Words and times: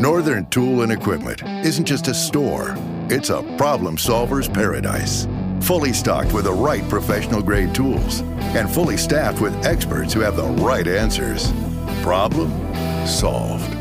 Northern 0.00 0.46
Tool 0.46 0.82
and 0.82 0.92
Equipment 0.92 1.42
isn't 1.64 1.84
just 1.84 2.06
a 2.06 2.14
store, 2.14 2.76
it's 3.10 3.30
a 3.30 3.42
problem 3.58 3.98
solver's 3.98 4.48
paradise. 4.48 5.26
Fully 5.60 5.92
stocked 5.92 6.32
with 6.32 6.44
the 6.44 6.52
right 6.52 6.88
professional 6.88 7.42
grade 7.42 7.74
tools 7.74 8.20
and 8.54 8.70
fully 8.70 8.96
staffed 8.96 9.40
with 9.40 9.66
experts 9.66 10.12
who 10.12 10.20
have 10.20 10.36
the 10.36 10.46
right 10.62 10.86
answers. 10.86 11.50
Problem 12.00 12.48
solved. 13.08 13.76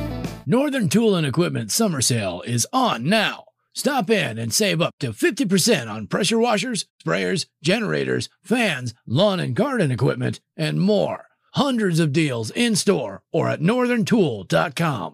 Northern 0.47 0.89
Tool 0.89 1.13
and 1.13 1.27
Equipment 1.27 1.71
summer 1.71 2.01
sale 2.01 2.41
is 2.47 2.65
on 2.73 3.03
now. 3.03 3.43
Stop 3.75 4.09
in 4.09 4.39
and 4.39 4.51
save 4.51 4.81
up 4.81 4.95
to 4.99 5.09
50% 5.11 5.87
on 5.87 6.07
pressure 6.07 6.39
washers, 6.39 6.87
sprayers, 7.05 7.45
generators, 7.61 8.27
fans, 8.41 8.95
lawn 9.05 9.39
and 9.39 9.55
garden 9.55 9.91
equipment, 9.91 10.39
and 10.55 10.81
more. 10.81 11.25
Hundreds 11.53 11.99
of 11.99 12.11
deals 12.11 12.49
in 12.49 12.75
store 12.75 13.21
or 13.31 13.47
at 13.47 13.59
northerntool.com. 13.61 15.13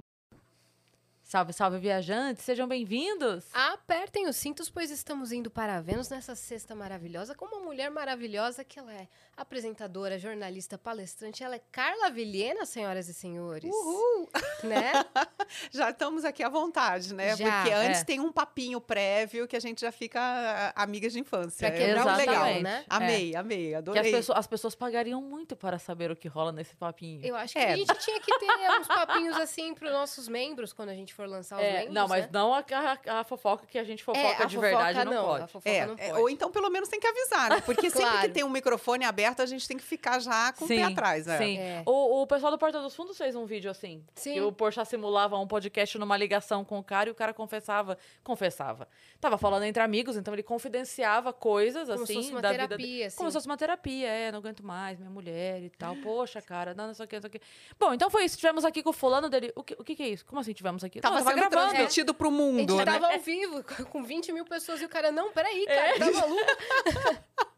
Salve, 1.34 1.52
salve, 1.52 1.80
viajantes, 1.80 2.44
sejam 2.44 2.68
bem-vindos. 2.68 3.46
Apertem 3.56 4.28
os 4.28 4.36
cintos, 4.36 4.70
pois 4.70 4.92
estamos 4.92 5.32
indo 5.32 5.50
para 5.50 5.82
Vênus 5.82 6.08
nessa 6.08 6.36
sexta 6.36 6.76
maravilhosa 6.76 7.34
com 7.34 7.46
uma 7.46 7.60
mulher 7.60 7.90
maravilhosa 7.90 8.64
que 8.64 8.78
ela 8.78 8.94
é 8.94 9.08
apresentadora, 9.36 10.18
jornalista, 10.20 10.78
palestrante. 10.78 11.44
Ela 11.44 11.56
é 11.56 11.62
Carla 11.72 12.10
Vilhena, 12.10 12.66
senhoras 12.66 13.08
e 13.10 13.14
senhores. 13.14 13.72
Uhul! 13.74 14.30
Né? 14.64 14.92
já 15.72 15.90
estamos 15.90 16.24
aqui 16.24 16.44
à 16.44 16.50
vontade, 16.50 17.14
né? 17.14 17.36
Já, 17.36 17.62
Porque 17.64 17.72
antes 17.74 18.02
é. 18.02 18.04
tem 18.04 18.20
um 18.20 18.32
papinho 18.32 18.80
prévio 18.80 19.48
que 19.48 19.56
a 19.56 19.60
gente 19.60 19.82
já 19.82 19.92
fica 19.92 20.20
ah, 20.76 20.84
amigas 20.84 21.14
de 21.14 21.20
infância. 21.20 21.68
Pra 21.68 21.78
quebrar 21.78 22.06
o 22.06 22.10
muito 22.10 22.26
gelo, 22.32 22.44
legal. 22.46 22.62
né? 22.62 22.86
Amei, 22.90 23.36
amei, 23.36 23.70
Que 23.70 23.76
adorei. 23.76 24.02
as 24.02 24.12
pessoas, 24.12 24.38
as 24.40 24.48
pessoas 24.48 24.76
pagariam 24.76 25.22
muito 25.22 25.56
para 25.56 25.80
saber 25.80 26.12
o 26.12 26.16
que 26.16 26.28
rola 26.28 26.52
nesse 26.52 26.76
papinho. 26.76 27.26
Eu 27.26 27.36
acho 27.36 27.54
que 27.54 27.60
É. 27.60 27.74
a 27.74 27.76
gente 27.76 27.94
tinha 28.00 28.20
que 28.20 28.38
ter 28.40 28.46
uns 28.80 28.88
papinhos 28.88 29.38
assim 29.38 29.74
para 29.74 29.88
os 29.88 29.94
nossos 29.94 30.28
membros 30.28 30.74
quando 30.74 30.90
a 30.90 30.94
gente 30.96 31.14
for 31.14 31.28
lançar 31.28 31.58
os 31.58 31.64
É, 31.64 31.74
membros. 31.80 31.94
não, 31.94 32.08
mas 32.08 32.24
né? 32.26 32.30
não 32.32 32.54
a, 32.54 32.60
a- 32.60 33.20
a 33.20 33.24
fofoca 33.24 33.66
que 33.66 33.78
a 33.80 33.84
gente 33.84 34.04
fofoca 34.04 34.44
é, 34.44 34.46
de 34.46 34.58
verdade 34.58 35.00
fofoca 35.00 35.16
não, 35.16 35.24
A 35.24 35.40
pode. 35.40 35.52
fofoca 35.52 35.70
É, 35.70 35.86
não 35.86 35.96
é, 35.98 36.10
pode. 36.10 36.22
ou 36.22 36.30
então 36.30 36.52
pelo 36.52 36.70
menos 36.70 36.88
tem 36.90 37.00
que 37.00 37.08
avisar, 37.08 37.50
né? 37.50 37.62
Porque 37.62 37.90
sempre 37.92 38.04
Claro. 38.10 38.22
que 38.28 38.34
tem 38.34 38.44
um 38.44 38.50
microfone 38.50 39.06
aberto, 39.06 39.23
a 39.26 39.46
gente 39.46 39.68
tem 39.68 39.78
que 39.78 39.84
ficar 39.84 40.20
já 40.20 40.52
com 40.54 40.66
o 40.66 40.68
pé 40.68 40.84
atrás, 40.84 41.26
né? 41.26 41.38
Sim. 41.38 41.58
É. 41.58 41.84
O, 41.86 42.22
o 42.22 42.28
pessoal 42.28 42.52
do 42.52 42.58
Porta 42.58 42.82
dos 42.82 42.96
Fundos 42.96 43.18
fez 43.18 43.36
um 43.36 43.46
vídeo 43.46 43.70
assim. 43.72 44.04
Sim. 44.16 44.34
Que 44.34 44.42
o 44.42 44.52
Porchat 44.52 44.88
simulava 44.88 45.38
um 45.38 45.48
podcast 45.48 45.98
numa 45.98 46.16
ligação 46.18 46.64
com 46.66 46.78
o 46.80 46.84
cara 46.84 47.10
e 47.10 47.12
o 47.12 47.16
cara 47.16 47.34
confessava. 47.34 47.98
Confessava. 48.24 48.88
Tava 49.20 49.38
falando 49.38 49.64
entre 49.64 49.82
amigos, 49.82 50.18
então 50.18 50.34
ele 50.34 50.44
confidenciava 50.44 51.32
coisas 51.34 51.88
Como 51.88 52.06
se 52.06 52.12
assim 52.14 52.14
fosse 52.22 52.32
uma 52.32 52.42
da 52.42 52.52
vida 52.52 52.68
terapia, 52.68 52.88
dele. 52.88 53.04
assim. 53.06 53.18
Como 53.18 53.30
se 53.30 53.34
fosse 53.36 53.48
uma 53.48 53.58
terapia, 53.58 54.08
é, 54.08 54.32
não 54.32 54.40
aguento 54.40 54.66
mais, 54.66 55.00
minha 55.00 55.10
mulher 55.12 55.62
e 55.64 55.70
tal. 55.70 55.96
Poxa, 55.98 56.42
cara, 56.42 56.74
não, 56.74 56.88
não 56.88 56.94
sei 56.94 57.06
o 57.06 57.08
que, 57.08 57.16
não 57.16 57.22
sei 57.22 57.28
o 57.30 57.32
que. 57.32 57.42
Bom, 57.80 57.94
então 57.94 58.10
foi 58.10 58.26
isso. 58.26 58.38
Tivemos 58.38 58.66
aqui 58.66 58.84
com 58.84 58.90
o 58.90 58.94
fulano 58.94 59.30
dele. 59.30 59.52
O 59.56 59.64
que, 59.64 59.74
o 59.80 59.84
que, 59.84 59.96
que 59.96 60.04
é 60.04 60.10
isso? 60.10 60.26
Como 60.26 60.40
assim 60.42 60.54
tivemos 60.54 60.84
aqui? 60.84 61.00
Tava 61.00 61.16
não, 61.18 61.24
tava 61.24 61.36
sendo 61.40 61.50
gravando. 61.50 61.72
transmitido 61.74 62.14
pro 62.14 62.28
A 62.28 62.32
gente 62.32 62.40
mundo, 62.42 62.76
né? 62.78 62.86
tava 62.86 63.14
ao 63.14 63.20
vivo 63.20 63.64
com 63.90 64.04
20 64.04 64.32
mil 64.32 64.46
pessoas 64.46 64.82
e 64.82 64.86
o 64.86 64.90
cara, 64.90 65.12
não, 65.12 65.32
peraí, 65.32 65.66
É. 65.68 65.76
cara, 65.76 66.00
tá 66.00 66.12
maluco? 66.20 66.42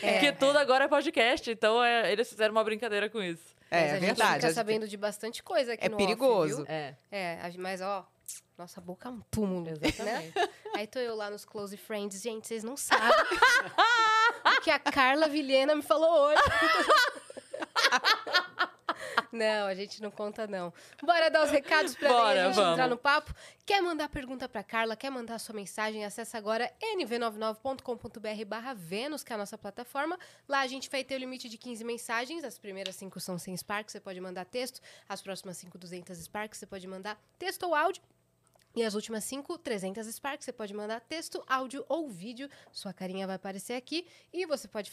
Porque 0.00 0.32
tudo 0.32 0.58
agora 0.58 0.84
é 0.84 0.88
podcast, 0.88 1.50
então 1.50 1.82
é, 1.82 2.10
eles 2.12 2.28
fizeram 2.28 2.52
uma 2.52 2.64
brincadeira 2.64 3.08
com 3.08 3.22
isso. 3.22 3.54
Mas 3.70 3.80
É 3.80 3.84
a 3.84 3.94
gente 3.94 4.00
verdade. 4.06 4.32
fica 4.34 4.46
a 4.46 4.48
gente- 4.50 4.54
sabendo 4.54 4.86
de 4.88 4.96
bastante 4.96 5.42
coisa 5.42 5.72
aqui 5.72 5.86
É 5.86 5.88
no 5.88 5.96
off, 5.96 6.04
perigoso. 6.04 6.56
viu? 6.58 6.66
É, 6.68 6.94
É, 7.10 7.38
a- 7.42 7.50
mas 7.58 7.80
ó, 7.80 8.06
nossa 8.58 8.80
boca 8.80 9.08
é 9.08 9.12
um 9.12 9.20
túmulo, 9.30 9.68
exatamente. 9.70 10.36
né? 10.38 10.48
Aí 10.76 10.86
tô 10.86 10.98
eu 10.98 11.14
lá 11.16 11.30
nos 11.30 11.44
Close 11.44 11.76
Friends, 11.76 12.20
gente, 12.20 12.46
vocês 12.46 12.62
não 12.62 12.76
sabem 12.76 13.08
o 14.58 14.60
que 14.60 14.70
a 14.70 14.78
Carla 14.78 15.26
Vilhena 15.28 15.74
me 15.74 15.82
falou 15.82 16.26
hoje. 16.28 16.42
Não, 19.30 19.66
a 19.66 19.74
gente 19.74 20.02
não 20.02 20.10
conta, 20.10 20.46
não. 20.46 20.72
Bora 21.02 21.30
dar 21.30 21.44
os 21.44 21.50
recados 21.50 21.94
pra 21.94 22.08
Bora, 22.08 22.46
gente 22.46 22.54
vamos. 22.54 22.72
entrar 22.72 22.88
no 22.88 22.96
papo. 22.96 23.34
Quer 23.64 23.80
mandar 23.80 24.08
pergunta 24.08 24.48
pra 24.48 24.62
Carla? 24.62 24.96
Quer 24.96 25.10
mandar 25.10 25.38
sua 25.38 25.54
mensagem? 25.54 26.04
Acesse 26.04 26.36
agora 26.36 26.70
nv99.com.br 26.96 28.44
barra 28.46 28.74
Vênus, 28.74 29.22
que 29.22 29.32
é 29.32 29.34
a 29.34 29.38
nossa 29.38 29.56
plataforma. 29.56 30.18
Lá 30.48 30.60
a 30.60 30.66
gente 30.66 30.90
vai 30.90 31.02
ter 31.04 31.14
o 31.14 31.18
limite 31.18 31.48
de 31.48 31.56
15 31.56 31.84
mensagens. 31.84 32.44
As 32.44 32.58
primeiras 32.58 32.96
5 32.96 33.18
são 33.20 33.38
100 33.38 33.56
Sparks, 33.58 33.92
você 33.92 34.00
pode 34.00 34.20
mandar 34.20 34.44
texto. 34.44 34.80
As 35.08 35.22
próximas 35.22 35.56
5, 35.56 35.78
200 35.78 36.18
Sparks, 36.18 36.58
você 36.58 36.66
pode 36.66 36.86
mandar 36.86 37.18
texto 37.38 37.64
ou 37.64 37.74
áudio. 37.74 38.02
E 38.74 38.82
as 38.82 38.94
últimas 38.94 39.22
5, 39.24 39.58
300 39.58 40.06
Sparks, 40.06 40.46
você 40.46 40.52
pode 40.52 40.72
mandar 40.72 41.00
texto, 41.00 41.44
áudio 41.46 41.84
ou 41.88 42.08
vídeo. 42.08 42.48
Sua 42.70 42.92
carinha 42.92 43.26
vai 43.26 43.36
aparecer 43.36 43.74
aqui. 43.74 44.06
E 44.32 44.46
você 44.46 44.66
pode... 44.66 44.90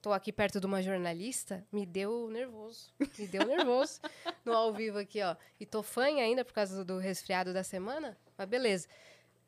Tô 0.00 0.12
aqui 0.12 0.32
perto 0.32 0.60
de 0.60 0.66
uma 0.66 0.80
jornalista, 0.80 1.66
me 1.72 1.84
deu 1.84 2.28
nervoso. 2.30 2.92
Me 3.18 3.26
deu 3.26 3.44
nervoso 3.44 4.00
no 4.44 4.52
ao 4.52 4.72
vivo 4.72 4.98
aqui, 4.98 5.20
ó. 5.22 5.34
E 5.58 5.66
tô 5.66 5.82
fanha 5.82 6.22
ainda 6.22 6.44
por 6.44 6.52
causa 6.52 6.84
do 6.84 6.98
resfriado 6.98 7.52
da 7.52 7.64
semana, 7.64 8.16
mas 8.36 8.48
beleza. 8.48 8.86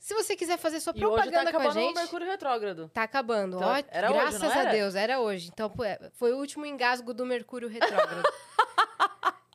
Se 0.01 0.15
você 0.15 0.35
quiser 0.35 0.57
fazer 0.57 0.81
sua 0.81 0.95
E 0.97 1.05
hoje 1.05 1.15
tá 1.15 1.23
propaganda 1.23 1.51
com 1.53 1.59
a 1.59 1.61
acabando 1.61 1.77
o 1.77 1.81
gente, 1.89 1.95
Mercúrio 1.95 2.27
Retrógrado. 2.27 2.91
tá 2.93 3.03
acabando. 3.03 3.57
Então, 3.59 3.69
ó, 3.69 3.83
era 3.91 4.11
hoje, 4.11 4.19
graças 4.21 4.41
não 4.41 4.51
a? 4.51 4.65
Deus, 4.65 4.95
era 4.95 5.21
hoje. 5.21 5.51
Então, 5.53 5.71
é, 5.85 6.11
foi 6.15 6.33
o 6.33 6.39
último 6.39 6.65
engasgo 6.65 7.13
do 7.13 7.27
Mercúrio 7.27 7.69
retrógrado. 7.69 8.23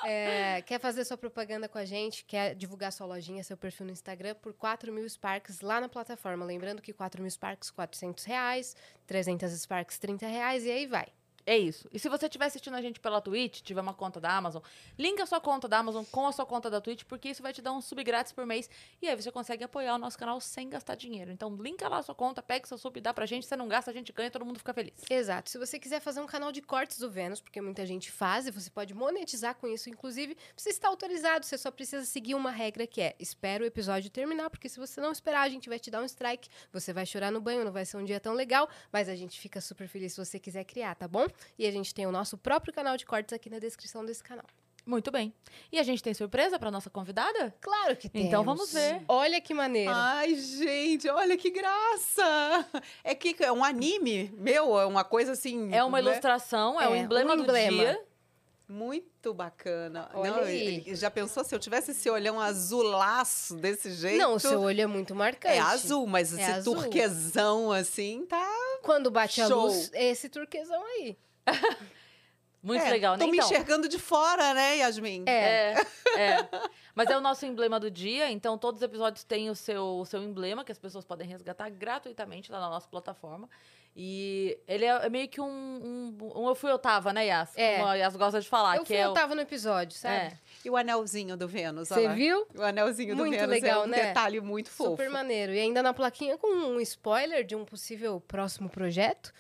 É, 0.07 0.61
quer 0.61 0.79
fazer 0.79 1.03
sua 1.03 1.17
propaganda 1.17 1.67
com 1.67 1.77
a 1.77 1.85
gente, 1.85 2.23
quer 2.25 2.55
divulgar 2.55 2.91
sua 2.91 3.07
lojinha, 3.07 3.43
seu 3.43 3.57
perfil 3.57 3.87
no 3.87 3.91
Instagram 3.91 4.35
por 4.35 4.53
4 4.53 4.91
mil 4.91 5.07
Sparks 5.09 5.61
lá 5.61 5.81
na 5.81 5.89
plataforma. 5.89 6.45
Lembrando 6.45 6.81
que 6.81 6.93
4 6.93 7.21
mil 7.21 7.29
Sparks, 7.29 7.71
400 7.71 8.23
reais, 8.23 8.75
300 9.07 9.51
Sparks, 9.51 9.97
30 9.97 10.27
reais 10.27 10.63
e 10.63 10.71
aí 10.71 10.85
vai. 10.85 11.07
É 11.45 11.55
isso. 11.57 11.87
E 11.93 11.99
se 11.99 12.09
você 12.09 12.25
estiver 12.25 12.45
assistindo 12.45 12.73
a 12.73 12.81
gente 12.81 12.99
pela 12.99 13.21
Twitch, 13.21 13.61
tiver 13.61 13.81
uma 13.81 13.93
conta 13.93 14.19
da 14.19 14.35
Amazon, 14.35 14.63
linka 14.97 15.23
a 15.23 15.25
sua 15.27 15.39
conta 15.39 15.67
da 15.67 15.77
Amazon 15.77 16.03
com 16.11 16.25
a 16.25 16.31
sua 16.31 16.45
conta 16.45 16.69
da 16.71 16.81
Twitch, 16.81 17.03
porque 17.03 17.29
isso 17.29 17.43
vai 17.43 17.53
te 17.53 17.61
dar 17.61 17.71
um 17.71 17.81
sub 17.81 18.03
grátis 18.03 18.31
por 18.31 18.45
mês. 18.47 18.67
E 18.99 19.07
aí 19.07 19.15
você 19.15 19.31
consegue 19.31 19.63
apoiar 19.63 19.95
o 19.95 19.97
nosso 19.99 20.17
canal 20.17 20.41
sem 20.41 20.67
gastar 20.69 20.95
dinheiro. 20.95 21.31
Então, 21.31 21.55
linka 21.55 21.87
lá 21.87 21.99
a 21.99 22.03
sua 22.03 22.15
conta, 22.15 22.41
pega 22.41 22.65
seu 22.65 22.77
sub 22.77 22.99
dá 22.99 23.13
pra 23.13 23.27
gente. 23.27 23.45
Você 23.45 23.55
não 23.55 23.67
gasta, 23.67 23.91
a 23.91 23.93
gente 23.93 24.11
ganha, 24.11 24.31
todo 24.31 24.43
mundo 24.43 24.57
fica 24.57 24.73
feliz. 24.73 24.93
Exato. 25.07 25.49
Se 25.49 25.59
você 25.59 25.77
quiser 25.77 25.99
fazer 25.99 26.19
um 26.19 26.25
canal 26.25 26.51
de 26.51 26.61
cortes 26.61 26.97
do 26.97 27.11
Vênus, 27.11 27.39
porque 27.39 27.61
muita 27.61 27.85
gente 27.85 28.11
faz, 28.11 28.47
e 28.47 28.51
você 28.51 28.69
pode 28.69 28.93
monetizar 28.95 29.53
com 29.55 29.67
isso, 29.67 29.87
inclusive, 29.87 30.35
você 30.55 30.69
está 30.69 30.87
autorizado, 30.87 31.45
você 31.45 31.57
só 31.57 31.69
precisa 31.69 32.05
seguir 32.05 32.33
uma 32.33 32.49
regra 32.49 32.87
que 32.87 33.01
é: 33.01 33.15
espera 33.19 33.63
o 33.63 33.67
episódio 33.67 34.09
terminar, 34.09 34.49
porque 34.49 34.67
se 34.67 34.79
você 34.79 34.99
não 34.99 35.11
esperar, 35.11 35.41
a 35.41 35.49
gente 35.49 35.69
vai 35.69 35.77
te 35.77 35.91
dar 35.91 36.01
um 36.01 36.05
strike, 36.05 36.49
você 36.71 36.91
vai 36.91 37.05
chorar 37.05 37.31
no 37.31 37.39
banho, 37.39 37.63
não 37.63 37.71
vai 37.71 37.85
ser 37.85 37.97
um 37.97 38.03
dia 38.03 38.19
tão 38.19 38.33
legal, 38.33 38.67
mas 38.91 39.07
a 39.07 39.15
gente 39.15 39.39
fica 39.39 39.61
super 39.61 39.87
feliz 39.87 40.13
se 40.13 40.25
você 40.25 40.39
quiser 40.39 40.63
criar, 40.63 40.95
tá 40.95 41.07
bom? 41.07 41.27
E 41.57 41.65
a 41.67 41.71
gente 41.71 41.93
tem 41.93 42.05
o 42.05 42.11
nosso 42.11 42.37
próprio 42.37 42.73
canal 42.73 42.97
de 42.97 43.05
cortes 43.05 43.33
aqui 43.33 43.49
na 43.49 43.59
descrição 43.59 44.05
desse 44.05 44.23
canal. 44.23 44.45
Muito 44.85 45.09
bem. 45.11 45.33
E 45.71 45.79
a 45.79 45.83
gente 45.83 46.03
tem 46.03 46.13
surpresa 46.13 46.59
pra 46.59 46.69
nossa 46.69 46.91
convidada? 46.91 47.55
Claro 47.59 47.95
que 47.97 48.07
tem. 48.07 48.27
Então 48.27 48.43
vamos 48.43 48.71
ver. 48.71 49.01
Olha 49.07 49.41
que 49.41 49.51
maneiro. 49.51 49.91
Ai, 49.91 50.35
gente, 50.35 51.09
olha 51.09 51.35
que 51.35 51.49
graça! 51.49 52.67
É 53.03 53.15
que 53.15 53.35
é 53.43 53.51
um 53.51 53.63
anime 53.63 54.31
meu, 54.37 54.79
é 54.79 54.85
uma 54.85 55.03
coisa 55.03 55.31
assim. 55.31 55.73
É 55.73 55.83
uma 55.83 55.99
né? 55.99 56.07
ilustração, 56.09 56.79
é, 56.79 56.85
É, 56.85 56.89
um 56.89 56.95
emblema 56.95 57.33
um 57.33 57.37
do 57.37 57.43
emblema. 57.43 57.77
dia. 57.77 58.05
Muito 58.67 59.31
bacana. 59.33 60.09
Olha 60.13 60.31
Não, 60.31 60.39
aí. 60.39 60.83
Já 60.95 61.09
pensou 61.11 61.43
se 61.43 61.53
eu 61.53 61.59
tivesse 61.59 61.91
esse 61.91 62.09
olhão 62.09 62.39
azulaço 62.39 63.55
desse 63.55 63.91
jeito? 63.91 64.17
Não, 64.17 64.35
o 64.35 64.39
seu 64.39 64.59
olho 64.61 64.81
é 64.81 64.87
muito 64.87 65.13
marcante. 65.15 65.55
É 65.55 65.59
azul, 65.59 66.05
mas 66.07 66.31
É 66.37 66.41
esse 66.41 66.51
azul. 66.51 66.75
turquesão 66.75 67.71
assim 67.71 68.25
tá. 68.27 68.47
Quando 68.81 69.09
bate 69.11 69.41
a 69.41 69.47
Show. 69.47 69.65
luz, 69.67 69.91
é 69.93 70.05
esse 70.09 70.29
turquesão 70.29 70.83
aí. 70.83 71.17
Muito 72.65 72.83
É, 72.83 72.89
legal, 72.89 73.13
né? 73.15 73.23
Tô 73.23 73.29
me 73.29 73.37
Então, 73.37 73.47
enxergando 73.47 73.87
de 73.87 73.99
fora, 73.99 74.51
né, 74.55 74.77
Yasmin? 74.77 75.23
É. 75.27 75.73
É, 75.73 75.85
é. 76.17 76.49
Mas 76.95 77.09
é 77.11 77.15
o 77.15 77.21
nosso 77.21 77.45
emblema 77.45 77.79
do 77.79 77.91
dia, 77.91 78.31
então 78.31 78.57
todos 78.57 78.79
os 78.81 78.83
episódios 78.83 79.23
têm 79.23 79.51
o 79.51 79.55
seu, 79.55 79.99
o 79.99 80.05
seu 80.05 80.23
emblema, 80.23 80.65
que 80.65 80.71
as 80.71 80.79
pessoas 80.79 81.05
podem 81.05 81.27
resgatar 81.27 81.69
gratuitamente 81.69 82.51
lá 82.51 82.59
na 82.59 82.69
nossa 82.69 82.87
plataforma. 82.87 83.47
E 83.95 84.57
ele 84.67 84.83
é, 84.83 85.05
é 85.05 85.09
meio 85.09 85.27
que 85.29 85.39
um, 85.39 85.45
um, 85.47 86.17
um 86.35 86.47
Eu 86.49 86.55
Fui 86.55 86.71
Eu 86.71 86.79
Tava, 86.79 87.13
né, 87.13 87.27
Yas? 87.27 87.55
É. 87.55 87.75
Como 87.75 87.87
a 87.87 87.95
Yas 87.95 88.15
gosta 88.15 88.41
de 88.41 88.49
falar. 88.49 88.77
eu 88.77 88.81
que 88.81 88.87
fui, 88.87 88.95
é 88.97 89.05
eu 89.05 89.13
tava 89.13 89.35
no 89.35 89.41
episódio, 89.41 89.95
sabe? 89.95 90.15
É. 90.15 90.37
E 90.65 90.69
o 90.69 90.75
anelzinho 90.75 91.37
do 91.37 91.47
Vênus, 91.47 91.89
Você 91.89 92.09
viu? 92.09 92.47
O 92.57 92.63
anelzinho 92.63 93.15
do 93.15 93.21
Muito 93.23 93.37
Vênus 93.37 93.49
legal, 93.49 93.83
é 93.83 93.85
um 93.85 93.89
né? 93.89 94.07
detalhe 94.07 94.41
muito 94.41 94.71
fofo. 94.71 94.89
Super 94.91 95.09
maneiro. 95.11 95.53
E 95.53 95.59
ainda 95.59 95.83
na 95.83 95.93
plaquinha 95.93 96.35
com 96.37 96.47
um 96.47 96.79
spoiler 96.81 97.45
de 97.45 97.55
um 97.55 97.63
possível 97.63 98.19
próximo 98.19 98.69
projeto. 98.69 99.31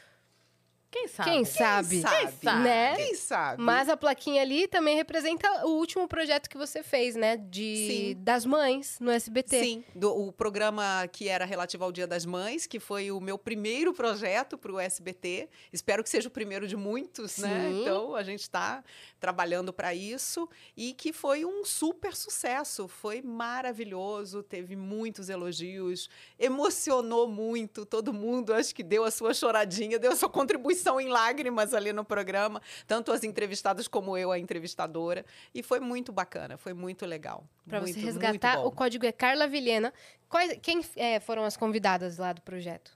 Quem 0.95 1.07
sabe? 1.09 1.29
Quem 1.29 1.45
sabe? 1.45 2.01
sabe? 2.01 2.33
sabe? 2.41 2.63
Né? 2.63 2.95
Quem 2.95 3.15
sabe? 3.15 3.61
Mas 3.61 3.89
a 3.89 3.97
plaquinha 3.97 4.41
ali 4.41 4.65
também 4.65 4.95
representa 4.95 5.65
o 5.65 5.71
último 5.71 6.07
projeto 6.07 6.49
que 6.49 6.57
você 6.57 6.81
fez, 6.81 7.15
né? 7.15 7.35
De 7.35 7.87
Sim. 7.87 8.15
das 8.23 8.45
mães 8.45 8.97
no 9.01 9.11
SBT. 9.11 9.59
Sim, 9.59 9.83
do, 9.93 10.09
o 10.09 10.31
programa 10.31 11.05
que 11.11 11.27
era 11.27 11.43
relativo 11.43 11.83
ao 11.83 11.91
Dia 11.91 12.07
das 12.07 12.25
Mães, 12.25 12.65
que 12.65 12.79
foi 12.79 13.11
o 13.11 13.19
meu 13.19 13.37
primeiro 13.37 13.93
projeto 13.93 14.57
para 14.57 14.71
o 14.71 14.79
SBT. 14.79 15.49
Espero 15.73 16.01
que 16.01 16.09
seja 16.09 16.29
o 16.29 16.31
primeiro 16.31 16.65
de 16.65 16.77
muitos, 16.77 17.39
né? 17.39 17.69
Sim. 17.69 17.81
Então 17.81 18.15
a 18.15 18.23
gente 18.23 18.41
está 18.41 18.81
trabalhando 19.19 19.73
para 19.73 19.93
isso 19.93 20.47
e 20.77 20.93
que 20.93 21.11
foi 21.11 21.43
um 21.43 21.65
super 21.65 22.15
sucesso. 22.15 22.87
Foi 22.87 23.21
maravilhoso, 23.21 24.41
teve 24.41 24.77
muitos 24.77 25.27
elogios, 25.27 26.09
emocionou 26.39 27.27
muito 27.27 27.85
todo 27.85 28.13
mundo. 28.13 28.53
Acho 28.53 28.73
que 28.73 28.83
deu 28.83 29.03
a 29.03 29.11
sua 29.11 29.33
choradinha, 29.33 29.99
deu 29.99 30.13
a 30.13 30.15
sua 30.15 30.29
contribuição 30.29 30.84
estão 30.85 31.01
em 31.01 31.07
lágrimas 31.09 31.73
ali 31.73 31.91
no 31.91 32.05
programa, 32.05 32.61
tanto 32.85 33.11
as 33.11 33.23
entrevistadas 33.23 33.87
como 33.87 34.15
eu, 34.15 34.31
a 34.31 34.37
entrevistadora. 34.37 35.25
E 35.53 35.63
foi 35.63 35.79
muito 35.79 36.11
bacana, 36.11 36.57
foi 36.57 36.73
muito 36.73 37.05
legal. 37.05 37.43
Muito, 37.65 37.87
você 37.87 37.99
resgatar, 37.99 38.59
o 38.59 38.71
código 38.71 39.05
é 39.05 39.11
Carla 39.11 39.47
Vilhena. 39.47 39.91
Quais, 40.29 40.57
quem 40.61 40.85
é, 40.95 41.19
foram 41.19 41.43
as 41.43 41.57
convidadas 41.57 42.17
lá 42.17 42.31
do 42.31 42.41
projeto? 42.41 42.95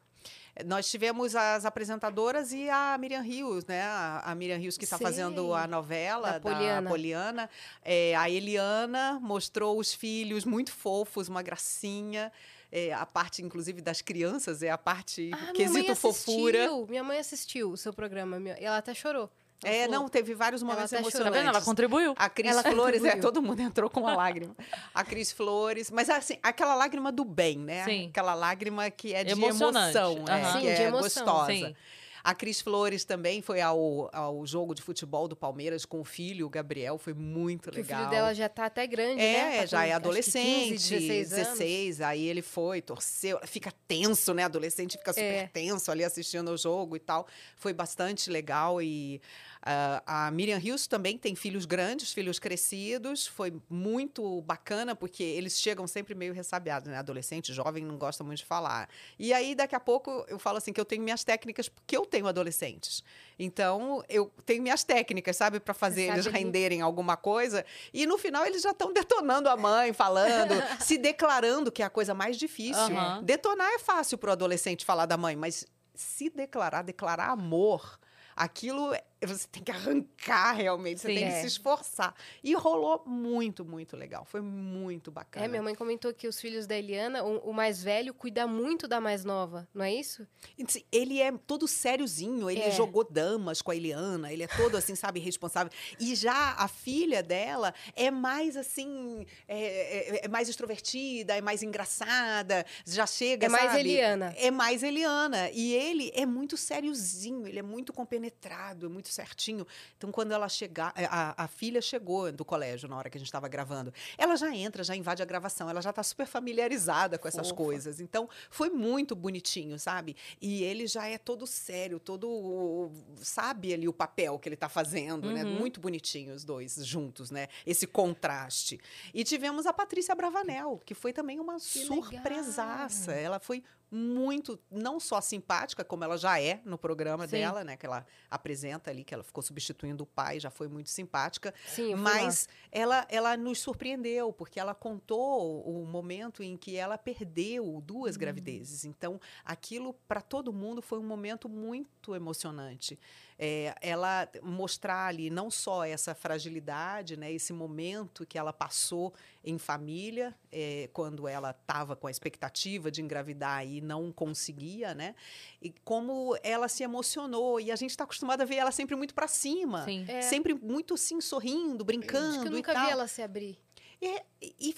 Nós 0.65 0.89
tivemos 0.91 1.36
as 1.36 1.63
apresentadoras 1.63 2.51
e 2.51 2.69
a 2.69 2.97
Miriam 3.00 3.21
Rios, 3.21 3.65
né? 3.65 3.81
A, 3.81 4.36
Miriam 4.36 4.57
Rios 4.57 4.77
que 4.77 4.83
está 4.83 4.97
fazendo 4.97 5.53
a 5.53 5.65
novela 5.65 6.27
Da 6.27 6.33
da 6.33 6.39
Poliana. 6.41 6.89
Poliana. 6.89 7.50
É, 7.81 8.13
a 8.15 8.30
Eliana 8.30 9.19
mostrou 9.21 9.80
os 9.80 9.94
filhos 9.94 10.44
muito 10.44 10.71
fofos, 10.74 11.30
uma 11.30 11.41
gracinha. 11.41 12.30
É, 12.71 12.94
a 12.94 13.06
parte, 13.06 13.42
inclusive, 13.42 13.81
das 13.81 14.01
crianças 14.01 14.62
é 14.62 14.69
a 14.69 14.77
parte 14.77 15.31
Ah, 15.33 15.38
minha 15.38 15.45
mãe 15.45 15.54
quesito 15.56 15.92
assistiu. 15.92 16.13
fofura. 16.13 16.68
Minha 16.88 17.04
mãe 17.04 17.18
assistiu 17.18 17.71
o 17.71 17.77
seu 17.77 17.92
programa. 17.92 18.39
minha- 18.39 18.60
E 18.60 18.63
ela 18.66 18.77
até 18.77 18.94
chorou. 18.94 19.30
Ela 19.62 19.74
É, 19.75 19.86
falou, 19.86 20.00
não, 20.04 20.07
teve 20.07 20.33
vários 20.33 20.62
Ela 20.62 20.71
momentos 20.71 20.94
até 20.94 20.98
chorou. 21.04 21.12
Tá 21.12 21.18
emocionantes. 21.18 21.45
vendo? 21.48 21.56
Ela 21.57 21.66
contribuiu. 21.66 22.13
A 22.18 22.30
Cris 22.30 22.51
Ela 22.51 22.63
Flores, 22.63 23.04
é, 23.04 23.16
todo 23.18 23.42
mundo 23.42 23.60
entrou 23.60 23.89
com 23.89 24.00
uma 24.00 24.16
lágrima. 24.16 24.56
A 24.94 25.04
Cris 25.04 25.31
Flores, 25.33 25.92
mas 25.92 26.10
assim, 26.10 26.38
aquela 26.42 26.75
lágrima 26.75 27.12
do 27.12 27.25
bem, 27.25 27.57
né? 27.57 27.83
Sim. 27.83 28.07
Aquela 28.10 28.33
lágrima 28.36 28.89
que 28.89 29.13
é 29.13 29.24
de 29.25 29.31
emoção, 29.33 29.69
é, 29.75 30.31
Aham. 30.31 30.54
que 30.54 30.60
Sim, 30.62 30.68
é 30.69 30.75
de 30.75 30.81
emoção, 30.83 31.25
gostosa. 31.25 31.51
sim. 31.51 31.75
A 32.24 32.36
Cris 32.36 32.62
Flores 32.62 33.04
também 33.06 33.42
foi 33.42 33.62
ao, 33.62 34.10
ao 34.13 34.45
jogo 34.45 34.74
de 34.75 34.81
futebol 34.81 35.27
do 35.27 35.36
Palmeiras 35.36 35.86
com 35.86 36.00
o 36.01 36.04
filho, 36.04 36.45
o 36.45 36.50
Gabriel, 36.50 36.98
foi 36.98 37.13
muito 37.13 37.71
Que 37.71 37.80
o 37.80 37.81
legal. 37.81 38.00
filho 38.00 38.10
dela 38.10 38.33
já 38.33 38.50
tá 38.50 38.66
até 38.66 38.86
grande, 38.86 39.16
né? 39.18 39.57
É, 39.57 39.60
Tá 39.62 39.66
já 39.66 39.86
é 39.86 39.94
adolescente, 39.94 40.71
15, 40.71 40.89
16 41.00 41.33
anos. 41.33 41.48
16, 41.60 42.01
aí 42.01 42.27
ele 42.27 42.42
foi, 42.42 42.81
torceu, 42.81 43.39
fica 43.45 43.71
tenso, 43.88 44.33
né? 44.33 44.44
Adolescente 44.44 44.98
fica 44.98 45.13
super 45.13 45.24
É. 45.24 45.48
tenso 45.48 45.92
ali 45.92 46.04
assistindo 46.04 46.50
o 46.51 46.57
jogo 46.57 46.95
e 46.95 47.00
tal. 47.00 47.27
Foi 47.57 47.74
bastante 47.74 48.30
legal 48.30 48.81
e 48.81 49.22
ah, 49.61 50.27
a 50.27 50.31
Miriam 50.31 50.57
Rios 50.57 50.88
também 50.88 51.17
tem 51.17 51.35
filhos 51.35 51.65
grandes, 51.65 52.13
filhos 52.13 52.39
crescidos, 52.39 53.27
foi 53.27 53.53
muito 53.69 54.41
bacana 54.41 54.95
porque 54.95 55.21
eles 55.21 55.59
chegam 55.59 55.85
sempre 55.85 56.15
meio 56.15 56.33
ressabiados, 56.33 56.89
né? 56.89 56.97
Adolescente, 56.97 57.53
jovem, 57.53 57.83
não 57.83 57.97
gosta 57.97 58.23
muito 58.23 58.39
de 58.39 58.45
falar. 58.45 58.89
E 59.17 59.33
aí 59.33 59.53
daqui 59.53 59.75
a 59.75 59.79
pouco 59.79 60.25
eu 60.29 60.39
falo 60.39 60.57
assim 60.57 60.71
que 60.71 60.79
eu 60.79 60.85
tenho 60.85 61.03
minhas 61.03 61.23
técnicas 61.23 61.67
porque 61.67 61.97
eu 61.97 62.06
tenho 62.06 62.27
adolescentes. 62.27 63.03
Então, 63.38 64.03
eu 64.09 64.31
tenho 64.45 64.61
minhas 64.61 64.83
técnicas, 64.83 65.38
sabe, 65.38 65.59
para 65.59 65.73
fazer 65.73 66.07
sabe 66.07 66.19
eles 66.19 66.25
renderem 66.25 66.81
alguma 66.81 67.15
coisa. 67.15 67.65
E 67.94 68.05
no 68.05 68.17
final 68.17 68.45
eles 68.45 68.62
já 68.62 68.71
estão 68.71 68.91
detonando 68.94 69.50
a 69.50 69.55
mãe, 69.55 69.94
falando, 69.94 70.53
se 70.79 70.97
declarando, 70.97 71.71
que 71.71 71.81
é 71.81 71.85
a 71.85 71.89
coisa 71.89 72.13
mais 72.13 72.38
difícil. 72.38 72.81
Aham. 72.81 73.23
Detonar 73.23 73.71
é 73.71 73.79
fácil 73.79 74.17
para 74.17 74.29
o 74.29 74.33
adolescente 74.33 74.85
falar 74.85 75.05
da 75.05 75.17
mãe, 75.17 75.35
mas 75.35 75.65
se 75.94 76.29
declarar, 76.29 76.81
declarar 76.81 77.29
amor, 77.29 78.00
aquilo 78.35 78.94
você 79.27 79.48
tem 79.51 79.62
que 79.63 79.71
arrancar 79.71 80.54
realmente, 80.54 81.01
você 81.01 81.07
Sim. 81.10 81.16
tem 81.16 81.24
que 81.27 81.33
É. 81.33 81.42
se 81.42 81.48
esforçar. 81.48 82.13
E 82.44 82.54
rolou 82.54 83.04
muito, 83.06 83.66
muito 83.66 83.98
legal. 83.98 84.24
Foi 84.25 84.39
muito 84.42 85.12
bacana. 85.12 85.45
É, 85.45 85.50
minha 85.50 85.62
mãe 85.62 85.75
comentou 85.75 86.13
que 86.13 86.27
os 86.27 86.39
filhos 86.39 86.66
da 86.66 86.77
Eliana, 86.77 87.24
o, 87.24 87.50
o 87.50 87.54
mais 87.54 87.83
velho, 87.83 88.13
cuida 88.13 88.48
muito 88.48 88.88
da 88.88 89.01
mais 89.01 89.25
nova, 89.25 89.68
não 89.74 89.83
é 89.83 89.94
isso? 89.94 90.25
Assim, 90.66 90.83
Ele 90.92 91.21
é 91.21 91.31
todo 91.45 91.68
sériozinho, 91.68 92.50
ele 92.50 92.62
É. 92.62 92.71
jogou 92.71 93.04
damas 93.04 93.62
com 93.62 93.71
a 93.71 93.75
Eliana, 93.75 94.31
ele 94.31 94.44
é 94.44 94.48
todo 94.48 94.77
assim, 94.77 94.95
sabe, 94.95 95.19
responsável. 95.19 95.72
E 96.00 96.15
já 96.15 96.54
a 96.57 96.68
filha 96.68 97.22
dela 97.22 97.74
é 97.95 98.10
mais 98.12 98.56
assim, 98.56 99.25
é, 99.48 100.18
é- 100.18 100.25
é 100.25 100.27
mais 100.27 100.48
extrovertida, 100.50 101.36
é 101.36 101.42
mais 101.42 101.62
engraçada, 101.62 102.65
já 102.86 103.06
chega, 103.06 103.48
É 103.48 103.50
mais 103.50 103.65
sabe? 103.65 103.80
Eliana. 103.81 104.33
É 104.38 104.50
mais 104.51 104.81
Eliana. 104.83 105.50
E 105.51 105.74
ele 105.74 106.12
é 106.15 106.25
muito 106.25 106.56
sériozinho, 106.56 107.45
ele 107.48 107.60
é 107.60 107.63
muito 107.63 107.92
compenetrado, 107.92 108.86
é 108.86 108.89
muito 108.89 109.08
certinho. 109.11 109.65
Então, 109.97 110.11
quando 110.11 110.31
ela 110.31 110.47
chegar, 110.50 110.94
a, 110.95 111.44
a 111.44 111.47
filha 111.47 111.81
chegou 111.81 112.31
do 112.31 112.45
colégio 112.45 112.88
na 112.88 112.97
hora 112.97 113.09
que 113.09 113.17
a 113.17 113.19
gente 113.19 113.27
estava 113.27 113.47
gravando, 113.47 113.94
ela 114.17 114.35
já 114.35 114.53
entra, 114.56 114.83
já 114.83 114.95
invade 114.95 115.21
a 115.21 115.25
gravação, 115.25 115.69
ela 115.69 115.81
já 115.81 115.89
está 115.89 116.03
super 116.03 116.25
familiarizada 116.27 117.17
com 117.17 117.27
essas 117.27 117.51
coisas. 117.51 118.00
Então, 118.00 118.29
foi 118.50 118.69
muito 118.69 119.15
bonitinho, 119.15 119.77
sabe? 119.79 120.15
E 120.41 120.63
ele 120.63 120.88
já 120.88 121.07
é 121.07 121.17
todo 121.17 121.45
sério, 121.45 122.00
todo 122.00 122.91
sabe 123.17 123.73
ali 123.73 123.88
o 123.88 123.94
papel 123.94 124.38
que 124.39 124.47
ele 124.47 124.56
está 124.56 124.69
fazendo, 124.69 125.31
né? 125.31 125.44
Uhum. 125.44 125.55
Muito 125.55 125.79
bonitinho 125.79 126.33
os 126.33 126.44
dois 126.44 126.75
juntos, 126.85 127.31
né? 127.31 127.47
Esse 127.65 127.85
contraste. 127.88 128.79
E 129.13 129.23
tivemos 129.23 129.65
a 129.65 129.73
Patrícia 129.73 130.15
Bravanel, 130.15 130.81
que 130.85 130.94
foi 130.94 131.13
também 131.13 131.39
uma 131.39 131.55
Que 131.55 131.62
surpresaça. 131.85 133.12
legal. 133.12 133.25
Ela 133.25 133.39
foi 133.39 133.63
muito, 133.91 134.59
não 134.69 135.00
só 135.00 135.19
simpática, 135.21 135.83
como 135.83 136.03
ela 136.03 136.18
já 136.18 136.39
é 136.39 136.62
no 136.63 136.77
programa 136.77 137.25
Sim. 137.27 137.38
dela, 137.38 137.63
né? 137.63 137.75
Que 137.75 137.86
ela 137.86 138.06
apresenta 138.30 138.89
ali, 138.91 139.03
que 139.03 139.13
ela 139.13 139.24
ficou 139.24 139.41
substituindo 139.41 140.03
o 140.03 140.07
pai, 140.07 140.39
já 140.39 140.50
foi 140.50 140.68
muito 140.68 140.89
simpática. 140.89 141.53
Sim. 141.68 141.95
Mas 141.95 142.47
ela, 142.71 143.06
ela 143.09 143.36
nos 143.36 143.59
surpreendeu, 143.59 144.31
porque 144.31 144.59
ela 144.59 144.75
contou 144.75 145.62
o 145.62 145.86
momento 145.86 146.44
em 146.44 146.56
que 146.56 146.75
ela 146.75 146.97
perdeu 146.97 147.81
duas 147.81 148.15
Hum. 148.15 148.19
gravidezes. 148.19 148.86
Então, 148.86 149.19
aquilo 149.44 149.94
para 150.07 150.21
todo 150.21 150.53
mundo 150.53 150.81
foi 150.81 151.00
um 151.00 151.03
momento 151.03 151.50
muito 151.50 152.15
emocionante. 152.15 153.00
É, 153.41 153.74
ela 153.80 154.27
mostrar 154.44 155.07
ali 155.07 155.30
não 155.30 155.50
só 155.50 155.86
essa 155.86 156.13
fragilidade, 156.13 157.15
né, 157.15 157.31
esse 157.31 157.53
momento 157.53 158.25
que 158.25 158.38
ela 158.38 158.51
passou 158.51 159.13
em 159.41 159.57
família, 159.57 160.36
é, 160.51 160.89
quando 160.91 161.25
ela 161.25 161.51
estava 161.51 161.95
com 161.95 162.07
a 162.07 162.12
expectativa 162.12 162.91
de 162.91 163.01
engravidar 163.01 163.65
e 163.65 163.80
não 163.80 164.12
conseguia, 164.12 164.94
né? 164.94 165.15
E 165.62 165.74
como 165.86 166.38
ela 166.44 166.68
se 166.68 166.83
emocionou. 166.83 167.62
E 167.62 167.71
a 167.71 167.77
gente 167.77 167.91
está 167.91 168.03
acostumado 168.03 168.41
a 168.41 168.45
ver 168.45 168.56
ela 168.56 168.74
sempre 168.74 168.97
muito 168.97 169.13
para 169.13 169.27
cima. 169.30 169.86
Sim. 169.86 170.06
É. 170.09 170.21
Sempre 170.21 170.53
muito 170.53 170.95
assim, 170.95 171.21
sorrindo, 171.21 171.86
brincando 171.86 172.31
Acho 172.31 172.41
que 172.41 172.47
eu 172.47 172.51
e 172.51 172.56
nunca 172.56 172.74
tal. 172.74 172.86
vi 172.86 172.91
ela 172.91 173.07
se 173.07 173.21
abrir. 173.21 173.57
E 174.01 174.21
e 174.41 174.75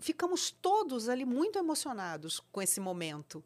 ficamos 0.00 0.50
todos 0.50 1.08
ali 1.08 1.24
muito 1.24 1.58
emocionados 1.58 2.40
com 2.52 2.60
esse 2.60 2.80
momento. 2.80 3.42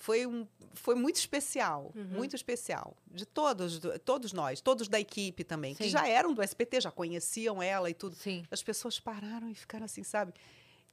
Foi, 0.00 0.24
um, 0.26 0.46
foi 0.74 0.94
muito 0.94 1.16
especial, 1.16 1.90
Uhum. 1.94 2.04
muito 2.04 2.36
especial. 2.36 2.96
De 3.10 3.26
todos, 3.26 3.80
do- 3.80 3.98
todos 3.98 4.32
nós, 4.32 4.60
todos 4.60 4.86
da 4.88 5.00
equipe 5.00 5.42
também, 5.42 5.74
que 5.74 5.84
Sim. 5.84 5.90
já 5.90 6.06
eram 6.08 6.32
do 6.32 6.40
SPT, 6.40 6.80
já 6.80 6.90
conheciam 6.90 7.60
ela 7.60 7.90
e 7.90 7.94
tudo. 7.94 8.14
Sim. 8.14 8.44
As 8.50 8.62
pessoas 8.62 9.00
pararam 9.00 9.50
e 9.50 9.54
ficaram 9.54 9.84
assim, 9.84 10.04
sabe? 10.04 10.32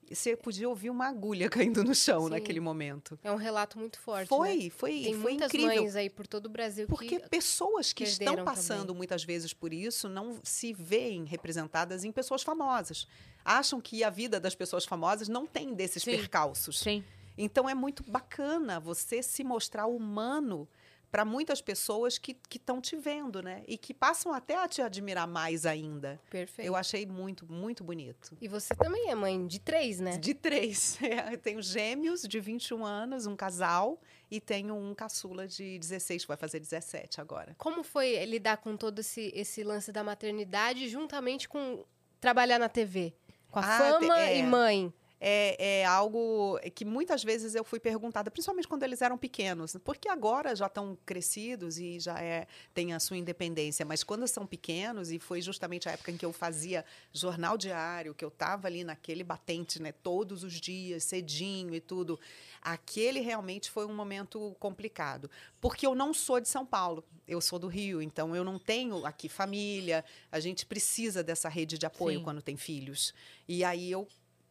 Você 0.10 0.36
podia 0.36 0.68
ouvir 0.69 0.90
uma 0.92 1.07
agulha 1.07 1.50
caindo 1.50 1.84
no 1.84 1.94
chão 1.96 2.25
Sim. 2.25 2.30
naquele 2.31 2.60
momento. 2.60 3.18
É 3.24 3.31
um 3.31 3.36
relato 3.36 3.78
muito 3.80 4.00
forte. 4.00 4.28
Foi, 4.28 4.56
né? 4.66 4.69
foi, 4.72 4.92
Tem 4.92 5.13
foi 5.13 5.22
muitas 5.22 5.54
incrível. 5.54 5.81
mães 5.84 5.96
aí 5.96 6.10
por 6.10 6.25
todo 6.28 6.46
o 6.48 6.50
Brasil 6.50 6.88
Porque 6.88 7.19
que. 7.19 7.30
pessoas 7.30 7.94
que 7.94 8.04
estão 8.04 8.44
passando 8.44 8.88
também. 8.88 8.98
muitas 8.98 9.24
vezes 9.24 9.54
por 9.54 9.72
isso 9.74 10.07
não 10.10 10.40
se 10.44 10.74
veem 10.74 11.25
representadas 11.25 12.04
em 12.04 12.12
pessoas 12.12 12.42
famosas. 12.44 13.07
Acham 13.44 13.80
que 13.81 14.04
a 14.04 14.10
vida 14.10 14.40
das 14.40 14.54
pessoas 14.56 14.86
famosas 14.86 15.28
não 15.28 15.46
tem 15.48 15.74
desses 15.76 16.02
Sim. 16.04 16.12
percalços. 16.12 16.80
Sim. 16.80 17.04
Então 17.37 17.69
é 17.69 17.73
muito 17.75 18.04
bacana 18.09 18.80
você 18.80 19.21
se 19.23 19.44
mostrar 19.44 19.85
humano 19.87 20.68
para 21.11 21.23
muitas 21.23 21.61
pessoas 21.61 22.18
que 22.18 22.35
estão 22.54 22.81
te 22.81 22.97
vendo, 22.97 23.42
né? 23.42 23.63
E 23.69 23.77
que 23.77 23.94
passam 23.94 24.33
até 24.33 24.61
a 24.61 24.68
te 24.68 24.81
admirar 24.81 25.25
mais 25.25 25.65
ainda. 25.65 26.19
Perfeito. 26.30 26.68
Eu 26.68 26.75
achei 26.75 27.06
muito, 27.06 27.49
muito 27.49 27.85
bonito. 27.85 28.35
E 28.42 28.49
você 28.49 28.75
também 28.75 29.09
é 29.09 29.15
mãe 29.15 29.47
de 29.47 29.57
três, 29.59 30.01
né? 30.01 30.18
De 30.18 30.33
três. 30.33 30.97
É, 31.06 31.33
eu 31.33 31.37
tenho 31.37 31.61
gêmeos 31.61 32.21
de 32.23 32.37
21 32.42 32.83
anos, 32.85 33.25
um 33.27 33.35
casal, 33.35 34.01
e 34.30 34.42
tenho 34.42 34.75
um 34.75 34.94
caçula 34.94 35.47
de 35.47 35.80
16, 35.80 36.23
que 36.23 36.27
vai 36.27 36.35
fazer 36.35 36.59
17 36.59 37.21
agora. 37.21 37.56
Como 37.57 37.81
foi 37.81 38.25
lidar 38.25 38.57
com 38.57 38.75
todo 38.75 38.99
esse, 38.99 39.31
esse 39.33 39.63
lance 39.63 39.94
da 39.94 40.04
maternidade 40.04 40.89
juntamente 40.89 41.47
com 41.47 41.85
trabalhar 42.19 42.59
na 42.59 42.68
TV? 42.68 43.13
Com 43.49 43.59
a 43.59 43.61
Ah, 43.61 43.77
fama 43.77 44.19
é. 44.19 44.39
e 44.39 44.44
mãe. 44.44 44.94
É, 45.19 45.80
é 45.81 45.86
algo 45.86 46.60
que 46.74 46.84
muitas 46.84 47.24
vezes 47.24 47.56
eu 47.56 47.64
fui 47.64 47.80
perguntada, 47.80 48.30
principalmente 48.30 48.68
quando 48.68 48.84
eles 48.84 49.02
eram 49.02 49.18
pequenos, 49.18 49.76
porque 49.84 50.10
agora 50.10 50.56
já 50.56 50.68
estão 50.68 50.98
crescidos 51.06 51.78
e 51.78 52.00
já 52.00 52.19
é, 52.19 52.48
têm 52.74 52.94
a 52.94 53.00
sua 53.00 53.18
independência, 53.18 53.86
mas 53.86 54.04
quando 54.04 54.28
são 54.28 54.45
pequenos, 54.45 55.12
e 55.12 55.19
foi 55.19 55.42
justamente 55.42 55.88
a 55.88 55.94
época 55.94 56.12
em 56.12 56.18
que 56.18 56.26
eu 56.26 56.34
fazia 56.34 56.86
jornal 57.14 57.57
diário, 57.57 58.14
que 58.14 58.24
eu 58.24 58.30
estava 58.30 58.68
ali 58.68 58.84
naquele 58.84 59.24
batente, 59.24 59.81
né, 59.81 59.92
todos 59.92 60.44
os 60.44 60.54
dias, 60.54 61.04
cedinho 61.04 61.74
e 61.74 61.80
tudo, 61.80 62.19
aquele 62.62 63.19
realmente 63.19 63.72
foi 63.72 63.86
um 63.86 63.94
momento 63.94 64.56
complicado, 64.60 65.30
porque 65.62 65.86
eu 65.88 65.95
não 65.95 66.14
sou 66.14 66.40
de 66.40 66.50
São 66.50 66.66
Paulo, 66.66 67.04
eu 67.28 67.42
sou 67.42 67.57
do 67.57 67.68
Rio, 67.68 68.02
então 68.02 68.36
eu 68.36 68.44
não 68.44 68.60
tenho 68.60 69.06
aqui 69.06 69.28
família, 69.28 70.04
a 70.31 70.40
gente 70.40 70.66
precisa 70.66 71.24
dessa 71.24 71.50
rede 71.50 71.78
de 71.78 71.86
apoio 71.86 72.19
Sim. 72.19 72.24
quando 72.24 72.42
tem 72.42 72.56
filhos. 72.56 73.14
E 73.48 73.64
aí 73.64 73.92
eu 73.92 74.07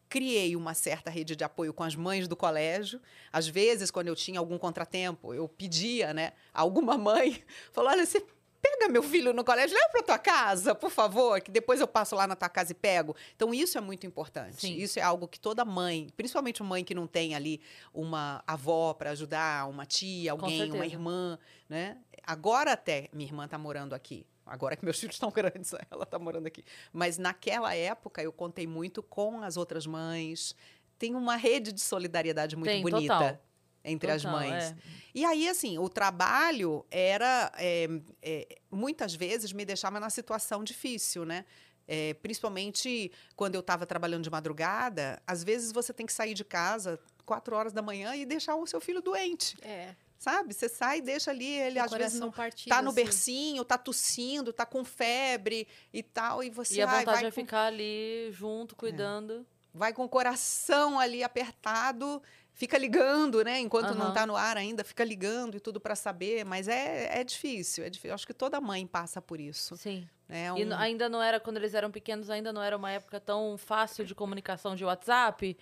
criei 0.09 0.55
uma 0.55 0.73
certa 0.73 1.09
rede 1.09 1.35
de 1.35 1.43
apoio 1.43 1.73
com 1.73 1.83
as 1.83 1.95
mães 1.95 2.27
do 2.27 2.35
colégio. 2.35 3.01
Às 3.31 3.47
vezes, 3.47 3.91
quando 3.91 4.07
eu 4.07 4.15
tinha 4.15 4.39
algum 4.39 4.57
contratempo, 4.57 5.33
eu 5.33 5.47
pedia, 5.47 6.13
né, 6.13 6.33
a 6.53 6.61
alguma 6.61 6.97
mãe, 6.97 7.43
falou: 7.71 7.91
"Olha, 7.91 8.05
você 8.05 8.25
pega 8.65 8.91
meu 8.91 9.03
filho 9.03 9.31
no 9.31 9.43
colégio, 9.43 9.75
leva 9.77 9.89
para 9.89 10.01
tua 10.01 10.17
casa, 10.17 10.73
por 10.73 10.89
favor, 10.89 11.39
que 11.39 11.51
depois 11.51 11.79
eu 11.79 11.87
passo 11.87 12.15
lá 12.15 12.25
na 12.25 12.35
tua 12.35 12.49
casa 12.49 12.71
e 12.71 12.75
pego. 12.75 13.15
Então, 13.35 13.53
isso 13.53 13.77
é 13.77 13.81
muito 13.81 14.07
importante. 14.07 14.61
Sim. 14.61 14.75
Isso 14.75 14.97
é 14.97 15.03
algo 15.03 15.27
que 15.27 15.39
toda 15.39 15.63
mãe, 15.63 16.09
principalmente 16.17 16.63
mãe 16.63 16.83
que 16.83 16.95
não 16.95 17.05
tem 17.05 17.35
ali 17.35 17.61
uma 17.93 18.43
avó 18.47 18.93
para 18.93 19.11
ajudar, 19.11 19.69
uma 19.69 19.85
tia, 19.85 20.31
alguém, 20.31 20.71
uma 20.71 20.85
irmã, 20.85 21.37
né? 21.69 21.97
Agora 22.23 22.71
até, 22.71 23.07
minha 23.13 23.27
irmã 23.27 23.47
tá 23.47 23.57
morando 23.57 23.93
aqui. 23.93 24.25
Agora 24.45 24.75
que 24.75 24.85
meus 24.85 24.99
filhos 25.01 25.15
estão 25.15 25.31
grandes, 25.31 25.71
ela 25.89 26.05
tá 26.05 26.19
morando 26.19 26.47
aqui. 26.47 26.63
Mas 26.93 27.17
naquela 27.17 27.73
época 27.75 28.21
eu 28.21 28.31
contei 28.31 28.67
muito 28.67 29.01
com 29.01 29.41
as 29.41 29.57
outras 29.57 29.85
mães. 29.87 30.55
Tem 30.97 31.15
uma 31.15 31.35
rede 31.35 31.71
de 31.73 31.81
solidariedade 31.81 32.55
muito 32.55 32.69
Tem, 32.69 32.81
bonita 32.81 33.13
total. 33.17 33.41
entre 33.83 34.11
as 34.11 34.21
Total, 34.21 34.39
mães. 34.39 34.63
é. 34.71 34.75
E 35.13 35.25
aí, 35.25 35.47
assim, 35.49 35.77
o 35.77 35.89
trabalho 35.89 36.85
era. 36.89 37.51
é, 37.57 37.87
é, 38.21 38.47
muitas 38.71 39.13
vezes 39.15 39.51
me 39.51 39.65
deixava 39.65 39.99
na 39.99 40.09
situação 40.09 40.63
difícil, 40.63 41.25
né? 41.25 41.43
É, 41.87 42.13
principalmente 42.15 43.11
quando 43.35 43.53
eu 43.55 43.59
estava 43.61 43.85
trabalhando 43.85 44.23
de 44.23 44.29
madrugada, 44.31 45.21
às 45.27 45.43
vezes 45.43 45.71
você 45.71 45.93
tem 45.93 46.05
que 46.05 46.13
sair 46.13 46.33
de 46.33 46.43
casa 46.43 46.99
quatro 47.25 47.55
horas 47.55 47.73
da 47.73 47.81
manhã 47.81 48.15
e 48.15 48.25
deixar 48.25 48.55
o 48.55 48.65
seu 48.65 48.79
filho 48.81 49.01
doente, 49.01 49.55
É. 49.61 49.95
sabe? 50.25 50.53
Você 50.55 50.67
sai 50.67 50.97
e 50.97 51.01
deixa 51.01 51.29
ali, 51.29 51.45
ele 51.45 51.79
o 51.79 51.83
às 51.83 51.91
vezes 51.91 52.19
não 52.19 52.31
partido, 52.31 52.69
tá 52.69 52.81
no 52.81 52.89
assim. 52.89 52.95
bercinho, 53.03 53.63
tá 53.63 53.77
tossindo, 53.77 54.51
tá 54.51 54.65
com 54.65 54.83
febre 54.83 55.67
e 55.93 56.01
tal, 56.01 56.43
e 56.43 56.49
você 56.49 56.75
E 56.77 56.81
a 56.81 56.89
ai, 56.89 56.99
vontade 56.99 57.21
vai 57.21 57.29
é 57.29 57.31
com 57.31 57.35
ficar 57.41 57.65
ali 57.67 58.29
junto, 58.31 58.75
cuidando. 58.75 59.45
vai 59.73 59.93
com 59.93 60.03
o 60.03 60.09
coração 60.09 60.99
ali 60.99 61.21
apertado, 61.23 62.21
fica 62.53 62.77
ligando, 62.77 63.43
né? 63.43 63.59
Enquanto 63.59 63.93
não 63.93 64.03
Aham. 64.03 64.09
está 64.09 64.25
no 64.25 64.35
ar 64.35 64.57
ainda, 64.57 64.83
fica 64.83 65.03
ligando 65.03 65.57
e 65.57 65.59
tudo 65.59 65.79
para 65.79 65.95
saber. 65.95 66.43
Mas 66.43 66.67
é, 66.67 67.19
é 67.19 67.23
difícil, 67.23 67.83
é 67.83 67.89
difícil. 67.89 68.13
Acho 68.15 68.25
que 68.25 68.33
toda 68.33 68.59
mãe 68.59 68.87
passa 68.87 69.21
por 69.21 69.39
isso. 69.39 69.77
Sim. 69.77 70.07
É 70.27 70.47
E 70.47 70.51
um- 70.53 70.57
n- 70.57 70.73
ainda 70.73 71.07
não 71.07 71.21
era, 71.21 71.39
quando 71.39 71.57
eles 71.57 71.73
eram 71.75 71.91
pequenos, 71.91 72.29
ainda 72.31 72.51
não 72.51 72.63
era 72.63 72.75
uma 72.75 72.89
época 72.89 73.19
tão 73.19 73.57
fácil 73.59 74.03
de 74.05 74.15
comunicação 74.15 74.75
de 74.75 74.83
WhatsApp, 74.83 75.55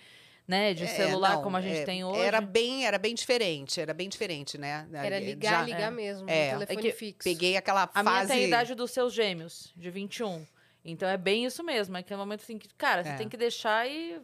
né? 0.47 0.73
De 0.73 0.83
é, 0.83 0.87
celular 0.87 1.35
não, 1.35 1.43
como 1.43 1.57
a 1.57 1.61
gente 1.61 1.79
é, 1.79 1.85
tem 1.85 2.03
hoje. 2.03 2.21
Era 2.21 2.41
bem, 2.41 2.85
era 2.85 2.97
bem 2.97 3.15
diferente, 3.15 3.79
era 3.79 3.93
bem 3.93 4.09
diferente, 4.09 4.57
né? 4.57 4.87
Era 4.91 5.19
Já 5.19 5.25
ligar, 5.25 5.65
ligar 5.65 5.87
é. 5.87 5.91
mesmo, 5.91 6.29
É. 6.29 6.47
É 6.47 6.51
telefone 6.51 6.81
que 6.81 6.91
fixo. 6.91 7.23
Peguei 7.23 7.57
aquela 7.57 7.89
A 7.93 8.03
minha 8.03 8.15
fase. 8.15 8.31
tem 8.33 8.43
a 8.43 8.47
idade 8.47 8.75
dos 8.75 8.91
seus 8.91 9.13
gêmeos, 9.13 9.71
de 9.75 9.89
21. 9.89 10.45
Então 10.85 11.07
é 11.07 11.17
bem 11.17 11.45
isso 11.45 11.63
mesmo. 11.63 11.95
É 11.95 12.03
que 12.03 12.13
um 12.13 12.17
momento 12.17 12.41
assim 12.41 12.57
que, 12.57 12.67
cara, 12.75 13.03
você 13.03 13.09
É. 13.11 13.15
tem 13.15 13.29
que 13.29 13.37
deixar 13.37 13.87
e 13.89 14.19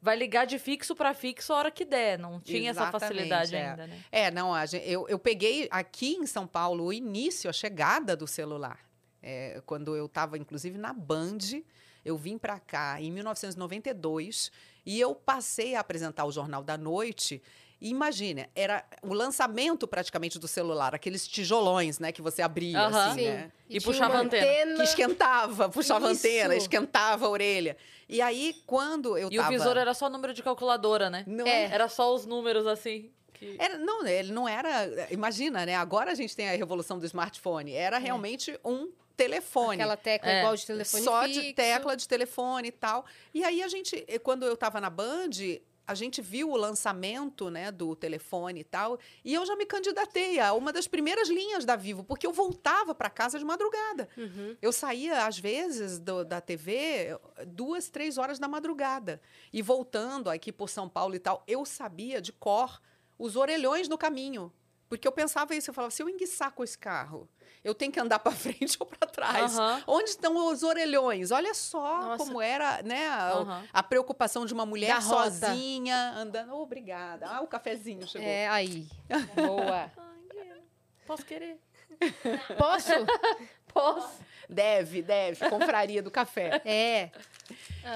vai 0.00 0.16
ligar 0.16 0.44
de 0.46 0.58
fixo 0.58 0.96
pra 0.96 1.14
fixo 1.14 1.52
a 1.52 1.56
hora 1.58 1.70
que 1.70 1.84
der. 1.84 2.18
Não 2.18 2.40
tinha 2.40 2.70
essa 2.72 2.82
Exatamente, 2.82 3.00
facilidade 3.00 3.54
é. 3.54 3.70
ainda, 3.70 3.86
né? 3.86 4.00
É, 4.10 4.30
não, 4.32 4.52
a 4.52 4.64
eu, 4.84 5.08
eu 5.08 5.18
peguei 5.18 5.68
aqui 5.70 6.14
em 6.16 6.26
São 6.26 6.44
Paulo 6.44 6.86
o 6.86 6.92
início, 6.92 7.48
a 7.48 7.52
chegada 7.52 8.16
do 8.16 8.26
celular. 8.26 8.80
É, 9.22 9.62
quando 9.64 9.94
eu 9.94 10.06
estava, 10.06 10.36
inclusive, 10.36 10.76
na 10.76 10.92
Band, 10.92 11.38
eu 12.04 12.16
vim 12.16 12.36
para 12.36 12.58
cá 12.58 13.00
em 13.00 13.12
1992 13.12 14.50
e 14.84 15.00
eu 15.00 15.14
passei 15.14 15.74
a 15.74 15.80
apresentar 15.80 16.24
o 16.24 16.32
Jornal 16.32 16.62
da 16.62 16.76
Noite. 16.76 17.42
E 17.80 17.88
imagina, 17.90 18.48
era 18.54 18.84
o 19.02 19.12
lançamento 19.12 19.88
praticamente 19.88 20.38
do 20.38 20.46
celular, 20.46 20.94
aqueles 20.94 21.26
tijolões, 21.26 21.98
né, 21.98 22.12
que 22.12 22.22
você 22.22 22.40
abria, 22.40 22.80
assim, 22.86 23.18
Sim. 23.20 23.24
né? 23.26 23.52
E 23.68 23.78
tinha 23.78 23.82
puxava 23.82 24.12
uma 24.14 24.20
a 24.20 24.22
antena. 24.22 24.76
Que 24.76 24.82
esquentava, 24.84 25.68
puxava 25.68 26.12
Isso. 26.12 26.24
a 26.26 26.28
antena, 26.30 26.54
esquentava 26.54 27.26
a 27.26 27.28
orelha. 27.28 27.76
E 28.08 28.20
aí, 28.20 28.54
quando 28.66 29.18
eu 29.18 29.28
E 29.32 29.36
tava... 29.36 29.48
o 29.48 29.50
visor 29.50 29.76
era 29.76 29.94
só 29.94 30.08
número 30.08 30.32
de 30.32 30.42
calculadora, 30.44 31.10
né? 31.10 31.24
Não 31.26 31.44
É. 31.46 31.64
Era 31.64 31.88
só 31.88 32.14
os 32.14 32.24
números 32.24 32.66
assim. 32.68 33.10
que- 33.34 33.56
Era, 33.58 33.76
não, 33.78 34.06
ele 34.06 34.30
não 34.32 34.46
era. 34.48 35.08
Imagina, 35.10 35.66
né? 35.66 35.74
Agora 35.74 36.12
a 36.12 36.14
gente 36.14 36.36
tem 36.36 36.48
a 36.48 36.52
revolução 36.52 37.00
do 37.00 37.06
smartphone. 37.06 37.72
Era 37.72 37.98
realmente 37.98 38.56
um 38.64 38.92
telefone. 39.16 39.74
Aquela 39.80 39.96
tecla 39.96 40.30
É. 40.30 40.38
igual 40.40 40.56
de 40.56 40.66
telefone 40.66 41.02
só 41.04 41.22
fixo. 41.24 41.40
de 41.42 41.52
tecla 41.52 41.96
de 41.96 42.08
telefone 42.08 42.68
e 42.68 42.72
tal. 42.72 43.04
E 43.32 43.44
aí 43.44 43.62
a 43.62 43.68
gente, 43.68 44.04
eh, 44.08 44.18
quando 44.18 44.44
eu 44.44 44.54
estava 44.54 44.80
na 44.80 44.90
Band, 44.90 45.30
a 45.84 45.94
gente 45.94 46.22
viu 46.22 46.48
o 46.50 46.56
lançamento 46.56 47.50
né, 47.50 47.70
do 47.72 47.96
telefone 47.96 48.60
e 48.60 48.64
tal, 48.64 48.98
e 49.24 49.34
eu 49.34 49.44
já 49.44 49.56
me 49.56 49.66
candidatei 49.66 50.38
a 50.38 50.52
uma 50.52 50.72
das 50.72 50.86
primeiras 50.86 51.28
linhas 51.28 51.64
da 51.64 51.74
Vivo, 51.74 52.04
porque 52.04 52.24
eu 52.26 52.32
voltava 52.32 52.94
para 52.94 53.10
casa 53.10 53.36
de 53.38 53.44
madrugada. 53.44 54.08
Uhum. 54.16 54.56
Eu 54.62 54.72
saía, 54.72 55.26
às 55.26 55.38
vezes, 55.38 55.98
do- 55.98 56.24
da 56.24 56.40
TV 56.40 57.18
duas, 57.48 57.88
três 57.90 58.16
horas 58.16 58.38
da 58.38 58.46
madrugada. 58.46 59.20
E 59.52 59.60
voltando 59.60 60.30
aqui 60.30 60.52
por 60.52 60.68
São 60.70 60.88
Paulo 60.88 61.14
e 61.16 61.18
tal, 61.18 61.42
eu 61.48 61.64
sabia 61.66 62.20
de 62.22 62.32
cor 62.32 62.80
os 63.18 63.34
orelhões 63.36 63.88
no 63.88 63.98
caminho. 63.98 64.52
Porque 64.92 65.08
eu 65.08 65.12
pensava 65.12 65.54
isso, 65.54 65.70
eu 65.70 65.74
falava, 65.74 65.90
se 65.90 66.02
eu 66.02 66.08
enguiçar 66.10 66.52
com 66.52 66.62
esse 66.62 66.76
carro, 66.76 67.26
eu 67.64 67.74
tenho 67.74 67.90
que 67.90 67.98
andar 67.98 68.18
para 68.18 68.30
frente 68.36 68.76
ou 68.78 68.84
para 68.84 69.08
trás. 69.08 69.58
Aham. 69.58 69.82
Onde 69.86 70.10
estão 70.10 70.48
os 70.52 70.62
orelhões? 70.62 71.30
Olha 71.30 71.54
só 71.54 72.02
Nossa. 72.02 72.22
como 72.22 72.42
era 72.42 72.82
né, 72.82 73.08
a, 73.08 73.30
Aham. 73.30 73.68
a 73.72 73.82
preocupação 73.82 74.44
de 74.44 74.52
uma 74.52 74.66
mulher 74.66 74.88
Da 74.88 74.98
rota. 74.98 75.30
sozinha, 75.30 76.12
andando. 76.14 76.52
Oh, 76.52 76.60
obrigada. 76.60 77.26
Ah, 77.26 77.40
o 77.40 77.46
cafezinho 77.46 78.06
chegou. 78.06 78.28
É, 78.28 78.46
aí. 78.48 78.86
Boa. 79.34 79.90
Posso 81.06 81.24
querer. 81.24 81.58
Posso? 82.58 82.90
Posso. 83.72 84.20
Deve, 84.46 85.00
deve. 85.00 85.48
Confraria 85.48 86.02
do 86.02 86.10
café. 86.10 86.60
É. 86.66 87.10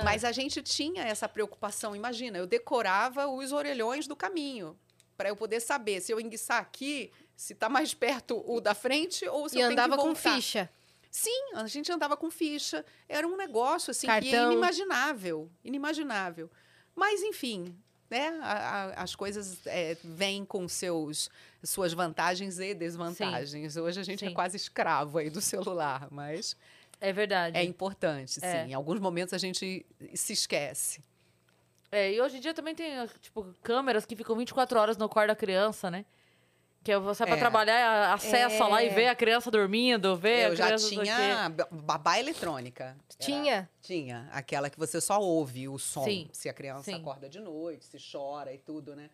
Mas 0.03 0.25
a 0.25 0.33
gente 0.33 0.63
tinha 0.63 1.03
essa 1.03 1.29
preocupação. 1.29 1.95
Imagina, 1.95 2.39
eu 2.39 2.47
decorava 2.47 3.27
os 3.27 3.53
orelhões 3.53 4.07
do 4.07 4.17
caminho 4.17 4.75
para 5.17 5.29
eu 5.29 5.37
poder 5.37 5.61
saber 5.61 6.01
se 6.01 6.13
eu 6.13 6.21
enguiçar 6.21 6.61
aqui, 6.61 7.11
se 7.35 7.53
está 7.53 7.69
mais 7.69 7.95
perto 7.95 8.43
o 8.47 8.61
da 8.61 8.75
frente 8.75 9.27
ou 9.29 9.49
se 9.49 9.57
E 9.57 9.61
eu 9.61 9.69
tenho 9.69 9.77
que 9.77 9.81
andava 9.83 9.97
com 9.97 10.13
voltar. 10.15 10.35
ficha. 10.37 10.71
Sim, 11.11 11.55
a 11.55 11.67
gente 11.67 11.91
andava 11.91 12.17
com 12.17 12.31
ficha. 12.31 12.85
Era 13.09 13.27
um 13.27 13.37
negócio 13.37 13.91
assim 13.91 14.07
que 14.07 14.13
é 14.13 14.21
Cartão. 14.21 14.53
inimaginável, 14.53 15.51
inimaginável. 15.65 16.51
Mas 16.95 17.23
enfim, 17.23 17.75
né? 18.11 18.39
a- 18.43 18.53
a- 18.97 19.03
as 19.03 19.15
coisas 19.15 19.59
é, 19.67 19.97
vêm 20.05 20.45
com 20.45 20.69
seus 20.69 21.31
suas 21.63 21.93
vantagens 21.93 22.59
e 22.61 22.73
desvantagens. 22.75 23.77
Hoje 23.77 23.99
a 23.99 24.05
gente 24.05 24.25
é 24.25 24.29
Sim. 24.29 24.35
quase 24.35 24.57
escravo 24.57 25.19
aí 25.19 25.29
do 25.31 25.41
celular, 25.41 26.07
mas 26.13 26.57
É 27.01 27.13
verdade. 27.13 27.57
é 27.59 27.65
importante, 27.65 28.39
É. 28.43 28.65
sim. 28.65 28.71
Em 28.71 28.75
alguns 28.75 29.01
momentos 29.01 29.35
a 29.35 29.39
gente 29.39 29.85
se 30.15 30.33
esquece. 30.33 31.01
É, 31.91 32.13
e 32.13 32.21
hoje 32.21 32.37
em 32.39 32.41
dia 32.41 32.53
também 32.55 32.75
tem, 32.75 32.93
tipo, 33.21 33.55
câmeras 33.63 34.05
que 34.05 34.17
ficam 34.17 34.37
24 34.37 34.79
horas 34.79 34.97
no 34.97 35.09
quarto 35.09 35.29
da 35.29 35.37
criança, 35.37 35.91
né? 35.91 36.05
Que 36.83 36.93
é 36.93 36.99
você 36.99 37.25
pra 37.27 37.35
É. 37.37 37.39
trabalhar, 37.39 38.13
acessa 38.15 38.67
lá 38.69 38.83
e 38.83 38.87
É. 38.89 38.91
vê 38.91 39.07
a 39.09 39.15
criança 39.15 39.51
dormindo, 39.51 40.17
vê 40.17 40.45
a 40.45 40.49
Eu 40.51 40.57
já 40.57 40.77
tinha 40.77 41.49
ba- 41.49 41.69
babá 41.71 42.19
eletrônica. 42.21 42.85
Era- 42.85 42.97
Tinha? 43.19 43.71
Tinha. 43.83 44.29
Aquela 44.33 44.71
que 44.71 44.79
você 44.79 45.01
só 45.01 45.21
ouve 45.21 45.69
o 45.69 45.79
som. 45.79 46.05
Sim, 46.05 46.29
Se 46.33 46.49
a 46.49 46.53
criança 46.53 46.85
sim. 46.85 46.95
acorda 46.95 47.29
de 47.29 47.41
noite, 47.41 47.85
se 47.87 47.99
chora 48.13 48.53
e 48.53 48.59
tudo, 48.59 48.95
né? 48.95 49.11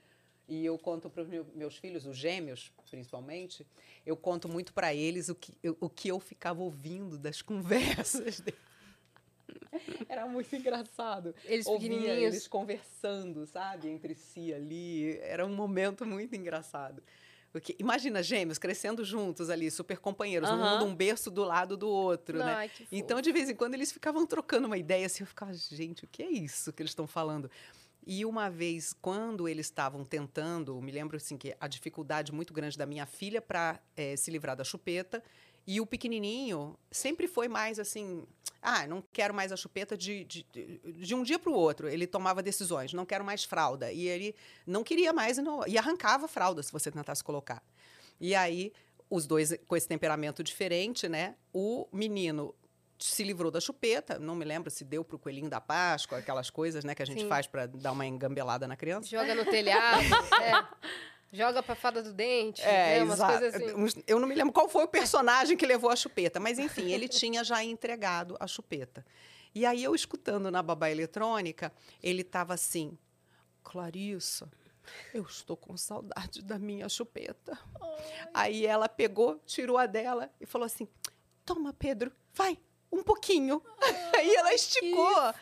E 0.48 0.66
eu 0.66 0.76
conto 0.76 1.08
para 1.08 1.22
os 1.22 1.28
meus 1.54 1.76
filhos, 1.78 2.04
os 2.04 2.16
gêmeos, 2.16 2.70
principalmente, 2.90 3.66
eu 4.04 4.16
conto 4.16 4.48
muito 4.48 4.72
para 4.74 4.92
eles 4.92 5.30
o 5.30 5.34
que, 5.34 5.56
eu, 5.62 5.74
o 5.80 5.88
que 5.88 6.08
eu 6.08 6.20
ficava 6.20 6.60
ouvindo 6.62 7.16
das 7.16 7.40
conversas 8.28 8.40
deles. 8.40 8.60
Era 10.08 10.26
muito 10.26 10.54
engraçado. 10.54 11.34
Eles 11.44 11.66
Ouvia 11.66 11.88
pequenininhos. 11.88 12.34
eles 12.34 12.48
conversando, 12.48 13.46
sabe, 13.46 13.88
entre 13.88 14.14
si 14.14 14.52
ali. 14.52 15.18
Era 15.20 15.46
um 15.46 15.54
momento 15.54 16.04
muito 16.06 16.34
engraçado. 16.34 17.02
Porque, 17.52 17.76
imagina 17.78 18.22
gêmeos 18.22 18.58
crescendo 18.58 19.04
juntos 19.04 19.50
ali, 19.50 19.70
super 19.70 19.98
companheiros, 19.98 20.48
um 20.50 20.54
Aham. 20.54 20.72
mundo 20.72 20.84
um 20.86 20.94
berço 20.94 21.30
do 21.30 21.44
lado 21.44 21.76
do 21.76 21.86
outro, 21.86 22.38
né? 22.38 22.54
Ai, 22.54 22.68
fofo. 22.68 22.88
Então, 22.90 23.20
de 23.20 23.30
vez 23.30 23.50
em 23.50 23.54
quando, 23.54 23.74
eles 23.74 23.92
ficavam 23.92 24.26
trocando 24.26 24.66
uma 24.66 24.78
ideia 24.78 25.04
assim. 25.04 25.22
Eu 25.22 25.26
ficava, 25.26 25.52
gente, 25.52 26.04
o 26.04 26.08
que 26.08 26.22
é 26.22 26.30
isso 26.30 26.72
que 26.72 26.80
eles 26.80 26.92
estão 26.92 27.06
falando? 27.06 27.50
E 28.06 28.24
uma 28.24 28.50
vez, 28.50 28.94
quando 28.94 29.46
eles 29.46 29.66
estavam 29.66 30.02
tentando, 30.04 30.80
me 30.80 30.90
lembro 30.90 31.16
assim 31.16 31.36
que 31.36 31.54
a 31.60 31.68
dificuldade 31.68 32.32
muito 32.32 32.52
grande 32.52 32.76
da 32.76 32.86
minha 32.86 33.06
filha 33.06 33.40
para 33.40 33.78
se 34.16 34.30
livrar 34.30 34.56
da 34.56 34.64
chupeta, 34.64 35.22
e 35.66 35.80
o 35.80 35.86
pequenininho 35.86 36.76
sempre 36.90 37.26
foi 37.28 37.48
mais 37.48 37.78
assim: 37.78 38.26
ah, 38.60 38.86
não 38.86 39.02
quero 39.12 39.32
mais 39.34 39.52
a 39.52 39.56
chupeta 39.56 39.96
de, 39.96 40.24
de, 40.24 40.42
de- 40.52 41.14
um 41.14 41.22
dia 41.22 41.38
para 41.38 41.50
o 41.50 41.54
outro. 41.54 41.88
Ele 41.88 42.06
tomava 42.06 42.42
decisões, 42.42 42.92
não 42.92 43.04
quero 43.06 43.24
mais 43.24 43.44
fralda. 43.44 43.92
E 43.92 44.06
ele 44.08 44.34
não 44.66 44.82
queria 44.84 45.12
mais 45.12 45.38
e, 45.38 45.42
não- 45.42 45.66
e 45.66 45.76
arrancava 45.78 46.24
a 46.26 46.28
fralda 46.28 46.62
se 46.62 46.72
você 46.72 46.90
tentasse 46.90 47.22
colocar. 47.22 47.62
E 48.20 48.34
aí, 48.34 48.72
os 49.10 49.26
dois 49.26 49.52
com 49.66 49.76
esse 49.76 49.88
temperamento 49.88 50.42
diferente, 50.42 51.08
né? 51.08 51.34
O 51.52 51.86
menino 51.92 52.54
se 52.98 53.24
livrou 53.24 53.50
da 53.50 53.60
chupeta, 53.60 54.16
não 54.18 54.36
me 54.36 54.44
lembro 54.44 54.70
se 54.70 54.84
deu 54.84 55.04
pro 55.04 55.18
coelhinho 55.18 55.50
da 55.50 55.60
Páscoa, 55.60 56.18
aquelas 56.18 56.50
coisas, 56.50 56.84
né, 56.84 56.94
que 56.94 57.02
a 57.02 57.04
gente 57.04 57.22
Sim. 57.22 57.28
faz 57.28 57.48
para 57.48 57.66
dar 57.66 57.90
uma 57.90 58.06
engambelada 58.06 58.68
na 58.68 58.76
criança. 58.76 59.08
Joga 59.08 59.34
no 59.34 59.44
telhado. 59.44 60.04
é. 60.40 60.52
Joga 61.32 61.62
pra 61.62 61.74
fada 61.74 62.02
do 62.02 62.12
dente. 62.12 62.62
né? 62.62 63.02
Umas 63.02 63.14
exato. 63.14 63.38
coisas 63.38 63.54
assim. 63.54 64.02
Eu 64.06 64.20
não 64.20 64.28
me 64.28 64.34
lembro 64.34 64.52
qual 64.52 64.68
foi 64.68 64.84
o 64.84 64.88
personagem 64.88 65.56
que 65.56 65.64
levou 65.64 65.90
a 65.90 65.96
chupeta, 65.96 66.38
mas 66.38 66.58
enfim, 66.58 66.92
ele 66.92 67.08
tinha 67.08 67.42
já 67.42 67.64
entregado 67.64 68.36
a 68.38 68.46
chupeta. 68.46 69.04
E 69.54 69.64
aí 69.66 69.82
eu 69.82 69.94
escutando 69.94 70.50
na 70.50 70.62
babá 70.62 70.90
eletrônica, 70.90 71.72
ele 72.02 72.22
estava 72.22 72.54
assim: 72.54 72.96
Clarissa, 73.62 74.50
Eu 75.12 75.22
estou 75.22 75.56
com 75.56 75.76
saudade 75.76 76.42
da 76.42 76.58
minha 76.58 76.88
chupeta. 76.88 77.58
Aí 78.32 78.66
ela 78.66 78.88
pegou, 78.88 79.40
tirou 79.46 79.78
a 79.78 79.86
dela 79.86 80.30
e 80.40 80.46
falou 80.46 80.66
assim: 80.66 80.88
Toma, 81.44 81.72
Pedro, 81.72 82.12
vai, 82.34 82.58
um 82.90 83.02
pouquinho. 83.02 83.62
Aí 84.16 84.34
ela 84.34 84.54
esticou. 84.54 85.34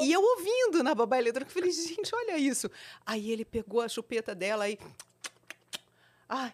E 0.00 0.12
eu 0.12 0.22
ouvindo 0.22 0.82
na 0.82 0.94
babá 0.94 1.18
eletrônica, 1.18 1.52
falei, 1.52 1.70
gente, 1.70 2.14
olha 2.14 2.38
isso. 2.38 2.70
Aí 3.04 3.30
ele 3.30 3.44
pegou 3.44 3.80
a 3.80 3.88
chupeta 3.88 4.34
dela 4.34 4.68
e. 4.68 4.78
Ai, 6.28 6.52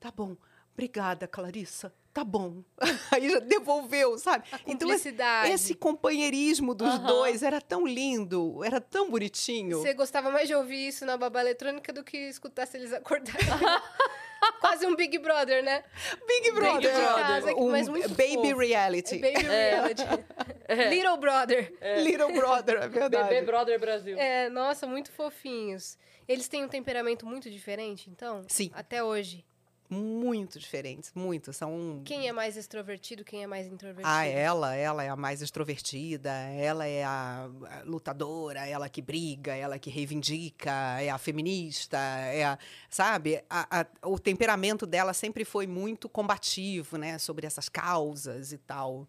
tá 0.00 0.10
bom. 0.10 0.36
Obrigada, 0.72 1.26
Clarissa. 1.26 1.92
Tá 2.12 2.24
bom. 2.24 2.62
Aí 3.12 3.30
já 3.30 3.38
devolveu, 3.38 4.18
sabe? 4.18 4.44
A 4.52 4.60
Então, 4.66 4.88
esse 5.46 5.74
companheirismo 5.74 6.74
dos 6.74 6.88
Aham. 6.88 7.06
dois 7.06 7.42
era 7.42 7.60
tão 7.60 7.86
lindo, 7.86 8.64
era 8.64 8.80
tão 8.80 9.10
bonitinho. 9.10 9.80
Você 9.80 9.94
gostava 9.94 10.30
mais 10.30 10.48
de 10.48 10.54
ouvir 10.54 10.88
isso 10.88 11.04
na 11.06 11.16
babá 11.16 11.40
eletrônica 11.40 11.92
do 11.92 12.02
que 12.02 12.16
escutar 12.16 12.66
se 12.66 12.76
eles 12.76 12.92
acordarem. 12.92 13.46
Quase 14.60 14.86
um 14.86 14.94
Big 14.94 15.18
Brother, 15.18 15.62
né? 15.64 15.82
Big 16.26 16.52
Brother. 16.52 16.80
de 16.92 17.00
casa, 17.00 17.54
um 17.54 17.72
baby 17.72 18.34
fofo. 18.48 18.56
reality. 18.58 19.18
Baby 19.18 19.42
reality. 19.46 20.02
Little 20.90 21.16
Brother. 21.16 21.72
Little 22.04 22.32
Brother, 22.32 22.76
é 22.82 22.88
verdade. 22.88 23.28
Bebê 23.28 23.46
Brother 23.46 23.80
Brasil. 23.80 24.18
É, 24.18 24.48
nossa, 24.50 24.86
muito 24.86 25.10
fofinhos. 25.12 25.96
Eles 26.26 26.46
têm 26.48 26.64
um 26.64 26.68
temperamento 26.68 27.24
muito 27.26 27.50
diferente, 27.50 28.10
então? 28.10 28.44
Sim. 28.48 28.70
Até 28.74 29.02
hoje. 29.02 29.44
Muito 29.90 30.58
diferentes, 30.58 31.10
muito. 31.14 31.50
São 31.50 32.02
Quem 32.04 32.28
é 32.28 32.32
mais 32.32 32.58
extrovertido, 32.58 33.24
quem 33.24 33.42
é 33.42 33.46
mais 33.46 33.66
introvertido? 33.66 34.06
Ah, 34.06 34.26
ela, 34.26 34.74
ela 34.76 35.02
é 35.02 35.08
a 35.08 35.16
mais 35.16 35.40
extrovertida, 35.40 36.30
ela 36.30 36.86
é 36.86 37.02
a 37.04 37.48
a 37.70 37.82
lutadora, 37.84 38.66
ela 38.68 38.86
que 38.90 39.00
briga, 39.00 39.54
ela 39.56 39.78
que 39.78 39.88
reivindica, 39.88 40.70
é 41.00 41.08
a 41.08 41.16
feminista, 41.16 41.96
é 41.96 42.44
a, 42.44 42.58
sabe? 42.90 43.42
A- 43.48 43.80
a- 43.80 43.86
o 44.06 44.18
temperamento 44.18 44.84
dela 44.84 45.14
sempre 45.14 45.42
foi 45.42 45.66
muito 45.66 46.06
combativo, 46.06 46.98
né, 46.98 47.16
sobre 47.16 47.46
essas 47.46 47.70
causas 47.70 48.52
e 48.52 48.58
tal. 48.58 49.08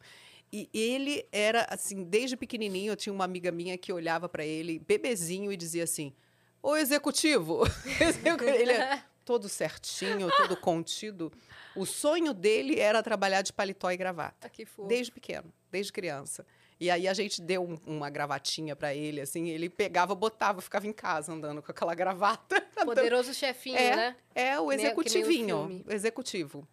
E 0.51 0.69
ele 0.73 1.27
era 1.31 1.67
assim, 1.69 2.03
desde 2.03 2.35
pequenininho, 2.35 2.91
eu 2.91 2.95
tinha 2.95 3.13
uma 3.13 3.25
amiga 3.25 3.51
minha 3.51 3.77
que 3.77 3.93
olhava 3.93 4.27
para 4.27 4.43
ele, 4.43 4.79
bebezinho, 4.79 5.51
e 5.51 5.57
dizia 5.57 5.83
assim: 5.83 6.13
"Ô 6.61 6.75
executivo". 6.75 7.61
ele 8.55 8.71
é 8.71 9.03
todo 9.23 9.47
certinho, 9.47 10.29
todo 10.35 10.57
contido. 10.57 11.31
O 11.75 11.85
sonho 11.85 12.33
dele 12.33 12.79
era 12.79 13.03
trabalhar 13.03 13.43
de 13.43 13.53
paletó 13.53 13.91
e 13.91 13.97
gravata. 13.97 14.47
Ah. 14.47 14.87
Desde 14.87 15.11
pequeno, 15.11 15.53
desde 15.71 15.93
criança. 15.93 16.45
E 16.79 16.89
aí 16.89 17.07
a 17.07 17.13
gente 17.13 17.41
deu 17.41 17.61
um- 17.61 17.77
uma 17.85 18.09
gravatinha 18.09 18.75
pra 18.75 18.95
ele, 18.95 19.21
assim, 19.21 19.49
ele 19.49 19.69
pegava, 19.69 20.15
botava, 20.15 20.61
ficava 20.61 20.87
em 20.87 20.93
casa 20.93 21.31
andando 21.31 21.61
com 21.61 21.71
aquela 21.71 21.93
gravata. 21.93 22.59
Poderoso 22.85 23.33
chefinho, 23.33 23.77
é, 23.77 23.95
né? 23.95 24.15
é 24.33 24.59
o 24.59 24.63
o 24.65 24.73
executivinho, 24.73 25.83
o 25.85 25.91
executivo. 25.93 26.67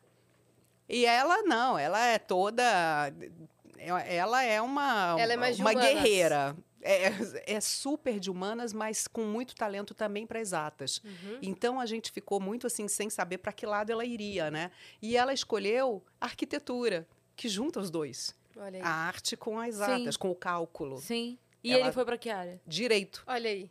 E 0.88 1.04
ela 1.04 1.42
não, 1.42 1.76
ela 1.76 2.06
é 2.06 2.18
toda 2.18 3.12
ela 3.78 4.42
é 4.42 4.60
uma 4.62 5.16
Ela 5.18 5.32
é 5.32 5.36
mais 5.36 5.56
de 5.56 5.62
uma 5.62 5.74
guerreira. 5.74 6.56
É, 6.82 7.54
é 7.56 7.60
super 7.60 8.20
de 8.20 8.30
humanas, 8.30 8.72
mas 8.72 9.08
com 9.08 9.24
muito 9.24 9.56
talento 9.56 9.92
também 9.92 10.24
para 10.26 10.38
exatas. 10.38 10.98
Uhum. 11.04 11.38
Então 11.42 11.80
a 11.80 11.86
gente 11.86 12.12
ficou 12.12 12.38
muito 12.38 12.66
assim 12.66 12.86
sem 12.86 13.10
saber 13.10 13.38
para 13.38 13.52
que 13.52 13.66
lado 13.66 13.90
ela 13.90 14.04
iria, 14.04 14.50
né? 14.52 14.70
E 15.02 15.16
ela 15.16 15.32
escolheu 15.34 16.04
arquitetura, 16.20 17.04
que 17.34 17.48
junta 17.48 17.80
os 17.80 17.90
dois. 17.90 18.34
A 18.82 18.88
arte 18.88 19.36
com 19.36 19.58
as 19.58 19.68
exatas, 19.74 20.14
Sim. 20.14 20.18
com 20.20 20.30
o 20.30 20.34
cálculo. 20.34 20.98
Sim. 20.98 21.36
E 21.64 21.72
Ela- 21.72 21.82
ele 21.86 21.92
foi 21.92 22.04
pra 22.04 22.16
que 22.16 22.30
área? 22.30 22.60
Direito. 22.66 23.24
Olha 23.26 23.50
aí. 23.50 23.68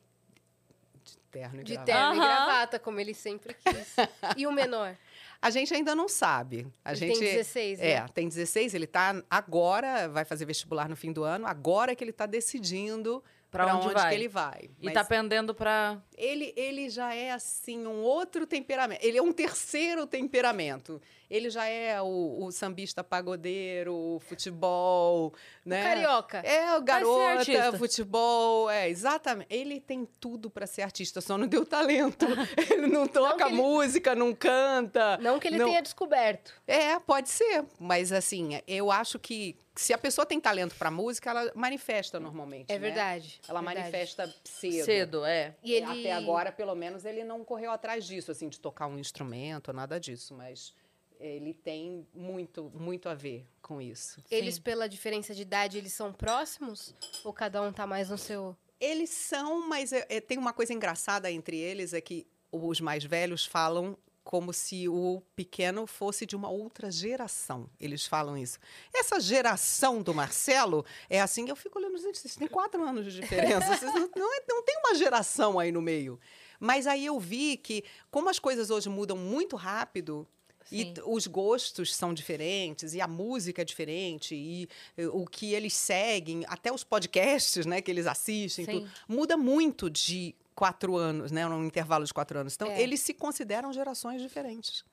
De 1.04 1.18
terno 1.32 1.62
e 1.62 1.64
De 1.64 1.74
gravata. 1.74 1.92
terno 1.94 2.16
e 2.16 2.20
Aham. 2.20 2.28
gravata, 2.46 2.80
como 2.80 3.00
ele 3.00 3.14
sempre 3.14 3.54
quis. 3.54 3.96
E 4.36 4.46
o 4.46 4.52
menor? 4.52 4.96
A 5.42 5.50
gente 5.50 5.74
ainda 5.74 5.96
não 5.96 6.08
sabe. 6.08 6.68
A 6.84 6.92
ele 6.92 7.00
gente 7.00 7.20
tem 7.20 7.30
16, 7.36 7.80
né? 7.80 7.90
É, 7.90 8.06
tem 8.14 8.28
16, 8.28 8.74
ele 8.74 8.88
tá 8.88 9.22
agora, 9.30 10.08
vai 10.08 10.26
fazer 10.26 10.46
vestibular 10.46 10.90
no 10.90 10.96
fim 10.96 11.12
do 11.12 11.24
ano, 11.24 11.46
agora 11.46 11.96
que 11.96 12.04
ele 12.04 12.14
tá 12.14 12.26
decidindo 12.26 13.24
para 13.52 13.76
onde 13.76 13.86
onde, 13.88 13.94
vai. 13.94 14.10
que 14.10 14.16
ele 14.16 14.28
vai. 14.28 14.70
E 14.80 14.86
Mas 14.86 14.94
tá 14.94 15.04
pendendo 15.04 15.54
pra. 15.54 16.02
Ele, 16.18 16.54
ele 16.56 16.90
já 16.90 17.14
é 17.14 17.32
assim 17.32 17.86
um 17.86 18.02
outro 18.02 18.46
temperamento. 18.48 19.04
Ele 19.04 19.18
é 19.18 19.22
um 19.22 19.32
terceiro 19.32 20.06
temperamento. 20.08 21.02
Ele 21.30 21.50
já 21.50 21.66
é 21.66 22.02
o, 22.02 22.46
o 22.46 22.52
sambista 22.52 23.04
pagodeiro, 23.04 23.94
o 23.94 24.20
futebol, 24.20 25.34
né? 25.66 25.84
Carioca. 25.84 26.38
É, 26.40 26.78
o 26.78 26.82
garota, 26.82 27.78
futebol, 27.78 28.70
é, 28.70 28.90
exatamente. 28.90 29.48
Ele 29.50 29.80
tem 29.80 30.08
tudo 30.20 30.50
para 30.50 30.68
ser 30.68 30.84
artista, 30.84 31.22
só 31.22 31.38
não 31.38 31.48
deu 31.48 31.66
talento. 31.66 32.26
ele 32.72 32.88
não 32.88 33.08
toca 33.08 33.48
ele- 33.48 33.56
música, 33.56 34.14
não 34.14 34.34
canta. 34.34 35.18
Não 35.18 35.40
que 35.40 35.48
ele 35.48 35.58
Não. 35.58 35.68
tenha 35.68 35.82
descoberto. 35.82 36.54
É, 36.68 37.00
pode 37.00 37.30
ser, 37.30 37.66
mas 37.80 38.12
assim, 38.12 38.62
eu 38.68 38.92
acho 38.92 39.18
que 39.18 39.58
se 39.76 39.94
a 39.94 39.98
pessoa 39.98 40.26
tem 40.26 40.40
talento 40.40 40.76
para 40.76 40.90
música, 40.90 41.30
ela 41.30 41.52
manifesta 41.54 42.20
normalmente. 42.20 42.66
É 42.70 42.74
né? 42.74 42.80
verdade. 42.80 43.42
Ela 43.48 43.60
verdade. 43.60 43.80
manifesta 43.80 44.36
cedo. 44.44 44.86
Cedo, 44.86 45.26
é. 45.26 45.54
E 45.64 45.74
ele... 45.74 46.05
Até 46.06 46.14
agora, 46.14 46.52
pelo 46.52 46.76
menos, 46.76 47.06
ele 47.06 47.24
não 47.24 47.44
correu 47.44 47.72
atrás 47.72 48.06
disso, 48.06 48.32
assim, 48.32 48.50
de 48.50 48.60
tocar 48.60 48.88
um 48.88 48.98
instrumento, 48.98 49.72
nada 49.74 50.00
disso, 50.00 50.34
mas 50.34 50.74
ele 51.20 51.54
tem 51.54 52.06
muito, 52.14 52.72
muito 52.74 53.08
a 53.10 53.14
ver 53.14 53.48
com 53.62 53.82
isso. 53.82 54.22
Eles, 54.30 54.56
Sim. 54.56 54.62
pela 54.62 54.88
diferença 54.88 55.34
de 55.34 55.42
idade, 55.42 55.78
eles 55.78 55.94
são 55.94 56.12
próximos? 56.12 56.94
Ou 57.24 57.34
cada 57.34 57.62
um 57.62 57.72
tá 57.72 57.88
mais 57.88 58.10
no 58.10 58.18
seu... 58.18 58.56
Eles 58.80 59.10
são, 59.10 59.68
mas 59.68 59.94
é- 59.94 60.06
é- 60.10 60.22
tem 60.22 60.38
uma 60.38 60.52
coisa 60.54 60.74
engraçada 60.74 61.32
entre 61.32 61.58
eles, 61.58 61.94
é 61.94 62.02
que 62.02 62.28
os 62.52 62.80
mais 62.82 63.04
velhos 63.04 63.46
falam 63.46 63.98
como 64.26 64.52
se 64.52 64.90
o 64.90 65.22
pequeno 65.36 65.86
fosse 65.86 66.26
de 66.26 66.36
uma 66.36 66.50
outra 66.50 66.92
geração. 66.92 67.70
Eles 67.80 68.06
falam 68.08 68.36
isso. 68.36 68.58
Essa 68.94 69.20
geração 69.20 70.02
do 70.02 70.14
Marcelo 70.16 70.84
é 71.08 71.22
assim, 71.22 71.48
eu 71.48 71.56
fico 71.56 71.78
olhando, 71.80 71.96
gente, 72.00 72.18
vocês 72.18 72.36
têm 72.36 72.48
quatro 72.48 72.84
anos 72.84 73.06
de 73.06 73.22
diferença. 73.22 73.78
Vocês 73.78 73.94
não, 73.94 74.10
não, 74.16 74.34
é- 74.34 74.44
não 74.50 74.64
tem 74.64 74.76
uma 74.80 74.96
geração 74.96 75.60
aí 75.60 75.72
no 75.72 75.80
meio. 75.82 76.20
Mas 76.60 76.88
aí 76.88 77.06
eu 77.06 77.20
vi 77.20 77.56
que, 77.56 77.84
como 78.10 78.28
as 78.28 78.40
coisas 78.40 78.72
hoje 78.72 78.90
mudam 78.90 79.16
muito 79.16 79.56
rápido, 79.56 80.28
e 80.72 80.80
Sim. 80.86 80.94
t- 80.96 81.02
os 81.06 81.28
gostos 81.28 81.94
são 81.96 82.12
diferentes, 82.12 82.96
e 82.96 83.00
a 83.02 83.08
música 83.08 83.62
é 83.62 83.66
diferente, 83.66 84.34
e 84.34 84.68
o 85.14 85.28
que 85.28 85.54
eles 85.54 85.74
seguem, 85.76 86.44
até 86.48 86.72
os 86.74 86.84
podcasts 86.84 87.64
né, 87.68 87.80
que 87.80 87.92
eles 87.92 88.08
assistem, 88.08 88.66
tudo, 88.66 88.90
muda 89.08 89.38
muito 89.38 89.88
de 89.88 90.34
quatro 90.56 90.96
anos, 90.96 91.32
né? 91.32 91.46
Num 91.48 91.66
intervalo 91.66 92.06
de 92.06 92.14
quatro 92.14 92.40
anos. 92.40 92.54
Então, 92.56 92.70
É. 92.72 92.82
eles 92.82 93.02
se 93.02 93.14
consideram 93.14 93.72
gerações 93.74 94.22
diferentes. 94.22 94.84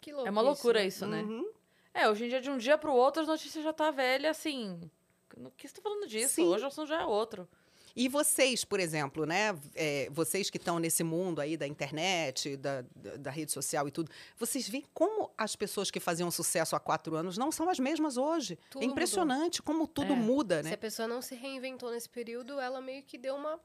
Que 0.00 0.10
louco 0.12 0.26
É 0.26 0.30
uma 0.30 0.40
loucura 0.40 0.82
isso, 0.84 1.06
né? 1.06 1.22
Uhum. 1.22 1.46
É, 1.94 2.08
hoje 2.08 2.24
em 2.24 2.28
dia, 2.28 2.40
de 2.40 2.50
um 2.50 2.56
dia 2.56 2.78
pro 2.78 2.92
outro, 2.92 3.22
as 3.22 3.28
notícias 3.28 3.62
já 3.62 3.72
tá 3.72 3.90
velha, 3.90 4.30
assim. 4.30 4.90
O 5.36 5.50
que 5.50 5.68
você 5.68 5.74
tá 5.74 5.82
falando 5.82 6.06
disso? 6.08 6.34
Sim. 6.34 6.44
Hoje 6.46 6.64
o 6.64 6.66
assunto 6.68 6.88
já 6.88 7.02
é 7.02 7.04
outro. 7.04 7.46
E 7.94 8.08
vocês, 8.08 8.64
por 8.64 8.80
exemplo, 8.80 9.26
né? 9.26 9.54
é, 9.74 10.08
vocês 10.10 10.48
que 10.48 10.56
estão 10.56 10.78
nesse 10.78 11.04
mundo 11.04 11.42
aí 11.42 11.58
da 11.58 11.66
internet, 11.66 12.56
da, 12.56 12.80
da, 12.96 13.16
da 13.18 13.30
rede 13.30 13.52
social 13.52 13.86
e 13.86 13.90
tudo, 13.90 14.10
vocês 14.38 14.66
veem 14.66 14.84
como 14.94 15.30
as 15.36 15.54
pessoas 15.54 15.90
que 15.90 16.00
faziam 16.00 16.30
sucesso 16.30 16.74
há 16.74 16.80
quatro 16.80 17.14
anos 17.14 17.36
não 17.36 17.52
são 17.52 17.68
as 17.68 17.78
mesmas 17.78 18.16
hoje. 18.16 18.58
Tudo 18.70 18.82
é 18.82 18.86
impressionante 18.86 19.60
como 19.62 19.86
tudo 19.86 20.14
É. 20.14 20.16
muda, 20.16 20.62
Se 20.62 20.70
né? 20.70 20.74
a 20.74 20.78
pessoa 20.78 21.06
não 21.06 21.20
se 21.20 21.34
reinventou 21.34 21.90
nesse 21.90 22.08
período, 22.08 22.58
ela 22.58 22.80
meio 22.80 23.02
que 23.02 23.18
deu 23.18 23.34
uma 23.36 23.60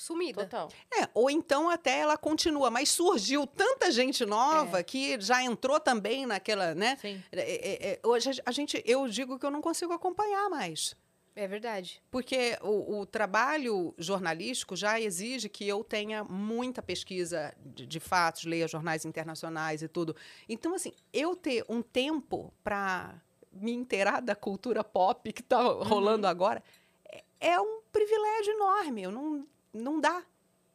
sumida. 0.00 0.44
Total. 0.44 0.68
É, 0.98 1.08
ou 1.12 1.30
então 1.30 1.68
até 1.68 1.98
ela 1.98 2.16
continua, 2.16 2.70
mas 2.70 2.88
surgiu 2.88 3.46
tanta 3.46 3.90
gente 3.90 4.24
nova 4.24 4.82
que 4.82 5.20
já 5.20 5.42
entrou 5.42 5.78
também 5.78 6.24
naquela, 6.24 6.74
né? 6.74 6.96
Sim. 7.00 7.22
É, 7.30 7.40
é, 7.40 7.92
é, 7.92 8.00
hoje 8.02 8.30
a 8.44 8.50
gente, 8.50 8.82
eu 8.86 9.06
digo 9.06 9.38
que 9.38 9.44
eu 9.44 9.50
não 9.50 9.60
consigo 9.60 9.92
acompanhar 9.92 10.48
mais. 10.48 10.96
É 11.36 11.46
verdade. 11.46 12.02
Porque 12.10 12.58
o, 12.62 13.00
o 13.00 13.06
trabalho 13.06 13.94
jornalístico 13.96 14.74
já 14.74 15.00
exige 15.00 15.48
que 15.48 15.66
eu 15.66 15.84
tenha 15.84 16.24
muita 16.24 16.82
pesquisa 16.82 17.54
de, 17.64 17.86
de 17.86 18.00
fatos, 18.00 18.44
leia 18.44 18.66
jornais 18.66 19.04
internacionais 19.04 19.82
e 19.82 19.88
tudo. 19.88 20.16
Então, 20.48 20.74
assim, 20.74 20.92
eu 21.12 21.36
ter 21.36 21.64
um 21.68 21.82
tempo 21.82 22.52
para 22.64 23.14
me 23.52 23.72
inteirar 23.72 24.20
da 24.20 24.34
cultura 24.34 24.82
pop 24.82 25.32
que 25.32 25.40
está 25.40 25.60
rolando 25.60 26.26
agora 26.26 26.62
é, 27.04 27.22
é 27.40 27.60
um 27.60 27.80
privilégio 27.92 28.52
enorme. 28.54 29.02
Eu 29.02 29.12
não, 29.12 29.46
não 29.72 30.00
dá. 30.00 30.22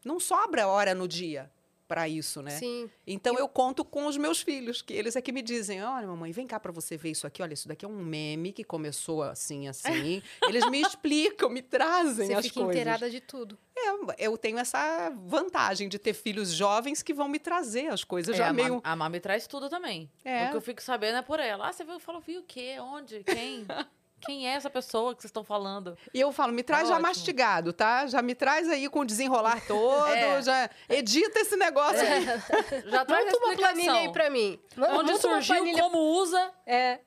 Não 0.04 0.20
sobra 0.20 0.68
hora 0.68 0.94
no 0.94 1.08
dia 1.08 1.52
para 1.88 2.08
isso, 2.10 2.42
né? 2.42 2.52
Sim. 2.52 2.90
Então 3.06 3.38
eu 3.38 3.48
conto 3.48 3.86
com 3.86 4.06
os 4.08 4.18
meus 4.18 4.42
filhos, 4.42 4.82
que 4.82 4.94
eles 4.94 5.16
é 5.16 5.22
que 5.22 5.32
me 5.32 5.42
dizem: 5.42 5.84
olha, 5.84 6.08
mamãe, 6.08 6.32
vem 6.32 6.48
cá 6.48 6.60
para 6.60 6.72
você 6.72 6.98
ver 6.98 7.12
isso 7.12 7.28
aqui. 7.28 7.42
Olha, 7.42 7.54
isso 7.54 7.68
daqui 7.68 7.86
é 7.86 7.88
um 7.88 8.04
meme 8.04 8.52
que 8.52 8.64
começou 8.64 9.24
assim, 9.24 9.68
assim. 9.68 10.22
eles 10.48 10.68
me 10.70 10.82
explicam, 10.82 11.50
me 11.50 11.62
trazem 11.62 12.28
Você 12.28 12.34
as 12.34 12.46
fica 12.46 12.56
coisas. 12.56 12.76
inteirada 12.76 13.10
de 13.10 13.20
tudo. 13.20 13.58
É, 13.78 14.26
eu 14.26 14.38
tenho 14.38 14.58
essa 14.58 15.10
vantagem 15.26 15.90
de 15.90 16.00
ter 16.00 16.14
filhos 16.14 16.52
jovens 16.52 17.04
que 17.04 17.14
vão 17.14 17.28
me 17.28 17.40
trazer 17.40 17.88
as 17.88 18.04
coisas 18.04 18.34
É, 18.36 18.38
já 18.38 18.50
a, 18.50 18.54
meio. 18.54 18.82
A 18.84 18.96
Má 18.96 19.10
me 19.10 19.20
traz 19.20 19.46
tudo 19.48 19.70
também. 19.70 20.10
É. 20.24 20.48
O 20.48 20.52
que 20.52 20.58
eu 20.58 20.62
fico 20.62 20.82
sabendo 20.82 21.18
é 21.18 21.22
por 21.22 21.40
ela. 21.40 21.70
Ah, 21.70 21.74
você 21.74 21.84
viu? 21.84 21.94
Eu 21.94 22.00
falo, 22.00 22.20
viu 22.20 22.42
o 22.42 22.44
quê? 22.44 22.78
Onde? 22.80 23.24
Quem? 23.24 23.66
quem 24.26 24.48
é 24.48 24.54
essa 24.54 24.70
pessoa 24.70 25.14
que 25.16 25.22
vocês 25.22 25.30
estão 25.30 25.44
falando? 25.44 25.98
E 26.14 26.20
eu 26.20 26.32
falo, 26.32 26.52
me 26.54 26.64
traz 26.64 26.84
Tá 26.84 26.88
já 26.90 26.94
ótimo. 26.96 27.08
mastigado, 27.08 27.74
tá? 27.74 28.08
Já 28.08 28.22
me 28.22 28.34
traz 28.36 28.70
aí 28.70 28.90
com 28.90 29.00
o 29.00 29.06
desenrolar 29.06 29.62
todo, 29.68 30.08
É. 30.08 30.42
já 30.42 30.70
edita 30.90 31.40
esse 31.40 31.56
negócio 31.56 32.00
aí. 32.02 32.26
Já 32.90 33.06
traz 33.06 33.26
Monta 33.26 33.38
uma 33.46 33.56
planilha 33.56 33.94
aí 33.94 34.12
pra 34.12 34.30
mim. 34.30 34.60
Monta 34.76 34.94
Onde 34.96 35.12
uma 35.12 35.20
surgiu, 35.20 35.56
planilha- 35.56 35.82
como 35.84 35.98
usa, 35.98 36.52
É. 36.66 37.00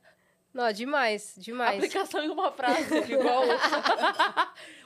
Não, 0.54 0.72
demais, 0.72 1.35
demais. 1.37 1.76
aplicação 1.76 2.24
em 2.24 2.31
uma 2.31 2.50
frase. 2.50 2.83
Igual... 3.12 3.42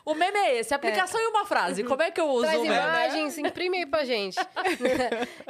o 0.04 0.14
meme 0.14 0.36
é 0.36 0.58
esse, 0.58 0.74
aplicação 0.74 1.18
em 1.20 1.26
uma 1.28 1.46
frase. 1.46 1.84
Como 1.84 2.02
é 2.02 2.10
que 2.10 2.20
eu 2.20 2.28
uso 2.28 2.42
Traz 2.42 2.58
o 2.58 2.62
meme? 2.64 2.74
imagens, 2.74 3.38
imprime 3.38 3.78
aí 3.78 3.86
pra 3.86 4.04
gente. 4.04 4.36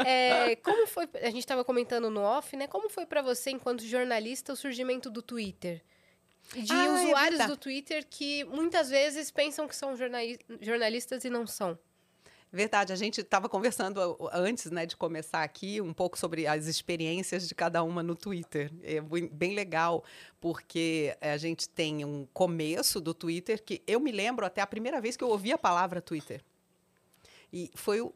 É, 0.04 0.54
como 0.56 0.86
foi, 0.86 1.08
a 1.22 1.30
gente 1.30 1.46
tava 1.46 1.64
comentando 1.64 2.10
no 2.10 2.20
off, 2.22 2.54
né? 2.56 2.66
Como 2.66 2.88
foi 2.88 3.06
pra 3.06 3.22
você, 3.22 3.50
enquanto 3.50 3.82
jornalista, 3.84 4.52
o 4.52 4.56
surgimento 4.56 5.10
do 5.10 5.22
Twitter? 5.22 5.82
De 6.54 6.72
Ah, 6.72 6.84
é 6.84 6.90
usuários 6.90 7.30
verdade. 7.38 7.50
do 7.52 7.56
Twitter 7.56 8.06
que 8.08 8.44
muitas 8.44 8.90
vezes 8.90 9.30
pensam 9.30 9.66
que 9.66 9.74
são 9.76 9.96
jornali- 9.96 10.38
jornalistas 10.60 11.24
e 11.24 11.30
não 11.30 11.46
são. 11.46 11.78
Verdade, 12.54 12.92
a 12.92 12.96
gente 12.96 13.22
estava 13.22 13.48
conversando 13.48 13.98
antes 14.30 14.70
né, 14.70 14.84
de 14.84 14.94
começar 14.94 15.42
aqui 15.42 15.80
um 15.80 15.94
pouco 15.94 16.18
sobre 16.18 16.46
as 16.46 16.66
experiências 16.66 17.48
de 17.48 17.54
cada 17.54 17.82
uma 17.82 18.02
no 18.02 18.14
Twitter. 18.14 18.70
É 18.82 19.00
bem 19.00 19.26
bem 19.28 19.54
legal, 19.54 20.04
porque 20.38 21.16
a 21.18 21.38
gente 21.38 21.66
tem 21.66 22.04
um 22.04 22.26
começo 22.34 23.00
do 23.00 23.14
Twitter 23.14 23.62
que 23.64 23.82
eu 23.86 23.98
me 23.98 24.12
lembro 24.12 24.44
até 24.44 24.60
a 24.60 24.66
primeira 24.66 25.00
vez 25.00 25.16
que 25.16 25.24
eu 25.24 25.28
ouvi 25.30 25.50
a 25.50 25.56
palavra 25.56 26.02
Twitter. 26.02 26.44
E 27.50 27.70
foi 27.74 28.02
o, 28.02 28.12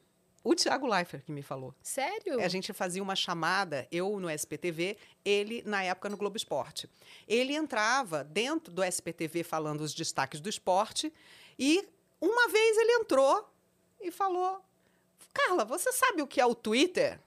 o 0.49 0.55
Thiago 0.55 0.87
Leifert 0.87 1.25
que 1.25 1.33
me 1.33 1.43
falou. 1.43 1.75
Sério? 1.83 2.41
A 2.41 2.47
gente 2.47 2.73
fazia 2.73 3.03
uma 3.03 3.17
chamada, 3.17 3.89
eu 3.91 4.21
no 4.21 4.31
SPTV, 4.31 4.97
ele 5.25 5.61
na 5.67 5.83
época 5.83 6.09
no 6.09 6.17
Globo 6.17 6.37
Esporte. 6.37 6.89
Ele 7.27 7.53
entrava 7.53 8.23
dentro 8.23 8.73
do 8.73 8.85
SPTV 8.85 9.43
falando 9.43 9.81
os 9.81 9.93
destaques 9.93 10.39
do 10.41 10.49
esporte 10.49 11.13
e 11.59 11.85
uma 12.21 12.49
vez 12.49 12.77
ele 12.77 12.93
entrou 12.93 13.53
e 14.01 14.13
falou: 14.13 14.65
Carla, 15.35 15.65
você 15.65 15.91
sabe 15.91 16.23
o 16.23 16.29
que 16.29 16.41
é 16.41 16.47
o 16.47 16.55
Twitter? 16.55 17.19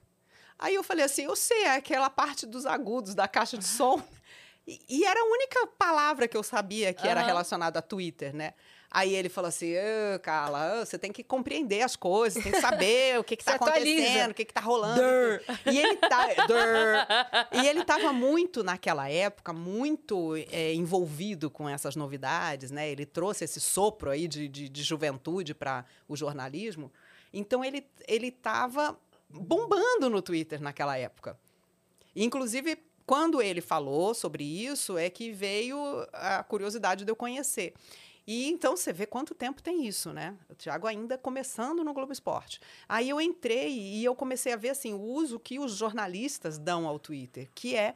Aí 0.58 0.74
eu 0.74 0.82
falei 0.82 1.04
assim: 1.04 1.24
eu 1.24 1.36
sei, 1.36 1.64
é 1.64 1.76
aquela 1.76 2.08
parte 2.08 2.46
dos 2.46 2.64
agudos 2.64 3.14
da 3.14 3.28
caixa 3.28 3.58
de 3.58 3.66
som. 3.66 4.02
E, 4.66 4.78
e 4.88 5.04
era 5.04 5.18
a 5.18 5.24
única 5.24 5.66
palavra 5.66 6.28
que 6.28 6.36
eu 6.36 6.42
sabia 6.42 6.92
que 6.92 7.08
era 7.08 7.20
Aham. 7.20 7.26
relacionada 7.26 7.78
a 7.78 7.82
Twitter, 7.82 8.36
né? 8.36 8.52
Aí 8.90 9.14
ele 9.14 9.28
falou 9.28 9.48
assim: 9.48 9.72
"Ô, 9.76 10.18
Carla, 10.18 10.84
você 10.84 10.98
tem 10.98 11.12
que 11.12 11.22
compreender 11.22 11.82
as 11.82 11.94
coisas, 11.94 12.42
tem 12.42 12.50
que 12.50 12.60
saber 12.60 13.18
o 13.20 13.24
que 13.24 13.34
está 13.34 13.52
Se 13.52 13.56
atualiza. 13.62 14.02
acontecendo, 14.02 14.30
o 14.32 14.34
que 14.34 14.42
está 14.42 14.60
rolando. 14.60 15.00
E 15.70 15.78
ele 15.78 15.96
tá, 15.96 16.26
Dur. 16.46 17.54
e 17.62 17.66
ele 17.68 17.80
estava 17.82 18.12
muito 18.12 18.64
naquela 18.64 19.08
época, 19.08 19.52
muito 19.52 20.34
é, 20.50 20.74
envolvido 20.74 21.48
com 21.48 21.68
essas 21.68 21.94
novidades, 21.94 22.72
né? 22.72 22.90
Ele 22.90 23.06
trouxe 23.06 23.44
esse 23.44 23.60
sopro 23.60 24.10
aí 24.10 24.26
de, 24.26 24.48
de, 24.48 24.68
de 24.68 24.82
juventude 24.82 25.54
para 25.54 25.84
o 26.08 26.16
jornalismo. 26.16 26.92
Então 27.32 27.64
ele 27.64 27.86
ele 28.08 28.26
estava 28.28 28.98
bombando 29.28 30.10
no 30.10 30.20
Twitter 30.20 30.60
naquela 30.60 30.98
época. 30.98 31.38
Inclusive, 32.16 32.76
quando 33.06 33.40
ele 33.40 33.60
falou 33.60 34.14
sobre 34.14 34.44
isso, 34.44 34.98
é 34.98 35.08
que 35.08 35.32
veio 35.32 35.78
a 36.12 36.42
curiosidade 36.42 37.04
de 37.04 37.10
eu 37.10 37.16
conhecer. 37.16 37.72
E 38.26 38.48
então 38.48 38.76
você 38.76 38.92
vê 38.92 39.06
quanto 39.06 39.34
tempo 39.34 39.62
tem 39.62 39.86
isso, 39.86 40.12
né? 40.12 40.36
O 40.48 40.54
Thiago 40.54 40.86
ainda 40.86 41.18
começando 41.18 41.82
no 41.82 41.92
Globo 41.92 42.12
Esporte. 42.12 42.60
Aí 42.88 43.08
eu 43.08 43.20
entrei 43.20 43.70
e 43.70 44.04
eu 44.04 44.14
comecei 44.14 44.52
a 44.52 44.56
ver 44.56 44.70
assim, 44.70 44.92
o 44.92 45.00
uso 45.00 45.38
que 45.38 45.58
os 45.58 45.74
jornalistas 45.76 46.58
dão 46.58 46.86
ao 46.86 46.98
Twitter, 46.98 47.50
que 47.54 47.74
é 47.74 47.94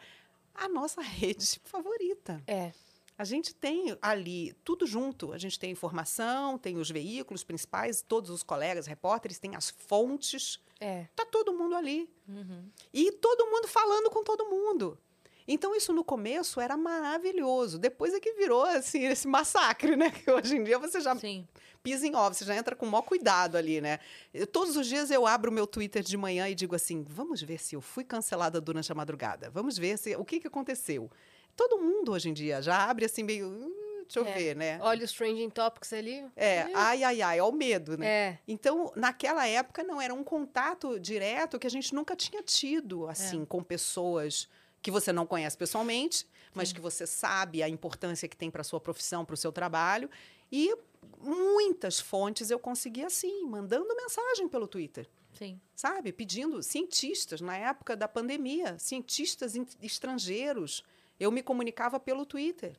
a 0.55 0.69
nossa 0.69 1.01
rede 1.03 1.61
favorita. 1.65 2.43
É. 2.47 2.73
A 3.17 3.25
gente 3.25 3.55
tem 3.55 3.97
ali 4.03 4.53
tudo 4.65 4.87
junto. 4.87 5.33
A 5.33 5.39
gente 5.39 5.59
tem 5.59 5.71
informação, 5.71 6.59
tem 6.59 6.79
os 6.79 6.91
veículos 6.91 7.45
principais, 7.45 8.03
todos 8.03 8.31
os 8.31 8.43
colegas 8.43 8.87
repórteres, 8.87 9.39
tem 9.39 9.55
as 9.55 9.71
fontes. 9.71 10.59
É. 10.81 11.07
Tá 11.15 11.25
todo 11.25 11.55
mundo 11.55 11.77
ali. 11.77 12.11
Uhum. 12.29 12.69
E 12.93 13.13
todo 13.13 13.47
mundo 13.47 13.69
falando 13.69 14.11
com 14.11 14.25
todo 14.25 14.47
mundo. 14.47 14.99
Então, 15.47 15.75
isso 15.75 15.93
no 15.93 16.03
começo 16.03 16.61
era 16.61 16.77
maravilhoso. 16.77 17.79
Depois 17.79 18.15
é 18.15 18.21
que 18.21 18.33
virou 18.35 18.65
assim, 18.65 19.05
esse 19.05 19.27
massacre, 19.29 19.97
né? 19.97 20.11
Que 20.11 20.31
hoje 20.31 20.57
em 20.57 20.65
dia 20.65 20.79
você 20.79 21.01
já 21.01 21.15
Sim. 21.17 21.47
pisa 21.83 22.07
em 22.07 22.15
ovos, 22.15 22.39
você 22.39 22.45
já 22.47 22.57
entra 22.57 22.75
com 22.75 22.87
o 22.87 22.91
maior 22.91 23.03
cuidado 23.03 23.57
ali, 23.57 23.81
né? 23.81 23.99
Eu- 24.33 24.47
todos 24.47 24.77
os 24.77 24.87
dias 24.87 25.11
eu 25.11 25.27
abro 25.27 25.51
o 25.51 25.55
meu 25.55 25.67
Twitter 25.67 26.03
de 26.03 26.17
manhã 26.17 26.49
e 26.49 26.55
digo 26.55 26.75
assim: 26.75 27.05
vamos 27.07 27.43
ver 27.43 27.59
se 27.59 27.75
eu 27.77 27.81
fui 27.81 28.05
cancelada 28.05 28.61
durante 28.61 28.91
a 28.91 28.95
madrugada. 28.95 29.51
Vamos 29.51 29.77
ver 29.77 29.99
se 29.99 30.17
o 30.17 30.25
que, 30.25 30.41
que 30.41 30.47
aconteceu. 30.47 31.11
Todo 31.57 31.79
mundo 31.79 32.13
hoje 32.13 32.29
em 32.31 32.33
dia 32.33 32.61
já 32.63 32.89
abre 32.89 33.05
assim 33.05 33.23
meio. 33.23 33.47
"Hum, 33.49 34.03
deixa 34.03 34.19
eu 34.21 34.27
É. 34.27 34.33
ver, 34.33 34.57
né? 34.57 34.79
Olha 34.83 35.05
os 35.05 35.13
trending 35.13 35.51
topics 35.51 35.93
ali. 35.93 36.25
É, 36.35 36.67
ai, 36.75 37.05
ai, 37.05 37.23
ai, 37.23 37.41
ó 37.41 37.49
o 37.49 37.53
medo, 37.53 37.97
né? 37.99 38.07
É. 38.07 38.39
Então, 38.49 38.91
naquela 38.97 39.47
época, 39.47 39.83
não 39.85 40.01
era 40.01 40.13
um 40.13 40.25
contato 40.25 40.99
direto 40.99 41.59
que 41.59 41.67
a 41.67 41.71
gente 41.71 41.95
nunca 41.95 42.17
tinha 42.17 42.43
tido, 42.43 43.07
assim, 43.09 43.43
É. 43.43 43.47
com 43.47 43.63
pessoas 43.63 44.49
que 44.85 44.91
você 44.91 45.15
não 45.15 45.25
conhece 45.25 45.57
pessoalmente, 45.57 46.27
mas 46.53 46.71
que 46.71 46.79
você 46.79 47.07
sabe 47.07 47.63
a 47.63 47.69
importância 47.71 48.29
que 48.29 48.37
tem 48.37 48.51
para 48.51 48.63
sua 48.63 48.79
profissão, 48.79 49.25
para 49.25 49.33
o 49.33 49.37
seu 49.37 49.51
trabalho. 49.51 50.11
E 50.53 50.77
muitas 51.19 51.99
fontes 51.99 52.51
eu 52.51 52.59
consegui 52.59 53.03
assim, 53.03 53.47
mandando 53.47 53.97
mensagem 53.97 54.47
pelo 54.47 54.69
Twitter, 54.69 55.09
Sim. 55.33 55.59
sabe? 55.75 56.13
Pedindo 56.13 56.63
cientistas, 56.63 57.41
na 57.41 57.57
época 57.57 57.97
da 57.97 58.07
pandemia, 58.07 58.79
cientistas 58.79 59.55
estrangeiros. 59.81 60.85
Eu 61.19 61.33
me 61.33 61.43
comunicava 61.43 61.99
pelo 61.99 62.27
Twitter. 62.27 62.79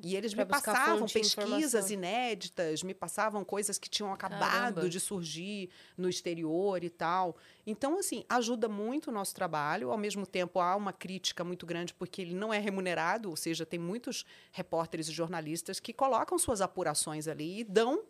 E 0.00 0.16
eles 0.16 0.32
Pra 0.32 0.44
me 0.44 0.50
passavam 0.50 1.06
pesquisas 1.06 1.90
inéditas, 1.90 2.82
me 2.82 2.94
passavam 2.94 3.44
coisas 3.44 3.76
que 3.76 3.90
tinham 3.90 4.10
acabado 4.12 4.50
Caramba. 4.50 4.88
de 4.88 4.98
surgir 4.98 5.68
no 5.98 6.08
exterior 6.08 6.82
e 6.82 6.88
tal. 6.88 7.36
Então, 7.66 7.98
assim, 7.98 8.24
ajuda 8.26 8.68
muito 8.68 9.08
o 9.08 9.12
nosso 9.12 9.34
trabalho. 9.34 9.90
Ao 9.90 9.98
mesmo 9.98 10.26
tempo, 10.26 10.60
há 10.60 10.74
uma 10.76 10.94
crítica 10.94 11.44
muito 11.44 11.66
grande 11.66 11.92
porque 11.92 12.22
ele 12.22 12.34
não 12.34 12.54
é 12.54 12.58
remunerado, 12.58 13.28
ou 13.28 13.36
seja, 13.36 13.66
tem 13.66 13.78
muitos 13.78 14.24
repórteres 14.50 15.08
e 15.08 15.12
jornalistas 15.12 15.78
que 15.78 15.92
colocam 15.92 16.38
suas 16.38 16.62
apurações 16.62 17.28
ali 17.28 17.60
e 17.60 17.64
dão 17.64 18.02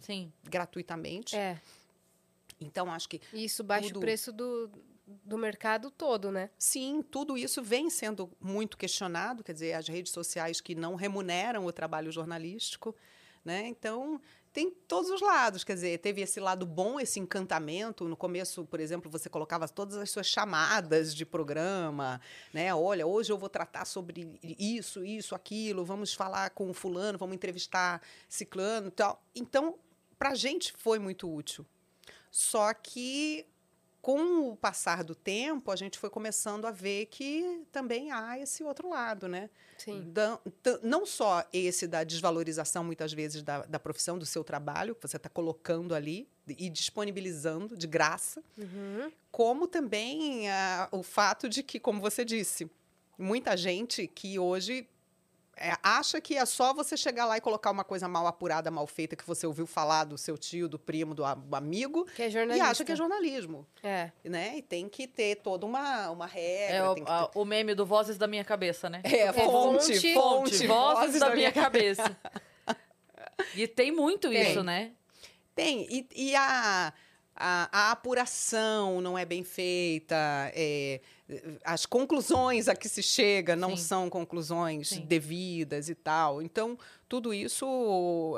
Sim. 0.00 0.32
gratuitamente. 0.42 1.36
É. 1.36 1.60
Então, 2.60 2.92
acho 2.92 3.08
que 3.08 3.20
isso 3.32 3.62
baixa 3.62 3.86
Tudo. 3.88 3.98
o 3.98 4.00
preço 4.00 4.32
do, 4.32 4.68
do 5.24 5.38
mercado 5.38 5.90
todo, 5.90 6.30
né? 6.30 6.50
Sim, 6.58 7.02
tudo 7.02 7.36
isso 7.36 7.62
vem 7.62 7.88
sendo 7.88 8.30
muito 8.40 8.76
questionado, 8.76 9.42
quer 9.42 9.52
dizer, 9.52 9.72
as 9.72 9.88
redes 9.88 10.12
sociais 10.12 10.60
que 10.60 10.74
não 10.74 10.94
remuneram 10.94 11.64
o 11.64 11.72
trabalho 11.72 12.12
jornalístico, 12.12 12.94
né? 13.44 13.66
Então, 13.68 14.20
tem 14.52 14.70
todos 14.70 15.10
os 15.10 15.20
lados, 15.20 15.62
quer 15.62 15.74
dizer, 15.74 15.98
teve 15.98 16.20
esse 16.20 16.40
lado 16.40 16.66
bom, 16.66 16.98
esse 16.98 17.20
encantamento. 17.20 18.08
No 18.08 18.16
começo, 18.16 18.64
por 18.64 18.80
exemplo, 18.80 19.10
você 19.10 19.28
colocava 19.28 19.68
todas 19.68 19.96
as 19.96 20.10
suas 20.10 20.26
chamadas 20.26 21.14
de 21.14 21.24
programa, 21.24 22.20
né? 22.52 22.74
Olha, 22.74 23.06
hoje 23.06 23.30
eu 23.30 23.38
vou 23.38 23.48
tratar 23.48 23.84
sobre 23.84 24.38
isso, 24.42 25.04
isso, 25.04 25.34
aquilo, 25.34 25.84
vamos 25.84 26.12
falar 26.12 26.50
com 26.50 26.72
fulano, 26.74 27.18
vamos 27.18 27.34
entrevistar 27.34 28.02
ciclano 28.28 28.90
tal. 28.90 29.22
Então, 29.34 29.76
para 30.18 30.30
a 30.30 30.34
gente 30.34 30.72
foi 30.76 30.98
muito 30.98 31.32
útil. 31.32 31.64
Só 32.30 32.74
que 32.74 33.46
com 34.00 34.50
o 34.50 34.56
passar 34.56 35.02
do 35.04 35.14
tempo, 35.14 35.70
a 35.70 35.76
gente 35.76 35.98
foi 35.98 36.08
começando 36.08 36.66
a 36.66 36.70
ver 36.70 37.06
que 37.06 37.62
também 37.72 38.10
há 38.12 38.38
esse 38.38 38.62
outro 38.62 38.88
lado, 38.88 39.28
né? 39.28 39.50
Sim. 39.76 40.02
Da- 40.12 40.40
não 40.82 41.04
só 41.06 41.44
esse 41.52 41.86
da 41.86 42.02
desvalorização, 42.04 42.82
muitas 42.84 43.12
vezes, 43.12 43.42
da, 43.42 43.62
da 43.66 43.78
profissão, 43.78 44.18
do 44.18 44.26
seu 44.26 44.42
trabalho, 44.42 44.94
que 44.94 45.06
você 45.06 45.16
está 45.16 45.28
colocando 45.28 45.94
ali 45.94 46.28
e 46.46 46.68
disponibilizando 46.70 47.76
de 47.76 47.86
graça, 47.86 48.42
Uhum. 48.56 49.12
como 49.30 49.66
também 49.68 50.48
ah, 50.50 50.88
o 50.90 51.02
fato 51.02 51.48
de 51.48 51.62
que, 51.62 51.78
como 51.78 52.00
você 52.00 52.24
disse, 52.24 52.68
muita 53.18 53.56
gente 53.56 54.06
que 54.06 54.38
hoje 54.38 54.88
é, 55.60 55.76
acha 55.82 56.20
que 56.20 56.36
é 56.36 56.44
só 56.46 56.72
você 56.72 56.96
chegar 56.96 57.26
lá 57.26 57.36
e 57.36 57.40
colocar 57.40 57.70
uma 57.70 57.84
coisa 57.84 58.06
mal 58.08 58.26
apurada, 58.26 58.70
mal 58.70 58.86
feita, 58.86 59.16
que 59.16 59.26
você 59.26 59.46
ouviu 59.46 59.66
falar 59.66 60.04
do 60.04 60.16
seu 60.16 60.38
tio, 60.38 60.68
do 60.68 60.78
primo, 60.78 61.14
do 61.14 61.24
amigo, 61.54 62.04
Que 62.16 62.22
é 62.22 62.26
e 62.28 62.30
jornalista. 62.30 62.66
acha 62.68 62.84
que 62.84 62.92
é 62.92 62.96
jornalismo 62.96 63.66
É. 63.82 64.10
né? 64.24 64.58
E 64.58 64.62
tem 64.62 64.88
que 64.88 65.06
ter 65.06 65.36
toda 65.36 65.66
uma, 65.66 66.10
uma 66.10 66.26
regra. 66.26 66.76
É 66.76 66.82
o, 66.88 66.92
a- 67.06 67.26
ter... 67.26 67.38
o 67.38 67.44
meme 67.44 67.74
do 67.74 67.84
Vozes 67.84 68.16
da 68.16 68.26
Minha 68.26 68.44
Cabeça, 68.44 68.88
né? 68.88 69.00
É, 69.04 69.32
fonte, 69.32 69.94
fonte, 69.98 70.14
fonte, 70.14 70.66
Vozes, 70.66 71.20
da, 71.20 71.34
Minha 71.34 71.52
Cabeça. 71.52 72.16
e 73.54 73.66
tem 73.66 73.90
muito 73.92 74.28
Tem. 74.28 74.42
isso, 74.50 74.62
né? 74.62 74.92
Tem, 75.54 75.86
e, 75.90 76.08
e 76.14 76.36
a, 76.36 76.92
a, 77.34 77.68
a 77.72 77.90
apuração 77.90 79.00
não 79.00 79.18
é 79.18 79.24
bem 79.24 79.42
feita, 79.42 80.14
é, 80.54 81.00
as 81.64 81.84
conclusões 81.84 82.68
a 82.68 82.74
que 82.74 82.88
se 82.88 83.02
chega 83.02 83.54
não 83.54 83.70
Sim. 83.76 83.82
são 83.82 84.10
conclusões 84.10 84.88
Sim. 84.90 85.00
devidas 85.02 85.88
e 85.88 85.94
tal. 85.94 86.40
Então, 86.40 86.78
tudo 87.08 87.34
isso 87.34 88.36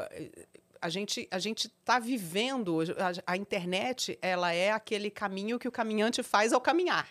a 0.80 0.88
gente 0.88 1.28
a 1.30 1.38
gente 1.38 1.66
está 1.68 1.98
vivendo. 1.98 2.80
A, 3.26 3.32
a 3.32 3.36
internet 3.36 4.18
ela 4.20 4.52
é 4.52 4.70
aquele 4.72 5.10
caminho 5.10 5.58
que 5.58 5.68
o 5.68 5.72
caminhante 5.72 6.22
faz 6.22 6.52
ao 6.52 6.60
caminhar. 6.60 7.08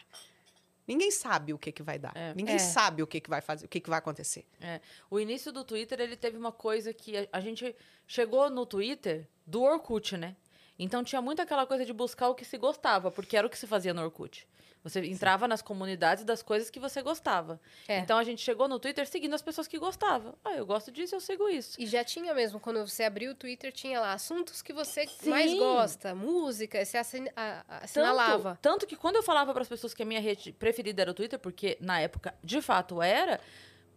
Ninguém 0.87 1.11
sabe 1.11 1.53
o 1.53 1.57
que, 1.59 1.71
que 1.71 1.83
vai 1.83 1.99
dar. 1.99 2.11
É. 2.15 2.33
Ninguém 2.33 2.55
É. 2.55 2.59
sabe 2.59 3.03
o 3.03 3.07
que, 3.07 3.21
que 3.21 3.29
vai 3.29 3.41
fazer, 3.41 3.67
o 3.67 3.69
que, 3.69 3.79
que 3.79 3.89
vai 3.89 3.99
acontecer. 3.99 4.43
É, 4.59 4.81
o 5.09 5.19
início 5.19 5.51
do 5.51 5.63
Twitter, 5.63 5.99
ele 6.01 6.15
teve 6.17 6.35
uma 6.35 6.51
coisa 6.51 6.91
que 6.91 7.15
a, 7.15 7.27
a 7.31 7.39
gente 7.39 7.75
chegou 8.07 8.49
no 8.49 8.65
Twitter 8.65 9.27
do 9.45 9.61
Orkut, 9.61 10.17
né? 10.17 10.35
Então 10.79 11.03
tinha 11.03 11.21
muito 11.21 11.41
aquela 11.43 11.67
coisa 11.67 11.85
de 11.85 11.93
buscar 11.93 12.29
o 12.29 12.33
que 12.35 12.43
se 12.43 12.57
gostava, 12.57 13.11
porque 13.11 13.37
era 13.37 13.45
o 13.45 13.49
que 13.49 13.57
se 13.57 13.67
fazia 13.67 13.93
no 13.93 14.01
Orkut. 14.01 14.47
Você 14.83 15.05
entrava 15.05 15.47
nas 15.47 15.61
comunidades 15.61 16.23
das 16.23 16.41
coisas 16.41 16.69
que 16.69 16.79
você 16.79 17.01
gostava. 17.01 17.59
É. 17.87 17.99
Então 17.99 18.17
a 18.17 18.23
gente 18.23 18.41
chegou 18.41 18.67
no 18.67 18.79
Twitter 18.79 19.05
seguindo 19.05 19.33
as 19.33 19.41
pessoas 19.41 19.67
que 19.67 19.77
gostavam. 19.77 20.35
Ah, 20.43 20.53
eu 20.53 20.65
gosto 20.65 20.89
disso, 20.89 21.15
eu 21.15 21.19
sigo 21.19 21.49
isso. 21.49 21.79
E 21.79 21.85
já 21.85 22.03
tinha 22.03 22.33
mesmo, 22.33 22.59
quando 22.59 22.87
você 22.87 23.03
abriu 23.03 23.31
o 23.31 23.35
Twitter, 23.35 23.73
tinha 23.73 23.99
lá 23.99 24.13
assuntos 24.13 24.61
que 24.61 24.71
você 24.71 25.05
Sim. 25.05 25.29
mais 25.29 25.53
gosta, 25.53 26.15
música, 26.15 26.83
você 26.83 26.97
assin 26.97 27.25
assinalava. 27.67 28.57
Tanto, 28.61 28.79
tanto 28.79 28.87
que 28.87 28.95
quando 28.95 29.17
eu 29.17 29.23
falava 29.23 29.51
para 29.51 29.61
as 29.61 29.69
pessoas 29.69 29.93
que 29.93 30.01
a 30.01 30.05
minha 30.05 30.21
rede 30.21 30.53
preferida 30.53 31.01
era 31.01 31.11
o 31.11 31.13
Twitter, 31.13 31.37
porque 31.37 31.77
na 31.81 31.99
época 31.99 32.33
de 32.41 32.61
fato 32.61 33.01
era, 33.01 33.39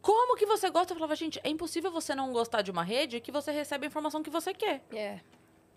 como 0.00 0.36
que 0.36 0.44
você 0.44 0.68
gosta? 0.68 0.92
Eu 0.92 0.96
falava, 0.96 1.14
gente, 1.14 1.40
é 1.44 1.48
impossível 1.48 1.92
você 1.92 2.12
não 2.12 2.32
gostar 2.32 2.60
de 2.62 2.72
uma 2.72 2.82
rede 2.82 3.20
que 3.20 3.30
você 3.30 3.52
recebe 3.52 3.86
a 3.86 3.88
informação 3.88 4.20
que 4.20 4.30
você 4.30 4.52
quer. 4.52 4.82
É. 4.92 5.20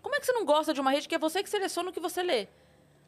Como 0.02 0.14
é 0.16 0.20
que 0.20 0.26
você 0.26 0.32
não 0.32 0.44
gosta 0.44 0.74
de 0.74 0.80
uma 0.80 0.90
rede 0.90 1.08
que 1.08 1.14
é 1.14 1.18
você 1.18 1.42
que 1.42 1.50
seleciona 1.50 1.90
o 1.90 1.92
que 1.92 2.00
você 2.00 2.22
lê? 2.22 2.48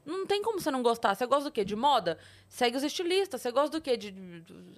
Não 0.09 0.27
tem 0.27 0.41
como 0.41 0.59
você 0.59 0.71
não 0.71 0.83
gostar. 0.83 1.15
Você 1.15 1.27
gosta 1.27 1.51
do 1.51 1.53
quê? 1.53 1.67
De 1.67 1.77
moda? 1.77 2.19
Segue 2.49 2.79
os 2.79 2.83
estilistas. 2.83 3.43
Você 3.43 3.53
gosta 3.53 3.79
do 3.79 3.83
quê? 3.83 3.95
De, 3.95 4.15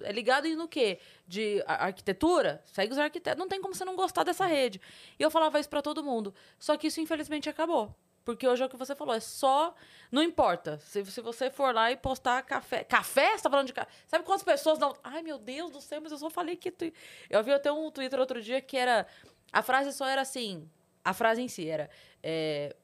é 0.01 0.11
ligado 0.11 0.45
no 0.49 0.67
quê? 0.67 0.99
De 1.25 1.63
ar- 1.65 1.83
arquitetura? 1.83 2.61
Segue 2.65 2.91
os 2.91 2.99
arquitetos. 2.99 3.39
Não 3.39 3.47
tem 3.47 3.61
como 3.61 3.73
você 3.73 3.85
não 3.85 3.95
gostar 3.95 4.25
dessa 4.25 4.45
rede. 4.45 4.81
E 5.17 5.23
eu 5.23 5.31
falava 5.31 5.57
isso 5.57 5.69
pra 5.69 5.81
todo 5.81 6.03
mundo. 6.03 6.35
Só 6.59 6.75
que 6.75 6.87
isso, 6.87 6.99
infelizmente, 6.99 7.49
acabou. 7.49 7.95
Porque 8.25 8.45
hoje 8.45 8.61
é 8.61 8.65
o 8.65 8.69
que 8.69 8.75
você 8.75 8.93
falou. 8.93 9.15
É 9.15 9.21
só... 9.21 9.73
Não 10.11 10.21
importa. 10.21 10.79
Se, 10.81 11.05
se 11.05 11.21
você 11.21 11.49
for 11.49 11.73
lá 11.73 11.89
e 11.89 11.95
postar 11.95 12.43
café... 12.43 12.83
Café? 12.83 13.37
Você 13.37 13.43
tá 13.43 13.49
falando 13.49 13.67
de 13.67 13.73
café? 13.73 13.89
Sabe 14.07 14.25
quantas 14.25 14.43
pessoas 14.43 14.77
não... 14.79 14.93
Ai, 15.01 15.23
meu 15.23 15.37
Deus 15.37 15.71
do 15.71 15.79
céu, 15.79 16.01
mas 16.01 16.11
eu 16.11 16.17
só 16.17 16.29
falei 16.29 16.57
que... 16.57 16.69
Tu... 16.69 16.91
Eu 17.29 17.41
vi 17.41 17.53
até 17.53 17.71
um 17.71 17.89
Twitter 17.89 18.19
outro 18.19 18.41
dia 18.41 18.59
que 18.59 18.75
era... 18.75 19.07
A 19.51 19.61
frase 19.61 19.93
só 19.93 20.05
era 20.05 20.19
assim... 20.21 20.69
A 21.03 21.13
frase 21.13 21.41
em 21.41 21.47
si 21.47 21.67
era... 21.67 21.89
é, 22.21 22.75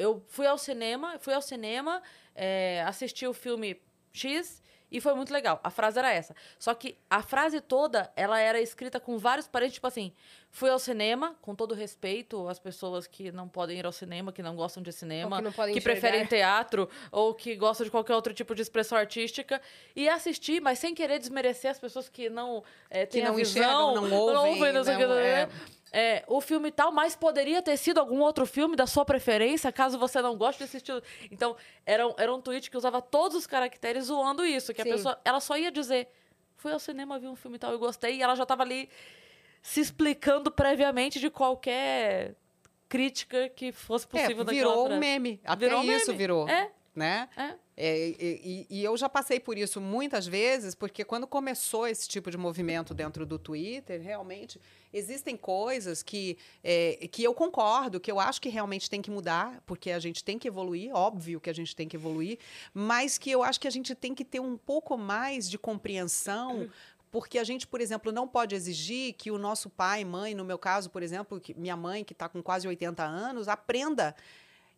eu 0.00 0.22
fui 0.28 0.46
ao 0.46 0.56
cinema, 0.58 1.18
fui 1.18 1.34
ao 1.34 1.42
cinema, 1.42 2.02
é, 2.34 2.82
assisti 2.86 3.26
o 3.26 3.32
filme 3.34 3.80
X 4.12 4.62
e 4.92 5.00
foi 5.00 5.14
muito 5.14 5.32
legal. 5.32 5.60
A 5.62 5.70
frase 5.70 5.98
era 6.00 6.12
essa. 6.12 6.34
Só 6.58 6.74
que 6.74 6.98
a 7.08 7.22
frase 7.22 7.60
toda, 7.60 8.10
ela 8.16 8.40
era 8.40 8.60
escrita 8.60 8.98
com 8.98 9.16
vários 9.18 9.46
parênteses, 9.46 9.74
tipo 9.74 9.86
assim, 9.86 10.12
fui 10.50 10.68
ao 10.68 10.80
cinema, 10.80 11.36
com 11.40 11.54
todo 11.54 11.74
respeito 11.76 12.48
às 12.48 12.58
pessoas 12.58 13.06
que 13.06 13.30
não 13.30 13.48
podem 13.48 13.78
ir 13.78 13.86
ao 13.86 13.92
cinema, 13.92 14.32
que 14.32 14.42
não 14.42 14.56
gostam 14.56 14.82
de 14.82 14.92
cinema, 14.92 15.36
Ou 15.36 15.42
que 15.42 15.44
não 15.60 15.72
que 15.72 15.80
preferem 15.80 16.26
teatro 16.26 16.88
ou 17.12 17.32
que 17.34 17.54
gostam 17.54 17.84
de 17.84 17.90
qualquer 17.90 18.14
outro 18.16 18.34
tipo 18.34 18.52
de 18.52 18.62
expressão 18.62 18.98
artística 18.98 19.62
e 19.94 20.08
assistir, 20.08 20.60
mas 20.60 20.80
sem 20.80 20.92
querer 20.92 21.20
desmerecer 21.20 21.70
as 21.70 21.78
pessoas 21.78 22.08
que 22.08 22.28
não 22.28 22.64
é, 22.90 23.06
têm 23.06 23.22
não 23.22 23.32
a 23.32 23.36
visão, 23.36 23.92
enxergam, 23.92 24.08
não 24.08 24.48
ouvem, 24.48 24.72
não 24.72 24.82
sei 24.82 24.94
o 24.96 24.98
que, 24.98 25.06
não- 25.06 25.14
é. 25.18 25.48
É, 25.92 26.24
o 26.28 26.40
filme 26.40 26.70
tal, 26.70 26.92
mas 26.92 27.16
poderia 27.16 27.60
ter 27.60 27.76
sido 27.76 27.98
algum 27.98 28.20
outro 28.20 28.46
filme 28.46 28.76
da 28.76 28.86
sua 28.86 29.04
preferência, 29.04 29.72
caso 29.72 29.98
você 29.98 30.22
não 30.22 30.36
goste 30.36 30.62
desse 30.62 30.76
estilo. 30.76 31.02
Então, 31.30 31.56
era 31.84 32.06
um, 32.06 32.14
era 32.16 32.32
um 32.34 32.40
tweet 32.40 32.70
que 32.70 32.76
usava 32.76 33.02
todos 33.02 33.36
os 33.36 33.46
caracteres 33.46 34.04
zoando 34.04 34.44
isso, 34.44 34.72
que 34.72 34.82
Sim. 34.82 34.88
a 34.88 34.92
pessoa, 34.94 35.20
ela 35.24 35.40
só 35.40 35.56
ia 35.56 35.70
dizer, 35.70 36.08
fui 36.56 36.72
ao 36.72 36.78
cinema, 36.78 37.18
vi 37.18 37.26
um 37.26 37.36
filme 37.36 37.58
tal 37.58 37.74
e 37.74 37.78
gostei, 37.78 38.16
e 38.16 38.22
ela 38.22 38.34
já 38.36 38.46
tava 38.46 38.62
ali 38.62 38.88
se 39.62 39.80
explicando 39.80 40.50
previamente 40.50 41.18
de 41.18 41.28
qualquer 41.28 42.34
crítica 42.88 43.48
que 43.48 43.72
fosse 43.72 44.06
possível 44.06 44.42
é, 44.42 44.50
virou 44.50 44.82
um 44.84 44.86
frase. 44.86 45.00
meme. 45.00 45.40
Até 45.44 45.66
Virou 45.66 45.80
um 45.80 45.84
isso 45.84 46.06
meme. 46.06 46.18
virou. 46.18 46.48
É, 46.48 46.70
Né? 46.94 47.28
é. 47.36 47.54
É, 47.82 48.08
e, 48.20 48.66
e- 48.68 48.84
eu 48.84 48.94
já 48.94 49.08
passei 49.08 49.40
por 49.40 49.56
isso 49.56 49.80
muitas 49.80 50.26
vezes, 50.26 50.74
porque 50.74 51.02
quando 51.02 51.26
começou 51.26 51.86
esse 51.86 52.06
tipo 52.06 52.30
de 52.30 52.36
movimento 52.36 52.92
dentro 52.92 53.24
do 53.24 53.38
Twitter, 53.38 54.02
realmente 54.02 54.60
existem 54.92 55.34
coisas 55.34 56.02
que, 56.02 56.36
é, 56.62 57.08
que 57.10 57.24
eu 57.24 57.32
concordo, 57.32 57.98
que 57.98 58.12
eu 58.12 58.20
acho 58.20 58.38
que 58.38 58.50
realmente 58.50 58.90
tem 58.90 59.00
que 59.00 59.10
mudar, 59.10 59.62
porque 59.64 59.92
a 59.92 59.98
gente 59.98 60.22
tem 60.22 60.38
que 60.38 60.46
evoluir, 60.46 60.94
óbvio 60.94 61.40
que 61.40 61.48
a 61.48 61.54
gente 61.54 61.74
tem 61.74 61.88
que 61.88 61.96
evoluir, 61.96 62.38
mas 62.74 63.16
que 63.16 63.30
eu 63.30 63.42
acho 63.42 63.58
que 63.58 63.66
a 63.68 63.70
gente 63.70 63.94
tem 63.94 64.14
que 64.14 64.26
ter 64.26 64.40
um 64.40 64.58
pouco 64.58 64.98
mais 64.98 65.48
de 65.48 65.56
compreensão. 65.56 66.68
Porque 67.10 67.40
a 67.40 67.44
gente, 67.44 67.66
por 67.66 67.80
exemplo, 67.80 68.12
não 68.12 68.28
pode 68.28 68.54
exigir 68.54 69.14
que 69.14 69.32
o 69.32 69.38
nosso 69.38 69.68
pai, 69.68 70.04
mãe, 70.04 70.32
no 70.32 70.44
meu 70.44 70.56
caso, 70.56 70.88
por 70.90 71.02
exemplo, 71.02 71.42
minha 71.56 71.76
mãe, 71.76 72.04
que 72.04 72.12
está 72.12 72.28
com 72.28 72.40
quase 72.40 72.68
80 72.68 73.02
anos, 73.02 73.48
aprenda 73.48 74.14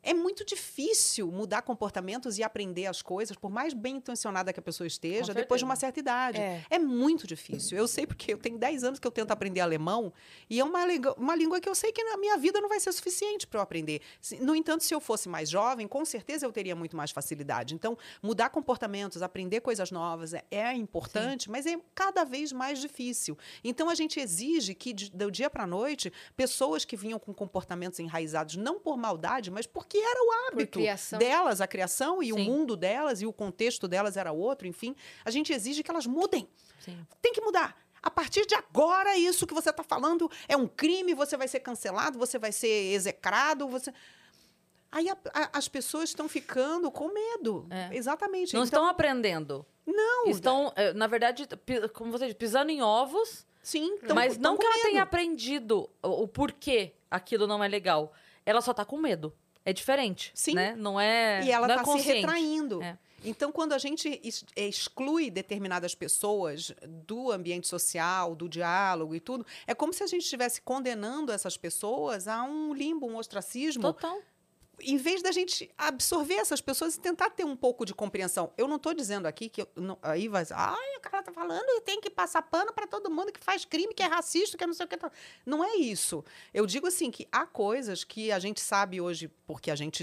é 0.02 0.12
muito 0.14 0.44
difícil 0.44 1.30
mudar 1.30 1.62
comportamentos 1.62 2.38
e 2.38 2.42
aprender 2.42 2.86
as 2.86 3.02
coisas, 3.02 3.36
por 3.36 3.50
mais 3.50 3.72
bem 3.74 3.96
intencionada 3.96 4.52
que 4.52 4.58
a 4.58 4.62
pessoa 4.62 4.86
esteja, 4.86 5.32
depois 5.34 5.60
de 5.60 5.64
uma 5.64 5.76
certa 5.76 6.00
idade. 6.00 6.38
É. 6.40 6.62
É. 6.70 6.78
muito 6.78 7.26
difícil. 7.26 7.76
Eu 7.78 7.86
sei 7.88 8.06
porque 8.06 8.32
eu 8.32 8.38
tenho 8.38 8.58
10 8.58 8.84
anos 8.84 8.98
que 8.98 9.06
eu 9.06 9.10
tento 9.10 9.30
aprender 9.30 9.60
alemão 9.60 10.12
e 10.50 10.58
é 10.60 10.64
uma, 10.64 10.84
língua- 10.86 11.14
uma 11.18 11.34
língua 11.36 11.60
que 11.60 11.68
eu 11.68 11.74
sei 11.74 11.92
que 11.92 12.02
na 12.04 12.16
minha 12.16 12.36
vida 12.36 12.60
não 12.60 12.68
vai 12.68 12.80
ser 12.80 12.92
suficiente 12.92 13.46
para 13.46 13.58
eu 13.58 13.62
aprender. 13.62 14.00
No 14.40 14.54
entanto, 14.54 14.82
se 14.84 14.94
eu 14.94 15.00
fosse 15.00 15.28
mais 15.28 15.48
jovem, 15.48 15.86
com 15.86 16.04
certeza 16.04 16.44
eu 16.46 16.52
teria 16.52 16.74
muito 16.74 16.96
mais 16.96 17.10
facilidade. 17.10 17.74
Então, 17.74 17.96
mudar 18.22 18.50
comportamentos, 18.50 19.22
aprender 19.22 19.60
coisas 19.60 19.90
novas 19.90 20.34
é, 20.34 20.44
é 20.50 20.72
importante, 20.74 21.50
mas 21.50 21.66
é 21.66 21.78
cada 21.94 22.24
vez 22.24 22.52
mais 22.52 22.78
difícil. 22.80 23.36
Então, 23.62 23.88
a 23.88 23.94
gente 23.94 24.18
exige 24.20 24.74
que, 24.74 24.92
do 24.92 25.30
dia 25.30 25.48
para 25.48 25.64
a 25.64 25.66
noite, 25.66 26.12
pessoas 26.36 26.84
que 26.84 26.96
vinham 26.96 27.18
com 27.18 27.32
comportamentos 27.32 27.98
enraizados, 28.00 28.56
não 28.56 28.78
por 28.80 28.96
maldade, 28.96 29.50
mas 29.50 29.66
porque 29.66 29.91
era 29.98 30.20
o 30.20 30.32
hábito 30.48 30.78
delas, 31.18 31.60
a 31.60 31.66
criação 31.66 32.22
e 32.22 32.32
o 32.32 32.36
Sim. 32.36 32.44
mundo 32.44 32.76
delas 32.76 33.20
e 33.22 33.26
o 33.26 33.32
contexto 33.32 33.86
delas 33.88 34.16
era 34.16 34.32
outro, 34.32 34.66
enfim, 34.66 34.94
a 35.24 35.30
gente 35.30 35.52
exige 35.52 35.82
que 35.82 35.90
elas 35.90 36.06
mudem. 36.06 36.48
Sim. 36.80 36.98
Tem 37.20 37.32
que 37.32 37.40
mudar. 37.40 37.76
A 38.02 38.10
partir 38.10 38.44
de 38.46 38.54
agora, 38.54 39.16
isso 39.16 39.46
que 39.46 39.54
você 39.54 39.70
está 39.70 39.84
falando 39.84 40.28
é 40.48 40.56
um 40.56 40.66
crime, 40.66 41.14
você 41.14 41.36
vai 41.36 41.46
ser 41.46 41.60
cancelado, 41.60 42.18
você 42.18 42.36
vai 42.38 42.50
ser 42.50 42.92
execrado, 42.92 43.68
você. 43.68 43.92
Aí 44.90 45.08
a- 45.08 45.16
a- 45.32 45.50
as 45.58 45.68
pessoas 45.68 46.10
estão 46.10 46.28
ficando 46.28 46.90
com 46.90 47.08
medo. 47.12 47.66
É. 47.70 47.96
Exatamente. 47.96 48.52
Não 48.54 48.64
então, 48.64 48.80
estão 48.80 48.86
aprendendo. 48.86 49.64
não. 49.86 50.26
Estão, 50.28 50.72
eh, 50.76 50.92
na 50.92 51.06
verdade, 51.06 51.48
como 51.94 52.10
você 52.12 52.26
diz, 52.26 52.34
pisando 52.34 52.70
em 52.70 52.82
ovos, 52.82 53.46
Sim, 53.62 53.96
tão- 53.98 54.14
mas 54.14 54.34
tão 54.36 54.42
não 54.52 54.58
que 54.58 54.66
com 54.66 54.72
ela 54.72 54.82
tenha 54.82 54.94
medo. 54.94 55.02
aprendido 55.04 55.88
o, 56.02 56.22
o 56.24 56.28
porquê 56.28 56.92
aquilo 57.10 57.46
não 57.46 57.62
é 57.64 57.68
legal. 57.68 58.12
Ela 58.44 58.60
só 58.60 58.74
tá 58.74 58.84
com 58.84 58.98
medo. 58.98 59.32
É 59.64 59.72
diferente, 59.72 60.30
Sim. 60.34 60.54
né? 60.54 60.74
Não 60.76 61.00
é 61.00 61.42
E 61.44 61.50
ela 61.50 61.68
não 61.68 61.74
é 61.76 61.78
está 61.78 61.92
se 61.96 62.02
retraindo. 62.02 62.82
É. 62.82 62.98
Então, 63.24 63.52
quando 63.52 63.72
a 63.72 63.78
gente 63.78 64.20
ex- 64.24 64.44
exclui 64.56 65.30
determinadas 65.30 65.94
pessoas 65.94 66.72
do 67.06 67.30
ambiente 67.30 67.68
social, 67.68 68.34
do 68.34 68.48
diálogo 68.48 69.14
e 69.14 69.20
tudo, 69.20 69.46
é 69.66 69.74
como 69.74 69.92
se 69.92 70.02
a 70.02 70.06
gente 70.08 70.22
estivesse 70.24 70.60
condenando 70.60 71.30
essas 71.30 71.56
pessoas 71.56 72.26
a 72.26 72.42
um 72.42 72.74
limbo, 72.74 73.06
um 73.06 73.16
ostracismo, 73.16 73.82
Total. 73.82 74.18
Em 74.82 74.96
vez 74.96 75.22
da 75.22 75.30
gente 75.32 75.70
absorver 75.78 76.34
essas 76.34 76.60
pessoas 76.60 76.94
e 76.96 77.00
tentar 77.00 77.30
ter 77.30 77.44
um 77.44 77.56
pouco 77.56 77.84
de 77.84 77.94
compreensão. 77.94 78.52
Eu 78.56 78.66
não 78.68 78.76
estou 78.76 78.92
dizendo 78.94 79.26
aqui 79.26 79.48
que 79.48 79.62
eu, 79.62 79.68
não- 79.76 79.98
aí 80.02 80.28
vai, 80.28 80.44
ai, 80.50 80.96
o 80.96 81.00
cara 81.00 81.22
tá 81.22 81.32
falando 81.32 81.64
e 81.68 81.80
tem 81.82 82.00
que 82.00 82.10
passar 82.10 82.42
pano 82.42 82.72
para 82.72 82.86
todo 82.86 83.10
mundo 83.10 83.32
que 83.32 83.40
faz 83.42 83.64
crime, 83.64 83.94
que 83.94 84.02
é 84.02 84.06
racista, 84.06 84.56
que 84.58 84.64
é 84.64 84.66
não 84.66 84.74
sei 84.74 84.86
o 84.86 84.88
que. 84.88 84.96
tá." 84.96 85.10
Não 85.46 85.64
é 85.64 85.76
isso. 85.76 86.24
Eu 86.52 86.66
digo 86.66 86.86
assim 86.86 87.10
que 87.10 87.26
há 87.30 87.46
coisas 87.46 88.04
que 88.04 88.30
a 88.32 88.38
gente 88.38 88.60
sabe 88.60 89.00
hoje 89.00 89.28
porque 89.46 89.70
a 89.70 89.76
gente 89.76 90.02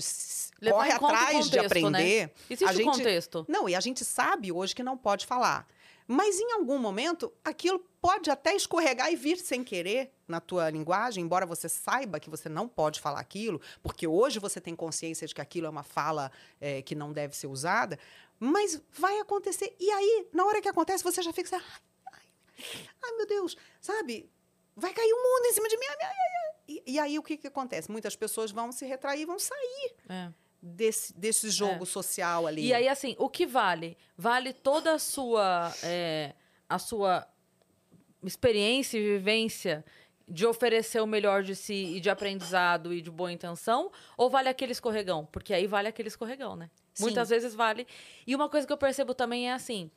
Levar 0.62 0.78
corre 0.78 0.92
atrás 0.92 1.50
de 1.50 1.58
contexto, 1.58 1.60
né? 1.60 1.66
aprender. 1.66 2.34
Existe 2.50 2.66
a 2.70 2.74
gente, 2.74 2.86
contexto. 2.86 3.46
Não, 3.48 3.68
e 3.70 3.76
a 3.76 3.80
gente 3.80 4.04
sabe 4.06 4.52
hoje 4.52 4.76
que 4.76 4.84
não 4.84 4.98
pode 4.98 5.26
falar. 5.26 5.68
Mas 6.08 6.40
em 6.40 6.54
algum 6.54 6.80
momento, 6.80 7.32
aquilo 7.44 7.80
pode 8.02 8.32
até 8.32 8.56
escorregar 8.56 9.12
e 9.12 9.16
vir 9.16 9.38
sem 9.38 9.64
querer 9.64 10.12
na 10.30 10.40
tua 10.40 10.70
linguagem, 10.70 11.24
embora 11.24 11.46
você 11.46 11.68
saiba 11.68 12.20
que 12.20 12.30
você 12.30 12.48
não 12.48 12.68
pode 12.68 13.00
falar 13.02 13.20
aquilo, 13.20 13.60
porque 13.82 14.08
hoje 14.08 14.40
você 14.40 14.62
tem 14.62 14.76
consciência 14.76 15.28
de 15.28 15.34
que 15.36 15.42
aquilo 15.42 15.68
é 15.68 15.70
uma 15.70 15.84
fala 15.84 16.32
eh, 16.62 16.82
que 16.84 16.94
não 16.96 17.12
deve 17.12 17.36
ser 17.36 17.48
usada, 17.48 17.98
mas 18.40 18.82
vai 18.94 19.20
acontecer. 19.20 19.76
E 19.80 19.90
aí, 19.92 20.28
na 20.32 20.46
hora 20.46 20.62
que 20.62 20.70
acontece, 20.70 21.04
você 21.04 21.22
já 21.22 21.34
fica 21.34 21.56
assim, 21.56 21.66
ai, 21.66 22.14
ai, 22.14 22.88
ai, 23.04 23.12
meu 23.18 23.26
Deus, 23.28 23.58
sabe? 23.82 24.30
Vai 24.76 24.94
cair 24.94 25.12
o 25.12 25.18
mundo 25.18 25.46
em 25.48 25.54
cima 25.54 25.68
de 25.68 25.78
mim. 25.78 25.86
ai, 25.90 25.98
ai, 26.02 26.10
ai. 26.10 26.56
E, 26.70 26.84
e 26.94 27.00
aí, 27.00 27.18
o 27.20 27.24
que, 27.24 27.36
que 27.36 27.48
acontece? 27.48 27.92
Muitas 27.92 28.16
pessoas 28.16 28.52
vão 28.52 28.72
se 28.72 28.86
retrair, 28.86 29.26
vão 29.26 29.40
sair 29.40 29.96
É. 30.08 30.30
desse, 30.62 31.12
desse 31.18 31.50
jogo 31.50 31.86
social 31.86 32.46
ali. 32.46 32.68
E 32.68 32.74
aí, 32.74 32.88
assim, 32.88 33.16
o 33.18 33.28
que 33.28 33.46
vale? 33.48 33.98
Vale 34.16 34.54
toda 34.54 34.94
a 34.94 35.00
sua, 35.00 35.74
é, 35.84 36.34
a 36.70 36.78
sua 36.80 37.28
experiência 38.24 38.98
e 38.98 39.02
vivência 39.18 39.84
de 40.30 40.46
oferecer 40.46 41.02
o 41.02 41.08
melhor 41.08 41.44
de 41.44 41.56
si 41.56 41.96
e 41.96 42.00
de 42.00 42.10
aprendizado 42.10 42.94
e 42.94 43.02
de 43.02 43.10
boa 43.10 43.32
intenção? 43.32 43.92
Ou 44.16 44.30
vale 44.30 44.48
aquele 44.48 44.72
escorregão? 44.72 45.26
Porque 45.26 45.54
aí 45.54 45.66
vale 45.66 45.88
aquele 45.88 46.08
escorregão, 46.08 46.56
né? 46.56 46.70
Sim. 46.94 47.04
Muitas 47.04 47.30
vezes 47.30 47.56
vale. 47.56 47.88
E 48.28 48.36
uma 48.36 48.48
coisa 48.48 48.68
que 48.68 48.74
eu 48.74 48.78
percebo 48.78 49.14
também 49.14 49.50
é 49.50 49.54
assim: 49.54 49.90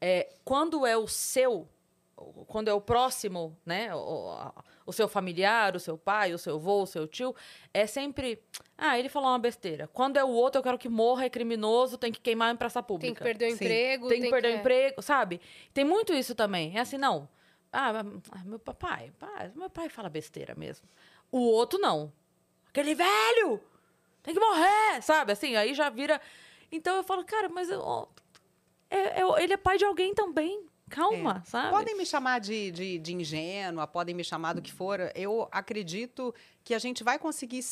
é, 0.00 0.28
quando 0.44 0.84
é 0.86 0.96
o 0.96 1.06
seu, 1.06 1.68
quando 2.46 2.68
é 2.68 2.72
o 2.72 2.80
próximo, 2.80 3.56
né? 3.64 3.94
O, 3.94 4.52
o 4.86 4.92
seu 4.92 5.08
familiar, 5.08 5.76
o 5.76 5.80
seu 5.80 5.98
pai, 5.98 6.32
o 6.32 6.38
seu 6.38 6.56
avô, 6.56 6.82
o 6.82 6.86
seu 6.86 7.06
tio, 7.06 7.34
é 7.74 7.86
sempre. 7.86 8.42
Ah, 8.78 8.98
ele 8.98 9.08
falou 9.08 9.28
uma 9.28 9.38
besteira. 9.38 9.88
Quando 9.88 10.16
é 10.16 10.24
o 10.24 10.28
outro, 10.28 10.58
eu 10.58 10.62
quero 10.62 10.78
que 10.78 10.88
morra, 10.88 11.24
é 11.24 11.30
criminoso, 11.30 11.98
tem 11.98 12.12
que 12.12 12.20
queimar 12.20 12.54
em 12.54 12.56
praça 12.56 12.82
pública. 12.82 13.06
Tem 13.06 13.14
que 13.14 13.22
perder 13.22 13.46
o 13.46 13.56
Sim. 13.56 13.64
emprego. 13.64 14.08
Tem 14.08 14.22
que 14.22 14.30
perder 14.30 14.48
o 14.48 14.52
é. 14.52 14.56
emprego, 14.56 15.02
sabe? 15.02 15.40
Tem 15.74 15.84
muito 15.84 16.12
isso 16.12 16.34
também. 16.34 16.76
É 16.76 16.80
assim, 16.80 16.98
não. 16.98 17.28
Ah, 17.72 17.92
ah, 18.32 18.44
meu 18.44 18.58
papai, 18.58 19.12
pai, 19.18 19.52
meu 19.54 19.68
pai 19.68 19.88
fala 19.88 20.08
besteira 20.08 20.54
mesmo. 20.54 20.86
O 21.30 21.38
outro 21.40 21.78
não. 21.78 22.12
Aquele 22.68 22.94
velho! 22.94 23.60
Tem 24.22 24.34
que 24.34 24.40
morrer, 24.40 25.02
sabe? 25.02 25.32
Assim, 25.32 25.54
aí 25.56 25.74
já 25.74 25.88
vira. 25.90 26.20
Então 26.70 26.96
eu 26.96 27.04
falo, 27.04 27.24
cara, 27.24 27.48
mas 27.48 27.68
eu, 27.68 28.08
é- 28.90 29.20
é- 29.20 29.42
ele 29.42 29.52
é 29.52 29.56
pai 29.56 29.78
de 29.78 29.84
alguém 29.84 30.14
também. 30.14 30.66
Calma, 30.88 31.42
sabe? 31.44 31.70
Podem 31.70 31.96
me 31.96 32.06
chamar 32.06 32.38
de, 32.38 32.70
de, 32.70 32.98
de 32.98 33.12
ingênua, 33.14 33.86
podem 33.88 34.14
me 34.14 34.22
chamar 34.22 34.52
do 34.52 34.62
que 34.62 34.72
for. 34.72 35.00
Eu 35.16 35.48
acredito 35.50 36.32
que 36.62 36.72
a 36.74 36.78
gente 36.78 37.02
vai 37.02 37.18
conseguir 37.18 37.64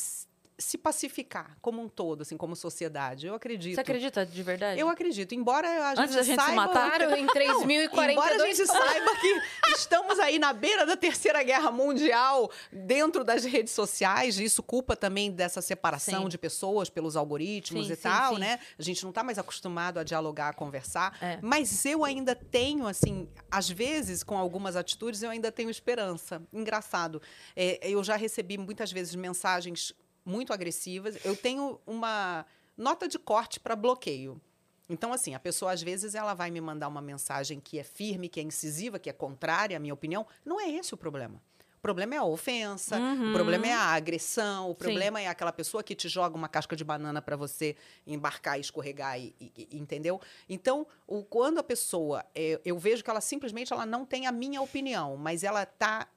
se 0.57 0.77
pacificar 0.77 1.57
como 1.61 1.81
um 1.81 1.89
todo, 1.89 2.21
assim, 2.21 2.37
como 2.37 2.55
sociedade. 2.55 3.27
Eu 3.27 3.35
acredito. 3.35 3.75
Você 3.75 3.81
acredita 3.81 4.25
de 4.25 4.41
verdade? 4.41 4.79
Eu 4.79 4.87
acredito. 4.87 5.35
Embora 5.35 5.67
a 5.67 5.95
gente, 5.95 6.03
Antes 6.03 6.15
da 6.15 6.23
gente 6.23 6.39
se 6.39 6.45
saiba... 6.45 6.55
matar? 6.55 6.97
Claro, 6.97 7.15
em 7.15 7.27
3042. 7.27 8.11
Embora 8.11 8.35
a 8.35 8.53
gente 8.53 8.65
saiba 8.65 9.15
que 9.19 9.71
estamos 9.71 10.19
aí 10.19 10.39
na 10.39 10.53
beira 10.53 10.85
da 10.85 10.95
Terceira 10.95 11.43
Guerra 11.43 11.71
Mundial, 11.71 12.49
dentro 12.71 13.23
das 13.23 13.43
redes 13.43 13.73
sociais, 13.73 14.39
isso 14.39 14.63
culpa 14.63 14.95
também 14.95 15.29
dessa 15.29 15.61
separação 15.61 16.23
Sim. 16.23 16.29
de 16.29 16.37
pessoas 16.37 16.89
pelos 16.89 17.17
algoritmos 17.17 17.87
Sim, 17.87 17.93
e 17.93 17.95
sim, 17.95 18.01
tal, 18.01 18.37
né? 18.37 18.59
A 18.79 18.83
gente 18.83 19.03
não 19.03 19.09
está 19.09 19.23
mais 19.23 19.37
acostumado 19.37 19.99
a 19.99 20.03
dialogar, 20.03 20.49
a 20.49 20.53
conversar. 20.53 21.17
É. 21.21 21.37
Mas 21.41 21.85
eu 21.85 22.05
ainda 22.05 22.33
tenho, 22.33 22.87
assim, 22.87 23.27
às 23.51 23.69
vezes, 23.69 24.23
com 24.23 24.37
algumas 24.37 24.77
atitudes, 24.77 25.21
eu 25.21 25.29
ainda 25.29 25.51
tenho 25.51 25.69
esperança. 25.69 26.41
Engraçado. 26.53 27.21
É, 27.55 27.79
eu 27.83 28.01
já 28.03 28.15
recebi 28.15 28.57
muitas 28.57 28.91
vezes 28.91 29.15
mensagens 29.15 29.93
muito 30.25 30.51
agressivas. 30.51 31.17
Eu 31.23 31.35
tenho 31.35 31.79
uma 31.85 32.45
nota 32.77 33.07
de 33.07 33.19
corte 33.19 33.59
para 33.59 33.75
bloqueio. 33.75 34.41
Então, 34.89 35.13
assim, 35.13 35.33
a 35.33 35.39
pessoa, 35.39 35.71
às 35.71 35.81
vezes, 35.81 36.13
ela 36.15 36.33
vai 36.33 36.51
me 36.51 36.61
mandar 36.61 36.87
uma 36.87 37.01
mensagem 37.01 37.59
que 37.59 37.79
é 37.79 37.83
firme, 37.83 38.29
que 38.29 38.39
é 38.39 38.43
incisiva, 38.43 38.99
que 38.99 39.09
é 39.09 39.13
contrária 39.13 39.77
à 39.77 39.79
minha 39.79 39.93
opinião. 39.93 40.27
Não 40.43 40.59
é 40.59 40.69
esse 40.69 40.93
o 40.93 40.97
problema. 40.97 41.41
O 41.77 41.81
problema 41.85 42.15
é 42.15 42.17
a 42.17 42.23
ofensa, 42.23 42.97
o 43.29 43.33
problema 43.33 43.67
é 43.67 43.73
a 43.73 43.79
agressão, 43.93 44.71
o 44.71 44.75
problema 44.75 45.21
é 45.21 45.27
aquela 45.27 45.51
pessoa 45.51 45.83
que 45.83 45.93
te 45.93 46.09
joga 46.09 46.35
uma 46.35 46.49
casca 46.49 46.75
de 46.75 46.83
banana 46.83 47.21
para 47.21 47.35
você 47.35 47.75
embarcar 48.07 48.57
e 48.57 48.61
escorregar, 48.61 49.19
e, 49.19 49.35
e- 49.39 49.51
e- 49.71 49.77
entendeu? 49.77 50.19
Então, 50.49 50.87
o- 51.05 51.23
quando 51.23 51.59
a 51.59 51.63
pessoa, 51.63 52.25
é, 52.33 52.59
eu 52.65 52.77
vejo 52.79 53.03
que 53.03 53.09
ela 53.09 53.21
simplesmente 53.21 53.71
ela 53.71 53.85
não 53.85 54.03
tem 54.03 54.25
a 54.25 54.31
minha 54.31 54.63
opinião, 54.63 55.15
mas 55.15 55.43
ela 55.43 55.61
está 55.61 56.07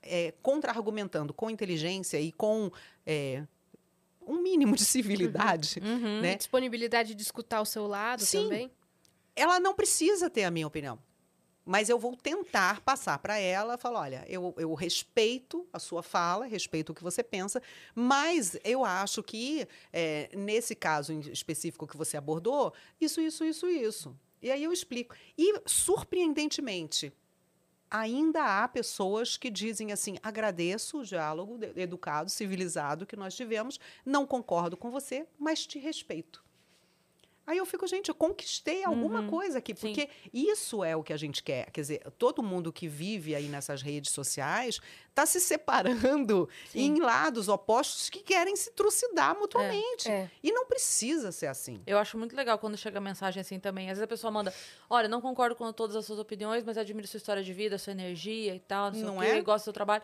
contra-argumentando 0.43 1.35
com 1.35 1.51
inteligência 1.51 2.19
e 2.19 2.33
com 2.33 2.71
é, 3.07 3.45
um 4.29 4.41
mínimo 4.43 4.77
de 4.77 4.85
civilidade, 4.85 5.81
Uhum. 5.83 6.21
né? 6.21 6.37
Disponibilidade 6.37 7.15
de 7.15 7.23
escutar 7.23 7.61
o 7.61 7.65
seu 7.65 7.87
lado 7.87 8.25
Sim. 8.25 8.43
também. 8.45 8.71
ela 9.35 9.61
não 9.61 9.73
precisa 9.75 10.29
ter 10.29 10.45
a 10.45 10.51
minha 10.51 10.67
opinião. 10.67 10.99
Mas 11.65 11.89
eu 11.91 11.99
vou 11.99 12.17
tentar 12.17 12.81
passar 12.81 13.19
para 13.19 13.39
ela, 13.39 13.77
falar, 13.77 14.01
olha, 14.01 14.25
eu, 14.27 14.55
eu 14.57 14.73
respeito 14.75 15.69
a 15.73 15.79
sua 15.79 16.03
fala, 16.03 16.47
respeito 16.47 16.91
o 16.91 16.95
que 16.95 17.03
você 17.03 17.23
pensa, 17.23 17.63
mas 17.95 18.57
eu 18.65 18.85
acho 18.87 19.23
que, 19.23 19.69
é, 19.93 20.31
nesse 20.35 20.75
caso 20.75 21.13
específico 21.31 21.87
que 21.87 21.97
você 21.97 22.17
abordou, 22.17 22.73
isso, 22.99 23.21
isso, 23.21 23.45
isso, 23.45 23.69
isso. 23.69 24.17
E 24.41 24.51
aí 24.51 24.65
eu 24.65 24.73
explico. 24.73 25.15
E, 25.37 25.61
surpreendentemente, 25.67 27.13
ainda 27.91 28.63
há 28.63 28.69
pessoas 28.69 29.37
que 29.37 29.51
dizem 29.51 29.93
assim: 29.93 30.19
agradeço 30.23 31.01
o 31.01 31.05
diálogo 31.05 31.59
educado, 31.77 32.31
civilizado 32.31 33.07
que 33.07 33.17
nós 33.17 33.35
tivemos, 33.35 33.79
não 34.05 34.27
concordo 34.27 34.77
com 34.77 34.91
você, 34.91 35.27
mas 35.39 35.67
te 35.67 35.79
respeito. 35.79 36.48
Aí 37.49 37.57
eu 37.57 37.65
fico, 37.65 37.87
gente, 37.87 38.11
eu 38.11 38.15
conquistei 38.15 38.85
alguma 38.85 39.23
coisa 39.27 39.57
aqui, 39.57 39.75
sim. 39.75 39.87
porque 39.95 40.11
isso 40.35 40.85
é 40.85 40.95
o 40.95 41.03
que 41.03 41.15
a 41.15 41.17
gente 41.17 41.43
quer. 41.43 41.71
Quer 41.71 41.81
dizer, 41.81 42.03
todo 42.19 42.43
mundo 42.43 42.71
que 42.71 42.87
vive 42.87 43.35
aí 43.35 43.49
nessas 43.49 43.81
redes 43.81 44.13
sociais 44.13 44.79
está 45.09 45.25
se 45.25 45.41
separando 45.41 46.47
Sim. 46.71 46.81
em 46.81 47.01
lados 47.01 47.49
opostos 47.49 48.11
que 48.11 48.19
querem 48.21 48.55
se 48.55 48.71
trucidar 48.73 49.35
mutuamente. 49.35 50.11
É. 50.11 50.31
E 50.43 50.53
não 50.53 50.67
precisa 50.67 51.33
ser 51.33 51.47
assim. 51.47 51.81
Eu 51.87 51.97
acho 51.97 52.19
muito 52.19 52.37
legal 52.37 52.59
quando 52.59 52.77
chega 52.77 53.01
mensagem 53.01 53.41
assim 53.41 53.59
também. 53.59 53.87
Às 53.87 53.93
vezes 53.97 54.03
a 54.03 54.07
pessoa 54.07 54.31
manda, 54.31 54.53
olha, 54.91 55.09
não 55.09 55.23
concordo 55.23 55.57
com 55.57 55.73
todas 55.73 55.97
as 55.97 56.05
suas 56.05 56.19
opiniões, 56.19 56.63
mas 56.65 56.77
admiro 56.77 57.09
sua 57.09 57.17
história 57.17 57.43
de 57.43 57.55
vida, 57.55 57.79
sua 57.79 57.93
energia 57.93 58.55
e 58.55 58.61
tal, 58.61 58.93
não 58.93 59.15
Não 59.15 59.23
é? 59.23 59.41
gosto 59.41 59.63
do 59.63 59.65
seu 59.65 59.73
trabalho. 59.73 60.03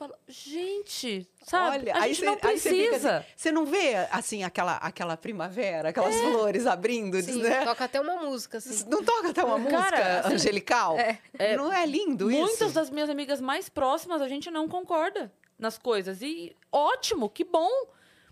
Eu 0.00 0.06
falo, 0.06 0.14
gente, 0.28 1.28
sabe? 1.44 1.78
Olha, 1.78 1.94
a 1.96 2.02
aí 2.02 2.14
gente 2.14 2.20
cê- 2.20 2.26
não 2.26 2.38
aí 2.50 2.58
cê 2.60 2.70
fica 2.70 2.88
precisa. 2.90 3.16
assim, 3.18 3.26
Você 3.36 3.50
não 3.52 3.66
vê, 3.66 3.94
assim, 4.12 4.44
aquela, 4.44 4.76
aquela 4.76 5.16
primavera, 5.16 5.88
aquelas 5.88 6.14
flores 6.20 6.66
abrindo, 6.68 7.20
Sim, 7.20 7.42
né? 7.42 7.64
toca 7.64 7.84
até 7.84 8.00
uma 8.00 8.14
música, 8.22 8.58
assim. 8.58 8.84
Não 8.88 9.02
toca 9.02 9.30
até 9.30 9.42
uma 9.42 9.58
Cara, 9.68 9.76
música 9.80 10.20
assim, 10.20 10.34
angelical? 10.34 10.96
é- 10.98 11.56
não 11.56 11.72
é 11.72 11.84
lindo 11.84 12.30
isso? 12.30 12.40
Muitas 12.40 12.72
das 12.72 12.90
minhas 12.90 13.10
amigas 13.10 13.40
mais 13.40 13.68
próximas, 13.68 14.22
a 14.22 14.28
gente 14.28 14.50
não 14.52 14.68
concorda 14.68 15.32
nas 15.58 15.76
coisas. 15.76 16.22
E 16.22 16.54
ótimo, 16.70 17.28
que 17.28 17.42
bom. 17.44 17.68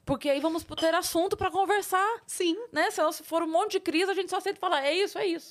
Porque 0.04 0.28
aí 0.30 0.38
vamos 0.38 0.62
ter 0.78 0.94
assunto 0.94 1.36
pra 1.36 1.50
conversar, 1.50 2.20
Sim, 2.28 2.56
né? 2.70 2.92
Senão, 2.92 3.10
se 3.10 3.24
for 3.24 3.42
um 3.42 3.48
monte 3.48 3.72
de 3.72 3.80
crise, 3.80 4.08
a 4.08 4.14
gente 4.14 4.30
só 4.30 4.38
sente 4.38 4.60
falar, 4.60 4.84
é 4.84 4.92
isso, 4.94 5.18
é 5.18 5.26
isso. 5.26 5.48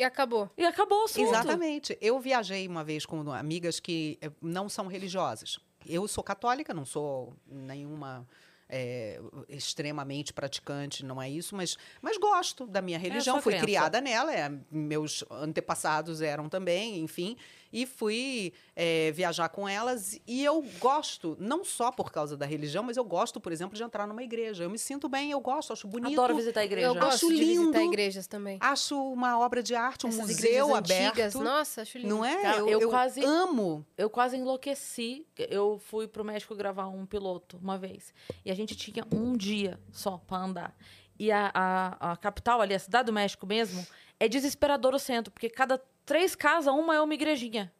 E 0.00 0.02
acabou. 0.02 0.50
E 0.56 0.64
acabou 0.64 1.02
o 1.02 1.04
assunto. 1.04 1.28
exatamente. 1.28 1.98
Eu 2.00 2.18
viajei 2.18 2.66
uma 2.66 2.82
vez 2.82 3.04
com 3.04 3.30
amigas 3.30 3.78
que 3.78 4.18
eh, 4.22 4.30
não 4.40 4.66
são 4.66 4.86
religiosas. 4.86 5.58
Eu 5.86 6.08
sou 6.08 6.24
católica, 6.24 6.72
não 6.72 6.86
sou 6.86 7.36
nenhuma 7.46 8.26
é, 8.66 9.20
extremamente 9.46 10.32
praticante, 10.32 11.04
não 11.04 11.20
é 11.20 11.28
isso, 11.28 11.54
mas, 11.54 11.76
mas 12.00 12.16
gosto 12.16 12.66
da 12.66 12.80
minha 12.80 12.98
religião, 12.98 13.34
sua 13.36 13.42
fui 13.42 13.52
crença. 13.52 13.66
criada 13.66 14.00
nela, 14.00 14.32
é, 14.32 14.50
meus 14.70 15.22
antepassados 15.30 16.22
eram 16.22 16.48
também, 16.48 17.00
enfim, 17.00 17.36
e 17.72 17.86
fui 17.86 18.52
é, 18.74 19.10
viajar 19.12 19.48
com 19.48 19.68
elas. 19.68 20.18
E 20.26 20.44
eu 20.44 20.64
gosto, 20.78 21.36
não 21.38 21.64
só 21.64 21.90
por 21.92 22.10
causa 22.10 22.36
da 22.36 22.44
religião, 22.46 22.82
mas 22.82 22.96
eu 22.96 23.04
gosto, 23.04 23.40
por 23.40 23.52
exemplo, 23.52 23.76
de 23.76 23.82
entrar 23.82 24.06
numa 24.06 24.22
igreja. 24.22 24.64
Eu 24.64 24.70
me 24.70 24.78
sinto 24.78 25.08
bem, 25.08 25.30
eu 25.30 25.40
gosto, 25.40 25.72
acho 25.72 25.86
bonito. 25.86 26.12
Adoro 26.12 26.34
visitar 26.36 26.60
a 26.60 26.64
igreja. 26.64 26.86
Eu 26.88 26.94
gosto 26.94 27.26
Acho 27.26 27.28
de 27.28 27.36
visitar 27.36 27.78
lindo. 27.78 27.92
igrejas 27.92 28.26
também. 28.26 28.58
Acho 28.60 29.00
uma 29.12 29.38
obra 29.38 29.62
de 29.62 29.74
arte, 29.74 30.06
um 30.06 30.08
Essas 30.08 30.20
museu 30.22 30.36
igrejas 30.38 30.70
aberto. 30.70 31.06
antigas, 31.08 31.34
nossa, 31.34 31.82
acho 31.82 31.98
lindo. 31.98 32.08
Não 32.08 32.24
é? 32.24 32.42
Cara, 32.42 32.58
eu, 32.58 32.68
eu 32.68 32.80
eu 32.80 32.88
quase- 32.90 33.24
amo. 33.24 33.86
Eu 33.96 34.10
quase 34.10 34.36
enlouqueci. 34.36 35.26
Eu 35.36 35.78
fui 35.78 36.06
pro 36.08 36.24
México 36.24 36.54
gravar 36.54 36.88
um 36.88 37.06
piloto 37.06 37.56
uma 37.62 37.78
vez. 37.78 38.12
E 38.44 38.50
a 38.50 38.54
gente 38.54 38.74
tinha 38.76 39.04
um 39.12 39.36
dia 39.36 39.78
só 39.92 40.18
pra 40.18 40.38
andar. 40.38 40.76
E 41.18 41.30
a, 41.30 41.50
a, 41.52 42.12
a 42.12 42.16
capital 42.16 42.60
ali, 42.60 42.74
a 42.74 42.78
cidade 42.78 43.06
do 43.06 43.12
México 43.12 43.46
mesmo, 43.46 43.86
é 44.18 44.26
desesperador 44.28 44.94
o 44.94 44.98
centro, 44.98 45.30
porque 45.30 45.48
cada 45.50 45.80
três 46.04 46.34
casas, 46.34 46.72
uma 46.72 46.94
é 46.94 47.00
uma 47.00 47.14
igrejinha. 47.14 47.72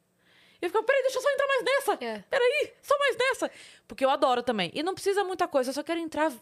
E 0.61 0.65
eu 0.65 0.69
ficava, 0.69 0.85
peraí, 0.85 1.03
deixa 1.03 1.19
eu 1.19 1.23
só 1.23 1.31
entrar 1.31 1.47
mais 1.47 1.65
nessa. 1.65 1.93
É. 2.05 2.19
Peraí, 2.29 2.73
só 2.83 2.99
mais 2.99 3.17
nessa. 3.17 3.51
Porque 3.89 4.05
eu 4.05 4.11
adoro 4.11 4.43
também. 4.43 4.71
E 4.75 4.83
não 4.83 4.95
precisa 4.95 5.25
muita 5.25 5.49
coisa, 5.49 5.71
eu 5.71 5.75
só 5.75 5.83
quero 5.83 5.99
entrar. 6.01 6.33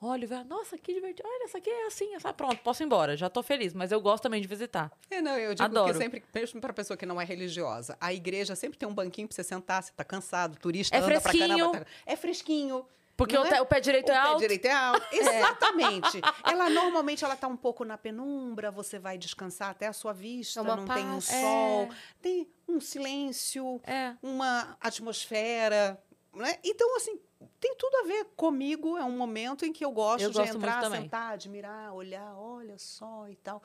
Olha, 0.00 0.26
ver, 0.26 0.44
nossa, 0.44 0.76
que 0.76 0.92
divertido. 0.92 1.26
Olha, 1.26 1.44
essa 1.44 1.56
aqui 1.58 1.70
é 1.70 1.86
assim, 1.86 2.14
essa. 2.14 2.30
Pronto, 2.32 2.58
posso 2.58 2.82
ir 2.82 2.86
embora. 2.86 3.16
Já 3.16 3.30
tô 3.30 3.42
feliz, 3.42 3.72
mas 3.72 3.90
eu 3.90 4.00
gosto 4.00 4.22
também 4.24 4.40
de 4.40 4.46
visitar. 4.46 4.92
É, 5.10 5.22
não, 5.22 5.36
eu 5.38 5.54
digo 5.54 5.64
Adoro. 5.64 5.92
que 5.92 5.98
sempre, 5.98 6.22
mesmo 6.34 6.60
para 6.60 6.72
pessoa 6.74 6.96
que 6.96 7.06
não 7.06 7.18
é 7.20 7.24
religiosa, 7.24 7.96
a 8.00 8.12
igreja 8.12 8.54
sempre 8.54 8.78
tem 8.78 8.86
um 8.88 8.92
banquinho 8.94 9.26
para 9.26 9.34
você 9.34 9.42
sentar, 9.42 9.82
você 9.82 9.92
tá 9.96 10.04
cansado, 10.04 10.58
turista 10.58 10.94
É 10.94 10.98
anda 10.98 11.06
pra 11.10 11.20
fresquinho. 11.20 11.48
caramba. 11.58 11.78
tá- 11.80 11.86
É 12.04 12.16
fresquinho. 12.16 12.86
Porque 13.16 13.36
o, 13.36 13.44
é? 13.44 13.60
o 13.62 13.66
pé 13.66 13.80
direito 13.80 14.08
o 14.08 14.12
é 14.12 14.14
pé 14.14 14.20
alto. 14.20 14.38
direito 14.40 14.64
é 14.66 14.72
alto. 14.72 15.06
Exatamente. 15.14 16.20
ela 16.44 16.68
normalmente 16.68 17.24
ela 17.24 17.36
tá 17.36 17.46
um 17.46 17.56
pouco 17.56 17.84
na 17.84 17.96
penumbra, 17.96 18.70
você 18.70 18.98
vai 18.98 19.16
descansar 19.16 19.70
até 19.70 19.86
a 19.86 19.92
sua 19.92 20.12
vista, 20.12 20.60
É 20.60 20.62
não 20.64 20.84
tem 20.84 21.04
um 21.06 21.12
paz. 21.14 21.24
sol, 21.24 21.88
tem 22.20 22.48
um 22.68 22.80
silêncio, 22.80 23.80
É. 23.84 24.14
uma 24.22 24.76
atmosfera, 24.80 26.02
né? 26.34 26.58
Então 26.64 26.96
assim, 26.96 27.18
tem 27.60 27.74
tudo 27.76 27.96
a 27.98 28.02
ver 28.06 28.24
comigo, 28.36 28.96
é 28.98 29.04
um 29.04 29.16
momento 29.16 29.64
em 29.64 29.72
que 29.72 29.84
eu 29.84 29.92
gosto 29.92 30.22
Eu 30.22 30.30
de 30.30 30.38
gosto 30.38 30.56
entrar, 30.56 30.90
sentar, 30.90 31.32
admirar, 31.34 31.92
olhar, 31.94 32.34
olha 32.36 32.76
só 32.78 33.28
e 33.28 33.36
tal. 33.36 33.62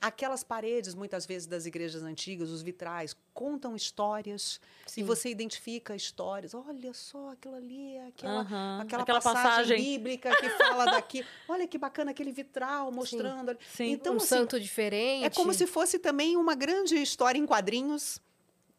Aquelas 0.00 0.42
paredes, 0.42 0.94
muitas 0.94 1.26
vezes, 1.26 1.46
das 1.46 1.66
igrejas 1.66 2.02
antigas, 2.02 2.48
os 2.48 2.62
vitrais, 2.62 3.14
contam 3.34 3.76
histórias. 3.76 4.58
Sim. 4.86 5.02
E 5.02 5.04
você 5.04 5.28
identifica 5.28 5.94
histórias. 5.94 6.54
Olha 6.54 6.94
só, 6.94 7.30
aquilo 7.30 7.56
ali, 7.56 7.98
aquela, 8.08 8.40
Aham, 8.40 8.80
aquela, 8.80 9.02
aquela 9.02 9.20
passagem, 9.20 9.50
passagem. 9.50 9.76
bíblica 9.76 10.34
que 10.36 10.48
fala 10.50 10.86
daqui. 10.86 11.22
Olha 11.46 11.68
que 11.68 11.76
bacana 11.76 12.12
aquele 12.12 12.32
vitral 12.32 12.90
mostrando. 12.90 13.50
ali. 13.50 13.58
Sim. 13.74 13.90
Então, 13.90 14.14
um 14.14 14.16
assim, 14.16 14.26
santo 14.26 14.58
diferente. 14.58 15.26
é 15.26 15.30
como 15.30 15.52
se 15.52 15.66
fosse 15.66 15.98
também 15.98 16.34
uma 16.34 16.54
grande 16.54 16.96
história 16.96 17.38
em 17.38 17.44
quadrinhos, 17.44 18.22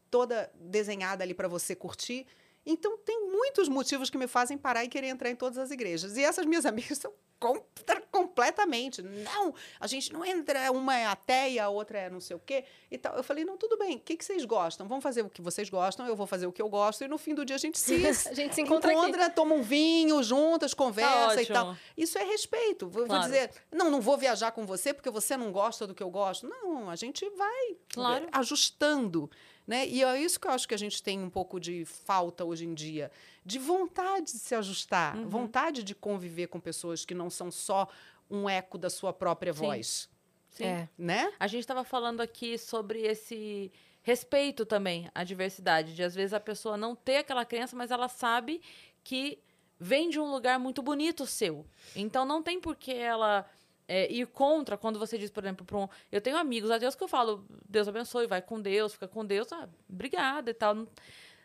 toda 0.10 0.52
desenhada 0.56 1.24
ali 1.24 1.36
para 1.36 1.48
você 1.48 1.76
curtir. 1.76 2.26
Então, 2.66 2.98
tem 3.00 3.28
muitos 3.30 3.68
motivos 3.68 4.10
que 4.10 4.18
me 4.18 4.28
fazem 4.28 4.58
parar 4.58 4.84
e 4.84 4.88
querer 4.88 5.08
entrar 5.08 5.30
em 5.30 5.36
todas 5.36 5.58
as 5.58 5.72
igrejas. 5.72 6.16
E 6.18 6.24
essas 6.24 6.46
minhas 6.46 6.66
amigas 6.68 6.98
são 7.00 7.12
contra- 7.40 8.02
completamente. 8.12 9.02
Não, 9.02 9.52
a 9.80 9.88
gente 9.88 10.14
não 10.14 10.24
entra, 10.24 10.72
uma 10.72 10.96
é 10.96 11.06
ateia, 11.08 11.64
a 11.66 11.70
outra 11.70 11.98
é 11.98 12.10
não 12.10 12.20
sei 12.20 12.36
o 12.36 12.40
quê 12.40 12.64
e 12.92 13.00
tal. 13.00 13.16
Eu 13.16 13.24
falei, 13.24 13.44
não, 13.44 13.58
tudo 13.58 13.78
bem, 13.80 13.96
o 13.96 14.00
que, 14.00 14.16
que 14.16 14.24
vocês 14.24 14.46
gostam? 14.46 14.88
Vamos 14.88 15.02
fazer 15.02 15.24
o 15.24 15.30
que 15.30 15.42
vocês 15.42 15.68
gostam, 15.70 16.06
eu 16.06 16.16
vou 16.16 16.28
fazer 16.28 16.46
o 16.46 16.52
que 16.52 16.62
eu 16.62 16.70
gosto, 16.70 17.04
e 17.04 17.08
no 17.08 17.18
fim 17.18 17.34
do 17.34 17.44
dia 17.44 17.56
a 17.56 17.60
gente 17.60 17.80
se 17.80 17.96
A 18.30 18.34
gente 18.36 18.54
se 18.54 18.62
encontra, 18.62 18.92
aqui. 19.26 19.36
toma 19.36 19.56
um 19.56 19.64
vinho 19.64 20.22
juntas, 20.22 20.74
conversa 20.76 21.42
e 21.42 21.46
tal. 21.48 21.76
Isso 21.98 22.16
é 22.20 22.24
respeito. 22.24 22.88
Vou, 22.88 23.08
vou 23.08 23.08
Claro. 23.08 23.24
dizer, 23.24 23.50
não, 23.72 23.90
não 23.90 24.02
vou 24.02 24.18
viajar 24.20 24.52
com 24.52 24.66
você 24.68 24.94
porque 24.94 25.10
você 25.10 25.36
não 25.36 25.52
gosta 25.52 25.88
do 25.88 25.96
que 25.96 26.04
eu 26.04 26.12
gosto. 26.12 26.48
Não, 26.48 26.90
a 26.92 26.96
gente 26.96 27.28
vai 27.32 27.76
Claro. 27.92 28.28
ajustando. 28.32 29.30
Né? 29.72 29.88
E 29.88 30.04
é 30.04 30.22
isso 30.22 30.38
que 30.38 30.48
eu 30.48 30.52
acho 30.52 30.68
que 30.68 30.74
a 30.74 30.78
gente 30.78 31.02
tem 31.02 31.18
um 31.24 31.30
pouco 31.30 31.58
de 31.58 31.86
falta 31.86 32.44
hoje 32.44 32.66
em 32.66 32.74
dia. 32.74 33.10
De 33.46 33.58
vontade 33.58 34.26
de 34.26 34.32
se 34.32 34.54
ajustar, 34.54 35.16
Uhum. 35.16 35.30
vontade 35.30 35.82
de 35.82 35.96
conviver 35.96 36.48
com 36.48 36.60
pessoas 36.60 37.06
que 37.06 37.14
não 37.16 37.30
são 37.30 37.50
só 37.50 37.88
um 38.30 38.50
eco 38.50 38.78
da 38.78 38.90
sua 38.90 39.14
própria 39.14 39.54
Sim. 39.54 39.60
voz. 39.60 40.10
Sim. 40.50 40.66
É. 40.66 40.90
Né? 40.98 41.32
A 41.40 41.48
gente 41.48 41.62
estava 41.62 41.86
falando 41.86 42.20
aqui 42.20 42.58
sobre 42.58 43.00
esse 43.00 43.72
respeito 44.04 44.66
também 44.66 45.10
à 45.16 45.24
diversidade, 45.24 45.96
de 45.96 46.04
às 46.04 46.14
vezes 46.14 46.34
a 46.34 46.40
pessoa 46.42 46.76
não 46.76 46.94
ter 46.94 47.18
aquela 47.20 47.46
crença, 47.46 47.74
mas 47.74 47.92
ela 47.92 48.10
sabe 48.10 48.60
que 49.06 49.40
vem 49.80 50.10
de 50.10 50.20
um 50.20 50.30
lugar 50.30 50.60
muito 50.60 50.82
bonito 50.82 51.26
seu. 51.26 51.66
Então 51.96 52.26
não 52.26 52.44
tem 52.44 52.60
por 52.60 52.76
que 52.76 52.92
ela 52.94 53.46
é, 53.92 54.10
ir 54.10 54.26
contra 54.28 54.78
quando 54.78 54.98
você 54.98 55.18
diz, 55.18 55.30
por 55.30 55.44
exemplo, 55.44 55.66
para 55.66 55.78
um. 55.78 55.88
Eu 56.10 56.22
tenho 56.22 56.38
amigos 56.38 56.72
a 56.72 56.78
Deus 56.78 56.96
que 56.96 57.04
eu 57.04 57.10
falo, 57.10 57.46
Deus 57.68 57.90
abençoe, 57.90 58.26
vai 58.26 58.42
com 58.42 58.62
Deus, 58.62 58.94
fica 58.94 59.08
com 59.08 59.26
Deus, 59.26 59.52
ah, 59.52 59.68
obrigada 59.90 60.50
e 60.50 60.54
tal. 60.54 60.74
Não, 60.74 60.88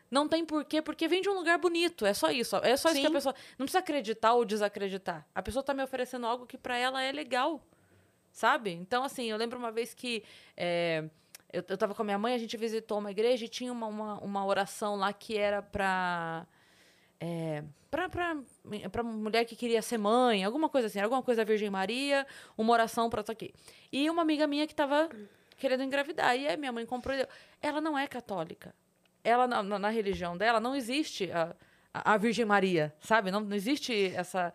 não 0.08 0.28
tem 0.28 0.44
porquê, 0.44 0.80
porque 0.80 1.08
vem 1.08 1.20
de 1.20 1.28
um 1.28 1.34
lugar 1.34 1.58
bonito. 1.58 2.06
É 2.06 2.14
só 2.14 2.30
isso. 2.30 2.54
É 2.58 2.76
só 2.76 2.90
isso 2.90 3.00
que 3.00 3.06
a 3.06 3.08
Sim. 3.08 3.14
pessoa. 3.14 3.34
Não 3.58 3.66
precisa 3.66 3.80
acreditar 3.80 4.34
ou 4.34 4.44
desacreditar. 4.44 5.26
A 5.34 5.42
pessoa 5.42 5.60
está 5.60 5.74
me 5.74 5.82
oferecendo 5.82 6.24
algo 6.24 6.46
que 6.46 6.56
para 6.56 6.76
ela 6.78 7.02
é 7.02 7.10
legal 7.10 7.60
sabe? 8.30 8.70
Então, 8.70 9.02
assim, 9.02 9.30
eu 9.30 9.36
lembro 9.38 9.58
uma 9.58 9.72
vez 9.72 9.94
que 9.94 10.22
é, 10.54 11.04
eu, 11.50 11.64
eu 11.66 11.78
tava 11.78 11.94
com 11.94 12.02
a 12.02 12.04
minha 12.04 12.18
mãe, 12.18 12.34
a 12.34 12.38
gente 12.38 12.54
visitou 12.54 12.98
uma 12.98 13.10
igreja 13.10 13.46
e 13.46 13.48
tinha 13.48 13.72
uma, 13.72 13.86
uma, 13.86 14.18
uma 14.18 14.44
oração 14.44 14.94
lá 14.94 15.10
que 15.10 15.38
era 15.38 15.62
pra, 15.62 16.46
é, 17.20 17.62
pra 18.90 19.02
mulher 19.02 19.44
que 19.44 19.56
queria 19.56 19.80
ser 19.82 19.98
mãe, 19.98 20.44
alguma 20.44 20.68
coisa 20.68 20.86
assim, 20.88 21.00
alguma 21.00 21.22
coisa 21.22 21.44
da 21.44 21.48
Virgem 21.48 21.70
Maria, 21.70 22.26
uma 22.56 22.72
oração 22.72 23.08
pra 23.08 23.22
isso 23.22 23.32
aqui. 23.32 23.52
E 23.92 24.08
uma 24.10 24.22
amiga 24.22 24.46
minha 24.46 24.66
que 24.66 24.74
tava 24.74 25.08
querendo 25.56 25.82
engravidar, 25.82 26.36
e 26.36 26.46
aí 26.46 26.56
minha 26.56 26.72
mãe 26.72 26.84
comprou. 26.84 27.14
Ela 27.62 27.80
não 27.80 27.98
é 27.98 28.06
católica. 28.06 28.74
Ela, 29.24 29.46
na, 29.46 29.62
na- 29.62 29.78
na 29.78 29.88
religião 29.88 30.36
dela, 30.36 30.60
não 30.60 30.74
existe 30.76 31.30
a, 31.32 31.54
a 31.92 32.14
a 32.14 32.16
Virgem 32.18 32.44
Maria, 32.44 32.94
sabe? 33.00 33.30
Não, 33.30 33.40
não 33.40 33.56
existe 33.56 34.12
essa... 34.14 34.52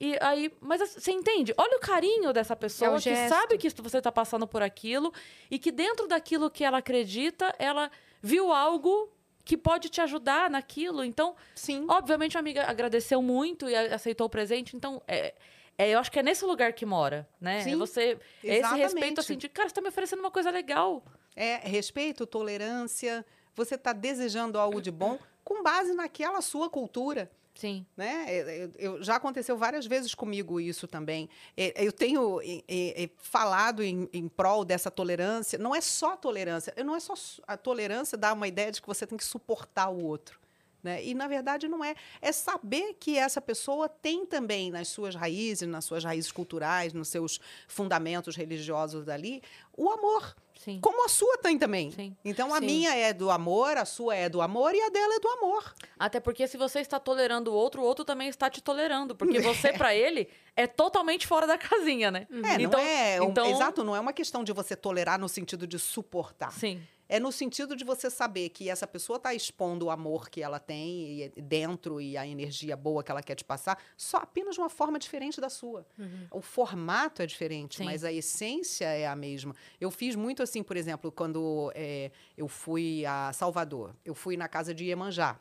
E 0.00 0.16
aí, 0.20 0.50
mas 0.60 0.80
assim, 0.80 0.98
você 0.98 1.12
entende? 1.12 1.54
Olha 1.56 1.76
o 1.76 1.80
carinho 1.80 2.32
dessa 2.32 2.56
pessoa 2.56 2.94
que 2.96 3.14
gesto. 3.14 3.28
sabe 3.28 3.56
que 3.58 3.68
você 3.70 3.98
está 3.98 4.10
passando 4.10 4.48
por 4.48 4.60
aquilo 4.60 5.12
e 5.48 5.60
que 5.60 5.70
dentro 5.70 6.08
daquilo 6.08 6.50
que 6.50 6.64
ela 6.64 6.78
acredita, 6.78 7.54
ela 7.56 7.88
viu 8.20 8.50
algo 8.50 9.08
que 9.44 9.56
pode 9.56 9.88
te 9.88 10.00
ajudar 10.00 10.50
naquilo. 10.50 11.04
Então, 11.04 11.34
Sim. 11.54 11.86
obviamente, 11.88 12.36
a 12.36 12.40
amiga 12.40 12.64
agradeceu 12.64 13.20
muito 13.22 13.68
e 13.68 13.74
aceitou 13.74 14.26
o 14.26 14.30
presente. 14.30 14.76
Então, 14.76 15.02
é, 15.06 15.34
é, 15.76 15.90
eu 15.90 15.98
acho 15.98 16.10
que 16.10 16.18
é 16.18 16.22
nesse 16.22 16.44
lugar 16.44 16.72
que 16.72 16.86
mora, 16.86 17.28
né? 17.40 17.58
É 17.58 17.62
Sim, 17.62 17.76
você 17.76 18.18
é 18.44 18.58
esse 18.58 18.74
respeito 18.74 19.20
assim 19.20 19.36
de, 19.36 19.48
cara, 19.48 19.68
você 19.68 19.74
tá 19.74 19.80
me 19.80 19.88
oferecendo 19.88 20.20
uma 20.20 20.30
coisa 20.30 20.50
legal. 20.50 21.02
É 21.34 21.56
respeito, 21.56 22.26
tolerância. 22.26 23.24
Você 23.54 23.74
está 23.74 23.92
desejando 23.92 24.58
algo 24.58 24.80
de 24.80 24.90
bom 24.90 25.18
com 25.44 25.62
base 25.62 25.92
naquela 25.94 26.40
sua 26.40 26.70
cultura. 26.70 27.30
Sim. 27.62 27.86
né? 27.96 28.24
É, 28.26 28.64
eu- 28.64 28.72
eu- 28.96 29.02
já 29.04 29.14
aconteceu 29.14 29.56
várias 29.56 29.86
vezes 29.86 30.16
comigo 30.16 30.60
isso 30.60 30.88
também. 30.88 31.28
É, 31.56 31.84
Eu 31.86 31.92
tenho 31.92 32.40
é, 32.40 32.60
é, 32.66 33.04
é, 33.04 33.10
falado 33.18 33.84
em, 33.84 34.08
em 34.12 34.26
prol 34.28 34.64
dessa 34.64 34.90
tolerância. 34.90 35.56
Não 35.60 35.72
é 35.72 35.80
só 35.80 36.16
tolerância. 36.16 36.74
Não 36.84 36.96
é 36.96 36.98
só 36.98 37.14
a 37.46 37.56
tolerância 37.56 38.18
dá 38.18 38.32
uma 38.32 38.48
ideia 38.48 38.72
de 38.72 38.80
que 38.82 38.88
você 38.88 39.06
tem 39.06 39.16
que 39.16 39.24
suportar 39.24 39.88
o 39.90 40.02
outro. 40.04 40.40
Né? 40.82 41.04
E, 41.04 41.14
na 41.14 41.28
verdade, 41.28 41.68
não 41.68 41.84
é. 41.84 41.94
É 42.20 42.32
saber 42.32 42.94
que 42.98 43.16
essa 43.16 43.40
pessoa 43.40 43.88
tem 43.88 44.26
também 44.26 44.68
nas 44.72 44.88
suas 44.88 45.14
raízes, 45.14 45.68
nas 45.68 45.84
suas 45.84 46.02
raízes 46.02 46.32
culturais, 46.32 46.92
nos 46.92 47.06
seus 47.06 47.38
fundamentos 47.68 48.34
religiosos 48.34 49.08
ali, 49.08 49.40
o 49.76 49.88
amor. 49.88 50.34
Sim. 50.64 50.78
Como 50.80 51.04
a 51.04 51.08
sua 51.08 51.38
tem 51.38 51.58
também. 51.58 51.90
Sim. 51.90 52.16
Então, 52.24 52.54
a 52.54 52.58
Sim. 52.60 52.66
minha 52.66 52.94
é 52.94 53.12
do 53.12 53.30
amor, 53.30 53.76
a 53.76 53.84
sua 53.84 54.14
é 54.14 54.28
do 54.28 54.40
amor 54.40 54.72
e 54.74 54.80
a 54.80 54.88
dela 54.90 55.14
é 55.16 55.18
do 55.20 55.28
amor. 55.28 55.74
Até 55.98 56.20
porque 56.20 56.46
se 56.46 56.56
você 56.56 56.78
está 56.78 57.00
tolerando 57.00 57.50
o 57.50 57.54
outro, 57.54 57.82
o 57.82 57.84
outro 57.84 58.04
também 58.04 58.28
está 58.28 58.48
te 58.48 58.62
tolerando. 58.62 59.14
Porque 59.16 59.40
você, 59.40 59.72
pra 59.72 59.92
ele, 59.94 60.28
é 60.56 60.66
totalmente 60.68 61.26
fora 61.26 61.46
da 61.46 61.58
casinha, 61.58 62.10
né? 62.12 62.26
É, 62.44 62.62
então, 62.62 62.80
não 62.80 62.86
é. 62.86 63.16
então- 63.16 63.46
Exato, 63.50 63.82
não 63.82 63.96
é 63.96 64.00
uma 64.00 64.12
questão 64.12 64.44
de 64.44 64.52
você 64.52 64.76
tolerar 64.76 65.18
no 65.18 65.28
sentido 65.28 65.66
de 65.66 65.78
suportar. 65.78 66.52
Sim. 66.52 66.80
É 67.12 67.20
no 67.20 67.30
sentido 67.30 67.76
de 67.76 67.84
você 67.84 68.08
saber 68.08 68.48
que 68.48 68.70
essa 68.70 68.86
pessoa 68.86 69.18
está 69.18 69.34
expondo 69.34 69.84
o 69.84 69.90
amor 69.90 70.30
que 70.30 70.42
ela 70.42 70.58
tem 70.58 71.24
e- 71.24 71.28
dentro 71.42 72.00
e 72.00 72.16
a 72.16 72.26
energia 72.26 72.74
boa 72.74 73.04
que 73.04 73.10
ela 73.10 73.22
quer 73.22 73.34
te 73.34 73.44
passar, 73.44 73.78
só 73.98 74.16
apenas 74.16 74.54
de 74.54 74.62
uma 74.62 74.70
forma 74.70 74.98
diferente 74.98 75.38
da 75.38 75.50
sua. 75.50 75.86
O 76.30 76.40
formato 76.40 77.20
é 77.20 77.26
diferente, 77.26 77.76
Sim. 77.76 77.84
mas 77.84 78.02
a 78.02 78.10
essência 78.10 78.86
é 78.86 79.06
a 79.06 79.14
mesma. 79.14 79.54
Eu 79.78 79.90
fiz 79.90 80.16
muito 80.16 80.42
assim, 80.42 80.62
por 80.62 80.74
exemplo, 80.74 81.12
quando 81.12 81.70
é, 81.74 82.10
eu 82.34 82.48
fui 82.48 83.04
a 83.04 83.30
Salvador, 83.34 83.94
eu 84.06 84.14
fui 84.14 84.34
na 84.38 84.48
casa 84.48 84.72
de 84.72 84.86
Iemanjá. 84.86 85.38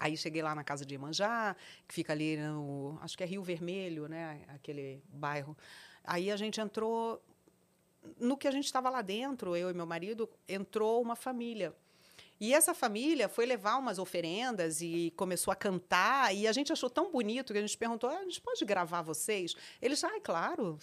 Aí 0.00 0.16
cheguei 0.16 0.42
lá 0.42 0.56
na 0.56 0.64
casa 0.64 0.84
de 0.84 0.94
Iemanjá, 0.96 1.54
que 1.86 1.94
fica 1.94 2.12
ali 2.12 2.36
no. 2.36 2.98
Acho 3.00 3.16
que 3.16 3.22
é 3.22 3.26
Rio 3.26 3.44
Vermelho, 3.44 4.08
né? 4.08 4.40
Aquele 4.48 5.00
bairro. 5.08 5.56
Aí 6.02 6.32
a 6.32 6.36
gente 6.36 6.60
entrou. 6.60 7.22
No 8.18 8.36
que 8.36 8.48
a 8.48 8.50
gente 8.50 8.66
estava 8.66 8.90
lá 8.90 9.02
dentro, 9.02 9.56
eu 9.56 9.70
e 9.70 9.74
meu 9.74 9.86
marido, 9.86 10.28
entrou 10.48 11.00
uma 11.02 11.16
família. 11.16 11.74
E 12.40 12.52
essa 12.52 12.74
família 12.74 13.28
foi 13.28 13.46
levar 13.46 13.76
umas 13.76 13.98
oferendas 13.98 14.80
e 14.80 15.12
começou 15.16 15.52
a 15.52 15.56
cantar. 15.56 16.34
E 16.34 16.48
a 16.48 16.52
gente 16.52 16.72
achou 16.72 16.90
tão 16.90 17.10
bonito 17.10 17.52
que 17.52 17.58
a 17.58 17.62
gente 17.62 17.78
perguntou: 17.78 18.10
"Ah, 18.10 18.18
a 18.18 18.24
gente 18.24 18.40
pode 18.40 18.64
gravar 18.64 19.02
vocês? 19.02 19.54
Eles, 19.80 20.02
ah, 20.02 20.20
claro. 20.20 20.78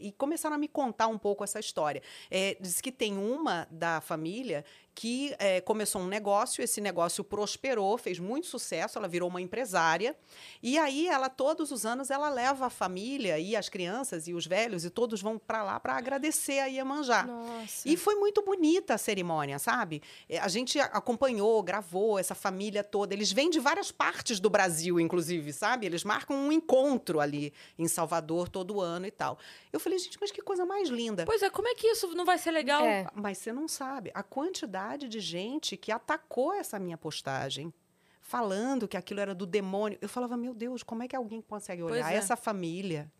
E 0.00 0.12
começaram 0.12 0.54
a 0.54 0.58
me 0.58 0.68
contar 0.68 1.08
um 1.08 1.18
pouco 1.18 1.42
essa 1.42 1.58
história. 1.58 2.02
É, 2.30 2.56
diz 2.60 2.80
que 2.80 2.92
tem 2.92 3.18
uma 3.18 3.66
da 3.70 4.00
família 4.00 4.64
que 4.94 5.34
é, 5.38 5.60
começou 5.60 6.02
um 6.02 6.06
negócio, 6.06 6.62
esse 6.62 6.80
negócio 6.80 7.24
prosperou, 7.24 7.96
fez 7.96 8.18
muito 8.18 8.46
sucesso, 8.46 8.98
ela 8.98 9.08
virou 9.08 9.28
uma 9.28 9.40
empresária. 9.40 10.14
E 10.62 10.78
aí, 10.78 11.08
ela, 11.08 11.28
todos 11.28 11.70
os 11.70 11.86
anos, 11.86 12.10
ela 12.10 12.28
leva 12.28 12.66
a 12.66 12.70
família 12.70 13.38
e 13.38 13.56
as 13.56 13.68
crianças 13.68 14.28
e 14.28 14.34
os 14.34 14.46
velhos, 14.46 14.84
e 14.84 14.90
todos 14.90 15.22
vão 15.22 15.38
para 15.38 15.62
lá 15.62 15.80
para 15.80 15.96
agradecer 15.96 16.58
a 16.58 16.66
Iemanjá. 16.66 17.22
Nossa. 17.24 17.88
E 17.88 17.96
foi 17.96 18.16
muito 18.16 18.42
bonita 18.42 18.94
a 18.94 18.98
cerimônia, 18.98 19.58
sabe? 19.58 20.02
É, 20.28 20.38
A 20.38 20.48
gente 20.48 20.78
acompanhou, 20.78 21.62
gravou 21.62 22.18
essa 22.18 22.34
família 22.34 22.84
toda. 22.84 23.14
Eles 23.14 23.32
vêm 23.32 23.48
de 23.48 23.58
várias 23.58 23.90
partes 23.90 24.38
do 24.38 24.50
Brasil, 24.50 25.00
inclusive, 25.00 25.52
sabe? 25.52 25.86
Eles 25.86 26.04
marcam 26.04 26.36
um 26.36 26.52
encontro 26.52 27.18
ali 27.18 27.52
em 27.78 27.88
Salvador 27.88 28.48
todo 28.48 28.80
ano 28.80 29.06
e 29.06 29.10
tal. 29.10 29.38
Eu 29.72 29.80
falei, 29.80 29.98
gente, 29.98 30.18
mas 30.20 30.30
que 30.30 30.42
coisa 30.42 30.66
mais 30.66 30.88
linda. 30.90 31.24
Pois 31.24 31.42
é, 31.42 31.48
como 31.48 31.68
é 31.68 31.74
que 31.74 31.86
isso 31.86 32.08
não 32.14 32.26
vai 32.26 32.36
ser 32.36 32.50
legal? 32.50 32.84
É. 32.84 33.06
Mas 33.14 33.38
você 33.38 33.52
não 33.52 33.66
sabe 33.66 34.10
a 34.14 34.22
quantidade 34.22 34.81
de 35.08 35.20
gente 35.20 35.76
que 35.76 35.90
atacou 35.92 36.52
essa 36.52 36.78
minha 36.78 36.98
postagem. 36.98 37.72
Falando 38.20 38.86
que 38.86 38.96
aquilo 38.96 39.20
era 39.20 39.34
do 39.34 39.44
demônio. 39.44 39.98
Eu 40.00 40.08
falava, 40.08 40.36
meu 40.36 40.54
Deus, 40.54 40.82
como 40.82 41.02
é 41.02 41.08
que 41.08 41.16
alguém 41.16 41.42
consegue 41.42 41.82
olhar 41.82 42.12
é. 42.12 42.16
essa 42.16 42.36
família 42.36 43.10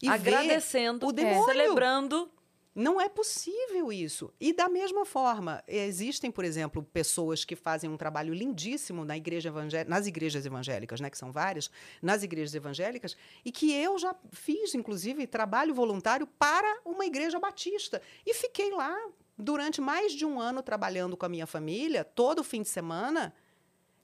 e 0.00 0.08
Agradecendo, 0.08 1.06
o 1.06 1.12
demônio? 1.12 1.44
celebrando. 1.46 2.30
Não 2.74 2.98
é 2.98 3.06
possível 3.06 3.92
isso. 3.92 4.32
E 4.40 4.50
da 4.52 4.66
mesma 4.66 5.04
forma, 5.04 5.62
existem, 5.68 6.30
por 6.30 6.42
exemplo, 6.42 6.82
pessoas 6.82 7.44
que 7.44 7.54
fazem 7.54 7.90
um 7.90 7.98
trabalho 7.98 8.32
lindíssimo 8.32 9.04
na 9.04 9.14
igreja 9.14 9.50
evangé- 9.50 9.84
nas 9.84 10.06
igrejas 10.06 10.46
evangélicas, 10.46 10.98
né, 10.98 11.10
que 11.10 11.18
são 11.18 11.30
várias, 11.30 11.70
nas 12.00 12.22
igrejas 12.22 12.54
evangélicas, 12.54 13.14
e 13.44 13.52
que 13.52 13.70
eu 13.74 13.98
já 13.98 14.16
fiz, 14.32 14.74
inclusive, 14.74 15.26
trabalho 15.26 15.74
voluntário 15.74 16.26
para 16.26 16.80
uma 16.84 17.04
igreja 17.04 17.38
batista. 17.38 18.00
E 18.24 18.32
fiquei 18.32 18.70
lá 18.70 18.96
durante 19.42 19.80
mais 19.80 20.12
de 20.12 20.24
um 20.24 20.40
ano 20.40 20.62
trabalhando 20.62 21.16
com 21.16 21.26
a 21.26 21.28
minha 21.28 21.46
família, 21.46 22.04
todo 22.04 22.42
fim 22.44 22.62
de 22.62 22.68
semana, 22.68 23.34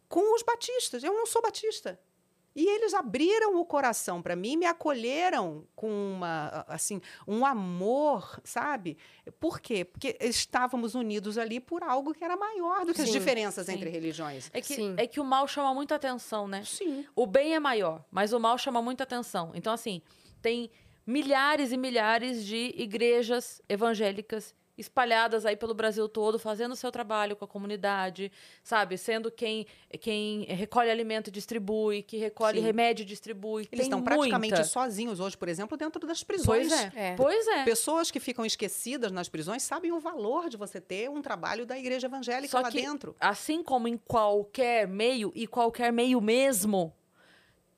com 0.09 0.35
os 0.35 0.43
batistas. 0.43 1.05
Eu 1.05 1.15
não 1.15 1.27
sou 1.27 1.41
batista. 1.41 1.99
E 2.57 2.67
eles 2.67 2.93
abriram 2.93 3.57
o 3.61 3.65
coração 3.65 4.21
para 4.21 4.35
mim, 4.35 4.57
me 4.57 4.67
acolheram 4.67 5.65
com 5.77 5.89
uma, 5.89 6.65
assim, 6.67 7.01
um 7.25 7.47
amor, 7.47 8.41
sabe? 8.43 8.99
Por 9.39 9.61
quê? 9.61 9.85
Porque 9.85 10.17
estávamos 10.21 10.97
unidos 10.97 11.39
ali 11.39 11.61
por 11.61 11.85
algo 11.85 12.13
que 12.13 12.25
era 12.25 12.37
maior 12.37 12.85
do 12.85 12.93
que 12.93 13.01
as 13.01 13.07
Sim, 13.09 13.13
diferenças 13.19 13.67
sim. 13.67 13.75
entre 13.75 13.89
religiões. 13.89 14.51
É 14.53 14.61
que, 14.61 14.75
Sim. 14.75 14.95
é 14.97 15.07
que 15.07 15.21
o 15.21 15.25
mal 15.25 15.47
chama 15.47 15.73
muita 15.73 15.95
atenção, 15.95 16.49
né? 16.49 16.65
Sim. 16.65 17.07
O 17.15 17.27
bem 17.29 17.55
é 17.55 17.61
maior, 17.61 18.05
mas 18.11 18.33
o 18.33 18.41
mal 18.41 18.59
chama 18.59 18.83
muita 18.83 19.05
atenção. 19.05 19.53
Então, 19.55 19.73
assim, 19.73 20.03
tem 20.43 20.69
milhares 21.07 21.71
e 21.71 21.77
milhares 21.77 22.45
de 22.45 22.75
igrejas 22.77 23.63
evangélicas 23.69 24.53
espalhadas 24.79 25.45
aí 25.45 25.57
pelo 25.57 25.75
Brasil 25.75 26.09
todo, 26.09 26.39
fazendo 26.39 26.73
o 26.73 26.77
seu 26.77 26.91
trabalho 26.91 27.37
com 27.37 27.45
a 27.45 27.49
comunidade, 27.49 28.31
sabe? 28.63 28.97
Sendo 28.97 29.31
quem, 29.31 29.67
quem 30.01 30.45
recolhe 30.45 30.91
alimento 30.91 31.29
e 31.29 31.31
distribui, 31.31 32.03
que 32.03 32.17
recolhe 32.17 32.59
Sim. 32.61 32.65
remédio 32.65 33.03
e 33.03 33.07
distribui. 33.07 33.63
Eles 33.63 33.71
Tem 33.71 33.81
estão 33.83 34.03
praticamente 34.03 34.55
muita. 34.55 34.65
sozinhos 34.65 35.21
hoje, 35.21 35.37
por 35.37 35.49
exemplo, 35.49 35.77
dentro 35.77 36.07
das 36.07 36.23
prisões. 36.23 36.69
Pois 36.69 36.73
é. 36.73 36.93
É. 36.95 37.17
Pois 37.17 37.47
é. 37.49 37.65
Pessoas 37.65 38.11
que 38.11 38.21
ficam 38.21 38.47
esquecidas 38.47 39.11
nas 39.11 39.29
prisões 39.29 39.63
sabem 39.63 39.93
o 39.93 39.99
valor 40.01 40.49
de 40.49 40.57
você 40.57 40.81
ter 40.81 41.11
um 41.11 41.21
trabalho 41.21 41.67
da 41.67 41.79
igreja 41.79 42.07
evangélica 42.07 42.51
Só 42.51 42.61
lá 42.61 42.71
que, 42.71 42.81
dentro. 42.81 43.17
assim 43.21 43.63
como 43.63 43.89
em 43.89 43.97
qualquer 43.97 44.87
meio, 44.87 45.33
e 45.35 45.47
qualquer 45.47 45.93
meio 45.93 46.21
mesmo, 46.21 46.93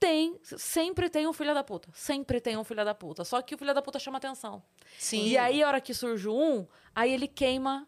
tem, 0.00 0.40
sempre 0.42 1.10
tem 1.10 1.26
um 1.26 1.32
filho 1.32 1.52
da 1.52 1.62
puta. 1.62 1.90
Sempre 1.92 2.40
tem 2.40 2.56
um 2.56 2.64
filho 2.64 2.84
da 2.84 2.94
puta. 2.94 3.22
Só 3.22 3.42
que 3.42 3.54
o 3.54 3.58
filho 3.58 3.74
da 3.74 3.82
puta 3.82 3.98
chama 3.98 4.16
atenção. 4.16 4.62
Sim. 4.98 5.26
E 5.26 5.36
aí, 5.36 5.62
a 5.62 5.68
hora 5.68 5.80
que 5.80 5.92
surge 5.92 6.26
um, 6.26 6.66
aí 6.94 7.12
ele 7.12 7.28
queima 7.28 7.86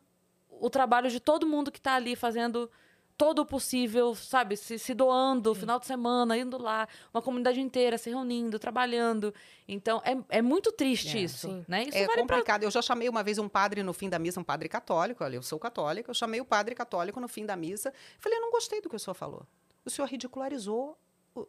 o 0.50 0.68
trabalho 0.68 1.10
de 1.10 1.18
todo 1.18 1.46
mundo 1.46 1.72
que 1.72 1.80
tá 1.80 1.94
ali 1.94 2.14
fazendo 2.14 2.70
todo 3.16 3.40
o 3.40 3.46
possível, 3.46 4.14
sabe? 4.14 4.56
Se, 4.56 4.78
se 4.78 4.94
doando, 4.94 5.54
final 5.54 5.78
de 5.78 5.86
semana, 5.86 6.36
indo 6.36 6.60
lá, 6.60 6.86
uma 7.14 7.22
comunidade 7.22 7.60
inteira 7.60 7.96
se 7.96 8.10
reunindo, 8.10 8.58
trabalhando. 8.58 9.32
Então, 9.66 10.02
é, 10.04 10.38
é 10.38 10.42
muito 10.42 10.70
triste 10.70 11.16
É, 11.16 11.20
isso, 11.22 11.48
sim. 11.48 11.64
né? 11.66 11.84
Isso 11.84 11.96
É 11.96 12.06
vale 12.06 12.24
pra... 12.26 12.36
complicado. 12.36 12.64
Eu 12.64 12.70
já 12.70 12.82
chamei 12.82 13.08
uma 13.08 13.22
vez 13.22 13.38
um 13.38 13.48
padre 13.48 13.82
no 13.82 13.92
fim 13.92 14.10
da 14.10 14.18
missa, 14.18 14.38
um 14.38 14.44
padre 14.44 14.68
católico, 14.68 15.24
olha, 15.24 15.36
eu 15.36 15.42
sou 15.42 15.58
católica, 15.58 16.10
eu 16.10 16.14
chamei 16.14 16.40
o 16.40 16.44
padre 16.44 16.74
católico 16.74 17.18
no 17.20 17.28
fim 17.28 17.46
da 17.46 17.56
missa. 17.56 17.92
Falei, 18.18 18.38
eu 18.38 18.42
não 18.42 18.50
gostei 18.50 18.80
do 18.80 18.88
que 18.90 18.96
o 18.96 18.98
senhor 18.98 19.14
falou. 19.14 19.46
O 19.84 19.90
senhor 19.90 20.06
ridicularizou 20.08 20.98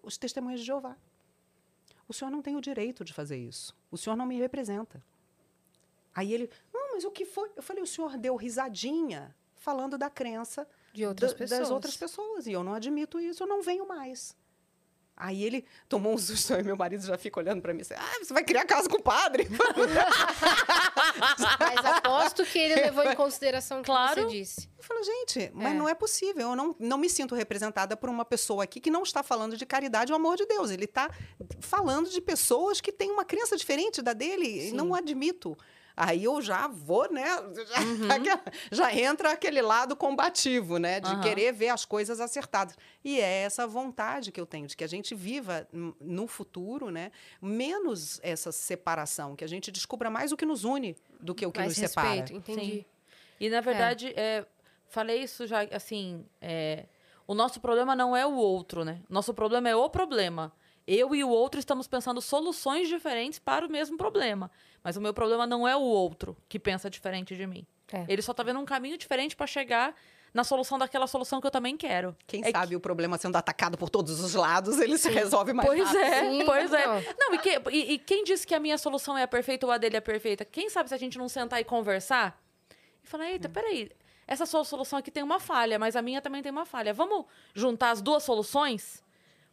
os 0.02 0.18
testemunhas 0.18 0.60
de 0.60 0.66
Jeová. 0.66 0.96
O 2.08 2.14
senhor 2.14 2.30
não 2.32 2.42
tem 2.42 2.56
o 2.56 2.62
direito 2.62 3.04
de 3.04 3.14
fazer 3.14 3.38
isso. 3.38 3.76
O 3.92 3.98
senhor 3.98 4.16
não 4.16 4.26
me 4.26 4.38
representa. 4.38 5.04
Aí 6.14 6.34
ele, 6.34 6.50
não, 6.74 6.94
mas 6.94 7.04
o 7.04 7.12
que 7.12 7.26
foi? 7.26 7.50
Eu 7.56 7.64
falei, 7.64 7.82
o 7.82 7.88
senhor 7.88 8.18
deu 8.18 8.36
risadinha 8.36 9.36
falando 9.56 9.98
da 9.98 10.10
crença 10.10 10.68
De 10.94 11.06
outras 11.06 11.32
da- 11.32 11.38
pessoas. 11.38 11.60
das 11.62 11.72
outras 11.72 11.98
pessoas. 11.98 12.46
E 12.48 12.52
eu 12.52 12.64
não 12.64 12.74
admito 12.74 13.20
isso, 13.20 13.44
eu 13.44 13.48
não 13.48 13.62
venho 13.64 13.88
mais. 13.88 14.36
Aí 15.16 15.44
ele 15.44 15.66
tomou 15.88 16.14
um 16.14 16.18
susto 16.18 16.54
e 16.54 16.64
meu 16.64 16.76
marido 16.76 17.06
já 17.06 17.18
fica 17.18 17.40
olhando 17.40 17.62
para 17.62 17.74
mim 17.74 17.82
assim: 17.82 17.94
ah, 17.94 18.20
você 18.24 18.34
vai 18.34 18.44
criar 18.44 18.66
casa 18.66 18.90
com 18.90 18.98
o 18.98 19.02
padre? 19.04 19.48
Mas 21.60 21.86
aposto 21.86 22.46
que 22.46 22.58
ele 22.58 22.76
levou 22.76 23.04
em 23.04 23.16
consideração 23.16 23.80
o 23.80 23.82
que 23.82 23.86
Claro. 23.88 24.24
você 24.24 24.28
disse. 24.38 24.70
Eu 24.78 24.84
falo, 24.84 25.04
gente, 25.04 25.52
mas 25.54 25.72
É. 25.72 25.76
não 25.76 25.88
é 25.88 25.94
possível. 25.94 26.50
Eu 26.50 26.56
não, 26.56 26.76
não 26.80 26.98
me 26.98 27.10
sinto 27.10 27.36
representada 27.36 27.96
por 27.96 28.10
uma 28.10 28.26
pessoa 28.26 28.64
aqui 28.64 28.80
que 28.80 28.90
não 28.92 29.04
está 29.04 29.24
falando 29.24 29.56
de 29.56 29.66
caridade 29.66 30.12
ou 30.12 30.16
amor 30.18 30.36
de 30.36 30.46
Deus. 30.46 30.72
Ele 30.72 30.86
está 30.86 31.10
falando 31.62 32.10
de 32.10 32.20
pessoas 32.20 32.82
que 32.82 32.92
têm 32.92 33.12
uma 33.12 33.24
crença 33.24 33.56
diferente 33.56 34.02
da 34.02 34.14
dele. 34.14 34.48
E 34.48 34.70
Sim. 34.70 34.76
não 34.76 34.94
admito. 34.94 35.58
Aí 35.96 36.24
eu 36.24 36.42
já 36.42 36.68
vou, 36.68 37.12
né? 37.12 37.24
Já, 37.54 37.82
Uhum. 37.82 38.08
já 38.72 38.94
entra 38.96 39.32
aquele 39.32 39.62
lado 39.62 39.96
combativo, 39.96 40.78
né? 40.78 41.00
De 41.00 41.12
Aham. 41.12 41.22
querer 41.22 41.54
ver 41.54 41.70
as 41.70 41.86
coisas 41.86 42.20
acertadas. 42.20 42.76
E 43.04 43.20
é 43.20 43.44
essa 43.44 43.66
vontade 43.68 44.32
que 44.32 44.40
eu 44.40 44.46
tenho, 44.46 44.68
de 44.68 44.76
que 44.76 44.84
a 44.84 44.88
gente 44.88 45.14
viva 45.16 45.68
no 46.00 46.28
futuro, 46.28 46.90
né? 46.90 47.12
Menos 47.42 48.20
essa 48.24 48.52
separação, 48.52 49.36
que 49.36 49.44
a 49.44 49.48
gente 49.48 49.72
descubra 49.72 50.10
mais 50.10 50.32
o 50.32 50.38
que 50.38 50.46
nos 50.46 50.64
une 50.64 50.96
do 51.20 51.34
que 51.36 51.46
o 51.46 51.52
que 51.52 51.60
Mais 51.60 51.70
nos 51.70 51.78
separa. 51.78 52.10
respeito, 52.10 52.34
entendi. 52.34 52.86
E, 53.40 53.50
na 53.50 53.62
verdade, 53.62 54.14
é, 54.16 54.46
falei 54.88 55.22
isso 55.24 55.46
já, 55.48 55.62
assim, 55.72 56.26
é, 56.42 56.86
o 57.28 57.34
nosso 57.34 57.60
problema 57.60 57.96
não 57.96 58.16
é 58.16 58.26
o 58.26 58.34
outro, 58.34 58.84
né? 58.84 59.02
Nosso 59.10 59.34
problema 59.34 59.70
é 59.70 59.76
o 59.76 59.90
problema. 59.90 60.52
Eu 60.86 61.16
e 61.16 61.24
o 61.24 61.30
outro 61.30 61.60
estamos 61.60 61.88
pensando 61.88 62.20
soluções 62.22 62.88
diferentes 62.90 63.40
para 63.40 63.66
o 63.66 63.70
mesmo 63.72 63.98
problema. 63.98 64.52
Mas 64.84 64.98
o 64.98 65.02
meu 65.02 65.14
problema 65.14 65.48
não 65.48 65.68
é 65.68 65.76
o 65.76 65.82
outro 65.82 66.36
que 66.50 66.60
pensa 66.60 66.90
diferente 66.90 67.36
de 67.36 67.48
mim. 67.48 67.66
É. 67.92 68.06
Ele 68.08 68.22
só 68.22 68.34
tá 68.34 68.44
vendo 68.44 68.60
um 68.60 68.66
caminho 68.66 68.98
diferente 68.98 69.36
para 69.36 69.48
chegar 69.48 69.96
na 70.34 70.44
solução 70.44 70.80
daquela 70.80 71.06
solução 71.06 71.40
que 71.40 71.46
eu 71.48 71.52
também 71.52 71.78
quero. 71.78 72.16
Quem 72.26 72.44
É 72.44 72.52
sabe 72.52 72.76
o 72.76 72.80
problema 72.80 73.18
sendo 73.20 73.36
atacado 73.36 73.78
por 73.78 73.88
todos 73.90 74.20
os 74.20 74.34
lados, 74.34 74.80
ele 74.80 74.98
se 74.98 75.10
resolve 75.10 75.54
mais 75.54 75.68
Pois 75.70 75.84
rápido. 75.84 76.02
é, 76.04 76.20
Sim, 76.22 76.46
pois 76.46 76.74
é. 76.74 76.82
então. 76.82 77.16
Não, 77.20 77.34
e, 77.36 77.38
que- 77.38 77.62
e- 77.72 77.94
e 77.94 78.00
quem 78.00 78.24
disse 78.24 78.46
que 78.46 78.56
a 78.56 78.60
minha 78.60 78.78
solução 78.78 79.16
é 79.18 79.22
a 79.24 79.28
perfeita 79.28 79.66
ou 79.68 79.72
a 79.72 79.78
dele 79.78 79.96
é 79.96 80.00
a 80.00 80.02
perfeita? 80.02 80.44
Quem 80.44 80.70
sabe 80.72 80.90
se 80.90 80.96
a 80.96 80.98
gente 80.98 81.18
não 81.20 81.30
sentar 81.30 81.62
e 81.62 81.64
conversar 81.64 82.42
e 83.04 83.08
falar, 83.08 83.30
eita, 83.30 83.48
peraí, 83.48 83.92
essa 84.26 84.46
sua 84.48 84.64
solução 84.64 84.98
aqui 84.98 85.12
tem 85.12 85.22
uma 85.22 85.40
falha, 85.40 85.78
mas 85.78 85.96
a 85.96 86.02
minha 86.02 86.20
também 86.20 86.42
tem 86.42 86.52
uma 86.52 86.66
falha. 86.66 86.94
Vamos 86.96 87.26
juntar 87.54 87.92
as 87.92 88.02
duas 88.02 88.24
soluções? 88.24 89.04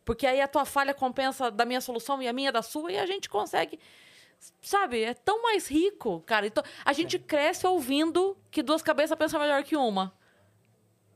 Porque 0.04 0.26
aí 0.26 0.40
a 0.40 0.48
tua 0.48 0.64
falha 0.64 0.94
compensa 0.94 1.50
da 1.50 1.64
minha 1.64 1.80
solução 1.80 2.20
e 2.22 2.28
a 2.28 2.32
minha 2.32 2.50
da 2.50 2.62
sua 2.62 2.90
e 2.92 2.98
a 2.98 3.06
gente 3.06 3.28
consegue. 3.28 3.78
Sabe, 4.62 5.02
é 5.02 5.12
tão 5.14 5.42
mais 5.42 5.68
rico, 5.68 6.20
cara. 6.26 6.46
Então, 6.46 6.64
a 6.84 6.92
gente 6.94 7.18
cresce 7.18 7.66
ouvindo 7.66 8.36
que 8.50 8.62
duas 8.62 8.80
cabeças 8.82 9.16
pensam 9.18 9.38
melhor 9.38 9.62
que 9.62 9.76
uma. 9.76 10.18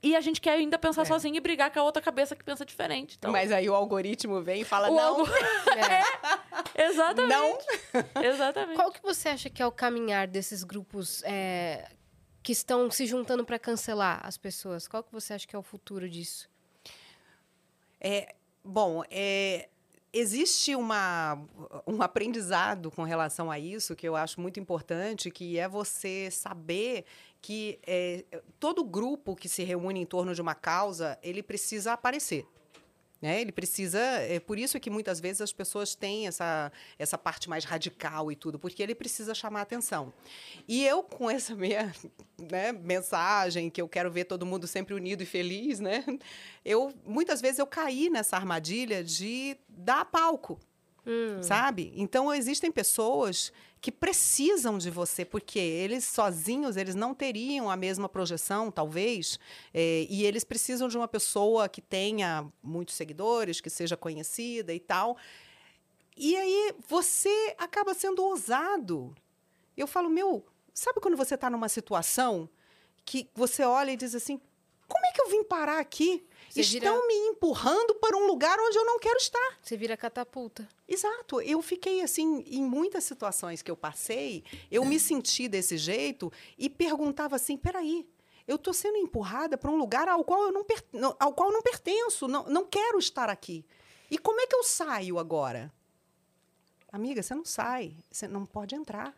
E 0.03 0.15
a 0.15 0.21
gente 0.21 0.39
quer 0.39 0.51
ainda 0.59 0.79
pensar 0.79 1.01
É. 1.01 1.05
sozinho 1.07 1.35
e 1.35 1.41
brigar 1.41 1.71
com 1.73 1.81
a 1.81 1.83
outra 1.83 2.03
cabeça 2.03 2.37
que 2.37 2.45
pensa 2.45 2.67
diferente. 2.67 3.17
Então, 3.19 3.33
Mas 3.33 3.51
aí 3.51 3.67
o 3.71 3.75
algoritmo 3.75 4.43
vem 4.43 4.61
e 4.61 4.65
fala, 4.65 4.91
o 4.91 4.95
não, 4.95 5.03
algo- 5.21 5.27
É. 6.77 6.85
Exatamente. 6.89 7.31
não. 7.35 7.59
Exatamente. 8.23 8.77
Qual 8.77 8.93
que 8.93 9.01
você 9.03 9.31
acha 9.31 9.49
que 9.49 9.63
é 9.63 9.67
o 9.67 9.73
caminhar 9.73 10.29
desses 10.29 10.63
grupos 10.63 11.23
é, 11.25 11.91
que 12.43 12.53
estão 12.53 12.91
se 12.91 13.07
juntando 13.07 13.47
para 13.47 13.59
cancelar 13.59 14.21
as 14.23 14.37
pessoas? 14.37 14.87
Qual 14.87 15.03
que 15.03 15.11
você 15.11 15.33
acha 15.33 15.47
que 15.47 15.57
é 15.57 15.59
o 15.59 15.63
futuro 15.63 16.07
disso? 16.07 16.51
É, 17.99 18.35
bom, 18.65 19.03
é, 19.11 19.69
existe 20.13 20.75
uma, 20.75 21.39
um 21.87 22.01
aprendizado 22.01 22.91
com 22.91 23.03
relação 23.03 23.51
a 23.51 23.59
isso 23.59 23.97
que 23.97 24.09
eu 24.09 24.17
acho 24.17 24.41
muito 24.41 24.59
importante, 24.61 25.31
que 25.31 25.59
é 25.59 25.69
você 25.69 26.31
saber 26.31 27.05
que 27.43 27.79
é, 27.87 28.25
todo 28.59 28.83
grupo 28.83 29.37
que 29.37 29.49
se 29.49 29.65
reúne 29.65 30.01
em 30.01 30.07
torno 30.07 30.35
de 30.35 30.41
uma 30.41 30.55
causa, 30.55 31.19
ele 31.23 31.43
precisa 31.43 31.93
aparecer. 31.93 32.47
Né? 33.25 33.41
Ele 33.41 33.53
precisa. 33.53 33.99
É 33.99 34.39
por 34.39 34.59
isso 34.59 34.79
que 34.79 34.91
muitas 34.91 35.19
vezes 35.19 35.41
as 35.41 35.51
pessoas 35.51 35.95
têm 35.95 36.27
essa, 36.27 36.71
essa 36.99 37.17
parte 37.17 37.49
mais 37.49 37.65
radical 37.65 38.31
e 38.31 38.37
tudo, 38.37 38.59
porque 38.59 38.83
ele 38.83 38.95
precisa 38.95 39.35
chamar 39.35 39.63
atenção. 39.63 40.13
E 40.69 40.85
eu, 40.85 41.03
com 41.03 41.31
essa 41.31 41.55
minha 41.57 41.91
né, 42.39 42.71
mensagem, 42.71 43.71
que 43.71 43.81
eu 43.81 43.89
quero 43.89 44.11
ver 44.11 44.25
todo 44.25 44.45
mundo 44.45 44.67
sempre 44.67 44.93
unido 44.93 45.23
e 45.23 45.25
feliz, 45.27 45.81
né? 45.81 46.05
Eu 46.63 46.93
muitas 47.07 47.41
vezes 47.41 47.59
eu 47.59 47.67
caí 47.67 48.11
nessa 48.11 48.37
armadilha 48.37 49.03
de 49.03 49.57
dar 49.71 50.05
palco. 50.05 50.61
Sabe? 51.43 51.93
Então 51.97 52.33
existem 52.33 52.73
pessoas 52.73 53.53
que 53.85 53.93
precisam 53.93 54.79
de 54.79 54.89
você, 54.89 55.27
porque 55.27 55.59
eles 55.59 56.05
sozinhos 56.05 56.79
eles 56.79 56.95
não 56.95 57.13
teriam 57.13 57.69
a 57.69 57.77
mesma 57.77 58.09
projeção, 58.09 58.71
talvez, 58.71 59.39
eh, 59.75 60.07
e 60.09 60.25
eles 60.25 60.43
precisam 60.43 60.89
de 60.89 60.97
uma 60.97 61.07
pessoa 61.07 61.69
que 61.69 61.83
tenha 61.83 62.51
muitos 62.63 62.95
seguidores, 62.95 63.61
que 63.61 63.69
seja 63.69 63.95
conhecida 63.95 64.73
e 64.73 64.81
tal. 64.81 65.19
E 66.17 66.35
aí 66.35 66.75
você 66.89 67.55
acaba 67.59 67.93
sendo 67.93 68.25
ousado. 68.25 69.15
Eu 69.77 69.87
falo, 69.87 70.09
meu, 70.09 70.47
sabe 70.73 70.99
quando 70.99 71.19
você 71.19 71.35
está 71.35 71.51
numa 71.51 71.69
situação 71.69 72.49
que 73.05 73.29
você 73.35 73.65
olha 73.65 73.91
e 73.91 73.99
diz 73.99 74.15
assim: 74.15 74.41
como 74.89 75.05
é 75.05 75.13
que 75.13 75.21
eu 75.21 75.29
vim 75.29 75.45
parar 75.45 75.79
aqui? 75.79 76.27
Estão 76.61 76.95
vira- 76.95 77.07
me 77.07 77.15
empurrando 77.31 77.95
para 77.97 78.17
um 78.17 78.27
lugar 78.27 78.59
onde 78.61 78.77
eu 78.79 78.85
não 78.85 78.99
quero 78.99 79.17
estar. 79.19 79.59
Você 79.63 79.77
vira 79.77 79.97
catapulta. 79.97 80.69
Exato. 80.87 81.41
Eu 81.41 81.61
fiquei 81.63 82.01
assim, 82.03 82.45
em 82.47 82.63
muitas 82.65 83.05
situações 83.05 83.63
que 83.63 83.71
eu 83.71 83.77
passei, 83.77 84.45
eu 84.71 84.85
me 84.85 84.99
senti 85.01 85.49
desse 85.49 85.77
jeito 85.77 86.33
e 86.59 86.69
perguntava 86.71 87.37
assim: 87.37 87.57
peraí, 87.57 88.07
eu 88.47 88.57
estou 88.57 88.73
sendo 88.75 88.97
empurrada 88.99 89.57
para 89.57 89.71
um 89.71 89.77
lugar 89.77 90.09
ao 90.09 90.23
qual 90.23 90.43
eu 90.45 90.53
não, 90.53 90.65
per- 90.65 90.85
ao 91.19 91.33
qual 91.33 91.51
não 91.51 91.63
pertenço, 91.63 92.29
não, 92.29 92.45
não 92.45 92.65
quero 92.67 92.99
estar 92.99 93.29
aqui. 93.31 93.65
E 94.11 94.19
como 94.19 94.41
é 94.41 94.47
que 94.47 94.55
eu 94.55 94.63
saio 94.63 95.19
agora? 95.19 95.73
Amiga, 96.93 97.23
você 97.23 97.35
não 97.35 97.45
sai, 97.45 97.97
você 98.11 98.29
não 98.29 98.47
pode 98.47 98.75
entrar. 98.75 99.15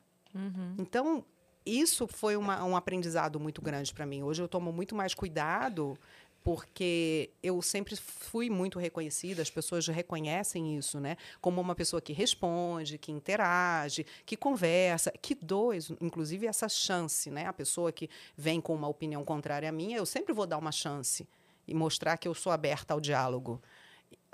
Então, 0.78 1.24
isso 1.64 2.07
foi 2.07 2.37
uma- 2.37 2.62
um 2.64 2.76
aprendizado 2.76 3.41
muito 3.41 3.61
grande 3.61 3.93
para 3.93 4.07
mim. 4.07 4.22
Hoje 4.22 4.41
eu 4.43 4.49
tomo 4.49 4.72
muito 4.72 4.95
mais 4.95 5.14
cuidado, 5.14 5.99
porque 6.47 7.30
eu 7.42 7.61
sempre 7.61 7.97
fui 7.97 8.49
muito 8.49 8.78
reconhecida, 8.78 9.42
as 9.42 9.51
pessoas 9.51 9.88
reconhecem 9.88 10.78
isso, 10.78 11.01
né? 11.01 11.16
Como 11.40 11.61
uma 11.61 11.74
pessoa 11.74 12.01
que 12.01 12.12
responde, 12.12 12.99
que 12.99 13.11
interage, 13.11 14.07
que 14.24 14.36
conversa, 14.36 15.11
que 15.20 15.34
doa, 15.34 15.74
inclusive, 16.01 16.47
essa 16.47 16.68
chance, 16.68 17.32
né? 17.32 17.47
A 17.47 17.53
pessoa 17.53 17.90
que 17.90 18.09
vem 18.36 18.61
com 18.61 18.76
uma 18.76 18.86
opinião 18.86 19.24
contrária 19.24 19.68
à 19.68 19.72
minha, 19.72 19.97
eu 19.97 20.07
sempre 20.07 20.32
vou 20.32 20.47
dar 20.47 20.59
uma 20.59 20.70
chance 20.70 21.26
e 21.66 21.74
mostrar 21.74 22.16
que 22.16 22.28
eu 22.28 22.34
sou 22.34 22.53
aberta 22.53 22.94
ao 22.94 23.01
diálogo. 23.01 23.61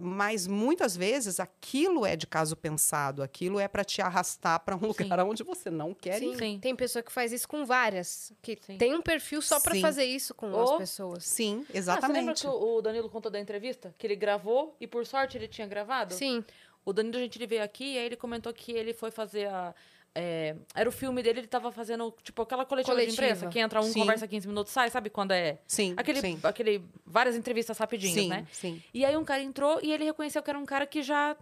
Mas 0.04 0.48
muitas 0.48 0.96
vezes 0.96 1.38
aquilo 1.38 2.04
é 2.04 2.16
de 2.16 2.26
caso 2.26 2.56
pensado, 2.56 3.22
aquilo 3.22 3.60
é 3.60 3.68
para 3.68 3.84
te 3.84 4.02
arrastar 4.02 4.58
para 4.60 4.74
um 4.74 4.86
lugar 4.88 5.20
onde 5.20 5.44
você 5.44 5.70
não 5.70 5.94
quer 5.94 6.20
ir. 6.20 6.32
Sim. 6.32 6.38
Sim. 6.38 6.58
Tem 6.60 6.74
pessoa 6.74 7.02
que 7.04 7.12
faz 7.12 7.30
isso 7.32 7.46
com 7.46 7.64
várias. 7.64 8.32
Que 8.42 8.58
Sim. 8.60 8.78
tem 8.78 8.94
um 8.94 9.02
perfil 9.02 9.40
só 9.40 9.60
para 9.60 9.74
Sim. 9.74 9.80
fazer 9.80 10.04
isso 10.04 10.34
com 10.34 10.50
Ou- 10.50 10.72
as 10.72 10.78
pessoas. 10.78 11.24
Sim, 11.24 11.58
Ah, 11.60 11.62
você 11.62 11.68
lembra 11.68 11.78
exatamente. 11.78 12.40
que 12.40 12.46
o 12.48 12.76
o 12.78 12.82
Danilo 12.82 13.08
contou 13.08 13.30
da 13.30 13.38
entrevista? 13.38 13.94
Que 13.96 14.06
ele 14.08 14.16
gravou 14.16 14.74
e, 14.80 14.86
por 14.88 15.06
sorte, 15.06 15.36
ele 15.38 15.46
tinha 15.46 15.66
gravado? 15.68 16.14
Sim. 16.14 16.44
O 16.84 16.92
Danilo, 16.92 17.18
a 17.18 17.20
gente 17.20 17.38
ele 17.38 17.46
veio 17.46 17.62
aqui 17.62 17.94
e 17.94 17.98
aí 17.98 18.06
ele 18.06 18.16
comentou 18.16 18.52
que 18.52 18.72
ele 18.72 18.92
foi 18.92 19.12
fazer 19.12 19.46
a, 19.46 19.72
é, 20.14 20.56
era 20.74 20.88
o 20.88 20.92
filme 20.92 21.22
dele, 21.22 21.40
ele 21.40 21.46
tava 21.46 21.72
fazendo, 21.72 22.14
tipo, 22.22 22.42
aquela 22.42 22.64
coletiva, 22.66 22.94
de 22.96 23.02
Coletiva. 23.02 23.24
imprensa, 23.26 23.48
que 23.48 23.58
entra 23.58 23.80
um, 23.80 23.84
Sim. 23.84 24.00
conversa 24.00 24.26
15 24.28 24.46
minutos, 24.46 24.72
sai, 24.72 24.90
sabe 24.90 25.08
quando 25.10 25.32
é? 25.32 25.58
Sim, 25.66 25.94
Aquele, 25.96 26.20
sim. 26.20 26.38
aquele, 26.42 26.84
várias 27.06 27.34
entrevistas 27.36 27.78
rapidinhas, 27.78 28.14
Sim, 28.14 28.28
né? 28.28 28.46
sim. 28.52 28.82
E 28.92 29.04
aí 29.04 29.16
um 29.16 29.24
cara 29.24 29.42
entrou 29.42 29.80
e 29.82 29.92
ele 29.92 30.04
reconheceu 30.04 30.42
que 30.42 30.50
era 30.50 30.58
um 30.58 30.66
cara 30.66 30.86
que 30.86 31.02
já, 31.02 31.36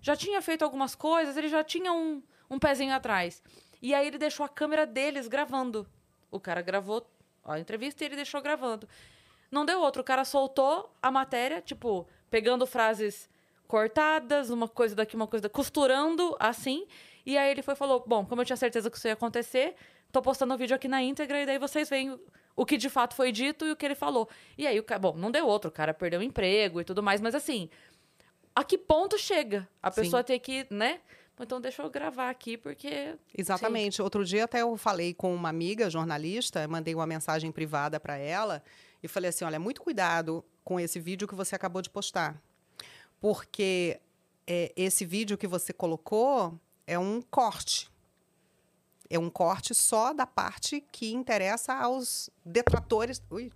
já 0.00 0.16
tinha 0.16 0.40
feito 0.40 0.64
algumas 0.64 0.94
coisas, 0.94 1.36
ele 1.36 1.48
já 1.48 1.62
tinha 1.62 1.92
um, 1.92 2.22
um 2.50 2.58
pezinho 2.58 2.94
atrás. 2.94 3.42
E 3.82 3.92
aí 3.94 4.06
ele 4.06 4.16
deixou 4.16 4.44
a 4.46 4.48
câmera 4.48 4.86
deles 4.86 5.28
gravando. 5.28 5.86
O 6.30 6.40
cara 6.40 6.62
gravou 6.62 7.06
a 7.44 7.58
entrevista 7.58 8.02
e 8.02 8.06
ele 8.06 8.16
deixou 8.16 8.40
gravando. 8.40 8.88
Não 9.50 9.66
deu 9.66 9.80
outro, 9.80 10.00
o 10.00 10.04
cara 10.04 10.24
soltou 10.24 10.90
a 11.02 11.10
matéria, 11.10 11.60
tipo, 11.60 12.08
pegando 12.30 12.66
frases 12.66 13.28
cortadas, 13.68 14.50
uma 14.50 14.66
coisa 14.68 14.94
daqui, 14.94 15.14
uma 15.14 15.26
coisa 15.26 15.42
daqui, 15.42 15.54
costurando 15.54 16.34
assim. 16.40 16.86
E 17.26 17.36
aí 17.38 17.50
ele 17.50 17.62
foi 17.62 17.74
e 17.74 17.76
falou: 17.76 18.04
Bom, 18.06 18.24
como 18.26 18.40
eu 18.42 18.46
tinha 18.46 18.56
certeza 18.56 18.90
que 18.90 18.96
isso 18.96 19.06
ia 19.06 19.14
acontecer, 19.14 19.74
tô 20.12 20.20
postando 20.22 20.54
o 20.54 20.58
vídeo 20.58 20.74
aqui 20.76 20.88
na 20.88 21.02
íntegra 21.02 21.40
e 21.42 21.46
daí 21.46 21.58
vocês 21.58 21.88
veem 21.88 22.18
o- 22.56 22.64
que 22.66 22.76
de 22.76 22.88
fato 22.90 23.14
foi 23.14 23.32
dito 23.32 23.64
e 23.64 23.70
o 23.72 23.76
que 23.76 23.84
ele 23.84 23.94
falou. 23.94 24.28
E 24.58 24.66
aí 24.66 24.78
o 24.78 24.82
cara, 24.82 24.98
bom, 24.98 25.14
não 25.16 25.30
deu 25.30 25.46
outro, 25.46 25.68
o 25.70 25.72
cara 25.72 25.92
perdeu 25.94 26.20
o 26.20 26.22
emprego 26.22 26.80
e 26.80 26.84
tudo 26.84 27.02
mais, 27.02 27.20
mas 27.20 27.34
assim, 27.34 27.68
a 28.54 28.62
que 28.62 28.76
ponto 28.78 29.18
chega? 29.18 29.68
A 29.82 29.90
Sim. 29.90 30.02
pessoa 30.02 30.22
ter 30.22 30.38
que, 30.38 30.66
né? 30.70 31.00
Então 31.40 31.60
deixa 31.60 31.82
eu 31.82 31.90
gravar 31.90 32.30
aqui, 32.30 32.56
porque. 32.56 33.16
Exatamente. 33.36 34.00
Outro 34.00 34.24
dia 34.24 34.44
até 34.44 34.60
eu 34.62 34.76
falei 34.76 35.12
com 35.12 35.34
uma 35.34 35.48
amiga 35.48 35.90
jornalista, 35.90 36.68
mandei 36.68 36.94
uma 36.94 37.06
mensagem 37.06 37.50
privada 37.50 37.98
para 37.98 38.16
ela 38.16 38.62
e 39.02 39.08
falei 39.08 39.30
assim: 39.30 39.44
olha, 39.44 39.58
muito 39.58 39.80
cuidado 39.82 40.44
com 40.62 40.78
esse 40.78 41.00
vídeo 41.00 41.26
que 41.26 41.34
você 41.34 41.56
acabou 41.56 41.82
de 41.82 41.90
postar. 41.90 42.40
Porque 43.20 44.00
é, 44.46 44.72
esse 44.76 45.04
vídeo 45.04 45.36
que 45.36 45.46
você 45.46 45.72
colocou 45.72 46.58
é 46.86 46.98
um 46.98 47.20
corte. 47.22 47.90
É 49.10 49.18
um 49.18 49.30
corte 49.30 49.74
só 49.74 50.12
da 50.12 50.26
parte 50.26 50.80
que 50.92 51.12
interessa 51.12 51.74
aos 51.74 52.30
detratores. 52.44 53.22
Ui, 53.30 53.52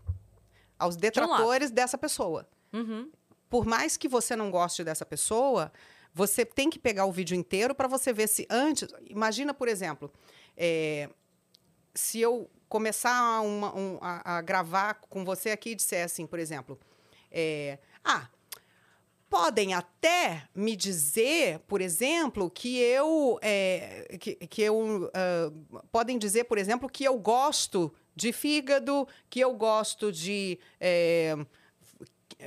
aos 0.79 0.95
detratores 0.97 1.71
dessa 1.71 1.99
pessoa 1.99 2.47
Uhum. 2.73 3.11
por 3.51 3.65
mais 3.67 3.97
que 3.97 4.07
você 4.09 4.37
não 4.37 4.51
goste 4.51 4.85
dessa 4.85 5.05
pessoa, 5.07 5.73
você 6.15 6.45
tem 6.45 6.69
que 6.71 6.79
pegar 6.79 7.07
o 7.07 7.13
vídeo 7.13 7.35
inteiro 7.37 7.75
para 7.75 7.89
você 7.89 8.13
ver 8.13 8.29
se 8.29 8.47
antes. 8.51 8.89
Imagina, 9.09 9.53
por 9.55 9.69
exemplo, 9.69 10.13
é, 10.57 11.09
se 11.95 12.21
eu 12.21 12.49
começar 12.69 13.41
uma- 13.41 13.75
um- 13.75 13.99
a, 14.03 14.37
a 14.39 14.43
gravar 14.43 14.95
com 15.09 15.25
você 15.25 15.51
aqui 15.51 15.71
e 15.71 15.75
disser 15.75 16.05
assim, 16.05 16.27
por 16.27 16.39
exemplo, 16.39 16.79
é, 17.31 17.79
ah, 18.05 18.29
podem 19.29 19.75
até 19.75 20.45
me 20.55 20.75
dizer, 20.75 21.59
por 21.61 21.81
exemplo, 21.81 22.51
que 22.51 22.79
eu, 22.79 23.39
é, 23.43 24.17
que, 24.19 24.35
que 24.35 24.63
eu 24.63 25.11
ah, 25.15 25.53
podem 25.93 26.19
dizer, 26.19 26.45
por 26.45 26.59
exemplo, 26.59 26.89
que 26.89 27.05
eu 27.05 27.19
gosto 27.19 27.93
de 28.15 28.33
fígado, 28.33 29.07
que 29.31 29.41
eu 29.41 29.55
gosto 29.55 30.11
de 30.11 30.59
é, 30.81 31.37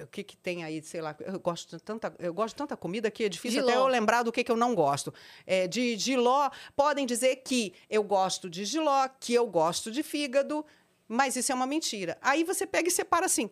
o 0.03 0.07
que, 0.07 0.23
que 0.23 0.37
tem 0.37 0.63
aí, 0.63 0.81
sei 0.81 1.01
lá, 1.01 1.15
eu 1.19 1.39
gosto 1.39 1.75
de 1.75 1.83
tanta, 1.83 2.13
eu 2.19 2.33
gosto 2.33 2.53
de 2.53 2.57
tanta 2.57 2.77
comida 2.77 3.11
que 3.11 3.25
é 3.25 3.29
difícil 3.29 3.61
até 3.61 3.73
Jiló. 3.73 3.85
eu 3.85 3.87
lembrar 3.91 4.23
do 4.23 4.31
que, 4.31 4.43
que 4.43 4.51
eu 4.51 4.55
não 4.55 4.73
gosto. 4.73 5.13
É, 5.45 5.67
de 5.67 5.97
giló, 5.97 6.49
podem 6.75 7.05
dizer 7.05 7.37
que 7.37 7.73
eu 7.89 8.03
gosto 8.03 8.49
de 8.49 8.63
giló, 8.63 9.07
que 9.19 9.33
eu 9.33 9.45
gosto 9.47 9.91
de 9.91 10.01
fígado, 10.01 10.65
mas 11.07 11.35
isso 11.35 11.51
é 11.51 11.55
uma 11.55 11.67
mentira. 11.67 12.17
Aí 12.21 12.43
você 12.43 12.65
pega 12.65 12.87
e 12.87 12.91
separa 12.91 13.25
assim, 13.25 13.49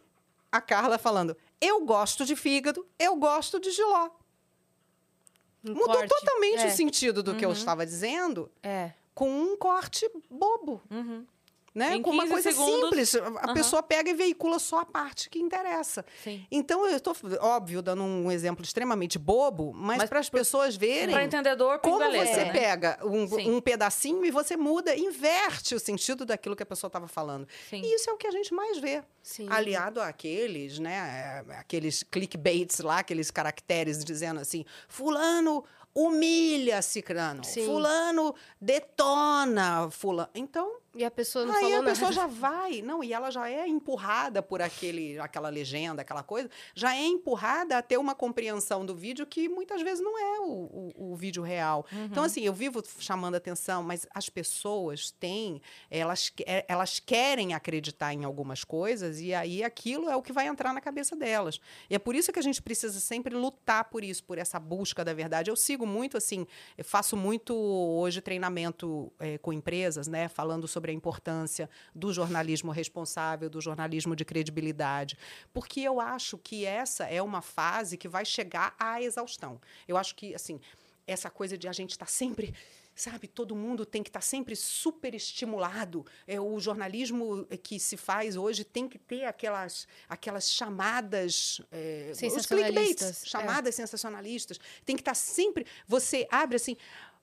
a 0.51 0.59
Carla 0.61 0.97
falando, 0.97 1.35
eu 1.61 1.85
gosto 1.85 2.25
de 2.25 2.35
fígado, 2.35 2.85
eu 2.97 3.15
gosto 3.15 3.59
de 3.59 3.71
giló. 3.71 4.09
Um 5.63 5.73
Mudou 5.73 5.87
corte. 5.95 6.07
totalmente 6.09 6.61
É. 6.61 6.67
o 6.67 6.71
sentido 6.71 7.21
do 7.21 7.35
que 7.35 7.45
eu 7.45 7.51
estava 7.51 7.85
dizendo 7.85 8.49
É. 8.63 8.91
com 9.13 9.29
um 9.29 9.57
corte 9.57 10.09
bobo. 10.29 10.81
Uhum. 10.89 11.25
Né? 11.73 11.95
Em 11.95 12.01
Com 12.01 12.11
uma 12.11 12.23
15 12.23 12.33
coisa 12.33 12.51
segundos. 12.51 13.09
simples. 13.09 13.15
A 13.41 13.53
pessoa 13.53 13.83
pega 13.83 14.09
e 14.09 14.13
veicula 14.13 14.59
só 14.59 14.79
a 14.79 14.85
parte 14.85 15.29
que 15.29 15.39
interessa. 15.39 16.05
Sim. 16.23 16.45
Então, 16.51 16.85
eu 16.87 16.97
estou, 16.97 17.15
óbvio, 17.39 17.81
dando 17.81 18.03
um 18.03 18.31
exemplo 18.31 18.63
extremamente 18.63 19.17
bobo, 19.19 19.71
mas, 19.73 19.97
Mas 19.99 20.09
para 20.09 20.19
as 20.19 20.29
pessoas 20.29 20.75
verem 20.75 21.13
Para 21.13 21.23
entendedor, 21.23 21.79
como 21.79 21.99
beleza, 21.99 22.33
você 22.33 22.45
né? 22.45 22.51
pega 22.51 22.99
um, 23.03 23.55
um 23.55 23.61
pedacinho 23.61 24.25
e 24.25 24.31
você 24.31 24.57
muda, 24.57 24.95
inverte 24.95 25.75
o 25.75 25.79
sentido 25.79 26.25
daquilo 26.25 26.55
que 26.55 26.63
a 26.63 26.65
pessoa 26.65 26.89
estava 26.89 27.07
falando. 27.07 27.47
Sim. 27.69 27.81
E 27.83 27.95
isso 27.95 28.09
é 28.09 28.13
o 28.13 28.17
que 28.17 28.27
a 28.27 28.31
gente 28.31 28.53
mais 28.53 28.77
vê. 28.77 29.03
Sim. 29.21 29.47
Aliado 29.49 30.01
àqueles, 30.01 30.79
né, 30.79 31.43
é, 31.47 31.55
aqueles 31.55 32.03
clickbaits 32.03 32.79
lá, 32.79 32.99
aqueles 32.99 33.29
caracteres 33.29 34.03
dizendo 34.03 34.39
assim, 34.39 34.65
fulano 34.87 35.63
humilha 35.93 36.81
cicrano, 36.81 37.43
fulano 37.43 38.35
detona 38.61 39.89
fulano. 39.89 40.29
Então, 40.35 40.77
E 40.99 41.05
a 41.05 41.09
pessoa 41.09 41.45
não 41.45 41.53
Aí 41.55 41.61
falou 41.61 41.79
a 41.79 41.83
pessoa 41.83 42.11
nada. 42.11 42.21
já 42.21 42.27
vai, 42.27 42.81
não, 42.81 43.01
e 43.01 43.13
ela 43.13 43.31
já 43.31 43.49
é 43.49 43.65
empurrada 43.65 44.41
por 44.43 44.61
aquele, 44.61 45.17
aquela 45.17 45.47
legenda, 45.47 46.01
aquela 46.01 46.21
coisa, 46.21 46.49
já 46.75 46.93
é 46.93 47.05
empurrada 47.05 47.77
a 47.77 47.81
ter 47.81 47.95
uma 47.95 48.13
compreensão 48.13 48.85
do 48.85 48.93
vídeo 48.93 49.25
que 49.25 49.47
muitas 49.47 49.81
vezes 49.81 50.03
não 50.03 50.19
é 50.19 50.41
o, 50.41 50.93
o, 50.97 51.11
o 51.13 51.15
vídeo 51.15 51.41
real. 51.41 51.85
Então, 52.11 52.21
assim, 52.21 52.41
eu 52.41 52.51
vivo 52.51 52.83
chamando 52.99 53.35
atenção, 53.35 53.81
mas 53.81 54.05
as 54.13 54.27
pessoas 54.27 55.09
têm, 55.11 55.61
elas, 55.89 56.33
é, 56.45 56.65
elas 56.67 56.99
querem 56.99 57.53
acreditar 57.53 58.13
em 58.13 58.25
algumas 58.25 58.65
coisas, 58.65 59.21
e 59.21 59.33
aí 59.33 59.63
aquilo 59.63 60.09
é 60.09 60.17
o 60.17 60.21
que 60.21 60.33
vai 60.33 60.47
entrar 60.47 60.73
na 60.73 60.81
cabeça 60.81 61.15
delas. 61.15 61.61
E 61.89 61.95
é 61.95 61.99
por 61.99 62.13
isso 62.13 62.29
que 62.33 62.39
a 62.39 62.43
gente 62.43 62.61
precisa 62.61 62.99
sempre 62.99 63.33
lutar 63.33 63.85
por 63.85 64.03
isso, 64.03 64.21
por 64.25 64.37
essa 64.37 64.59
busca 64.59 65.05
da 65.05 65.13
verdade. 65.13 65.49
Eu 65.49 65.55
sigo 65.55 65.87
muito, 65.87 66.17
assim, 66.17 66.45
eu 66.77 66.83
faço 66.83 67.15
muito 67.15 67.55
hoje 67.55 68.19
treinamento 68.19 69.09
eh, 69.17 69.37
com 69.37 69.53
empresas, 69.53 70.05
né, 70.05 70.27
falando 70.27 70.67
sobre 70.67 70.88
a 70.89 70.93
importância 70.93 71.69
do 71.93 72.11
jornalismo 72.11 72.71
responsável, 72.71 73.49
do 73.49 73.61
jornalismo 73.61 74.15
de 74.15 74.25
credibilidade, 74.25 75.17
porque 75.53 75.81
eu 75.81 75.99
acho 75.99 76.37
que 76.37 76.65
essa 76.65 77.05
é 77.05 77.21
uma 77.21 77.41
fase 77.41 77.97
que 77.97 78.07
vai 78.07 78.25
chegar 78.25 78.75
à 78.79 79.01
exaustão. 79.01 79.59
Eu 79.87 79.97
acho 79.97 80.15
que, 80.15 80.35
assim, 80.35 80.59
essa 81.07 81.29
coisa 81.29 81.57
de 81.57 81.67
a 81.67 81.71
gente 81.71 81.91
estar 81.91 82.07
sempre 82.07 82.53
sabe, 82.99 83.27
todo 83.27 83.55
mundo 83.55 83.85
tem 83.85 84.03
que 84.03 84.09
estar 84.09 84.21
sempre 84.21 84.55
super 84.55 85.15
estimulado. 85.15 86.05
É, 86.27 86.39
o 86.39 86.59
jornalismo 86.59 87.45
que 87.63 87.79
se 87.79 87.95
faz 87.95 88.35
hoje 88.35 88.65
tem 88.65 88.89
que 88.89 88.99
ter 88.99 89.23
aquelas, 89.23 89.87
aquelas 90.07 90.51
chamadas, 90.51 91.61
é, 91.71 92.11
os 92.11 92.45
clickbaits, 92.45 93.23
é. 93.23 93.25
chamadas 93.25 93.75
sensacionalistas. 93.75 94.59
Tem 94.85 94.95
que 94.95 95.01
estar 95.01 95.15
sempre. 95.15 95.65
Você 95.87 96.27
abre 96.29 96.57
assim. 96.57 96.75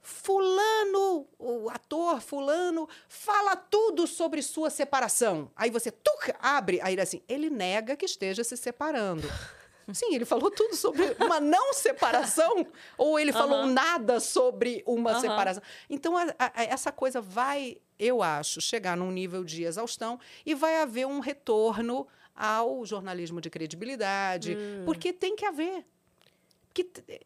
Fulano, 0.07 1.27
o 1.37 1.69
ator 1.69 2.21
Fulano, 2.21 2.89
fala 3.09 3.57
tudo 3.57 4.07
sobre 4.07 4.41
sua 4.41 4.71
separação. 4.71 5.51
Aí 5.57 5.69
você 5.71 5.91
tuc, 5.91 6.31
abre, 6.39 6.81
aí 6.81 6.93
ele 6.95 7.01
assim, 7.01 7.23
ele 7.29 7.51
nega 7.51 7.97
que 7.97 8.05
esteja 8.05 8.45
se 8.45 8.57
separando. 8.57 9.27
Sim, 9.93 10.15
ele 10.15 10.25
falou 10.25 10.51
tudo 10.51 10.77
sobre 10.77 11.17
uma 11.19 11.41
não 11.41 11.73
separação, 11.75 12.67
ou 12.97 13.19
ele 13.19 13.33
falou 13.33 13.59
Aham. 13.59 13.73
nada 13.73 14.21
sobre 14.21 14.83
uma 14.87 15.11
Aham. 15.13 15.21
separação. 15.21 15.63
Então, 15.91 16.17
a- 16.17 16.35
a- 16.39 16.65
essa 16.65 16.93
coisa 16.93 17.21
vai, 17.21 17.79
eu 17.99 18.23
acho, 18.23 18.61
chegar 18.61 18.97
num 18.97 19.11
nível 19.11 19.43
de 19.43 19.65
exaustão 19.65 20.21
e 20.45 20.55
vai 20.55 20.77
haver 20.81 21.07
um 21.07 21.19
retorno 21.19 22.07
ao 22.35 22.85
jornalismo 22.85 23.41
de 23.41 23.49
credibilidade, 23.51 24.57
porque 24.85 25.13
tem 25.13 25.35
que 25.35 25.45
haver. 25.45 25.85
Porque 26.77 26.85
t- 26.85 27.21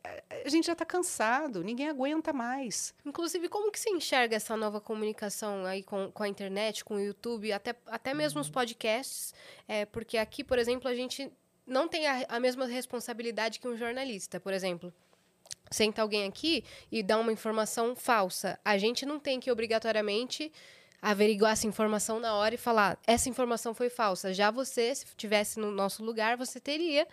a 0.45 0.49
gente 0.49 0.67
já 0.67 0.75
está 0.75 0.85
cansado, 0.85 1.65
ninguém 1.65 1.89
aguenta 1.89 2.33
mais. 2.33 2.95
Inclusive, 3.05 3.49
como 3.49 3.73
que 3.73 3.81
você 3.81 3.91
enxerga 3.91 4.37
essa 4.37 4.57
nova 4.57 4.81
comunicação 4.81 5.65
aí 5.65 5.83
com, 5.83 6.11
com 6.13 6.23
a 6.23 6.29
internet, 6.29 6.85
com 6.85 6.95
o 6.95 7.01
YouTube, 7.01 7.53
até, 7.53 7.75
até 7.87 8.15
mesmo 8.15 8.41
os 8.41 8.49
podcasts? 8.49 9.35
É, 9.67 9.85
porque 9.85 10.17
aqui, 10.19 10.45
por 10.45 10.57
exemplo, 10.57 10.89
a 10.89 10.95
gente 10.95 11.33
não 11.67 11.89
tem 11.89 12.07
a, 12.07 12.27
a 12.29 12.39
mesma 12.39 12.65
responsabilidade 12.67 13.59
que 13.59 13.67
um 13.67 13.77
jornalista, 13.77 14.39
por 14.39 14.53
exemplo. 14.53 14.93
Senta 15.69 16.03
alguém 16.03 16.27
aqui 16.29 16.65
e 16.91 17.03
dá 17.03 17.19
uma 17.19 17.33
informação 17.33 17.97
falsa. 17.97 18.59
A 18.65 18.79
gente 18.79 19.05
não 19.05 19.19
tem 19.19 19.41
que 19.41 19.51
obrigatoriamente 19.51 20.53
averiguar 21.03 21.53
essa 21.53 21.67
informação 21.67 22.21
na 22.21 22.35
hora 22.35 22.55
e 22.55 22.59
falar 22.59 22.99
essa 23.05 23.29
informação 23.29 23.75
foi 23.75 23.91
falsa. 23.91 24.33
Já 24.33 24.51
você, 24.51 24.95
se 24.95 25.07
estivesse 25.07 25.59
no 25.59 25.73
nosso 25.73 26.05
lugar, 26.05 26.37
você 26.37 26.61
teria 26.61 27.07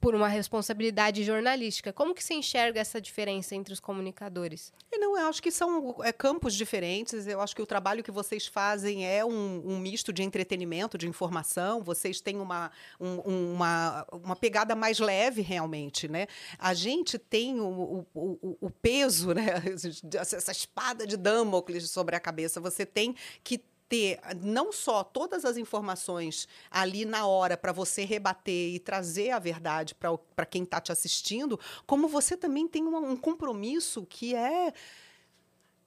por 0.00 0.14
uma 0.14 0.28
responsabilidade 0.28 1.24
jornalística. 1.24 1.92
Como 1.92 2.14
que 2.14 2.22
você 2.22 2.34
enxerga 2.34 2.80
essa 2.80 3.00
diferença 3.00 3.54
entre 3.54 3.72
os 3.72 3.80
comunicadores? 3.80 4.72
E 4.92 4.98
não, 4.98 5.18
eu 5.18 5.26
acho 5.26 5.42
que 5.42 5.50
são 5.50 5.96
é, 6.02 6.12
campos 6.12 6.54
diferentes. 6.54 7.26
Eu 7.26 7.40
acho 7.40 7.54
que 7.54 7.62
o 7.62 7.66
trabalho 7.66 8.02
que 8.02 8.10
vocês 8.10 8.46
fazem 8.46 9.06
é 9.06 9.24
um, 9.24 9.62
um 9.64 9.78
misto 9.78 10.12
de 10.12 10.22
entretenimento, 10.22 10.96
de 10.96 11.08
informação. 11.08 11.82
Vocês 11.82 12.20
têm 12.20 12.38
uma, 12.38 12.70
um- 13.00 13.52
uma, 13.54 14.06
uma 14.12 14.36
pegada 14.36 14.74
mais 14.74 14.98
leve, 14.98 15.42
realmente. 15.42 16.08
Né? 16.08 16.26
A 16.58 16.74
gente 16.74 17.18
tem 17.18 17.60
o, 17.60 17.66
o, 17.66 18.06
o, 18.14 18.56
o 18.60 18.70
peso, 18.70 19.32
né? 19.32 19.46
essa 20.14 20.52
espada 20.52 21.06
de 21.06 21.16
Damocles 21.16 21.90
sobre 21.90 22.14
a 22.14 22.20
cabeça. 22.20 22.60
Você 22.60 22.86
tem 22.86 23.14
que 23.42 23.60
ter 23.88 24.20
não 24.42 24.70
só 24.72 25.02
todas 25.02 25.44
as 25.44 25.56
informações 25.56 26.46
ali 26.70 27.04
na 27.04 27.26
hora 27.26 27.56
para 27.56 27.72
você 27.72 28.04
rebater 28.04 28.74
e 28.74 28.78
trazer 28.78 29.30
a 29.30 29.38
verdade 29.38 29.94
para 29.94 30.44
quem 30.46 30.62
está 30.62 30.80
te 30.80 30.92
assistindo, 30.92 31.58
como 31.86 32.06
você 32.06 32.36
também 32.36 32.68
tem 32.68 32.84
uma- 32.84 33.00
um 33.00 33.16
compromisso 33.16 34.04
que 34.08 34.34
é 34.34 34.72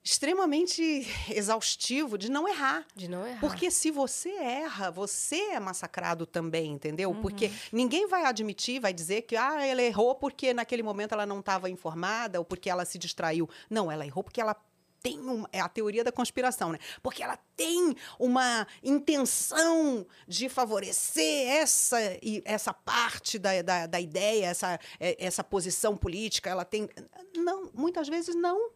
extremamente 0.04 0.82
exaustivo 1.30 2.18
de 2.18 2.30
não 2.30 2.48
errar. 2.48 2.86
De 2.96 3.08
não 3.08 3.26
errar. 3.26 3.40
Porque 3.40 3.70
se 3.70 3.92
você 3.92 4.30
erra, 4.32 4.90
você 4.90 5.36
é 5.52 5.60
massacrado 5.60 6.26
também, 6.26 6.72
entendeu? 6.72 7.12
Uhum. 7.12 7.22
Porque 7.22 7.52
ninguém 7.72 8.08
vai 8.08 8.26
admitir, 8.26 8.80
vai 8.82 8.94
dizer 8.94 9.22
que 9.22 9.36
ah, 9.36 9.64
ela 9.64 9.82
errou 9.84 10.16
porque 10.16 10.56
naquele 10.56 10.82
momento 10.82 11.12
ela 11.14 11.28
não 11.28 11.40
estava 11.40 11.70
informada 11.70 12.40
ou 12.40 12.46
porque 12.46 12.68
ela 12.68 12.84
se 12.84 12.98
distraiu. 12.98 13.48
Não, 13.70 13.92
ela 13.92 14.04
errou 14.04 14.24
porque 14.24 14.42
ela 14.42 14.56
tem 15.02 15.20
uma, 15.20 15.50
é 15.52 15.60
a 15.60 15.70
teoria 15.70 16.04
da 16.04 16.12
conspiração, 16.12 16.72
né? 16.72 16.80
Porque 17.02 17.24
ela 17.24 17.38
tem 17.56 17.96
uma 18.20 18.68
intenção 18.84 20.06
de 20.28 20.48
favorecer 20.48 21.48
essa, 21.50 21.98
essa 22.46 22.74
parte 22.74 23.40
da, 23.40 23.62
da, 23.62 23.88
da 23.88 24.00
ideia, 24.00 24.46
essa, 24.46 24.80
é, 25.00 25.24
essa 25.24 25.44
posição 25.44 25.98
política. 25.98 26.50
Ela 26.50 26.66
tem. 26.66 26.90
Não, 27.36 27.70
muitas 27.74 28.08
vezes 28.08 28.36
não. 28.36 28.72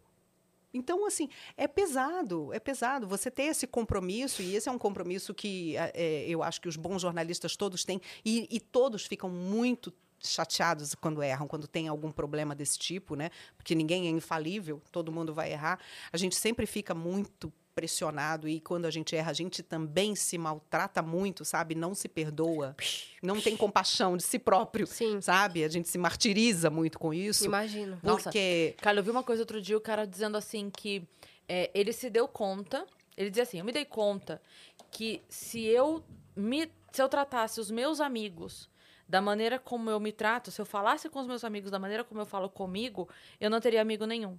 Então, 0.73 1.05
assim, 1.05 1.29
é 1.55 1.69
pesado, 1.69 2.53
é 2.53 2.59
pesado 2.59 3.07
você 3.07 3.31
ter 3.31 3.43
esse 3.43 3.65
compromisso, 3.65 4.41
e 4.41 4.55
esse 4.55 4.67
é 4.67 4.71
um 4.71 4.77
compromisso 4.77 5.33
que 5.33 5.77
é, 5.77 5.91
é, 5.95 6.25
eu 6.27 6.43
acho 6.43 6.59
que 6.59 6.67
os 6.67 6.75
bons 6.75 7.01
jornalistas 7.01 7.55
todos 7.55 7.85
têm, 7.85 8.01
e, 8.25 8.45
e 8.51 8.59
todos 8.59 9.05
ficam 9.05 9.29
muito 9.29 9.93
chateados 10.29 10.95
quando 10.95 11.21
erram, 11.21 11.47
quando 11.47 11.67
tem 11.67 11.87
algum 11.87 12.11
problema 12.11 12.55
desse 12.55 12.77
tipo, 12.77 13.15
né? 13.15 13.29
Porque 13.57 13.75
ninguém 13.75 14.07
é 14.07 14.09
infalível, 14.09 14.81
todo 14.91 15.11
mundo 15.11 15.33
vai 15.33 15.51
errar. 15.51 15.79
A 16.11 16.17
gente 16.17 16.35
sempre 16.35 16.65
fica 16.65 16.93
muito 16.93 17.51
pressionado 17.75 18.47
e 18.47 18.61
quando 18.61 18.85
a 18.85 18.89
gente 18.89 19.13
erra, 19.15 19.31
a 19.31 19.33
gente 19.33 19.61
também 19.61 20.15
se 20.15 20.37
maltrata 20.37 21.01
muito, 21.01 21.43
sabe? 21.43 21.75
Não 21.75 21.93
se 21.93 22.07
perdoa, 22.07 22.73
não 23.21 23.41
tem 23.41 23.57
compaixão 23.57 24.15
de 24.15 24.23
si 24.23 24.39
próprio, 24.39 24.87
Sim. 24.87 25.19
sabe? 25.19 25.63
A 25.63 25.67
gente 25.67 25.89
se 25.89 25.97
martiriza 25.97 26.69
muito 26.69 26.97
com 26.97 27.13
isso, 27.13 27.45
Imagino. 27.45 27.99
Nossa. 28.01 28.23
porque 28.23 28.75
Carla, 28.77 29.01
eu 29.01 29.03
vi 29.03 29.11
uma 29.11 29.23
coisa 29.23 29.41
outro 29.41 29.61
dia, 29.61 29.77
o 29.77 29.81
cara 29.81 30.07
dizendo 30.07 30.37
assim 30.37 30.69
que 30.69 31.03
é, 31.49 31.69
ele 31.73 31.91
se 31.91 32.09
deu 32.09 32.29
conta, 32.29 32.87
ele 33.17 33.29
dizia 33.29 33.43
assim, 33.43 33.59
eu 33.59 33.65
me 33.65 33.73
dei 33.73 33.85
conta 33.85 34.41
que 34.89 35.21
se 35.27 35.61
eu 35.65 36.01
me 36.33 36.71
se 36.93 37.01
eu 37.01 37.09
tratasse 37.09 37.59
os 37.59 37.69
meus 37.69 37.99
amigos 37.99 38.69
da 39.07 39.21
maneira 39.21 39.59
como 39.59 39.89
eu 39.89 39.99
me 39.99 40.11
trato, 40.11 40.51
se 40.51 40.59
eu 40.59 40.65
falasse 40.65 41.09
com 41.09 41.19
os 41.19 41.27
meus 41.27 41.43
amigos 41.43 41.69
da 41.71 41.79
maneira 41.79 42.03
como 42.03 42.21
eu 42.21 42.25
falo 42.25 42.49
comigo, 42.49 43.07
eu 43.39 43.49
não 43.49 43.59
teria 43.59 43.81
amigo 43.81 44.05
nenhum. 44.05 44.37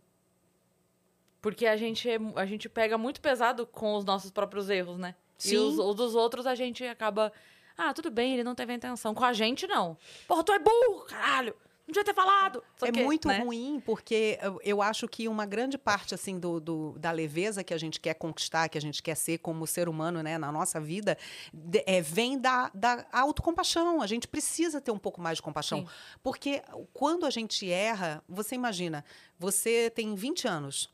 Porque 1.40 1.66
a 1.66 1.76
gente, 1.76 2.08
a 2.34 2.44
gente 2.44 2.68
pega 2.68 2.98
muito 2.98 3.20
pesado 3.20 3.66
com 3.66 3.94
os 3.94 4.04
nossos 4.04 4.30
próprios 4.30 4.68
erros, 4.68 4.98
né? 4.98 5.14
E 5.38 5.50
Sim. 5.50 5.58
os, 5.58 5.78
os 5.78 5.94
dos 5.94 6.14
outros 6.14 6.46
a 6.46 6.54
gente 6.54 6.84
acaba. 6.84 7.32
Ah, 7.76 7.92
tudo 7.92 8.10
bem, 8.10 8.32
ele 8.32 8.42
não 8.42 8.54
teve 8.54 8.72
intenção. 8.72 9.14
Com 9.14 9.24
a 9.24 9.32
gente, 9.32 9.66
não. 9.66 9.96
Porra, 10.26 10.42
tu 10.42 10.52
é 10.52 10.58
burro, 10.58 11.04
caralho! 11.06 11.54
Não 11.86 11.92
devia 11.92 12.04
ter 12.04 12.14
falado. 12.14 12.64
Só 12.76 12.86
É 12.86 12.90
que, 12.90 13.00
muito 13.04 13.28
né? 13.28 13.38
ruim, 13.38 13.80
porque 13.86 14.38
eu, 14.42 14.60
eu 14.64 14.82
acho 14.82 15.06
que 15.06 15.28
uma 15.28 15.46
grande 15.46 15.78
parte 15.78 16.14
assim 16.14 16.36
do, 16.36 16.58
do- 16.58 16.98
da 16.98 17.12
leveza 17.12 17.62
que 17.62 17.72
a 17.72 17.78
gente 17.78 18.00
quer 18.00 18.14
conquistar, 18.14 18.68
que 18.68 18.76
a 18.76 18.80
gente 18.80 19.00
quer 19.00 19.14
ser 19.14 19.38
como 19.38 19.64
ser 19.68 19.88
humano 19.88 20.20
né, 20.20 20.36
na 20.36 20.50
nossa 20.50 20.80
vida, 20.80 21.16
de- 21.54 21.84
é, 21.86 22.00
vem 22.02 22.38
da, 22.40 22.70
da 22.74 23.06
autocompaixão. 23.12 24.02
A 24.02 24.06
gente 24.08 24.26
precisa 24.26 24.80
ter 24.80 24.90
um 24.90 24.98
pouco 24.98 25.20
mais 25.20 25.38
de 25.38 25.42
compaixão. 25.42 25.80
Sim. 25.82 25.88
Porque 26.24 26.60
quando 26.92 27.24
a 27.24 27.30
gente 27.30 27.70
erra, 27.70 28.20
você 28.28 28.56
imagina, 28.56 29.04
você 29.38 29.88
tem 29.90 30.14
20 30.16 30.48
anos. 30.48 30.90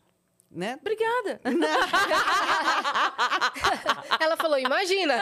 Né? 0.54 0.78
Obrigada. 0.80 1.40
Ela 4.20 4.36
falou, 4.36 4.58
imagina. 4.58 5.20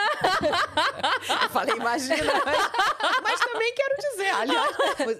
Eu 1.43 1.49
falei, 1.51 1.75
imagina, 1.77 2.33
mas, 2.45 2.71
mas 3.23 3.41
também 3.41 3.73
quero 3.75 3.95
dizer, 4.11 4.31
aliás, 4.35 4.77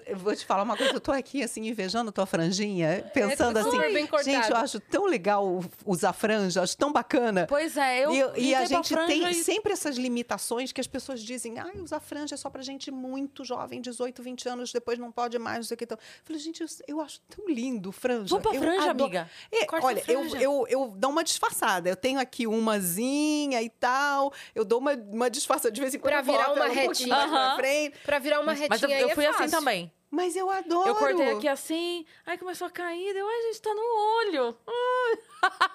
eu 0.07 0.17
vou 0.17 0.35
te 0.35 0.45
falar 0.45 0.63
uma 0.63 0.75
coisa, 0.75 0.93
eu 0.93 0.99
tô 0.99 1.11
aqui 1.11 1.43
assim, 1.43 1.67
invejando 1.67 2.11
tua 2.11 2.25
franjinha, 2.25 3.09
pensando 3.13 3.57
É, 3.57 3.61
assim, 3.61 3.71
super 3.71 3.93
bem 3.93 4.07
cortado. 4.07 4.31
gente, 4.31 4.49
eu 4.49 4.57
acho 4.57 4.79
tão 4.81 5.05
legal 5.05 5.59
usar 5.85 6.13
franja, 6.13 6.61
acho 6.61 6.77
tão 6.77 6.91
bacana. 6.91 7.45
Pois 7.47 7.77
é, 7.77 8.05
eu. 8.05 8.35
e, 8.35 8.49
e 8.49 8.55
a 8.55 8.65
gente 8.65 8.93
tem 9.07 9.29
e- 9.29 9.33
sempre 9.43 9.71
essas 9.73 9.95
limitações 9.97 10.71
que 10.71 10.81
as 10.81 10.87
pessoas 10.87 11.21
dizem, 11.21 11.57
ah, 11.59 11.69
usar 11.81 11.99
franja 11.99 12.35
é 12.35 12.37
só 12.37 12.49
pra 12.49 12.61
gente 12.61 12.91
muito 12.91 13.43
jovem, 13.45 13.81
18, 13.81 14.21
20 14.21 14.49
anos, 14.49 14.71
depois 14.73 14.99
não 14.99 15.11
pode 15.11 15.37
mais, 15.39 15.57
não 15.57 15.63
sei 15.63 15.75
o 15.75 15.77
que. 15.77 15.85
Então. 15.85 15.97
Eu 15.97 16.25
falei, 16.25 16.41
gente, 16.41 16.61
eu, 16.61 16.67
eu 16.87 17.01
acho 17.01 17.19
tão 17.21 17.47
lindo 17.47 17.91
franja. 17.91 18.35
Vamos 18.35 18.49
pra 18.51 18.59
franja, 18.59 18.91
amiga. 18.91 19.29
É, 19.51 19.65
Corta 19.65 19.87
a 19.87 19.93
olha, 20.09 20.37
eu, 20.37 20.37
eu, 20.39 20.67
eu 20.69 20.93
dou 20.95 21.11
uma 21.11 21.23
disfarçada. 21.23 21.89
Eu 21.89 21.95
tenho 21.95 22.19
aqui 22.19 22.47
umazinha 22.47 23.61
e 23.61 23.69
tal. 23.69 24.31
Eu 24.55 24.63
dou 24.65 24.79
uma, 24.79 24.93
uma 24.93 25.29
disfarçada 25.29 25.71
de 25.71 25.81
vez 25.81 25.93
em 25.93 25.99
quando. 25.99 26.11
Pra 26.13 26.21
virar 26.21 26.53
uma 26.53 26.65
um 26.65 26.73
retinha. 26.73 27.15
mais 27.15 27.29
pra 27.29 27.39
Aham. 27.39 27.55
frente. 27.57 27.97
Pra 28.05 28.19
virar 28.19 28.39
uma 28.39 28.53
retinha 28.53 28.69
Mas 28.69 28.83
eu, 28.83 28.89
eu 28.89 29.09
é 29.09 29.15
fui 29.15 29.25
assim 29.25 29.49
também. 29.49 29.91
Mas 30.11 30.35
eu 30.35 30.49
adoro. 30.49 30.89
Eu 30.89 30.95
cortei 30.95 31.31
aqui 31.31 31.47
assim, 31.47 32.05
aí 32.25 32.37
começou 32.37 32.67
a 32.67 32.69
cair, 32.69 33.13
deu, 33.13 33.25
ai, 33.25 33.41
gente, 33.43 33.61
tá 33.61 33.73
no 33.73 33.81
olho. 34.27 34.57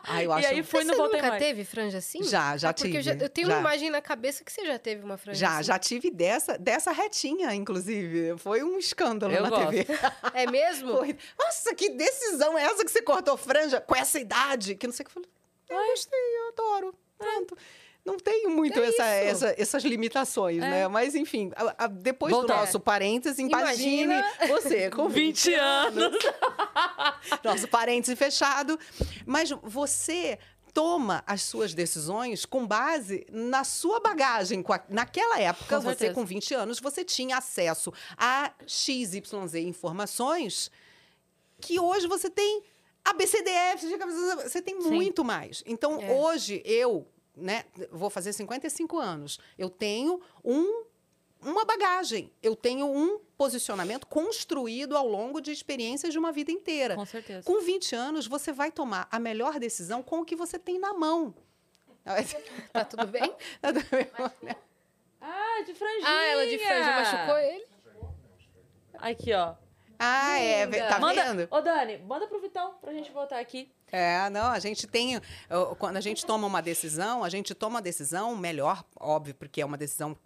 Ah, 0.08 0.22
eu 0.22 0.30
e 0.30 0.34
acho... 0.34 0.46
aí 0.48 0.58
e 0.58 0.62
Mas 0.62 0.84
não 0.86 0.94
você 0.94 1.00
voltei 1.00 1.16
nunca 1.20 1.28
mais. 1.30 1.42
teve 1.42 1.64
franja 1.64 1.98
assim? 1.98 2.22
Já, 2.22 2.56
já 2.56 2.68
Ah, 2.68 2.74
porque 2.74 2.98
eu, 2.98 3.02
já- 3.02 3.10
tive, 3.12 3.24
eu 3.24 3.28
tenho 3.28 3.48
já. 3.48 3.54
uma 3.54 3.60
imagem 3.60 3.90
na 3.90 4.00
cabeça 4.00 4.44
que 4.44 4.52
você 4.52 4.64
já 4.64 4.78
teve 4.78 5.02
uma 5.02 5.16
franja 5.18 5.40
Já, 5.40 5.54
assim. 5.54 5.62
já 5.64 5.78
tive 5.80 6.08
dessa, 6.08 6.56
dessa 6.56 6.92
retinha, 6.92 7.52
inclusive. 7.52 8.38
Foi 8.38 8.62
um 8.62 8.78
escândalo 8.78 9.32
Eu 9.34 9.42
na 9.42 9.48
gosto. 9.50 9.70
TV. 9.70 9.86
É 10.34 10.48
mesmo? 10.48 10.92
Foi. 10.98 11.18
Nossa, 11.36 11.74
que 11.74 11.88
decisão 11.90 12.56
é 12.56 12.62
essa 12.62 12.84
que 12.84 12.90
você 12.92 13.02
cortou 13.02 13.36
franja 13.36 13.80
com 13.80 13.96
essa 13.96 14.20
idade? 14.20 14.76
Que 14.76 14.86
não 14.86 14.94
sei 14.94 15.04
o 15.04 15.08
que 15.08 15.18
eu 15.18 15.22
falei. 15.24 15.30
Eu 15.68 15.90
gostei, 15.90 16.20
eu 16.20 16.48
adoro. 16.50 16.94
Pronto. 17.18 17.56
Não 18.06 18.16
tenho 18.18 18.50
muito 18.50 18.78
É 18.78 18.86
essa, 18.86 19.04
essa- 19.04 19.54
essas 19.58 19.82
limitações, 19.84 20.58
né? 20.58 20.86
Mas, 20.88 21.14
enfim, 21.16 21.50
a- 21.56 21.84
a- 21.84 21.86
depois 21.88 22.32
Voltar. 22.32 22.54
do 22.54 22.60
nosso 22.60 22.78
parênteses, 22.80 23.38
imagine 23.38 24.04
Imagina. 24.04 24.32
você 24.48 24.88
com 24.90 25.08
20 25.10 25.50
20 25.50 25.54
anos. 25.54 26.12
nosso 27.42 27.68
parêntese 27.68 28.14
fechado. 28.16 28.78
Mas 29.26 29.50
você 29.62 30.38
toma 30.72 31.24
as 31.26 31.42
suas 31.42 31.72
decisões 31.74 32.44
com 32.44 32.66
base 32.66 33.26
na 33.30 33.64
sua 33.64 33.98
bagagem. 33.98 34.62
Naquela 34.88 35.40
época, 35.40 35.76
Com 35.76 35.82
você 35.82 35.88
certeza. 35.98 36.14
com 36.14 36.24
20 36.24 36.54
anos, 36.54 36.78
você 36.80 37.02
tinha 37.04 37.38
acesso 37.38 37.92
a 38.16 38.52
XYZ 38.66 39.54
informações 39.66 40.70
que 41.60 41.80
hoje 41.80 42.06
você 42.06 42.28
tem 42.28 42.62
ABCDF, 43.04 43.86
você 44.42 44.60
tem 44.60 44.80
Sim. 44.82 44.90
muito 44.90 45.24
mais. 45.24 45.62
Então, 45.66 45.98
É. 46.00 46.12
hoje, 46.12 46.60
eu 46.64 47.06
né, 47.36 47.64
vou 47.90 48.08
fazer 48.10 48.32
55 48.32 48.98
anos, 48.98 49.38
eu 49.58 49.68
tenho 49.68 50.20
um 50.44 50.84
uma 51.42 51.64
bagagem. 51.64 52.32
Eu 52.42 52.56
tenho 52.56 52.86
um 52.86 53.20
posicionamento 53.36 54.06
construído 54.06 54.96
ao 54.96 55.06
longo 55.06 55.40
de 55.40 55.52
experiências 55.52 56.12
de 56.12 56.18
uma 56.18 56.32
vida 56.32 56.50
inteira. 56.50 56.96
Com 56.96 57.04
certeza. 57.04 57.42
Com 57.46 57.60
20 57.60 57.94
anos, 57.94 58.26
você 58.26 58.52
vai 58.52 58.72
tomar 58.72 59.06
a 59.10 59.18
melhor 59.18 59.58
decisão 59.58 60.02
com 60.02 60.20
o 60.20 60.24
que 60.24 60.34
você 60.34 60.58
tem 60.58 60.78
na 60.78 60.92
mão. 60.94 61.34
Tá 62.72 62.84
tudo 62.84 63.06
bem? 63.06 63.34
Ah, 65.28 65.62
de 65.66 65.74
franjinha. 65.74 66.08
Ah, 66.08 66.26
ela 66.26 66.46
de 66.46 66.58
franja 66.58 66.92
machucou 66.92 67.38
ele? 67.38 67.66
Aqui, 68.98 69.32
ó. 69.32 69.54
ah, 69.98 70.38
é. 70.38 70.64
Linda. 70.64 70.88
Tá 70.88 71.00
manda, 71.00 71.24
vendo? 71.24 71.48
Ô, 71.50 71.60
Dani, 71.60 71.98
manda 71.98 72.28
pro 72.28 72.40
Vitão 72.40 72.74
pra 72.74 72.92
gente 72.92 73.10
voltar 73.10 73.40
aqui. 73.40 73.72
É, 73.92 74.28
não, 74.30 74.46
a 74.50 74.58
gente 74.58 74.86
tem. 74.86 75.20
Quando 75.78 75.96
a 75.96 76.00
gente 76.00 76.26
toma 76.26 76.46
uma 76.46 76.60
decisão, 76.60 77.22
a 77.22 77.28
gente 77.28 77.54
toma 77.54 77.76
uma 77.76 77.82
decisão 77.82 78.36
melhor, 78.36 78.84
óbvio, 78.98 79.34
porque 79.34 79.60
é 79.60 79.64
uma 79.64 79.76
decisão 79.76 80.16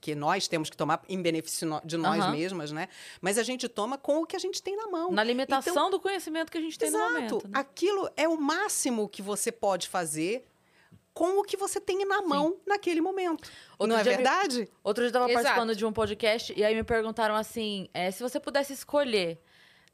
que 0.00 0.14
nós 0.14 0.48
temos 0.48 0.70
que 0.70 0.76
tomar 0.76 1.02
em 1.08 1.20
benefício 1.20 1.68
de 1.84 1.96
nós 1.96 2.20
Aham. 2.22 2.32
mesmas, 2.32 2.72
né? 2.72 2.88
Mas 3.20 3.36
a 3.38 3.42
gente 3.42 3.68
toma 3.68 3.98
com 3.98 4.22
o 4.22 4.26
que 4.26 4.34
a 4.36 4.38
gente 4.38 4.62
tem 4.62 4.74
na 4.76 4.86
mão. 4.88 5.10
Na 5.12 5.22
limitação 5.22 5.72
Então, 5.72 5.90
do 5.90 6.00
conhecimento 6.00 6.50
que 6.50 6.56
a 6.58 6.60
gente 6.60 6.78
tem 6.78 6.88
Exato. 6.88 7.04
no 7.04 7.10
momento. 7.14 7.42
né? 7.48 7.50
Aquilo 7.60 8.08
é 8.16 8.26
o 8.28 8.36
máximo 8.40 9.08
que 9.08 9.20
você 9.22 9.50
pode 9.52 9.88
fazer 9.88 10.46
com 11.12 11.40
o 11.40 11.42
que 11.42 11.56
você 11.56 11.80
tem 11.80 12.04
na 12.06 12.20
mão 12.22 12.56
naquele 12.66 13.00
momento. 13.00 13.50
Outro 13.78 13.86
Não 13.94 13.96
é 13.96 14.04
me- 14.04 14.10
verdade? 14.16 14.68
Outro 14.84 15.02
dia 15.02 15.08
eu 15.08 15.12
tava 15.12 15.24
Exato. 15.30 15.42
participando 15.44 15.74
de 15.76 15.84
um 15.86 15.92
podcast 15.92 16.52
e 16.56 16.62
aí 16.64 16.74
me 16.74 16.84
perguntaram 16.84 17.34
assim: 17.34 17.88
é, 17.94 18.10
se 18.10 18.22
você 18.22 18.38
pudesse 18.40 18.72
escolher 18.74 19.38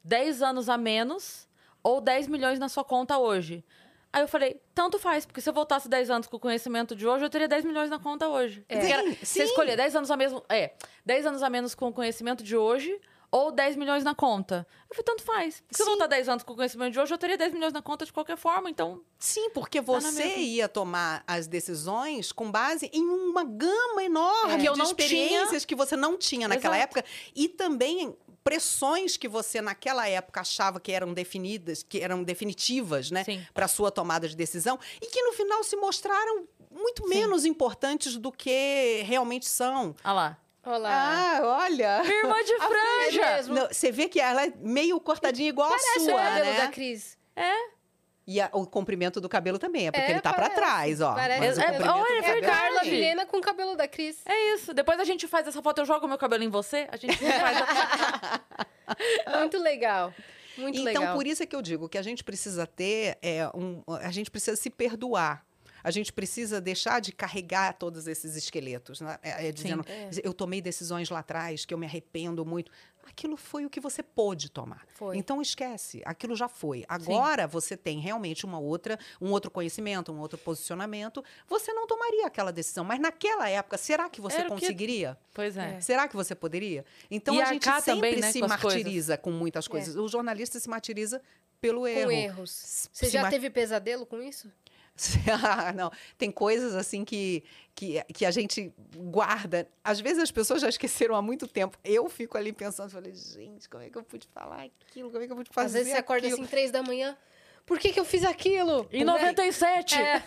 10 0.03 0.41
anos 0.41 0.67
a 0.69 0.77
menos 0.77 1.47
ou 1.83 1.99
10 2.01 2.27
milhões 2.27 2.57
na 2.59 2.69
sua 2.69 2.83
conta 2.83 3.17
hoje. 3.17 3.63
Aí 4.11 4.21
eu 4.21 4.27
falei, 4.27 4.61
tanto 4.75 4.99
faz, 4.99 5.25
porque 5.25 5.41
se 5.41 5.49
eu 5.49 5.53
voltasse 5.53 5.89
10 5.89 6.09
anos 6.11 6.27
com 6.27 6.37
o 6.37 6.39
conhecimento 6.39 6.95
de 6.95 7.05
hoje, 7.07 7.25
eu 7.25 7.29
teria 7.31 7.47
10 7.47 7.65
milhões 7.65 7.89
na 7.89 7.97
conta 7.99 8.27
hoje. 8.27 8.63
É. 8.69 8.77
Porque 8.77 8.93
era- 8.93 9.03
Sim, 9.03 9.15
Você 9.15 9.25
sim. 9.25 9.43
escolher 9.43 9.75
10 9.75 9.95
anos 9.95 10.11
a 10.11 10.15
mesmo. 10.17 10.43
É, 10.47 10.73
10 11.05 11.25
anos 11.25 11.41
a 11.41 11.49
menos 11.49 11.73
com 11.73 11.87
o 11.89 11.93
conhecimento 11.93 12.43
de 12.43 12.55
hoje 12.55 12.95
ou 13.31 13.51
10 13.51 13.75
milhões 13.75 14.03
na 14.03 14.13
conta. 14.13 14.67
Eu 14.87 14.95
falei, 14.95 15.03
tanto 15.05 15.23
faz. 15.23 15.61
Porque 15.61 15.75
se 15.75 15.81
eu 15.81 15.85
Sim. 15.87 15.91
voltar 15.93 16.05
10 16.05 16.29
anos 16.29 16.43
com 16.43 16.53
o 16.53 16.55
conhecimento 16.55 16.93
de 16.93 16.99
hoje, 16.99 17.11
eu 17.11 17.17
teria 17.17 17.35
10 17.35 17.51
milhões 17.51 17.73
na 17.73 17.81
conta 17.81 18.05
de 18.05 18.13
qualquer 18.13 18.37
forma, 18.37 18.69
então. 18.69 19.01
Sim, 19.17 19.49
porque 19.49 19.81
Tá 19.81 19.85
você 19.99 20.35
ia 20.37 20.69
tomar 20.69 21.23
as 21.25 21.47
decisões 21.47 22.31
com 22.31 22.51
base 22.51 22.91
em 22.93 23.01
uma 23.03 23.43
gama 23.43 24.03
enorme 24.03 24.67
É. 24.67 24.71
De 24.71 24.81
experiências 24.83 25.65
que 25.65 25.73
você 25.73 25.95
não 25.95 26.15
tinha 26.19 26.47
naquela 26.47 26.77
Exato. 26.77 26.99
época 26.99 27.05
e 27.35 27.49
também 27.49 28.15
pressões 28.43 29.17
que 29.17 29.27
você 29.27 29.61
naquela 29.61 30.07
época 30.07 30.41
achava 30.41 30.79
que 30.79 30.91
eram 30.91 31.13
definidas, 31.13 31.83
que 31.83 31.99
eram 31.99 32.23
definitivas, 32.23 33.09
né, 33.11 33.23
Sim. 33.23 33.45
para 33.53 33.67
sua 33.67 33.89
tomada 33.91 34.27
de 34.27 34.35
decisão 34.35 34.77
e 35.01 35.07
que 35.07 35.21
no 35.23 35.33
final 35.33 35.63
se 35.63 35.75
mostraram 35.75 36.47
muito 36.71 37.07
menos 37.07 37.45
importantes 37.45 38.17
do 38.17 38.31
que 38.31 39.01
realmente 39.05 39.47
são. 39.47 39.95
Olha 40.03 40.13
lá. 40.13 40.37
Olá. 40.65 40.89
Ah, 40.91 41.41
olha. 41.63 42.01
Irmã 42.05 42.41
de 42.43 42.53
É 42.55 42.59
franja! 42.59 43.53
Não, 43.53 43.67
você 43.67 43.91
vê 43.91 44.07
que 44.07 44.19
ela 44.19 44.45
é 44.45 44.53
meio 44.61 44.97
cortadinha 44.99 45.49
igual 45.49 45.67
Parece 45.69 45.89
a 45.89 46.01
o 46.01 46.05
sua, 46.05 46.21
cabelo 46.23 46.45
né? 46.51 46.57
da 46.57 46.67
Cris. 46.69 47.17
É. 47.35 47.53
E 48.25 48.39
a- 48.39 48.49
o 48.53 48.65
comprimento 48.65 49.19
do 49.19 49.27
cabelo 49.27 49.59
também, 49.59 49.87
é 49.87 49.91
porque 49.91 50.05
É, 50.07 50.11
ele 50.11 50.21
tá 50.21 50.31
pra 50.31 50.43
parece. 50.49 50.55
trás, 50.55 51.01
ó. 51.01 51.13
Parece. 51.13 51.39
Mas 51.41 51.57
o 51.57 51.61
É, 51.61 51.65
comprimento 51.65 51.93
olha, 51.99 52.21
do 52.21 52.25
é 52.27 52.31
verdade. 52.31 52.72
Também. 52.83 52.99
Vilhena 52.99 53.25
com 53.25 53.37
o 53.37 53.41
cabelo 53.41 53.75
da 53.75 53.87
Cris. 53.87 54.21
É 54.25 54.55
isso. 54.55 54.73
Depois 54.73 54.99
a 54.99 55.03
gente 55.03 55.27
faz 55.27 55.47
essa 55.47 55.61
foto, 55.61 55.79
eu 55.79 55.85
jogo 55.85 56.07
meu 56.07 56.17
cabelo 56.17 56.43
em 56.43 56.49
você, 56.49 56.87
a 56.91 56.97
gente 56.97 57.17
faz 57.17 57.57
a... 57.57 58.41
Muito 59.39 59.57
legal. 59.57 60.13
Muito 60.57 60.79
então, 60.79 61.01
legal. 61.01 61.15
por 61.15 61.25
isso 61.25 61.41
é 61.41 61.45
que 61.45 61.55
eu 61.55 61.61
digo 61.61 61.89
que 61.89 61.97
a 61.97 62.01
gente 62.01 62.23
precisa 62.23 62.67
ter 62.67 63.17
é, 63.21 63.47
um, 63.55 63.81
a 63.87 64.11
gente 64.11 64.29
precisa 64.29 64.55
se 64.55 64.69
perdoar. 64.69 65.45
A 65.83 65.91
gente 65.91 66.13
precisa 66.13 66.61
deixar 66.61 67.01
de 67.01 67.11
carregar 67.11 67.73
todos 67.73 68.07
esses 68.07 68.37
esqueletos, 68.37 69.01
né? 69.01 69.17
É, 69.21 69.49
é, 69.49 69.51
dizendo, 69.51 69.83
eu 70.23 70.33
tomei 70.33 70.61
decisões 70.61 71.09
lá 71.09 71.19
atrás 71.19 71.65
que 71.65 71.73
eu 71.73 71.77
me 71.77 71.85
arrependo 71.85 72.45
muito. 72.45 72.71
Aquilo 73.15 73.37
foi 73.37 73.63
o 73.63 73.69
que 73.69 73.79
você 73.79 74.01
pôde 74.01 74.49
tomar. 74.49 74.85
Foi. 74.95 75.15
Então 75.15 75.39
esquece, 75.39 76.01
aquilo 76.03 76.35
já 76.35 76.47
foi. 76.47 76.83
Agora 76.87 77.45
você 77.47 77.77
tem 77.77 77.99
realmente 77.99 78.43
uma 78.43 78.57
outra, 78.57 78.97
um 79.21 79.29
outro 79.31 79.51
conhecimento, 79.51 80.11
um 80.11 80.19
outro 80.19 80.35
posicionamento. 80.37 81.23
Você 81.47 81.71
não 81.73 81.85
tomaria 81.85 82.25
aquela 82.25 82.51
decisão, 82.51 82.83
mas 82.83 82.99
naquela 82.99 83.47
época, 83.47 83.77
será 83.77 84.09
que 84.09 84.19
você 84.19 84.37
Era 84.37 84.47
o 84.51 84.55
que- 84.55 84.61
conseguiria? 84.61 85.15
Pois 85.31 85.55
é. 85.55 85.79
Será 85.79 86.07
que 86.07 86.15
você 86.15 86.33
poderia? 86.33 86.83
Então 87.09 87.35
E 87.35 87.41
a 87.41 87.45
gente 87.53 87.63
sempre 87.65 87.83
também, 87.93 88.15
né, 88.19 88.31
se 88.31 88.39
com 88.39 88.45
as 88.45 88.51
coisas. 88.59 88.81
martiriza 88.81 89.17
com 89.17 89.31
muitas 89.31 89.67
coisas. 89.67 89.95
O 89.95 90.07
jornalista 90.07 90.59
se 90.59 90.67
martiriza 90.67 91.21
pelo 91.61 91.87
erro. 91.87 92.05
Com 92.09 92.11
erros. 92.11 92.89
Você 92.91 93.05
Se 93.05 93.11
já 93.11 93.21
ma- 93.21 93.29
teve 93.29 93.49
pesadelo 93.49 94.05
com 94.07 94.21
isso? 94.23 94.51
Ah, 95.43 95.71
não, 95.73 95.91
tem 96.17 96.31
coisas 96.31 96.75
assim 96.75 97.03
que, 97.03 97.43
que, 97.75 98.01
que 98.13 98.25
a 98.25 98.31
gente 98.31 98.73
guarda. 98.95 99.67
Às 99.83 99.99
vezes 99.99 100.21
as 100.21 100.31
pessoas 100.31 100.61
já 100.61 100.69
esqueceram 100.69 101.15
há 101.15 101.21
muito 101.21 101.47
tempo. 101.47 101.77
Eu 101.83 102.09
fico 102.09 102.37
ali 102.37 102.53
pensando, 102.53 102.89
falei, 102.89 103.13
gente, 103.15 103.67
como 103.69 103.83
é 103.83 103.89
que 103.89 103.97
eu 103.97 104.03
pude 104.03 104.27
falar 104.27 104.63
aquilo? 104.63 105.09
Como 105.09 105.23
é 105.23 105.27
que 105.27 105.31
eu 105.31 105.37
pude 105.37 105.49
fazer 105.51 105.65
Às 105.65 105.73
vezes 105.73 105.91
você 105.91 105.97
acorda 105.97 106.27
aquilo? 106.27 106.41
assim, 106.41 106.49
três 106.49 106.71
da 106.71 106.83
manhã. 106.83 107.17
Por 107.65 107.79
que, 107.79 107.93
que 107.93 107.99
eu 107.99 108.03
fiz 108.03 108.25
aquilo? 108.25 108.87
Em 108.91 109.05
97! 109.05 109.95
É. 109.95 110.21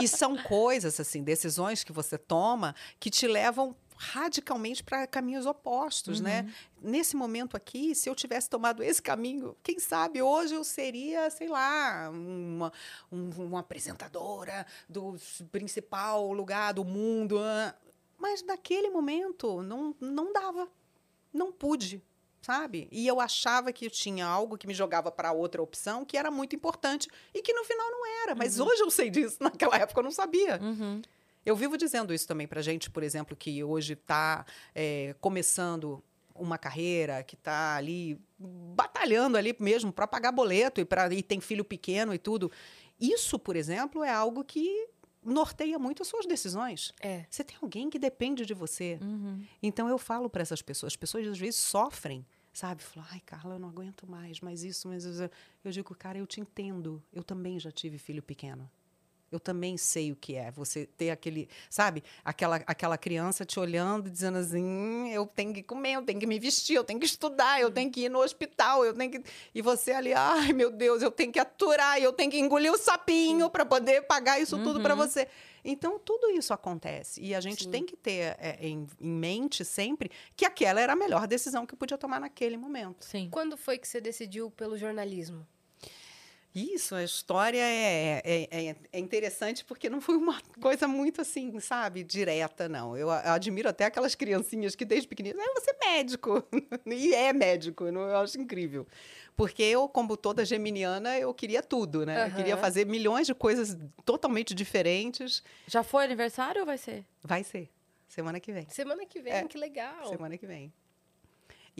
E 0.00 0.08
são 0.08 0.36
coisas, 0.36 0.98
assim, 0.98 1.22
decisões 1.22 1.84
que 1.84 1.92
você 1.92 2.18
toma 2.18 2.74
que 2.98 3.08
te 3.10 3.28
levam 3.28 3.76
radicalmente 4.02 4.82
para 4.82 5.06
caminhos 5.06 5.44
opostos, 5.44 6.20
né? 6.20 6.42
Uhum. 6.82 6.90
Nesse 6.90 7.14
momento 7.14 7.54
aqui, 7.54 7.94
se 7.94 8.08
eu 8.08 8.14
tivesse 8.14 8.48
tomado 8.48 8.82
esse 8.82 9.02
caminho, 9.02 9.54
quem 9.62 9.78
sabe 9.78 10.22
hoje 10.22 10.54
eu 10.54 10.64
seria, 10.64 11.28
sei 11.28 11.48
lá, 11.48 12.08
uma, 12.10 12.72
um- 13.12 13.28
uma 13.44 13.60
apresentadora 13.60 14.66
do 14.88 15.16
principal 15.52 16.32
lugar 16.32 16.72
do 16.72 16.82
mundo. 16.82 17.38
Mas 18.18 18.42
naquele 18.42 18.88
momento 18.88 19.62
não, 19.62 19.94
não 20.00 20.32
dava, 20.32 20.66
não 21.30 21.52
pude, 21.52 22.02
sabe? 22.40 22.88
E 22.90 23.06
eu 23.06 23.20
achava 23.20 23.70
que 23.70 23.84
eu 23.84 23.90
tinha 23.90 24.26
algo 24.26 24.56
que 24.56 24.66
me 24.66 24.72
jogava 24.72 25.10
para 25.12 25.30
outra 25.32 25.60
opção 25.62 26.06
que 26.06 26.16
era 26.16 26.30
muito 26.30 26.56
importante 26.56 27.06
e 27.34 27.42
que 27.42 27.52
no 27.52 27.64
final 27.64 27.90
não 27.90 28.06
era. 28.22 28.34
Mas 28.34 28.58
hoje 28.58 28.80
eu 28.80 28.90
sei 28.90 29.10
disso, 29.10 29.36
naquela 29.44 29.76
época 29.76 30.00
eu 30.00 30.04
não 30.04 30.10
sabia. 30.10 30.58
Uhum. 30.62 31.02
Eu 31.44 31.56
vivo 31.56 31.76
dizendo 31.76 32.12
isso 32.12 32.26
também 32.26 32.46
para 32.46 32.60
gente, 32.62 32.90
por 32.90 33.02
exemplo, 33.02 33.36
que 33.36 33.62
hoje 33.64 33.94
está 33.94 34.44
começando 35.20 36.02
uma 36.34 36.56
carreira, 36.56 37.22
que 37.22 37.34
está 37.34 37.76
ali 37.76 38.18
batalhando 38.38 39.36
ali 39.36 39.54
mesmo 39.58 39.92
para 39.92 40.06
pagar 40.06 40.32
boleto 40.32 40.80
e, 40.80 40.84
pra, 40.84 41.12
e 41.12 41.22
tem 41.22 41.40
filho 41.40 41.64
pequeno 41.64 42.14
e 42.14 42.18
tudo. 42.18 42.50
Isso, 42.98 43.38
por 43.38 43.56
exemplo, 43.56 44.02
é 44.02 44.10
algo 44.12 44.42
que 44.44 44.88
norteia 45.22 45.78
muito 45.78 46.02
as 46.02 46.08
suas 46.08 46.24
decisões. 46.24 46.94
É. 47.00 47.26
Você 47.28 47.44
tem 47.44 47.56
alguém 47.60 47.90
que 47.90 47.98
depende 47.98 48.46
de 48.46 48.54
você. 48.54 48.98
Uhum. 49.02 49.44
Então 49.62 49.88
eu 49.88 49.98
falo 49.98 50.30
para 50.30 50.40
essas 50.40 50.62
pessoas, 50.62 50.92
as 50.92 50.96
pessoas 50.96 51.26
às 51.26 51.38
vezes 51.38 51.56
sofrem, 51.56 52.24
sabe? 52.54 52.82
Falam, 52.82 53.08
ai, 53.12 53.20
Carla, 53.20 53.56
eu 53.56 53.58
não 53.58 53.68
aguento 53.68 54.08
mais, 54.08 54.40
mas 54.40 54.64
isso, 54.64 54.88
mas 54.88 55.04
isso. 55.04 55.28
Eu 55.62 55.70
digo, 55.70 55.94
cara, 55.94 56.18
eu 56.18 56.26
te 56.26 56.40
entendo. 56.40 57.02
Eu 57.12 57.22
também 57.22 57.60
já 57.60 57.70
tive 57.70 57.98
filho 57.98 58.22
pequeno. 58.22 58.70
Eu 59.30 59.38
também 59.38 59.76
sei 59.76 60.10
o 60.10 60.16
que 60.16 60.34
é 60.34 60.50
você 60.50 60.86
ter 60.86 61.10
aquele, 61.10 61.48
sabe? 61.68 62.02
Aquela, 62.24 62.56
aquela 62.66 62.98
criança 62.98 63.44
te 63.44 63.60
olhando 63.60 64.08
e 64.08 64.10
dizendo 64.10 64.38
assim: 64.38 64.64
"Hum, 64.64 65.06
eu 65.06 65.24
tenho 65.26 65.54
que 65.54 65.62
comer, 65.62 65.92
eu 65.94 66.02
tenho 66.02 66.18
que 66.18 66.26
me 66.26 66.38
vestir, 66.38 66.74
eu 66.74 66.84
tenho 66.84 66.98
que 66.98 67.06
estudar, 67.06 67.60
eu 67.60 67.70
tenho 67.70 67.90
que 67.90 68.02
ir 68.02 68.08
no 68.08 68.20
hospital, 68.20 68.84
eu 68.84 68.92
tenho 68.92 69.10
que. 69.10 69.22
E 69.54 69.62
você 69.62 69.92
ali, 69.92 70.12
ai 70.12 70.52
meu 70.52 70.70
Deus, 70.70 71.00
eu 71.02 71.10
tenho 71.10 71.32
que 71.32 71.38
aturar, 71.38 72.00
eu 72.00 72.12
tenho 72.12 72.30
que 72.30 72.38
engolir 72.38 72.72
o 72.72 72.78
sapinho 72.78 73.48
para 73.48 73.64
poder 73.64 74.02
pagar 74.02 74.40
isso 74.40 74.58
tudo 74.62 74.80
para 74.80 74.94
você. 74.94 75.28
Então, 75.64 75.98
tudo 75.98 76.30
isso 76.30 76.52
acontece. 76.52 77.20
E 77.20 77.34
a 77.34 77.40
gente 77.40 77.64
Sim. 77.64 77.70
tem 77.70 77.84
que 77.84 77.96
ter 77.96 78.36
é, 78.38 78.58
em, 78.60 78.86
em 79.00 79.08
mente 79.08 79.64
sempre 79.64 80.10
que 80.34 80.44
aquela 80.44 80.80
era 80.80 80.94
a 80.94 80.96
melhor 80.96 81.26
decisão 81.26 81.66
que 81.66 81.74
eu 81.74 81.78
podia 81.78 81.98
tomar 81.98 82.20
naquele 82.20 82.56
momento. 82.56 83.04
Sim. 83.04 83.28
Quando 83.30 83.56
foi 83.56 83.78
que 83.78 83.86
você 83.86 84.00
decidiu 84.00 84.50
pelo 84.50 84.76
jornalismo? 84.76 85.46
Isso, 86.54 86.96
a 86.96 87.04
história 87.04 87.62
é, 87.62 88.20
é, 88.24 88.48
é- 88.70 88.76
é 88.92 88.98
interessante 88.98 89.64
porque 89.64 89.88
não 89.88 90.00
foi 90.00 90.16
uma 90.16 90.40
coisa 90.60 90.88
muito 90.88 91.20
assim, 91.20 91.60
sabe, 91.60 92.02
direta, 92.02 92.68
não. 92.68 92.96
Eu 92.96 93.08
admiro 93.10 93.68
até 93.68 93.84
aquelas 93.84 94.14
criancinhas 94.16 94.74
que 94.74 94.84
desde 94.84 95.06
pequenininhas, 95.06 95.46
ah, 95.48 95.60
você 95.60 95.70
é 95.70 95.78
médico. 95.96 96.42
e 96.86 97.14
é 97.14 97.32
médico, 97.32 97.90
não- 97.92 98.00
eu 98.08 98.16
acho 98.16 98.40
incrível. 98.40 98.84
Porque 99.36 99.62
eu, 99.62 99.88
como 99.88 100.16
toda 100.16 100.44
geminiana, 100.44 101.16
eu 101.18 101.32
queria 101.32 101.62
tudo, 101.62 102.04
né? 102.04 102.26
Eu 102.26 102.34
queria 102.34 102.56
fazer 102.56 102.84
milhões 102.84 103.26
de 103.26 103.34
coisas 103.34 103.78
totalmente 104.04 104.52
diferentes. 104.54 105.42
Já 105.66 105.82
foi 105.82 106.04
aniversário 106.04 106.60
ou 106.60 106.66
vai 106.66 106.76
ser? 106.76 107.06
Vai 107.22 107.42
ser, 107.44 107.70
semana 108.08 108.38
que 108.40 108.52
vem. 108.52 108.68
Semana 108.68 109.06
que 109.06 109.20
vem, 109.20 109.32
É. 109.32 109.44
que 109.44 109.56
legal. 109.56 110.08
Semana 110.08 110.36
que 110.36 110.46
vem. 110.46 110.70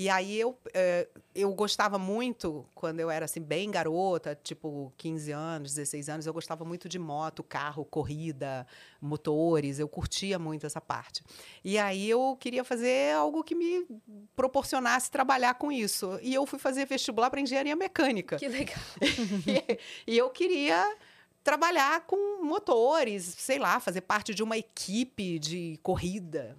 E 0.00 0.08
aí 0.08 0.40
eu, 0.40 0.58
eh, 0.72 1.06
eu 1.34 1.52
gostava 1.52 1.98
muito, 1.98 2.66
quando 2.74 3.00
eu 3.00 3.10
era 3.10 3.26
assim, 3.26 3.38
bem 3.38 3.70
garota, 3.70 4.34
tipo 4.42 4.90
15 4.96 5.30
anos, 5.30 5.74
16 5.74 6.08
anos, 6.08 6.26
eu 6.26 6.32
gostava 6.32 6.64
muito 6.64 6.88
de 6.88 6.98
moto, 6.98 7.42
carro, 7.42 7.84
corrida, 7.84 8.66
motores, 8.98 9.78
eu 9.78 9.86
curtia 9.86 10.38
muito 10.38 10.64
essa 10.64 10.80
parte. 10.80 11.22
E 11.62 11.78
aí 11.78 12.08
eu 12.08 12.34
queria 12.40 12.64
fazer 12.64 13.14
algo 13.14 13.44
que 13.44 13.54
me 13.54 13.86
proporcionasse 14.34 15.10
trabalhar 15.10 15.52
com 15.56 15.70
isso. 15.70 16.18
E 16.22 16.32
eu 16.32 16.46
fui 16.46 16.58
fazer 16.58 16.86
vestibular 16.86 17.28
para 17.28 17.42
engenharia 17.42 17.76
mecânica. 17.76 18.38
Que 18.38 18.48
legal. 18.48 18.78
e, 19.46 19.78
e 20.14 20.16
eu 20.16 20.30
queria 20.30 20.96
trabalhar 21.44 22.06
com 22.06 22.42
motores, 22.42 23.34
sei 23.36 23.58
lá, 23.58 23.78
fazer 23.78 24.00
parte 24.00 24.32
de 24.32 24.42
uma 24.42 24.56
equipe 24.56 25.38
de 25.38 25.78
corrida, 25.82 26.56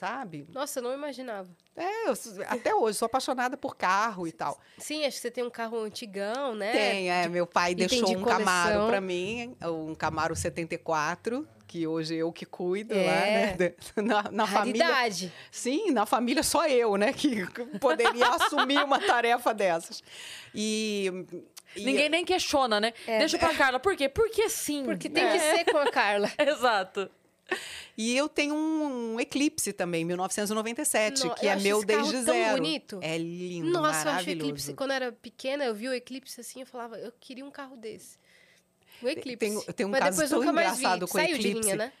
sabe? 0.00 0.46
Nossa, 0.52 0.78
eu 0.78 0.82
não 0.82 0.94
imaginava. 0.94 1.48
É, 1.76 2.08
eu 2.08 2.14
até 2.48 2.74
hoje 2.74 2.96
sou 2.98 3.06
apaixonada 3.06 3.56
por 3.56 3.76
carro 3.76 4.26
e 4.26 4.32
tal. 4.32 4.58
Sim, 4.78 5.04
acho 5.04 5.16
que 5.16 5.22
você 5.22 5.30
tem 5.30 5.44
um 5.44 5.50
carro 5.50 5.78
antigão, 5.82 6.54
né? 6.54 6.72
Tem, 6.72 7.10
é, 7.10 7.28
meu 7.28 7.46
pai 7.46 7.72
item 7.72 7.86
deixou 7.86 8.08
de 8.08 8.16
um 8.16 8.24
Camaro 8.24 8.68
coleção. 8.70 8.88
para 8.88 9.00
mim, 9.00 9.54
um 9.62 9.94
Camaro 9.94 10.34
74, 10.34 11.46
que 11.66 11.86
hoje 11.86 12.16
eu 12.16 12.32
que 12.32 12.46
cuido 12.46 12.94
É. 12.94 13.06
lá, 13.06 13.20
né? 13.20 13.74
Na, 14.02 14.22
na 14.32 14.46
família. 14.46 14.84
Raridade. 14.86 15.32
Sim, 15.50 15.90
na 15.90 16.06
família 16.06 16.42
só 16.42 16.66
eu, 16.66 16.96
né, 16.96 17.12
que 17.12 17.46
poderia 17.78 18.26
assumir 18.34 18.82
uma 18.82 18.98
tarefa 18.98 19.52
dessas. 19.54 20.02
E, 20.54 21.10
e- 21.76 21.84
Ninguém 21.84 22.08
nem 22.08 22.24
questiona, 22.24 22.80
né? 22.80 22.92
Deixa 23.06 23.38
pra 23.38 23.54
Carla. 23.54 23.78
Por 23.78 23.94
quê? 23.96 24.08
Porque 24.08 24.48
sim. 24.48 24.84
Porque 24.84 25.08
tem 25.08 25.22
É. 25.24 25.32
que 25.32 25.38
ser 25.38 25.64
com 25.70 25.78
a 25.78 25.90
Carla. 25.90 26.30
Exato. 26.38 27.08
E 27.96 28.16
eu 28.16 28.28
tenho 28.28 28.54
um, 28.54 29.20
Eclipse 29.20 29.72
também, 29.72 30.04
1997, 30.04 31.24
No- 31.24 31.34
que 31.34 31.46
é 31.46 31.56
meu 31.56 31.84
desde 31.84 32.12
tão 32.12 32.22
zero. 32.24 32.56
bonito. 32.56 32.98
É 33.02 33.18
lindo, 33.18 33.70
Nossa, 33.70 34.08
eu 34.08 34.12
acho. 34.12 34.30
Eclipse. 34.30 34.74
Quando 34.74 34.90
eu 34.90 34.96
era 34.96 35.12
pequena, 35.12 35.64
eu 35.64 35.74
vi 35.74 35.88
o 35.88 35.92
Eclipse 35.92 36.40
assim, 36.40 36.60
eu 36.60 36.66
falava, 36.66 36.98
eu 36.98 37.12
queria 37.20 37.44
um 37.44 37.50
carro 37.50 37.76
desse. 37.76 38.18
O 39.02 39.08
Eclipse. 39.08 39.36
tem- 39.64 39.74
tem 39.74 39.86
um 39.86 39.90
Mas 39.90 40.00
caso 40.00 40.28
tão 40.28 40.44
engraçado 40.44 41.06
com 41.08 41.18
o 41.18 41.20
Saiu 41.20 41.38
de 41.38 41.48
Eclipse. 41.48 41.60
linha, 41.62 41.76
né? 41.76 41.92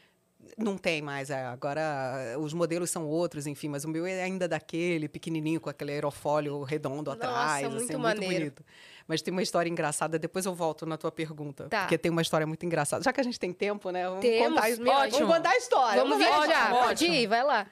Não 0.56 0.78
tem 0.78 1.02
mais, 1.02 1.28
é, 1.28 1.44
agora 1.44 2.34
os 2.38 2.54
modelos 2.54 2.90
são 2.90 3.06
outros, 3.06 3.46
enfim, 3.46 3.68
mas 3.68 3.84
o 3.84 3.88
meu 3.88 4.06
é 4.06 4.22
ainda 4.22 4.48
daquele, 4.48 5.06
pequenininho, 5.06 5.60
com 5.60 5.68
aquele 5.68 5.92
aerofólio 5.92 6.62
redondo 6.62 7.10
Nossa, 7.10 7.24
atrás, 7.24 7.68
muito 7.68 7.84
assim, 7.84 7.92
é 7.92 7.96
muito 7.98 8.22
bonito. 8.22 8.64
Mas 9.10 9.20
tem 9.22 9.32
uma 9.32 9.42
história 9.42 9.68
engraçada, 9.68 10.20
depois 10.20 10.46
eu 10.46 10.54
volto 10.54 10.86
na 10.86 10.96
tua 10.96 11.10
pergunta, 11.10 11.68
Tá. 11.68 11.80
porque 11.80 11.98
tem 11.98 12.12
uma 12.12 12.22
história 12.22 12.46
muito 12.46 12.64
engraçada. 12.64 13.02
Já 13.02 13.12
que 13.12 13.20
a 13.20 13.24
gente 13.24 13.40
tem 13.40 13.52
tempo, 13.52 13.90
né, 13.90 14.06
vamos 14.08 14.20
Temos, 14.20 14.48
contar, 14.54 14.68
meu, 14.68 14.76
vamos 14.84 15.14
ótimo. 15.14 15.26
contar 15.26 15.50
a 15.50 15.56
história. 15.56 16.00
Vamos 16.00 16.14
a 16.14 16.18
viajar. 16.18 16.46
história. 16.46 16.84
Pode 16.86 17.04
ir, 17.06 17.26
vai 17.26 17.42
lá. 17.42 17.66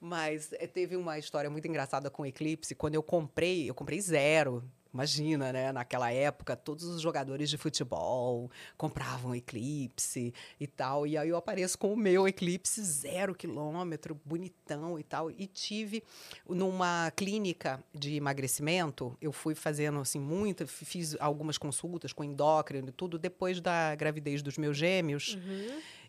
Mas 0.00 0.52
eh, 0.52 0.68
teve 0.68 0.94
uma 0.96 1.18
história 1.18 1.50
muito 1.50 1.66
engraçada 1.66 2.08
com 2.10 2.22
o 2.22 2.26
Eclipse. 2.26 2.76
Quando 2.76 2.94
eu 2.94 3.02
comprei, 3.02 3.68
eu 3.68 3.74
comprei 3.74 4.00
zero. 4.00 4.62
Imagina, 4.94 5.52
né? 5.52 5.72
Naquela 5.72 6.12
época, 6.12 6.54
todos 6.54 6.84
os 6.84 7.00
jogadores 7.00 7.50
de 7.50 7.58
futebol 7.58 8.48
compravam 8.76 9.34
Eclipse 9.34 10.32
e 10.60 10.66
tal. 10.68 11.04
E 11.04 11.18
aí 11.18 11.28
eu 11.28 11.36
apareço 11.36 11.76
com 11.76 11.92
o 11.92 11.96
meu 11.96 12.28
Eclipse 12.28 12.80
zero 12.80 13.34
quilômetro, 13.34 14.18
bonitão 14.24 14.96
e 14.96 15.02
tal. 15.02 15.32
E 15.32 15.48
tive 15.48 16.04
numa 16.48 17.10
clínica 17.16 17.82
de 17.92 18.14
emagrecimento, 18.14 19.18
eu 19.20 19.32
fui 19.32 19.56
fazendo 19.56 19.98
assim 19.98 20.20
muito, 20.20 20.64
fiz 20.64 21.16
algumas 21.18 21.58
consultas 21.58 22.12
com 22.12 22.22
endócrino 22.22 22.88
e 22.88 22.92
tudo 22.92 23.18
depois 23.18 23.60
da 23.60 23.96
gravidez 23.96 24.42
dos 24.42 24.56
meus 24.56 24.76
gêmeos. 24.76 25.36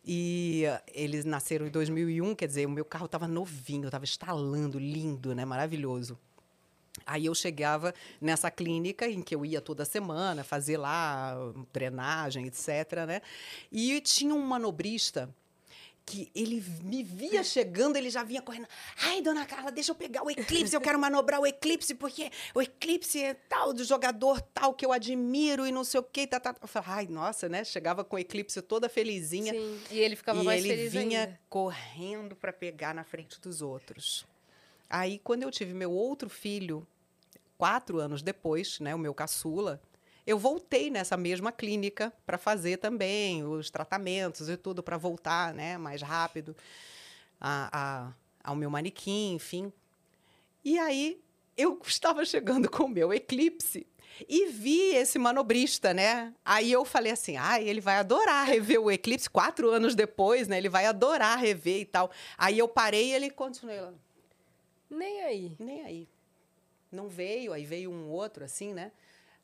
E 0.06 0.64
eh, 0.66 0.84
eles 0.94 1.26
nasceram 1.26 1.66
em 1.66 1.72
2001, 1.72 2.36
quer 2.36 2.46
dizer, 2.46 2.68
o 2.68 2.70
meu 2.70 2.86
carro 2.86 3.08
estava 3.08 3.28
novinho, 3.28 3.88
estava 3.88 4.06
estalando, 4.06 4.78
lindo, 4.78 5.34
né? 5.34 5.44
Maravilhoso. 5.44 6.20
Aí 7.06 7.26
eu 7.26 7.36
chegava 7.36 7.94
nessa 8.22 8.50
clínica 8.50 9.08
em 9.08 9.22
que 9.22 9.36
eu 9.36 9.46
ia 9.46 9.62
toda 9.62 9.86
semana 9.86 10.44
fazer 10.44 10.78
lá 10.78 11.36
drenagem, 11.74 12.46
etc, 12.48 13.06
né? 13.08 13.22
E 13.72 14.00
tinha 14.02 14.34
um 14.34 14.42
manobrista 14.42 15.34
que 16.06 16.30
ele 16.36 16.64
me 16.84 17.02
via 17.02 17.44
chegando, 17.44 17.96
ele 17.96 18.12
já 18.12 18.24
vinha 18.24 18.42
correndo. 18.42 18.68
Ai, 19.02 19.22
dona 19.22 19.44
Carla, 19.46 19.72
deixa 19.72 19.92
eu 19.92 19.96
pegar 19.96 20.24
o 20.24 20.30
eclipse, 20.30 20.76
eu 20.76 20.80
quero 20.80 21.00
manobrar 21.00 21.42
o 21.42 21.48
eclipse, 21.48 21.96
porque 21.96 22.30
o 22.54 22.62
eclipse 22.62 23.24
é 23.24 23.34
tal 23.34 23.74
do 23.74 23.84
jogador 23.84 24.40
tal 24.40 24.74
que 24.74 24.86
eu 24.86 24.92
admiro 24.92 25.66
e 25.66 25.72
não 25.72 25.84
sei 25.84 26.00
o 26.00 26.04
quê. 26.04 26.28
Tá, 26.28 26.40
tá. 26.40 26.56
Eu 26.62 26.68
falava, 26.68 26.94
ai, 26.94 27.08
nossa, 27.08 27.50
né? 27.50 27.64
Chegava 27.64 28.04
com 28.04 28.18
o 28.18 28.20
eclipse 28.20 28.62
toda 28.62 28.88
felizinha. 28.88 29.54
Sim. 29.54 29.82
E 29.90 30.00
ele 30.00 30.16
ficava 30.16 30.42
e 30.42 30.46
mais 30.46 30.64
ele 30.64 30.76
feliz 30.76 30.94
vinha 30.94 31.22
ainda. 31.22 31.40
correndo 31.50 32.36
para 32.36 32.54
pegar 32.54 32.94
na 32.94 33.04
frente 33.04 33.42
dos 33.42 33.64
outros. 33.64 34.28
Aí, 34.90 35.20
quando 35.24 35.44
eu 35.44 35.52
tive 35.52 35.74
meu 35.74 35.92
outro 35.92 36.30
filho, 36.30 36.86
quatro 37.58 38.00
anos 38.00 38.22
depois, 38.22 38.80
né, 38.80 38.94
o 38.94 39.00
meu 39.00 39.14
caçula, 39.14 39.82
eu 40.26 40.38
voltei 40.40 40.90
nessa 40.90 41.16
mesma 41.16 41.52
clínica 41.52 42.12
para 42.26 42.38
fazer 42.38 42.78
também 42.78 43.44
os 43.44 43.70
tratamentos 43.70 44.50
e 44.50 44.58
tudo 44.58 44.82
para 44.82 44.98
voltar, 44.98 45.54
né, 45.54 45.78
mais 45.78 46.02
rápido 46.02 46.56
a, 47.40 47.70
a- 47.72 48.14
ao 48.44 48.56
meu 48.56 48.70
manequim, 48.70 49.34
enfim. 49.34 49.72
E 50.64 50.78
aí 50.80 51.20
eu 51.58 51.80
estava 51.86 52.26
chegando 52.26 52.70
com 52.70 52.84
o 52.84 52.90
meu 52.90 53.14
eclipse 53.14 53.86
e 54.30 54.48
vi 54.48 54.96
esse 54.96 55.20
manobrista, 55.20 55.94
né? 55.94 56.34
Aí 56.44 56.72
eu 56.72 56.86
falei 56.86 57.12
assim, 57.12 57.36
ah, 57.38 57.60
ele 57.62 57.82
vai 57.82 57.98
adorar 57.98 58.48
rever 58.48 58.80
o 58.82 58.90
eclipse 58.90 59.30
quatro 59.30 59.70
anos 59.70 59.94
depois, 59.94 60.48
né? 60.48 60.58
Ele 60.58 60.70
vai 60.70 60.86
adorar 60.86 61.38
rever 61.38 61.82
e 61.82 61.86
tal. 61.86 62.10
Aí 62.38 62.58
eu 62.58 62.68
parei 62.68 63.10
e 63.10 63.14
ele 63.14 63.30
continuou 63.30 63.94
Nem 64.96 65.22
aí. 65.22 65.56
nem 65.60 65.84
aí. 65.84 66.08
Não 66.92 67.08
veio, 67.10 67.52
aí 67.54 67.66
veio 67.66 67.92
um 67.92 68.10
outro 68.10 68.44
assim, 68.46 68.74
né? 68.74 68.92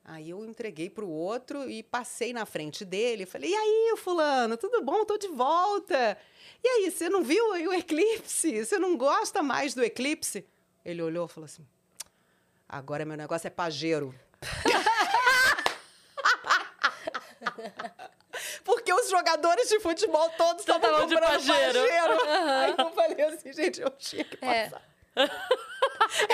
Aí 0.04 0.30
eu 0.32 0.44
entreguei 0.46 0.90
para 0.90 1.06
o 1.06 1.10
outro 1.12 1.70
e 1.70 1.84
passei 1.84 2.34
na 2.34 2.46
frente 2.46 2.84
dele. 2.84 3.26
Falei, 3.26 3.52
e 3.52 3.56
aí, 3.56 3.94
fulano, 3.98 4.58
tudo 4.58 4.82
bom? 4.82 5.06
Tô 5.06 5.18
de 5.18 5.28
volta. 5.28 6.18
E 6.64 6.68
aí, 6.68 6.90
você 6.92 7.08
não 7.10 7.24
viu 7.24 7.54
aí 7.54 7.68
o 7.68 7.74
eclipse? 7.74 8.66
Você 8.66 8.80
não 8.80 8.98
gosta 8.98 9.44
mais 9.44 9.74
do 9.76 9.84
eclipse? 9.84 10.44
Ele 10.84 11.02
olhou 11.04 11.28
e 11.28 11.30
falou 11.30 11.46
assim, 11.46 11.66
agora 12.68 13.06
meu 13.06 13.16
negócio 13.18 13.46
é 13.48 13.52
pajeiro. 13.52 14.16
Porque 18.64 18.94
os 18.94 19.10
jogadores 19.10 19.68
de 19.70 19.80
futebol 19.80 20.30
todos 20.32 20.62
estavam 20.62 20.82
estavam 20.90 21.08
de 21.08 21.16
comprando 21.16 21.32
pajeiro. 21.32 21.80
pajeiro. 21.80 22.22
Aí 22.52 22.76
eu 22.78 22.92
falei 22.92 23.22
assim, 23.26 23.54
gente, 23.54 23.82
eu 23.82 23.90
tinha 23.92 24.24
que 24.24 24.38
É. 24.44 24.64
passar. 24.70 24.82
É 24.82 24.91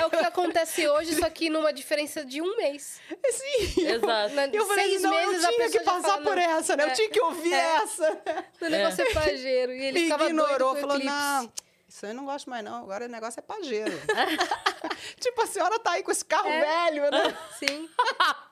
o 0.06 0.10
que 0.10 0.16
acontece 0.18 0.88
hoje, 0.88 1.16
só 1.16 1.30
que 1.30 1.50
numa 1.50 1.72
diferença 1.74 2.24
de 2.26 2.42
um 2.42 2.56
mês. 2.58 3.00
Sim. 3.30 3.82
Exato. 3.88 4.34
Na- 4.36 4.46
Eu 4.48 4.66
falei, 4.66 4.86
seis 4.90 5.02
não, 5.02 5.12
meses 5.12 5.44
eu 5.44 5.50
a 5.50 5.52
tinha 5.54 5.58
pessoa 5.66 5.70
que 5.70 5.86
já 5.86 5.92
passar 5.92 6.08
fala, 6.10 6.22
por 6.24 6.36
não. 6.36 6.44
essa, 6.44 6.76
né? 6.76 6.84
É. 6.84 6.88
Eu 6.90 6.94
tinha 6.94 7.10
que 7.10 7.22
ouvir 7.22 7.54
É. 7.54 7.76
essa. 7.76 8.22
O 8.62 8.70
negócio 8.70 9.02
é 9.04 9.14
pajeiro. 9.14 9.72
E 9.74 9.84
ele 9.86 10.00
ficava 10.04 10.26
ignorou, 10.26 10.58
doido 10.58 10.72
com 10.72 10.78
o 10.78 10.82
falou, 10.90 11.00
não, 11.04 11.54
isso 11.88 12.06
aí 12.06 12.12
eu 12.12 12.16
não 12.16 12.26
gosto 12.26 12.50
mais 12.50 12.64
não, 12.64 12.84
agora 12.84 13.06
o 13.06 13.10
negócio 13.10 13.40
é 13.40 13.44
pajeiro. 13.44 13.92
tipo, 15.20 15.42
a 15.42 15.48
senhora 15.48 15.80
tá 15.80 15.92
aí 15.92 16.04
com 16.04 16.12
esse 16.12 16.26
carro 16.26 16.50
É. 16.50 16.90
velho, 16.92 17.12
né? 17.12 17.38
Sim. 17.60 17.90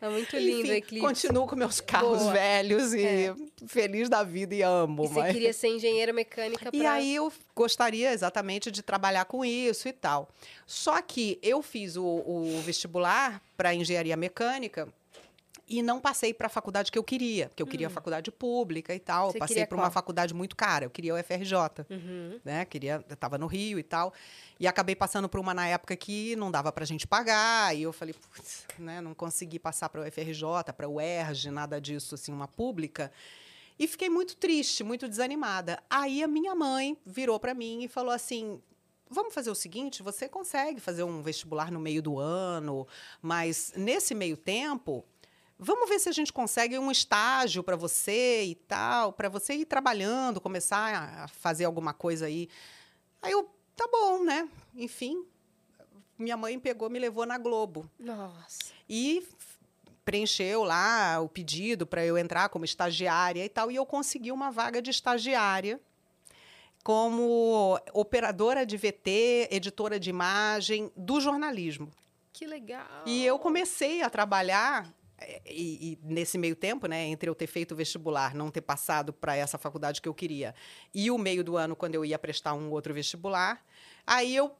É 0.00 0.08
muito 0.08 0.36
lindo 0.36 0.60
Enfim, 0.60 0.70
o 0.70 0.74
eclipse. 0.74 1.06
continuo 1.06 1.46
com 1.46 1.56
meus 1.56 1.80
carros 1.80 2.20
Boa. 2.20 2.32
velhos 2.32 2.94
e 2.94 3.04
É. 3.04 3.34
feliz 3.66 4.08
da 4.08 4.22
vida 4.22 4.54
e 4.54 4.62
amo. 4.62 5.04
E 5.04 5.08
você 5.08 5.20
mas- 5.20 5.32
queria 5.32 5.52
ser 5.52 5.68
engenheira 5.68 6.12
mecânica 6.12 6.70
E 6.72 6.78
pra... 6.78 6.92
aí 6.92 7.14
eu 7.16 7.30
gostaria 7.54 8.12
exatamente 8.12 8.70
de 8.70 8.82
trabalhar 8.82 9.26
com 9.26 9.44
isso 9.44 9.88
e 9.88 9.92
tal. 9.92 10.28
Só 10.66 11.02
que 11.02 11.38
eu 11.42 11.60
fiz 11.62 11.96
o, 11.96 12.04
o 12.04 12.62
vestibular 12.64 13.42
para 13.56 13.74
engenharia 13.74 14.16
mecânica 14.16 14.88
e 15.70 15.82
não 15.82 16.00
passei 16.00 16.34
para 16.34 16.48
a 16.48 16.50
faculdade 16.50 16.90
que 16.90 16.98
eu 16.98 17.04
queria, 17.04 17.48
porque 17.48 17.62
eu 17.62 17.66
queria 17.66 17.86
a 17.86 17.90
faculdade 17.90 18.30
pública 18.32 18.92
e 18.92 18.98
tal. 18.98 19.28
Hum. 19.28 19.32
Você 19.32 19.38
passei 19.38 19.64
para 19.64 19.78
uma 19.78 19.90
faculdade 19.90 20.34
muito 20.34 20.56
cara, 20.56 20.84
eu 20.84 20.90
queria 20.90 21.14
o 21.14 21.18
FRJ, 21.18 21.54
Uhum. 21.88 22.40
né? 22.44 22.64
Queria, 22.64 23.04
eu 23.08 23.14
estava 23.14 23.38
no 23.38 23.46
Rio 23.46 23.78
e 23.78 23.82
tal. 23.84 24.12
E 24.58 24.66
acabei 24.66 24.96
passando 24.96 25.28
por 25.28 25.38
uma 25.38 25.54
na 25.54 25.68
época 25.68 25.94
que 25.96 26.34
não 26.34 26.50
dava 26.50 26.72
para 26.72 26.82
a 26.82 26.86
gente 26.86 27.06
pagar, 27.06 27.74
e 27.76 27.82
eu 27.82 27.92
falei, 27.92 28.14
putz, 28.14 28.66
né, 28.78 29.00
não 29.00 29.14
consegui 29.14 29.58
passar 29.60 29.88
para 29.88 30.00
o 30.02 30.04
FRJ, 30.10 30.72
para 30.76 30.88
o 30.88 31.00
ERJ, 31.00 31.50
nada 31.52 31.80
disso, 31.80 32.16
assim, 32.16 32.32
uma 32.32 32.48
pública. 32.48 33.12
E 33.78 33.86
fiquei 33.86 34.10
muito 34.10 34.36
triste, 34.36 34.82
muito 34.84 35.08
desanimada. 35.08 35.82
Aí 35.88 36.22
a 36.22 36.28
minha 36.28 36.54
mãe 36.54 36.98
virou 37.06 37.38
para 37.40 37.54
mim 37.54 37.84
e 37.84 37.88
falou 37.88 38.10
assim: 38.12 38.60
Vamos 39.08 39.32
fazer 39.34 39.50
o 39.50 39.54
seguinte, 39.54 40.02
você 40.02 40.28
consegue 40.28 40.78
fazer 40.78 41.02
um 41.02 41.20
vestibular 41.22 41.72
no 41.72 41.80
meio 41.80 42.00
do 42.02 42.18
ano, 42.18 42.86
mas 43.22 43.72
nesse 43.74 44.14
meio 44.14 44.36
tempo, 44.36 45.04
vamos 45.60 45.88
ver 45.88 45.98
se 46.00 46.08
a 46.08 46.12
gente 46.12 46.32
consegue 46.32 46.78
um 46.78 46.90
estágio 46.90 47.62
para 47.62 47.76
você 47.76 48.44
e 48.44 48.54
tal, 48.54 49.12
para 49.12 49.28
você 49.28 49.52
ir 49.54 49.66
trabalhando, 49.66 50.40
começar 50.40 51.22
a 51.22 51.28
fazer 51.28 51.66
alguma 51.66 51.92
coisa 51.92 52.26
aí. 52.26 52.48
Aí 53.20 53.30
eu, 53.30 53.48
tá 53.76 53.86
bom, 53.92 54.24
né? 54.24 54.48
Enfim, 54.74 55.22
minha 56.18 56.36
mãe 56.36 56.58
pegou, 56.58 56.88
me 56.88 56.98
levou 56.98 57.26
na 57.26 57.36
Globo 57.36 57.88
Nossa. 57.98 58.72
e 58.88 59.26
preencheu 60.02 60.64
lá 60.64 61.20
o 61.20 61.28
pedido 61.28 61.86
para 61.86 62.04
eu 62.04 62.16
entrar 62.16 62.48
como 62.48 62.64
estagiária 62.64 63.44
e 63.44 63.48
tal, 63.48 63.70
e 63.70 63.76
eu 63.76 63.84
consegui 63.84 64.32
uma 64.32 64.50
vaga 64.50 64.80
de 64.80 64.90
estagiária 64.90 65.78
como 66.82 67.78
operadora 67.92 68.64
de 68.64 68.78
VT, 68.78 69.48
editora 69.50 70.00
de 70.00 70.08
imagem 70.08 70.90
do 70.96 71.20
jornalismo. 71.20 71.90
Que 72.32 72.46
legal. 72.46 73.02
E 73.04 73.24
eu 73.26 73.38
comecei 73.38 74.00
a 74.00 74.08
trabalhar 74.08 74.90
e, 75.46 75.92
e 75.92 75.98
nesse 76.02 76.38
meio 76.38 76.56
tempo, 76.56 76.86
né, 76.86 77.04
entre 77.06 77.28
eu 77.28 77.34
ter 77.34 77.46
feito 77.46 77.74
vestibular, 77.74 78.34
não 78.34 78.50
ter 78.50 78.60
passado 78.60 79.12
para 79.12 79.36
essa 79.36 79.58
faculdade 79.58 80.00
que 80.00 80.08
eu 80.08 80.14
queria, 80.14 80.54
e 80.94 81.10
o 81.10 81.18
meio 81.18 81.44
do 81.44 81.56
ano 81.56 81.76
quando 81.76 81.94
eu 81.94 82.04
ia 82.04 82.18
prestar 82.18 82.54
um 82.54 82.70
outro 82.70 82.94
vestibular, 82.94 83.64
aí 84.06 84.34
eu 84.34 84.50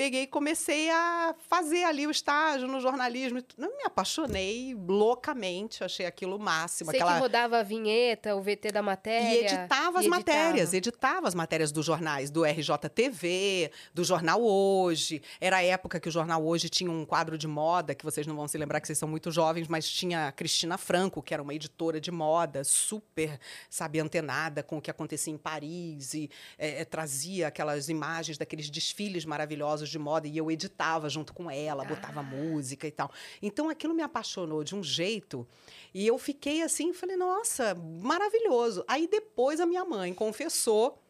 peguei 0.00 0.22
e 0.22 0.26
comecei 0.26 0.88
a 0.88 1.34
fazer 1.46 1.84
ali 1.84 2.06
o 2.06 2.10
estágio 2.10 2.66
no 2.66 2.80
jornalismo. 2.80 3.44
Eu 3.58 3.76
me 3.76 3.84
apaixonei 3.84 4.74
loucamente, 4.88 5.84
achei 5.84 6.06
aquilo 6.06 6.36
o 6.36 6.38
máximo, 6.38 6.90
Você 6.90 6.96
aquela 6.96 7.16
que 7.16 7.20
rodava 7.20 7.58
a 7.58 7.62
vinheta, 7.62 8.34
o 8.34 8.40
VT 8.40 8.72
da 8.72 8.80
matéria. 8.80 9.28
e 9.28 9.44
editava 9.44 9.98
as 9.98 10.06
e 10.06 10.08
matérias, 10.08 10.72
editava 10.72 11.28
as 11.28 11.34
matérias 11.34 11.70
dos 11.70 11.84
jornais, 11.84 12.30
do 12.30 12.46
RJTV, 12.46 13.70
do 13.92 14.02
Jornal 14.02 14.42
Hoje. 14.42 15.20
Era 15.38 15.58
a 15.58 15.62
época 15.62 16.00
que 16.00 16.08
o 16.08 16.10
Jornal 16.10 16.42
Hoje 16.46 16.70
tinha 16.70 16.90
um 16.90 17.04
quadro 17.04 17.36
de 17.36 17.46
moda, 17.46 17.94
que 17.94 18.02
vocês 18.02 18.26
não 18.26 18.34
vão 18.34 18.48
se 18.48 18.56
lembrar 18.56 18.80
que 18.80 18.86
vocês 18.86 18.96
são 18.96 19.08
muito 19.08 19.30
jovens, 19.30 19.68
mas 19.68 19.86
tinha 19.86 20.28
a 20.28 20.32
Cristina 20.32 20.78
Franco, 20.78 21.22
que 21.22 21.34
era 21.34 21.42
uma 21.42 21.52
editora 21.52 22.00
de 22.00 22.10
moda, 22.10 22.64
super, 22.64 23.38
sabe, 23.68 24.00
antenada 24.00 24.62
com 24.62 24.78
o 24.78 24.80
que 24.80 24.90
acontecia 24.90 25.30
em 25.30 25.36
Paris, 25.36 26.14
e 26.14 26.30
eh, 26.56 26.86
trazia 26.86 27.48
aquelas 27.48 27.90
imagens 27.90 28.38
daqueles 28.38 28.70
desfiles 28.70 29.26
maravilhosos 29.26 29.89
de 29.90 29.98
moda, 29.98 30.28
e 30.28 30.36
eu 30.36 30.50
editava 30.50 31.08
junto 31.08 31.32
com 31.32 31.50
ela, 31.50 31.84
botava 31.84 32.22
música 32.22 32.86
e 32.86 32.90
tal. 32.90 33.10
Então 33.42 33.68
aquilo 33.68 33.94
me 33.94 34.02
apaixonou 34.02 34.62
de 34.64 34.74
um 34.74 34.82
jeito 34.82 35.46
e 35.92 36.06
eu 36.06 36.18
fiquei 36.18 36.62
assim, 36.62 36.92
falei, 36.92 37.16
nossa, 37.16 37.74
maravilhoso. 37.74 38.84
Aí 38.86 39.06
depois 39.06 39.60
a 39.60 39.66
minha 39.66 39.84
mãe 39.84 40.14
confessou 40.14 41.02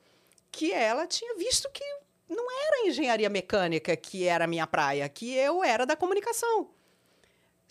que 0.50 0.72
ela 0.72 1.06
tinha 1.06 1.36
visto 1.36 1.70
que 1.70 1.84
não 2.28 2.46
era 2.50 2.86
engenharia 2.86 3.28
mecânica 3.28 3.96
que 3.96 4.24
era 4.24 4.44
a 4.44 4.48
minha 4.48 4.66
praia, 4.66 5.08
que 5.08 5.34
eu 5.34 5.62
era 5.62 5.84
da 5.84 5.96
comunicação. 5.96 6.70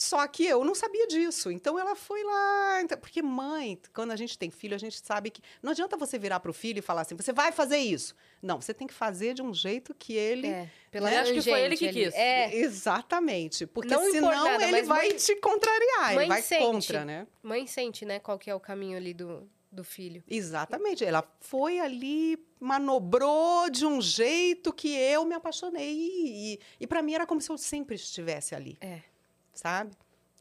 Só 0.01 0.25
que 0.27 0.45
eu 0.45 0.63
não 0.63 0.73
sabia 0.73 1.05
disso. 1.07 1.51
Então 1.51 1.77
ela 1.77 1.93
foi 1.93 2.23
lá. 2.23 2.81
então- 2.81 2.97
Porque 2.97 3.21
mãe, 3.21 3.77
quando 3.93 4.11
a 4.11 4.15
gente 4.15 4.37
tem 4.39 4.49
filho, 4.49 4.73
a 4.73 4.77
gente 4.77 4.97
sabe 5.05 5.29
que. 5.29 5.41
Não 5.61 5.71
adianta 5.71 5.97
você 5.97 6.17
virar 6.17 6.39
para 6.39 6.49
o 6.49 6.53
filho 6.53 6.79
e 6.79 6.81
falar 6.81 7.01
assim: 7.01 7.17
você 7.17 7.33
vai 7.33 7.51
fazer 7.51 7.77
isso. 7.79 8.15
Não, 8.41 8.61
você 8.61 8.73
tem 8.73 8.87
que 8.87 8.93
fazer 8.93 9.33
de 9.33 9.41
um 9.41 9.53
jeito 9.53 9.93
que 9.93 10.13
ele. 10.13 10.47
É, 10.47 10.69
pela 10.89 11.09
Né? 11.09 11.17
Acho 11.17 11.33
que 11.33 11.41
foi 11.41 11.61
ele 11.61 11.75
que 11.75 11.89
quis. 11.91 12.13
É, 12.13 12.55
Exatamente. 12.55 13.67
Porque 13.67 13.93
Não 13.93 14.09
senão 14.09 14.29
nada, 14.31 14.65
ele 14.65 14.83
vai 14.83 15.09
mãe- 15.09 15.17
te 15.17 15.35
contrariar, 15.35 16.13
mãe 16.15 16.19
ele 16.23 16.27
vai 16.27 16.41
sente. 16.41 16.63
contra, 16.63 17.03
né? 17.05 17.27
mãe 17.43 17.67
sente, 17.67 18.05
né, 18.05 18.19
qual 18.19 18.39
que 18.39 18.49
é 18.49 18.55
o 18.55 18.59
caminho 18.59 18.95
ali 18.95 19.13
do, 19.13 19.49
do 19.69 19.83
filho. 19.83 20.23
Exatamente. 20.27 21.03
Ela 21.03 21.23
foi 21.41 21.77
ali, 21.79 22.37
manobrou 22.59 23.69
de 23.69 23.85
um 23.85 24.01
jeito 24.01 24.71
que 24.73 24.95
eu 24.95 25.25
me 25.25 25.35
apaixonei. 25.35 25.93
E, 25.93 26.53
e, 26.53 26.59
e 26.79 26.87
para 26.87 27.01
mim 27.01 27.13
era 27.13 27.25
como 27.27 27.41
se 27.41 27.49
eu 27.51 27.57
sempre 27.57 27.95
estivesse 27.95 28.55
ali, 28.55 28.77
É. 28.81 29.01
sabe? 29.59 29.91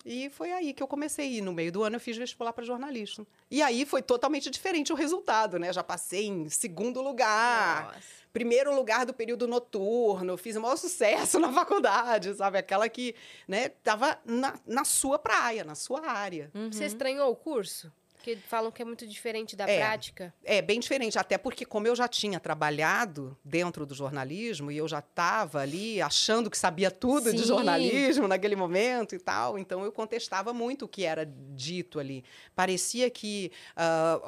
E 0.04 0.30
foi 0.30 0.52
aí 0.52 0.72
que 0.72 0.82
eu 0.82 0.86
comecei. 0.86 1.36
E 1.36 1.40
no 1.42 1.52
meio 1.52 1.70
do 1.70 1.82
ano 1.82 1.96
eu 1.96 2.00
fiz 2.00 2.16
vestibular 2.16 2.52
para 2.52 2.64
jornalismo. 2.64 3.26
E 3.50 3.60
aí 3.60 3.84
foi 3.84 4.00
totalmente 4.00 4.48
diferente 4.50 4.92
o 4.92 4.96
resultado, 4.96 5.58
né? 5.58 5.72
Já 5.72 5.82
passei 5.82 6.26
em 6.26 6.48
segundo 6.48 7.02
lugar, 7.02 7.86
Nossa. 7.86 8.00
primeiro 8.32 8.74
lugar 8.74 9.04
do 9.04 9.12
período 9.12 9.46
noturno, 9.46 10.36
fiz 10.36 10.56
o 10.56 10.60
maior 10.60 10.76
sucesso 10.76 11.38
na 11.40 11.52
faculdade, 11.52 12.34
sabe? 12.34 12.58
Aquela 12.58 12.88
que, 12.88 13.14
né, 13.46 13.68
tava 13.68 14.18
na, 14.24 14.58
na 14.66 14.84
sua 14.84 15.18
praia, 15.18 15.64
na 15.64 15.74
sua 15.74 16.06
área. 16.06 16.50
Uhum. 16.54 16.72
Você 16.72 16.86
estranhou 16.86 17.30
o 17.30 17.36
curso? 17.36 17.92
Porque 18.29 18.37
falam 18.47 18.70
que 18.70 18.83
é 18.83 18.85
muito 18.85 19.07
diferente 19.07 19.57
da 19.57 19.66
É. 19.68 19.79
prática. 19.79 20.35
É 20.45 20.61
bem 20.61 20.79
diferente, 20.81 21.18
até 21.18 21.39
porque 21.39 21.64
como 21.64 21.87
eu 21.87 21.97
já 21.97 22.07
tinha 22.07 22.39
trabalhado 22.39 23.37
dentro 23.43 23.87
do 23.87 23.95
jornalismo 23.95 24.70
e 24.70 24.76
eu 24.76 24.87
já 24.87 24.99
estava 24.99 25.61
ali 25.61 26.01
achando 26.03 26.51
que 26.51 26.59
sabia 26.59 26.91
tudo 26.91 27.33
de 27.33 27.39
Sim. 27.41 27.47
jornalismo 27.47 28.29
naquele 28.29 28.55
momento 28.55 29.14
e 29.14 29.18
tal, 29.18 29.59
então 29.59 29.83
eu 29.83 29.91
contestava 29.91 30.53
muito 30.53 30.85
o 30.85 30.89
que 30.89 31.05
era 31.05 31.24
dito 31.55 31.99
ali. 31.99 32.22
Parecia 32.55 33.09
que 33.09 33.51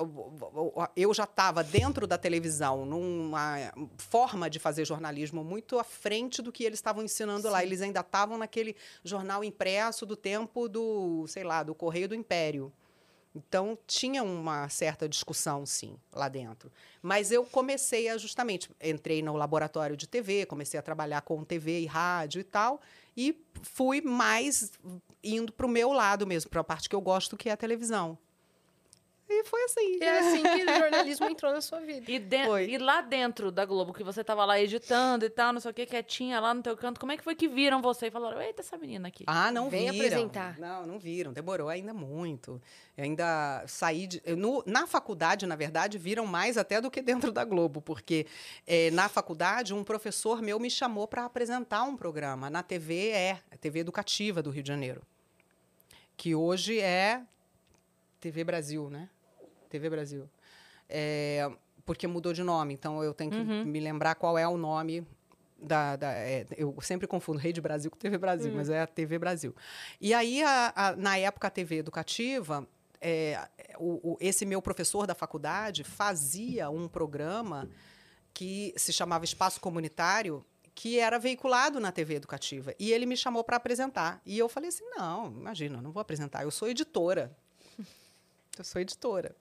o- 0.03 0.89
eu 0.97 1.13
já 1.13 1.25
estava 1.25 1.63
dentro 1.63 2.07
da 2.07 2.17
televisão 2.17 2.87
numa 2.87 3.57
forma 3.99 4.49
de 4.49 4.59
fazer 4.59 4.87
jornalismo 4.87 5.45
muito 5.45 5.79
à 5.79 5.85
frente 5.85 6.41
do 6.41 6.51
que 6.51 6.65
eles 6.65 6.79
estavam 6.79 7.05
ensinando 7.05 7.49
lá. 7.51 7.63
Eles 7.63 7.83
ainda 7.83 8.01
estavam 8.01 8.39
naquele 8.39 8.75
jornal 9.05 9.45
impresso 9.45 10.07
do 10.07 10.17
tempo 10.17 10.69
do, 10.69 11.27
sei 11.29 11.45
lá, 11.45 11.63
do 11.63 11.75
Correio 11.75 12.09
do 12.09 12.15
Império. 12.15 12.73
Então, 13.35 13.79
tinha 13.87 14.25
uma 14.25 14.69
certa 14.69 15.09
discussão, 15.09 15.65
sim, 15.65 15.97
lá 16.13 16.29
dentro. 16.29 16.71
Mas 17.01 17.31
eu 17.31 17.45
comecei 17.45 18.09
a, 18.09 18.19
justamente, 18.19 18.69
entrei 18.83 19.23
no 19.23 19.37
laboratório 19.37 19.97
de 19.97 20.09
TV, 20.09 20.47
comecei 20.47 20.79
a 20.81 20.83
trabalhar 20.83 21.23
com 21.23 21.45
TV 21.45 21.81
e 21.81 21.87
rádio 21.87 22.41
e 22.41 22.45
tal, 22.45 22.81
e 23.17 23.41
fui 23.63 24.01
mais 24.01 24.73
indo 25.23 25.53
para 25.53 25.67
o 25.67 25.69
meu 25.69 25.93
lado 25.93 26.27
mesmo, 26.27 26.51
para 26.51 26.61
a 26.61 26.65
parte 26.65 26.89
que 26.89 26.95
eu 26.95 27.01
gosto, 27.01 27.37
que 27.37 27.49
é 27.49 27.53
a 27.53 27.57
televisão. 27.57 28.19
E 29.33 29.45
foi 29.45 29.63
assim. 29.63 29.99
E 30.01 30.03
é 30.03 30.19
assim 30.19 30.43
que 30.43 30.65
o 30.65 30.75
jornalismo 30.77 31.27
entrou 31.27 31.53
na 31.53 31.61
sua 31.61 31.79
vida. 31.81 32.11
E, 32.11 32.19
de- 32.19 32.45
Foi. 32.47 32.69
e 32.69 32.79
lá 32.79 33.01
dentro 33.01 33.53
da 33.53 33.65
Globo, 33.65 33.93
que 33.95 34.03
você 34.03 34.25
tava 34.25 34.45
lá 34.45 34.59
editando 34.61 35.25
e 35.25 35.31
tal, 35.31 35.53
não 35.53 35.61
sei 35.61 35.71
o 35.71 35.75
que, 35.75 35.87
quietinha 35.87 36.41
lá 36.41 36.53
no 36.53 36.63
teu 36.63 36.77
canto, 36.77 36.99
como 36.99 37.13
é 37.13 37.17
que 37.17 37.23
foi 37.23 37.37
que 37.37 37.47
viram 37.47 37.81
você 37.81 38.09
e 38.09 38.11
falaram, 38.11 38.43
eita, 38.43 38.61
essa 38.61 38.77
menina 38.77 39.07
aqui? 39.07 39.23
Ah, 39.29 39.53
não 39.53 39.71
Vem 39.71 39.89
viram. 39.93 40.05
apresentar. 40.07 40.59
Não, 40.59 40.85
não 40.85 40.99
viram. 40.99 41.33
Demorou 41.33 41.69
ainda 41.69 41.95
muito. 41.95 42.61
Eu 42.97 43.05
ainda 43.05 43.63
saí 43.69 44.07
de. 44.09 44.21
eu 44.25 44.37
no- 44.37 44.65
na 44.67 44.87
faculdade, 44.87 45.47
na 45.47 45.55
verdade, 45.55 45.97
viram 45.97 46.27
mais 46.27 46.59
até 46.59 46.81
do 46.81 46.91
que 46.91 47.01
dentro 47.01 47.31
da 47.31 47.45
Globo, 47.45 47.81
porque 47.81 48.27
eh, 48.67 48.91
na 48.91 49.09
faculdade 49.09 49.73
um 49.73 49.85
professor 49.85 50.43
meu 50.43 50.59
me 50.59 50.69
chamou 50.71 51.07
para 51.07 51.25
apresentar 51.25 51.85
um 51.85 51.97
programa 51.97 52.51
na 52.51 52.63
TV 52.65 53.11
é 53.11 53.39
a 53.51 53.57
TV 53.57 53.79
educativa 53.79 54.43
do 54.43 54.51
Rio 54.51 54.63
de 54.65 54.69
Janeiro, 54.69 55.03
que 56.17 56.35
hoje 56.35 56.81
é 56.81 57.23
TV 58.21 58.45
Brasil, 58.45 58.91
né? 58.91 59.09
TV 59.71 59.89
Brasil. 59.89 60.29
É, 60.89 61.51
porque 61.87 62.07
mudou 62.07 62.33
de 62.33 62.43
nome, 62.43 62.75
então 62.75 63.03
eu 63.03 63.15
tenho 63.15 63.31
que 63.31 63.37
me 63.65 63.81
lembrar 63.81 64.15
qual 64.17 64.37
é 64.37 64.47
o 64.47 64.57
nome 64.57 65.07
da, 65.63 65.97
da- 65.97 66.13
é, 66.13 66.47
eu 66.57 66.75
sempre 66.81 67.07
confundo 67.07 67.39
Rede 67.39 67.61
Brasil 67.61 67.91
com 67.91 67.97
TV 67.99 68.19
Brasil, 68.19 68.51
mas 68.57 68.69
é 68.71 68.81
a 68.83 68.87
TV 68.87 69.19
Brasil. 69.19 69.55
E 70.01 70.13
aí, 70.15 70.43
a- 70.43 70.73
a- 70.75 70.97
na 70.97 71.17
época, 71.19 71.49
a 71.49 71.51
TV 71.51 71.77
educativa, 71.77 72.67
é, 73.01 73.41
o- 73.79 74.13
o- 74.13 74.17
esse 74.21 74.45
meu 74.45 74.61
professor 74.61 75.07
da 75.07 75.15
faculdade 75.15 75.85
fazia 75.85 76.69
um 76.71 76.87
programa 76.89 77.69
que 78.33 78.73
se 78.77 78.93
chamava 78.93 79.25
Espaço 79.25 79.61
Comunitário, 79.61 80.45
que 80.75 80.99
era 80.99 81.19
veiculado 81.19 81.79
na 81.81 81.93
TV 81.93 82.15
educativa. 82.15 82.75
E 82.79 82.93
ele 82.93 83.05
me 83.05 83.17
chamou 83.17 83.45
para 83.45 83.57
apresentar. 83.57 84.21
E 84.25 84.39
eu 84.39 84.49
falei 84.49 84.69
assim: 84.71 84.85
não, 84.97 85.27
imagina, 85.27 85.83
não 85.83 85.91
vou 85.93 86.01
apresentar, 86.01 86.43
eu 86.43 86.51
sou 86.51 86.69
editora. 86.69 87.37
Eu 88.59 88.65
sou 88.65 88.81
editora. 88.81 89.35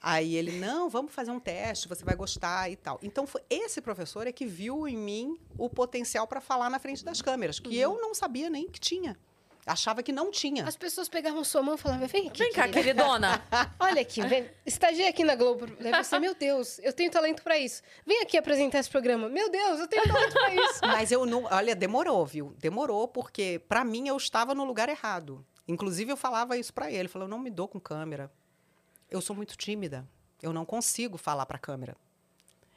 Aí 0.00 0.36
ele, 0.36 0.52
não, 0.52 0.88
vamos 0.88 1.12
fazer 1.12 1.32
um 1.32 1.40
teste, 1.40 1.88
você 1.88 2.04
vai 2.04 2.14
gostar 2.14 2.70
e 2.70 2.76
tal. 2.76 3.00
Então, 3.02 3.26
foi 3.26 3.42
esse 3.50 3.80
professor 3.80 4.26
é 4.28 4.32
que 4.32 4.46
viu 4.46 4.86
em 4.86 4.96
mim 4.96 5.36
o 5.58 5.68
potencial 5.68 6.26
para 6.26 6.40
falar 6.40 6.70
na 6.70 6.78
frente 6.78 7.04
das 7.04 7.20
câmeras, 7.20 7.58
que 7.58 7.76
eu 7.76 8.00
não 8.00 8.14
sabia 8.14 8.48
nem 8.48 8.68
que 8.68 8.78
tinha. 8.78 9.16
Achava 9.66 10.02
que 10.02 10.12
não 10.12 10.30
tinha. 10.30 10.64
As 10.66 10.76
pessoas 10.76 11.10
pegavam 11.10 11.44
sua 11.44 11.62
mão 11.62 11.74
e 11.74 11.78
falavam, 11.78 12.06
vem 12.06 12.28
aqui, 12.28 12.38
Vem 12.38 12.52
cá, 12.52 12.62
querida. 12.68 12.80
queridona. 13.02 13.44
Olha 13.78 14.00
aqui, 14.00 14.22
vem. 14.26 14.48
Estagiei 14.64 15.08
aqui 15.08 15.22
na 15.24 15.34
Globo. 15.34 15.66
Daí 15.78 15.92
você, 16.02 16.18
meu 16.18 16.34
Deus, 16.34 16.78
eu 16.78 16.92
tenho 16.92 17.10
talento 17.10 17.42
pra 17.42 17.58
isso. 17.58 17.82
Vem 18.06 18.22
aqui 18.22 18.38
apresentar 18.38 18.78
esse 18.78 18.88
programa. 18.88 19.28
Meu 19.28 19.50
Deus, 19.50 19.80
eu 19.80 19.86
tenho 19.88 20.04
talento 20.04 20.32
pra 20.32 20.54
isso. 20.54 20.80
Mas 20.82 21.12
eu 21.12 21.26
não. 21.26 21.44
Olha, 21.50 21.74
demorou, 21.76 22.24
viu? 22.24 22.54
Demorou, 22.58 23.08
porque 23.08 23.60
para 23.68 23.84
mim 23.84 24.08
eu 24.08 24.16
estava 24.16 24.54
no 24.54 24.64
lugar 24.64 24.88
errado. 24.88 25.44
Inclusive, 25.68 26.10
eu 26.10 26.16
falava 26.16 26.56
isso 26.56 26.72
para 26.72 26.90
ele. 26.90 27.04
Eu 27.04 27.10
falei, 27.10 27.26
eu 27.26 27.30
não 27.30 27.38
me 27.38 27.50
dou 27.50 27.68
com 27.68 27.78
câmera. 27.78 28.32
Eu 29.10 29.20
sou 29.20 29.36
muito 29.36 29.56
tímida. 29.56 30.08
Eu 30.42 30.52
não 30.52 30.64
consigo 30.64 31.18
falar 31.18 31.44
para 31.44 31.56
a 31.56 31.60
câmera. 31.60 31.94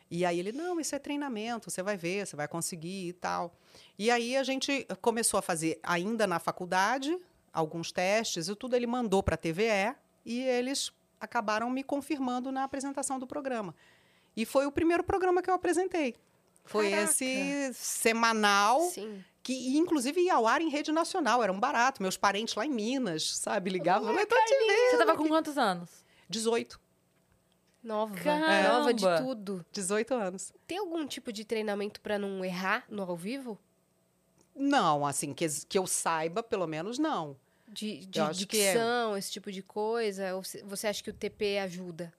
E 0.10 0.26
aí 0.26 0.38
ele, 0.38 0.52
não, 0.52 0.78
isso 0.78 0.94
é 0.94 1.00
treinamento, 1.00 1.72
você 1.72 1.82
vai 1.82 1.96
ver, 1.96 2.28
você 2.28 2.36
vai 2.36 2.46
conseguir 2.46 3.08
e 3.08 3.14
tal. 3.14 3.56
E 3.98 4.12
aí 4.12 4.36
a 4.36 4.44
gente 4.44 4.86
começou 5.02 5.38
a 5.38 5.42
fazer, 5.42 5.80
ainda 5.82 6.28
na 6.28 6.38
faculdade, 6.38 7.18
alguns 7.54 7.94
testes 7.94 8.50
e 8.50 8.56
tudo. 8.56 8.76
Ele 8.76 8.86
mandou 8.86 9.24
para 9.24 9.36
a 9.36 9.38
TVE 9.38 9.96
e 10.26 10.42
eles 10.42 10.92
acabaram 11.18 11.70
me 11.70 11.82
confirmando 11.82 12.52
na 12.52 12.66
apresentação 12.66 13.18
do 13.18 13.26
programa. 13.26 13.74
E 14.36 14.46
foi 14.46 14.66
o 14.66 14.72
primeiro 14.72 15.04
programa 15.04 15.42
que 15.42 15.50
eu 15.50 15.54
apresentei. 15.54 16.14
Foi 16.66 16.90
Caraca. 16.90 17.10
esse 17.10 17.74
semanal 17.74 18.82
Sim. 18.82 19.24
Que 19.44 19.78
inclusive 19.78 20.22
ia 20.22 20.36
ao 20.36 20.48
ar 20.48 20.62
em 20.62 20.70
rede 20.70 20.92
nacional, 20.92 21.44
era 21.44 21.52
um 21.52 21.60
barato. 21.60 22.02
Meus 22.02 22.18
parentes 22.18 22.56
lá 22.56 22.66
em 22.66 22.70
Minas, 22.70 23.38
sabe, 23.38 23.70
ligavam, 23.70 24.12
eu 24.18 24.28
tô 24.28 24.36
te 24.36 24.56
vendo. 24.56 24.92
Você 24.92 24.98
tava 24.98 25.16
com 25.16 25.28
quantos 25.28 25.58
anos? 25.58 25.90
18, 26.30 26.80
Nova. 27.84 28.16
Caramba. 28.16 28.78
Nova 28.78 28.94
de 28.94 29.06
tudo. 29.18 29.66
18 29.72 30.14
anos. 30.14 30.54
Tem 30.68 30.78
algum 30.78 31.06
tipo 31.08 31.34
de 31.34 31.44
treinamento 31.44 32.00
pra 32.00 32.20
não 32.20 32.46
errar 32.46 32.86
no 32.90 33.02
ao 33.02 33.16
vivo? 33.16 33.58
Não, 34.56 35.06
assim, 35.06 35.34
que, 35.34 35.48
que 35.68 35.78
eu 35.78 35.88
saiba, 35.88 36.44
pelo 36.44 36.68
menos 36.68 37.00
não. 37.00 37.36
De, 37.68 38.06
de 38.06 38.46
que 38.46 38.60
é. 38.60 38.74
dicção, 38.74 39.18
esse 39.18 39.32
tipo 39.32 39.52
de 39.52 39.64
coisa? 39.64 40.36
Ou 40.36 40.44
você 40.66 40.88
acha 40.88 41.02
que 41.02 41.10
o 41.10 41.14
TP 41.14 41.58
ajuda? 41.58 42.14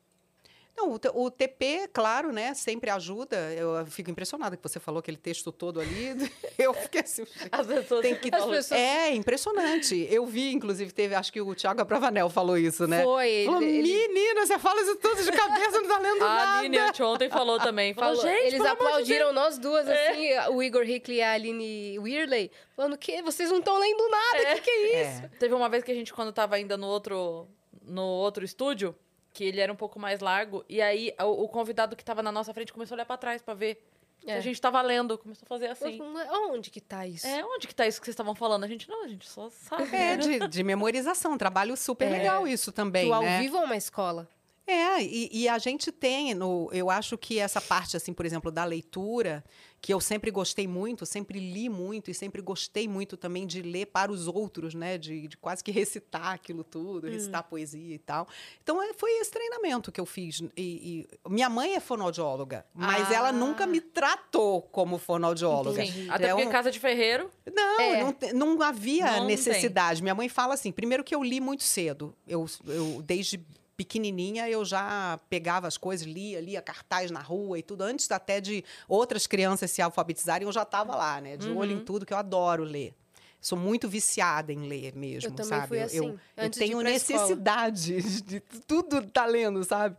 Não, 0.75 0.91
o, 0.93 1.25
o 1.25 1.31
TP, 1.31 1.87
claro, 1.93 2.33
né, 2.33 2.55
sempre 2.55 2.89
ajuda. 2.91 3.37
Eu 3.53 3.85
fico 3.87 4.11
impressionada 4.11 4.57
que 4.57 4.63
você 4.63 4.81
falou 4.81 5.01
aquele 5.01 5.19
texto 5.19 5.53
todo 5.53 5.79
ali. 5.81 6.15
Eu 6.59 6.73
fiquei 6.73 7.03
assim, 7.03 7.25
As 7.51 7.67
pessoas 7.67 8.01
tem 8.03 8.15
que... 8.15 8.35
As 8.35 8.45
pessoas- 8.47 8.73
É, 8.73 9.11
impressionante. 9.15 10.07
Eu 10.11 10.25
vi, 10.27 10.51
inclusive, 10.53 10.91
teve, 10.93 11.15
acho 11.15 11.31
que 11.33 11.41
o 11.41 11.55
Thiago 11.55 11.81
Abravanel 11.83 12.31
falou 12.31 12.57
isso, 12.57 12.87
né? 12.87 13.03
Foi. 13.03 13.43
Falou, 13.47 13.63
ele- 13.63 13.91
ele- 13.91 14.09
menina, 14.09 14.47
você 14.47 14.59
fala 14.59 14.81
isso 14.81 14.97
tudo 14.97 15.23
de 15.23 15.31
cabeça, 15.33 15.79
não 15.81 15.89
tá 15.89 15.99
lendo 15.99 16.23
A 16.25 16.29
nada. 16.29 16.59
Aline 16.61 16.79
anteontem 16.79 17.29
falou 17.29 17.59
também. 17.61 17.93
Falou, 17.95 18.17
Falou, 18.17 18.31
gente, 18.33 18.47
eles 18.47 18.61
amor 18.61 18.67
de 18.77 18.83
aplaudiram 18.85 19.33
nós 19.33 19.59
duas, 19.59 19.87
É. 19.87 20.09
assim, 20.11 20.55
o 20.55 20.63
Igor 20.63 20.83
Hickley 20.89 21.19
e 21.19 21.23
a 21.23 21.33
Aline 21.33 21.99
Weirley, 21.99 22.51
falando 22.75 22.97
que 22.97 23.21
vocês 23.23 23.51
não 23.51 23.59
estão 23.59 23.79
lendo 23.79 24.09
nada, 24.09 24.53
o 24.53 24.55
que, 24.57 24.61
que 24.63 24.71
é 24.71 25.03
isso? 25.03 25.23
É. 25.25 25.31
Teve 25.39 25.55
uma 25.55 25.69
vez 25.69 25.85
que 25.85 25.93
a 25.93 25.95
gente, 25.95 26.13
quando 26.15 26.33
tava 26.33 26.55
ainda 26.57 26.77
no 26.79 26.87
outro, 26.87 27.47
no 27.85 28.03
outro 28.03 28.45
estúdio, 28.45 28.95
que 29.33 29.45
ele 29.45 29.61
era 29.61 29.73
um 29.73 29.77
pouco 29.77 29.99
mais 29.99 30.21
largo, 30.21 30.65
e 30.69 30.81
aí 30.83 31.15
o, 31.21 31.45
o 31.45 31.49
convidado 31.49 31.97
que 31.97 32.05
tava 32.05 32.23
na 32.23 32.31
nossa 32.31 32.53
frente 32.53 32.73
começou 32.73 32.95
a 32.95 32.97
olhar 32.97 33.07
pra 33.07 33.17
trás 33.17 33.41
pra 33.43 33.55
ver. 33.55 33.83
se 34.21 34.31
É. 34.31 34.37
A 34.37 34.41
gente 34.41 34.61
tava 34.61 34.81
lendo, 34.83 35.19
começou 35.19 35.45
a 35.45 35.49
fazer 35.49 35.67
assim. 35.69 35.99
Onde 36.51 36.71
que 36.71 36.81
tá 36.81 37.07
isso? 37.07 37.27
É, 37.27 37.45
onde 37.45 37.67
que 37.67 37.75
tá 37.75 37.87
isso 37.87 38.01
que 38.01 38.07
vocês 38.07 38.15
estavam 38.15 38.35
falando? 38.35 38.65
A 38.65 38.69
gente, 38.69 38.89
não, 38.89 39.05
a 39.05 39.09
gente 39.09 39.29
só 39.29 39.49
sabe. 39.51 39.85
É, 39.95 40.17
né? 40.17 40.17
de, 40.17 40.49
de 40.49 40.63
memorização, 40.63 41.37
trabalho 41.37 41.77
super 41.77 42.07
É. 42.07 42.11
legal 42.11 42.47
isso 42.47 42.71
também, 42.71 43.11
o 43.11 43.15
ao 43.15 43.23
né? 43.23 43.41
vivo 43.41 43.57
é 43.57 43.61
uma 43.65 43.77
escola. 43.77 44.29
É, 44.67 45.03
e, 45.03 45.29
e 45.33 45.49
a 45.49 45.59
gente 45.59 45.91
tem, 45.91 46.35
no, 46.35 46.69
eu 46.73 46.89
acho 46.89 47.19
que 47.19 47.39
essa 47.39 47.61
parte, 47.61 47.97
assim, 47.97 48.13
por 48.13 48.25
exemplo, 48.25 48.51
da 48.51 48.65
leitura, 48.65 49.45
que 49.81 49.93
eu 49.93 50.01
sempre 50.01 50.31
gostei 50.31 50.69
muito, 50.69 51.05
sempre 51.05 51.41
li 51.41 51.69
muito 51.69 52.13
e 52.13 52.15
sempre 52.15 52.41
gostei 52.41 52.87
muito 52.87 53.17
também 53.17 53.45
de 53.45 53.61
ler 53.61 53.87
para 53.87 54.13
os 54.13 54.29
outros, 54.29 54.73
né? 54.73 54.97
De, 54.97 55.27
de 55.27 55.37
quase 55.37 55.65
que 55.65 55.73
recitar 55.73 56.29
aquilo 56.29 56.63
tudo, 56.63 57.09
recitar 57.09 57.43
poesia 57.43 57.95
e 57.97 57.99
tal. 57.99 58.29
Então, 58.63 58.81
é, 58.81 58.95
foi 58.95 59.11
esse 59.21 59.33
treinamento 59.33 59.91
que 59.91 60.01
eu 60.01 60.07
fiz. 60.07 60.41
E, 60.57 61.07
e 61.27 61.29
minha 61.29 61.51
mãe 61.51 61.75
é 61.75 61.81
fonoaudióloga, 61.81 62.65
mas 62.73 63.11
Ah. 63.11 63.15
ela 63.15 63.33
nunca 63.33 63.67
me 63.67 63.81
tratou 63.81 64.63
como 64.63 64.97
fonoaudióloga. 64.97 65.85
Sim, 65.85 66.09
até 66.09 66.27
É 66.29 66.35
porque 66.35 66.47
um- 66.47 66.53
casa 66.53 66.71
de 66.71 66.79
ferreiro. 66.79 67.29
Não, 67.53 67.81
É. 67.81 68.01
não, 68.33 68.57
não 68.57 68.63
havia 68.63 69.07
Não 69.07 69.19
tem. 69.19 69.27
necessidade. 69.27 70.01
Minha 70.03 70.15
mãe 70.15 70.29
fala 70.29 70.55
assim: 70.55 70.71
primeiro 70.71 71.03
que 71.03 71.15
eu 71.15 71.23
li 71.25 71.41
muito 71.41 71.65
cedo. 71.65 72.15
Eu, 72.29 72.47
eu 72.69 73.03
desde 73.03 73.45
pequenininha 73.77 74.49
eu 74.49 74.65
já 74.65 75.19
pegava 75.29 75.67
as 75.67 75.77
coisas, 75.77 76.07
lia, 76.07 76.41
lia 76.41 76.61
cartaz 76.63 77.11
na 77.11 77.21
rua 77.21 77.59
e 77.59 77.63
tudo. 77.63 77.83
Antes 77.83 78.11
até 78.11 78.41
de 78.41 78.65
outras 78.89 79.27
crianças 79.27 79.71
se 79.71 79.81
alfabetizarem, 79.83 80.47
eu 80.47 80.53
já 80.53 80.63
estava 80.63 80.95
lá, 80.95 81.21
né? 81.21 81.37
De 81.37 81.51
olho 81.51 81.73
em 81.73 81.77
Uhum. 81.79 81.85
tudo, 81.85 82.07
que 82.07 82.13
eu 82.13 82.19
adoro 82.19 82.65
ler. 82.65 82.95
Sou 83.41 83.59
muito 83.59 83.89
viciada 83.89 84.53
em 84.53 84.69
ler 84.69 84.95
mesmo, 84.95 85.35
Eu 85.37 85.45
sabe? 85.45 85.81
assim, 85.81 85.97
eu, 85.97 86.19
eu 86.37 86.49
de 86.49 86.59
tenho 86.59 86.81
escola. 86.81 86.93
necessidade 86.93 88.01
de 88.23 88.41
tudo 88.41 89.03
tá 89.07 89.27
lendo, 89.27 89.65
sabe? 89.65 89.97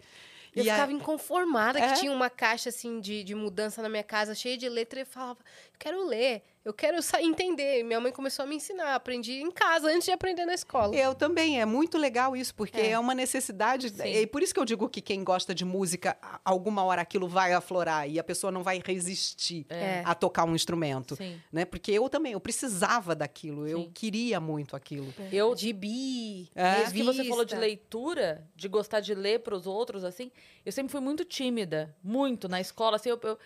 Eu 0.55 0.63
E 0.63 0.69
a- 0.69 0.73
ficava 0.73 0.91
inconformada 0.93 1.81
É? 1.81 1.87
que 1.93 1.99
tinha 1.99 2.11
uma 2.11 2.29
caixa 2.29 2.69
assim 2.69 3.01
de, 3.01 3.23
de 3.23 3.33
mudança 3.35 3.81
na 3.81 3.89
minha 3.89 4.03
casa, 4.03 4.33
cheia 4.35 4.55
de 4.55 4.69
letra, 4.69 5.01
e 5.01 5.05
falava, 5.05 5.39
quero 5.83 6.07
ler, 6.07 6.41
eu 6.63 6.73
quero 6.73 6.97
entender. 7.19 7.83
Minha 7.83 7.99
mãe 7.99 8.09
começou 8.09 8.43
a 8.43 8.45
me 8.47 8.55
ensinar, 8.55 8.95
aprendi 8.95 9.41
em 9.41 9.51
casa 9.51 9.89
antes 9.89 10.05
de 10.05 10.11
aprender 10.11 10.45
na 10.45 10.53
escola. 10.53 10.95
Eu 10.95 11.13
também, 11.13 11.59
é 11.59 11.65
muito 11.65 11.97
legal 11.97 12.37
isso, 12.37 12.55
porque 12.55 12.79
É. 12.79 12.91
é, 12.91 12.99
uma 12.99 13.13
necessidade. 13.13 13.89
Sim. 13.89 14.01
E 14.01 14.25
por 14.25 14.41
isso 14.41 14.53
que 14.53 14.59
eu 14.61 14.63
digo 14.63 14.87
que 14.87 15.01
quem 15.01 15.25
gosta 15.25 15.53
de 15.53 15.65
música, 15.65 16.15
alguma 16.45 16.85
hora 16.85 17.01
aquilo 17.01 17.27
vai 17.27 17.51
aflorar 17.51 18.09
e 18.09 18.17
a 18.17 18.23
pessoa 18.23 18.49
não 18.49 18.63
vai 18.63 18.81
resistir 18.85 19.65
É. 19.69 20.01
a 20.05 20.15
tocar 20.15 20.45
um 20.45 20.55
instrumento. 20.55 21.17
Sim. 21.17 21.37
Né? 21.51 21.65
Porque 21.65 21.91
eu 21.91 22.07
também, 22.07 22.31
eu 22.31 22.39
precisava 22.39 23.13
daquilo, 23.13 23.67
eu 23.67 23.79
Sim. 23.79 23.91
queria 23.93 24.39
muito 24.39 24.73
aquilo. 24.77 25.13
Eu, 25.33 25.53
Gibi, 25.57 26.49
É. 26.55 26.83
Isso 26.83 26.93
que 26.93 27.03
você 27.03 27.25
falou 27.25 27.43
de 27.43 27.55
leitura, 27.55 28.47
de 28.55 28.69
gostar 28.69 29.01
de 29.01 29.13
ler 29.13 29.39
para 29.39 29.53
os 29.53 29.67
outros, 29.67 30.05
assim, 30.05 30.31
eu 30.65 30.71
sempre 30.71 30.93
fui 30.93 31.01
muito 31.01 31.25
tímida, 31.25 31.93
muito 32.01 32.47
na 32.47 32.61
escola, 32.61 32.95
assim, 32.95 33.09
eu, 33.09 33.19
eu, 33.21 33.37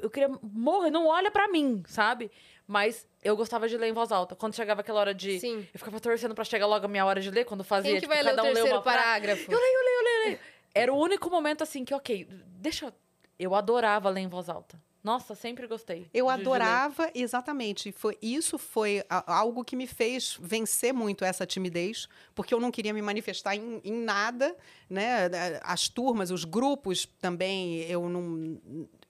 eu 0.00 0.10
queria 0.10 0.28
morrer, 0.42 0.90
não 0.90 1.06
olha 1.06 1.30
para 1.30 1.48
mim, 1.48 1.82
sabe? 1.86 2.30
Mas 2.66 3.06
eu 3.22 3.36
gostava 3.36 3.68
de 3.68 3.76
ler 3.76 3.88
em 3.88 3.92
voz 3.92 4.10
alta. 4.10 4.34
Quando 4.34 4.54
chegava 4.54 4.80
aquela 4.80 5.00
hora 5.00 5.14
de. 5.14 5.38
Sim. 5.38 5.66
Eu 5.72 5.78
ficava 5.78 6.00
torcendo 6.00 6.34
para 6.34 6.44
chegar 6.44 6.66
logo 6.66 6.86
a 6.86 6.88
minha 6.88 7.04
hora 7.04 7.20
de 7.20 7.30
ler, 7.30 7.44
quando 7.44 7.62
fazia. 7.62 7.90
Quem 7.90 8.00
que 8.00 8.06
tipo, 8.06 8.14
vai 8.14 8.22
ler 8.22 8.32
o 8.32 8.36
cada 8.36 8.42
um 8.42 8.46
lê 8.48 8.54
terceiro 8.54 8.82
parágrafo? 8.82 9.52
Eu 9.52 9.58
leio, 9.58 9.72
eu 9.78 9.84
leio, 9.84 9.96
eu 9.98 10.04
leio, 10.04 10.16
eu 10.22 10.24
leio. 10.30 10.38
Era 10.74 10.92
o 10.92 10.96
único 10.96 11.28
momento, 11.30 11.62
assim, 11.62 11.84
que, 11.84 11.94
ok, 11.94 12.26
deixa. 12.56 12.86
eu- 12.86 12.92
Eu 13.38 13.54
adorava 13.54 14.08
ler 14.08 14.20
em 14.20 14.28
voz 14.28 14.48
alta. 14.48 14.80
Nossa, 15.02 15.34
sempre 15.34 15.66
gostei. 15.66 16.06
Eu 16.14 16.28
ler. 16.28 16.32
adorava, 16.32 17.10
exatamente. 17.14 17.92
Foi, 17.92 18.16
isso 18.22 18.56
foi 18.56 19.04
a- 19.10 19.34
algo 19.38 19.62
que 19.62 19.76
me 19.76 19.86
fez 19.86 20.38
vencer 20.40 20.94
muito 20.94 21.24
essa 21.26 21.44
timidez, 21.44 22.08
porque 22.34 22.54
eu 22.54 22.60
não 22.60 22.70
queria 22.70 22.94
me 22.94 23.02
manifestar 23.02 23.54
em, 23.54 23.80
em 23.84 23.92
nada, 23.92 24.56
né? 24.88 25.28
As 25.62 25.88
turmas, 25.88 26.30
os 26.30 26.44
grupos 26.44 27.04
também, 27.20 27.80
eu 27.82 28.08
não. 28.08 28.58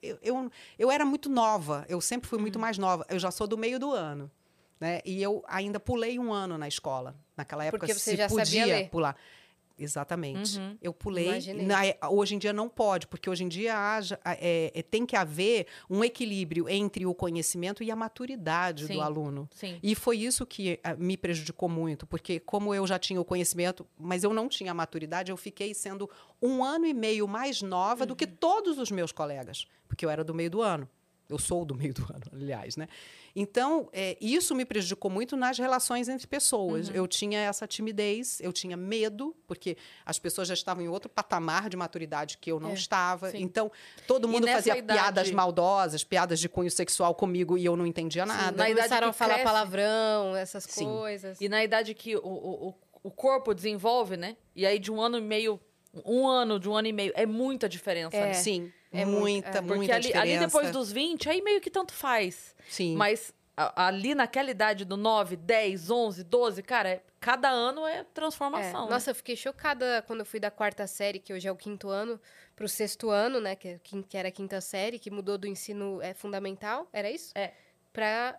Eu, 0.05 0.17
eu, 0.21 0.51
eu 0.77 0.91
era 0.91 1.05
muito 1.05 1.29
nova, 1.29 1.85
eu 1.89 1.99
sempre 1.99 2.27
fui 2.27 2.37
Uhum. 2.37 2.41
muito 2.43 2.59
mais 2.59 2.77
nova. 2.77 3.05
Eu 3.09 3.19
já 3.19 3.31
sou 3.31 3.47
do 3.47 3.57
meio 3.57 3.79
do 3.79 3.91
ano. 3.91 4.29
Né? 4.79 4.99
E 5.05 5.21
eu 5.23 5.43
ainda 5.47 5.79
pulei 5.79 6.19
um 6.19 6.33
ano 6.33 6.57
na 6.57 6.67
escola. 6.67 7.15
Naquela 7.37 7.63
época 7.63 7.79
Porque 7.79 7.93
você 7.93 8.11
se 8.11 8.17
já 8.17 8.27
sabia 8.29 8.63
podia 8.65 8.89
pular. 8.89 9.15
Exatamente. 9.77 10.57
Uhum. 10.57 10.77
Eu 10.81 10.93
pulei. 10.93 11.41
Na- 11.53 11.85
é, 11.85 11.97
hoje 12.09 12.35
em 12.35 12.37
dia 12.37 12.53
não 12.53 12.69
pode, 12.69 13.07
porque 13.07 13.29
hoje 13.29 13.43
em 13.43 13.47
dia 13.47 13.77
haja, 13.77 14.19
é, 14.23 14.71
é, 14.73 14.81
tem 14.81 15.05
que 15.05 15.15
haver 15.15 15.67
um 15.89 16.03
equilíbrio 16.03 16.69
entre 16.69 17.05
o 17.05 17.13
conhecimento 17.13 17.83
e 17.83 17.91
a 17.91 17.95
maturidade 17.95 18.85
Sim. 18.87 18.93
do 18.93 19.01
aluno. 19.01 19.49
Sim. 19.53 19.77
E 19.83 19.93
foi 19.93 20.17
isso 20.17 20.45
que 20.45 20.79
me 20.97 21.17
prejudicou 21.17 21.67
muito, 21.67 22.05
porque 22.07 22.39
como 22.39 22.73
eu 22.73 22.87
já 22.87 22.97
tinha 22.97 23.19
o 23.19 23.25
conhecimento, 23.25 23.85
mas 23.97 24.23
eu 24.23 24.33
não 24.33 24.47
tinha 24.47 24.71
a 24.71 24.73
maturidade, 24.73 25.31
eu 25.31 25.37
fiquei 25.37 25.73
sendo 25.73 26.09
um 26.41 26.63
ano 26.63 26.85
e 26.85 26.93
meio 26.93 27.27
mais 27.27 27.61
nova 27.61 28.05
do 28.05 28.15
que 28.15 28.27
todos 28.27 28.77
os 28.77 28.89
meus 28.91 29.11
colegas, 29.11 29.67
porque 29.87 30.05
eu 30.05 30.09
era 30.09 30.23
do 30.23 30.33
meio 30.33 30.49
do 30.49 30.61
ano. 30.61 30.89
Eu 31.29 31.39
sou 31.39 31.65
do 31.65 31.73
meio 31.75 31.93
do 31.93 32.03
ano, 32.13 32.23
aliás, 32.33 32.77
né? 32.77 32.87
Então, 33.35 33.89
é, 33.91 34.15
isso 34.21 34.55
me 34.55 34.63
prejudicou 34.63 35.11
muito 35.11 35.35
nas 35.35 35.57
relações 35.57 36.07
entre 36.07 36.25
pessoas. 36.25 36.89
Eu 36.93 37.05
tinha 37.07 37.39
essa 37.39 37.67
timidez, 37.67 38.39
eu 38.39 38.53
tinha 38.53 38.77
medo, 38.77 39.35
porque 39.45 39.75
as 40.05 40.17
pessoas 40.17 40.47
já 40.47 40.53
estavam 40.53 40.83
em 40.83 40.87
outro 40.87 41.09
patamar 41.09 41.69
de 41.69 41.75
maturidade 41.75 42.37
que 42.37 42.49
eu 42.51 42.59
não 42.59 42.69
É, 42.69 42.73
estava. 42.73 43.31
sim. 43.31 43.41
Então, 43.41 43.69
todo 44.07 44.27
mundo 44.27 44.47
fazia 44.47 44.77
idade- 44.77 44.99
piadas 44.99 45.31
maldosas, 45.31 46.03
piadas 46.03 46.39
de 46.39 46.47
cunho 46.47 46.71
sexual 46.71 47.13
comigo 47.13 47.57
e 47.57 47.65
eu 47.65 47.75
não 47.75 47.85
entendia 47.85 48.25
nada. 48.25 48.51
na 48.55 48.69
idade 48.69 48.75
Começaram 48.87 49.09
a 49.09 49.13
falar 49.13 49.33
cresce. 49.33 49.43
palavrão, 49.51 50.35
essas 50.35 50.63
Sim. 50.63 50.85
coisas. 50.85 51.41
E 51.41 51.49
na 51.49 51.61
idade 51.63 51.93
que 51.93 52.15
o, 52.15 52.21
o, 52.23 52.67
o- 52.69 52.75
o 53.03 53.11
corpo 53.11 53.53
desenvolve, 53.53 54.15
né? 54.15 54.37
E 54.55 54.65
aí 54.65 54.79
de 54.79 54.91
um 54.91 55.01
ano 55.01 55.17
e 55.17 55.21
meio, 55.21 55.59
um 56.05 56.25
ano, 56.27 56.59
de 56.59 56.69
um 56.69 56.75
ano 56.75 56.87
e 56.87 56.93
meio, 56.93 57.11
é 57.15 57.25
muita 57.25 57.67
diferença. 57.69 58.15
É. 58.15 58.27
né? 58.27 58.33
Sim, 58.33 58.71
É 59.01 59.05
muito- 59.05 59.19
muita, 59.19 59.49
é. 59.49 59.61
Porque 59.61 59.75
muita 59.75 59.93
ali, 59.95 60.07
diferença. 60.07 60.35
ali 60.37 60.45
depois 60.45 60.71
dos 60.71 60.91
20, 60.91 61.29
aí 61.29 61.41
meio 61.41 61.59
que 61.61 61.69
tanto 61.69 61.93
faz. 61.93 62.55
Sim. 62.69 62.95
Mas 62.95 63.33
ali 63.57 64.13
naquela 64.13 64.51
idade 64.51 64.83
do 64.83 64.97
9, 64.97 65.35
10, 65.37 65.89
11, 65.89 66.23
12, 66.23 66.61
cara, 66.61 66.89
é- 66.89 67.03
cada 67.21 67.49
ano 67.49 67.85
é 67.87 67.99
É. 67.99 68.03
transformação. 68.13 68.85
né? 68.85 68.91
Nossa, 68.91 69.11
eu 69.11 69.15
fiquei 69.15 69.35
chocada 69.35 70.03
quando 70.05 70.19
eu 70.19 70.25
fui 70.25 70.39
da 70.39 70.51
quarta 70.51 70.85
série, 70.87 71.19
que 71.19 71.31
hoje 71.33 71.47
é 71.47 71.51
o 71.51 71.55
quinto 71.55 71.87
ano, 71.89 72.19
pro 72.55 72.67
sexto 72.67 73.09
ano, 73.09 73.39
né? 73.39 73.55
Que, 73.55 73.79
que 74.09 74.17
era 74.17 74.27
a 74.27 74.31
quinta 74.31 74.59
série, 74.59 74.99
que 74.99 75.09
mudou 75.09 75.37
do 75.37 75.47
ensino 75.47 76.01
é, 76.01 76.13
fundamental, 76.13 76.87
era 76.91 77.09
isso? 77.09 77.31
É. 77.35 77.53
Pra. 77.93 78.37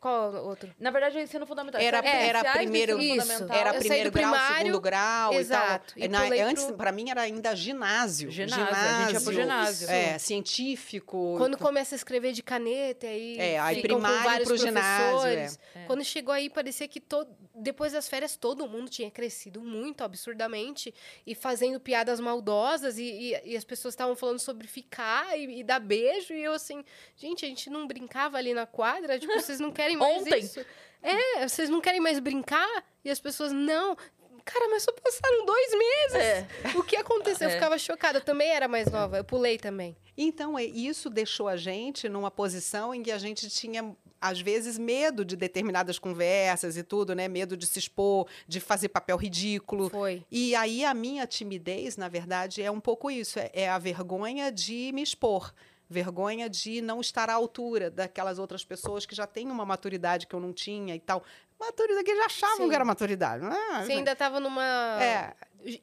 Qual 0.00 0.34
outro? 0.46 0.68
Na 0.80 0.90
verdade, 0.90 1.18
é 1.18 1.22
ensino 1.22 1.46
fundamental. 1.46 1.80
Era- 1.80 2.02
São 2.02 2.10
era 2.10 2.52
primeiro- 2.54 3.00
Isso. 3.00 3.44
Era 3.52 3.74
primeiro 3.74 4.10
grau, 4.10 4.30
primário, 4.32 4.56
segundo 4.66 4.80
grau 4.80 5.32
exato, 5.34 5.94
e 5.96 6.04
e 6.04 6.08
tal. 6.08 6.18
Na- 6.18 6.24
pulei 6.24 6.40
antes, 6.40 6.64
pro- 6.64 6.74
para 6.76 6.90
mim, 6.92 7.10
era 7.10 7.22
ainda 7.22 7.54
ginásio. 7.54 8.30
Ginásio, 8.30 8.64
a 8.66 9.02
gente 9.04 9.12
ia 9.14 9.20
pro 9.20 9.32
ginásio. 9.32 9.88
É, 9.90 10.18
científico. 10.62 11.34
Quando 11.38 11.56
começa 11.58 11.94
a 11.94 11.96
escrever 11.96 12.32
de 12.32 12.42
caneta, 12.42 13.06
aí. 13.06 13.38
É, 13.38 13.58
aí 13.58 13.80
primário 13.82 14.44
pro 14.44 14.56
ginásio, 14.56 15.10
professores. 15.20 15.58
é. 15.74 15.84
Quando 15.86 16.04
chegou 16.04 16.32
aí, 16.34 16.48
parecia 16.50 16.86
que 16.88 17.00
todo, 17.00 17.30
depois 17.54 17.92
das 17.92 18.08
férias 18.08 18.36
todo 18.36 18.66
mundo 18.66 18.88
tinha 18.88 19.10
crescido 19.10 19.60
muito 19.60 20.02
absurdamente 20.02 20.94
e 21.26 21.34
fazendo 21.34 21.78
piadas 21.80 22.18
maldosas 22.20 22.98
e, 22.98 23.02
e- 23.34 23.40
e 23.52 23.56
as 23.56 23.64
pessoas 23.64 23.92
estavam 23.94 24.16
falando 24.16 24.38
sobre 24.38 24.66
ficar 24.66 25.38
e, 25.38 25.60
e 25.60 25.64
dar 25.64 25.80
beijo. 25.80 26.32
E 26.32 26.42
eu 26.42 26.52
assim, 26.52 26.84
gente, 27.16 27.44
a 27.44 27.48
gente 27.48 27.68
não 27.70 27.86
brincava 27.86 28.36
ali 28.38 28.54
na 28.54 28.66
quadra? 28.66 29.18
Tipo, 29.18 29.32
vocês 29.34 29.60
não 29.60 29.70
querem 29.70 29.81
mais 29.96 30.20
Ontem. 30.22 30.38
isso? 30.40 30.60
É, 31.02 31.46
vocês 31.48 31.68
não 31.68 31.80
querem 31.80 32.00
mais 32.00 32.18
brincar? 32.20 32.84
E 33.04 33.10
as 33.10 33.18
pessoas, 33.20 33.52
não. 33.52 33.96
Cara, 34.44 34.68
mas 34.70 34.82
só 34.82 34.92
passaram 34.92 35.44
dois 35.46 35.70
meses. 35.72 36.14
É. 36.16 36.46
O 36.76 36.82
que 36.82 36.96
aconteceu? 36.96 37.48
Eu 37.48 37.52
É. 37.52 37.54
ficava 37.54 37.78
chocada. 37.78 38.18
Eu 38.18 38.22
também 38.24 38.48
era 38.50 38.66
mais 38.66 38.90
nova. 38.90 39.16
Eu 39.16 39.24
pulei 39.24 39.56
também. 39.58 39.96
Então, 40.16 40.58
é, 40.58 40.64
isso 40.64 41.08
deixou 41.08 41.48
a 41.48 41.56
gente 41.56 42.08
numa 42.08 42.30
posição 42.30 42.92
em 42.94 43.02
que 43.02 43.10
a 43.12 43.18
gente 43.18 43.48
tinha, 43.48 43.96
às 44.20 44.40
vezes, 44.40 44.78
medo 44.78 45.24
de 45.24 45.36
determinadas 45.36 45.98
conversas 45.98 46.76
e 46.76 46.82
tudo, 46.82 47.14
né? 47.14 47.28
Medo 47.28 47.56
de 47.56 47.66
se 47.66 47.78
expor, 47.78 48.26
de 48.48 48.58
fazer 48.60 48.88
papel 48.88 49.16
ridículo. 49.16 49.88
Foi. 49.90 50.24
E 50.30 50.54
aí 50.56 50.84
a 50.84 50.92
minha 50.92 51.26
timidez, 51.26 51.96
na 51.96 52.08
verdade, 52.08 52.62
é 52.62 52.70
um 52.70 52.80
pouco 52.80 53.10
isso: 53.10 53.38
é, 53.38 53.50
é 53.54 53.68
a 53.68 53.78
vergonha 53.78 54.50
de 54.52 54.90
me 54.92 55.02
expor. 55.02 55.52
Vergonha 55.92 56.48
de 56.48 56.80
não 56.80 57.00
estar 57.00 57.30
à 57.30 57.34
altura 57.34 57.90
daquelas 57.90 58.38
outras 58.38 58.64
pessoas 58.64 59.06
que 59.06 59.14
já 59.14 59.26
têm 59.26 59.48
uma 59.50 59.64
maturidade 59.64 60.26
que 60.26 60.34
eu 60.34 60.40
não 60.40 60.52
tinha 60.52 60.94
e 60.96 61.00
tal. 61.00 61.22
Maturidade 61.60 62.04
que 62.04 62.16
já 62.16 62.24
achavam 62.26 62.56
Sim. 62.56 62.68
que 62.68 62.74
era 62.74 62.84
maturidade. 62.84 63.44
Ah, 63.44 63.84
Você 63.84 63.92
ainda 63.92 64.16
tava 64.16 64.40
numa 64.40 64.98
É, 65.00 65.34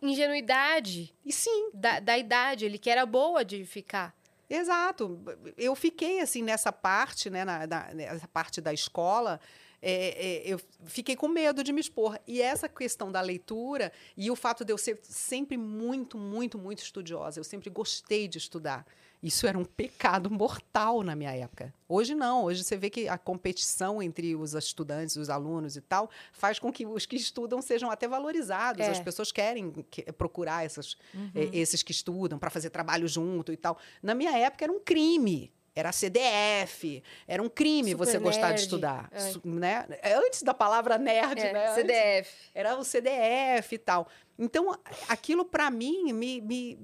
ingenuidade 0.02 1.14
e 1.26 1.32
sim, 1.32 1.70
da, 1.74 2.00
da 2.00 2.18
idade, 2.18 2.66
ele 2.66 2.78
que 2.78 2.90
era 2.90 3.06
boa 3.06 3.46
de 3.46 3.64
ficar. 3.66 4.14
Exato. 4.50 5.22
Eu 5.58 5.76
fiquei 5.76 6.20
assim 6.22 6.42
nessa 6.42 6.72
parte, 6.72 7.30
né, 7.30 7.46
na, 7.46 7.68
na- 7.68 7.94
nessa 7.94 8.28
parte 8.28 8.60
da 8.60 8.74
escola. 8.74 9.40
é, 9.82 9.94
é, 10.42 10.54
eu 10.54 10.60
fiquei 10.88 11.16
com 11.16 11.28
medo 11.30 11.64
de 11.64 11.72
me 11.72 11.80
expor. 11.80 12.20
E 12.28 12.42
essa 12.42 12.68
questão 12.68 13.10
da 13.12 13.22
leitura 13.22 13.94
e 14.18 14.30
o 14.30 14.36
fato 14.36 14.66
de 14.66 14.74
eu 14.74 14.78
ser 14.78 15.00
sempre 15.04 15.56
muito, 15.56 16.18
muito, 16.18 16.58
muito 16.58 16.80
estudiosa, 16.84 17.40
eu 17.40 17.44
sempre 17.46 17.70
gostei 17.70 18.28
de 18.28 18.38
estudar. 18.40 18.86
Isso 19.22 19.46
era 19.46 19.58
um 19.58 19.66
pecado 19.66 20.32
mortal 20.32 21.04
na 21.04 21.14
minha 21.14 21.36
época. 21.36 21.74
Hoje 21.90 22.16
não. 22.16 22.46
Hoje 22.46 22.64
você 22.64 22.78
vê 22.78 22.90
que 22.90 23.10
a 23.10 23.18
competição 23.18 24.02
entre 24.02 24.34
os 24.34 24.54
estudantes, 24.54 25.18
os 25.18 25.30
alunos 25.30 25.76
e 25.76 25.82
tal, 25.82 26.10
faz 26.32 26.58
com 26.58 26.72
que 26.72 26.86
os 26.86 27.06
que 27.06 27.18
estudam 27.18 27.62
sejam 27.62 27.92
até 27.92 28.08
valorizados. 28.08 28.82
É. 28.86 28.90
As 28.90 29.00
pessoas 29.02 29.30
querem 29.32 29.72
que- 29.92 30.04
procurar 30.14 30.66
essas, 30.66 30.96
Uhum. 31.14 31.32
eh, 31.36 31.50
esses 31.52 31.84
que 31.84 31.92
estudam 31.92 32.40
para 32.40 32.50
fazer 32.50 32.70
trabalho 32.70 33.10
junto 33.10 33.52
e 33.52 33.58
tal. 33.58 33.78
Na 34.02 34.16
minha 34.16 34.38
época 34.38 34.64
era 34.64 34.72
um 34.72 34.80
crime. 34.80 35.52
Era 35.76 35.92
CDF, 35.92 37.02
era 37.28 37.42
um 37.44 37.48
crime 37.48 37.92
Super 37.92 38.06
você 38.06 38.20
gostar 38.20 38.48
de 38.48 38.54
nerd. 38.54 38.62
estudar. 38.64 39.10
É. 39.14 39.48
Né? 39.48 39.86
Antes 40.26 40.44
da 40.44 40.54
palavra 40.54 40.98
nerd, 40.98 41.40
É, 41.40 41.54
né? 41.54 41.68
Antes- 41.70 41.76
CDF. 41.76 42.32
era 42.54 42.78
o 42.78 42.84
CDF 42.84 43.76
e 43.76 43.78
tal. 43.78 44.08
Então, 44.38 44.78
aquilo 45.08 45.46
para 45.46 45.70
mim 45.70 46.12
me, 46.12 46.42
me, 46.42 46.78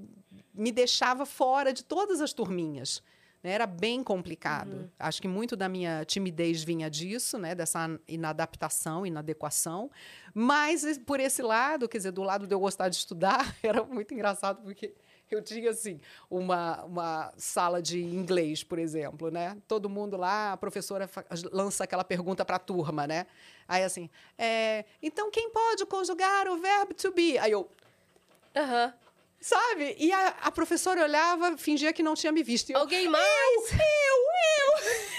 me 0.56 0.72
deixava 0.72 1.26
fora 1.26 1.72
de 1.72 1.84
todas 1.84 2.20
as 2.20 2.32
turminhas. 2.32 3.02
né? 3.42 3.52
Era 3.52 3.66
bem 3.66 4.02
complicado. 4.02 4.90
Acho 4.98 5.20
que 5.20 5.28
muito 5.28 5.56
da 5.56 5.68
minha 5.68 6.04
timidez 6.04 6.64
vinha 6.64 6.90
disso, 6.90 7.38
né? 7.38 7.54
dessa 7.54 7.88
inadaptação, 8.08 9.06
inadequação. 9.06 9.90
Mas, 10.34 10.84
eh, 10.84 10.98
por 11.04 11.20
esse 11.20 11.42
lado, 11.42 11.88
quer 11.88 11.98
dizer, 11.98 12.12
do 12.12 12.22
lado 12.22 12.46
de 12.46 12.54
eu 12.54 12.60
gostar 12.60 12.88
de 12.88 12.96
estudar, 12.96 13.54
era 13.62 13.84
muito 13.84 14.12
engraçado, 14.14 14.62
porque 14.62 14.94
eu 15.30 15.42
tinha, 15.42 15.70
assim, 15.70 16.00
uma, 16.30 16.84
uma 16.84 17.32
sala 17.36 17.82
de 17.82 18.00
inglês, 18.00 18.62
por 18.62 18.78
exemplo, 18.78 19.30
né? 19.30 19.56
Todo 19.66 19.88
mundo 19.88 20.16
lá, 20.16 20.52
a 20.52 20.56
professora 20.56 21.10
lança 21.52 21.84
aquela 21.84 22.04
pergunta 22.04 22.44
para 22.44 22.56
a 22.56 22.60
turma, 22.60 23.06
né? 23.06 23.26
Aí, 23.66 23.82
assim, 23.82 24.08
é, 24.38 24.84
então 25.02 25.30
quem 25.30 25.50
pode 25.50 25.84
conjugar 25.86 26.48
o 26.48 26.58
verbo 26.58 26.94
to 26.94 27.12
be? 27.12 27.36
Aí 27.38 27.50
eu, 27.50 27.68
Aham. 28.56 28.94
Sabe? 29.40 29.94
E 29.98 30.12
a, 30.12 30.28
a 30.44 30.50
professora 30.52 31.02
olhava, 31.02 31.56
fingia 31.56 31.92
que 31.92 32.02
não 32.02 32.14
tinha 32.14 32.32
me 32.32 32.42
visto. 32.42 32.70
E 32.70 32.72
eu, 32.72 32.80
Alguém 32.80 33.08
mais? 33.08 33.24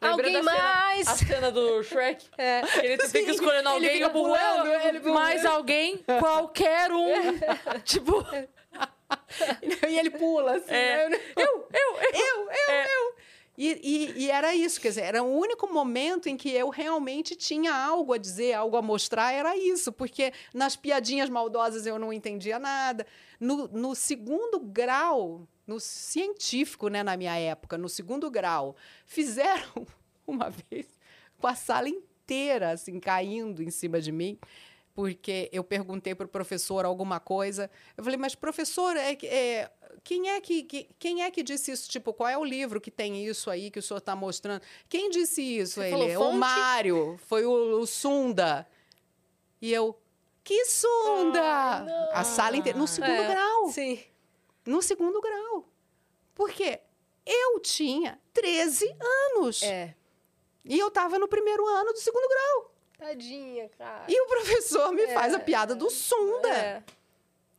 Lembrei 0.00 0.34
Alguém 0.36 0.42
da 0.42 0.50
cena- 0.52 0.62
mais? 0.62 1.08
a 1.08 1.14
cena 1.16 1.50
do 1.52 1.82
Shrek. 1.82 2.26
É. 2.36 2.62
Que 2.62 2.78
ele 2.86 2.96
fica 3.02 3.08
Sim, 3.08 3.30
escolhendo 3.30 3.68
ele 3.68 3.74
alguém 3.74 3.90
fica 3.92 4.10
pulando, 4.10 4.66
ele 4.68 4.98
fica 5.00 5.12
mais 5.12 5.44
alguém, 5.44 6.04
qualquer 6.18 6.90
um. 6.92 7.38
tipo, 7.84 8.24
e 9.88 9.98
ele 9.98 10.10
pula, 10.10 10.56
assim. 10.56 10.74
É. 10.74 11.08
né? 11.08 11.20
eu, 11.36 11.44
eu, 11.44 11.68
eu. 11.72 11.96
eu, 12.14 12.50
eu, 12.50 12.74
É. 12.74 12.84
eu. 12.96 13.14
E, 13.56 13.68
e- 13.82 14.24
e 14.24 14.30
era 14.30 14.54
isso, 14.54 14.80
quer 14.80 14.88
dizer, 14.88 15.02
era 15.02 15.22
o 15.22 15.38
único 15.38 15.72
momento 15.72 16.28
em 16.28 16.36
que 16.36 16.50
eu 16.50 16.68
realmente 16.70 17.36
tinha 17.36 17.72
algo 17.72 18.12
a 18.12 18.18
dizer, 18.18 18.52
algo 18.54 18.76
a 18.76 18.82
mostrar, 18.82 19.32
era 19.32 19.56
isso, 19.56 19.92
porque 19.92 20.32
nas 20.52 20.74
piadinhas 20.76 21.28
maldosas 21.30 21.86
eu 21.86 21.98
não 21.98 22.12
entendia 22.12 22.58
nada. 22.58 23.06
No, 23.38 23.68
no 23.68 23.94
segundo 23.94 24.58
grau, 24.58 25.46
no 25.66 25.78
científico, 25.78 26.88
né, 26.88 27.02
na 27.04 27.16
minha 27.16 27.36
época, 27.38 27.78
no 27.78 27.88
segundo 27.88 28.28
grau, 28.30 28.74
fizeram 29.06 29.86
uma 30.26 30.50
vez 30.50 30.86
com 31.38 31.46
a 31.46 31.54
sala 31.54 31.88
inteira, 31.88 32.72
assim, 32.72 32.98
caindo 32.98 33.62
em 33.62 33.70
cima 33.70 34.00
de 34.00 34.10
mim 34.10 34.38
porque 34.94 35.50
eu 35.52 35.64
perguntei 35.64 36.14
para 36.14 36.24
o 36.26 36.28
professor 36.28 36.84
alguma 36.84 37.18
coisa. 37.18 37.68
Eu 37.96 38.04
falei, 38.04 38.16
mas 38.16 38.34
professor, 38.36 38.96
é, 38.96 39.12
é, 39.24 39.70
quem, 40.02 40.30
é 40.30 40.40
que, 40.40 40.62
que- 40.64 40.88
quem 40.98 41.22
é 41.22 41.30
que 41.30 41.42
disse 41.42 41.70
isso? 41.70 41.88
Tipo, 41.88 42.12
qual 42.12 42.28
é 42.28 42.36
o 42.36 42.44
livro 42.44 42.80
que 42.80 42.90
tem 42.90 43.24
isso 43.26 43.50
aí 43.50 43.70
que 43.70 43.78
o 43.78 43.82
senhor 43.82 43.98
está 43.98 44.16
mostrando? 44.16 44.62
Quem 44.88 45.10
disse 45.10 45.40
isso? 45.42 45.74
Você 45.80 45.88
Ele, 45.92 46.14
falou 46.14 46.30
o? 46.30 46.34
Mário, 46.34 47.18
foi 47.26 47.44
o, 47.44 47.80
o 47.80 47.86
Sunda. 47.86 48.66
E 49.60 49.72
eu, 49.72 49.98
que 50.42 50.64
Sunda? 50.66 51.40
Ah, 51.42 52.20
A 52.20 52.24
sala 52.24 52.56
inteira, 52.56 52.78
no 52.78 52.86
segundo 52.86 53.12
É, 53.12 53.28
grau. 53.28 53.68
Sim. 53.70 54.02
No 54.66 54.82
segundo 54.82 55.20
grau. 55.20 55.68
Porque 56.34 56.80
eu 57.24 57.60
tinha 57.60 58.20
13 58.32 58.94
anos. 59.36 59.62
É. 59.62 59.94
E 60.64 60.78
eu 60.78 60.88
estava 60.88 61.18
no 61.18 61.28
primeiro 61.28 61.66
ano 61.66 61.92
do 61.92 61.98
segundo 61.98 62.26
grau. 62.28 62.74
Tadinha, 62.98 63.68
cara. 63.76 64.04
E 64.08 64.20
o 64.20 64.26
professor 64.26 64.92
me 64.92 65.06
faz 65.08 65.34
a 65.34 65.38
piada 65.38 65.74
do 65.74 65.90
Sunda. 65.90 66.48
É. 66.48 66.82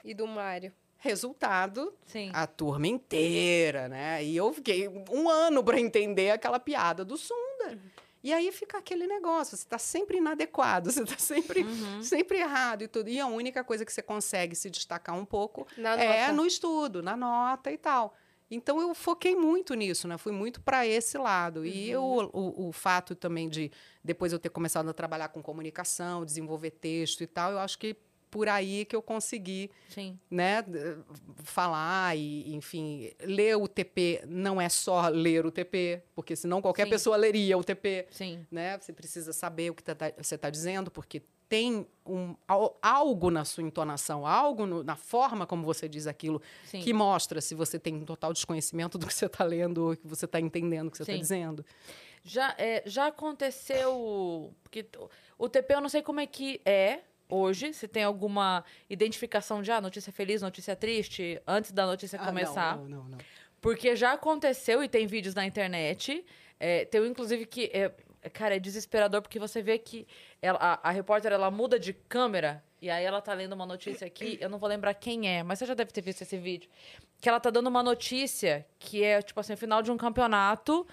E 0.03 0.13
do 0.13 0.25
Mário. 0.27 0.73
Resultado, 1.09 1.93
Sim. 2.07 2.31
a 2.33 2.47
turma 2.47 2.87
inteira, 2.87 3.87
né? 3.87 4.23
E 4.23 4.35
eu 4.35 4.51
fiquei 4.51 4.87
um 5.11 5.29
ano 5.29 5.63
para 5.63 5.79
entender 5.79 6.31
aquela 6.31 6.59
piada 6.59 7.05
do 7.05 7.15
Sunda. 7.15 7.77
E 8.23 8.33
aí 8.33 8.51
fica 8.51 8.79
aquele 8.79 9.05
negócio, 9.05 9.55
você 9.55 9.63
está 9.63 9.77
sempre 9.77 10.17
inadequado, 10.17 10.89
você 10.91 11.03
está 11.03 11.15
sempre, 11.19 11.61
Uhum. 11.61 12.01
sempre 12.01 12.39
errado 12.39 12.81
e 12.83 12.87
tudo. 12.87 13.07
E 13.09 13.19
a 13.19 13.27
única 13.27 13.63
coisa 13.63 13.85
que 13.85 13.93
você 13.93 14.01
consegue 14.01 14.55
se 14.55 14.67
destacar 14.69 15.15
um 15.15 15.25
pouco 15.25 15.67
Na 15.77 15.93
é 15.93 16.21
nota. 16.21 16.33
no 16.33 16.45
estudo, 16.47 17.03
na 17.03 17.15
nota 17.15 17.71
e 17.71 17.77
tal. 17.77 18.15
Então 18.49 18.79
eu 18.81 18.93
foquei 18.95 19.35
muito 19.35 19.73
nisso, 19.75 20.07
né? 20.07 20.17
Fui 20.17 20.31
muito 20.31 20.59
para 20.59 20.87
esse 20.87 21.17
lado. 21.19 21.65
E 21.65 21.95
Uhum. 21.95 22.29
o, 22.33 22.65
o, 22.65 22.69
o 22.69 22.71
fato 22.71 23.13
também 23.15 23.47
de 23.47 23.71
depois 24.03 24.33
eu 24.33 24.39
ter 24.39 24.49
começado 24.49 24.89
a 24.89 24.93
trabalhar 24.93 25.29
com 25.29 25.41
comunicação, 25.41 26.25
desenvolver 26.25 26.71
texto 26.71 27.21
e 27.21 27.27
tal, 27.27 27.51
eu 27.51 27.59
acho 27.59 27.77
que 27.77 27.95
por 28.35 28.49
aí 28.49 28.83
que 28.83 28.93
eu 28.93 29.01
consegui 29.01 29.71
Sim. 29.87 30.19
né, 30.29 30.61
falar 31.43 32.17
e, 32.17 32.53
enfim, 32.53 33.11
ler 33.21 33.55
o 33.55 33.65
TP 33.67 34.21
não 34.27 34.59
é 34.59 34.67
só 34.67 35.07
ler 35.07 35.45
o 35.45 35.51
TP, 35.51 36.01
porque 36.13 36.35
senão 36.35 36.61
qualquer 36.61 36.83
Sim. 36.83 36.89
pessoa 36.89 37.15
leria 37.15 37.57
o 37.57 37.63
TP, 37.63 38.07
Sim. 38.11 38.45
né? 38.51 38.77
Você 38.77 38.91
precisa 38.91 39.31
saber 39.31 39.69
o 39.71 39.73
que 39.73 39.81
tá- 39.83 40.11
você 40.17 40.35
está 40.35 40.49
dizendo, 40.49 40.91
porque 40.91 41.21
tem 41.47 41.85
um, 42.05 42.35
al- 42.47 42.77
algo 42.81 43.29
na 43.31 43.45
sua 43.45 43.63
entonação, 43.63 44.25
algo 44.27 44.65
no- 44.65 44.83
na 44.83 44.95
forma 44.97 45.45
como 45.45 45.63
você 45.63 45.87
diz 45.87 46.07
aquilo, 46.07 46.41
Sim. 46.65 46.81
que 46.81 46.91
mostra 46.91 47.39
se 47.39 47.55
você 47.55 47.79
tem 47.79 47.95
um 47.95 48.03
total 48.03 48.33
desconhecimento 48.33 48.97
do 48.97 49.07
que 49.07 49.13
você 49.13 49.27
está 49.27 49.43
lendo 49.45 49.77
ou 49.89 49.95
que 49.95 50.05
você 50.07 50.25
está 50.25 50.41
entendendo 50.41 50.87
o 50.87 50.91
que 50.91 50.97
você 50.97 51.03
está 51.03 51.15
dizendo. 51.15 51.63
Já, 52.23 52.53
é, 52.57 52.81
já 52.87 53.07
aconteceu. 53.07 54.51
Porque 54.63 54.85
o 55.37 55.47
TP 55.47 55.75
eu 55.75 55.81
não 55.81 55.89
sei 55.89 56.01
como 56.01 56.19
é 56.19 56.25
que 56.25 56.59
é 56.65 57.01
hoje. 57.29 57.73
Se 57.73 57.87
tem 57.87 58.03
alguma 58.03 58.63
identificação 58.89 59.61
de 59.61 59.71
ah, 59.71 59.81
notícia 59.81 60.11
feliz, 60.11 60.41
notícia 60.41 60.75
triste, 60.75 61.41
antes 61.47 61.71
da 61.71 61.85
notícia 61.85 62.19
Ah, 62.21 62.25
começar. 62.25 62.77
não, 62.77 62.83
não, 62.87 62.97
não, 63.03 63.09
não. 63.11 63.17
Porque 63.61 63.95
já 63.95 64.13
aconteceu 64.13 64.83
e 64.83 64.87
tem 64.87 65.07
vídeos 65.07 65.33
na 65.33 65.45
internet. 65.45 66.23
É, 66.59 66.85
tem 66.85 67.01
um, 67.01 67.05
inclusive, 67.05 67.45
que. 67.45 67.71
É, 67.73 67.91
cara, 68.29 68.55
é 68.55 68.59
desesperador 68.59 69.21
porque 69.21 69.39
você 69.39 69.61
vê 69.61 69.77
que 69.77 70.07
ela- 70.41 70.59
a, 70.59 70.89
a 70.89 70.91
repórter 70.91 71.31
ela 71.31 71.49
muda 71.51 71.79
de 71.79 71.93
câmera 71.93 72.63
e 72.81 72.89
aí 72.89 73.03
ela 73.03 73.21
tá 73.21 73.33
lendo 73.33 73.53
uma 73.53 73.65
notícia 73.65 74.05
aqui. 74.07 74.37
Eu 74.41 74.49
não 74.49 74.57
vou 74.59 74.69
lembrar 74.69 74.93
quem 74.93 75.27
é, 75.27 75.41
mas 75.43 75.59
você 75.59 75.65
já 75.65 75.73
deve 75.73 75.91
ter 75.91 76.01
visto 76.01 76.21
esse 76.21 76.37
vídeo. 76.37 76.69
Que 77.21 77.27
ela 77.29 77.39
tá 77.39 77.49
dando 77.49 77.67
uma 77.67 77.81
notícia 77.83 78.65
que 78.79 79.03
é, 79.03 79.21
tipo 79.21 79.39
assim, 79.39 79.53
o 79.53 79.57
final 79.57 79.81
de 79.81 79.91
um 79.91 79.97
campeonato. 79.97 80.85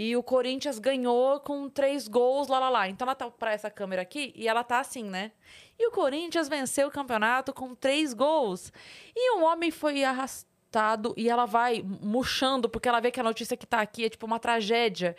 E 0.00 0.16
o 0.16 0.22
Corinthians 0.22 0.78
ganhou 0.78 1.40
com 1.40 1.68
três 1.68 2.06
gols, 2.06 2.46
lá, 2.46 2.60
lá, 2.60 2.68
lá. 2.68 2.88
Então 2.88 3.04
ela 3.04 3.16
tá 3.16 3.28
pra 3.28 3.52
essa 3.52 3.68
câmera 3.68 4.00
aqui 4.00 4.32
e 4.36 4.46
ela 4.46 4.62
tá 4.62 4.78
assim, 4.78 5.02
né? 5.02 5.32
E 5.76 5.88
o 5.88 5.90
Corinthians 5.90 6.48
venceu 6.48 6.86
o 6.86 6.90
campeonato 6.90 7.52
com 7.52 7.74
três 7.74 8.14
gols. 8.14 8.72
E 9.12 9.36
um 9.36 9.42
homem 9.42 9.72
foi 9.72 10.04
arrastado 10.04 11.12
e 11.16 11.28
ela 11.28 11.46
vai 11.46 11.82
murchando, 11.82 12.68
porque 12.68 12.88
ela 12.88 13.00
vê 13.00 13.10
que 13.10 13.18
a 13.18 13.24
notícia 13.24 13.56
que 13.56 13.66
tá 13.66 13.80
aqui 13.80 14.04
é 14.04 14.08
tipo 14.08 14.24
uma 14.24 14.38
tragédia. 14.38 15.16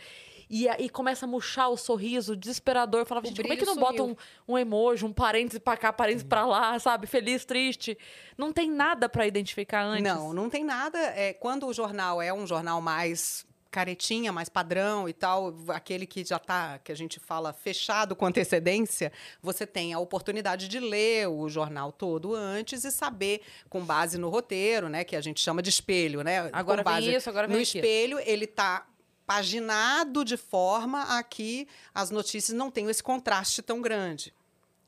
E 0.49 0.65
aí 0.69 0.87
começa 0.87 1.25
a 1.25 1.27
murchar 1.27 1.69
o 1.69 1.75
sorriso, 1.75 2.33
desesperador. 2.33 3.05
Falava, 3.05 3.27
gente, 3.27 3.41
como 3.41 3.53
é 3.53 3.57
que 3.57 3.65
não 3.65 3.75
bota 3.75 4.01
um, 4.01 4.15
um 4.47 4.57
emoji, 4.57 5.03
um 5.03 5.11
parêntese 5.11 5.59
pra 5.59 5.75
cá, 5.75 5.91
parêntese 5.91 6.23
pra 6.23 6.45
lá, 6.45 6.79
sabe? 6.79 7.05
Feliz, 7.05 7.43
triste. 7.43 7.97
Não 8.37 8.53
tem 8.53 8.71
nada 8.71 9.09
pra 9.09 9.27
identificar 9.27 9.83
antes. 9.83 10.05
Não, 10.05 10.31
não 10.31 10.49
tem 10.49 10.63
nada. 10.63 10.97
É, 10.97 11.33
quando 11.33 11.67
o 11.67 11.73
jornal 11.73 12.21
é 12.21 12.33
um 12.33 12.47
jornal 12.47 12.81
mais 12.81 13.45
caretinha, 13.71 14.31
mais 14.31 14.49
padrão 14.49 15.07
e 15.07 15.13
tal, 15.13 15.53
aquele 15.69 16.05
que 16.05 16.23
já 16.25 16.39
tá, 16.39 16.79
que 16.79 16.91
a 16.91 16.95
gente 16.95 17.19
fala 17.19 17.53
fechado 17.53 18.15
com 18.15 18.25
antecedência, 18.25 19.11
você 19.41 19.65
tem 19.65 19.93
a 19.93 19.99
oportunidade 19.99 20.67
de 20.67 20.79
ler 20.79 21.27
o 21.27 21.47
jornal 21.49 21.91
todo 21.91 22.33
antes 22.33 22.83
e 22.83 22.91
saber 22.91 23.41
com 23.69 23.83
base 23.83 24.17
no 24.17 24.29
roteiro, 24.29 24.89
né, 24.89 25.03
que 25.03 25.15
a 25.15 25.21
gente 25.21 25.39
chama 25.39 25.61
de 25.61 25.69
espelho, 25.69 26.23
né? 26.23 26.49
Agora 26.51 26.83
com 26.83 26.89
base 26.89 27.13
isso, 27.13 27.29
agora 27.29 27.47
no 27.47 27.53
vem 27.53 27.63
aquilo. 27.63 27.85
espelho, 27.85 28.19
ele 28.25 28.47
tá 28.47 28.87
paginado 29.25 30.25
de 30.25 30.37
forma 30.37 31.17
a 31.17 31.21
que 31.21 31.67
as 31.93 32.09
notícias 32.09 32.57
não 32.57 32.71
tenham 32.71 32.89
esse 32.89 33.03
contraste 33.03 33.61
tão 33.61 33.79
grande 33.81 34.33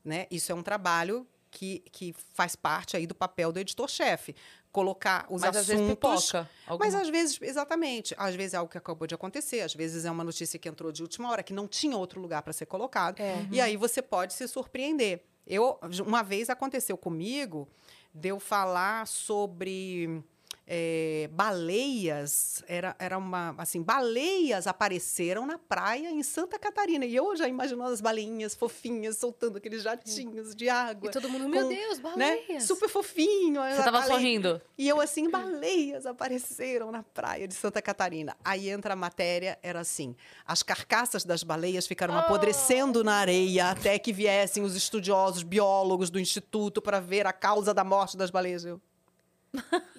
né? 0.04 0.26
Isso 0.30 0.50
é 0.50 0.54
um 0.54 0.62
trabalho 0.62 1.26
que, 1.50 1.80
que 1.92 2.14
faz 2.34 2.56
parte 2.56 2.96
aí 2.96 3.06
do 3.06 3.14
papel 3.14 3.52
do 3.52 3.58
editor-chefe. 3.58 4.34
Colocar 4.72 5.26
os 5.28 5.42
Mas 5.42 5.54
às 5.54 5.66
vezes 5.66 5.82
assuntos. 5.82 6.32
Mas 6.78 6.94
às 6.94 7.08
vezes, 7.08 7.38
exatamente, 7.42 8.14
às 8.16 8.34
vezes 8.34 8.54
é 8.54 8.56
algo 8.56 8.70
que 8.70 8.78
acabou 8.78 9.06
de 9.06 9.14
acontecer, 9.14 9.60
às 9.60 9.74
vezes 9.74 10.06
é 10.06 10.10
uma 10.10 10.24
notícia 10.24 10.58
que 10.58 10.66
entrou 10.66 10.90
de 10.90 11.02
última 11.02 11.30
hora, 11.30 11.42
que 11.42 11.52
não 11.52 11.68
tinha 11.68 11.96
outro 11.96 12.20
lugar 12.20 12.42
para 12.42 12.54
ser 12.54 12.64
colocado. 12.64 13.20
É. 13.20 13.46
E 13.50 13.60
aí 13.60 13.76
você 13.76 14.00
pode 14.00 14.32
se 14.32 14.48
surpreender. 14.48 15.22
Eu, 15.46 15.78
uma 16.06 16.22
vez 16.22 16.48
aconteceu 16.48 16.96
comigo 16.96 17.68
de 18.14 18.28
eu 18.28 18.40
falar 18.40 19.06
sobre 19.06 20.24
eh, 20.66 21.28
baleias, 21.32 22.62
era, 22.66 22.94
era 22.98 23.18
uma, 23.18 23.54
assim, 23.58 23.82
baleias 23.82 24.66
apareceram 24.66 25.44
na 25.46 25.58
praia 25.58 26.10
em 26.10 26.22
Santa 26.22 26.58
Catarina. 26.58 27.04
E 27.04 27.14
eu 27.14 27.34
já 27.36 27.48
imaginando 27.48 27.90
as 27.92 28.00
baleinhas 28.00 28.54
fofinhas 28.54 29.16
soltando 29.16 29.58
aqueles 29.58 29.82
jatinhos 29.82 30.54
de 30.54 30.68
água. 30.68 31.08
E 31.08 31.12
todo 31.12 31.28
mundo, 31.28 31.48
meu 31.48 31.64
com, 31.64 31.68
Deus, 31.68 31.98
né? 31.98 32.02
baleias. 32.02 32.64
Super 32.64 32.88
fofinho. 32.88 33.60
Você 33.62 33.80
a 33.80 33.84
tava 33.84 33.90
baleia- 34.00 34.12
sorrindo. 34.12 34.62
e 34.78 34.88
eu 34.88 35.00
assim, 35.00 35.28
baleias 35.28 36.06
apareceram 36.06 36.90
na 36.90 37.02
praia 37.02 37.46
de 37.48 37.54
Santa 37.54 37.82
Catarina. 37.82 38.36
Aí 38.44 38.68
entra 38.70 38.92
a 38.94 38.96
matéria, 38.96 39.58
era 39.62 39.80
assim: 39.80 40.14
as 40.46 40.62
carcaças 40.62 41.24
das 41.24 41.42
baleias 41.42 41.86
ficaram 41.86 42.16
apodrecendo 42.16 43.02
na 43.04 43.14
areia 43.16 43.70
até 43.70 43.98
que 43.98 44.12
viessem 44.12 44.62
os 44.62 44.76
estudiosos 44.76 45.42
biólogos 45.42 46.10
do 46.10 46.18
instituto 46.20 46.80
para 46.80 47.00
ver 47.00 47.26
a 47.26 47.32
causa 47.32 47.74
da 47.74 47.84
morte 47.84 48.16
das 48.16 48.30
baleias. 48.30 48.64
Eu, 48.64 48.80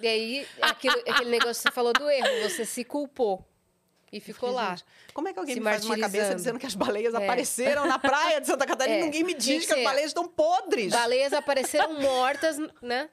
E 0.00 0.06
aí, 0.06 0.46
aquilo- 0.60 1.00
aquele 1.08 1.30
negócio 1.30 1.62
que 1.62 1.68
você 1.68 1.74
falou 1.74 1.92
do 1.92 2.08
erro, 2.10 2.48
você 2.48 2.64
se 2.64 2.84
culpou. 2.84 3.44
E 4.12 4.20
ficou 4.20 4.50
lá. 4.52 4.70
"Gente, 4.76 4.84
como 5.12 5.26
é 5.28 5.32
que 5.32 5.38
alguém 5.40 5.54
se 5.54 5.60
me 5.60 5.64
faz 5.64 5.84
uma 5.84 5.94
cabeça 5.96 6.08
martirizando." 6.08 6.36
dizendo 6.36 6.58
que 6.60 6.66
as 6.66 6.74
baleias 6.76 7.14
É. 7.14 7.16
apareceram 7.16 7.84
na 7.86 7.98
praia 7.98 8.40
de 8.40 8.46
Santa 8.46 8.64
Catarina 8.66 8.96
É, 8.98 9.00
e 9.00 9.04
ninguém 9.04 9.24
me 9.24 9.34
diz 9.34 9.62
que 9.62 9.66
que 9.66 9.72
as 9.72 9.78
ser. 9.78 9.84
baleias 9.84 10.10
estão 10.10 10.28
podres? 10.28 10.92
Baleias 10.92 11.32
apareceram 11.32 12.00
mortas, 12.00 12.56
né? 12.80 13.08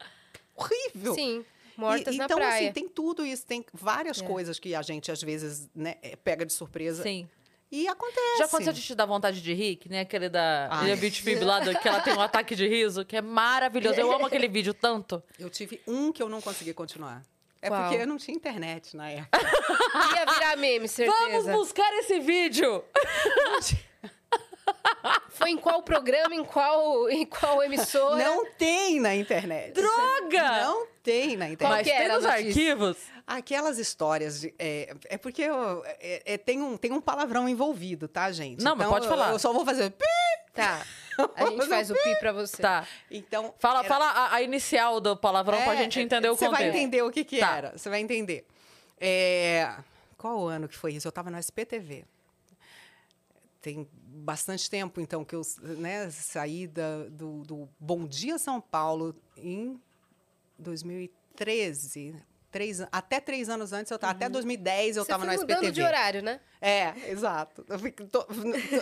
Horrível. 0.56 1.16
Sim, 1.16 1.44
mortas 1.76 2.14
E- 2.14 2.18
na 2.20 2.26
então, 2.26 2.38
praia. 2.38 2.66
assim, 2.66 2.72
tem 2.74 2.88
tudo 2.88 3.26
isso, 3.26 3.46
tem 3.48 3.66
várias 3.74 4.22
É. 4.22 4.26
coisas 4.26 4.60
que 4.60 4.76
a 4.76 4.82
gente, 4.84 5.12
às 5.12 5.22
vezes, 5.24 5.68
né, 5.74 5.96
eh, 6.04 6.16
pega 6.16 6.46
de 6.46 6.54
surpresa. 6.54 7.02
Sim. 7.02 7.28
E 7.72 7.88
acontece. 7.88 8.38
Já 8.40 8.46
aconteceu 8.46 8.74
de 8.74 8.82
te 8.82 8.94
dar 8.96 9.06
vontade 9.06 9.42
de 9.42 9.54
rir? 9.54 9.78
Que 9.78 9.88
nem 9.88 10.00
aquele 10.02 10.28
da 10.28 10.68
Ai. 10.70 10.96
Beach 10.98 11.22
Fib 11.22 11.42
lá, 11.44 11.60
do- 11.62 11.74
que 11.80 11.88
ela 11.88 12.02
tem 12.02 12.14
um 12.14 12.20
ataque 12.20 12.54
de 12.54 12.68
riso, 12.68 13.06
que 13.06 13.16
é 13.16 13.22
maravilhoso. 13.22 14.00
Eu 14.00 14.12
amo 14.12 14.26
aquele 14.26 14.48
vídeo 14.50 14.74
tanto. 14.74 15.24
Eu 15.40 15.50
tive 15.50 15.82
um 15.88 16.12
que 16.12 16.22
eu 16.22 16.28
não 16.28 16.42
consegui 16.42 16.74
continuar. 16.74 17.24
É 17.62 17.70
Qual? 17.70 17.82
porque 17.84 18.02
eu 18.02 18.08
não 18.08 18.18
tinha 18.18 18.36
internet 18.36 18.98
na 18.98 19.10
época. 19.10 19.40
Ia 20.18 20.26
virar 20.34 20.56
meme, 20.58 20.80
Vamos 20.88 20.92
certeza. 20.92 21.52
buscar 21.54 21.94
esse 22.00 22.20
vídeo! 22.20 22.84
Foi 25.30 25.50
em 25.52 25.58
qual 25.58 25.82
programa, 25.82 26.36
em 26.36 26.44
qual, 26.44 27.10
em 27.10 27.26
qual 27.26 27.64
emissora? 27.64 28.24
Não 28.24 28.46
tem 28.54 29.00
na 29.00 29.16
internet. 29.16 29.74
Droga! 29.74 30.62
Não 30.64 30.88
tem 31.04 31.36
na 31.36 31.46
Qual 31.46 31.54
internet. 31.54 31.88
Mas 31.88 31.88
tem 31.88 32.08
nos 32.08 32.24
notícia? 32.24 32.48
arquivos. 32.48 32.98
Aquelas 33.38 33.78
histórias. 33.78 34.42
de- 34.42 34.54
é, 34.60 34.94
é 35.06 35.18
porque 35.18 35.42
eu- 35.44 35.84
é- 35.86 36.34
é- 36.34 36.38
tem, 36.38 36.62
um, 36.62 36.76
tem 36.78 36.92
um 36.92 37.00
palavrão 37.02 37.48
envolvido, 37.48 38.08
tá, 38.08 38.32
gente? 38.32 38.64
Não, 38.64 38.76
mas 38.76 38.88
Então, 38.88 38.92
pode 38.94 39.06
eu- 39.06 39.10
falar. 39.10 39.32
Eu 39.32 39.40
só 39.40 39.54
vou 39.54 39.66
fazer. 39.66 39.90
pi. 39.92 40.06
Tá. 40.54 40.86
A 41.36 41.46
gente 41.46 41.66
faz 41.68 41.90
o 41.92 41.94
pi 41.94 42.16
pra 42.20 42.34
você. 42.34 42.62
Tá. 42.62 42.86
Então. 43.10 43.54
Fala, 43.60 43.80
era- 43.80 43.88
fala 43.88 44.06
a, 44.06 44.36
a 44.36 44.42
inicial 44.42 45.00
do 45.00 45.16
palavrão 45.16 45.62
pra 45.64 45.74
É, 45.76 45.78
gente 45.78 46.00
entender 46.00 46.30
o 46.30 46.36
Você 46.36 46.46
contexto. 46.46 46.62
vai 46.72 46.78
entender 46.78 47.02
o 47.04 47.12
que, 47.12 47.24
que 47.24 47.40
Tá. 47.40 47.56
era. 47.58 47.78
Você 47.78 47.90
vai 47.90 48.02
entender. 48.02 48.46
É, 49.00 49.76
qual 50.18 50.48
ano 50.48 50.68
que 50.68 50.76
foi 50.76 50.94
isso? 50.94 51.08
Eu 51.08 51.10
estava 51.10 51.30
no 51.32 51.38
SPTV. 51.38 52.04
Tem 53.62 53.88
bastante 53.94 54.70
tempo, 54.70 55.00
então, 55.00 55.24
que 55.24 55.36
eu 55.36 55.42
né, 55.62 56.10
saí 56.10 56.68
da, 56.68 57.04
do, 57.10 57.44
do 57.44 57.70
Bom 57.80 58.06
Dia 58.08 58.38
São 58.40 58.60
Paulo 58.60 59.16
em 59.38 59.80
2013. 60.58 62.16
Três, 62.52 62.82
até 62.92 63.22
três 63.22 63.48
anos 63.48 63.72
antes, 63.72 63.90
eu 63.92 63.98
tava, 63.98 64.12
até 64.12 64.28
2010 64.28 64.98
eu 64.98 65.04
estava 65.04 65.24
no 65.26 65.32
mudando 65.32 65.50
SPTV. 65.52 65.72
de 65.72 65.82
horário, 65.82 66.22
né? 66.22 66.42
É, 66.62 66.94
exato. 67.08 67.66
Eu 67.70 67.78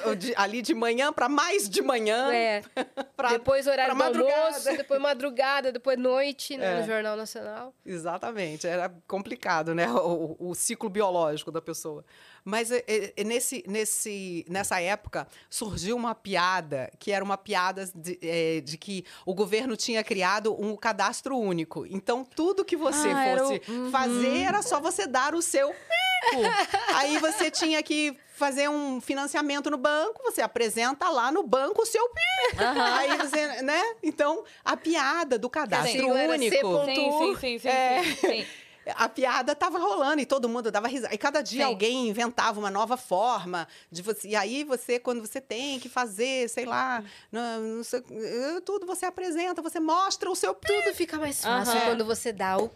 eu 0.06 0.16
de- 0.16 0.34
ali 0.36 0.62
de 0.62 0.74
manhã 0.74 1.14
para 1.14 1.30
mais 1.30 1.70
de 1.70 1.82
manhã. 1.82 2.34
É. 2.34 2.64
pra- 3.16 3.30
depois 3.30 3.68
horário 3.68 3.96
pra 3.96 4.08
do 4.10 4.18
madrugada. 4.18 4.42
almoço, 4.48 4.76
depois 4.76 5.00
madrugada, 5.00 5.72
depois 5.72 6.00
noite 6.00 6.58
né, 6.58 6.78
É. 6.78 6.82
no 6.82 6.88
Jornal 6.88 7.16
Nacional. 7.16 7.74
Exatamente, 7.86 8.66
era 8.66 8.90
complicado, 9.08 9.76
né? 9.76 9.88
O- 9.92 10.36
o 10.40 10.56
ciclo 10.56 10.90
biológico 10.90 11.52
da 11.52 11.62
pessoa. 11.62 12.04
Mas 12.50 12.72
é, 12.72 12.84
é, 12.88 13.24
nesse, 13.24 13.64
nesse, 13.68 14.44
nessa 14.50 14.82
época 14.82 15.28
surgiu 15.50 15.96
uma 15.96 16.16
piada 16.16 16.92
que 16.98 17.12
era 17.12 17.24
uma 17.24 17.38
piada 17.38 17.88
de, 17.94 18.18
é, 18.22 18.60
de 18.62 18.76
que 18.78 19.06
o 19.26 19.34
governo 19.36 19.78
tinha 19.78 20.04
criado 20.04 20.56
um 20.60 20.76
cadastro 20.76 21.38
único. 21.38 21.86
Então, 21.86 22.26
tudo 22.26 22.66
que 22.66 22.76
você 22.76 23.10
Ah, 23.10 23.24
era 23.26 23.44
o- 23.46 23.48
fosse 23.48 23.62
fazer 23.92 24.38
era 24.42 24.62
só 24.64 24.80
você 24.82 25.06
dar 25.06 25.36
o 25.36 25.42
seu 25.42 25.70
pico. 25.70 26.42
Aí 26.96 27.18
você 27.20 27.52
tinha 27.52 27.82
que 27.84 28.18
fazer 28.34 28.70
um 28.70 29.00
financiamento 29.02 29.70
no 29.70 29.78
banco, 29.78 30.22
você 30.24 30.42
apresenta 30.42 31.10
lá 31.10 31.32
no 31.32 31.44
banco 31.44 31.82
o 31.84 31.86
seu 31.86 32.02
pico. 32.10 32.64
Aí 32.82 33.18
você, 33.18 33.62
né? 33.62 33.82
Então, 34.02 34.44
a 34.66 34.76
piada 34.78 35.38
do 35.38 35.50
cadastro 35.50 35.92
era 36.16 36.34
único. 36.34 36.56
C 36.56 36.94
Sim, 36.96 37.36
sim, 37.36 37.36
sim, 37.36 37.60
sim, 37.60 37.68
É. 37.68 38.04
sim, 38.04 38.16
sim. 38.16 38.48
A 38.96 39.10
piada 39.10 39.56
tava 39.56 39.78
rolando 39.78 40.22
e 40.22 40.26
todo 40.26 40.50
mundo 40.50 40.72
dava 40.72 40.88
risada. 40.88 41.14
E 41.14 41.18
cada 41.18 41.42
dia 41.42 41.66
Sim. 41.66 41.72
alguém 41.72 42.10
inventava 42.10 42.60
uma 42.60 42.72
nova 42.72 42.98
forma 42.98 43.68
de 43.92 44.02
você. 44.02 44.30
E 44.30 44.36
aí 44.36 44.64
você, 44.64 45.00
quando 45.00 45.22
você 45.22 45.42
tem 45.42 45.80
que 45.80 45.90
fazer, 45.90 46.50
sei 46.50 46.66
lá, 46.66 47.04
não, 47.32 47.60
não 47.62 47.84
sei, 47.84 48.04
eh, 48.12 48.62
tudo 48.66 48.86
você 48.86 49.06
apresenta, 49.06 49.62
você 49.62 49.80
mostra 49.80 50.30
o 50.30 50.36
seu 50.36 50.54
pi. 50.54 50.68
Tudo 50.68 50.96
fica 50.96 51.18
mais 51.18 51.44
fácil 51.44 51.76
Aham. 51.76 51.86
quando 51.86 52.06
você 52.06 52.32
dá 52.32 52.58
o... 52.58 52.70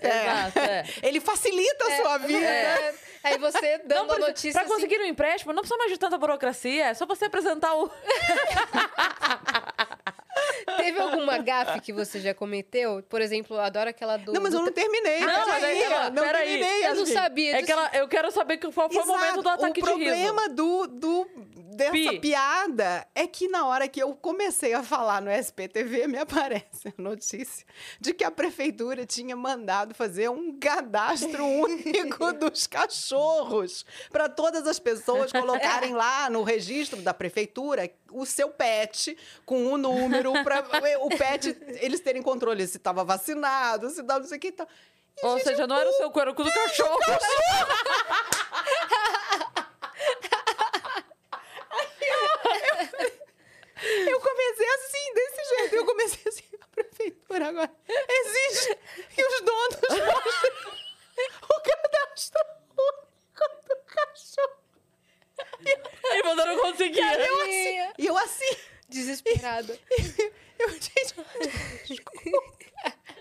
Exato, 0.00 0.58
é. 0.58 0.84
Ele 1.02 1.20
facilita 1.20 1.84
a 1.86 1.96
sua 1.96 2.18
vida. 2.18 2.46
É. 2.46 2.94
Aí 3.24 3.38
você 3.38 3.78
dando 3.78 4.08
Não, 4.08 4.16
a 4.16 4.28
notícia 4.28 4.52
pra 4.52 4.62
assim, 4.62 4.70
conseguir 4.72 5.00
um 5.00 5.04
empréstimo, 5.04 5.52
não 5.52 5.62
precisa 5.62 5.78
mais 5.78 5.90
de 5.90 5.98
tanta 5.98 6.18
burocracia, 6.18 6.86
é 6.88 6.94
só 6.94 7.06
você 7.06 7.24
apresentar 7.24 7.74
o. 7.74 7.90
Teve 10.76 10.98
alguma 11.00 11.38
gafe 11.38 11.80
que 11.80 11.92
você 11.92 12.20
já 12.20 12.34
cometeu? 12.34 13.02
Por 13.08 13.20
exemplo, 13.20 13.56
eu 13.56 13.60
adoro 13.60 13.90
aquela 13.90 14.16
do... 14.16 14.32
Não, 14.32 14.40
mas 14.42 14.52
do 14.52 14.58
eu 14.60 14.64
não 14.64 14.72
terminei. 14.72 15.20
Não, 15.20 15.46
mas 15.48 15.64
aí, 15.64 15.82
ó, 15.92 16.10
não 16.10 16.22
peraí. 16.22 16.48
terminei. 16.48 16.78
Eu 16.86 16.94
não 16.94 17.00
Yasmin. 17.00 17.14
sabia 17.14 17.50
É 17.50 17.54
disso. 17.56 17.66
que 17.66 17.72
ela, 17.72 17.90
eu 17.94 18.08
quero 18.08 18.30
saber 18.30 18.56
que- 18.58 18.70
qual 18.72 18.90
foi 18.90 19.02
o 19.02 19.06
momento 19.06 19.34
do 19.42 19.48
Exato. 19.48 19.64
ataque 19.64 19.80
o 19.80 19.84
de 19.84 19.90
riso. 19.92 19.98
problema 20.10 20.48
do, 20.48 20.86
do 20.86 21.26
dessa 21.76 21.90
Pi. 21.92 22.20
piada 22.20 23.06
é 23.14 23.26
que 23.26 23.48
na 23.48 23.66
hora 23.66 23.88
que 23.88 24.00
eu 24.00 24.14
comecei 24.14 24.72
a 24.74 24.82
falar 24.82 25.20
no 25.20 25.30
SPTV, 25.30 26.06
me 26.06 26.18
aparece 26.22 26.88
a 26.96 27.02
notícia 27.02 27.66
de 28.00 28.14
que 28.14 28.22
a 28.24 28.30
prefeitura 28.30 29.04
tinha 29.04 29.34
mandado 29.36 29.94
fazer 29.94 30.28
um 30.30 30.56
cadastro 30.58 31.44
único 31.46 32.32
dos 32.32 32.66
cachorros 32.66 33.84
para 34.10 34.28
todas 34.28 34.66
as 34.66 34.78
pessoas 34.78 35.32
colocarem 35.32 35.92
lá 35.94 36.28
no 36.30 36.42
registro 36.42 37.00
da 37.02 37.12
prefeitura 37.14 37.90
o 38.14 38.24
seu 38.24 38.48
pet 38.50 39.16
com 39.44 39.66
o 39.72 39.76
número 39.76 40.32
para 40.44 40.64
o 41.00 41.08
pet 41.16 41.56
eles 41.80 42.00
terem 42.00 42.22
controle 42.22 42.66
se 42.66 42.76
estava 42.76 43.04
vacinado, 43.04 43.90
se 43.90 44.02
não 44.02 44.24
sei 44.24 44.38
o 44.38 44.40
que 44.40 44.48
e 44.48 44.52
tal. 44.52 44.68
E, 45.16 45.26
Ou 45.26 45.38
seja, 45.40 45.66
não 45.66 45.76
era 45.76 45.88
o 45.88 45.92
seu 45.94 46.10
cueroco 46.10 46.42
do 46.42 46.52
cachorro. 46.52 46.98
Eu 54.08 54.20
comecei 54.20 54.66
assim, 54.66 55.14
desse 55.14 55.56
jeito. 55.56 55.76
Eu 55.76 55.84
comecei 55.84 56.20
assim, 56.26 56.44
a 56.60 56.66
prefeitura 56.68 57.48
agora 57.48 57.70
exige 58.08 58.76
que 59.14 59.24
os 59.24 59.40
donos 59.40 59.80
mostrem 60.06 60.52
o 61.42 61.60
cadastro 61.60 62.40
único 62.70 63.68
do 63.68 63.76
cachorro. 63.86 64.64
E 66.12 66.22
você 66.22 66.44
não 66.44 66.58
conseguia. 66.58 67.14
Eu 67.14 67.42
assim, 67.42 67.92
e 67.98 68.06
eu 68.06 68.18
assim, 68.18 68.56
Desesperada. 68.88 69.78
eu, 70.58 70.68
gente, 70.70 71.14
desculpa. 71.88 72.64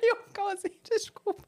Eu 0.01 0.17
ficava 0.17 0.53
assim, 0.53 0.69
desculpa. 0.83 1.43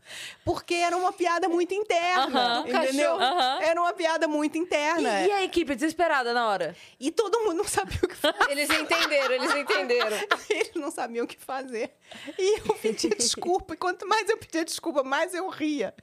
Porque 0.45 0.73
era 0.73 0.95
uma 0.95 1.11
piada 1.11 1.49
muito 1.49 1.73
interna, 1.73 2.59
Aham. 2.59 2.67
entendeu? 2.67 3.15
Aham. 3.19 3.61
Era 3.61 3.81
uma 3.81 3.93
piada 3.93 4.27
muito 4.27 4.57
interna. 4.57 5.21
E, 5.21 5.27
e 5.27 5.31
a 5.31 5.43
equipe 5.43 5.75
desesperada 5.75 6.33
na 6.33 6.47
hora? 6.47 6.75
E 6.97 7.11
todo 7.11 7.41
mundo 7.41 7.57
não 7.57 7.65
sabia 7.65 7.99
o 8.01 8.07
que 8.07 8.15
fazer. 8.15 8.49
Eles 8.49 8.69
entenderam, 8.69 9.35
eles 9.35 9.53
entenderam. 9.53 10.17
Eles 10.49 10.71
não 10.75 10.89
sabiam 10.89 11.25
o 11.25 11.27
que 11.27 11.37
fazer. 11.37 11.91
E 12.39 12.59
eu 12.59 12.75
pedia 12.75 13.09
desculpa. 13.09 13.73
E 13.73 13.77
quanto 13.77 14.07
mais 14.07 14.29
eu 14.29 14.37
pedia 14.37 14.63
desculpa, 14.63 15.03
mais 15.03 15.33
eu 15.33 15.49
ria. 15.49 15.93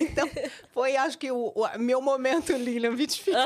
Então, 0.00 0.30
foi, 0.72 0.96
acho 0.96 1.18
que, 1.18 1.30
o, 1.30 1.48
o 1.54 1.78
meu 1.78 2.00
momento, 2.00 2.52
Lilian 2.52 2.94
Vitfield. 2.94 3.40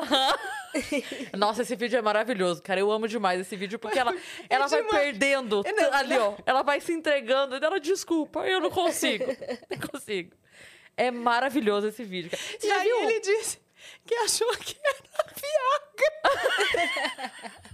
Nossa, 1.37 1.63
esse 1.63 1.75
vídeo 1.77 1.99
é 1.99 2.03
maravilhoso, 2.03 2.63
cara. 2.63 2.79
Eu 2.81 2.91
amo 2.91 3.09
demais 3.09 3.41
esse 3.41 3.57
vídeo, 3.57 3.79
porque 3.79 3.99
ela, 3.99 4.15
ela 4.51 4.67
vai 4.67 4.83
perdendo 4.85 5.63
É, 5.65 5.73
não, 5.73 5.93
ali, 5.95 6.19
ó. 6.19 6.35
Ela 6.45 6.63
vai 6.63 6.81
se 6.81 6.93
entregando. 6.93 7.57
E 7.57 7.65
ela, 7.65 7.81
desculpa, 7.81 8.41
eu 8.47 8.61
não 8.61 8.71
consigo. 8.71 9.25
Não 9.71 9.89
consigo. 9.89 10.33
É 10.97 11.11
maravilhoso 11.11 11.89
esse 11.89 12.05
vídeo. 12.05 12.31
cara. 12.31 12.43
Você 12.43 12.67
E 12.67 12.71
aí 12.71 12.85
viu? 12.87 13.01
ele 13.11 13.21
disse 13.21 13.59
que 14.07 14.15
achou 14.15 14.55
que 14.59 14.77
era 14.85 14.97
Viagra. 15.41 17.33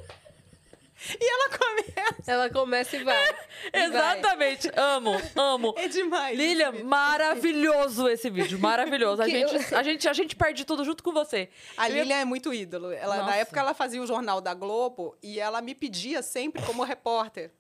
e 1.21 1.25
ela 1.25 1.59
começa. 1.59 2.31
Ela 2.31 2.51
começa 2.51 2.97
e 2.97 3.05
vai. 3.05 3.17
E 3.69 3.71
vai. 3.71 3.85
Exatamente. 4.19 4.71
Amo, 4.77 5.13
amo. 5.37 5.75
É 5.77 5.89
demais. 5.89 6.37
Lilian, 6.39 6.73
esse 6.75 6.83
maravilhoso 6.85 8.09
esse 8.09 8.31
vídeo, 8.31 8.59
maravilhoso. 8.59 9.23
A 9.23 9.25
Que 9.27 9.33
eu- 9.41 9.49
gente, 9.49 9.75
a, 9.75 9.83
gente, 9.83 10.09
a 10.09 10.13
gente 10.13 10.37
perde 10.37 10.65
tudo 10.65 10.85
junto 10.85 11.03
com 11.03 11.13
você. 11.13 11.49
A 11.77 11.89
Eu 11.89 11.97
ia- 11.97 12.03
Lilian 12.03 12.17
é 12.19 12.25
muito 12.25 12.53
ídolo. 12.55 12.91
Ela, 12.93 13.23
na 13.25 13.37
época, 13.37 13.59
ela 13.61 13.75
fazia 13.75 14.01
o 14.03 14.07
jornal 14.07 14.41
da 14.41 14.55
Globo 14.55 15.17
e 15.23 15.39
ela 15.41 15.61
me 15.61 15.75
pedia 15.75 16.23
sempre 16.23 16.63
como 16.63 16.83
repórter. 16.83 17.51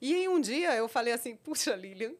E 0.00 0.14
aí, 0.14 0.28
um 0.28 0.40
dia, 0.40 0.74
eu 0.74 0.88
falei 0.88 1.12
assim, 1.12 1.36
puxa, 1.36 1.74
Lilian, 1.76 2.12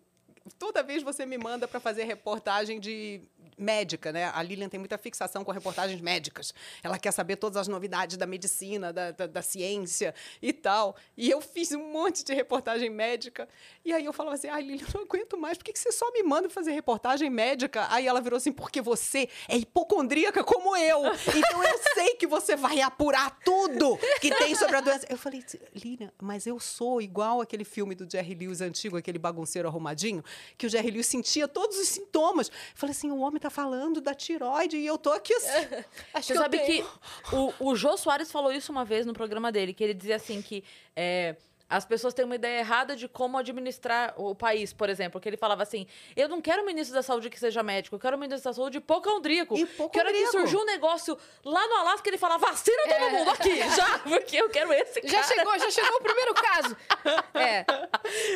toda 0.59 0.83
vez 0.83 1.03
você 1.03 1.25
me 1.25 1.39
manda 1.39 1.67
para 1.69 1.81
fazer 1.81 2.05
reportagem 2.05 2.79
de 2.81 3.23
médica, 3.61 4.11
né? 4.11 4.31
A 4.35 4.43
Lilian 4.43 4.69
tem 4.69 4.81
muita 4.81 4.97
fixação 4.97 5.45
com 5.45 5.53
reportagens 5.53 6.01
médicas. 6.01 6.55
Ela 6.83 6.99
quer 6.99 7.13
saber 7.13 7.37
todas 7.37 7.57
as 7.57 7.69
novidades 7.69 8.17
da 8.17 8.27
medicina, 8.27 8.93
da, 8.93 9.11
da, 9.11 9.27
da 9.27 9.43
ciência 9.43 10.15
e 10.41 10.53
tal. 10.53 10.97
E 11.17 11.31
eu 11.31 11.41
fiz 11.41 11.73
um 11.73 11.93
monte 11.93 12.25
de 12.25 12.35
reportagem 12.35 12.89
médica. 12.89 13.49
E 13.85 13.93
aí 13.93 14.05
eu 14.05 14.13
falava 14.13 14.37
assim, 14.37 14.49
ai, 14.49 14.63
Lilian, 14.63 14.87
eu 14.87 14.95
não 14.95 15.03
aguento 15.03 15.37
mais. 15.37 15.59
Por 15.59 15.65
que, 15.65 15.73
que 15.73 15.79
você 15.79 15.93
só 15.93 16.11
me 16.13 16.23
manda 16.23 16.49
fazer 16.49 16.73
reportagem 16.73 17.29
médica? 17.29 17.87
Aí 17.91 18.07
ela 18.07 18.21
virou 18.21 18.37
assim, 18.39 18.53
porque 18.53 18.81
você 18.81 19.29
é 19.49 19.57
hipocondríaca 19.57 20.43
como 20.43 20.77
eu. 20.77 21.03
Então 21.37 21.63
eu 21.63 21.79
sei 21.95 22.15
que 22.15 22.27
você 22.27 22.57
vai 22.57 22.81
apurar 22.81 23.39
tudo 23.45 23.99
que 24.21 24.35
tem 24.35 24.55
sobre 24.55 24.77
a 24.77 24.81
doença. 24.81 25.07
Eu 25.09 25.19
falei, 25.19 25.45
Lilian, 25.75 26.11
mas 26.21 26.47
eu 26.47 26.59
sou 26.59 27.03
igual 27.03 27.41
aquele 27.41 27.65
filme 27.65 27.95
do 27.95 28.11
Jerry 28.11 28.35
Lewis 28.35 28.61
antigo, 28.61 28.97
aquele 28.97 29.19
bagunceiro 29.19 29.69
arrumadinho, 29.69 30.25
que 30.57 30.67
o 30.67 30.71
Jerry 30.71 30.91
Lewis 30.91 31.07
sentia 31.07 31.47
todos 31.47 31.79
os 31.79 31.89
sintomas. 31.89 32.49
Eu 32.49 32.55
falei 32.75 32.93
assim, 32.93 33.11
o 33.11 33.19
homem 33.19 33.41
tá 33.41 33.50
falando 33.51 34.01
da 34.01 34.15
tiroide 34.15 34.77
e 34.77 34.87
eu 34.87 34.97
tô 34.97 35.11
aqui 35.13 35.35
assim. 35.35 35.49
Acho 36.15 36.27
Você 36.29 36.33
que 36.33 36.39
eu 36.39 36.43
sabe 36.43 36.59
tenho. 36.59 36.85
que 36.85 37.35
o, 37.37 37.53
o 37.61 37.77
Jô 37.77 37.97
Soares 37.97 38.33
falou 38.33 38.53
isso 38.53 38.73
uma 38.73 38.85
vez 38.85 39.05
no 39.05 39.13
programa 39.13 39.53
dele, 39.53 39.75
que 39.75 39.85
ele 39.85 39.95
dizia 39.95 40.17
assim 40.17 40.41
que 40.41 40.65
é, 40.97 41.37
as 41.71 41.85
pessoas 41.85 42.13
têm 42.13 42.25
uma 42.25 42.35
ideia 42.35 42.59
errada 42.59 42.97
de 42.97 43.07
como 43.09 43.39
administrar 43.39 44.13
o 44.17 44.35
país, 44.35 44.73
por 44.73 44.91
exemplo. 44.91 45.21
Que 45.21 45.29
ele 45.29 45.37
falava 45.37 45.63
assim: 45.63 45.87
eu 46.17 46.29
não 46.29 46.41
quero 46.41 46.63
um 46.63 46.67
ministro 46.67 46.95
da 46.95 47.03
saúde 47.03 47.31
que 47.31 47.39
seja 47.39 47.63
médico, 47.63 47.95
eu 47.95 48.01
quero 48.01 48.17
um 48.17 48.21
ministro 48.21 48.51
da 48.51 48.53
saúde 48.55 48.79
hipocondríaco. 48.79 49.57
Hipocondríaco. 49.57 49.91
Que 49.93 49.99
hora 50.01 50.13
que 50.13 50.27
surgiu 50.27 50.59
um 50.61 50.65
negócio 50.65 51.17
lá 51.45 51.65
no 51.69 51.75
Alasca, 51.77 52.09
ele 52.11 52.19
fala: 52.19 52.37
vacina 52.39 52.83
todo 52.89 53.11
mundo 53.13 53.31
aqui, 53.31 53.57
já, 53.77 53.99
porque 54.01 54.37
eu 54.37 54.51
quero 54.51 54.73
esse 54.73 55.01
cara. 55.01 55.13
Já 55.13 55.23
chegou, 55.23 55.59
já 55.59 55.71
chegou 55.71 55.97
o 55.97 56.03
primeiro 56.03 56.35
caso. 56.35 56.77
É. 57.33 57.65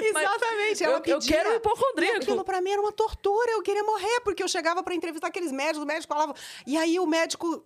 Exatamente. 0.02 0.85
ela 0.85 0.93
eu- 0.94 0.97
eu 0.98 1.02
pedia. 1.19 1.36
quero 1.36 1.51
um 1.51 1.55
hipocondríaco. 1.56 2.16
E 2.16 2.23
Aquilo 2.23 2.44
pra 2.44 2.61
mim 2.61 2.70
era 2.70 2.81
uma 2.81 2.93
tortura. 2.93 3.51
Eu 3.51 3.62
queria 3.62 3.82
morrer, 3.82 4.20
porque 4.20 4.43
eu 4.43 4.48
chegava 4.48 4.82
pra 4.82 4.94
entrevistar 4.94 5.27
aqueles 5.28 5.52
médicos, 5.52 5.82
o 5.82 5.86
médico 5.86 6.12
falava. 6.12 6.35
E 6.66 6.77
aí 6.77 6.98
o 7.01 7.06
médico. 7.06 7.65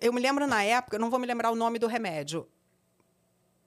Eu 0.00 0.12
me 0.12 0.20
lembro 0.20 0.46
na 0.46 0.62
época, 0.64 0.96
eu 0.96 1.00
não 1.00 1.10
vou 1.10 1.18
me 1.18 1.26
lembrar 1.26 1.50
o 1.50 1.54
nome 1.54 1.78
do 1.78 1.86
remédio. 1.86 2.46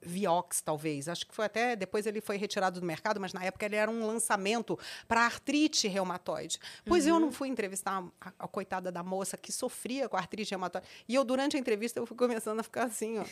Vioxx, 0.01 0.61
talvez. 0.61 1.07
Acho 1.07 1.25
que 1.25 1.33
foi 1.33 1.45
até. 1.45 1.75
Depois 1.75 2.05
ele 2.05 2.21
foi 2.21 2.37
retirado 2.37 2.79
do 2.79 2.85
mercado, 2.85 3.19
mas 3.19 3.33
na 3.33 3.43
época 3.43 3.65
ele 3.65 3.75
era 3.75 3.89
um 3.89 4.05
lançamento 4.05 4.77
para 5.07 5.21
artrite 5.21 5.87
reumatoide. 5.87 6.59
Pois 6.85 7.05
eu 7.05 7.19
não 7.19 7.31
fui 7.31 7.47
entrevistar 7.47 8.03
a, 8.19 8.31
a 8.39 8.47
coitada 8.47 8.91
da 8.91 9.03
moça 9.03 9.37
que 9.37 9.51
sofria 9.51 10.09
com 10.09 10.17
artrite 10.17 10.51
reumatoide. 10.51 10.87
E 11.07 11.15
eu, 11.15 11.23
durante 11.23 11.55
a 11.55 11.59
entrevista, 11.59 11.99
eu 11.99 12.05
fui 12.05 12.17
começando 12.17 12.59
a 12.59 12.63
ficar 12.63 12.83
assim, 12.83 13.19
ó. 13.19 13.25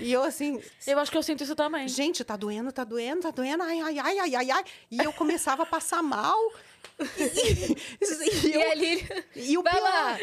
E 0.00 0.12
eu 0.12 0.22
assim. 0.22 0.60
Eu 0.86 0.98
acho 0.98 1.10
que 1.10 1.16
eu 1.16 1.22
sinto 1.22 1.42
isso 1.42 1.54
também. 1.54 1.88
Gente, 1.88 2.24
tá 2.24 2.36
doendo, 2.36 2.72
tá 2.72 2.84
doendo, 2.84 3.22
tá 3.22 3.30
doendo, 3.30 3.62
ai, 3.62 3.80
ai, 3.80 3.98
ai, 3.98 4.18
ai, 4.18 4.34
ai, 4.34 4.50
ai. 4.50 4.64
E 4.90 4.98
eu 4.98 5.12
começava 5.12 5.62
a 5.62 5.66
passar 5.66 6.02
mal. 6.02 6.38
E, 7.00 8.46
E 8.48 8.52
eu- 8.54 8.70
ali, 8.70 9.08
e 9.34 9.58
o 9.58 9.62
vai 9.62 9.72
pior, 9.72 9.82
lá. 9.88 10.18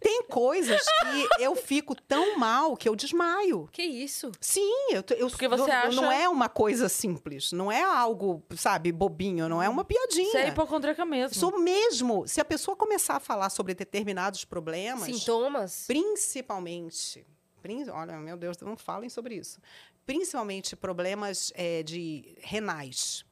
tem 0.00 0.22
coisas 0.24 0.80
que 0.82 1.42
eu 1.42 1.54
fico 1.54 1.94
tão 1.94 2.38
mal 2.38 2.76
que 2.76 2.88
eu 2.88 2.96
desmaio. 2.96 3.68
Que 3.72 3.82
isso? 3.82 4.32
Sim, 4.40 4.70
eu, 4.90 5.04
eu 5.16 5.28
Porque 5.28 5.48
você 5.48 5.66
não, 5.70 5.72
acha- 5.76 5.90
não 6.02 6.10
é 6.12 6.28
uma 6.28 6.48
coisa 6.48 6.88
simples, 6.88 7.52
não 7.52 7.70
é 7.70 7.82
algo, 7.82 8.42
sabe, 8.56 8.90
bobinho, 8.92 9.48
não 9.48 9.62
é 9.62 9.68
uma 9.68 9.84
piadinha. 9.84 10.30
Você 10.32 10.38
é 10.38 10.48
hipocondríaca 10.48 11.04
mesmo. 11.04 11.36
Sou 11.38 11.58
mesmo. 11.58 12.26
Se 12.26 12.40
a 12.40 12.44
pessoa 12.44 12.76
começar 12.76 13.16
a 13.16 13.20
falar 13.20 13.50
sobre 13.50 13.74
determinados 13.74 14.44
problemas, 14.44 15.04
Sintomas? 15.14 15.84
principalmente, 15.86 17.26
prin- 17.62 17.88
olha, 17.90 18.16
meu 18.18 18.36
Deus, 18.36 18.56
não 18.58 18.76
falem 18.76 19.10
sobre 19.10 19.34
isso. 19.34 19.60
Principalmente 20.06 20.74
problemas 20.74 21.52
eh, 21.54 21.82
de 21.82 22.34
renais. 22.40 23.24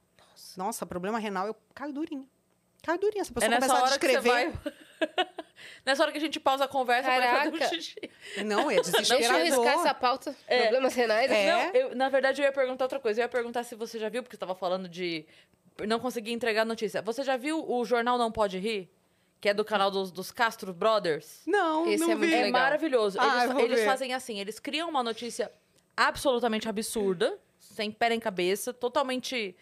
Nossa. 0.57 0.87
problema 0.87 1.19
renal, 1.19 1.47
eu 1.47 1.57
caio 1.75 1.93
durinho. 1.93 2.29
Caio 2.83 2.99
durinho. 2.99 3.25
Se 3.25 3.33
a 3.35 3.45
É 3.45 3.49
pessoa 3.49 3.51
nessa 3.51 3.67
começar 3.69 3.85
a 3.85 3.89
descrever. 3.89 4.31
vai... 4.31 4.53
nessa 5.85 6.03
hora 6.03 6.13
que 6.13 6.19
a 6.19 6.21
gente 6.21 6.39
pausa 6.39 6.65
a 6.65 6.69
conversa 6.69 7.11
pra 7.11 7.37
fazer 7.37 7.49
um 7.49 7.53
Caraca. 7.59 7.75
xixi. 7.75 7.97
Não, 8.45 8.71
é 8.71 8.77
Deixa 8.83 8.91
eu 9.15 9.19
desesperador. 9.19 9.43
riscar 9.45 9.75
essa 9.81 9.95
pauta. 9.95 10.37
Problemas 10.47 10.95
renais. 10.95 11.31
É. 11.31 11.53
Não, 11.53 11.61
eu, 11.75 11.97
na 11.97 12.09
verdade, 12.09 12.41
eu 12.41 12.47
ia 12.47 12.53
perguntar 12.53 12.85
outra 12.85 13.01
coisa. 13.01 13.21
Eu 13.21 13.25
ia 13.25 13.29
perguntar 13.29 13.65
se 13.65 13.75
você 13.75 13.99
já 13.99 14.09
viu, 14.09 14.23
porque 14.23 14.35
você 14.35 14.37
estava 14.37 14.55
falando 14.55 14.89
de 14.89 15.27
não 15.87 15.99
conseguir 15.99 16.33
entregar 16.33 16.65
notícia. 16.65 17.03
Você 17.03 17.23
já 17.25 17.37
viu 17.37 17.69
o 17.69 17.85
Jornal 17.85 18.17
Não 18.17 18.31
Pode 18.31 18.59
Rir? 18.59 18.89
Que 19.41 19.49
é 19.51 19.55
do 19.55 19.65
canal 19.65 19.91
dos, 19.91 20.11
dos 20.11 20.31
Castro 20.33 20.73
Brothers? 20.73 21.43
Não, 21.47 21.87
Esse 21.89 22.03
não 22.05 22.13
é 22.13 22.15
muito 22.17 22.29
vi. 22.31 22.35
É 22.35 22.43
legal. 22.45 22.61
maravilhoso. 22.61 23.19
Ah, 23.21 23.45
eles 23.45 23.59
eles 23.65 23.85
fazem 23.85 24.13
assim, 24.13 24.41
eles 24.41 24.59
criam 24.59 24.89
uma 24.89 25.03
notícia 25.03 25.53
absolutamente 25.97 26.69
absurda, 26.69 27.39
sem 27.59 27.91
pé 27.91 28.13
em 28.15 28.21
cabeça, 28.21 28.73
totalmente... 28.73 29.55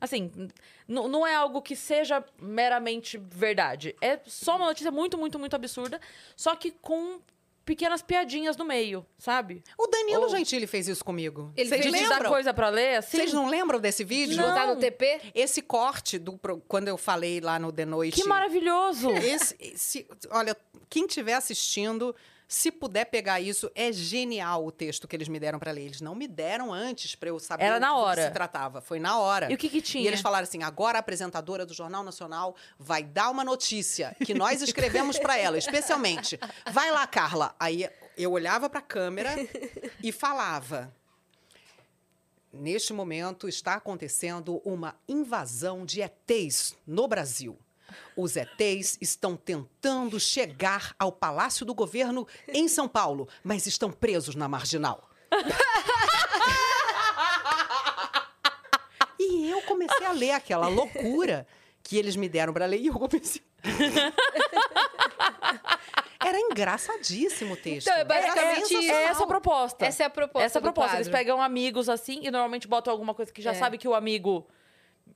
Assim, 0.00 0.30
não 0.86 1.26
é 1.26 1.34
algo 1.34 1.62
que 1.62 1.74
seja 1.74 2.22
meramente 2.40 3.16
verdade. 3.18 3.94
É 4.00 4.18
só 4.26 4.56
uma 4.56 4.66
notícia 4.66 4.90
muito, 4.90 5.16
muito, 5.16 5.38
muito 5.38 5.54
absurda, 5.56 6.00
só 6.36 6.54
que 6.54 6.70
com 6.70 7.20
pequenas 7.64 8.02
piadinhas 8.02 8.58
no 8.58 8.64
meio, 8.66 9.06
sabe? 9.18 9.64
O 9.78 9.86
Danilo 9.86 10.26
Oh. 10.26 10.28
Gentili 10.28 10.66
fez 10.66 10.86
isso 10.86 11.02
comigo. 11.02 11.50
Ele 11.56 11.70
Vocês 11.70 11.80
te 11.86 11.90
dar 11.90 11.98
lembram? 12.10 12.30
coisa 12.30 12.52
pra 12.52 12.68
ler, 12.68 12.96
assim... 12.96 13.16
Vocês 13.16 13.32
não 13.32 13.48
lembram 13.48 13.80
desse 13.80 14.04
vídeo? 14.04 14.36
De 14.36 14.42
botar 14.42 14.66
Não. 14.66 14.74
no 14.74 14.80
TP? 14.80 15.18
Esse 15.34 15.62
corte 15.62 16.18
do 16.18 16.38
quando 16.68 16.88
eu 16.88 16.98
falei 16.98 17.40
lá 17.40 17.58
no 17.58 17.72
The 17.72 17.86
Noite. 17.86 18.20
Que 18.20 18.28
maravilhoso! 18.28 19.10
Esse, 19.12 19.56
esse- 19.58 20.06
olha, 20.30 20.54
quem 20.90 21.06
estiver 21.06 21.32
assistindo, 21.32 22.14
se 22.46 22.70
puder 22.70 23.06
pegar 23.06 23.40
isso, 23.40 23.70
é 23.74 23.90
genial 23.92 24.66
o 24.66 24.70
texto 24.70 25.08
que 25.08 25.16
eles 25.16 25.28
me 25.28 25.40
deram 25.40 25.58
para 25.58 25.72
ler. 25.72 25.86
Eles 25.86 26.00
não 26.00 26.14
me 26.14 26.28
deram 26.28 26.72
antes 26.72 27.14
para 27.14 27.30
eu 27.30 27.38
saber 27.38 27.64
Era 27.64 27.76
o 27.78 27.80
na 27.80 27.88
que 27.88 27.92
hora. 27.94 28.26
se 28.26 28.30
tratava. 28.32 28.80
Foi 28.80 28.98
na 29.00 29.18
hora. 29.18 29.50
E 29.50 29.54
o 29.54 29.58
que 29.58 29.68
que 29.68 29.80
tinha? 29.80 30.04
E 30.04 30.06
eles 30.06 30.20
falaram 30.20 30.44
assim: 30.44 30.62
agora 30.62 30.98
a 30.98 31.00
apresentadora 31.00 31.64
do 31.64 31.72
Jornal 31.74 32.02
Nacional 32.02 32.54
vai 32.78 33.02
dar 33.02 33.30
uma 33.30 33.44
notícia 33.44 34.14
que 34.24 34.34
nós 34.34 34.60
escrevemos 34.62 35.18
para 35.18 35.36
ela, 35.38 35.56
especialmente. 35.56 36.38
Vai 36.70 36.90
lá, 36.90 37.06
Carla. 37.06 37.54
Aí 37.58 37.88
eu 38.16 38.32
olhava 38.32 38.68
para 38.68 38.80
a 38.80 38.82
câmera 38.82 39.34
e 40.02 40.12
falava. 40.12 40.92
Neste 42.52 42.92
momento 42.92 43.48
está 43.48 43.74
acontecendo 43.74 44.62
uma 44.64 44.94
invasão 45.08 45.84
de 45.84 46.00
ETs 46.00 46.76
no 46.86 47.08
Brasil. 47.08 47.58
Os 48.16 48.36
ETs 48.36 48.98
estão 49.00 49.36
tentando 49.36 50.18
chegar 50.20 50.94
ao 50.98 51.10
Palácio 51.12 51.64
do 51.66 51.74
Governo 51.74 52.26
em 52.48 52.68
São 52.68 52.88
Paulo, 52.88 53.28
mas 53.42 53.66
estão 53.66 53.90
presos 53.90 54.34
na 54.34 54.48
marginal. 54.48 55.08
E 59.18 59.48
eu 59.50 59.62
comecei 59.62 60.06
a 60.06 60.12
ler 60.12 60.32
aquela 60.32 60.68
loucura 60.68 61.46
que 61.82 61.96
eles 61.96 62.14
me 62.16 62.28
deram 62.28 62.52
para 62.52 62.66
ler 62.66 62.78
e 62.80 62.86
eu 62.88 62.94
comecei. 62.94 63.42
Era 66.24 66.38
engraçadíssimo 66.40 67.54
o 67.54 67.56
texto. 67.56 67.86
Então, 67.86 68.00
é 68.00 68.04
basicamente. 68.04 68.74
É 68.90 69.04
essa 69.04 69.24
a 69.24 69.26
proposta. 69.26 69.84
Essa 69.86 70.02
é 70.02 70.06
a 70.06 70.10
proposta 70.10 70.44
Essa 70.46 70.58
é 70.58 70.60
a 70.60 70.60
do 70.60 70.64
proposta. 70.64 70.96
Eles 70.96 71.08
pegam 71.08 71.40
amigos 71.42 71.88
assim 71.88 72.20
e 72.22 72.30
normalmente 72.30 72.66
botam 72.66 72.90
alguma 72.92 73.14
coisa 73.14 73.32
que 73.32 73.42
já 73.42 73.50
É. 73.52 73.54
sabe 73.54 73.76
que 73.78 73.86
o 73.86 73.94
amigo 73.94 74.46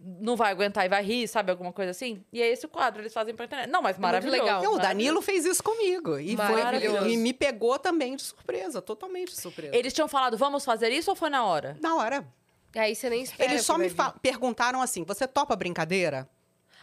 não 0.01 0.37
vai 0.37 0.51
aguentar 0.51 0.87
e 0.87 0.89
vai 0.89 1.03
rir, 1.03 1.27
sabe? 1.27 1.51
Alguma 1.51 1.73
coisa 1.73 1.91
assim. 1.91 2.25
E 2.33 2.41
é 2.41 2.49
esse 2.49 2.67
o 2.67 2.69
quadro, 2.69 3.03
eles 3.03 3.13
fazem 3.13 3.35
pra 3.35 3.47
internet. 3.47 3.69
Não, 3.69 3.83
mas 3.83 3.99
maravilhoso. 3.99 4.41
legal. 4.41 4.63
Não, 4.63 4.75
o. 4.75 4.79
Danilo 4.79 5.21
fez 5.21 5.45
isso 5.45 5.63
comigo. 5.63 6.19
E, 6.19 6.37
foi, 6.37 7.11
e 7.11 7.17
me 7.17 7.33
pegou 7.33 7.79
também 7.79 8.17
de 8.17 8.23
surpresa, 8.23 8.81
totalmente 8.81 9.31
de 9.31 9.41
surpresa. 9.41 9.75
Eles 9.75 9.93
tinham 9.93 10.09
falado, 10.09 10.37
vamos 10.37 10.65
fazer 10.65 10.91
isso 10.91 11.11
ou 11.11 11.17
foi 11.17 11.31
na 11.31 11.45
hora? 11.45 11.77
Na 11.81 11.97
hora. 11.97 12.27
Aí 12.77 12.95
você 12.95 13.11
nem 13.11 13.23
espera. 13.23 13.51
Eles 13.51 13.65
só 13.65 13.77
me 13.77 13.91
perguntaram 14.23 14.81
assim: 14.81 15.05
você 15.05 15.27
topa 15.27 15.57
brincadeira? 15.57 16.29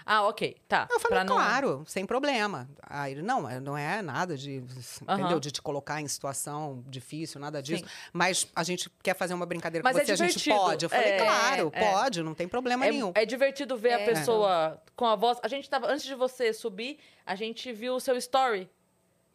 Ah, 0.05 0.27
ok, 0.27 0.55
tá. 0.67 0.87
Eu 0.91 0.99
falei, 0.99 1.23
não- 1.23 1.35
claro, 1.35 1.83
sem 1.87 2.05
problema. 2.05 2.69
Aí 2.83 3.13
ele, 3.13 3.23
não, 3.23 3.41
mas 3.41 3.59
não 3.59 3.75
é 3.75 4.03
nada 4.03 4.37
de, 4.37 4.63
entendeu? 5.01 5.39
De 5.39 5.49
te 5.49 5.61
colocar 5.61 5.99
em 5.99 6.07
situação 6.07 6.83
difícil, 6.87 7.41
nada 7.41 7.59
disso. 7.61 7.83
Sim. 7.83 7.89
Mas 8.13 8.47
a 8.55 8.63
gente 8.63 8.87
quer 9.01 9.15
fazer 9.15 9.33
uma 9.33 9.47
brincadeira 9.47 9.83
Mas 9.83 9.95
com 9.95 10.01
é 10.01 10.05
você, 10.05 10.11
a 10.23 10.27
gente 10.27 10.49
pode. 10.49 10.85
Eu 10.85 10.89
falei, 10.89 11.09
É, 11.13 11.17
claro, 11.17 11.71
é. 11.73 11.91
pode, 11.91 12.21
não 12.21 12.35
tem 12.35 12.47
problema 12.47 12.85
nenhum. 12.85 13.11
É, 13.15 13.23
é 13.23 13.25
divertido 13.25 13.75
ver 13.75 13.93
a 13.93 13.99
É. 14.01 14.05
pessoa 14.05 14.79
com 14.95 15.05
a 15.07 15.15
voz. 15.15 15.39
A 15.41 15.47
gente 15.47 15.67
tava, 15.67 15.87
antes 15.87 16.05
de 16.05 16.13
você 16.13 16.53
subir, 16.53 16.99
a 17.25 17.33
gente 17.33 17.73
viu 17.73 17.95
o 17.95 17.99
seu 17.99 18.15
story. 18.17 18.69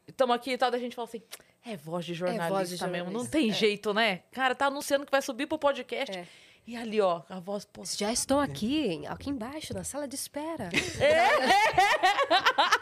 Estamos 0.07 0.37
aqui 0.37 0.53
e 0.53 0.59
tal, 0.59 0.71
daí 0.71 0.79
a 0.79 0.83
gente 0.83 0.95
falou 0.95 1.09
assim. 1.09 1.23
É 1.67 1.77
voz 1.77 2.05
de 2.07 2.15
jornalista, 2.15 2.49
voz 2.49 2.69
de 2.71 2.75
mesmo. 2.85 2.91
Não 2.97 3.05
jornalista, 3.25 3.33
tem 3.39 3.51
é. 3.51 3.53
jeito, 3.53 3.93
né? 3.93 4.23
Cara, 4.33 4.55
tá 4.55 4.67
anunciando 4.67 5.05
que 5.05 5.11
vai 5.11 5.21
subir 5.21 5.47
pro 5.47 5.59
podcast. 5.59 6.17
É. 6.17 6.27
E 6.71 6.77
ali, 6.77 7.01
ó, 7.01 7.23
a 7.29 7.41
voz. 7.41 7.65
Pô, 7.65 7.83
Já 7.85 8.13
estou 8.13 8.39
aqui, 8.39 9.05
aqui 9.09 9.29
embaixo, 9.29 9.75
na 9.75 9.83
sala 9.83 10.07
de 10.07 10.15
espera. 10.15 10.71
É. 11.01 11.29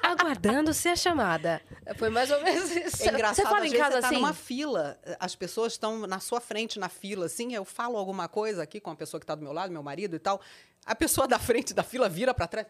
Aguardando 0.06 0.74
ser 0.74 0.98
chamada. 0.98 1.62
Foi 1.97 2.10
mais 2.10 2.31
ou 2.31 2.43
menos 2.43 2.70
isso. 2.70 3.02
É 3.02 3.09
engraçado, 3.09 3.36
Você 3.47 3.51
fala 3.55 3.66
em 3.66 3.73
casa 3.73 3.97
você 3.97 4.01
tá 4.02 4.06
assim? 4.09 4.16
numa 4.16 4.35
fila, 4.35 5.01
as 5.19 5.35
pessoas 5.35 5.73
estão 5.73 6.06
na 6.06 6.20
sua 6.20 6.39
frente 6.39 6.78
na 6.78 6.90
fila, 6.90 7.24
assim, 7.24 7.55
eu 7.55 7.65
falo 7.65 7.97
alguma 7.97 8.28
coisa 8.28 8.62
aqui 8.62 8.78
com 8.78 8.90
a 8.90 8.94
pessoa 8.94 9.19
que 9.19 9.24
tá 9.24 9.35
do 9.35 9.43
meu 9.43 9.55
lado, 9.55 9.73
meu 9.73 9.82
marido 9.82 10.16
e 10.16 10.19
tal, 10.19 10.39
a 10.85 10.94
pessoa 10.94 11.27
da 11.27 11.39
frente 11.39 11.73
da 11.73 11.82
fila 11.82 12.10
vira 12.10 12.35
pra 12.35 12.47
trás. 12.47 12.66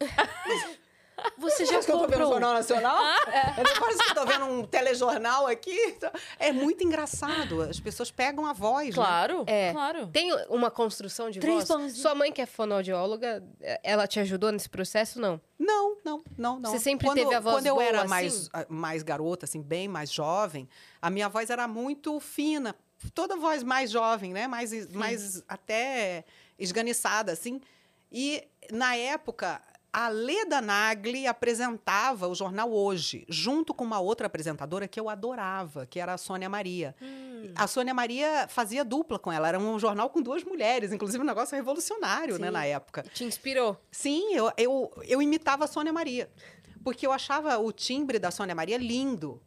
Você 1.38 1.64
já 1.64 1.72
Parece 1.72 1.86
que 1.86 1.92
eu 1.92 1.98
tô 1.98 2.06
vendo 2.06 2.08
o 2.08 2.12
comprou? 2.12 2.30
Jornal 2.32 2.52
Nacional? 2.54 2.98
É, 3.28 3.54
Parece 3.78 4.02
que 4.02 4.10
eu 4.10 4.14
tô 4.14 4.26
vendo 4.26 4.44
um 4.44 4.64
telejornal 4.64 5.46
aqui. 5.46 5.96
É 6.38 6.52
muito 6.52 6.84
engraçado. 6.84 7.62
As 7.62 7.80
pessoas 7.80 8.10
pegam 8.10 8.46
a 8.46 8.52
voz, 8.52 8.88
né? 8.88 8.94
Claro, 8.94 9.44
É. 9.46 9.72
claro. 9.72 10.06
Tem 10.08 10.32
uma 10.48 10.70
construção 10.70 11.30
de 11.30 11.40
Três 11.40 11.56
voz? 11.56 11.68
pãozinhos. 11.68 11.98
Sua 11.98 12.14
mãe, 12.14 12.32
que 12.32 12.40
é 12.42 12.46
fonoaudióloga, 12.46 13.42
ela 13.82 14.06
te 14.06 14.20
ajudou 14.20 14.52
nesse 14.52 14.68
processo, 14.68 15.20
não? 15.20 15.40
Não, 15.58 15.96
não, 16.04 16.22
não, 16.38 16.58
não. 16.60 16.70
Você 16.70 16.78
sempre 16.78 17.06
quando, 17.06 17.18
teve 17.18 17.34
a 17.34 17.40
voz 17.40 17.56
Quando 17.56 17.66
eu 17.66 17.74
boa, 17.74 17.84
era 17.86 17.98
assim? 18.00 18.08
mais, 18.08 18.50
ah, 18.52 18.66
mais 18.68 19.02
garota, 19.02 19.44
assim, 19.44 19.60
bem 19.62 19.88
mais 19.88 20.10
jovem, 20.12 20.68
a 21.00 21.10
minha 21.10 21.28
voz 21.28 21.50
era 21.50 21.66
muito 21.68 22.18
fina. 22.20 22.74
Toda 23.14 23.36
voz 23.36 23.62
mais 23.62 23.90
jovem, 23.90 24.32
né? 24.32 24.46
Mais, 24.46 24.88
mais 24.94 25.42
até 25.48 26.24
esganiçada, 26.58 27.32
assim. 27.32 27.60
E, 28.12 28.42
na 28.72 28.96
época, 28.96 29.60
a 29.92 30.08
Leda 30.08 30.60
Nagli 30.60 31.26
apresentava 31.26 32.28
o 32.28 32.34
jornal 32.34 32.72
Hoje, 32.72 33.24
junto 33.28 33.74
com 33.74 33.84
uma 33.84 33.98
outra 33.98 34.26
apresentadora 34.26 34.86
que 34.86 35.00
eu 35.00 35.08
adorava, 35.08 35.86
que 35.86 35.98
era 35.98 36.14
a 36.14 36.18
Sônia 36.18 36.48
Maria. 36.48 36.94
Hum. 37.02 37.52
A 37.56 37.66
Sônia 37.66 37.92
Maria 37.92 38.46
fazia 38.48 38.84
dupla 38.84 39.18
com 39.18 39.32
ela. 39.32 39.48
Era 39.48 39.58
um 39.58 39.78
jornal 39.78 40.08
com 40.10 40.22
duas 40.22 40.44
mulheres, 40.44 40.92
inclusive 40.92 41.22
um 41.22 41.26
negócio 41.26 41.56
revolucionário, 41.56 42.38
né, 42.38 42.50
na 42.50 42.64
época. 42.64 43.02
Te 43.12 43.24
inspirou? 43.24 43.76
Sim, 43.90 44.34
eu, 44.34 44.52
eu, 44.56 44.90
eu 45.08 45.20
imitava 45.20 45.64
a 45.64 45.68
Sônia 45.68 45.92
Maria. 45.92 46.30
Porque 46.84 47.06
eu 47.06 47.12
achava 47.12 47.58
o 47.58 47.72
timbre 47.72 48.18
da 48.18 48.30
Sônia 48.30 48.54
Maria 48.54 48.78
lindo. 48.78 49.42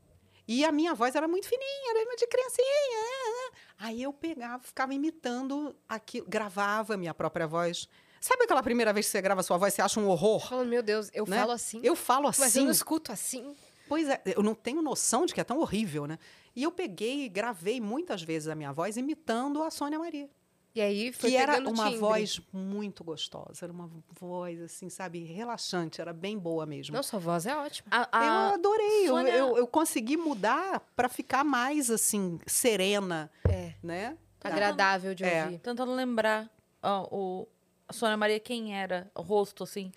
E 0.48 0.66
a 0.66 0.72
minha 0.72 0.94
voz 0.94 1.16
era 1.16 1.28
muito 1.28 1.48
fininha, 1.48 1.92
era 1.92 2.16
de 2.18 2.28
criancinha. 2.28 3.52
Aí 3.80 4.04
eu 4.04 4.12
pegava, 4.12 4.62
ficava 4.62 4.94
imitando 4.94 5.76
aquilo, 5.88 6.28
gravava 6.28 6.96
a 6.96 6.98
minha 6.98 7.14
própria 7.14 7.48
voz. 7.48 7.88
Sabe 8.24 8.46
aquela 8.46 8.64
primeira 8.64 8.94
vez 8.94 9.06
que 9.06 9.12
você 9.12 9.22
grava 9.22 9.44
sua 9.44 9.58
voz, 9.58 9.74
você 9.74 9.82
acha 9.82 10.00
um 10.00 10.08
horror? 10.08 10.48
Falando, 10.48 10.70
meu 10.70 10.82
Deus, 10.82 11.10
eu 11.14 11.26
né? 11.28 11.38
falo 11.40 11.52
assim. 11.52 11.82
Eu 11.84 11.94
falo 11.94 12.28
assim. 12.30 12.42
Mas 12.42 12.56
eu 12.56 12.64
não 12.64 12.72
escuto 12.72 13.12
assim. 13.12 13.54
Pois 13.90 14.08
é, 14.08 14.22
eu 14.26 14.42
não 14.42 14.56
tenho 14.56 14.82
noção 14.82 15.26
de 15.26 15.34
que 15.34 15.42
é 15.42 15.44
tão 15.44 15.60
horrível, 15.60 16.08
né? 16.08 16.18
E 16.56 16.64
eu 16.64 16.72
peguei 16.72 17.26
e 17.26 17.28
gravei 17.28 17.82
muitas 17.82 18.22
vezes 18.24 18.48
a 18.48 18.56
minha 18.56 18.72
voz 18.72 18.96
imitando 18.96 19.62
a 19.62 19.70
Sônia 19.70 20.00
Maria. 20.00 20.30
E 20.74 20.80
aí 20.80 21.12
foi 21.12 21.32
que 21.32 21.36
era 21.36 21.60
uma 21.70 21.84
timbre. 21.84 21.98
voz 22.00 22.40
muito 22.54 23.04
gostosa, 23.04 23.66
era 23.66 23.74
uma 23.74 23.92
voz 24.18 24.62
assim, 24.62 24.90
sabe, 24.90 25.22
relaxante, 25.26 26.00
era 26.00 26.14
bem 26.14 26.40
boa 26.40 26.66
mesmo. 26.66 26.96
Não, 26.96 27.04
sua 27.04 27.20
voz 27.20 27.46
é 27.46 27.54
ótima. 27.58 27.90
A- 27.92 28.08
a- 28.10 28.26
eu 28.26 28.54
adorei, 28.54 29.04
eu- 29.04 29.08
Sônia- 29.16 29.36
eu, 29.36 29.58
eu 29.58 29.68
consegui 29.68 30.16
mudar 30.16 30.80
para 30.96 31.10
ficar 31.10 31.44
mais 31.44 31.92
assim 31.92 32.40
serena, 32.48 33.30
É. 33.50 33.74
né? 33.84 34.18
Agradável 34.42 35.14
de 35.14 35.26
É. 35.26 35.44
ouvir. 35.44 35.60
Tentando 35.60 35.94
lembrar 35.94 36.50
ó, 36.82 37.04
o. 37.12 37.48
Sônia 37.94 38.18
Maria 38.18 38.40
quem 38.40 38.76
era? 38.78 39.10
O 39.16 39.22
rosto, 39.22 39.64
assim? 39.64 39.92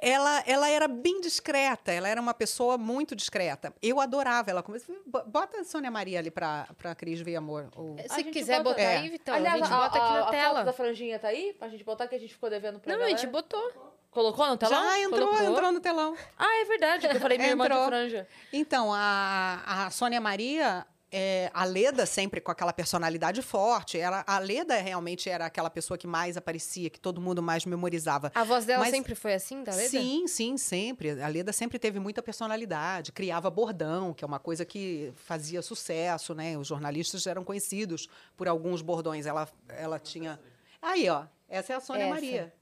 Ela, 0.00 0.42
ela 0.46 0.68
era 0.68 0.88
bem 0.88 1.20
discreta, 1.20 1.92
ela 1.92 2.08
era 2.08 2.20
uma 2.20 2.34
pessoa 2.34 2.76
muito 2.78 3.14
discreta. 3.14 3.72
Eu 3.82 4.00
adorava 4.00 4.50
ela. 4.50 4.62
Comecei, 4.62 4.96
bota 5.26 5.60
a 5.60 5.64
Sônia 5.64 5.90
Maria 5.90 6.18
ali 6.18 6.30
pra, 6.30 6.66
pra 6.78 6.94
Cris 6.94 7.20
ver 7.20 7.36
amor. 7.36 7.68
O- 7.76 7.96
A 7.98 8.08
Se 8.08 8.22
gente 8.22 8.30
quiser 8.32 8.58
bota- 8.62 8.70
botar 8.76 8.82
É. 8.82 8.96
aí, 8.98 9.08
Vitão, 9.08 9.34
Aliás, 9.34 9.62
a 9.62 9.64
gente 9.64 9.74
bota 9.76 9.98
aqui 9.98 10.12
na 10.14 10.20
a 10.20 10.30
tela. 10.30 10.54
foto 10.56 10.64
da 10.66 10.72
franjinha 10.72 11.18
tá 11.18 11.28
aí? 11.28 11.54
Pra 11.58 11.68
gente 11.68 11.84
botar 11.84 12.08
que 12.08 12.14
a 12.14 12.18
gente 12.18 12.32
ficou 12.32 12.50
devendo 12.50 12.80
pra 12.80 12.88
Não, 12.90 12.96
a 12.96 13.00
galera? 13.04 13.18
gente 13.18 13.30
botou. 13.30 13.92
Colocou 14.10 14.46
no 14.46 14.58
telão? 14.58 14.74
Já 14.84 15.00
entrou, 15.00 15.26
Colocou. 15.28 15.50
entrou 15.50 15.72
no 15.72 15.80
telão. 15.80 16.14
Ah, 16.36 16.60
é 16.60 16.64
verdade, 16.66 17.06
eu 17.06 17.18
falei 17.18 17.38
minha 17.38 17.48
irmã 17.50 17.64
de 17.66 17.72
Entrou. 17.72 17.86
franja. 17.86 18.28
Então, 18.52 18.92
a, 18.92 19.86
a 19.86 19.90
Sônia 19.90 20.20
Maria, 20.20 20.86
é, 21.12 21.50
a 21.52 21.64
Leda 21.64 22.06
sempre 22.06 22.40
com 22.40 22.50
aquela 22.50 22.72
personalidade 22.72 23.42
forte. 23.42 23.98
Era, 23.98 24.24
a 24.26 24.38
Leda 24.38 24.74
realmente 24.76 25.28
era 25.28 25.44
aquela 25.46 25.68
pessoa 25.68 25.98
que 25.98 26.06
mais 26.06 26.36
aparecia, 26.38 26.88
que 26.88 26.98
todo 26.98 27.20
mundo 27.20 27.42
mais 27.42 27.66
memorizava. 27.66 28.32
A 28.34 28.42
voz 28.44 28.64
dela 28.64 28.80
Mas- 28.82 28.90
sempre 28.90 29.14
foi 29.14 29.34
assim, 29.34 29.62
da 29.62 29.72
Leda? 29.74 29.88
Sim, 29.90 30.26
sim, 30.26 30.56
sempre. 30.56 31.20
A 31.22 31.28
Leda 31.28 31.52
sempre 31.52 31.78
teve 31.78 32.00
muita 32.00 32.22
personalidade, 32.22 33.12
criava 33.12 33.50
bordão, 33.50 34.14
que 34.14 34.24
é 34.24 34.26
uma 34.26 34.38
coisa 34.38 34.64
que 34.64 35.12
fazia 35.16 35.60
sucesso, 35.60 36.34
né? 36.34 36.56
Os 36.56 36.66
jornalistas 36.66 37.26
eram 37.26 37.44
conhecidos 37.44 38.08
por 38.36 38.48
alguns 38.48 38.80
bordões. 38.80 39.26
Ela, 39.26 39.46
ela 39.68 39.98
tinha. 39.98 40.40
Aí, 40.80 41.08
ó, 41.10 41.24
essa 41.48 41.74
é 41.74 41.76
a 41.76 41.80
Sônia 41.80 42.04
Essa. 42.04 42.14
Maria. 42.14 42.54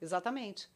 Exatamente. 0.00 0.70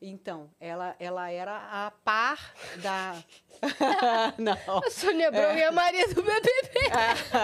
Então, 0.00 0.50
ela, 0.60 0.94
ela 1.00 1.30
era 1.30 1.56
a 1.56 1.90
par 2.04 2.52
da. 2.76 3.16
Não. 4.36 4.52
A 4.86 4.90
Sônia 4.90 5.28
Abrão 5.28 5.56
e 5.56 5.64
a 5.64 5.72
Maria 5.72 6.06
do 6.08 6.22
BBB. 6.22 6.90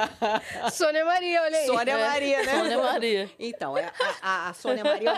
Sônia 0.72 1.04
Maria, 1.04 1.42
olha 1.42 1.58
aí. 1.58 1.66
Sônia 1.66 1.92
É, 1.94 2.08
Maria, 2.08 2.42
né? 2.44 2.58
Sônia 2.58 2.78
Maria. 2.82 3.30
Então, 3.38 3.76
é 3.78 3.90
a, 4.20 4.28
a- 4.46 4.48
a 4.50 4.52
Sônia 4.54 4.84
Maria. 4.84 5.12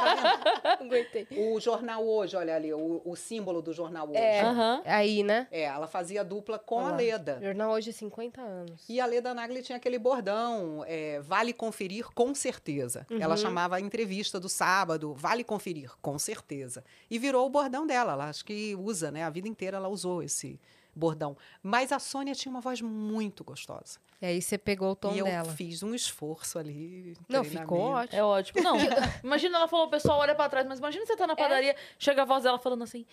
Não 0.81 0.87
aguentei. 0.87 1.27
O 1.55 1.61
jornal 1.61 2.07
hoje, 2.07 2.37
olha 2.37 2.55
ali, 2.55 2.73
o, 2.73 3.03
o 3.05 3.17
símbolo 3.17 3.61
do 3.61 3.73
jornal 3.73 4.09
hoje. 4.09 4.19
É. 4.19 4.41
Aham. 4.43 4.83
Aí, 4.85 5.23
né? 5.23 5.47
É, 5.51 5.63
ela 5.63 5.87
fazia 5.87 6.25
dupla 6.25 6.59
com 6.59 6.77
Olha 6.77 6.87
a 6.87 6.91
lá. 6.91 6.97
Leda. 6.97 7.39
Jornal 7.43 7.71
hoje 7.73 7.93
50 7.93 8.41
anos. 8.41 8.85
E 8.89 9.01
a 9.01 9.07
Leda 9.07 9.35
Nagli 9.35 9.63
tinha 9.63 9.77
aquele 9.77 9.99
bordão, 9.99 10.85
é, 10.87 11.21
vale 11.21 11.53
conferir 11.53 12.07
com 12.15 12.35
certeza. 12.35 13.07
Uhum. 13.11 13.21
Ela 13.21 13.37
chamava 13.37 13.77
a 13.77 13.81
entrevista 13.81 14.39
do 14.41 14.49
sábado, 14.49 15.15
vale 15.15 15.43
conferir 15.45 15.91
com 16.01 16.19
certeza. 16.19 16.85
E 17.11 17.19
virou 17.25 17.47
o 17.47 17.51
bordão 17.51 17.87
dela. 17.87 18.13
Ela 18.13 18.29
acho 18.29 18.45
que 18.45 18.75
usa, 18.77 19.11
né? 19.11 19.25
A 19.25 19.31
vida 19.31 19.49
inteira 19.49 19.79
ela 19.79 19.89
usou 19.89 20.23
esse 20.23 20.61
bordão. 20.95 21.37
Mas 21.63 21.91
a 21.91 21.99
Sônia 21.99 22.35
tinha 22.35 22.51
uma 22.51 22.61
voz 22.61 22.81
muito 22.83 23.43
gostosa. 23.43 23.99
E 24.21 24.27
aí 24.27 24.43
você 24.43 24.59
pegou 24.59 24.93
o 24.93 24.97
tom 24.97 25.15
e 25.15 25.19
eu 25.19 25.25
dela. 25.25 25.51
fiz 25.53 25.83
um 25.83 25.95
esforço 25.95 26.59
ali. 26.59 27.17
Não, 27.29 27.43
ficou 27.43 27.81
ótimo. 27.81 28.19
É 28.19 28.23
ótimo. 28.23 28.63
Não, 28.63 28.77
imagina 29.25 29.57
ela 29.59 29.69
falou, 29.69 29.87
o 29.87 29.91
pessoal 29.91 30.19
olha 30.19 30.35
pra 30.35 30.49
trás, 30.49 30.67
mas 30.67 30.79
imagina 30.79 31.05
você 31.05 31.17
tá 31.17 31.27
na 31.27 31.35
padaria, 31.35 31.75
chega 31.99 32.23
a 32.23 32.25
voz 32.25 32.45
dela 32.45 32.59
falando 32.59 32.85
assim, 32.85 33.05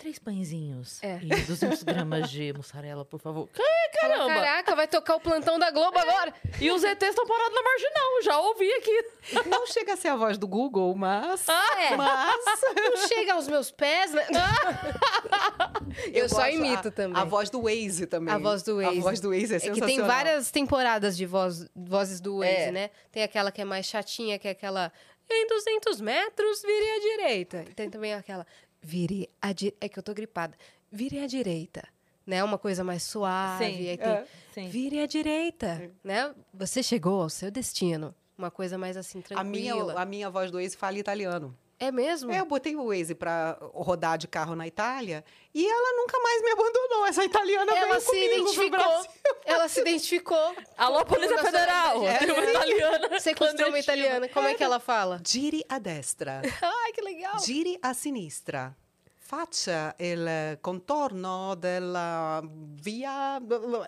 três 0.00 0.18
pãezinhos 0.18 0.98
É. 1.02 1.18
e 1.22 1.28
200 1.28 1.82
gramas 1.82 2.30
de 2.30 2.52
mussarela, 2.54 3.04
por 3.04 3.20
favor. 3.20 3.48
Fala, 3.52 3.68
caramba! 4.00 4.34
Caraca, 4.34 4.74
vai 4.74 4.88
tocar 4.88 5.16
o 5.16 5.20
plantão 5.20 5.58
da 5.58 5.70
Globo 5.70 5.98
agora. 5.98 6.32
E 6.60 6.70
os 6.70 6.82
ETs 6.82 7.10
estão 7.10 7.26
parados 7.26 7.54
na 7.54 7.62
marginal, 7.62 8.22
já 8.22 8.40
ouvi 8.40 8.72
aqui. 8.72 9.04
Não 9.48 9.66
chega 9.66 9.92
a 9.92 9.96
ser 9.96 10.08
a 10.08 10.16
voz 10.16 10.38
do 10.38 10.48
Google, 10.48 10.94
mas. 10.94 11.46
É. 11.48 11.96
Mas. 11.96 12.34
Não 12.74 12.96
chega 13.08 13.34
aos 13.34 13.46
meus 13.46 13.70
pés, 13.70 14.12
né? 14.12 14.26
Eu, 16.12 16.28
só 16.28 16.36
gosto- 16.36 16.50
imito 16.50 16.88
a, 16.88 16.90
também. 16.90 17.20
A 17.20 17.24
voz 17.24 17.50
do 17.50 17.62
Waze 17.62 18.06
também. 18.06 18.32
A 18.34 18.38
voz 18.38 18.62
do 18.62 18.76
Waze. 18.76 18.98
A 18.98 19.02
voz 19.02 19.20
do 19.20 19.28
Waze 19.30 19.52
é, 19.54 19.56
É 19.56 19.60
que 19.60 19.66
sensacional. 19.66 19.88
tem 19.88 20.00
várias 20.02 20.50
temporadas 20.50 21.16
de 21.16 21.26
voz, 21.26 21.66
vozes 21.74 22.20
do 22.20 22.38
Waze, 22.38 22.52
É. 22.52 22.72
né? 22.72 22.90
Tem 23.12 23.22
aquela 23.22 23.50
que 23.52 23.60
é 23.60 23.64
mais 23.64 23.86
chatinha, 23.86 24.38
que 24.38 24.48
é 24.48 24.52
aquela... 24.52 24.92
Em 25.32 25.46
200 25.46 26.00
metros, 26.00 26.60
vire 26.62 26.90
à 26.90 26.98
direita. 27.00 27.64
E 27.68 27.74
tem 27.74 27.88
também 27.88 28.14
aquela... 28.14 28.44
Vire 28.82 29.28
à 29.40 29.52
direita... 29.52 29.78
É 29.84 29.88
que 29.88 29.98
eu 29.98 30.02
tô 30.02 30.14
gripada. 30.14 30.56
Vire 30.90 31.18
à 31.20 31.26
direita. 31.26 31.86
Né? 32.26 32.42
Uma 32.44 32.58
coisa 32.58 32.84
mais 32.84 33.02
suave. 33.02 33.64
Sim, 33.64 33.96
tem... 33.96 33.98
é. 34.00 34.26
Sim. 34.52 34.68
Vire 34.68 35.00
à 35.00 35.06
direita. 35.06 35.90
Né? 36.02 36.34
Você 36.54 36.82
chegou 36.82 37.22
ao 37.22 37.28
seu 37.30 37.50
destino. 37.50 38.14
Uma 38.36 38.50
coisa 38.50 38.78
mais 38.78 38.96
assim, 38.96 39.18
A 39.18 39.22
tranquila. 39.22 39.44
minha, 39.44 39.74
a 39.74 40.04
minha 40.04 40.30
voz 40.30 40.50
do 40.50 40.58
Waze 40.58 40.76
fala 40.76 40.98
italiano. 40.98 41.56
É 41.80 41.90
mesmo? 41.90 42.30
É, 42.30 42.40
eu 42.40 42.44
botei 42.44 42.76
o 42.76 42.88
Waze 42.88 43.14
pra 43.14 43.56
rodar 43.72 44.18
de 44.18 44.28
carro 44.28 44.54
na 44.54 44.66
Itália 44.66 45.24
e 45.54 45.66
ela 45.66 45.96
nunca 45.96 46.18
mais 46.20 46.42
me 46.42 46.50
abandonou. 46.50 47.06
Essa 47.06 47.24
italiana 47.24 47.72
Ela 47.74 47.88
veio 47.88 48.00
se 48.02 48.06
comigo 48.06 48.28
pro 48.28 48.36
identificou. 48.36 48.70
Brasil. 48.78 49.10
Ela 49.46 49.68
se 49.68 49.80
identificou. 49.80 50.54
Alô, 50.76 51.04
Polícia 51.06 51.38
Federal! 51.38 52.02
nacionalidade. 52.02 52.18
Tem 52.18 52.30
uma 52.32 52.50
italiana. 52.50 53.08
Você 53.18 53.34
construiu 53.34 53.68
uma 53.68 53.78
italiana. 53.78 54.28
Como 54.28 54.46
é 54.46 54.54
que 54.54 54.62
ela 54.62 54.78
fala? 54.78 55.20
Giri 55.26 55.64
a 55.68 55.78
destra, 55.78 56.42
Ai, 56.62 56.92
que 56.92 57.00
legal. 57.00 57.38
giri 57.40 57.78
a 57.82 57.94
sinistra. 57.94 58.76
Faccia 59.18 59.94
il 59.98 60.58
contorno 60.60 61.54
della 61.54 62.42
via. 62.82 63.40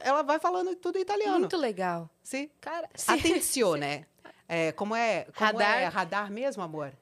Ela 0.02 0.22
vai 0.22 0.38
falando 0.38 0.74
tudo 0.76 0.96
em 0.98 1.02
italiano. 1.02 1.40
Muito 1.40 1.56
legal. 1.56 2.08
Sim. 2.22 2.48
Cara, 2.60 2.88
sim. 2.94 3.12
Attenzione. 3.12 4.06
É, 4.48 4.70
como 4.72 4.94
é? 4.94 5.24
Como 5.34 5.46
Radar? 5.58 5.78
é 5.78 5.86
radar 5.86 6.30
mesmo, 6.30 6.62
amor? 6.62 6.92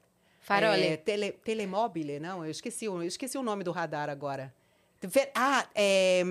Farole. 0.41 0.85
É, 0.87 0.97
tele, 0.97 1.31
telemóvel, 1.31 2.19
não, 2.19 2.43
eu 2.43 2.51
esqueci, 2.51 2.89
o- 2.89 3.01
eu 3.01 3.07
esqueci 3.07 3.37
o 3.37 3.43
nome 3.43 3.63
do 3.63 3.71
radar 3.71 4.09
agora. 4.09 4.53
Ah, 5.33 5.65
é, 5.73 6.23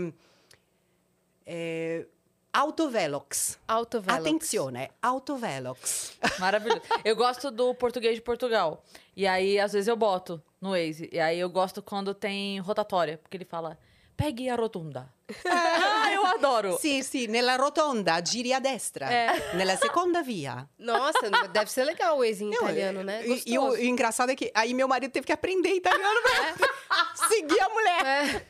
é, 1.47 2.07
Autovelox. 2.53 3.59
Autovelox. 3.66 4.20
Attenzione, 4.27 4.91
Autovelox. 5.01 6.19
Maravilhoso. 6.39 6.82
Eu 7.05 7.15
gosto 7.16 7.51
do 7.51 7.74
português 7.74 8.16
de 8.16 8.20
Portugal. 8.23 8.85
E 9.16 9.27
aí, 9.27 9.59
às 9.59 9.73
vezes, 9.73 9.87
eu 9.89 9.97
boto 9.97 10.43
no 10.61 10.70
Waze. 10.70 11.09
E 11.12 11.20
aí, 11.20 11.39
eu 11.39 11.49
gosto 11.49 11.81
quando 11.82 12.12
tem 12.12 12.59
rotatória. 12.59 13.19
Porque 13.19 13.37
ele 13.37 13.45
fala, 13.45 13.78
pegue 14.16 14.49
a 14.49 14.57
rotunda. 14.57 15.09
ah, 16.25 16.31
eu 16.31 16.35
adoro. 16.37 16.79
Sì, 16.79 17.03
sì, 17.03 17.27
nella 17.27 17.57
rotonda 17.57 18.21
giri 18.23 18.53
a 18.53 18.59
destra. 18.59 19.07
É. 19.11 19.55
Nella 19.55 19.77
seconda 19.77 20.23
via. 20.23 20.67
Nossa, 20.79 21.29
deve 21.53 21.71
ser 21.71 21.85
legal 21.85 22.19
o 22.19 22.25
ex 22.25 22.41
em 22.41 22.51
Não, 22.51 22.55
italiano, 22.63 23.03
né? 23.03 23.23
E, 23.27 23.43
e 23.47 23.59
o, 23.59 23.63
Gostoso. 23.63 23.83
e 23.83 23.87
o 23.87 23.89
engraçado 23.91 24.31
é 24.31 24.37
que 24.37 24.51
aí 24.55 24.75
meu 24.75 24.89
marido 24.89 25.11
teve 25.13 25.27
que 25.27 25.33
aprender 25.33 25.71
italiano 25.75 26.21
pra 26.23 27.29
seguir 27.29 27.61
a 27.61 27.69
mulher. 27.69 28.05
É. 28.07 28.47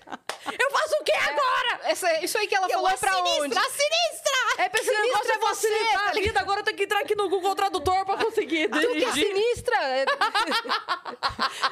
Eu 0.59 0.71
faço 0.71 0.95
o 1.01 1.05
quê 1.05 1.13
agora? 1.13 1.81
Essa- 1.85 2.25
isso 2.25 2.39
aí 2.39 2.47
que 2.47 2.55
ela 2.55 2.67
Eu, 2.67 2.75
falou 2.75 2.89
é 2.91 2.95
a 2.95 2.97
pra 2.99 3.13
sinistra, 3.15 3.43
onde? 3.45 3.59
a 3.59 3.63
sinistra! 3.63 4.41
É 4.59 4.69
pra 4.69 4.81
Esse 4.81 4.91
negócio 4.91 5.33
é 5.33 5.39
você, 5.39 5.69
tá 5.93 6.09
a 6.09 6.13
vida. 6.13 6.41
Agora 6.41 6.61
eu 6.61 6.65
tenho 6.65 6.77
que 6.77 6.85
entrar 6.85 7.01
aqui 7.01 7.15
no 7.15 7.29
Google 7.29 7.55
Tradutor 7.55 8.05
pra 8.05 8.17
conseguir 8.17 8.69
Tu 8.69 8.79
que 8.79 9.05
é 9.05 9.13
sinistra? 9.13 9.77
É- 9.83 10.05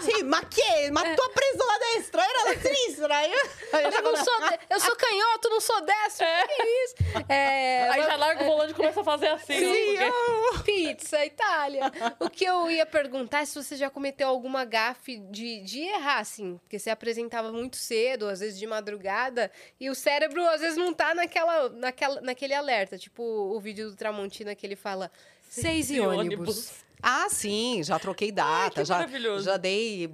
Sì, 0.00 0.22
ma 0.24 0.40
che? 0.48 0.90
Ma 0.90 1.02
tu 1.02 1.30
preso 1.32 1.64
la 1.66 1.78
destra, 1.94 2.22
era 2.22 2.42
la 2.44 2.60
sinistra. 2.60 3.26
Eu 3.26 4.02
não 4.02 4.16
sou, 4.24 4.40
de- 4.48 4.58
eu 4.70 4.80
sou 4.80 4.96
canhoto, 4.96 5.48
não 5.50 5.60
sou 5.60 5.80
destro. 5.82 5.97
Que 6.46 6.62
isso? 6.62 6.94
É, 7.28 7.88
Aí 7.90 8.02
já 8.02 8.16
larga 8.16 8.42
o 8.42 8.46
volante 8.46 8.72
e 8.72 8.74
começa 8.74 9.00
a 9.00 9.04
fazer 9.04 9.28
assim. 9.28 9.58
Sim, 9.58 9.96
porque-. 9.96 10.62
Pizza, 10.64 11.24
Itália. 11.24 11.92
O 12.20 12.28
que 12.30 12.44
eu 12.44 12.70
ia 12.70 12.86
perguntar 12.86 13.40
é 13.40 13.44
se 13.44 13.54
você 13.54 13.76
já 13.76 13.90
cometeu 13.90 14.28
alguma 14.28 14.64
gafe 14.64 15.18
de, 15.18 15.60
de 15.62 15.80
errar, 15.80 16.18
assim. 16.20 16.58
Porque 16.58 16.78
você 16.78 16.90
apresentava 16.90 17.52
muito 17.52 17.76
cedo, 17.76 18.26
às 18.28 18.40
vezes 18.40 18.58
de 18.58 18.66
madrugada, 18.66 19.50
e 19.78 19.88
o 19.90 19.94
cérebro 19.94 20.46
às 20.48 20.60
vezes 20.60 20.76
não 20.76 20.92
tá 20.94 21.14
naquela, 21.14 21.68
naquela, 21.70 22.20
naquele 22.20 22.54
alerta. 22.54 22.96
Tipo 22.98 23.22
o 23.22 23.60
vídeo 23.60 23.90
do 23.90 23.96
Tramontina 23.96 24.54
que 24.54 24.66
ele 24.66 24.76
fala 24.76 25.10
seis 25.48 25.90
e 25.90 25.96
e 25.96 26.00
ônibus. 26.00 26.22
ônibus. 26.22 26.72
Ah, 27.02 27.28
sim, 27.30 27.80
já 27.82 27.98
troquei 27.98 28.32
data, 28.32 28.80
que 28.80 28.84
já, 28.84 28.96
maravilhoso. 28.96 29.44
já 29.44 29.56
dei 29.56 30.10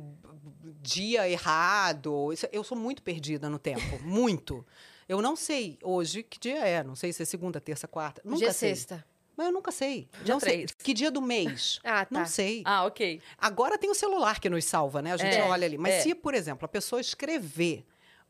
dia 0.83 1.29
errado. 1.29 2.31
Eu 2.53 2.63
sou 2.63 2.77
muito 2.77 3.03
perdida 3.03 3.49
no 3.49 3.59
tempo, 3.59 3.99
muito. 4.03 4.65
Eu 5.15 5.23
não 5.23 5.37
sei 5.37 5.79
hoje 5.81 6.25
que 6.25 6.41
dia 6.41 6.59
é, 6.67 6.83
não 6.83 6.97
sei 6.97 7.13
se 7.13 7.23
é 7.23 7.25
segunda, 7.25 7.61
terça, 7.61 7.87
quarta. 7.87 8.21
Nunca 8.25 8.39
Dia 8.39 8.53
sei. 8.53 8.75
sexta. 8.75 9.05
Mas 9.37 9.47
eu 9.47 9.53
nunca 9.53 9.71
sei. 9.71 10.09
Dia 10.25 10.35
não 10.35 10.41
sei. 10.41 10.53
três. 10.67 10.73
Que 10.83 10.93
dia 10.93 11.09
do 11.09 11.23
mês? 11.23 11.79
Ah, 11.87 12.05
tá. 12.05 12.09
Não 12.19 12.27
sei. 12.27 12.63
Ah, 12.65 12.85
ok. 12.85 13.21
Agora 13.39 13.79
tem 13.79 13.89
o 13.91 13.95
celular 13.95 14.41
que 14.41 14.51
nos 14.51 14.65
salva, 14.65 15.01
né? 15.01 15.13
A 15.13 15.17
gente 15.17 15.37
É, 15.37 15.45
olha 15.45 15.67
ali. 15.67 15.79
Mas 15.79 15.95
é. 15.95 16.01
se, 16.01 16.15
por 16.17 16.35
exemplo, 16.35 16.65
a 16.65 16.69
pessoa 16.69 17.01
escrever 17.01 17.85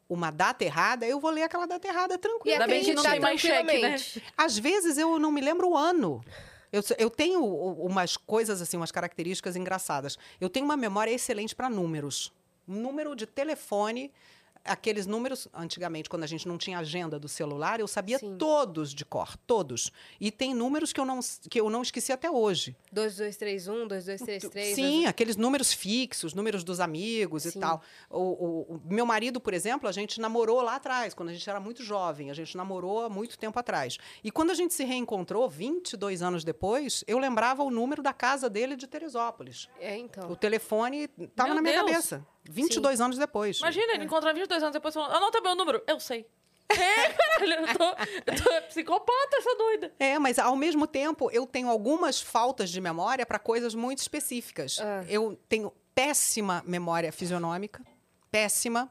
uma 0.06 0.31
data 0.31 0.62
errada, 0.62 1.06
eu 1.06 1.19
vou 1.19 1.31
ler 1.31 1.44
aquela 1.44 1.66
data 1.66 1.89
errada 1.89 2.15
E 2.15 2.19
tranquila. 2.19 2.55
Ainda 2.56 2.66
bem 2.66 2.85
que 2.85 2.93
não 2.93 3.02
tem 3.02 3.19
mais 3.19 3.40
cheque, 3.40 3.78
né? 3.81 3.97
Às 4.36 4.59
vezes 4.59 4.98
eu 4.98 5.19
não 5.19 5.32
me 5.32 5.40
lembro 5.40 5.70
o 5.70 5.77
ano. 5.77 6.23
Eu, 6.70 6.82
eu 6.98 7.09
tenho 7.09 7.43
umas 7.43 8.16
coisas 8.19 8.61
assim, 8.61 8.77
umas 8.77 8.93
características 8.93 9.56
engraçadas. 9.56 10.19
Eu 10.39 10.51
tenho 10.51 10.66
uma 10.66 10.77
memória 10.77 11.11
excelente 11.11 11.55
para 11.56 11.70
números. 11.70 12.31
Um 12.69 12.74
número 12.74 13.15
de 13.16 13.24
telefone, 13.27 14.12
aqueles 14.65 15.07
números, 15.07 15.47
antigamente, 15.53 16.09
quando 16.09 16.23
a 16.24 16.27
gente 16.27 16.47
não 16.49 16.57
tinha 16.59 16.78
agenda 16.78 17.19
do 17.19 17.28
celular, 17.28 17.81
eu 17.81 17.86
sabia 17.86 18.19
Sim. 18.19 18.36
todos 18.39 18.95
de 18.95 19.05
cor, 19.05 19.36
todos. 19.47 19.91
E 20.20 20.31
tem 20.31 20.55
números 20.55 20.93
que 20.93 21.01
eu 21.01 21.05
não, 21.05 21.20
que 21.51 21.61
eu 21.61 21.69
não 21.70 21.82
esqueci 21.82 22.12
até 22.12 22.31
hoje. 22.31 22.77
2231, 22.93 23.86
2233. 23.89 24.74
Sim, 24.74 25.07
aqueles 25.07 25.36
números 25.36 25.73
fixos, 25.73 26.35
números 26.35 26.65
dos 26.65 26.81
amigos 26.81 27.43
Sim. 27.45 27.51
e 27.59 27.61
tal. 27.61 27.82
O, 28.11 28.19
o- 28.20 28.74
o 28.77 28.81
meu 28.93 29.05
marido, 29.07 29.41
por 29.41 29.53
exemplo, 29.55 29.89
a 29.89 29.93
gente 29.93 30.20
namorou 30.20 30.61
lá 30.62 30.77
atrás, 30.77 31.15
quando 31.15 31.28
a 31.28 31.32
gente 31.32 31.49
era 31.49 31.61
muito 31.61 31.82
jovem. 31.82 32.31
A 32.31 32.35
gente 32.35 32.57
namorou 32.57 33.05
há 33.05 33.09
muito 33.09 33.39
tempo 33.39 33.59
atrás. 33.59 33.99
E 34.23 34.31
quando 34.31 34.51
a 34.51 34.55
gente 34.55 34.73
se 34.74 34.85
reencontrou, 34.85 35.49
22 35.49 36.23
anos 36.23 36.45
depois, 36.45 37.05
eu 37.07 37.19
lembrava 37.19 37.62
o 37.62 37.70
número 37.70 38.03
da 38.03 38.12
casa 38.12 38.49
dele 38.49 38.77
de 38.77 38.86
Teresópolis. 38.86 39.69
É, 39.81 39.97
então. 39.97 40.31
O 40.31 40.36
telefone 40.36 41.09
estava 41.19 41.55
na 41.55 41.61
minha 41.62 41.74
Deus. 41.74 41.86
cabeça. 41.91 42.27
22 42.45 43.01
anos 43.01 43.19
depois. 43.19 43.59
Imagina, 43.59 43.93
ele 43.95 44.05
encontrar 44.05 44.33
22 44.33 44.62
anos 44.62 44.73
depois 44.73 44.93
falando, 44.95 45.15
anota 45.15 45.41
meu 45.41 45.55
número. 45.55 45.83
Eu 45.87 45.99
sei. 46.01 46.27
É, 46.69 46.75
caralho, 47.12 47.66
eu 47.69 47.79
tô, 47.79 47.85
eu 48.33 48.43
tô 48.43 48.66
psicopata 48.69 49.37
essa 49.37 49.55
doida. 49.57 49.93
É, 49.99 50.19
mas 50.19 50.39
ao 50.39 50.57
mesmo 50.57 50.87
tempo 50.87 51.31
eu 51.31 51.47
tenho 51.47 51.69
algumas 51.69 52.21
faltas 52.21 52.71
de 52.71 52.81
memória 52.81 53.25
para 53.27 53.39
coisas 53.39 53.75
muito 53.75 53.99
específicas. 53.99 54.79
Ah. 54.81 55.05
Eu 55.09 55.39
tenho 55.49 55.73
péssima 55.95 56.62
memória 56.66 57.12
fisionômica, 57.12 57.83
péssima. 58.31 58.91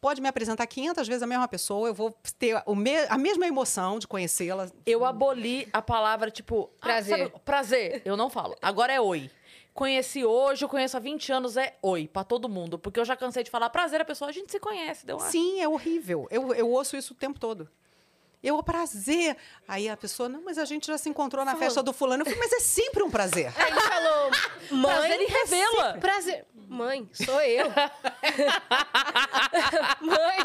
Pode 0.00 0.20
me 0.20 0.28
apresentar 0.28 0.66
500 0.66 1.06
vezes 1.06 1.22
a 1.22 1.26
mesma 1.26 1.46
pessoa, 1.46 1.88
eu 1.88 1.94
vou 1.94 2.16
ter 2.38 2.62
o 2.64 2.74
me- 2.74 3.06
a 3.08 3.18
mesma 3.18 3.46
emoção 3.46 3.98
de 3.98 4.06
conhecê-la. 4.06 4.70
Eu 4.86 5.04
aboli 5.04 5.68
a 5.72 5.82
palavra, 5.82 6.30
tipo... 6.30 6.70
ah, 6.80 6.86
Prazer. 6.86 7.18
sabe, 7.18 7.32
prazer, 7.44 8.02
eu 8.04 8.16
não 8.16 8.30
falo. 8.30 8.56
Agora 8.62 8.92
é 8.92 9.00
oi. 9.00 9.30
Conheci 9.78 10.24
hoje, 10.24 10.64
eu 10.64 10.68
conheço 10.68 10.96
há 10.96 11.00
20 11.00 11.30
anos, 11.30 11.56
é 11.56 11.76
oi, 11.80 12.08
pra 12.08 12.24
todo 12.24 12.48
mundo. 12.48 12.80
Porque 12.80 12.98
eu 12.98 13.04
já 13.04 13.14
cansei 13.14 13.44
de 13.44 13.50
falar 13.50 13.70
prazer, 13.70 14.00
a 14.00 14.04
pessoa, 14.04 14.28
a 14.28 14.32
gente 14.32 14.50
se 14.50 14.58
conhece, 14.58 15.06
deu 15.06 15.18
uma... 15.18 15.30
Sim, 15.30 15.60
é 15.60 15.68
horrível. 15.68 16.26
Eu, 16.32 16.52
eu 16.52 16.68
ouço 16.68 16.96
isso 16.96 17.14
o 17.14 17.16
tempo 17.16 17.38
todo. 17.38 17.70
Eu, 18.42 18.60
prazer. 18.60 19.36
Aí 19.68 19.88
a 19.88 19.96
pessoa, 19.96 20.28
não, 20.28 20.42
mas 20.42 20.58
a 20.58 20.64
gente 20.64 20.88
já 20.88 20.98
se 20.98 21.08
encontrou 21.08 21.44
na 21.44 21.52
Falou. 21.52 21.64
festa 21.64 21.80
do 21.80 21.92
fulano. 21.92 22.22
Eu 22.22 22.24
falei, 22.24 22.40
mas 22.40 22.52
é 22.54 22.58
sempre 22.58 23.04
um 23.04 23.10
prazer. 23.10 23.52
Aí 23.56 23.70
ele 23.70 23.80
falou, 23.80 24.30
mãe. 24.72 24.96
Prazer 24.96 25.20
e 25.20 25.26
revela. 25.26 25.98
Prazer. 26.00 26.44
Mãe, 26.68 27.08
sou 27.12 27.40
eu. 27.40 27.68
mãe. 30.02 30.38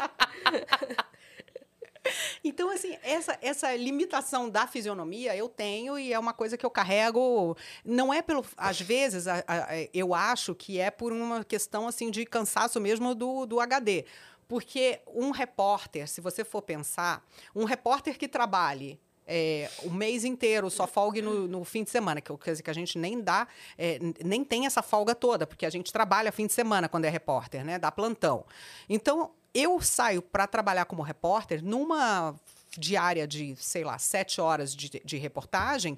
Então, 2.44 2.68
assim, 2.70 2.96
essa, 3.02 3.38
essa 3.40 3.74
limitação 3.74 4.48
da 4.50 4.66
fisionomia 4.66 5.34
eu 5.36 5.48
tenho 5.48 5.98
e 5.98 6.12
é 6.12 6.18
uma 6.18 6.32
coisa 6.34 6.56
que 6.56 6.64
eu 6.66 6.70
carrego. 6.70 7.56
Não 7.84 8.12
é 8.12 8.20
pelo. 8.22 8.44
Às 8.56 8.80
vezes, 8.80 9.26
a- 9.26 9.42
a- 9.46 9.72
a- 9.72 9.88
eu 9.92 10.14
acho 10.14 10.54
que 10.54 10.78
é 10.78 10.90
por 10.90 11.12
uma 11.12 11.42
questão 11.44 11.88
assim 11.88 12.10
de 12.10 12.24
cansaço 12.26 12.80
mesmo 12.80 13.14
do, 13.14 13.46
do 13.46 13.60
HD. 13.60 14.04
Porque 14.46 15.00
um 15.06 15.30
repórter, 15.30 16.06
se 16.06 16.20
você 16.20 16.44
for 16.44 16.60
pensar, 16.60 17.24
um 17.54 17.64
repórter 17.64 18.18
que 18.18 18.28
trabalhe. 18.28 19.00
é, 19.26 19.70
o 19.82 19.90
mês 19.90 20.22
inteiro, 20.22 20.68
só 20.68 20.86
folgue 20.86 21.22
no, 21.22 21.48
no 21.48 21.64
fim 21.64 21.82
de 21.82 21.88
semana, 21.88 22.20
que, 22.20 22.30
quer 22.36 22.50
dizer, 22.50 22.62
que 22.62 22.68
a 22.68 22.74
gente 22.74 22.98
nem 22.98 23.22
dá, 23.22 23.48
é, 23.78 23.98
nem 24.22 24.44
tem 24.44 24.66
essa 24.66 24.82
folga 24.82 25.14
toda, 25.14 25.46
porque 25.46 25.64
a 25.64 25.70
gente 25.70 25.90
trabalha 25.90 26.30
fim 26.30 26.46
de 26.46 26.52
semana 26.52 26.90
quando 26.90 27.06
é 27.06 27.08
repórter, 27.08 27.64
né? 27.64 27.78
Dá 27.78 27.90
plantão. 27.90 28.44
Então, 28.86 29.30
eu 29.54 29.80
saio 29.80 30.20
para 30.20 30.46
trabalhar 30.46 30.84
como 30.86 31.02
repórter 31.02 31.62
numa 31.64 32.34
diária 32.76 33.26
de, 33.26 33.54
sei 33.56 33.84
lá, 33.84 33.98
sete 33.98 34.40
horas 34.40 34.74
de, 34.74 35.00
de 35.04 35.16
reportagem, 35.16 35.96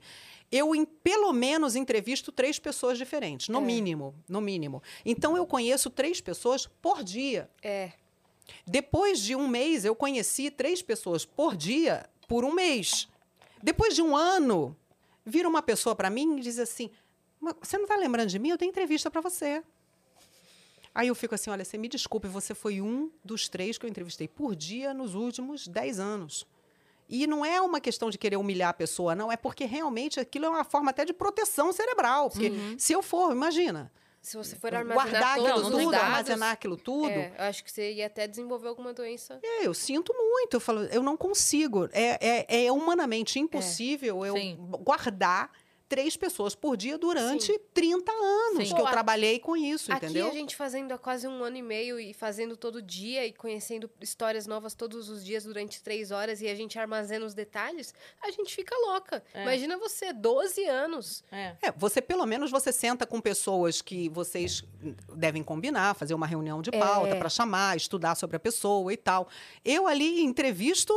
eu 0.52 0.74
em, 0.74 0.84
pelo 0.84 1.32
menos 1.32 1.74
entrevisto 1.74 2.30
três 2.30 2.58
pessoas 2.58 2.98
diferentes, 2.98 3.48
no 3.48 3.58
É. 3.58 3.62
mínimo, 3.62 4.14
no 4.28 4.40
mínimo. 4.40 4.82
Então 5.04 5.36
eu 5.36 5.46
conheço 5.46 5.88
três 5.90 6.20
pessoas 6.20 6.66
por 6.82 7.02
dia. 7.02 7.50
É. 7.62 7.92
Depois 8.66 9.18
de 9.20 9.34
um 9.34 9.48
mês, 9.48 9.84
eu 9.84 9.94
conheci 9.96 10.50
três 10.50 10.82
pessoas 10.82 11.24
por 11.24 11.56
dia 11.56 12.08
por 12.28 12.44
um 12.44 12.52
mês. 12.52 13.08
Depois 13.62 13.94
de 13.94 14.02
um 14.02 14.14
ano, 14.14 14.76
vira 15.24 15.48
uma 15.48 15.62
pessoa 15.62 15.96
para 15.96 16.10
mim 16.10 16.36
e 16.36 16.40
diz 16.40 16.58
assim: 16.58 16.90
"Mas 17.40 17.54
você 17.60 17.76
não 17.76 17.84
está 17.84 17.96
lembrando 17.96 18.28
de 18.28 18.38
mim? 18.38 18.50
Eu 18.50 18.58
tenho 18.58 18.68
entrevista 18.70 19.10
para 19.10 19.20
você. 19.20 19.64
Aí 20.96 21.08
eu 21.08 21.14
fico 21.14 21.34
assim: 21.34 21.50
olha, 21.50 21.62
você 21.62 21.76
me 21.76 21.88
desculpe, 21.88 22.26
você 22.26 22.54
foi 22.54 22.80
um 22.80 23.10
dos 23.22 23.50
três 23.50 23.76
que 23.76 23.84
eu 23.84 23.90
entrevistei 23.90 24.26
por 24.26 24.56
dia 24.56 24.94
nos 24.94 25.14
últimos 25.14 25.68
dez 25.68 26.00
anos. 26.00 26.46
E 27.06 27.26
não 27.26 27.44
é 27.44 27.60
uma 27.60 27.82
questão 27.82 28.08
de 28.08 28.16
querer 28.16 28.36
humilhar 28.36 28.70
a 28.70 28.72
pessoa, 28.72 29.14
não. 29.14 29.30
É 29.30 29.36
porque 29.36 29.66
realmente 29.66 30.18
aquilo 30.18 30.46
é 30.46 30.48
uma 30.48 30.64
forma 30.64 30.90
até 30.90 31.04
de 31.04 31.12
proteção 31.12 31.70
cerebral. 31.70 32.30
Porque 32.30 32.50
se 32.78 32.94
eu 32.94 33.02
for, 33.02 33.30
imagina, 33.30 33.92
Se 34.22 34.38
você 34.38 34.56
for 34.56 34.74
armazenar 34.74 35.12
guardar 35.12 35.38
aquilo 35.38 35.70
tudo, 35.70 35.90
dados, 35.90 36.06
armazenar 36.06 36.50
aquilo 36.52 36.76
tudo. 36.78 37.10
É, 37.10 37.32
eu 37.38 37.44
acho 37.44 37.62
que 37.62 37.70
você 37.70 37.92
ia 37.92 38.06
até 38.06 38.26
desenvolver 38.26 38.68
alguma 38.68 38.94
doença. 38.94 39.38
É, 39.42 39.66
eu 39.66 39.74
sinto 39.74 40.14
muito. 40.14 40.54
Eu 40.54 40.60
falo, 40.60 40.80
eu 40.84 41.02
não 41.02 41.16
consigo. 41.16 41.90
É, 41.92 42.46
é, 42.48 42.64
é 42.64 42.72
humanamente 42.72 43.38
impossível 43.38 44.24
eu 44.24 44.34
Sim. 44.34 44.56
guardar 44.80 45.52
três 45.88 46.16
pessoas 46.16 46.54
por 46.54 46.76
dia 46.76 46.98
durante 46.98 47.46
Sim. 47.52 47.58
30 47.72 48.10
anos 48.12 48.68
Sim. 48.68 48.74
que 48.74 48.80
eu 48.80 48.86
trabalhei 48.86 49.38
com 49.38 49.56
isso, 49.56 49.92
Aqui 49.92 50.06
entendeu? 50.06 50.28
a 50.28 50.32
gente 50.32 50.56
fazendo 50.56 50.92
há 50.92 50.98
quase 50.98 51.28
um 51.28 51.44
ano 51.44 51.56
e 51.56 51.62
meio 51.62 51.98
e 52.00 52.12
fazendo 52.12 52.56
todo 52.56 52.82
dia 52.82 53.24
e 53.24 53.32
conhecendo 53.32 53.88
histórias 54.00 54.46
novas 54.46 54.74
todos 54.74 55.08
os 55.08 55.24
dias 55.24 55.44
durante 55.44 55.80
três 55.82 56.10
horas 56.10 56.40
e 56.40 56.48
a 56.48 56.54
gente 56.54 56.78
armazena 56.78 57.24
os 57.24 57.34
detalhes, 57.34 57.94
a 58.22 58.30
gente 58.30 58.54
fica 58.54 58.74
louca. 58.86 59.22
É. 59.32 59.42
Imagina 59.42 59.76
você, 59.78 60.12
12 60.12 60.64
anos. 60.64 61.22
É. 61.30 61.54
É, 61.62 61.72
você 61.76 62.02
pelo 62.02 62.26
menos 62.26 62.50
você 62.50 62.72
senta 62.72 63.06
com 63.06 63.20
pessoas 63.20 63.80
que 63.80 64.08
vocês 64.08 64.64
devem 65.14 65.42
combinar, 65.44 65.94
fazer 65.94 66.14
uma 66.14 66.26
reunião 66.26 66.60
de 66.62 66.70
pauta 66.72 67.14
É. 67.14 67.18
para 67.18 67.28
chamar, 67.28 67.76
estudar 67.76 68.14
sobre 68.16 68.36
a 68.36 68.40
pessoa 68.40 68.92
e 68.92 68.96
tal. 68.96 69.28
Eu 69.64 69.86
ali 69.86 70.20
entrevisto, 70.22 70.92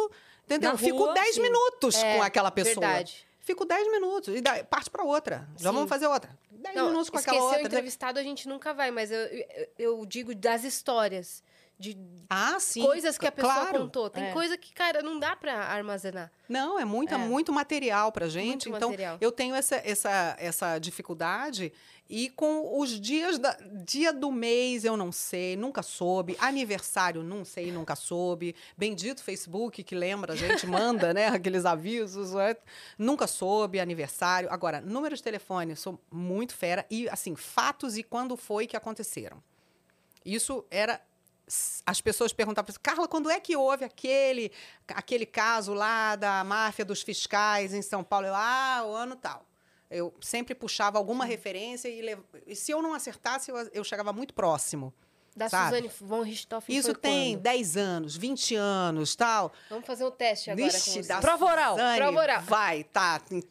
entendeu? 0.46 0.72
Na 0.72 0.78
Fico 0.78 0.98
rua, 0.98 1.14
10 1.14 1.36
sim. 1.36 1.42
minutos 1.42 1.96
É, 1.96 2.16
com 2.18 2.24
aquela 2.24 2.50
pessoa. 2.52 2.86
Verdade. 2.86 3.29
Fico 3.42 3.66
10 3.66 3.92
minutos 3.92 4.36
e 4.36 4.42
daí 4.42 4.64
parte 4.64 4.90
para 4.90 5.04
outra. 5.04 5.48
Já 5.58 5.70
Sim. 5.70 5.76
vamos 5.76 5.90
fazer 5.90 6.08
outra. 6.08 6.38
10 6.52 6.76
Não, 6.76 6.88
minutos 6.88 7.10
com 7.10 7.18
esquecer 7.18 7.36
aquela 7.38 7.46
o 7.46 7.54
outra. 7.54 7.68
entrevistado 7.68 8.20
a 8.20 8.24
gente 8.24 8.48
nunca 8.48 8.74
vai, 8.74 8.92
mas 8.92 9.12
eu, 9.12 9.20
eu, 9.20 9.68
eu 9.78 10.06
digo 10.06 10.36
das 10.36 10.64
histórias, 10.64 11.44
de 11.80 11.98
Ah, 12.30 12.60
sim. 12.60 12.82
coisas 12.84 13.18
que 13.18 13.26
a 13.26 13.32
pessoa 13.32 13.54
claro. 13.54 13.80
contou. 13.80 14.10
Tem 14.10 14.26
É. 14.26 14.32
coisa 14.34 14.58
que, 14.58 14.74
cara, 14.74 15.02
não 15.02 15.18
dá 15.18 15.36
pra 15.36 15.54
armazenar. 15.64 16.30
Não, 16.50 16.78
é, 16.78 16.84
muita, 16.86 17.16
É. 17.16 17.18
muito 17.18 17.52
material 17.54 18.12
pra 18.12 18.28
gente. 18.28 18.68
Muito 18.68 18.78
então, 18.78 18.90
material. 18.90 19.18
eu 19.22 19.32
tenho 19.32 19.56
essa, 19.56 19.78
essa, 19.86 20.36
essa 20.38 20.78
dificuldade. 20.78 21.72
E 22.12 22.30
com 22.32 22.80
os 22.80 23.00
dias 23.00 23.38
da, 23.40 23.56
dia 23.86 24.12
do 24.12 24.32
mês, 24.32 24.84
eu 24.84 24.98
não 24.98 25.12
sei, 25.12 25.56
nunca 25.56 25.82
soube. 25.84 26.36
Aniversário, 26.40 27.24
não 27.24 27.46
sei, 27.46 27.72
nunca 27.72 27.96
soube. 27.96 28.56
Bendito 28.78 29.24
Facebook 29.24 29.82
que 29.84 29.96
lembra, 29.96 30.34
a 30.34 30.36
gente 30.36 30.66
manda, 30.68 31.14
né? 31.14 31.28
Aqueles 31.40 31.66
avisos. 31.66 32.34
né? 32.34 32.56
Nunca 32.98 33.26
soube 33.28 33.80
aniversário. 33.80 34.50
Agora, 34.52 34.82
número 34.82 35.16
de 35.16 35.24
telefone, 35.24 35.76
sou 35.76 36.00
muito 36.12 36.54
fera. 36.56 36.86
E, 36.90 37.08
assim, 37.10 37.36
fatos 37.36 37.96
e 37.98 38.04
quando 38.04 38.36
foi 38.36 38.68
que 38.68 38.76
aconteceram. 38.76 39.42
Isso 40.26 40.66
era 40.70 41.00
as 41.86 42.00
pessoas 42.00 42.32
perguntavam 42.32 42.70
assim, 42.70 42.80
Carla, 42.82 43.08
quando 43.08 43.30
é 43.30 43.40
que 43.40 43.56
houve 43.56 43.84
aquele, 43.84 44.52
aquele 44.88 45.26
caso 45.26 45.74
lá 45.74 46.16
da 46.16 46.44
máfia 46.44 46.86
dos 46.86 47.02
fiscais 47.02 47.74
em 47.74 47.82
São 47.82 48.04
Paulo? 48.04 48.28
Eu, 48.28 48.36
ah, 48.36 48.84
o 48.86 48.94
ano 48.94 49.16
tal. 49.16 49.46
Eu 49.90 50.14
sempre 50.22 50.54
puxava 50.54 51.00
alguma 51.00 51.26
referência 51.26 51.88
e, 51.90 52.02
lev- 52.02 52.24
e 52.46 52.56
se 52.56 52.72
eu 52.72 52.82
não 52.82 52.94
acertasse, 52.94 53.50
eu, 53.50 53.58
eu 53.74 53.84
chegava 53.84 54.14
muito 54.14 54.34
próximo. 54.36 54.94
Da 55.36 55.48
Sabe? 55.50 55.66
Suzane 55.88 55.92
von 56.02 56.22
Richthofen 56.22 56.76
Isso 56.76 56.92
foi 56.92 57.02
tem 57.02 57.34
quando? 57.36 57.44
10 57.44 57.78
anos, 57.78 58.16
20 58.18 58.56
anos, 58.56 59.16
tal. 59.16 59.52
Vamos 59.70 59.86
fazer 59.88 60.04
um 60.06 60.12
teste 60.12 60.52
agora 60.52 60.70
Vixe, 60.72 60.86
com 60.92 61.02
você. 61.02 61.08
da 61.08 61.20
Prova 61.20 61.46
oral. 61.46 61.74
Suzane 61.76 61.98
Prova 62.00 62.20
oral. 62.20 62.42
Vai, 62.44 62.84
tá, 62.84 63.22
em, 63.32 63.42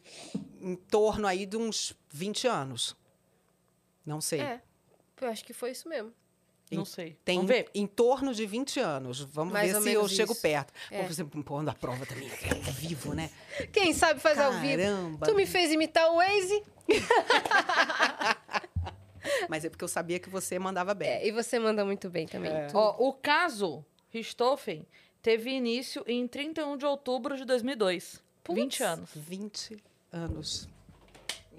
em 0.61 0.75
torno 0.75 1.27
aí 1.27 1.45
de 1.45 1.57
uns 1.57 1.93
20 2.09 2.47
anos. 2.47 2.95
Não 4.05 4.21
sei. 4.21 4.39
É, 4.41 4.61
eu 5.19 5.27
acho 5.29 5.43
que 5.43 5.51
foi 5.53 5.71
isso 5.71 5.89
mesmo. 5.89 6.13
Não 6.77 6.85
sei. 6.85 7.17
Tem 7.25 7.37
Vamos 7.37 7.51
ver. 7.51 7.69
em 7.73 7.87
torno 7.87 8.33
de 8.33 8.45
20 8.45 8.79
anos. 8.79 9.21
Vamos 9.21 9.53
Mais 9.53 9.71
ver 9.71 9.81
se 9.81 9.89
eu 9.89 10.01
menos 10.01 10.11
chego 10.11 10.33
isso. 10.33 10.41
perto. 10.41 10.71
É. 10.91 10.99
Vou 10.99 11.07
fazer 11.07 11.25
pondo 11.25 11.69
a 11.69 11.73
prova 11.73 12.05
também. 12.05 12.29
É 12.29 12.53
ao 12.67 12.73
vivo, 12.73 13.13
né? 13.15 13.29
Quem 13.73 13.91
sabe 13.93 14.19
faz 14.19 14.37
ao 14.39 14.51
vivo. 14.53 14.77
Caramba. 14.77 15.25
Tu 15.25 15.35
me 15.35 15.45
fez 15.45 15.71
imitar 15.71 16.09
o 16.11 16.17
Waze 16.17 16.63
Mas 19.49 19.65
é 19.65 19.69
porque 19.69 19.83
eu 19.83 19.87
sabia 19.87 20.19
que 20.19 20.29
você 20.29 20.57
mandava 20.57 20.93
bem. 20.93 21.09
é, 21.09 21.27
e 21.27 21.31
você 21.31 21.59
manda 21.59 21.83
muito 21.83 22.09
bem 22.09 22.25
também. 22.27 22.51
Tu- 22.69 22.77
Ó, 22.77 22.95
o 23.09 23.13
caso 23.13 23.83
Richthofen 24.09 24.85
teve 25.21 25.49
início 25.51 26.03
em 26.07 26.27
31 26.27 26.77
de 26.77 26.85
outubro 26.85 27.35
de 27.35 27.45
2002. 27.45 28.21
20 28.49 28.83
anos. 28.83 29.09
20 29.15 29.77
anos. 30.11 30.69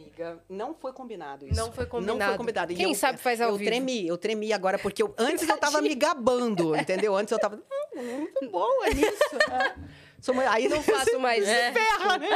Amiga, 0.00 0.38
não 0.48 0.74
foi 0.74 0.92
combinado 0.92 1.46
isso. 1.46 1.54
Não 1.60 1.70
foi 1.72 1.84
Não 1.84 1.90
combinado. 1.90 2.30
foi 2.30 2.38
combinado. 2.38 2.72
E 2.72 2.76
Quem 2.76 2.88
eu- 2.90 2.94
sabe 2.94 3.18
faz 3.18 3.40
ao 3.40 3.50
eu 3.50 3.56
vivo. 3.56 3.70
tremi, 3.70 4.06
eu 4.06 4.16
tremi 4.18 4.52
agora, 4.52 4.78
porque 4.78 5.02
eu- 5.02 5.14
antes 5.18 5.48
eu 5.48 5.56
tava 5.58 5.80
me 5.80 5.94
gabando, 5.94 6.74
entendeu? 6.76 7.14
Antes 7.16 7.32
eu 7.32 7.38
tava. 7.38 7.56
"Hum, 7.96 8.18
muito 8.18 8.48
boa 8.50 8.86
nisso. 8.88 9.10
É. 9.52 9.74
Sou 10.22 10.34
uma- 10.34 10.50
Aí 10.50 10.68
Não 10.68 10.82
faço 10.82 11.18
mais. 11.18 11.44
se 11.44 11.50
ferra, 11.72 12.18
né? 12.18 12.28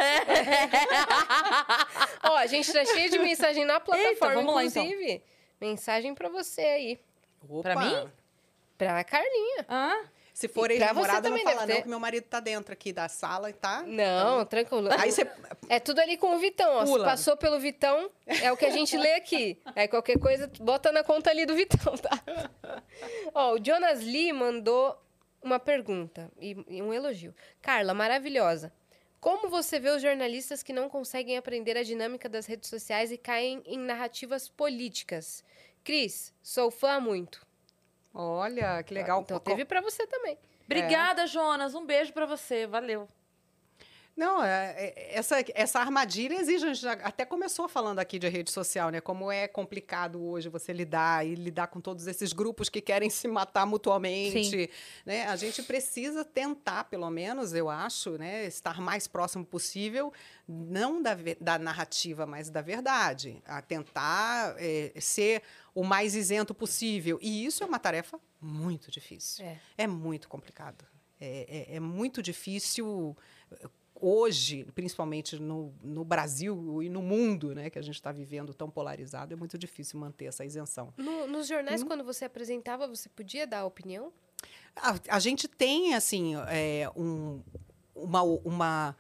Ó, 2.25 2.37
a 2.37 2.47
gente 2.47 2.73
tá 2.73 2.85
cheio 2.85 3.11
de 3.11 3.19
mensagem 3.19 3.65
na 3.65 3.79
plataforma, 3.81 4.35
vamos 4.35 4.55
lá, 4.55 4.65
então. 4.65 4.83
inclusive. 4.83 5.23
Mensagem 5.61 6.15
pra 6.15 6.29
você 6.29 6.63
aí. 6.63 7.01
Opa. 7.49 7.63
Pra 7.63 7.77
mim? 7.77 8.09
Pra 8.79 9.05
Carlinha. 9.05 9.67
Hã? 9.69 9.93
Se 10.35 10.49
for 10.49 10.69
E 10.69 10.79
você 10.79 10.85
não 10.93 10.95
fala 11.07 11.21
deve 11.21 11.45
não, 11.45 11.67
ter. 11.67 11.83
que 11.83 11.89
meu 11.89 12.01
marido 12.01 12.25
tá 12.25 12.41
dentro 12.41 12.73
aqui 12.73 12.93
da 12.93 13.09
sala, 13.09 13.53
tá? 13.53 13.85
Não, 13.87 14.45
tranquilo. 14.45 14.89
Aí 14.93 15.13
você 15.13 15.31
É 15.69 15.79
tudo 15.79 16.01
ali 16.01 16.17
com 16.17 16.35
o 16.35 16.41
Vitão, 16.41 16.75
ó. 16.75 16.85
Se 16.85 16.99
passou 17.05 17.37
pelo 17.37 17.61
Vitão, 17.61 18.11
é 18.27 18.51
o 18.51 18.57
que 18.57 18.67
a 18.67 18.71
gente 18.71 18.97
lê 18.97 19.15
aqui. 19.15 19.57
Aí 19.77 19.87
qualquer 19.87 20.19
coisa, 20.19 20.51
bota 20.59 20.91
na 20.91 21.05
conta 21.05 21.31
ali 21.31 21.47
do 21.47 21.55
Vitão, 21.55 21.97
tá? 21.97 22.21
Ó, 23.33 23.55
o 23.55 23.65
Jonas 23.65 24.01
Lee 24.01 24.33
mandou 24.33 25.01
uma 25.41 25.61
pergunta 25.61 26.29
e, 26.41 26.57
e 26.69 26.83
um 26.83 26.93
elogio. 26.93 27.33
Carla, 27.63 27.95
maravilhosa. 27.95 28.73
Como 29.21 29.49
você 29.49 29.79
vê 29.79 29.91
os 29.91 30.03
jornalistas 30.03 30.65
que 30.65 30.73
não 30.73 30.89
conseguem 30.89 31.37
aprender 31.37 31.77
a 31.77 31.83
dinâmica 31.85 32.29
das 32.29 32.47
redes 32.47 32.69
sociais 32.69 33.13
e 33.13 33.17
caem 33.17 33.63
em 33.67 33.79
narrativas 33.79 34.49
políticas? 34.49 35.45
Cris, 35.85 36.33
sou 36.43 36.71
fã 36.73 36.99
muito. 36.99 37.44
Olha, 38.15 38.83
que 38.85 38.95
legal. 38.95 39.23
Então 39.23 39.41
teve 39.41 39.65
pra 39.65 39.81
você 39.81 40.07
também. 40.07 40.39
Obrigada, 40.65 41.27
Jonas. 41.27 41.75
Um 41.75 41.85
beijo 41.85 42.13
pra 42.13 42.25
você. 42.25 42.67
Valeu. 42.67 43.09
Não, 44.17 44.45
é- 44.45 44.75
é- 44.79 45.19
essa, 45.19 45.45
essa 45.55 45.81
armadilha 45.81 46.35
exige, 46.37 46.65
a 46.65 46.69
gente 46.69 46.81
já 46.81 46.93
até 46.93 47.25
começou 47.25 47.69
falando 47.69 47.99
aqui 47.99 48.17
de 48.17 48.29
rede 48.29 48.49
social, 48.49 48.91
né? 48.91 49.01
Como 49.01 49.31
é 49.31 49.49
complicado 49.49 50.25
hoje 50.25 50.49
você 50.49 50.73
lidar 50.73 51.27
e 51.27 51.35
lidar 51.35 51.67
com 51.67 51.81
todos 51.81 52.07
esses 52.07 52.33
grupos 52.33 52.69
que 52.69 52.81
querem 52.81 53.11
se 53.11 53.27
matar 53.27 53.67
mutuamente, 53.67 54.71
né? 55.05 55.27
A 55.27 55.35
gente 55.35 55.65
precisa 55.65 56.25
tentar, 56.25 56.85
pelo 56.85 57.11
menos, 57.11 57.53
eu 57.55 57.69
acho, 57.69 58.17
né? 58.17 58.45
Estar 58.45 58.81
mais 58.81 59.09
próximo 59.09 59.45
possível, 59.45 60.13
não 60.47 61.03
da, 61.03 61.17
da 61.41 61.59
narrativa, 61.59 62.25
mas 62.25 62.49
da 62.49 62.63
verdade. 62.63 63.43
A 63.45 63.61
tentar 63.61 64.55
é, 64.59 64.93
ser 65.01 65.43
o 65.75 65.83
mais 65.85 66.15
isento 66.15 66.55
possível. 66.55 67.19
E 67.21 67.45
isso 67.45 67.63
é 67.63 67.67
uma 67.67 67.79
tarefa 67.79 68.19
muito 68.41 68.91
difícil. 68.91 69.45
É. 69.45 69.59
É 69.79 69.87
muito 69.87 70.29
complicado. 70.29 70.85
É, 71.21 71.73
é- 71.73 71.77
é 71.77 71.81
muito 71.81 72.23
difícil 72.23 73.17
eh, 73.53 73.69
hoje, 73.95 74.65
principalmente 74.75 75.37
no, 75.37 75.73
no 75.83 76.05
Brasil 76.05 76.83
e 76.83 76.89
no 76.89 77.01
mundo, 77.01 77.55
né, 77.55 77.71
que 77.71 77.79
a 77.79 77.83
gente 77.83 77.95
está 77.95 78.13
vivendo 78.13 78.53
tão 78.53 78.69
polarizado, 78.71 79.33
é 79.33 79.37
muito 79.37 79.57
difícil 79.57 79.99
manter 79.99 80.27
essa 80.27 80.45
isenção. 80.45 80.93
No- 80.97 81.27
nos 81.27 81.47
jornais, 81.47 81.83
Hum? 81.83 81.87
quando 81.87 82.05
você 82.05 82.25
apresentava, 82.25 82.87
você 82.87 83.09
podia 83.09 83.47
dar 83.47 83.65
opinião? 83.65 84.13
A, 84.77 84.99
a 85.09 85.19
gente 85.19 85.47
tem 85.49 85.95
assim 85.95 86.35
é, 86.49 86.91
um- 86.97 87.41
uma, 87.95 88.23
uma, 88.23 88.97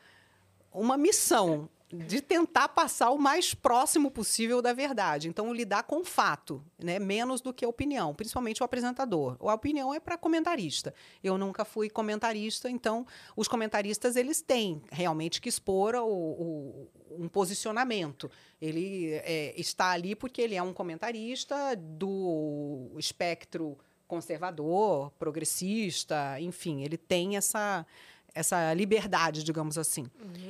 uma 0.73 0.97
missão 0.97 1.69
de 2.07 2.21
tentar 2.21 2.69
passar 2.69 3.11
o 3.11 3.19
mais 3.19 3.55
próximo 3.55 4.11
possível 4.11 4.61
da 4.61 4.73
verdade. 4.73 5.29
Então, 5.29 5.53
lidar 5.53 5.85
com 5.85 6.05
fato, 6.05 6.65
né? 6.83 6.99
menos 6.99 7.41
do 7.41 7.53
que 7.53 7.65
a 7.65 7.69
opinião, 7.69 8.15
principalmente 8.15 8.61
o 8.62 8.65
apresentador. 8.65 9.37
A 9.41 9.55
opinião 9.55 9.93
é 9.95 10.01
para 10.01 10.19
comentarista. 10.19 10.93
Eu 11.23 11.39
nunca 11.39 11.65
fui 11.65 11.89
comentarista, 11.89 12.69
então 12.71 13.07
os 13.37 13.47
comentaristas 13.49 14.16
eles 14.16 14.41
têm 14.41 14.83
realmente 14.91 15.41
que 15.41 15.49
expor 15.49 15.95
o, 15.95 16.07
o- 16.09 16.89
um 17.11 17.29
posicionamento. 17.29 18.31
Ele 18.61 19.12
é, 19.23 19.55
está 19.59 19.91
ali 19.91 20.15
porque 20.16 20.43
ele 20.43 20.55
é 20.55 20.62
um 20.62 20.73
comentarista 20.73 21.77
do 21.77 22.91
espectro 22.99 23.79
conservador, 24.07 25.11
progressista, 25.19 26.39
enfim, 26.41 26.83
ele 26.83 26.97
tem 26.97 27.37
essa 27.37 27.87
essa 28.35 28.74
liberdade, 28.74 29.44
digamos 29.44 29.78
assim. 29.78 30.06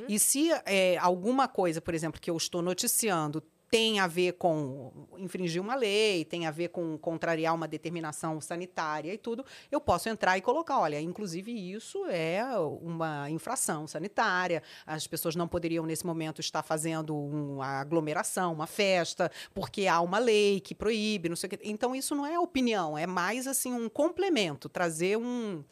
E 0.09 0.19
se 0.19 0.51
é, 0.65 0.97
alguma 0.99 1.47
coisa, 1.47 1.81
por 1.81 1.95
exemplo, 1.95 2.21
que 2.21 2.31
eu 2.31 2.37
estou 2.37 2.63
noticiando 2.63 3.43
tem 3.75 3.99
a 3.99 4.07
ver 4.07 4.35
com 4.35 4.93
infringir 5.19 5.61
uma 5.61 5.75
lei, 5.75 6.25
tem 6.25 6.47
a 6.47 6.51
ver 6.53 6.69
com 6.69 6.97
contrariar 6.97 7.53
uma 7.53 7.67
determinação 7.67 8.41
sanitária 8.41 9.13
e 9.13 9.19
tudo, 9.19 9.45
eu 9.69 9.81
posso 9.81 10.09
entrar 10.09 10.39
e 10.39 10.41
colocar, 10.41 10.79
olha, 10.79 11.01
inclusive 11.01 11.51
isso 11.51 12.05
é 12.07 12.45
uma 12.57 13.29
infração 13.31 13.85
sanitária, 13.89 14.63
as 14.87 15.09
pessoas 15.09 15.35
não 15.35 15.49
poderiam 15.49 15.85
nesse 15.85 16.07
momento 16.07 16.41
estar 16.41 16.63
fazendo 16.63 17.17
uma 17.17 17.81
aglomeração, 17.81 18.53
uma 18.53 18.69
festa, 18.69 19.29
porque 19.53 19.89
há 19.89 20.01
uma 20.01 20.21
lei 20.21 20.61
que 20.61 20.73
proíbe, 20.73 21.29
não 21.29 21.35
sei 21.35 21.49
o 21.49 21.51
quê. 21.51 21.59
Então 21.65 21.97
isso 21.97 22.15
não 22.15 22.25
é 22.25 22.39
opinião, 22.39 22.97
é 22.97 23.09
mais 23.09 23.49
assim 23.49 23.73
um 23.73 23.89
complemento, 23.89 24.69
trazer 24.69 25.19
um 25.19 25.65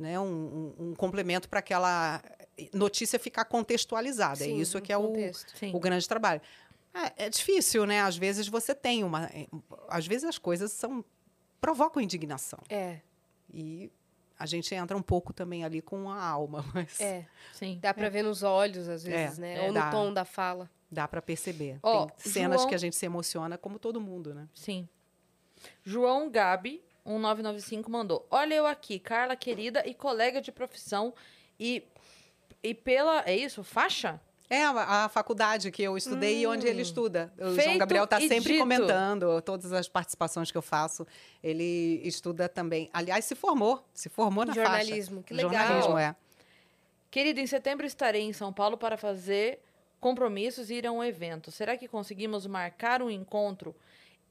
né, 0.00 0.18
um, 0.18 0.24
um- 0.78 0.88
um 0.90 0.94
complemento 0.94 1.48
para 1.48 1.60
aquela 1.60 2.22
notícia 2.72 3.18
ficar 3.18 3.44
contextualizada. 3.44 4.36
Sim, 4.36 4.52
é 4.58 4.60
isso 4.62 4.78
um 4.78 4.80
que 4.80 4.92
é 4.92 4.98
o. 4.98 5.12
Sim. 5.54 5.72
o 5.74 5.78
grande 5.80 6.08
trabalho. 6.08 6.40
É, 6.92 7.26
é 7.26 7.28
difícil, 7.30 7.86
né? 7.86 8.00
Às 8.00 8.16
vezes 8.16 8.48
você 8.48 8.74
tem 8.74 9.04
uma. 9.04 9.26
é, 9.26 9.46
Às 9.88 10.06
vezes 10.06 10.24
as 10.24 10.38
coisas 10.38 10.72
são 10.72 11.04
provocam 11.60 12.02
indignação. 12.02 12.58
É, 12.68 12.98
E 13.52 13.90
a 14.38 14.46
gente 14.46 14.74
entra 14.74 14.96
um 14.96 15.02
pouco 15.02 15.32
também 15.32 15.64
ali 15.64 15.82
com 15.82 16.10
a 16.10 16.24
alma, 16.24 16.64
mas 16.74 16.98
é. 17.00 17.26
Sim. 17.52 17.78
Dá 17.80 17.92
pra 17.94 18.08
ver 18.08 18.22
nos 18.24 18.42
olhos, 18.42 18.88
às 18.88 19.04
vezes, 19.04 19.38
É, 19.38 19.40
né? 19.40 19.56
é, 19.58 19.60
Ou 19.62 19.68
no 19.68 19.74
dá. 19.74 19.90
tom 19.90 20.12
da 20.12 20.24
fala. 20.24 20.68
dá 20.90 21.06
para 21.06 21.20
perceber. 21.22 21.78
Ó, 21.82 22.06
tem 22.06 22.32
cenas 22.32 22.60
João- 22.60 22.68
que 22.70 22.74
a 22.74 22.78
gente 22.78 22.96
se 22.96 23.04
emociona, 23.06 23.56
como 23.58 23.78
todo 23.78 24.00
mundo, 24.00 24.34
né? 24.34 24.48
Sim. 24.54 24.88
João 25.84 26.30
Gabi, 26.30 26.82
1995, 27.04 27.90
mandou. 27.90 28.26
Olha 28.30 28.54
eu 28.54 28.66
aqui, 28.66 28.98
Carla 28.98 29.34
querida 29.36 29.82
e 29.86 29.94
colega 29.94 30.40
de 30.40 30.52
profissão. 30.52 31.14
E, 31.58 31.82
e 32.62 32.74
pela. 32.74 33.22
É 33.26 33.36
isso? 33.36 33.62
Faixa? 33.64 34.20
É 34.48 34.64
a, 34.64 35.04
a 35.04 35.08
faculdade 35.08 35.70
que 35.70 35.80
eu 35.80 35.96
estudei 35.96 36.40
e 36.40 36.46
onde 36.46 36.66
ele 36.66 36.82
estuda. 36.82 37.32
O 37.38 37.40
João 37.42 37.52
Hum. 37.52 37.54
Feito 37.56 37.78
Gabriel 37.78 38.02
está 38.04 38.18
sempre 38.18 38.52
dito. 38.54 38.58
comentando 38.58 39.40
todas 39.42 39.72
as 39.72 39.88
participações 39.88 40.50
que 40.50 40.58
eu 40.58 40.62
faço. 40.62 41.06
Ele 41.40 42.00
estuda 42.04 42.48
também. 42.48 42.90
Aliás, 42.92 43.24
se 43.24 43.36
formou. 43.36 43.84
Se 43.94 44.08
formou 44.08 44.44
na 44.44 44.52
Jornalismo, 44.52 45.18
faixa. 45.22 45.26
que 45.28 45.34
legal. 45.34 45.52
Jornalismo, 45.52 45.98
é. 45.98 46.16
Querido, 47.12 47.38
em 47.40 47.46
setembro 47.46 47.86
estarei 47.86 48.22
em 48.22 48.32
São 48.32 48.52
Paulo 48.52 48.76
para 48.76 48.96
fazer 48.96 49.60
compromissos 50.00 50.68
e 50.68 50.74
ir 50.74 50.86
a 50.86 50.90
um 50.90 51.02
evento. 51.04 51.52
Será 51.52 51.76
que 51.76 51.86
conseguimos 51.86 52.44
marcar 52.46 53.02
um 53.02 53.10
encontro? 53.10 53.74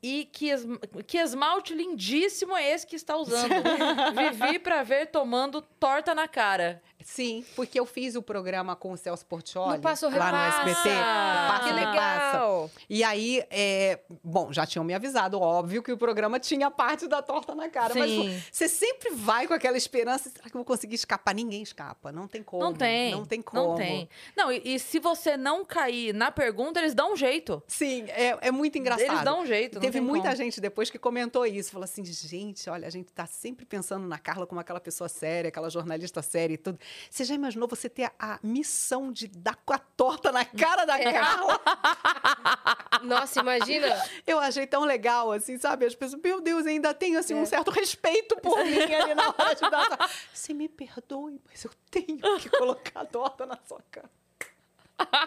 E 0.02 0.30
que, 0.32 0.50
es... 0.50 0.66
que 1.06 1.18
esmalte 1.18 1.74
lindíssimo 1.74 2.56
é 2.56 2.72
esse 2.72 2.88
que 2.88 2.96
está 2.96 3.18
usando? 3.18 3.50
Vivi 4.16 4.60
para 4.60 4.82
ver 4.82 5.08
tomando 5.08 5.62
torta 5.62 6.16
na 6.16 6.28
cara. 6.28 6.82
Sim, 7.04 7.46
porque 7.56 7.80
eu 7.80 7.86
fiz 7.86 8.16
o 8.16 8.22
programa 8.22 8.76
com 8.76 8.92
o 8.92 8.98
Celso 8.98 9.26
Portioli 9.26 9.78
No 9.78 9.82
Passo 9.82 10.10
lá 10.10 10.32
no. 10.32 10.38
SBT. 10.38 10.90
Passa 10.90 11.64
que 11.64 11.70
Repassa. 11.72 11.92
legal! 11.92 12.72
E 12.90 13.04
aí, 13.04 13.44
é, 13.50 14.00
bom, 14.24 14.52
já 14.52 14.66
tinham 14.66 14.84
me 14.84 14.94
avisado, 14.94 15.40
óbvio, 15.40 15.82
que 15.82 15.92
o 15.92 15.98
programa 15.98 16.40
tinha 16.40 16.70
parte 16.70 17.08
da 17.08 17.22
torta 17.22 17.56
na 17.56 17.70
cara. 17.70 17.94
Mas 17.96 18.12
Sim. 18.12 18.30
pô, 18.30 18.50
você 18.52 18.68
sempre 18.68 19.12
vai 19.12 19.48
com 19.48 19.54
aquela 19.54 19.78
esperança, 19.78 20.30
será 20.30 20.44
que 20.50 20.56
eu 20.56 20.60
vou 20.60 20.66
conseguir 20.66 20.96
escapar? 20.96 21.34
Ninguém 21.34 21.62
escapa, 21.62 22.12
não 22.12 22.28
tem 22.28 22.44
como. 22.44 22.64
Não 22.64 22.74
tem. 22.74 23.12
Não 23.12 23.26
tem 23.26 23.42
como. 23.42 23.70
Não 23.70 23.76
tem. 23.76 24.10
Não, 24.36 24.52
e, 24.52 24.76
e 24.76 24.80
se 24.80 25.00
você 25.00 25.38
não 25.38 25.64
cair 25.64 26.14
na 26.14 26.32
pergunta, 26.32 26.80
eles 26.80 26.94
dão 26.94 27.14
um 27.14 27.16
jeito. 27.16 27.64
Sim, 27.68 28.06
é, 28.10 28.38
é 28.42 28.52
muito 28.52 28.78
engraçado. 28.78 29.08
Eles 29.10 29.24
dão 29.24 29.42
um 29.42 29.46
jeito. 29.46 29.76
não 29.76 29.82
Teve 29.82 29.94
tem 29.94 30.02
muita 30.02 30.30
como. 30.30 30.36
gente 30.38 30.60
depois 30.60 30.90
que 30.90 31.00
comentou 31.00 31.46
isso, 31.46 31.72
falou 31.72 31.86
assim, 31.86 32.04
gente, 32.04 32.70
olha, 32.70 32.88
a 32.88 32.92
gente 32.92 33.12
tá 33.14 33.26
sempre 33.26 33.66
pensando 33.66 34.08
na 34.08 34.18
Carla 34.18 34.46
como 34.46 34.60
aquela 34.60 34.80
pessoa 34.80 35.08
séria, 35.08 35.48
aquela 35.48 35.70
jornalista 35.70 36.22
séria 36.22 36.54
e 36.54 36.58
tudo. 36.58 36.80
Você 37.10 37.24
já 37.24 37.34
imaginou 37.36 37.68
você 37.68 37.88
ter 37.90 38.12
a 38.20 38.40
missão 38.42 39.12
de 39.12 39.28
dar 39.28 39.56
com 39.66 39.74
a 39.74 39.78
torta 39.80 40.32
na 40.32 40.44
cara 40.46 40.86
da 40.86 41.00
É. 41.00 41.12
Carla? 41.12 41.60
Nossa, 43.04 43.40
imagina. 43.40 43.88
Eu 44.26 44.40
achei 44.40 44.66
tão 44.68 44.84
legal, 44.84 45.32
assim, 45.32 45.58
sabe? 45.58 45.86
As 45.86 45.96
pessoas, 45.96 46.22
meu 46.22 46.42
Deus, 46.42 46.66
ainda 46.66 46.94
tenho, 46.94 47.20
assim, 47.20 47.34
um 47.34 47.46
certo 47.46 47.72
respeito 47.72 48.36
por 48.38 48.58
mim 48.66 48.80
ali 48.94 49.14
na 49.14 49.30
hora 49.30 49.54
de 49.56 49.62
dar. 49.70 50.10
Você 50.34 50.54
me 50.54 50.68
perdoe, 50.68 51.42
mas 51.48 51.64
eu 51.64 51.72
tenho 51.92 52.20
que 52.40 52.50
colocar 52.50 53.02
a 53.02 53.06
torta 53.06 53.46
na 53.46 53.58
sua 53.68 53.82
cara. 53.92 54.10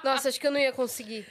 Nossa, 0.05 0.29
acho 0.29 0.39
que 0.39 0.47
eu 0.47 0.51
não 0.51 0.61
ia 0.61 0.73
conseguir. 0.73 1.27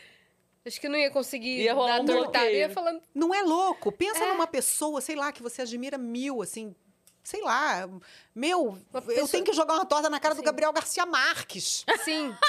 Acho 0.66 0.80
que 0.80 0.86
eu 0.88 0.92
não 0.92 0.98
ia 0.98 1.10
conseguir 1.10 1.62
Ia 1.64 1.74
rolar 1.74 2.00
dar 2.00 2.14
um 2.14 2.18
tortada. 2.24 2.46
Eu 2.52 2.58
ia 2.60 2.70
falando, 2.70 3.02
Não 3.16 3.34
é 3.34 3.42
louco? 3.42 3.92
Pensa 3.92 4.24
É. 4.24 4.28
numa 4.28 4.46
pessoa, 4.48 5.02
sei 5.02 5.16
lá, 5.16 5.32
que 5.32 5.42
você 5.42 5.64
admira 5.64 5.98
mil, 5.98 6.42
assim, 6.42 6.76
sei 7.24 7.42
lá. 7.42 7.88
Meu, 8.36 8.62
Uma 8.70 8.82
eu 8.96 9.02
pessoa- 9.02 9.28
tenho 9.30 9.46
que 9.46 9.54
jogar 9.54 9.76
uma 9.76 9.86
torta 9.86 10.10
na 10.10 10.20
cara 10.20 10.34
do 10.36 10.40
Sim. 10.40 10.46
Gabriel 10.46 10.74
Garcia 10.74 11.06
Marques. 11.06 11.86
sim. 12.04 12.36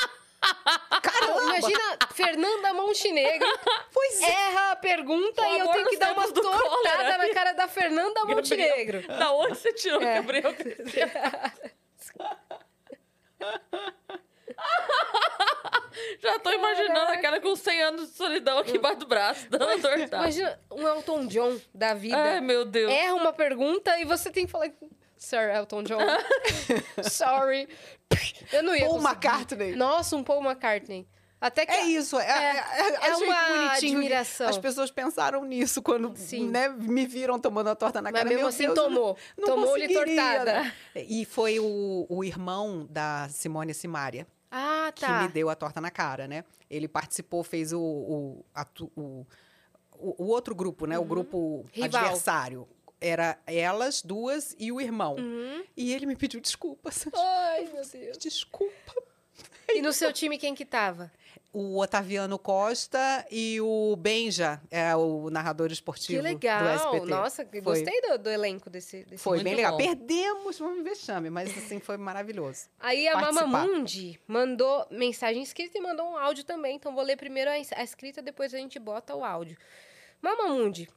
Caramba! 1.03 1.41
Imagina 1.57 1.99
Fernanda 2.13 2.75
Montenegro 2.75 3.47
Pois 3.93 4.21
é. 4.23 4.29
erra 4.29 4.73
a 4.73 4.77
pergunta 4.77 5.41
e 5.49 5.59
eu 5.61 5.69
tenho 5.69 5.89
que 5.89 5.97
dar 5.99 6.13
uma 6.15 6.27
do 6.27 6.33
tortada 6.41 6.69
cólera. 6.69 7.19
na 7.19 7.29
cara 7.33 7.53
da 7.53 7.69
Fernanda 7.69 8.25
Montenegro. 8.25 9.07
Da 9.07 9.31
onde 9.33 9.57
você 9.57 9.73
tirou, 9.73 10.03
É. 10.03 10.15
Gabriel? 10.17 10.53
Já 16.21 16.39
tô 16.39 16.51
imaginando 16.51 17.13
aquela 17.13 17.41
com 17.41 17.55
100 17.55 17.83
anos 17.83 18.11
de 18.11 18.17
solidão 18.17 18.59
aqui 18.59 18.77
embaixo 18.77 18.99
do 19.01 19.07
braço, 19.07 19.47
dando 19.51 19.81
tortada. 19.81 20.17
Imagina 20.25 20.59
um 20.71 20.87
Elton 20.87 21.27
John 21.27 21.59
da 21.75 21.95
vida. 21.95 22.17
Ai, 22.17 22.41
meu 22.41 22.65
Deus. 22.65 22.91
Erra 22.91 23.15
uma 23.15 23.33
pergunta 23.33 23.99
e 23.99 24.05
você 24.05 24.31
tem 24.31 24.47
que 24.47 24.53
falar. 24.53 24.71
Sir 25.17 25.55
Elton 25.55 25.85
John. 25.85 25.99
Sorry. 27.09 27.69
Eu 28.53 28.63
não 28.63 28.75
ia 28.75 28.81
Paul 28.87 28.95
conseguir. 29.01 29.09
McCartney. 29.15 29.77
Nossa, 29.77 30.17
um 30.17 30.25
Paul 30.25 30.43
McCartney. 30.43 31.07
Até 31.41 31.67
que 31.67 31.73
É 31.73 31.87
isso, 31.87 32.21
é, 32.21 32.25
é, 32.25 32.57
é, 33.07 33.09
é 33.09 33.17
uma 33.17 33.73
admiração. 33.73 34.49
As 34.49 34.59
pessoas 34.59 34.93
pensaram 34.93 35.45
nisso 35.45 35.83
quando 35.83 36.13
Sim. 36.17 36.49
né, 36.49 36.69
me 36.69 37.05
viram 37.05 37.37
tomando 37.37 37.69
a 37.69 37.75
torta 37.75 38.01
na 38.01 38.13
Mas 38.13 38.21
cara. 38.21 38.29
mesmo 38.29 38.43
Meu 38.43 38.49
assim 38.49 38.67
Deus, 38.67 38.75
tomou. 38.79 39.17
não 39.37 39.47
Tomou-lhe 39.49 39.93
tortada. 39.93 40.45
né? 40.63 40.73
E 40.95 41.25
foi 41.25 41.59
o, 41.59 42.07
o 42.09 42.23
irmão 42.23 42.87
da 42.89 43.29
Simone 43.29 43.75
Simaria 43.75 44.25
Ah, 44.55 44.93
que 44.95 45.01
tá. 45.01 45.23
me 45.23 45.29
deu 45.29 45.49
a 45.49 45.55
torta 45.55 45.81
na 45.81 45.91
cara, 45.91 46.29
né? 46.29 46.45
Ele 46.69 46.87
participou, 46.87 47.43
fez 47.43 47.73
o, 47.73 47.81
o, 47.81 48.45
atu- 48.55 48.93
o, 48.95 49.27
o- 49.99 50.25
outro 50.27 50.55
grupo, 50.55 50.85
né? 50.87 50.99
O 50.99 51.05
grupo 51.05 51.37
Uhum. 51.39 51.65
Rival. 51.73 52.03
adversário. 52.03 52.69
Era 53.01 53.39
elas 53.47 54.03
duas 54.03 54.55
e 54.59 54.71
o 54.71 54.81
irmão. 54.81 55.17
Uhum. 55.17 55.65
E 55.77 55.93
ele 55.93 56.05
me 56.07 56.15
pediu 56.15 56.41
desculpas. 56.41 57.07
Ai, 57.15 57.65
meu 57.73 57.85
Deus. 57.85 58.19
Desculpa. 58.19 58.95
E 59.69 59.81
no 59.81 59.93
seu 59.93 60.13
time, 60.13 60.37
quem 60.39 60.55
que 60.55 60.65
tava? 60.67 61.11
O 61.53 61.79
Otaviano 61.81 62.39
Costa 62.39 63.27
e 63.31 63.61
o 63.61 63.95
Benja, 63.97 64.59
é 64.71 64.97
o 64.97 65.29
narrador 65.29 65.71
esportivo 65.71 66.19
Que 66.19 66.23
legal. 66.23 66.63
do 66.63 66.97
SPT. 66.97 67.11
Nossa, 67.11 67.45
Foi. 67.45 67.61
gostei 67.61 68.01
do, 68.01 68.19
do 68.19 68.31
elenco 68.31 68.71
desse, 68.71 69.05
desse 69.05 69.23
Foi 69.23 69.43
bem 69.43 69.57
legal. 69.57 69.73
bom. 69.73 69.77
Perdemos 69.77 70.61
um 70.63 70.83
vexame, 70.83 71.29
mas 71.29 71.51
assim, 71.59 71.79
foi 71.79 71.99
maravilhoso. 71.99 72.71
Aí 72.81 73.07
a 73.07 73.13
participar. 73.13 73.47
Mamamundi 73.47 74.19
mandou 74.27 74.87
mensagem 74.91 75.43
escrita 75.43 75.77
e 75.77 75.81
mandou 75.83 76.07
um 76.07 76.17
áudio 76.17 76.43
também. 76.43 76.77
Então 76.77 76.95
vou 76.95 77.05
ler 77.05 77.17
primeiro 77.17 77.51
a 77.51 77.59
escrita, 77.59 78.23
depois 78.23 78.55
a 78.55 78.57
gente 78.59 78.79
bota 78.79 79.15
o 79.15 79.23
áudio. 79.23 79.59
Mamamundi, 80.23 80.89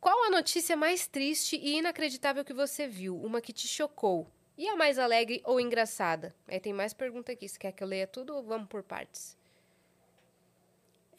qual 0.00 0.26
a 0.26 0.30
notícia 0.30 0.76
mais 0.76 1.08
triste 1.08 1.56
e 1.56 1.76
inacreditável 1.78 2.44
que 2.44 2.52
você 2.52 2.86
viu? 2.86 3.16
Uma 3.16 3.40
que 3.40 3.52
te 3.52 3.66
chocou? 3.66 4.30
E 4.56 4.68
a 4.68 4.76
mais 4.76 4.98
alegre 4.98 5.40
ou 5.44 5.60
engraçada? 5.60 6.34
Aí 6.46 6.58
tem 6.60 6.72
mais 6.72 6.92
pergunta 6.92 7.32
aqui. 7.32 7.48
Você 7.48 7.58
quer 7.58 7.72
que 7.72 7.82
eu 7.82 7.86
leia 7.88 8.06
tudo 8.06 8.34
ou 8.34 8.42
vamos 8.42 8.68
por 8.68 8.82
partes? 8.82 9.37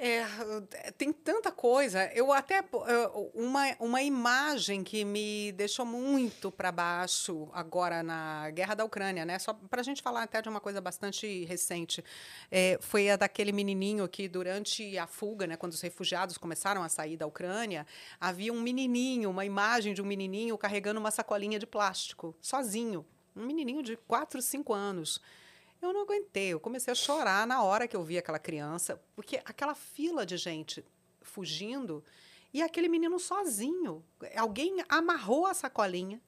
É, 0.02 0.24
tem 0.98 1.12
tanta 1.12 1.52
coisa. 1.52 2.06
Eu 2.14 2.32
até 2.32 2.64
uma, 3.34 3.76
uma 3.82 4.02
imagem 4.02 4.82
que 4.82 5.04
me 5.04 5.52
deixou 5.52 5.86
muito 5.86 6.50
para 6.50 6.72
baixo 6.72 7.50
agora 7.52 8.02
na 8.02 8.50
guerra 8.52 8.76
da 8.76 8.86
Ucrânia, 8.86 9.26
né? 9.26 9.38
Só 9.38 9.54
para 9.54 9.82
a 9.82 9.84
gente 9.84 10.02
falar 10.02 10.24
até 10.24 10.42
de 10.42 10.48
uma 10.48 10.62
coisa 10.62 10.80
bastante 10.80 11.44
recente, 11.44 12.02
eh, 12.50 12.78
foi 12.80 13.10
a 13.10 13.18
daquele 13.18 13.52
menininho 13.52 14.08
que 14.08 14.30
durante 14.30 14.98
a 14.98 15.06
fuga, 15.06 15.46
né, 15.46 15.58
quando 15.58 15.74
os 15.74 15.82
refugiados 15.82 16.38
começaram 16.38 16.82
a 16.82 16.88
sair 16.88 17.18
da 17.18 17.28
Ucrânia, 17.28 17.86
havia 18.22 18.54
um 18.54 18.62
menininho, 18.62 19.30
uma 19.30 19.44
imagem 19.44 19.94
de 19.94 20.02
um 20.02 20.06
menininho 20.06 20.58
carregando 20.58 20.98
uma 20.98 21.12
sacolinha 21.12 21.60
de 21.60 21.68
plástico, 21.68 22.34
sozinho, 22.40 23.06
um 23.36 23.46
menininho 23.46 23.84
de 23.84 23.98
4, 23.98 24.42
5 24.42 24.74
anos. 24.74 25.20
Eu 25.82 25.94
não 25.94 26.02
aguentei, 26.02 26.50
eu 26.50 26.60
comecei 26.60 26.92
a 26.92 26.96
chorar 26.96 27.48
na 27.48 27.64
hora 27.64 27.88
que 27.88 27.96
eu 27.96 28.04
vi 28.04 28.18
aquela 28.18 28.40
criança, 28.40 29.02
porque 29.16 29.42
aquela 29.46 29.74
fila 29.74 30.26
de 30.26 30.36
gente 30.36 30.84
fugindo 31.22 32.04
e 32.54 32.62
aquele 32.62 32.90
menino 32.90 33.20
sozinho. 33.20 34.04
Alguém 34.36 34.84
amarrou 34.90 35.46
a 35.46 35.54
sacolinha 35.54 36.22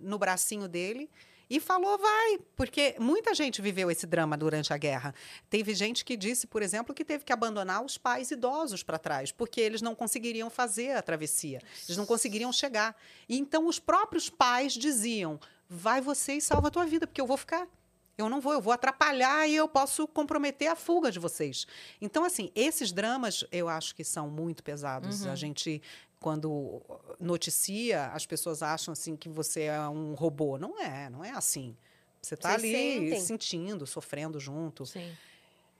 no 0.00 0.18
bracinho 0.18 0.68
dele 0.68 1.10
e 1.48 1.60
falou 1.60 1.98
vai, 1.98 2.38
porque 2.56 2.96
muita 2.98 3.34
gente 3.34 3.60
viveu 3.60 3.90
esse 3.90 4.06
drama 4.06 4.36
durante 4.36 4.72
a 4.72 4.78
guerra. 4.78 5.14
Teve 5.50 5.74
gente 5.74 6.04
que 6.04 6.16
disse, 6.16 6.46
por 6.46 6.62
exemplo, 6.62 6.94
que 6.94 7.04
teve 7.04 7.24
que 7.24 7.32
abandonar 7.32 7.84
os 7.84 7.98
pais 7.98 8.30
idosos 8.30 8.82
para 8.82 8.98
trás, 8.98 9.30
porque 9.30 9.60
eles 9.60 9.82
não 9.82 9.94
conseguiriam 9.94 10.48
fazer 10.48 10.96
a 10.96 11.02
travessia, 11.02 11.60
eles 11.86 11.96
não 11.96 12.06
conseguiriam 12.06 12.52
chegar. 12.52 12.96
E 13.28 13.38
então 13.38 13.66
os 13.66 13.78
próprios 13.78 14.30
pais 14.30 14.72
diziam: 14.72 15.38
vai 15.68 16.00
você 16.00 16.34
e 16.34 16.40
salva 16.40 16.68
a 16.68 16.70
tua 16.70 16.86
vida, 16.86 17.06
porque 17.06 17.20
eu 17.20 17.26
vou 17.26 17.36
ficar. 17.36 17.68
Eu 18.16 18.28
não 18.28 18.40
vou, 18.40 18.52
eu 18.52 18.60
vou 18.60 18.72
atrapalhar 18.72 19.48
e 19.48 19.56
eu 19.56 19.68
posso 19.68 20.06
comprometer 20.06 20.68
a 20.68 20.76
fuga 20.76 21.10
de 21.10 21.18
vocês. 21.18 21.66
Então, 22.00 22.24
assim, 22.24 22.50
esses 22.54 22.92
dramas 22.92 23.44
eu 23.50 23.68
acho 23.68 23.94
que 23.94 24.04
são 24.04 24.30
muito 24.30 24.62
pesados. 24.62 25.26
A 25.26 25.34
gente, 25.34 25.82
quando 26.20 26.80
noticia, 27.18 28.06
as 28.06 28.24
pessoas 28.24 28.62
acham 28.62 28.92
assim 28.92 29.16
que 29.16 29.28
você 29.28 29.62
é 29.62 29.80
um 29.88 30.14
robô. 30.14 30.58
Não 30.58 30.80
é, 30.80 31.10
não 31.10 31.24
é 31.24 31.30
assim. 31.30 31.76
Você 32.22 32.34
está 32.34 32.54
ali 32.54 32.72
sentem. 32.72 33.20
sentindo, 33.20 33.86
sofrendo 33.86 34.40
junto. 34.40 34.86
Sim. 34.86 35.12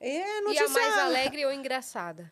É 0.00 0.38
E 0.38 0.40
notícia 0.42 0.66
a 0.66 0.68
mais 0.68 0.98
alegre 0.98 1.46
ou 1.46 1.52
engraçada? 1.52 2.30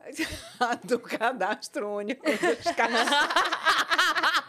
do 0.84 0.98
cadastro 0.98 1.88
único 1.88 2.26
dos. 2.26 2.38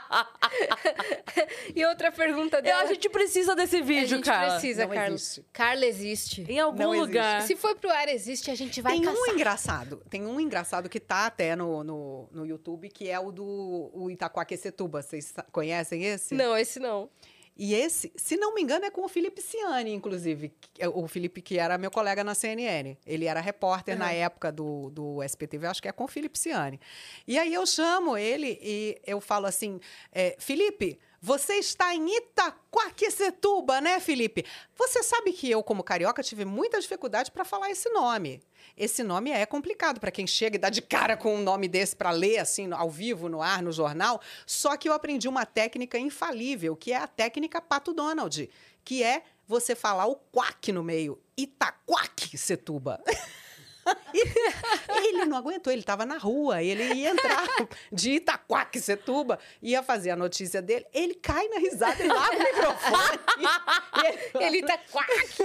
E 1.74 1.84
outra 1.84 2.10
pergunta 2.10 2.58
Eu, 2.58 2.62
dela. 2.62 2.82
a 2.82 2.86
gente 2.86 3.08
precisa 3.08 3.54
desse 3.54 3.76
a 3.76 3.82
vídeo, 3.82 4.08
gente 4.16 4.24
cara. 4.24 4.52
precisa, 4.52 4.86
Não 4.86 4.94
Carla. 4.94 5.14
existe. 5.14 5.44
Carla 5.52 5.86
existe. 5.86 6.46
Em 6.48 6.58
algum 6.60 6.78
Não 6.78 6.94
existe. 6.94 7.06
lugar. 7.08 7.42
Se 7.42 7.56
for 7.56 7.76
pro 7.76 7.90
ar 7.90 8.08
existe, 8.08 8.50
a 8.50 8.54
gente 8.54 8.80
vai 8.80 8.92
tem 8.94 9.02
caçar. 9.02 9.20
um 9.20 9.26
engraçado, 9.26 10.02
tem 10.08 10.26
um 10.26 10.40
engraçado 10.40 10.88
que 10.88 10.98
tá 11.00 11.26
até 11.26 11.54
no, 11.54 11.84
no, 11.84 12.28
no 12.32 12.46
YouTube, 12.46 12.88
que 12.88 13.08
é 13.10 13.18
o 13.20 13.30
do 13.30 13.90
o 13.92 14.10
Itaquaquecetuba. 14.10 15.02
Vocês 15.02 15.34
conhecem 15.52 16.04
esse? 16.04 16.34
Não, 16.34 16.56
esse 16.56 16.78
não. 16.80 17.10
E 17.56 17.74
esse, 17.74 18.12
se 18.16 18.36
não 18.36 18.54
me 18.54 18.60
engano, 18.60 18.84
é 18.84 18.90
com 18.90 19.04
o 19.04 19.08
Felipe 19.08 19.40
Ciani, 19.40 19.92
inclusive. 19.92 20.52
é 20.78 20.86
O 20.88 21.08
Felipe, 21.08 21.40
que 21.40 21.58
era 21.58 21.78
meu 21.78 21.90
colega 21.90 22.22
na 22.22 22.34
CNN. 22.34 22.96
Ele 23.06 23.24
era 23.24 23.40
repórter 23.40 23.98
na 23.98 24.12
época 24.12 24.52
do, 24.52 24.90
do 24.90 25.22
SPTV, 25.22 25.66
acho 25.66 25.80
que 25.80 25.88
é 25.88 25.92
com 25.92 26.04
o 26.04 26.08
Felipe 26.08 26.38
Ciani. 26.38 26.78
E 27.26 27.38
aí 27.38 27.54
eu 27.54 27.66
chamo 27.66 28.16
ele 28.16 28.58
e 28.60 29.00
eu 29.06 29.20
falo 29.20 29.46
assim: 29.46 29.80
é, 30.12 30.36
Felipe, 30.38 30.98
você 31.26 31.54
está 31.54 31.92
em 31.92 32.18
Itaquaquecetuba, 32.18 33.80
né, 33.80 33.98
Felipe? 33.98 34.46
Você 34.76 35.02
sabe 35.02 35.32
que 35.32 35.50
eu, 35.50 35.60
como 35.60 35.82
carioca, 35.82 36.22
tive 36.22 36.44
muita 36.44 36.80
dificuldade 36.80 37.32
para 37.32 37.44
falar 37.44 37.68
esse 37.68 37.88
nome. 37.88 38.40
Esse 38.76 39.02
nome 39.02 39.32
é 39.32 39.44
complicado 39.44 39.98
para 39.98 40.12
quem 40.12 40.24
chega 40.24 40.54
e 40.54 40.58
dá 40.60 40.70
de 40.70 40.80
cara 40.80 41.16
com 41.16 41.34
um 41.34 41.42
nome 41.42 41.66
desse 41.66 41.96
para 41.96 42.12
ler 42.12 42.38
assim 42.38 42.70
ao 42.72 42.88
vivo, 42.88 43.28
no 43.28 43.42
ar, 43.42 43.60
no 43.60 43.72
jornal. 43.72 44.20
Só 44.46 44.76
que 44.76 44.88
eu 44.88 44.92
aprendi 44.92 45.26
uma 45.26 45.44
técnica 45.44 45.98
infalível, 45.98 46.76
que 46.76 46.92
é 46.92 46.96
a 46.96 47.08
técnica 47.08 47.60
Pato 47.60 47.92
Donald, 47.92 48.48
que 48.84 49.02
é 49.02 49.24
você 49.48 49.74
falar 49.74 50.06
o 50.06 50.14
quack 50.14 50.70
no 50.70 50.84
meio. 50.84 51.20
Itaquaquecetuba. 51.36 53.02
ele 55.04 55.24
não 55.26 55.36
aguentou, 55.36 55.72
ele 55.72 55.80
estava 55.80 56.04
na 56.04 56.18
rua, 56.18 56.62
ele 56.62 56.82
ia 56.94 57.10
entrar 57.10 57.46
de 57.92 58.12
Itaquaquecetuba, 58.12 59.38
ia 59.62 59.82
fazer 59.82 60.10
a 60.10 60.16
notícia 60.16 60.60
dele, 60.60 60.86
ele 60.92 61.14
cai 61.14 61.48
na 61.48 61.58
risada 61.58 62.02
e 62.02 62.08
larga 62.08 62.36
o 62.36 62.42
microfone. 62.42 63.18
e 64.02 64.42
ele, 64.42 64.44
Ele 64.44 64.62
tá 64.66 64.78
quack. 64.90 65.36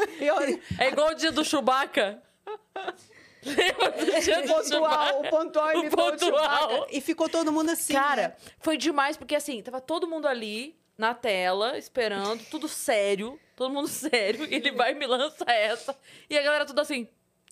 É 0.80 0.88
igual 0.88 1.12
o 1.12 1.14
dia 1.14 1.32
do 1.32 1.44
Chewbacca. 1.44 2.22
Lembra 3.44 3.92
do 3.92 4.20
dia 4.22 4.40
o 4.40 4.42
do 4.44 4.48
pontual, 4.48 4.64
Chewbacca? 4.64 5.18
o 5.18 5.30
pontual 5.30 5.78
O 5.78 5.90
pontual. 5.90 6.88
E 6.92 7.02
ficou 7.02 7.28
todo 7.28 7.52
mundo 7.52 7.72
assim. 7.72 7.94
Cara, 7.94 8.36
foi 8.60 8.78
demais, 8.78 9.18
porque 9.18 9.36
assim, 9.36 9.62
tava 9.62 9.82
todo 9.82 10.08
mundo 10.08 10.28
ali 10.28 10.80
na 10.98 11.16
tela, 11.16 11.78
esperando, 11.78 12.44
tudo 12.46 12.68
sério, 12.68 13.40
todo 13.56 13.74
mundo 13.74 13.88
sério, 13.88 14.46
e 14.46 14.54
ele 14.54 14.72
vai 14.72 14.92
e 14.92 14.96
me 14.96 15.08
lança 15.08 15.46
essa. 15.48 15.98
E 16.30 16.38
a 16.38 16.42
galera 16.44 16.66
tudo 16.66 16.80
assim. 16.80 17.08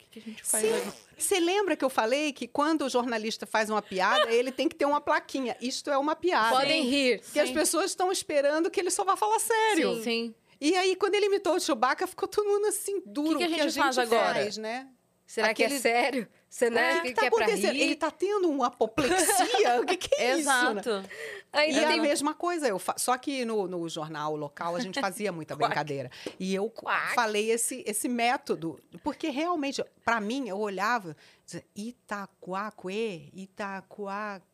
O 0.10 0.11
que, 0.11 0.22
que 0.22 0.30
a 0.30 0.34
gente 0.34 0.44
faz 0.44 0.65
agora? 0.65 0.94
Você 1.15 1.40
lembra 1.40 1.76
que 1.76 1.86
eu 1.86 1.90
falei 1.90 2.34
que 2.34 2.48
quando 2.48 2.84
o 2.86 2.90
jornalista 2.90 3.45
faz 3.45 3.69
uma 3.69 3.81
piada, 3.81 4.31
ele 4.34 4.52
tem 4.52 4.68
que 4.68 4.76
ter 4.76 4.86
uma 4.86 4.99
plaquinha. 4.99 5.56
Isto 5.61 5.91
é 5.91 5.98
uma 5.99 6.15
piada. 6.15 6.56
Podem 6.56 6.84
rir. 6.84 7.22
Porque 7.22 7.40
as 7.40 7.52
pessoas 7.52 7.91
estão 7.91 8.11
esperando 8.11 8.72
que 8.72 8.80
ele 8.80 8.90
só 8.90 9.03
vá 9.03 9.15
falar 9.15 9.38
sério. 9.40 9.98
Sim, 9.98 10.03
sim. 10.03 10.36
E 10.60 10.76
aí, 10.76 10.95
quando 10.95 11.14
ele 11.14 11.27
imitou 11.27 11.56
o 11.56 11.60
Chewbacca, 11.60 12.07
ficou 12.07 12.27
todo 12.27 12.48
mundo 12.48 12.65
assim, 12.65 13.02
duro. 13.06 13.38
que 13.38 13.44
a 13.44 13.48
gente 13.48 13.72
faz 13.73 13.98
agora? 13.99 14.34
faz, 14.34 14.57
né? 14.57 14.88
Será 15.27 15.53
que 15.53 15.61
é 15.61 15.68
Aquele- 15.68 15.80
sério? 15.80 16.27
Você 16.49 16.72
não 16.72 16.81
É, 16.81 16.98
o 16.98 17.02
que, 17.03 17.07
que, 17.10 17.14
tá 17.14 17.26
é 17.27 17.30
pra 17.30 17.45
acontecendo? 17.45 17.73
rir? 17.73 17.81
Ele 17.84 17.95
tá 17.95 18.10
tendo 18.10 18.49
uma 18.49 18.65
apoplexia? 18.68 19.80
o 19.80 19.86
que, 19.86 19.95
que 19.95 20.15
é 20.15 20.38
isso? 20.40 20.73
né? 20.73 21.03
Ainda 21.52 21.82
E 21.82 21.86
tem 21.88 22.00
a 22.00 22.02
mesma 22.04 22.34
coisa, 22.36 22.68
eu 22.68 22.78
fa- 22.78 22.96
só 22.98 23.18
que 23.18 23.44
no, 23.44 23.68
no 23.68 23.90
jornal 23.90 24.36
local 24.36 24.76
a 24.76 24.80
gente 24.80 25.00
fazia 25.02 25.32
muita 25.32 25.56
brincadeira. 25.56 26.12
E 26.40 26.54
eu 26.54 26.70
Quack. 26.70 27.16
falei 27.16 27.50
esse, 27.50 27.84
esse 27.88 28.08
método, 28.08 28.80
porque 29.04 29.30
realmente, 29.30 29.84
para 30.06 30.22
mim, 30.22 30.48
eu 30.48 30.60
olhava, 30.60 31.16
dizia, 31.46 31.66
Itaquaque, 31.76 33.32
Itaquaque. 33.34 34.46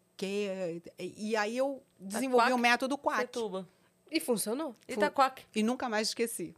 E 1.00 1.36
aí 1.36 1.58
eu 1.58 1.84
desenvolvi 2.00 2.54
o 2.54 2.58
método 2.58 2.98
quack. 2.98 3.22
Setuba. 3.22 3.68
E 4.10 4.20
funcionou. 4.20 4.76
Itaquaque. 4.88 5.44
E 5.54 5.62
nunca 5.64 5.90
mais 5.90 6.10
esqueci. 6.10 6.56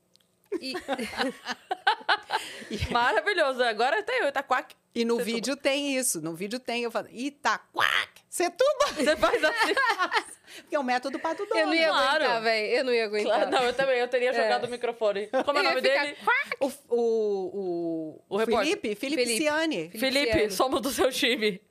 E... 0.61 0.73
Maravilhoso. 2.91 3.63
Agora 3.63 4.01
tem 4.03 4.19
eu, 4.21 4.27
Itaquaque. 4.29 4.75
E 4.95 5.05
no 5.05 5.17
Setuba. 5.17 5.35
vídeo 5.35 5.55
tem 5.55 5.95
isso. 5.95 6.21
No 6.21 6.33
vídeo 6.33 6.59
tem, 6.59 6.83
eu 6.83 6.91
falo, 6.91 7.07
Itaquaque, 7.11 8.21
Setuba. 8.29 8.87
Você 8.95 9.15
faz 9.15 9.43
assim. 9.43 9.73
Que 10.69 10.75
é 10.75 10.79
o 10.79 10.83
método 10.83 11.19
Pato 11.19 11.45
eu 11.51 11.67
não 11.67 11.73
ia 11.73 11.89
Claro. 11.89 12.23
aguentar, 12.23 12.41
velho. 12.41 12.67
Eu 12.77 12.83
não 12.85 12.93
ia 12.93 13.05
aguentar. 13.05 13.35
Claro, 13.35 13.51
não, 13.51 13.63
eu 13.63 13.73
também. 13.73 13.99
Eu 13.99 14.07
teria 14.07 14.33
jogado 14.33 14.63
É. 14.63 14.67
o 14.67 14.71
microfone. 14.71 15.27
Como 15.27 15.57
é 15.59 15.61
o 15.61 15.63
nome 15.63 15.81
ficar 15.81 16.03
dele? 16.03 16.17
O, 16.59 16.71
o, 16.89 18.21
o, 18.29 18.35
O. 18.37 18.39
Felipe, 18.39 18.95
Felipe, 18.95 19.23
Felipe. 19.23 19.37
Ciani. 19.37 19.89
Felipe, 19.89 19.99
Feliciano. 20.31 20.51
somos 20.51 20.81
do 20.81 20.89
seu 20.89 21.11
time. 21.11 21.61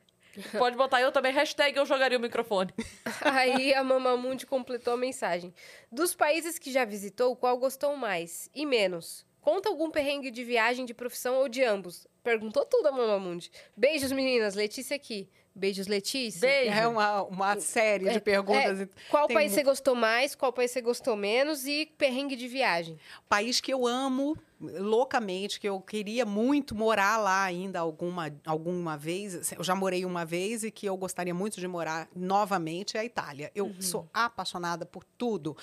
Pode 0.58 0.76
botar 0.76 1.00
eu 1.00 1.12
também, 1.12 1.32
hashtag 1.32 1.76
eu 1.76 1.86
jogaria 1.86 2.18
o 2.18 2.20
microfone. 2.20 2.72
Aí 3.22 3.74
a 3.74 3.82
Mamamundi 3.82 4.46
completou 4.46 4.94
a 4.94 4.96
mensagem. 4.96 5.54
Dos 5.90 6.14
países 6.14 6.58
que 6.58 6.72
já 6.72 6.84
visitou, 6.84 7.36
qual 7.36 7.56
gostou 7.58 7.96
mais 7.96 8.50
e 8.54 8.66
menos? 8.66 9.24
Conta 9.40 9.68
algum 9.68 9.90
perrengue 9.90 10.30
de 10.30 10.42
viagem, 10.42 10.84
de 10.84 10.92
profissão 10.92 11.36
ou 11.36 11.48
de 11.48 11.62
ambos. 11.62 12.06
Perguntou 12.22 12.64
tudo 12.64 12.88
a 12.88 12.92
Mamamundi. 12.92 13.50
Beijos, 13.76 14.10
meninas. 14.10 14.56
Letícia 14.56 14.96
aqui. 14.96 15.30
Beijos, 15.56 15.86
Letícia. 15.86 16.40
Beijo. 16.40 16.70
É 16.70 16.86
uma, 16.86 17.22
uma 17.22 17.58
série 17.58 18.10
de 18.10 18.20
perguntas. 18.20 18.82
É, 18.82 18.88
qual 19.08 19.26
Tem 19.26 19.34
país 19.34 19.50
mu- 19.52 19.56
você 19.56 19.62
gostou 19.64 19.94
mais, 19.94 20.34
qual 20.34 20.52
país 20.52 20.70
você 20.70 20.82
gostou 20.82 21.16
menos 21.16 21.66
e 21.66 21.86
perrengue 21.96 22.36
de 22.36 22.46
viagem? 22.46 22.98
país 23.28 23.58
que 23.60 23.72
eu 23.72 23.86
amo 23.86 24.36
loucamente, 24.60 25.58
que 25.60 25.68
eu 25.68 25.80
queria 25.80 26.24
muito 26.24 26.74
morar 26.74 27.16
lá 27.18 27.42
ainda 27.42 27.80
alguma, 27.80 28.30
alguma 28.44 28.96
vez. 28.96 29.52
Eu 29.52 29.64
já 29.64 29.74
morei 29.74 30.04
uma 30.04 30.24
vez 30.24 30.62
e 30.62 30.70
que 30.70 30.86
eu 30.86 30.96
gostaria 30.96 31.34
muito 31.34 31.58
de 31.60 31.66
morar 31.68 32.08
novamente 32.14 32.96
é 32.96 33.00
a 33.00 33.04
Itália. 33.04 33.50
Eu 33.54 33.74
sou 33.80 34.08
apaixonada 34.12 34.84
por 34.86 35.04
tudo. 35.16 35.56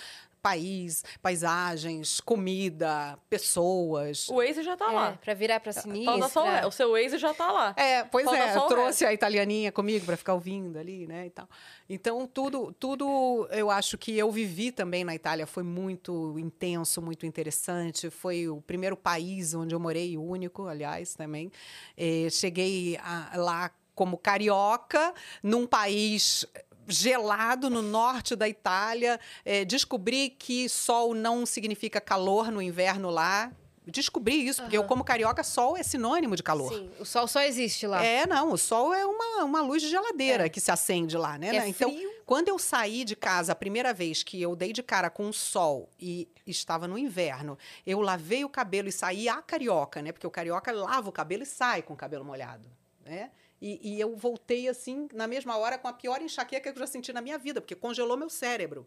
País, 0.43 1.05
paisagens, 1.21 2.19
comida, 2.19 3.17
pessoas. 3.29 4.27
O 4.27 4.35
Waze 4.35 4.61
já 4.61 4.75
tá 4.75 4.91
lá. 4.91 5.11
É, 5.11 5.11
pra 5.13 5.33
virar 5.33 5.59
pra 5.61 5.71
sinistra. 5.71 6.11
Falta 6.11 6.27
só 6.29 6.43
o- 6.65 6.67
o 6.67 6.71
seu 6.71 6.91
Waze 6.91 7.17
já 7.17 7.33
tá 7.33 7.49
lá. 7.49 7.73
É, 7.77 8.03
pois 8.03 8.25
Falta 8.25 8.39
é, 8.43 8.53
só 8.53 8.63
eu 8.63 8.67
trouxe 8.67 9.05
a 9.05 9.13
italianinha 9.13 9.71
comigo 9.71 10.05
para 10.05 10.17
ficar 10.17 10.33
ouvindo 10.33 10.77
ali, 10.77 11.07
né, 11.07 11.27
e 11.27 11.29
tal. 11.29 11.47
Então, 11.89 12.27
tudo, 12.27 12.73
tudo 12.77 13.47
eu 13.51 13.71
acho 13.71 13.97
que 13.97 14.17
eu 14.17 14.29
vivi 14.31 14.69
também 14.73 15.05
na 15.05 15.15
Itália 15.15 15.47
foi 15.47 15.63
muito 15.63 16.37
intenso, 16.37 17.01
muito 17.01 17.25
interessante. 17.25 18.09
Foi 18.09 18.49
o 18.49 18.61
primeiro 18.61 18.97
país 18.97 19.53
onde 19.53 19.73
eu 19.73 19.79
morei, 19.79 20.17
o 20.17 20.23
único, 20.23 20.67
aliás, 20.67 21.15
também. 21.15 21.49
Eh, 21.97 22.27
cheguei 22.29 22.97
a- 23.01 23.31
lá 23.37 23.71
como 23.95 24.17
carioca, 24.17 25.13
num 25.41 25.65
país 25.67 26.45
gelado 26.87 27.69
no 27.69 27.81
norte 27.81 28.35
da 28.35 28.47
Itália. 28.47 29.19
Eh, 29.45 29.65
descobri 29.65 30.29
que 30.29 30.67
sol 30.69 31.13
não 31.13 31.45
significa 31.45 31.99
calor 32.01 32.51
no 32.51 32.61
inverno 32.61 33.09
lá. 33.09 33.51
Descobri 33.85 34.47
isso, 34.47 34.61
porque 34.61 34.77
eu, 34.77 34.85
como 34.85 35.03
carioca, 35.03 35.43
sol 35.43 35.75
é 35.75 35.83
sinônimo 35.83 36.37
de 36.37 36.43
calor. 36.43 36.71
Sim, 36.71 36.89
o 36.99 37.03
sol 37.03 37.27
só 37.27 37.41
existe 37.41 37.85
lá. 37.85 38.01
É, 38.01 38.25
não, 38.25 38.53
o 38.53 38.57
sol 38.57 38.93
é 38.93 39.05
uma, 39.05 39.43
uma 39.43 39.61
luz 39.61 39.81
de 39.81 39.89
geladeira 39.89 40.45
É. 40.45 40.49
que 40.49 40.61
se 40.61 40.71
acende 40.71 41.17
lá, 41.17 41.37
né? 41.37 41.49
Que 41.49 41.57
é 41.57 41.59
né? 41.59 41.67
então, 41.67 41.91
frio. 41.91 42.09
quando 42.25 42.47
eu 42.47 42.57
saí 42.57 43.03
de 43.03 43.13
casa 43.13 43.51
a 43.51 43.55
primeira 43.55 43.93
vez 43.93 44.23
que 44.23 44.41
eu 44.41 44.55
dei 44.55 44.71
de 44.71 44.81
cara 44.81 45.09
com 45.09 45.27
o 45.27 45.33
sol 45.33 45.89
e 45.99 46.29
estava 46.47 46.87
no 46.87 46.97
inverno, 46.97 47.57
eu 47.85 47.99
lavei 47.99 48.45
o 48.45 48.49
cabelo 48.49 48.87
e 48.87 48.91
saí 48.91 49.27
a 49.27 49.41
carioca, 49.41 50.01
né? 50.01 50.13
Porque 50.13 50.25
o 50.25 50.31
carioca 50.31 50.71
lava 50.71 51.09
o 51.09 51.11
cabelo 51.11 51.43
e 51.43 51.45
sai 51.45 51.81
com 51.81 51.93
o 51.93 51.97
cabelo 51.97 52.23
molhado, 52.23 52.69
né? 53.05 53.31
E, 53.65 53.93
e 53.93 54.01
eu 54.01 54.13
voltei 54.17 54.67
assim, 54.67 55.07
na 55.13 55.25
mesma 55.25 55.55
hora, 55.55 55.77
com 55.77 55.87
a 55.87 55.93
pior 55.93 56.21
enxaqueca 56.21 56.69
que 56.69 56.77
eu 56.77 56.81
já 56.81 56.85
senti 56.85 57.13
na 57.13 57.21
minha 57.21 57.37
vida, 57.37 57.61
porque 57.61 57.73
congelou 57.73 58.17
meu 58.17 58.29
cérebro. 58.29 58.85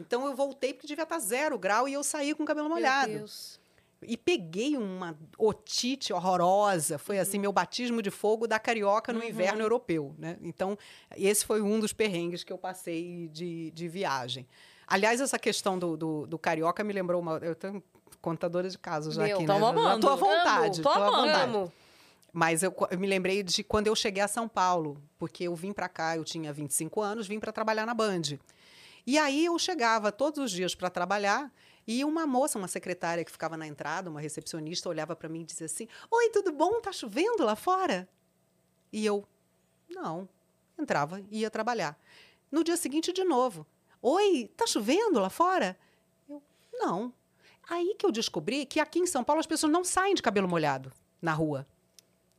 Então 0.00 0.26
eu 0.26 0.34
voltei 0.34 0.74
porque 0.74 0.88
devia 0.88 1.04
estar 1.04 1.20
zero 1.20 1.56
grau 1.56 1.88
e 1.88 1.92
eu 1.92 2.02
saí 2.02 2.34
com 2.34 2.42
o 2.42 2.46
cabelo 2.46 2.68
molhado. 2.68 3.08
Meu 3.08 3.18
Deus. 3.20 3.60
E 4.02 4.16
peguei 4.16 4.76
uma 4.76 5.16
otite 5.38 6.12
horrorosa. 6.12 6.98
Foi 6.98 7.20
assim, 7.20 7.38
meu 7.38 7.52
batismo 7.52 8.02
de 8.02 8.10
fogo 8.10 8.48
da 8.48 8.58
carioca 8.58 9.12
no 9.12 9.22
inverno 9.22 9.62
europeu. 9.62 10.12
Né? 10.18 10.36
Então, 10.42 10.76
esse 11.16 11.46
foi 11.46 11.62
um 11.62 11.78
dos 11.78 11.92
perrengues 11.92 12.42
que 12.42 12.52
eu 12.52 12.58
passei 12.58 13.28
de, 13.28 13.70
de 13.70 13.88
viagem. 13.88 14.44
Aliás, 14.88 15.20
essa 15.20 15.38
questão 15.38 15.78
do, 15.78 15.96
do, 15.96 16.26
do 16.26 16.36
carioca 16.36 16.82
me 16.82 16.92
lembrou 16.92 17.22
uma. 17.22 17.38
Eu 17.38 17.54
tenho 17.54 17.80
contadora 18.20 18.68
de 18.68 18.76
casos 18.76 19.14
já 19.14 19.22
Meu, 19.22 19.36
aqui, 19.36 19.46
tamo 19.46 19.60
né? 19.60 19.80
Amando. 19.80 20.06
tô 20.06 20.12
à 20.12 20.16
vontade. 20.16 20.80
Amo, 20.80 20.82
tô 20.82 20.82
tô 20.82 20.88
à 20.88 21.06
amando. 21.06 21.26
vontade. 21.26 21.44
Amo. 21.44 21.72
Mas 22.36 22.62
eu, 22.62 22.70
eu 22.90 22.98
me 22.98 23.06
lembrei 23.06 23.42
de 23.42 23.64
quando 23.64 23.86
eu 23.86 23.96
cheguei 23.96 24.22
a 24.22 24.28
São 24.28 24.46
Paulo, 24.46 25.02
porque 25.18 25.44
eu 25.44 25.54
vim 25.54 25.72
para 25.72 25.88
cá, 25.88 26.18
eu 26.18 26.22
tinha 26.22 26.52
25 26.52 27.00
anos, 27.00 27.26
vim 27.26 27.40
para 27.40 27.50
trabalhar 27.50 27.86
na 27.86 27.94
Band. 27.94 28.38
E 29.06 29.16
aí 29.16 29.46
eu 29.46 29.58
chegava 29.58 30.12
todos 30.12 30.44
os 30.44 30.50
dias 30.50 30.74
para 30.74 30.90
trabalhar 30.90 31.50
e 31.86 32.04
uma 32.04 32.26
moça, 32.26 32.58
uma 32.58 32.68
secretária 32.68 33.24
que 33.24 33.32
ficava 33.32 33.56
na 33.56 33.66
entrada, 33.66 34.10
uma 34.10 34.20
recepcionista, 34.20 34.86
olhava 34.86 35.16
para 35.16 35.30
mim 35.30 35.40
e 35.40 35.44
dizia 35.44 35.64
assim: 35.64 35.88
Oi, 36.10 36.28
tudo 36.28 36.52
bom? 36.52 36.78
Tá 36.78 36.92
chovendo 36.92 37.42
lá 37.42 37.56
fora? 37.56 38.06
E 38.92 39.06
eu, 39.06 39.26
não. 39.88 40.28
Entrava 40.78 41.22
e 41.30 41.40
ia 41.40 41.50
trabalhar. 41.50 41.98
No 42.52 42.62
dia 42.62 42.76
seguinte, 42.76 43.14
de 43.14 43.24
novo: 43.24 43.66
Oi, 44.02 44.50
tá 44.54 44.66
chovendo 44.66 45.20
lá 45.20 45.30
fora? 45.30 45.74
Eu, 46.28 46.42
não. 46.74 47.14
Aí 47.66 47.94
que 47.98 48.04
eu 48.04 48.12
descobri 48.12 48.66
que 48.66 48.78
aqui 48.78 48.98
em 48.98 49.06
São 49.06 49.24
Paulo 49.24 49.40
as 49.40 49.46
pessoas 49.46 49.72
não 49.72 49.82
saem 49.82 50.14
de 50.14 50.20
cabelo 50.20 50.46
molhado 50.46 50.92
na 51.22 51.32
rua. 51.32 51.66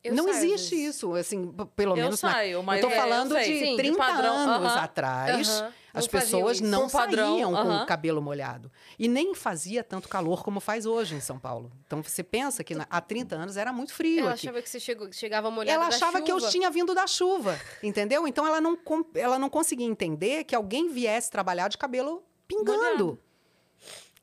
Eu 0.08 0.16
não 0.16 0.26
saio 0.26 0.36
existe 0.54 0.76
vezes. 0.76 0.96
isso, 0.96 1.14
assim, 1.16 1.54
pelo 1.76 1.92
Eu 1.94 1.96
menos 2.04 2.22
na- 2.22 2.32
saio, 2.32 2.64
mas 2.64 2.82
eu 2.82 2.88
tô 2.90 2.94
é, 2.94 2.98
eu 2.98 3.02
falando 3.02 3.32
sei. 3.34 3.44
de 3.54 3.60
Sim, 3.66 3.72
de 3.72 3.78
30 3.78 3.98
padrão, 3.98 4.36
anos 4.36 4.72
aham. 4.72 4.80
atrás. 4.84 5.50
Aham, 5.50 5.74
As 5.94 6.06
não 6.06 6.12
faziam 6.12 6.40
pessoas 6.40 6.62
não 6.62 6.90
padrão, 6.90 7.34
saíam 7.34 7.52
com 7.52 7.58
aham. 7.58 7.84
o 7.84 7.86
cabelo 7.88 8.22
molhado. 8.22 8.72
E 9.00 9.08
nem 9.08 9.34
fazia 9.34 9.84
tanto 9.84 10.08
calor 10.08 10.44
como 10.44 10.60
faz 10.60 10.86
hoje 10.86 11.16
em 11.16 11.20
São 11.20 11.40
Paulo. 11.40 11.72
Então 11.88 12.04
você 12.04 12.22
pensa 12.24 12.64
que 12.64 12.76
na- 12.76 12.86
há 12.90 13.02
30 13.02 13.36
anos 13.36 13.58
era 13.58 13.74
muito 13.74 13.94
frio 13.94 14.20
Ela 14.20 14.32
aqui. 14.34 14.48
achava 14.48 14.62
que 14.62 14.70
você 14.70 14.80
chegou, 14.80 15.12
chegava 15.12 15.50
molhada 15.50 15.74
Ela 15.76 15.90
da 15.90 15.96
achava 15.96 16.22
que 16.22 16.32
eu 16.32 16.40
chuva. 16.40 16.52
tinha 16.52 16.70
vindo 16.70 16.94
da 16.94 17.08
chuva, 17.08 17.60
entendeu? 17.82 18.28
Então 18.28 18.46
ela 18.46 18.62
não, 18.62 18.76
com- 18.76 19.06
ela 19.16 19.40
não 19.40 19.50
conseguia 19.50 19.88
entender 19.88 20.44
que 20.44 20.56
alguém 20.56 20.90
viesse 20.90 21.32
trabalhar 21.32 21.68
de 21.68 21.78
cabelo 21.80 22.24
pingando. 22.48 22.78
Molhado. 22.78 23.20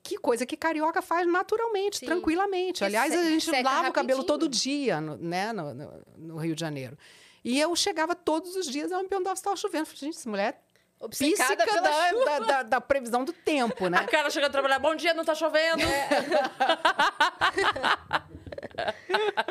Que 0.06 0.18
coisa 0.18 0.44
que 0.44 0.55
carioca 0.56 1.01
faz 1.01 1.26
naturalmente, 1.26 1.98
Sim. 1.98 2.06
tranquilamente. 2.06 2.78
Que 2.81 2.85
Aliás, 2.85 3.10
a 3.12 3.22
gente 3.24 3.51
lava 3.62 3.89
o 3.89 3.93
cabelo 3.93 4.20
rapidinho. 4.20 4.39
todo 4.39 4.48
dia, 4.48 5.01
no, 5.01 5.16
né, 5.16 5.51
no, 5.52 5.72
no- 5.72 6.02
no 6.18 6.36
Rio 6.36 6.55
de 6.55 6.60
Janeiro. 6.60 6.97
E 7.43 7.59
eu 7.59 7.74
chegava 7.74 8.14
todos 8.14 8.55
os 8.55 8.66
dias, 8.66 8.93
ela 8.93 9.02
me 9.02 9.09
perguntava 9.09 9.35
se 9.35 9.40
estava 9.40 9.56
chovendo. 9.56 9.82
Eu 9.82 9.86
falei, 9.86 10.01
gente, 10.01 10.16
essa 10.18 10.28
mulher 10.28 10.62
é 11.01 11.05
Obcecada 11.05 11.64
píssica 11.64 11.81
da, 11.82 12.12
da, 12.12 12.39
da- 12.39 12.62
da 12.64 12.81
previsão 12.82 13.24
do 13.24 13.32
tempo, 13.32 13.86
A 13.86 13.90
né? 13.90 14.06
cara 14.06 14.28
chega 14.31 14.47
a 14.47 14.51
trabalhar, 14.51 14.78
bom 14.78 14.94
dia, 14.94 15.14
não 15.14 15.24
tá 15.24 15.35
chovendo. 15.35 15.82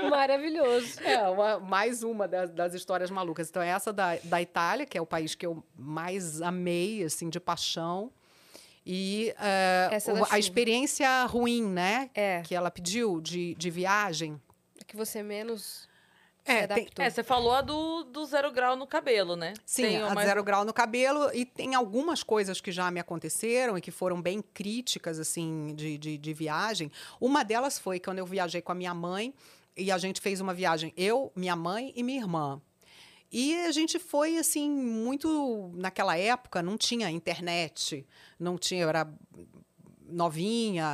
Maravilhoso. 0.09 0.99
É, 1.01 1.21
uma- 1.29 1.59
mais 1.59 2.03
uma 2.03 2.27
das, 2.27 2.49
das 2.51 2.73
histórias 2.73 3.09
malucas. 3.09 3.49
Então, 3.49 3.61
essa 3.61 3.91
da, 3.93 4.15
da 4.23 4.41
Itália, 4.41 4.85
que 4.85 4.97
é 4.97 5.01
o 5.01 5.05
país 5.05 5.35
que 5.35 5.45
eu 5.45 5.63
mais 5.75 6.41
amei, 6.41 7.03
assim, 7.03 7.29
de 7.29 7.39
paixão. 7.39 8.11
E 8.85 9.33
o- 9.37 10.25
a 10.33 10.37
experiência 10.39 11.25
ruim, 11.25 11.63
né? 11.63 12.09
É. 12.13 12.41
Que 12.41 12.53
ela 12.55 12.69
pediu 12.69 13.21
de, 13.21 13.55
de 13.55 13.69
viagem. 13.69 14.39
Que 14.85 14.95
você 14.97 15.23
menos 15.23 15.87
É, 16.45 16.67
tem- 16.67 16.77
adaptou. 16.83 17.05
É, 17.05 17.09
você 17.09 17.23
falou 17.23 17.53
a 17.53 17.61
do, 17.61 18.03
do 18.03 18.25
zero 18.25 18.51
grau 18.51 18.75
no 18.75 18.85
cabelo, 18.85 19.35
né? 19.37 19.53
Sim, 19.65 19.83
Tem 19.83 20.01
a 20.01 20.07
uma- 20.07 20.23
zero 20.23 20.43
grau 20.43 20.65
no 20.65 20.73
cabelo. 20.73 21.29
E 21.33 21.45
tem 21.45 21.73
algumas 21.75 22.21
coisas 22.23 22.59
que 22.59 22.71
já 22.71 22.91
me 22.91 22.99
aconteceram 22.99 23.77
e 23.77 23.81
que 23.81 23.91
foram 23.91 24.21
bem 24.21 24.41
críticas, 24.41 25.17
assim, 25.19 25.73
de, 25.75 25.97
de, 25.97 26.17
de 26.17 26.33
viagem. 26.33 26.91
Uma 27.21 27.43
delas 27.43 27.79
foi 27.79 27.99
quando 27.99 28.19
eu 28.19 28.25
viajei 28.25 28.61
com 28.61 28.73
a 28.73 28.75
minha 28.75 28.93
mãe 28.93 29.33
e 29.77 29.89
a 29.91 29.97
gente 29.97 30.19
fez 30.19 30.41
uma 30.41 30.53
viagem, 30.53 30.93
eu, 30.97 31.31
minha 31.35 31.55
mãe 31.55 31.93
e 31.95 32.03
minha 32.03 32.19
irmã. 32.19 32.61
E 33.35 33.55
a 33.65 33.71
gente 33.71 33.97
foi, 33.97 34.37
assim, 34.37 34.69
muito. 34.69 35.71
Naquela 35.73 36.15
época 36.15 36.61
não 36.61 36.77
tinha 36.77 37.09
internet, 37.09 38.05
não 38.39 38.59
tinha. 38.59 38.85
Era 38.85 39.11
novinha, 40.07 40.85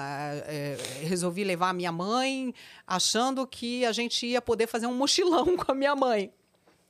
é, 0.47 0.77
resolvi 1.01 1.43
levar 1.43 1.71
a 1.71 1.73
minha 1.73 1.91
mãe, 1.91 2.53
achando 2.87 3.45
que 3.45 3.85
a 3.85 3.91
gente 3.91 4.25
ia 4.25 4.41
poder 4.41 4.67
fazer 4.67 4.87
um 4.87 4.95
mochilão 4.95 5.55
com 5.57 5.69
a 5.69 5.75
minha 5.75 5.93
mãe. 5.97 6.31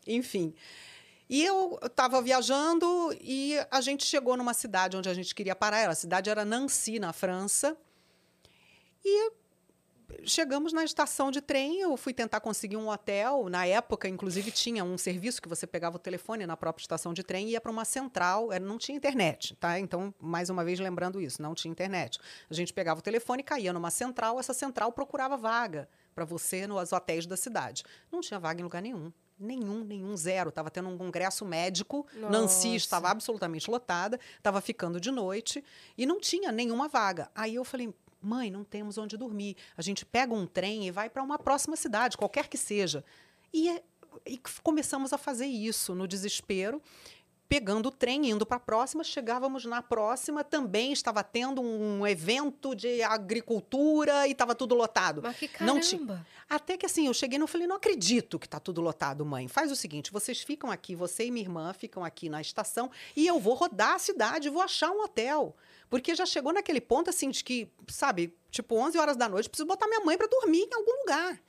Enfim. 0.06 0.54
E 1.28 1.44
eu 1.44 1.80
estava 1.84 2.22
viajando 2.22 2.86
e 3.20 3.56
a 3.72 3.82
gente 3.82 4.06
chegou 4.06 4.38
numa 4.38 4.54
cidade 4.54 4.98
onde 4.98 5.10
a 5.10 5.14
gente 5.16 5.34
queria 5.34 5.56
parar. 5.56 5.90
A 5.90 5.96
cidade 5.96 6.30
era 6.30 6.46
Nancy, 6.46 7.00
na 7.00 7.12
França. 7.12 7.76
E 9.04 9.32
chegamos 10.24 10.74
na 10.74 10.84
estação 10.84 11.32
de 11.32 11.42
trem, 11.42 11.82
eu 11.82 11.96
fui 11.98 12.14
tentar 12.14 12.40
conseguir 12.40 12.78
um 12.78 12.90
hotel. 12.90 13.48
Na 13.50 13.66
época, 13.66 14.08
inclusive, 14.08 14.52
tinha 14.52 14.84
um 14.84 14.98
serviço 14.98 15.42
que 15.42 15.48
você 15.48 15.66
pegava 15.68 15.98
o 15.98 16.00
telefone 16.00 16.46
na 16.46 16.58
própria 16.58 16.82
estação 16.82 17.14
de 17.14 17.24
trem 17.24 17.48
e 17.48 17.52
ia 17.52 17.62
para 17.62 17.72
uma 17.72 17.86
central. 17.86 18.50
Não 18.62 18.78
tinha 18.78 18.96
internet, 18.96 19.56
tá? 19.56 19.80
Então, 19.80 20.14
mais 20.20 20.50
uma 20.50 20.64
vez, 20.64 20.80
lembrando 20.80 21.22
isso, 21.22 21.42
não 21.42 21.54
tinha 21.54 21.72
internet. 21.72 22.20
A 22.50 22.54
gente 22.54 22.74
pegava 22.74 23.00
o 23.00 23.04
telefone, 23.04 23.44
caía 23.44 23.74
numa 23.74 23.92
central, 23.92 24.40
essa 24.40 24.54
central 24.54 24.92
procurava 24.92 25.38
vaga 25.38 25.90
para 26.14 26.26
você 26.26 26.68
nos 26.68 26.92
hotéis 26.92 27.26
da 27.26 27.38
cidade. 27.38 27.84
Não 28.12 28.22
tinha 28.22 28.40
vaga 28.40 28.60
em 28.60 28.64
lugar 28.64 28.82
nenhum. 28.82 29.12
Nenhum, 29.40 29.86
nenhum, 29.86 30.18
zero. 30.18 30.50
Estava 30.50 30.70
tendo 30.70 30.90
um 30.90 30.98
congresso 30.98 31.46
médico, 31.46 32.06
Nancy 32.14 32.68
Nossa. 32.68 32.76
estava 32.76 33.10
absolutamente 33.10 33.72
lotada, 33.72 34.20
estava 34.38 34.60
ficando 34.60 35.00
de 35.00 35.12
noite 35.12 35.64
e 35.98 36.06
não 36.06 36.20
tinha 36.20 36.52
nenhuma 36.52 36.90
vaga. 36.90 37.32
Aí 37.34 37.56
eu 37.56 37.64
falei, 37.64 37.94
mãe, 38.22 38.50
não 38.52 38.64
temos 38.64 38.98
onde 38.98 39.18
dormir. 39.18 39.56
A 39.78 39.82
gente 39.82 40.06
pega 40.06 40.34
um 40.34 40.46
trem 40.46 40.88
e 40.88 40.92
vai 40.92 41.10
para 41.10 41.24
uma 41.24 41.38
próxima 41.40 41.76
cidade, 41.76 42.18
qualquer 42.18 42.48
que 42.48 42.58
seja. 42.58 43.04
E, 43.54 43.70
é- 43.70 43.84
e 44.26 44.40
começamos 44.64 45.14
a 45.14 45.18
fazer 45.18 45.46
isso 45.48 45.96
no 45.96 46.08
desespero. 46.08 46.82
Pegando 47.48 47.88
o 47.88 47.92
trem, 47.92 48.30
indo 48.30 48.46
para 48.46 48.58
a 48.58 48.60
próxima, 48.60 49.04
chegávamos 49.04 49.66
na 49.66 49.82
próxima, 49.82 50.44
também 50.44 50.92
estava 50.94 51.24
tendo 51.24 51.64
um 51.64 52.06
evento 52.06 52.76
de 52.76 53.02
agricultura 53.02 54.28
e 54.28 54.34
estava 54.34 54.54
tudo 54.54 54.76
lotado. 54.76 55.22
Mas 55.24 55.36
que 55.36 55.48
caramba. 55.48 55.74
Não 55.74 55.82
tinha. 55.82 56.28
Até 56.48 56.78
que 56.78 56.86
assim, 56.86 57.08
eu 57.08 57.14
cheguei 57.14 57.40
e 57.40 57.48
falei, 57.48 57.66
não 57.66 57.78
acredito 57.78 58.38
que 58.38 58.46
está 58.46 58.60
tudo 58.60 58.82
lotado, 58.82 59.26
mãe. 59.26 59.48
Faz 59.48 59.72
o 59.72 59.76
seguinte, 59.76 60.12
vocês 60.12 60.42
ficam 60.42 60.70
aqui, 60.70 60.94
você 60.96 61.26
e 61.26 61.32
minha 61.32 61.44
irmã 61.44 61.74
ficam 61.74 62.04
aqui 62.06 62.30
na 62.30 62.40
estação 62.40 62.92
e 63.16 63.26
eu 63.26 63.40
vou 63.40 63.56
rodar 63.56 63.96
a 63.96 64.00
cidade, 64.00 64.48
vou 64.50 64.62
achar 64.62 64.92
um 64.92 65.02
hotel. 65.04 65.56
Porque 65.90 66.16
já 66.16 66.26
chegou 66.26 66.54
naquele 66.54 66.80
ponto 66.80 67.10
assim 67.10 67.30
de 67.30 67.44
que, 67.44 67.72
sabe, 67.88 68.38
tipo 68.52 68.76
11 68.76 68.98
horas 68.98 69.18
da 69.18 69.28
noite, 69.28 69.50
preciso 69.50 69.68
botar 69.68 69.88
minha 69.88 70.02
mãe 70.02 70.18
para 70.18 70.28
dormir 70.28 70.68
em 70.72 70.74
algum 70.74 71.00
lugar. 71.02 71.42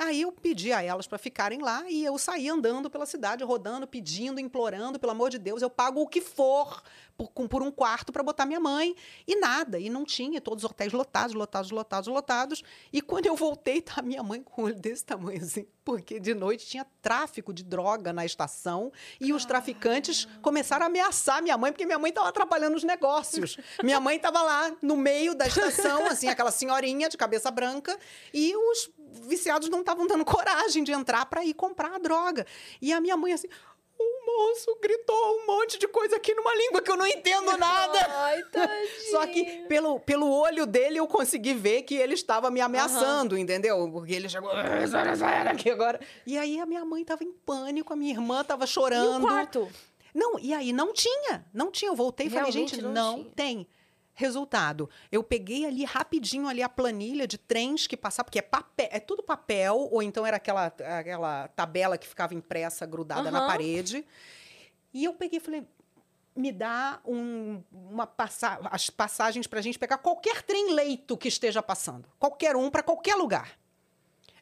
Aí 0.00 0.22
eu 0.22 0.32
pedi 0.32 0.72
a 0.72 0.82
elas 0.82 1.06
para 1.06 1.18
ficarem 1.18 1.60
lá 1.60 1.84
e 1.86 2.02
eu 2.02 2.16
saí 2.16 2.48
andando 2.48 2.88
pela 2.88 3.04
cidade, 3.04 3.44
rodando, 3.44 3.86
pedindo, 3.86 4.40
implorando, 4.40 4.98
pelo 4.98 5.12
amor 5.12 5.28
de 5.28 5.38
Deus, 5.38 5.60
eu 5.60 5.68
pago 5.68 6.00
o 6.00 6.08
que 6.08 6.22
for 6.22 6.82
por, 7.28 7.48
por 7.48 7.62
um 7.62 7.70
quarto 7.70 8.10
para 8.10 8.22
botar 8.22 8.46
minha 8.46 8.58
mãe. 8.58 8.96
E 9.26 9.36
nada, 9.36 9.78
e 9.78 9.90
não 9.90 10.06
tinha, 10.06 10.40
todos 10.40 10.64
os 10.64 10.70
hotéis 10.70 10.90
lotados, 10.90 11.34
lotados, 11.34 11.70
lotados, 11.70 12.08
lotados. 12.08 12.62
E 12.90 13.02
quando 13.02 13.26
eu 13.26 13.36
voltei, 13.36 13.82
tá 13.82 14.00
minha 14.00 14.22
mãe 14.22 14.42
com 14.42 14.62
o 14.62 14.64
olho 14.64 14.74
desse 14.74 15.04
tamanho 15.04 15.42
assim, 15.42 15.66
porque 15.84 16.18
de 16.18 16.32
noite 16.32 16.66
tinha 16.66 16.86
tráfico 17.02 17.52
de 17.52 17.62
droga 17.62 18.10
na 18.10 18.24
estação 18.24 18.90
e 19.20 19.34
os 19.34 19.44
traficantes 19.44 20.26
começaram 20.40 20.84
a 20.84 20.86
ameaçar 20.86 21.42
minha 21.42 21.58
mãe, 21.58 21.72
porque 21.72 21.84
minha 21.84 21.98
mãe 21.98 22.08
estava 22.08 22.28
atrapalhando 22.28 22.76
os 22.76 22.84
negócios. 22.84 23.58
Minha 23.82 24.00
mãe 24.00 24.16
estava 24.16 24.42
lá 24.42 24.72
no 24.80 24.96
meio 24.96 25.34
da 25.34 25.46
estação, 25.46 26.06
assim, 26.06 26.28
aquela 26.28 26.50
senhorinha 26.50 27.08
de 27.08 27.16
cabeça 27.16 27.50
branca, 27.50 27.98
e 28.32 28.54
os 28.56 28.90
viciados 29.26 29.68
não 29.68 29.80
estavam 29.80 30.06
dando 30.06 30.24
coragem 30.24 30.82
de 30.84 30.92
entrar 30.92 31.26
para 31.26 31.44
ir 31.44 31.54
comprar 31.54 31.94
a 31.94 31.98
droga. 31.98 32.46
E 32.80 32.92
a 32.92 33.00
minha 33.00 33.16
mãe 33.16 33.32
assim. 33.32 33.48
O 34.02 34.24
moço 34.24 34.78
gritou 34.80 35.14
um 35.14 35.46
monte 35.46 35.78
de 35.78 35.86
coisa 35.86 36.16
aqui 36.16 36.34
numa 36.34 36.54
língua 36.54 36.80
que 36.80 36.90
eu 36.90 36.96
não 36.96 37.06
entendo 37.06 37.54
nada. 37.58 37.98
Ai, 38.08 38.42
tadinho. 38.44 39.10
Só 39.10 39.26
que 39.26 39.44
pelo, 39.68 40.00
pelo 40.00 40.26
olho 40.30 40.64
dele 40.64 40.98
eu 40.98 41.06
consegui 41.06 41.52
ver 41.52 41.82
que 41.82 41.96
ele 41.96 42.14
estava 42.14 42.50
me 42.50 42.62
ameaçando, 42.62 43.36
entendeu? 43.36 43.90
Porque 43.92 44.14
ele 44.14 44.26
chegou, 44.26 44.50
"Ah, 44.50 45.16
sai 45.16 45.44
daqui 45.44 45.68
agora. 45.68 46.00
E 46.26 46.38
aí 46.38 46.58
a 46.58 46.64
minha 46.64 46.82
mãe 46.82 47.02
estava 47.02 47.22
em 47.24 47.30
pânico, 47.30 47.92
a 47.92 47.96
minha 47.96 48.12
irmã 48.12 48.40
estava 48.40 48.64
E 48.64 48.68
chorando. 48.68 49.18
o 49.24 49.28
quarto? 49.28 49.68
Não, 50.14 50.38
e 50.38 50.54
aí 50.54 50.72
não 50.72 50.94
tinha, 50.94 51.44
não 51.52 51.70
tinha. 51.70 51.90
Eu 51.90 51.94
voltei 51.94 52.28
e 52.28 52.30
falei, 52.30 52.50
gente, 52.50 52.80
não 52.80 52.92
não, 52.92 53.24
tem. 53.24 53.66
Resultado, 54.20 54.90
eu 55.10 55.22
peguei 55.24 55.64
ali 55.64 55.82
rapidinho 55.82 56.46
ali 56.46 56.62
a 56.62 56.68
planilha 56.68 57.26
de 57.26 57.38
trens 57.38 57.86
que 57.86 57.96
passavam, 57.96 58.26
porque 58.26 58.38
é 58.38 58.42
papel, 58.42 58.88
é 58.92 59.00
tudo 59.00 59.22
papel, 59.22 59.88
ou 59.90 60.02
então 60.02 60.26
era 60.26 60.36
aquela, 60.36 60.66
aquela 60.66 61.48
tabela 61.48 61.96
que 61.96 62.06
ficava 62.06 62.34
impressa, 62.34 62.84
grudada 62.84 63.30
na 63.30 63.38
Aham. 63.38 63.46
parede. 63.46 64.04
E 64.92 65.04
eu 65.04 65.14
peguei 65.14 65.38
e 65.38 65.40
falei, 65.40 65.66
me 66.36 66.52
dá 66.52 67.00
um- 67.06 67.62
uma 67.72 68.06
passa 68.06 68.58
as 68.70 68.90
passagens 68.90 69.46
para 69.46 69.58
a 69.58 69.62
gente 69.62 69.78
pegar 69.78 69.96
qualquer 69.96 70.42
trem 70.42 70.74
leito 70.74 71.16
que 71.16 71.28
esteja 71.28 71.62
passando. 71.62 72.06
Qualquer 72.18 72.54
um, 72.56 72.70
para 72.70 72.82
qualquer 72.82 73.14
lugar. 73.14 73.58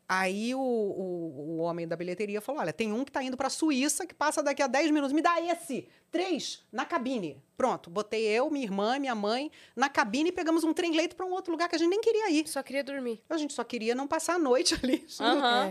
Aí 0.09 0.55
o, 0.55 0.59
o, 0.59 1.35
o 1.37 1.59
homem 1.59 1.87
da 1.87 1.95
bilheteria 1.95 2.41
falou: 2.41 2.63
olha, 2.63 2.73
tem 2.73 2.91
um 2.93 3.05
que 3.05 3.11
está 3.11 3.23
indo 3.23 3.37
para 3.37 3.49
a 3.49 3.51
Suíça 3.51 4.07
que 4.07 4.15
passa 4.15 4.43
daqui 4.43 4.63
a 4.63 4.67
10 4.67 4.91
minutos. 4.91 5.13
Me 5.13 5.21
dá 5.21 5.39
esse. 5.41 5.87
Três 6.11 6.65
na 6.73 6.87
cabine. 6.87 7.43
Pronto, 7.59 7.91
botei 7.91 8.25
eu, 8.25 8.51
minha 8.51 8.65
irmã, 8.65 8.99
minha 8.99 9.15
mãe 9.15 9.51
na 9.77 9.91
cabine 9.91 10.31
e 10.31 10.33
pegamos 10.33 10.65
um 10.65 10.73
trem 10.73 10.97
leito 10.97 11.15
para 11.15 11.27
um 11.27 11.33
outro 11.33 11.53
lugar 11.53 11.69
que 11.69 11.75
a 11.75 11.79
gente 11.79 11.91
nem 11.91 12.01
queria 12.01 12.31
ir. 12.31 12.49
Só 12.49 12.63
queria 12.63 12.83
dormir. 12.83 13.21
A 13.29 13.37
gente 13.37 13.53
só 13.53 13.63
queria 13.63 13.95
não 13.95 14.07
passar 14.07 14.37
a 14.37 14.39
noite 14.39 14.75
ali, 14.83 15.05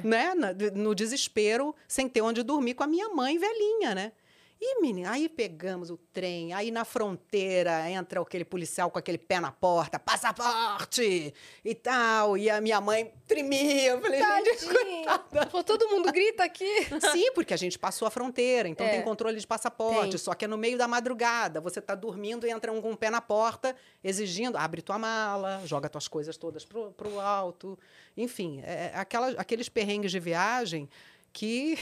né? 0.04 0.34
No 0.76 0.94
desespero, 0.94 1.74
sem 1.88 2.08
ter 2.08 2.22
onde 2.22 2.44
dormir 2.44 2.76
com 2.76 2.84
a 2.84 2.88
minha 2.88 3.10
mãe 3.10 3.40
velhinha, 3.40 3.96
né? 3.96 4.12
E, 4.60 4.82
menina, 4.82 5.12
aí 5.12 5.30
pegamos 5.30 5.92
o 5.92 5.98
trem, 5.98 6.52
aí 6.52 6.72
na 6.72 6.84
fronteira 6.84 7.88
entra 7.92 8.20
aquele 8.20 8.44
policial 8.44 8.90
com 8.90 8.98
aquele 8.98 9.20
pé 9.20 9.40
na 9.40 9.52
porta, 9.52 10.00
passaporte 10.00 11.32
e 11.64 11.76
tal, 11.76 12.36
e 12.36 12.50
a 12.50 12.60
minha 12.60 12.82
mãe 12.82 13.14
tremia. 13.28 13.92
Eu 13.92 14.02
falei, 14.02 14.20
gente, 14.20 14.66
Tadinha. 14.66 15.46
Falou, 15.50 15.64
todo 15.64 15.88
mundo 15.90 16.12
grita 16.12 16.44
aqui. 16.44 16.86
Sim, 17.12 17.32
porque 17.34 17.54
a 17.54 17.58
gente 17.58 17.78
passou 17.78 18.08
a 18.08 18.12
fronteira, 18.12 18.68
então 18.68 18.86
É. 18.86 18.90
tem 18.90 19.02
controle 19.04 19.40
de 19.40 19.46
passaporte, 19.46 20.10
Tem. 20.10 20.18
só 20.18 20.34
que 20.34 20.46
é 20.46 20.48
no 20.48 20.58
meio 20.58 20.76
da 20.78 20.88
madrugada. 20.88 21.62
Você 21.62 21.80
tá 21.80 21.94
dormindo 21.94 22.48
e 22.48 22.50
entra 22.50 22.72
um 22.72 22.82
com 22.82 22.92
o 22.92 22.98
pé 22.98 23.12
na 23.12 23.22
porta, 23.22 23.76
exigindo, 24.04 24.58
abre 24.58 24.82
tua 24.82 24.98
mala, 24.98 25.62
joga 25.66 25.88
tuas 25.88 26.08
coisas 26.08 26.36
todas 26.36 26.66
pro, 26.66 26.92
pro 26.94 27.20
alto. 27.20 27.78
Enfim, 28.18 28.60
é, 28.64 28.92
aquela, 28.96 29.30
aqueles 29.40 29.70
perrengues 29.70 30.10
de 30.12 30.20
viagem 30.20 30.90
que. 31.32 31.78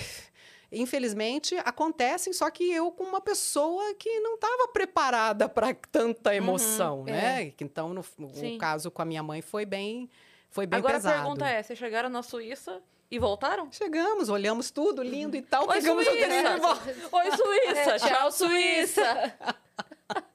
Infelizmente 0.71 1.55
acontecem, 1.63 2.33
só 2.33 2.49
que 2.49 2.71
eu 2.71 2.91
com 2.91 3.03
uma 3.03 3.21
pessoa 3.21 3.93
que 3.95 4.19
não 4.19 4.35
estava 4.35 4.67
preparada 4.69 5.47
para 5.47 5.73
tanta 5.91 6.35
emoção, 6.35 7.03
né? 7.03 7.53
Então, 7.59 7.93
no, 7.93 8.01
o 8.17 8.57
caso 8.57 8.89
com 8.91 9.01
a 9.01 9.05
minha 9.05 9.21
mãe 9.23 9.41
foi 9.41 9.65
bem, 9.65 10.09
foi 10.49 10.65
bem 10.65 10.79
Agora 10.79 10.95
pesado. 10.95 11.15
a 11.15 11.21
pergunta 11.21 11.47
é: 11.47 11.61
vocês 11.63 11.77
chegaram 11.79 12.09
na 12.09 12.23
Suíça 12.23 12.81
e 13.09 13.19
voltaram? 13.19 13.71
Chegamos, 13.71 14.27
olhamos 14.29 14.71
tudo 14.71 15.03
lindo 15.03 15.37
e 15.37 15.41
tal, 15.41 15.67
Oi, 15.67 15.75
pegamos 15.75 16.05
o 16.07 16.09
Suíça! 16.09 16.57
volta. 16.57 16.95
Oi, 17.11 17.31
Suíça! 17.37 17.91
É, 17.95 17.99
tchau, 17.99 18.31
Suíça! 18.31 19.33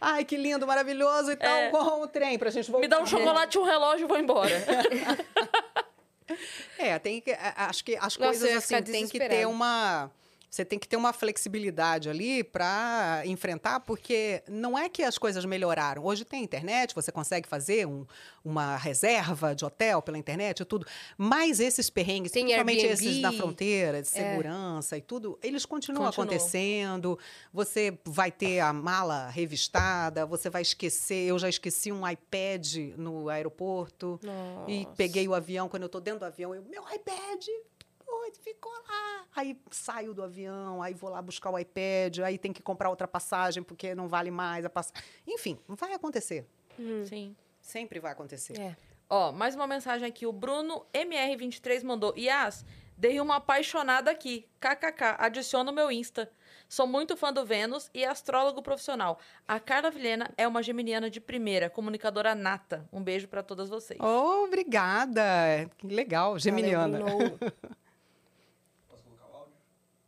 Ai, 0.00 0.24
que 0.24 0.36
lindo, 0.36 0.66
maravilhoso 0.66 1.30
e 1.32 1.36
tal, 1.36 1.48
É. 1.56 1.68
com 1.70 2.02
o 2.02 2.06
trem 2.06 2.38
pra 2.38 2.50
gente 2.50 2.70
voltar. 2.70 2.80
Me 2.82 2.88
dá 2.88 3.00
um 3.00 3.06
chocolate 3.06 3.58
e 3.58 3.60
um 3.60 3.64
relógio 3.64 4.04
e 4.06 4.08
vou 4.08 4.18
embora. 4.18 4.50
É, 6.78 6.98
tem 6.98 7.20
que, 7.20 7.32
acho 7.32 7.84
que 7.84 7.96
as 7.96 8.02
Nossa, 8.02 8.18
coisas 8.18 8.56
assim 8.56 8.82
tem 8.82 9.08
que 9.08 9.18
ter 9.18 9.46
uma 9.46 10.10
você 10.50 10.64
tem 10.64 10.78
que 10.80 10.88
ter 10.88 10.96
uma 10.96 11.12
flexibilidade 11.12 12.10
ali 12.10 12.42
para 12.42 13.22
enfrentar, 13.24 13.78
porque 13.80 14.42
não 14.48 14.76
é 14.76 14.88
que 14.88 15.02
as 15.04 15.16
coisas 15.16 15.44
melhoraram. 15.44 16.04
Hoje 16.04 16.24
tem 16.24 16.42
internet, 16.42 16.92
você 16.94 17.12
consegue 17.12 17.46
fazer 17.46 17.86
um- 17.86 18.04
uma 18.44 18.76
reserva 18.76 19.54
de 19.54 19.64
hotel 19.64 20.02
pela 20.02 20.18
internet 20.18 20.60
e 20.60 20.64
tudo. 20.64 20.84
Mas 21.16 21.60
esses 21.60 21.88
perrengues, 21.88 22.32
Tem 22.32 22.44
principalmente 22.44 22.80
Airbnb. 22.84 23.06
esses 23.08 23.22
da 23.22 23.32
fronteira, 23.32 24.02
de 24.02 24.08
É. 24.08 24.10
segurança 24.10 24.96
e 24.98 25.00
tudo, 25.00 25.38
eles 25.42 25.64
continuam, 25.64 26.06
Continuam. 26.06 26.26
acontecendo. 26.28 27.18
Você 27.52 27.96
vai 28.04 28.32
ter 28.32 28.58
a 28.60 28.72
mala 28.72 29.28
revistada, 29.28 30.26
você 30.26 30.50
vai 30.50 30.62
esquecer. 30.62 31.28
Eu 31.28 31.38
já 31.38 31.48
esqueci 31.48 31.92
um 31.92 32.08
iPad 32.08 32.76
no 32.96 33.28
aeroporto. 33.28 34.18
E 34.66 34.82
Nossa. 34.84 34.96
peguei 34.96 35.28
o 35.28 35.34
avião, 35.34 35.68
quando 35.68 35.84
eu 35.84 35.88
tô 35.88 36.00
dentro 36.00 36.20
do 36.20 36.24
avião, 36.26 36.52
eu, 36.54 36.64
meu 36.64 36.82
iPad, 36.92 37.46
pô, 38.20 38.42
ficou 38.42 38.72
lá. 38.72 39.24
Aí 39.34 39.58
saio 39.70 40.12
do 40.12 40.22
avião, 40.22 40.82
aí 40.82 40.94
vou 40.94 41.10
lá 41.10 41.22
buscar 41.22 41.50
o 41.50 41.58
iPad, 41.58 42.18
aí 42.20 42.38
tem 42.38 42.52
que 42.52 42.62
comprar 42.62 42.90
outra 42.90 43.08
passagem, 43.08 43.62
porque 43.62 43.94
não 43.94 44.08
vale 44.08 44.30
mais 44.30 44.64
a 44.64 44.70
passagem. 44.70 45.02
Enfim, 45.26 45.58
vai 45.68 45.92
acontecer. 45.92 46.46
Sim. 47.06 47.34
Sempre 47.60 48.00
vai 48.00 48.12
acontecer. 48.12 48.58
É. 48.58 48.76
Ó, 49.08 49.32
mais 49.32 49.54
uma 49.54 49.66
mensagem 49.66 50.06
aqui. 50.06 50.26
O 50.26 50.32
Bruno 50.32 50.86
MR23 50.94 51.82
mandou. 51.84 52.14
Yas, 52.16 52.64
dei 52.96 53.20
uma 53.20 53.36
apaixonada 53.36 54.10
aqui. 54.10 54.48
KKK, 54.60 55.16
adiciona 55.18 55.70
o 55.70 55.74
meu 55.74 55.90
Insta. 55.90 56.30
Sou 56.68 56.86
muito 56.86 57.16
fã 57.16 57.32
do 57.32 57.44
Vênus 57.44 57.90
e 57.92 58.04
astrólogo 58.04 58.62
profissional. 58.62 59.18
A 59.46 59.58
Carla 59.58 59.90
Vilhena 59.90 60.32
é 60.36 60.46
uma 60.46 60.62
geminiana 60.62 61.10
de 61.10 61.20
primeira, 61.20 61.68
comunicadora 61.68 62.34
nata. 62.34 62.88
Um 62.92 63.02
beijo 63.02 63.26
pra 63.26 63.42
todas 63.42 63.68
vocês. 63.68 63.98
Oh, 64.00 64.44
obrigada. 64.44 65.22
Que 65.76 65.88
legal, 65.88 66.38
geminiana. 66.38 67.00
Valeu. 67.00 67.38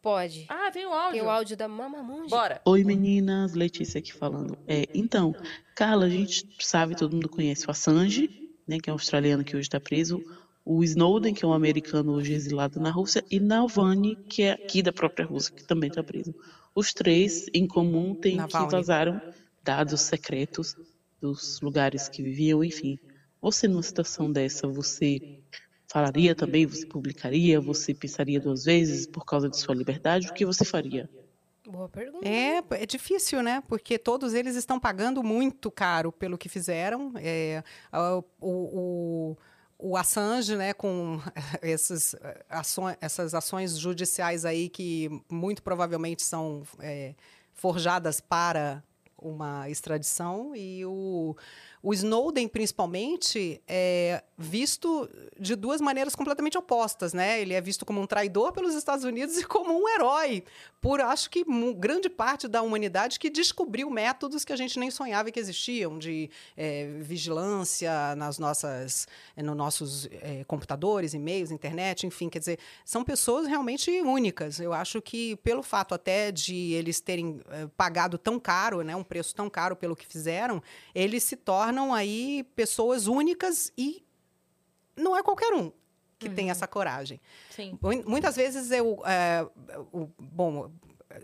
Pode. 0.03 0.47
Ah, 0.49 0.69
tem 0.73 0.85
o 0.85 0.93
áudio. 0.93 1.13
Tem 1.13 1.23
o 1.23 1.31
áudio 1.31 1.57
da 1.57 1.69
Mamamundi. 1.69 2.29
Bora. 2.29 2.61
Oi 2.65 2.83
meninas, 2.83 3.55
Letícia 3.55 4.01
aqui 4.01 4.13
falando. 4.13 4.59
É, 4.67 4.85
então, 4.93 5.33
Carla, 5.77 6.07
a 6.07 6.09
gente 6.09 6.45
sabe, 6.59 6.97
todo 6.97 7.15
mundo 7.15 7.29
conhece 7.29 7.69
o 7.69 7.71
Assange, 7.71 8.51
né, 8.67 8.81
que 8.81 8.91
é 8.91 8.93
um 8.93 8.97
australiano 8.97 9.45
que 9.45 9.55
hoje 9.55 9.69
está 9.69 9.79
preso, 9.79 10.21
o 10.65 10.83
Snowden, 10.83 11.33
que 11.33 11.45
é 11.45 11.49
um 11.49 11.53
americano 11.53 12.15
hoje 12.15 12.33
exilado 12.33 12.81
na 12.81 12.91
Rússia, 12.91 13.25
e 13.31 13.39
Navalny, 13.39 14.17
que 14.17 14.43
é 14.43 14.51
aqui 14.51 14.83
da 14.83 14.93
própria 14.93 15.25
Rússia, 15.25 15.55
que 15.55 15.63
também 15.63 15.89
está 15.89 16.03
preso. 16.03 16.35
Os 16.75 16.93
três, 16.93 17.47
em 17.55 17.69
comum, 17.69 18.13
têm 18.13 18.37
Navalny. 18.37 18.67
que 18.67 18.73
vazaram 18.73 19.23
dados 19.63 20.01
secretos 20.01 20.77
dos 21.21 21.61
lugares 21.61 22.09
que 22.09 22.25
viviam, 22.25 22.65
enfim. 22.65 22.99
Você, 23.41 23.69
numa 23.69 23.83
situação 23.85 24.33
dessa, 24.33 24.67
você 24.67 25.39
falaria 25.93 26.35
também, 26.35 26.65
você 26.65 26.87
publicaria, 26.87 27.61
você 27.61 27.93
pensaria 27.93 28.41
duas 28.41 28.65
vezes 28.65 29.07
por 29.07 29.27
causa 29.27 29.47
de 29.47 29.59
sua 29.59 29.75
liberdade? 29.75 30.29
O 30.29 30.33
que 30.33 30.47
você 30.47 30.65
faria? 30.65 31.09
Boa 31.69 31.87
pergunta. 31.87 32.27
É, 32.27 32.63
é 32.71 32.87
difícil, 32.87 33.43
né? 33.43 33.63
Porque 33.69 33.99
todos 33.99 34.33
eles 34.33 34.57
estão 34.57 34.81
pagando 34.81 35.23
muito 35.23 35.71
caro 35.71 36.11
pelo 36.11 36.39
que 36.39 36.49
fizeram. 36.49 37.13
É, 37.17 37.63
o, 37.93 38.25
o, 38.41 39.37
o 39.79 39.97
Assange, 39.99 40.57
né, 40.57 40.73
com 40.73 41.21
essas 41.61 42.17
ações, 42.49 42.97
essas 42.99 43.35
ações 43.35 43.77
judiciais 43.77 44.47
aí 44.47 44.71
que 44.71 45.11
muito 45.31 45.63
provavelmente 45.63 46.23
são 46.23 46.63
é, 46.81 47.15
forjadas 47.53 48.19
para 48.19 48.83
uma 49.19 49.69
extradição 49.69 50.57
e 50.57 50.85
o, 50.85 51.37
o 51.83 51.93
Snowden 51.93 52.47
principalmente 52.47 53.61
é 53.67 54.23
visto 54.39 55.09
de 55.39 55.57
duas 55.57 55.81
maneiras 55.81 56.15
completamente 56.15 56.57
opostas, 56.57 57.13
né? 57.13 57.41
Ele 57.41 57.55
é 57.55 57.61
visto 57.61 57.85
como 57.85 58.01
um 58.01 58.07
traidor 58.07 58.53
pelos 58.53 58.75
Estados 58.75 59.05
Unidos 59.05 59.37
e 59.39 59.45
como 59.45 59.73
um 59.73 59.89
herói 59.89 60.45
por 60.81 61.01
acho 61.01 61.31
que 61.31 61.45
grande 61.77 62.11
parte 62.11 62.49
da 62.49 62.61
humanidade 62.61 63.19
que 63.21 63.31
descobriu 63.31 63.89
métodos 63.89 64.45
que 64.45 64.53
a 64.53 64.57
gente 64.57 64.81
nem 64.81 64.91
sonhava 64.91 65.31
que 65.31 65.39
existiam 65.39 65.97
de 65.97 66.29
é, 66.57 66.87
vigilância 66.99 68.17
nas 68.17 68.37
nossas 68.39 69.07
é, 69.37 69.43
nos 69.45 69.57
nossos 69.57 70.09
é, 70.11 70.43
computadores, 70.45 71.15
e-mails, 71.15 71.53
internet, 71.53 72.05
enfim, 72.05 72.29
quer 72.29 72.41
dizer, 72.41 72.59
são 72.85 73.05
pessoas 73.05 73.47
realmente 73.47 73.91
únicas. 74.03 74.59
Eu 74.59 74.73
acho 74.73 75.01
que 75.01 75.37
pelo 75.37 75.63
fato 75.63 75.95
até 75.95 76.33
de 76.33 76.73
eles 76.73 77.01
terem 77.01 77.41
é, 77.51 77.69
pagado 77.77 78.19
tão 78.19 78.41
caro, 78.41 78.83
né, 78.83 78.97
um 78.97 79.05
preço 79.05 79.35
tão 79.35 79.49
caro 79.49 79.77
pelo 79.77 79.95
que 79.95 80.07
fizeram, 80.07 80.61
eles 80.93 81.23
se 81.23 81.37
tornam 81.37 81.72
aí 81.95 82.43
pessoas 82.55 83.07
únicas 83.07 83.73
e 83.79 84.05
não 84.97 85.17
é 85.17 85.23
qualquer 85.23 85.53
um 85.55 85.73
que 86.19 86.29
tem 86.31 86.51
essa 86.51 86.69
coragem. 86.69 87.21
Sim. 87.51 87.77
Mui- 87.83 88.05
Muitas 88.07 88.37
vezes 88.37 88.71
eu, 88.71 89.03
é, 89.05 89.45
o- 89.93 90.09
bom, 90.19 90.71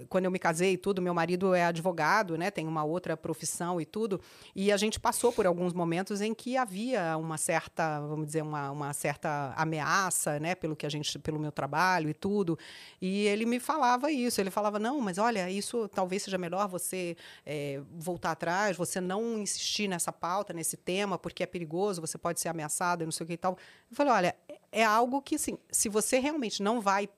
quando 0.09 0.25
eu 0.27 0.31
me 0.31 0.39
casei 0.39 0.73
e 0.73 0.77
tudo, 0.79 1.01
meu 1.03 1.15
marido 1.15 1.55
é 1.55 1.65
advogado, 1.65 2.37
né? 2.37 2.51
Tem 2.51 2.67
uma 2.67 2.85
outra 2.85 3.17
profissão 3.17 3.81
e 3.81 3.85
tudo, 3.85 4.21
e 4.55 4.71
a 4.73 4.77
gente 4.77 4.99
passou 5.01 5.33
por 5.33 5.47
alguns 5.47 5.73
momentos 5.73 6.21
em 6.21 6.35
que 6.35 6.57
havia 6.57 7.17
uma 7.17 7.37
certa, 7.39 8.01
vamos 8.01 8.27
dizer, 8.27 8.43
uma, 8.43 8.71
uma 8.71 8.93
certa 8.93 9.53
ameaça, 9.57 10.39
né? 10.41 10.55
Pelo 10.55 10.77
que 10.77 10.87
a 10.87 10.89
gente, 10.89 11.19
pelo 11.19 11.39
meu 11.39 11.53
trabalho 11.53 12.09
e 12.09 12.15
tudo. 12.15 12.59
E 13.01 13.27
ele 13.27 13.45
me 13.47 13.59
falava 13.61 14.11
isso. 14.11 14.41
Ele 14.41 14.51
falava 14.51 14.79
não, 14.79 15.01
mas 15.01 15.19
olha, 15.19 15.51
isso 15.51 15.89
talvez 15.89 16.23
seja 16.23 16.39
melhor 16.39 16.69
você 16.69 17.17
é, 17.45 17.81
voltar 17.93 18.33
atrás, 18.33 18.77
você 18.77 19.01
não 19.01 19.39
insistir 19.39 19.89
nessa 19.89 20.13
pauta, 20.13 20.53
nesse 20.53 20.77
tema, 20.77 21.19
porque 21.19 21.43
é 21.43 21.47
perigoso, 21.47 22.01
você 22.01 22.19
pode 22.19 22.41
ser 22.41 22.49
ameaçado, 22.49 23.05
não 23.05 23.13
sei 23.13 23.25
o 23.25 23.27
que 23.27 23.33
e 23.35 23.37
tal. 23.37 23.57
Eu 23.91 23.97
falei, 23.97 24.13
olha, 24.13 24.37
é- 24.49 24.59
é 24.71 24.85
algo 24.85 25.23
que, 25.23 25.37
assim, 25.37 25.57
se 25.71 25.89
você 25.89 26.19
realmente 26.19 26.63
não 26.63 26.81
vai 26.81 27.09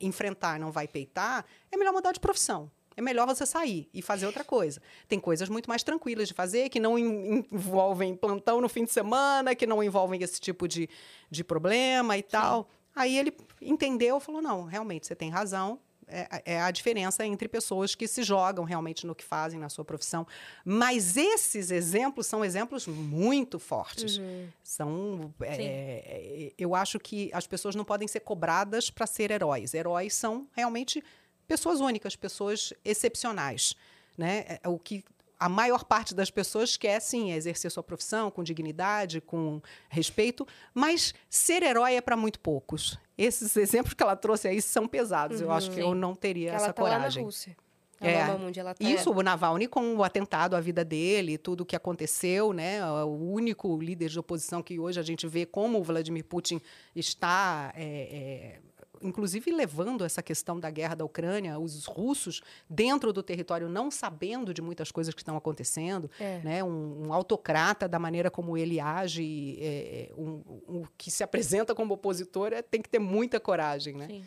enfrentar, 0.00 0.58
não 0.58 0.70
vai 0.70 0.86
peitar, 0.88 1.44
é 1.70 1.76
melhor 1.76 1.92
mudar 1.92 2.12
de 2.12 2.20
profissão. 2.20 2.70
É 2.96 3.00
melhor 3.00 3.26
você 3.28 3.46
sair 3.46 3.88
e 3.94 4.02
fazer 4.02 4.26
outra 4.26 4.42
coisa. 4.42 4.82
Tem 5.06 5.20
coisas 5.20 5.48
muito 5.48 5.68
mais 5.68 5.84
tranquilas 5.84 6.26
de 6.26 6.34
fazer, 6.34 6.68
que 6.68 6.80
não 6.80 6.98
en- 6.98 7.44
envolvem 7.52 8.16
plantão 8.16 8.60
no 8.60 8.68
fim 8.68 8.82
de 8.84 8.90
semana, 8.90 9.54
que 9.54 9.68
não 9.68 9.80
envolvem 9.82 10.20
esse 10.20 10.40
tipo 10.40 10.66
de, 10.66 10.88
de 11.30 11.44
problema 11.44 12.18
e 12.18 12.22
tal. 12.24 12.68
Aí 12.96 13.16
ele 13.16 13.32
entendeu, 13.62 14.18
falou: 14.18 14.42
não, 14.42 14.64
realmente, 14.64 15.06
você 15.06 15.14
tem 15.14 15.30
razão. 15.30 15.78
É, 16.08 16.54
é 16.54 16.60
a 16.60 16.70
diferença 16.70 17.24
entre 17.24 17.48
pessoas 17.48 17.94
que 17.94 18.08
se 18.08 18.22
jogam 18.22 18.64
realmente 18.64 19.06
no 19.06 19.14
que 19.14 19.24
fazem 19.24 19.58
na 19.60 19.68
sua 19.68 19.84
profissão. 19.84 20.26
Mas 20.64 21.16
esses 21.16 21.70
exemplos 21.70 22.26
são 22.26 22.44
exemplos 22.44 22.86
muito 22.86 23.58
fortes. 23.58 24.20
São. 24.62 25.32
é, 25.40 25.64
é, 25.64 26.52
eu 26.58 26.74
acho 26.74 26.98
que 26.98 27.30
as 27.32 27.46
pessoas 27.46 27.74
não 27.74 27.84
podem 27.84 28.08
ser 28.08 28.20
cobradas 28.20 28.90
para 28.90 29.06
ser 29.06 29.30
heróis. 29.30 29.74
Heróis 29.74 30.14
são 30.14 30.46
realmente 30.56 31.02
pessoas 31.46 31.80
únicas, 31.80 32.16
pessoas 32.16 32.72
excepcionais. 32.84 33.74
Né? 34.16 34.58
É, 34.62 34.68
O 34.68 34.78
que 34.78 35.04
a 35.38 35.48
maior 35.48 35.84
parte 35.84 36.14
das 36.14 36.30
pessoas 36.30 36.76
quer, 36.76 37.00
sim, 37.00 37.32
exercer 37.32 37.70
sua 37.70 37.82
profissão 37.82 38.30
com 38.30 38.42
dignidade, 38.42 39.20
com 39.20 39.60
respeito, 39.88 40.46
mas 40.74 41.14
ser 41.30 41.62
herói 41.62 41.94
é 41.94 42.00
para 42.00 42.16
muito 42.16 42.40
poucos. 42.40 42.98
Esses 43.16 43.56
exemplos 43.56 43.94
que 43.94 44.02
ela 44.02 44.16
trouxe 44.16 44.48
aí 44.48 44.60
são 44.60 44.88
pesados. 44.88 45.40
Eu 45.40 45.50
acho 45.52 45.70
que 45.70 45.80
eu 45.80 45.94
não 45.94 46.14
teria 46.14 46.50
Que 46.50 46.56
essa 46.56 46.64
ela 46.66 46.72
tá 46.72 46.82
lá 46.82 46.88
na 46.90 46.96
coragem. 46.96 47.24
Rússia. 47.24 47.56
É. 48.00 48.12
Ela 48.12 48.74
tá 48.74 48.84
Isso, 48.84 49.10
o 49.10 49.22
Navalny 49.22 49.66
com 49.66 49.96
o 49.96 50.04
atentado 50.04 50.54
à 50.54 50.60
vida 50.60 50.84
dele, 50.84 51.36
tudo 51.36 51.62
o 51.62 51.66
que 51.66 51.74
aconteceu, 51.74 52.52
né? 52.52 52.84
O 53.02 53.32
único 53.32 53.76
líder 53.76 54.08
de 54.08 54.18
oposição 54.18 54.62
que 54.62 54.78
hoje 54.78 55.00
a 55.00 55.02
gente 55.02 55.26
vê 55.26 55.44
como 55.44 55.78
o 55.78 55.82
Vladimir 55.82 56.24
Putin 56.24 56.60
está, 56.94 57.72
é, 57.74 57.82
é, 57.82 58.60
inclusive 59.02 59.50
levando 59.52 60.04
essa 60.04 60.22
questão 60.22 60.58
da 60.58 60.70
guerra 60.70 60.94
da 60.94 61.04
Ucrânia, 61.04 61.58
os 61.58 61.84
russos 61.86 62.40
dentro 62.68 63.12
do 63.12 63.22
território 63.22 63.68
não 63.68 63.90
sabendo 63.90 64.52
de 64.54 64.60
muitas 64.62 64.90
coisas 64.90 65.14
que 65.14 65.20
estão 65.20 65.36
acontecendo, 65.36 66.10
É. 66.18 66.38
né? 66.40 66.64
Um, 66.64 67.06
um 67.08 67.12
autocrata 67.12 67.86
da 67.88 67.98
maneira 67.98 68.30
como 68.30 68.56
ele 68.56 68.80
age, 68.80 69.58
é, 69.60 70.10
um, 70.16 70.42
um 70.68 70.82
que 70.96 71.10
se 71.10 71.22
apresenta 71.22 71.74
como 71.74 71.94
opositor, 71.94 72.52
é, 72.52 72.62
tem 72.62 72.80
que 72.82 72.88
ter 72.88 72.98
muita 72.98 73.38
coragem, 73.40 73.94
né? 73.94 74.06
Sim. 74.08 74.24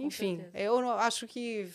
Enfim, 0.00 0.36
certeza. 0.38 0.64
eu 0.64 0.90
acho 0.90 1.26
que 1.26 1.68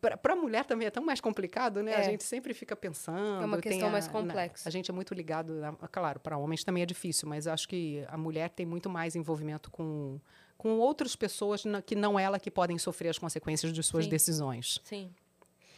para 0.00 0.32
a 0.32 0.36
mulher 0.36 0.64
também 0.64 0.88
é 0.88 0.90
tão 0.90 1.04
mais 1.04 1.20
complicado, 1.20 1.84
né? 1.84 1.94
A 1.94 2.00
É. 2.00 2.02
gente 2.02 2.24
sempre 2.24 2.52
fica 2.52 2.74
pensando. 2.74 3.42
É 3.42 3.46
uma 3.46 3.58
questão 3.60 3.86
a- 3.88 3.92
mais 3.92 4.06
na- 4.08 4.12
complexa. 4.12 4.68
a 4.68 4.72
gente 4.72 4.90
é 4.90 4.94
muito 4.94 5.14
ligado, 5.14 5.54
na- 5.54 5.72
claro, 5.72 6.18
para 6.18 6.36
homens 6.36 6.64
também 6.64 6.82
é 6.82 6.86
difícil, 6.86 7.28
mas 7.28 7.46
acho 7.46 7.68
que 7.68 8.04
a 8.08 8.16
mulher 8.18 8.50
tem 8.50 8.66
muito 8.66 8.90
mais 8.90 9.14
envolvimento 9.14 9.70
com, 9.70 10.18
com 10.58 10.78
outras 10.80 11.14
pessoas 11.16 11.64
na- 11.64 11.80
que 11.80 11.94
não 11.94 12.18
ela 12.18 12.38
que 12.38 12.50
podem 12.50 12.76
sofrer 12.76 13.08
as 13.08 13.18
consequências 13.18 13.72
de 13.72 13.82
suas 13.82 14.04
Sim. 14.04 14.10
decisões. 14.10 14.80
Sim, 14.84 15.14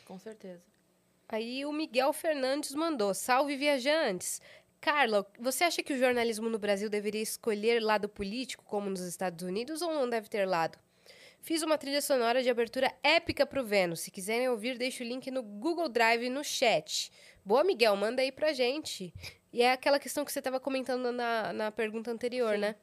com 0.07 0.19
certeza. 0.19 0.62
Aí 1.28 1.65
o 1.65 1.73
Miguel 1.73 2.12
Fernandes 2.12 2.74
mandou: 2.74 3.15
Salve 3.15 3.55
viajantes! 3.57 4.40
Carla, 4.81 5.27
você 5.39 5.62
acha 5.65 5.82
que 5.82 5.93
o 5.93 5.98
jornalismo 5.98 6.48
no 6.48 6.59
Brasil 6.59 6.89
deveria 6.89 7.20
escolher 7.20 7.81
lado 7.82 8.09
político, 8.09 8.65
como 8.65 8.89
nos 8.89 9.02
Estados 9.02 9.44
Unidos, 9.44 9.82
ou 9.82 9.93
não 9.94 10.09
deve 10.09 10.28
ter 10.28 10.47
lado? 10.47 10.78
Fiz 11.43 11.62
uma 11.62 11.77
trilha 11.78 12.01
sonora 12.02 12.43
de 12.43 12.48
abertura 12.51 12.90
épica 13.02 13.47
pro 13.47 13.65
Vênus. 13.65 14.01
Se 14.01 14.11
quiserem 14.11 14.48
ouvir, 14.48 14.77
deixo 14.78 15.02
o 15.02 15.07
link 15.07 15.31
no 15.31 15.43
Google 15.43 15.89
Drive 15.89 16.28
no 16.31 16.43
chat. 16.43 17.11
Boa, 17.44 17.62
Miguel, 17.62 17.94
manda 17.97 18.20
aí 18.23 18.32
pra 18.32 18.52
gente. 18.55 19.12
E 19.52 19.62
é 19.62 19.73
aquela 19.73 19.98
questão 19.98 20.24
que 20.24 20.32
você 20.32 20.39
estava 20.40 20.59
comentando 20.61 21.12
na, 21.12 21.52
na 21.52 21.70
pergunta 21.70 22.11
anterior, 22.11 22.55
Sim. 22.55 22.61
né? 22.61 22.77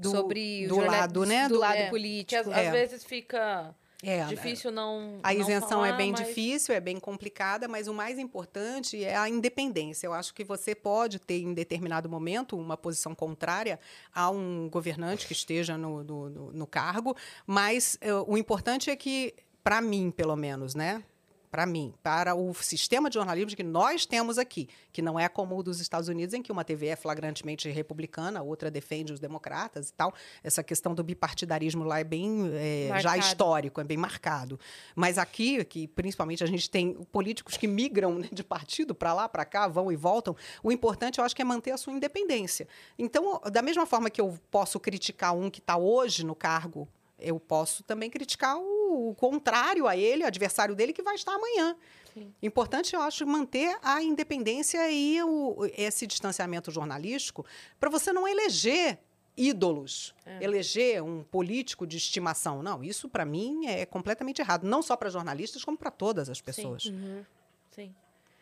Do, 0.00 0.10
Sobre 0.10 0.66
do 0.66 0.76
lado, 0.80 1.26
né? 1.26 1.48
do 1.48 1.58
lado 1.58 1.76
É, 1.76 1.90
político. 1.90 2.42
Que 2.44 2.50
às, 2.50 2.66
É. 2.66 2.70
vezes 2.70 3.04
fica 3.04 3.74
É, 4.02 4.24
difícil 4.24 4.70
não. 4.70 5.20
A 5.22 5.34
não 5.34 5.40
isenção 5.42 5.68
falar, 5.68 5.88
é 5.88 5.92
bem 5.96 6.10
mas- 6.12 6.26
difícil, 6.26 6.74
é 6.74 6.80
bem 6.80 6.98
complicada, 6.98 7.68
mas 7.68 7.86
o 7.86 7.92
mais 7.92 8.18
importante 8.18 9.04
é 9.04 9.14
a 9.14 9.28
independência. 9.28 10.06
Eu 10.06 10.14
acho 10.14 10.32
que 10.32 10.42
você 10.42 10.74
pode 10.74 11.18
ter, 11.18 11.42
em 11.42 11.52
determinado 11.52 12.08
momento, 12.08 12.56
uma 12.58 12.78
posição 12.78 13.14
contrária 13.14 13.78
a 14.14 14.30
um 14.30 14.70
governante 14.70 15.26
que 15.26 15.34
esteja 15.34 15.76
no, 15.76 16.02
no, 16.02 16.30
no- 16.52 16.66
cargo, 16.66 17.14
mas 17.46 17.98
eh, 18.00 18.10
o 18.26 18.38
importante 18.38 18.88
é 18.90 18.96
que, 18.96 19.34
para 19.62 19.82
mim, 19.82 20.10
pelo 20.10 20.34
menos, 20.34 20.74
né? 20.74 21.02
Para 21.50 21.66
mim, 21.66 21.92
para 22.00 22.34
o 22.34 22.54
sistema 22.54 23.10
de 23.10 23.14
jornalismo 23.14 23.56
que 23.56 23.62
nós 23.64 24.06
temos 24.06 24.38
aqui, 24.38 24.68
que 24.92 25.02
não 25.02 25.18
é 25.18 25.28
como 25.28 25.58
o 25.58 25.62
dos 25.62 25.80
Estados 25.80 26.08
Unidos, 26.08 26.32
em 26.32 26.40
que 26.40 26.52
uma 26.52 26.62
TV 26.62 26.86
é 26.86 26.96
flagrantemente 26.96 27.68
republicana, 27.68 28.38
a 28.38 28.42
outra 28.42 28.70
defende 28.70 29.12
os 29.12 29.18
democratas 29.18 29.88
e 29.88 29.92
tal. 29.92 30.14
Essa 30.44 30.62
questão 30.62 30.94
do 30.94 31.02
bipartidarismo 31.02 31.82
lá 31.82 31.98
é 31.98 32.04
bem 32.04 32.52
eh, 32.54 33.00
já 33.00 33.16
histórico, 33.16 33.80
é 33.80 33.84
bem 33.84 33.96
marcado. 33.96 34.60
Mas 34.94 35.18
aqui, 35.18 35.64
que 35.64 35.88
principalmente 35.88 36.44
a 36.44 36.46
gente 36.46 36.70
tem 36.70 36.94
políticos 37.10 37.56
que 37.56 37.66
migram 37.66 38.20
né, 38.20 38.28
de 38.30 38.44
partido 38.44 38.94
para 38.94 39.12
lá, 39.12 39.28
para 39.28 39.44
cá, 39.44 39.66
vão 39.66 39.90
e 39.90 39.96
voltam, 39.96 40.36
o 40.62 40.70
importante 40.70 41.18
eu 41.18 41.24
acho 41.24 41.34
que 41.34 41.42
é 41.42 41.44
manter 41.44 41.72
a 41.72 41.76
sua 41.76 41.92
independência. 41.92 42.68
Então, 42.96 43.40
da 43.50 43.60
mesma 43.60 43.86
forma 43.86 44.08
que 44.08 44.20
eu 44.20 44.38
posso 44.52 44.78
criticar 44.78 45.34
um 45.34 45.50
que 45.50 45.58
está 45.58 45.76
hoje 45.76 46.24
no 46.24 46.36
cargo, 46.36 46.88
eu 47.20 47.38
posso 47.38 47.82
também 47.82 48.08
criticar 48.10 48.56
o, 48.58 49.10
o 49.10 49.14
contrário 49.14 49.86
a 49.86 49.96
ele, 49.96 50.24
o 50.24 50.26
adversário 50.26 50.74
dele, 50.74 50.92
que 50.92 51.02
vai 51.02 51.14
estar 51.14 51.34
amanhã. 51.34 51.76
Sim. 52.12 52.34
Importante, 52.42 52.94
eu 52.94 53.00
acho, 53.02 53.26
manter 53.26 53.76
a 53.82 54.02
independência 54.02 54.90
e 54.90 55.22
o- 55.22 55.56
esse 55.76 56.06
distanciamento 56.06 56.70
jornalístico 56.70 57.44
para 57.78 57.88
você 57.88 58.12
não 58.12 58.26
eleger 58.26 58.98
ídolos, 59.36 60.14
É. 60.26 60.42
eleger 60.44 61.02
um 61.02 61.22
político 61.22 61.86
de 61.86 61.96
estimação. 61.96 62.62
Não, 62.62 62.82
isso 62.82 63.08
para 63.08 63.24
mim 63.24 63.66
é 63.66 63.86
completamente 63.86 64.40
errado, 64.40 64.64
não 64.66 64.82
só 64.82 64.96
para 64.96 65.08
jornalistas, 65.08 65.64
como 65.64 65.78
para 65.78 65.90
todas 65.90 66.28
as 66.28 66.40
pessoas. 66.40 66.86
Uhum. 66.86 67.24
Sim. 67.70 67.94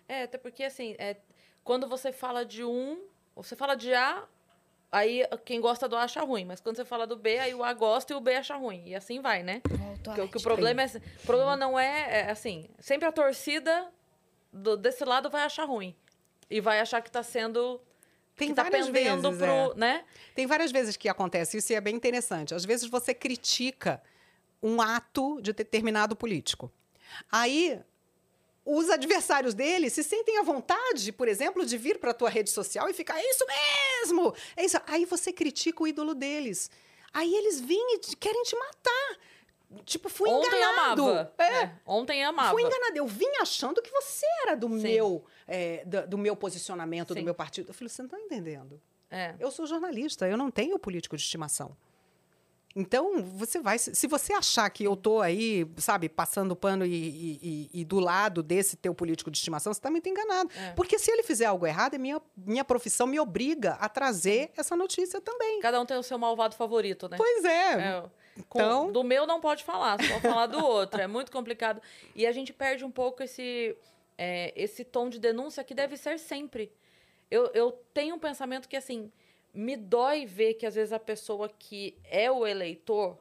É, 0.08 0.22
até 0.22 0.38
porque 0.38 0.64
assim, 0.64 0.94
é, 0.98 1.18
quando 1.62 1.86
você 1.86 2.10
fala 2.10 2.44
de 2.44 2.64
um, 2.64 2.98
você 3.36 3.54
fala 3.54 3.74
de 3.76 3.92
A, 3.94 4.26
aí 4.90 5.22
quem 5.44 5.60
gosta 5.60 5.88
do 5.88 5.96
A 5.96 6.02
acha 6.02 6.20
ruim. 6.22 6.44
Mas 6.44 6.60
quando 6.60 6.76
você 6.76 6.84
fala 6.84 7.06
do 7.06 7.16
B, 7.16 7.38
aí 7.38 7.54
o 7.54 7.62
A 7.64 7.72
gosta 7.72 8.12
e 8.12 8.16
o 8.16 8.20
B 8.20 8.34
acha 8.34 8.56
ruim. 8.56 8.82
E 8.86 8.94
assim 8.94 9.20
vai, 9.20 9.42
né? 9.42 9.60
Volto 9.68 10.12
Que, 10.14 10.20
a 10.20 10.24
o- 10.24 10.28
que 10.28 10.36
o 10.38 10.42
problema 10.42 10.82
é. 10.82 10.86
O 10.86 11.26
problema 11.26 11.56
não 11.56 11.78
é, 11.78 12.20
é, 12.20 12.30
assim, 12.30 12.68
sempre 12.78 13.06
a 13.08 13.12
torcida 13.12 13.88
do- 14.52 14.76
desse 14.76 15.04
lado 15.04 15.28
vai 15.30 15.42
achar 15.42 15.64
ruim. 15.64 15.94
E 16.50 16.60
vai 16.60 16.80
achar 16.80 17.02
que 17.02 17.10
tá 17.10 17.22
sendo. 17.22 17.80
Tem 18.36 18.54
tá 18.54 18.62
várias 18.62 18.86
vezes, 18.88 19.20
pro. 19.36 19.46
é. 19.46 19.74
né? 19.74 20.04
Tem 20.34 20.46
várias 20.46 20.70
vezes 20.70 20.96
que 20.96 21.08
acontece 21.08 21.56
isso 21.58 21.72
e 21.72 21.76
é 21.76 21.80
bem 21.80 21.94
interessante. 21.96 22.54
Às 22.54 22.64
vezes 22.64 22.88
você 22.88 23.12
critica 23.12 24.00
um 24.62 24.80
ato 24.80 25.40
de 25.42 25.52
determinado 25.52 26.14
político. 26.16 26.70
Aí 27.30 27.80
os 28.70 28.90
adversários 28.90 29.54
dele 29.54 29.88
se 29.88 30.04
sentem 30.04 30.38
à 30.38 30.42
vontade, 30.42 31.10
por 31.10 31.26
exemplo, 31.26 31.64
de 31.64 31.78
vir 31.78 31.98
para 31.98 32.10
a 32.10 32.14
tua 32.14 32.28
rede 32.28 32.50
social 32.50 32.86
e 32.90 32.92
ficar, 32.92 33.18
é 33.18 33.30
isso 33.30 33.46
mesmo! 33.46 34.34
É 34.54 34.64
isso. 34.66 34.76
Aí 34.86 35.06
você 35.06 35.32
critica 35.32 35.82
o 35.82 35.86
ídolo 35.86 36.14
deles. 36.14 36.70
Aí 37.14 37.34
eles 37.34 37.58
vêm 37.60 37.94
e 37.94 38.16
querem 38.16 38.42
te 38.42 38.54
matar. 38.54 39.18
Tipo, 39.86 40.10
fui 40.10 40.28
Ontem 40.28 40.48
enganado. 40.48 41.02
amava. 41.02 41.34
É. 41.38 41.50
né? 41.50 41.78
Ontem 41.86 42.22
amava. 42.22 42.50
Fui 42.50 42.62
enganada. 42.62 42.96
Eu 42.96 43.06
vim 43.06 43.30
achando 43.40 43.80
que 43.80 43.90
você 43.90 44.26
era 44.42 44.54
do 44.54 44.68
Sim. 44.68 44.82
meu, 44.82 45.24
é, 45.46 45.82
do, 45.86 46.06
do 46.06 46.18
meu 46.18 46.36
posicionamento, 46.36 47.14
Sim. 47.14 47.20
do 47.20 47.24
meu 47.24 47.34
partido. 47.34 47.70
Eu 47.70 47.74
falei, 47.74 47.88
você 47.88 48.02
não 48.02 48.06
está 48.06 48.20
entendendo. 48.20 48.80
É. 49.10 49.34
Eu 49.40 49.50
sou 49.50 49.66
jornalista, 49.66 50.28
eu 50.28 50.36
não 50.36 50.50
tenho 50.50 50.78
político 50.78 51.16
de 51.16 51.22
estimação. 51.22 51.74
Então, 52.76 53.22
você 53.22 53.58
vai. 53.60 53.78
Se 53.78 54.06
você 54.06 54.32
achar 54.32 54.68
que 54.70 54.84
eu 54.84 54.94
tô 54.94 55.20
aí, 55.20 55.66
sabe, 55.78 56.08
passando 56.08 56.54
pano 56.54 56.84
e, 56.86 56.90
e- 57.42 57.70
e- 57.80 57.84
do 57.84 57.98
lado 57.98 58.42
desse 58.42 58.76
teu 58.76 58.94
político 58.94 59.30
de 59.30 59.38
estimação, 59.38 59.72
você 59.72 59.80
também 59.80 59.98
está 59.98 60.10
enganado. 60.10 60.50
É. 60.56 60.72
Porque 60.72 60.98
se 60.98 61.10
ele 61.10 61.22
fizer 61.22 61.46
algo 61.46 61.66
errado, 61.66 61.94
é 61.94 61.98
minha, 61.98 62.20
minha 62.36 62.64
profissão 62.64 63.06
me 63.06 63.18
obriga 63.18 63.72
a 63.80 63.88
trazer 63.88 64.50
essa 64.56 64.76
notícia 64.76 65.20
também. 65.20 65.60
Cada 65.60 65.80
um 65.80 65.86
tem 65.86 65.96
o 65.96 66.02
seu 66.02 66.18
malvado 66.18 66.54
favorito, 66.54 67.08
né? 67.08 67.16
Pois 67.16 67.44
é. 67.44 67.72
É, 67.72 68.02
Com- 68.48 68.60
Então- 68.60 68.92
do 68.92 69.02
meu 69.02 69.26
não 69.26 69.40
pode 69.40 69.64
falar, 69.64 69.98
só 70.04 70.20
falar 70.20 70.46
do 70.46 70.64
outro. 70.64 71.00
É 71.00 71.06
muito 71.08 71.32
complicado. 71.32 71.82
E 72.14 72.26
a 72.26 72.32
gente 72.32 72.52
perde 72.52 72.84
um 72.84 72.90
pouco 72.90 73.22
esse, 73.24 73.76
é, 74.16 74.52
esse 74.54 74.84
tom 74.84 75.08
de 75.08 75.18
denúncia 75.18 75.64
que 75.64 75.74
deve 75.74 75.96
ser 75.96 76.18
sempre. 76.18 76.70
Eu, 77.30 77.50
eu 77.54 77.72
tenho 77.92 78.14
um 78.14 78.18
pensamento 78.18 78.68
que, 78.68 78.76
assim, 78.76 79.10
me 79.58 79.76
dói 79.76 80.24
ver 80.24 80.54
que 80.54 80.64
às 80.66 80.74
vezes 80.76 80.92
a 80.92 81.00
pessoa 81.00 81.48
que 81.48 81.98
é 82.04 82.30
o 82.30 82.46
eleitor, 82.46 83.18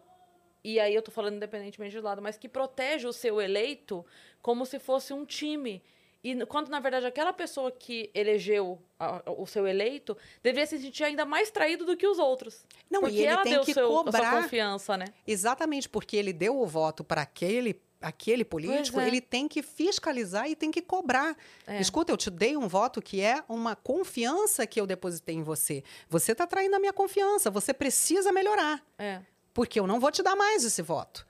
e 0.64 0.80
aí 0.80 0.93
eu 0.93 1.01
tô 1.01 1.09
falando 1.11 1.35
independentemente 1.35 1.95
do 1.95 2.03
lado, 2.03 2.22
mas 2.22 2.38
que 2.38 2.47
protege 2.47 3.07
o 3.07 3.14
seu 3.14 3.41
eleito 3.41 4.05
como 4.41 4.65
se 4.65 4.77
fosse 4.77 5.14
um 5.14 5.26
time. 5.26 5.81
E 6.23 6.45
quando, 6.45 6.68
na 6.69 6.80
verdade, 6.80 7.05
aquela 7.05 7.31
pessoa 7.31 7.72
que 7.72 8.09
elegeu 8.14 8.77
a- 8.99 9.23
o 9.38 9.45
seu 9.45 9.65
eleito 9.65 10.18
deveria 10.43 10.65
se 10.68 10.77
sentir 10.77 11.03
ainda 11.05 11.26
mais 11.26 11.49
traído 11.49 11.85
do 11.85 11.95
que 11.95 12.05
os 12.07 12.19
outros. 12.19 12.65
Não, 12.89 13.01
porque 13.01 13.15
e 13.15 13.19
ele 13.19 13.27
ela 13.27 13.43
tem 13.43 13.53
deu 13.53 13.64
que 13.64 13.73
seu, 13.73 13.85
a 13.85 13.88
sua 13.89 14.03
cobrar. 14.03 14.41
confiança, 14.43 14.97
né? 14.97 15.05
Exatamente, 15.26 15.88
porque 15.88 16.18
ele 16.18 16.34
deu 16.34 16.59
o 16.59 16.65
voto 16.68 17.03
para 17.03 17.22
aquele 17.22 17.80
aquele 18.02 18.45
político, 18.45 18.99
é. 18.99 19.07
ele 19.07 19.22
tem 19.22 19.48
que 19.48 19.61
fiscalizar 19.61 20.49
e 20.49 20.56
tem 20.56 20.72
que 20.72 20.82
cobrar. 20.82 21.36
É. 21.65 21.80
Escuta, 21.82 22.11
eu 22.11 22.18
te 22.18 22.30
dei 22.30 22.56
um 22.56 22.68
voto 22.68 23.02
que 23.02 23.22
é 23.22 23.44
uma 23.49 23.76
confiança 23.76 24.65
que 24.68 24.80
eu 24.80 24.88
depositei 24.88 25.36
em 25.36 25.44
você. 25.44 25.84
Você 26.10 26.32
está 26.32 26.45
traindo 26.45 26.76
a 26.76 26.80
minha 26.80 26.94
confiança, 26.94 27.49
você 27.49 27.74
precisa 27.74 28.32
melhorar, 28.32 28.84
É. 28.98 29.22
porque 29.53 29.80
eu 29.80 29.88
não 29.88 29.99
vou 29.99 30.11
te 30.11 30.22
dar 30.22 30.36
mais 30.36 30.64
esse 30.64 30.82
voto. 30.82 31.26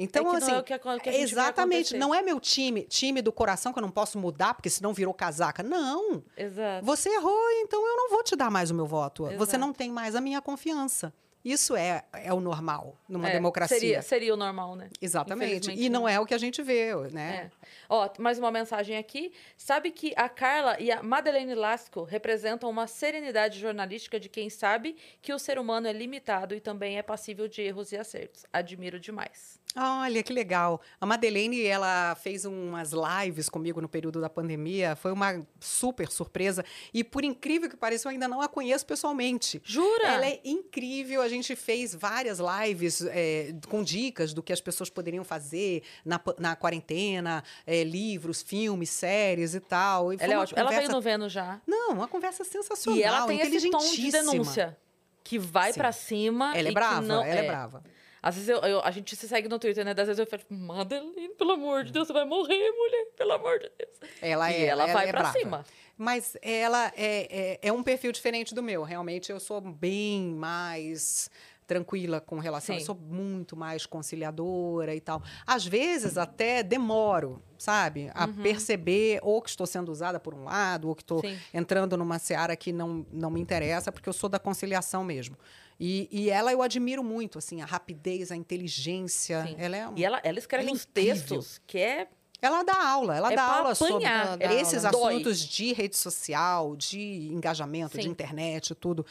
Então, 0.00 0.22
É 0.22 0.24
que 0.26 0.30
não 0.30 0.36
assim, 0.36 0.56
é 0.56 0.62
que 0.62 1.10
que 1.10 1.16
exatamente, 1.16 1.96
não 1.96 2.14
é 2.14 2.22
meu 2.22 2.38
time, 2.38 2.82
time 2.82 3.20
do 3.20 3.32
coração 3.32 3.72
que 3.72 3.80
eu 3.80 3.82
não 3.82 3.90
posso 3.90 4.16
mudar, 4.16 4.54
porque 4.54 4.70
senão 4.70 4.92
virou 4.92 5.12
casaca. 5.12 5.60
Não, 5.60 6.22
Exato. 6.36 6.86
você 6.86 7.08
errou, 7.08 7.50
então 7.56 7.84
eu 7.84 7.96
não 7.96 8.08
vou 8.10 8.22
te 8.22 8.36
dar 8.36 8.48
mais 8.48 8.70
o 8.70 8.74
meu 8.74 8.86
voto. 8.86 9.24
Você 9.24 9.34
Exato. 9.34 9.58
não 9.58 9.72
tem 9.72 9.90
mais 9.90 10.14
a 10.14 10.20
minha 10.20 10.40
confiança. 10.40 11.12
Isso 11.44 11.76
é, 11.76 12.04
é 12.12 12.32
o 12.32 12.40
normal 12.40 12.96
numa 13.08 13.28
É, 13.28 13.32
democracia. 13.32 13.78
Seria, 13.78 14.02
seria 14.02 14.34
o 14.34 14.36
normal, 14.36 14.74
né? 14.76 14.90
Exatamente. 15.00 15.70
E 15.70 15.88
não 15.88 16.00
não. 16.02 16.08
é 16.08 16.18
o 16.20 16.26
que 16.26 16.34
a 16.34 16.38
gente 16.38 16.62
vê, 16.62 16.94
né? 17.12 17.50
É. 17.52 17.68
Ó, 17.88 18.08
mais 18.18 18.38
uma 18.38 18.50
mensagem 18.50 18.96
aqui. 18.96 19.32
Sabe 19.56 19.90
que 19.90 20.12
a 20.16 20.28
Carla 20.28 20.78
e 20.80 20.90
a 20.90 21.02
Madeleine 21.02 21.54
Lasco 21.54 22.02
representam 22.04 22.68
uma 22.68 22.86
serenidade 22.86 23.58
jornalística 23.58 24.18
de 24.20 24.28
quem 24.28 24.50
sabe 24.50 24.96
que 25.22 25.32
o 25.32 25.38
ser 25.38 25.58
humano 25.58 25.86
é 25.86 25.92
limitado 25.92 26.54
e 26.54 26.60
também 26.60 26.98
é 26.98 27.02
passível 27.02 27.48
de 27.48 27.62
erros 27.62 27.92
e 27.92 27.96
acertos. 27.96 28.44
Admiro 28.52 29.00
demais. 29.00 29.57
Olha, 29.76 30.22
que 30.22 30.32
legal. 30.32 30.80
A 31.00 31.06
Madeleine, 31.06 31.62
ela 31.64 32.16
fez 32.16 32.44
umas 32.44 32.90
lives 32.92 33.48
comigo 33.48 33.80
no 33.80 33.88
período 33.88 34.20
da 34.20 34.28
pandemia. 34.28 34.96
Foi 34.96 35.12
uma 35.12 35.40
super 35.60 36.10
surpresa. 36.10 36.64
E 36.92 37.04
por 37.04 37.22
incrível 37.22 37.68
que 37.68 37.76
pareça, 37.76 38.08
eu 38.08 38.10
ainda 38.10 38.26
não 38.26 38.40
a 38.40 38.48
conheço 38.48 38.84
pessoalmente. 38.84 39.60
Jura? 39.64 40.06
Ela 40.08 40.26
é 40.26 40.40
incrível. 40.44 41.22
A 41.22 41.28
gente 41.28 41.54
fez 41.54 41.94
várias 41.94 42.38
lives 42.40 43.02
é, 43.02 43.54
com 43.68 43.84
dicas 43.84 44.32
do 44.34 44.42
que 44.42 44.52
as 44.52 44.60
pessoas 44.60 44.90
poderiam 44.90 45.22
fazer 45.22 45.82
na, 46.04 46.20
na 46.38 46.56
quarentena, 46.56 47.44
é, 47.66 47.84
livros, 47.84 48.42
filmes, 48.42 48.90
séries 48.90 49.54
e 49.54 49.60
tal. 49.60 50.12
E 50.12 50.16
Ela 50.18 50.32
é 50.34 50.38
ótima. 50.38 50.58
Ela 50.60 50.70
veio 50.70 50.80
conversa- 50.80 50.96
no 50.96 51.00
Vênus 51.02 51.32
já. 51.32 51.60
Não, 51.66 51.92
uma 51.92 52.08
conversa 52.08 52.42
sensacional, 52.42 52.98
E 52.98 53.02
ela 53.04 53.26
tem 53.26 53.40
esse 53.40 53.70
tom 53.70 53.78
de 53.78 54.10
denúncia. 54.10 54.76
Que 55.22 55.38
vai 55.38 55.72
pra 55.74 55.92
cima. 55.92 56.56
Ela 56.56 56.68
é 56.68 56.70
e 56.70 56.74
brava, 56.74 57.00
não, 57.02 57.22
ela 57.22 57.40
é 57.40 57.46
brava. 57.46 57.84
Às 58.28 58.34
vezes 58.34 58.48
eu, 58.50 58.58
eu- 58.58 58.80
a 58.84 58.90
gente 58.90 59.14
se 59.16 59.26
segue 59.28 59.48
no 59.48 59.58
Twitter, 59.58 59.84
né? 59.84 59.94
Das 59.94 60.06
vezes 60.06 60.18
eu 60.18 60.26
falo, 60.26 60.42
Madeleine, 60.50 61.30
pelo 61.36 61.52
amor 61.52 61.84
de 61.84 61.92
Deus, 61.92 62.06
você 62.06 62.12
vai 62.12 62.24
morrer, 62.24 62.70
mulher. 62.72 63.06
Pelo 63.16 63.32
amor 63.32 63.58
de 63.58 63.70
Deus. 63.78 63.96
Ela 64.20 64.50
e 64.52 64.54
é, 64.56 64.66
ela, 64.66 64.86
vai 64.86 65.06
é 65.08 65.10
pra 65.10 65.20
brava. 65.20 65.38
cima. 65.38 65.64
Mas 65.96 66.36
ela 66.42 66.92
é, 66.96 67.54
é, 67.54 67.58
é 67.62 67.72
um 67.72 67.82
perfil 67.82 68.12
diferente 68.12 68.54
do 68.54 68.62
meu. 68.62 68.82
Realmente, 68.82 69.32
eu 69.32 69.40
sou 69.40 69.60
bem 69.60 70.22
mais 70.34 71.30
tranquila 71.66 72.18
com 72.20 72.38
relação. 72.38 72.74
Eu 72.74 72.80
Sim. 72.80 72.86
sou 72.86 72.94
muito 72.94 73.54
mais 73.56 73.84
conciliadora 73.84 74.94
e 74.94 75.00
tal. 75.00 75.22
Às 75.46 75.66
vezes, 75.66 76.16
até 76.16 76.62
demoro, 76.62 77.42
sabe? 77.58 78.10
A 78.14 78.26
perceber 78.28 79.18
ou 79.22 79.42
que 79.42 79.50
estou 79.50 79.66
sendo 79.66 79.90
usada 79.92 80.18
por 80.18 80.34
um 80.34 80.44
lado, 80.44 80.88
ou 80.88 80.94
que 80.94 81.02
estou 81.02 81.22
Uhum. 81.24 81.36
Entrando 81.52 81.96
numa 81.96 82.18
seara 82.18 82.56
que 82.56 82.72
não, 82.72 83.04
não 83.12 83.30
me 83.30 83.40
interessa, 83.40 83.90
porque 83.92 84.08
eu 84.08 84.12
sou 84.12 84.28
da 84.30 84.38
conciliação 84.38 85.04
mesmo. 85.04 85.36
E, 85.80 86.08
e 86.10 86.28
ela 86.30 86.52
eu 86.52 86.60
admiro 86.60 87.04
muito, 87.04 87.38
assim, 87.38 87.62
a 87.62 87.64
rapidez, 87.64 88.32
a 88.32 88.36
inteligência. 88.36 89.44
Sim. 89.46 89.54
Ela 89.58 89.76
é 89.76 89.88
um- 89.88 89.96
E 89.96 90.04
ela, 90.04 90.20
ela 90.24 90.38
escreve 90.38 90.64
Ela 90.64 90.72
é 90.72 90.74
uns 90.74 90.84
textos 90.84 91.60
que 91.66 91.78
é. 91.78 92.08
ela 92.42 92.62
dá 92.64 92.88
aula, 92.90 93.16
ela 93.16 93.32
É 93.32 93.36
dá 93.36 93.42
aula 93.44 93.74
sobre 93.74 93.94
apanhar. 94.04 94.36
Dá 94.38 94.54
esses 94.54 94.84
aula. 94.84 94.98
Dói. 94.98 95.14
assuntos 95.14 95.40
de 95.40 95.72
rede 95.72 95.96
social, 95.96 96.74
de 96.76 97.28
engajamento, 97.32 97.96
de 97.96 98.04
Sim. 98.04 98.10
internet, 98.10 98.74
tudo. 98.74 99.06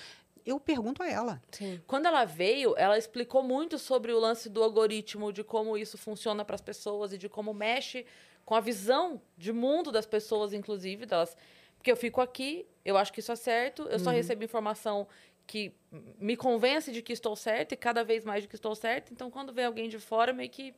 Eu 0.45 0.60
pergunto 0.60 1.03
a 1.03 1.10
ela. 1.10 1.41
Sim. 1.52 1.81
Quando 1.88 2.06
ela 2.06 2.23
veio, 2.26 2.73
ela 2.77 2.98
explicou 2.98 3.44
muito 3.44 3.77
sobre 3.77 4.11
o 4.14 4.19
lance 4.19 4.49
do 4.49 4.64
algoritmo, 4.64 5.31
de 5.34 5.44
como 5.44 5.77
isso 5.77 5.98
funciona 5.98 6.44
para 6.45 6.56
as 6.56 6.61
pessoas 6.61 7.11
e 7.14 7.18
de 7.18 7.27
como 7.30 7.53
mexe 7.53 8.06
com 8.45 8.56
a 8.56 8.61
visão 8.61 9.22
de 9.38 9.52
mundo 9.52 9.91
das 9.91 10.06
pessoas, 10.06 10.53
inclusive, 10.53 11.06
delas. 11.06 11.35
Porque 11.77 11.91
eu 11.91 11.98
fico 11.98 12.22
aqui, 12.22 12.65
eu 12.85 12.95
acho 12.98 13.11
que 13.11 13.19
isso 13.19 13.31
é 13.31 13.35
certo, 13.35 13.84
eu 13.84 13.98
Uhum. 13.98 13.99
só 13.99 14.10
recebo 14.10 14.41
informação 14.44 15.06
que 15.47 15.73
me 16.19 16.35
convence 16.35 16.91
de 16.91 17.01
que 17.01 17.13
estou 17.13 17.35
certa 17.35 17.73
e 17.73 17.77
cada 17.77 18.03
vez 18.03 18.25
mais 18.25 18.43
de 18.43 18.49
que 18.49 18.55
estou 18.55 18.75
certa. 18.75 19.13
Então, 19.13 19.31
quando 19.31 19.53
vem 19.53 19.65
alguém 19.65 19.87
de 19.87 19.97
fora, 19.97 20.33
meio 20.33 20.49
que 20.49 20.75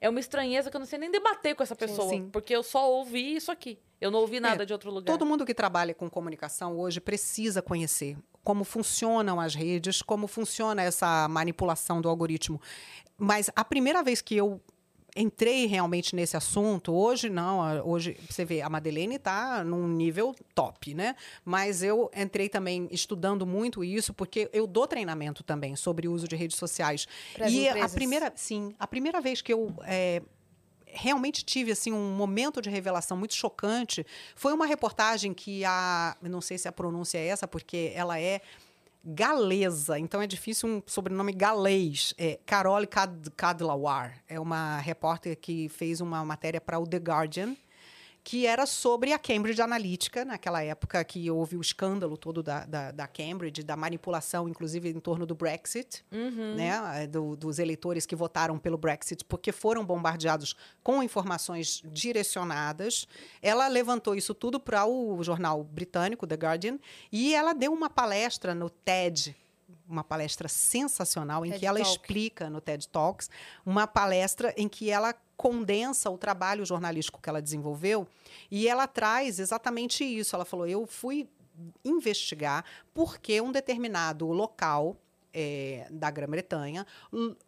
é 0.00 0.08
uma 0.08 0.20
estranheza 0.20 0.68
que 0.70 0.76
eu 0.76 0.80
não 0.80 0.86
sei 0.86 0.98
nem 0.98 1.10
debater 1.10 1.54
com 1.54 1.62
essa 1.62 1.76
pessoa, 1.76 2.08
sim. 2.10 2.28
porque 2.30 2.54
eu 2.54 2.62
só 2.62 2.90
ouvi 2.90 3.36
isso 3.36 3.50
aqui. 3.50 3.78
Eu 4.00 4.10
não 4.10 4.18
ouvi 4.18 4.40
nada 4.40 4.64
É, 4.64 4.66
de 4.66 4.72
outro 4.72 4.90
lugar. 4.90 5.10
Todo 5.10 5.24
mundo 5.24 5.46
que 5.46 5.54
trabalha 5.54 5.94
com 5.94 6.10
comunicação 6.10 6.78
hoje 6.78 7.00
precisa 7.00 7.62
conhecer 7.62 8.18
como 8.44 8.62
funcionam 8.62 9.40
as 9.40 9.54
redes, 9.54 10.02
como 10.02 10.26
funciona 10.26 10.82
essa 10.82 11.26
manipulação 11.28 12.00
do 12.00 12.08
algoritmo. 12.08 12.60
Mas 13.16 13.50
a 13.56 13.64
primeira 13.64 14.02
vez 14.02 14.20
que 14.20 14.36
eu 14.36 14.60
entrei 15.16 15.66
realmente 15.66 16.14
nesse 16.14 16.36
assunto, 16.36 16.92
hoje 16.92 17.30
não, 17.30 17.62
a- 17.62 17.82
hoje 17.82 18.16
você 18.28 18.44
vê, 18.44 18.60
a 18.60 18.68
Madeleine 18.68 19.16
está 19.16 19.64
num 19.64 19.88
nível 19.88 20.34
top, 20.54 20.94
né? 20.94 21.16
Mas 21.44 21.82
eu 21.82 22.10
entrei 22.14 22.48
também 22.48 22.86
estudando 22.92 23.46
muito 23.46 23.82
isso, 23.82 24.12
porque 24.12 24.50
eu 24.52 24.66
dou 24.66 24.86
treinamento 24.86 25.42
também 25.42 25.74
sobre 25.74 26.06
o 26.06 26.12
uso 26.12 26.28
de 26.28 26.36
redes 26.36 26.56
sociais. 26.58 27.08
Pras 27.34 27.50
e 27.52 27.66
a 27.66 27.70
empresas. 27.70 27.94
primeira, 27.94 28.32
sim, 28.36 28.74
a 28.78 28.86
primeira 28.86 29.20
vez 29.20 29.40
que 29.40 29.52
eu 29.52 29.72
é, 29.84 30.22
realmente 30.86 31.44
tive 31.44 31.72
assim 31.72 31.92
um 31.92 32.12
momento 32.14 32.60
de 32.60 32.70
revelação 32.70 33.16
muito 33.16 33.34
chocante 33.34 34.06
foi 34.34 34.52
uma 34.52 34.66
reportagem 34.66 35.34
que 35.34 35.64
a 35.64 36.16
não 36.22 36.40
sei 36.40 36.56
se 36.58 36.68
a 36.68 36.72
pronúncia 36.72 37.18
é 37.18 37.26
essa 37.26 37.46
porque 37.48 37.92
ela 37.94 38.18
é 38.20 38.40
galesa, 39.06 39.98
então 39.98 40.20
é 40.20 40.26
difícil 40.26 40.68
um 40.68 40.82
sobrenome 40.84 41.32
galês. 41.32 42.12
É 42.18 42.40
Carole 42.44 42.86
Cad 42.86 43.30
Cadlawar. 43.36 44.22
É 44.28 44.40
uma 44.40 44.78
repórter 44.78 45.36
que 45.38 45.68
fez 45.68 46.00
uma 46.00 46.24
matéria 46.24 46.60
para 46.60 46.78
o 46.78 46.86
The 46.86 46.98
Guardian 46.98 47.56
que 48.28 48.44
era 48.44 48.66
sobre 48.66 49.12
a 49.12 49.20
Cambridge 49.20 49.62
Analytica, 49.62 50.24
naquela 50.24 50.60
época 50.60 51.04
que 51.04 51.30
houve 51.30 51.56
o 51.56 51.60
escândalo 51.60 52.16
todo 52.16 52.42
da, 52.42 52.66
da, 52.66 52.90
da 52.90 53.06
Cambridge, 53.06 53.62
da 53.62 53.76
manipulação, 53.76 54.48
inclusive 54.48 54.88
em 54.88 54.98
torno 54.98 55.24
do 55.24 55.32
Brexit, 55.36 56.04
né, 56.56 56.72
eh, 57.02 57.06
do- 57.06 57.36
dos 57.36 57.60
eleitores 57.60 58.04
que 58.04 58.16
votaram 58.16 58.58
pelo 58.58 58.76
Brexit, 58.76 59.24
porque 59.26 59.52
foram 59.52 59.86
bombardeados 59.86 60.56
com 60.82 61.04
informações 61.04 61.80
direcionadas. 61.84 63.06
Ela 63.40 63.68
levantou 63.68 64.14
isso 64.16 64.34
tudo 64.34 64.58
para 64.58 64.84
o 64.86 65.22
jornal 65.22 65.62
britânico, 65.62 66.26
The 66.26 66.34
Guardian, 66.34 66.78
e 67.12 67.32
ela 67.32 67.52
deu 67.52 67.72
uma 67.72 67.88
palestra 67.88 68.56
no 68.56 68.68
TED, 68.68 69.36
uma 69.88 70.04
palestra 70.04 70.48
sensacional, 70.48 71.44
em 71.44 71.50
TED 71.50 71.60
que 71.60 71.66
ela 71.66 71.78
Talk. 71.78 71.90
explica 71.90 72.50
no 72.50 72.60
TED 72.60 72.88
Talks, 72.88 73.30
uma 73.64 73.86
palestra 73.86 74.54
em 74.56 74.68
que 74.68 74.90
ela 74.90 75.14
condensa 75.36 76.10
o 76.10 76.18
trabalho 76.18 76.64
jornalístico 76.64 77.20
que 77.20 77.28
ela 77.28 77.42
desenvolveu 77.42 78.06
e 78.50 78.68
ela 78.68 78.86
traz 78.86 79.38
exatamente 79.38 80.04
isso. 80.04 80.34
Ela 80.34 80.44
falou: 80.44 80.66
eu 80.66 80.86
fui 80.86 81.28
investigar 81.84 82.64
por 82.92 83.18
que 83.18 83.40
um 83.40 83.52
determinado 83.52 84.26
local 84.26 84.96
eh, 85.32 85.86
da 85.90 86.10
Grã-Bretanha 86.10 86.86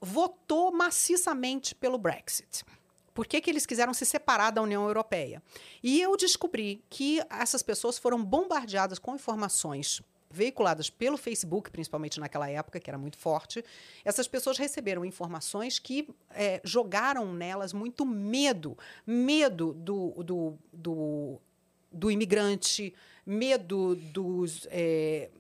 votou 0.00 0.72
maciçamente 0.72 1.74
pelo 1.74 1.98
Brexit. 1.98 2.64
Por 3.12 3.26
que, 3.26 3.40
que 3.40 3.50
eles 3.50 3.66
quiseram 3.66 3.92
se 3.92 4.06
separar 4.06 4.52
da 4.52 4.62
União 4.62 4.86
Europeia? 4.86 5.42
E 5.82 6.00
eu 6.00 6.16
descobri 6.16 6.84
que 6.88 7.20
essas 7.28 7.64
pessoas 7.64 7.98
foram 7.98 8.24
bombardeadas 8.24 8.98
com 8.98 9.14
informações 9.14 10.00
veiculadas 10.30 10.90
pelo 10.90 11.16
Facebook, 11.16 11.70
principalmente 11.70 12.20
naquela 12.20 12.48
época, 12.50 12.78
que 12.78 12.90
era 12.90 12.98
muito 12.98 13.16
forte. 13.16 13.64
Essas 14.04 14.28
pessoas 14.28 14.58
receberam 14.58 15.04
informações 15.04 15.78
que 15.78 16.08
eh, 16.30 16.60
jogaram 16.64 17.32
nelas 17.32 17.72
muito 17.72 18.04
medo. 18.04 18.76
Medo 19.06 19.72
do, 19.72 20.22
do, 20.22 20.58
do, 20.72 21.40
do 21.90 22.10
imigrante, 22.10 22.94
medo 23.24 23.94
dos. 23.94 24.66
eh, 24.70 25.30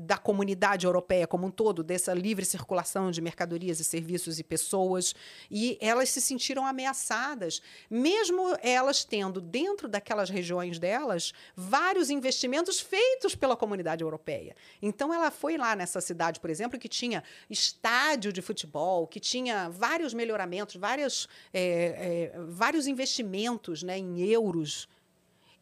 da 0.00 0.16
comunidade 0.16 0.86
europeia 0.86 1.26
como 1.26 1.46
um 1.46 1.50
todo, 1.50 1.82
dessa 1.82 2.14
livre 2.14 2.44
circulação 2.44 3.10
de 3.10 3.20
mercadorias 3.20 3.80
e 3.80 3.84
serviços 3.84 4.38
e 4.38 4.44
pessoas, 4.44 5.14
e 5.50 5.76
elas 5.80 6.08
se 6.08 6.20
sentiram 6.20 6.66
ameaçadas, 6.66 7.60
mesmo 7.90 8.56
elas 8.62 9.04
tendo 9.04 9.40
dentro 9.40 9.88
daquelas 9.88 10.30
regiões 10.30 10.78
delas 10.78 11.32
vários 11.54 12.10
investimentos 12.10 12.80
feitos 12.80 13.34
pela 13.34 13.56
comunidade 13.56 14.02
europeia. 14.02 14.56
Então 14.80 15.12
ela 15.12 15.30
foi 15.30 15.56
lá 15.56 15.76
nessa 15.76 16.00
cidade, 16.00 16.40
por 16.40 16.50
exemplo, 16.50 16.78
que 16.78 16.88
tinha 16.88 17.22
estádio 17.48 18.32
de 18.32 18.40
futebol, 18.40 19.06
que 19.06 19.20
tinha 19.20 19.68
vários 19.68 20.14
melhoramentos, 20.14 20.76
várias, 20.76 21.28
é, 21.52 22.32
é, 22.34 22.40
vários 22.48 22.86
investimentos 22.86 23.82
né, 23.82 23.98
em 23.98 24.20
euros. 24.20 24.88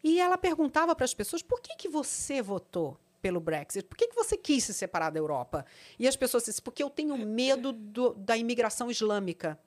E 0.01 0.19
ela 0.19 0.37
perguntava 0.37 0.95
para 0.95 1.03
as 1.03 1.13
pessoas 1.13 1.41
por 1.41 1.59
que, 1.59 1.75
que 1.75 1.89
você 1.89 2.41
votou 2.41 2.97
pelo 3.21 3.39
Brexit? 3.39 3.85
Por 3.85 3.97
que, 3.97 4.07
que 4.07 4.15
você 4.15 4.35
quis 4.37 4.63
se 4.63 4.73
separar 4.73 5.09
da 5.09 5.19
Europa? 5.19 5.65
E 5.97 6.07
as 6.07 6.15
pessoas 6.15 6.43
disseram, 6.43 6.63
porque 6.63 6.83
eu 6.83 6.89
tenho 6.89 7.17
medo 7.17 7.71
do, 7.71 8.13
da 8.13 8.37
imigração 8.37 8.89
islâmica. 8.89 9.59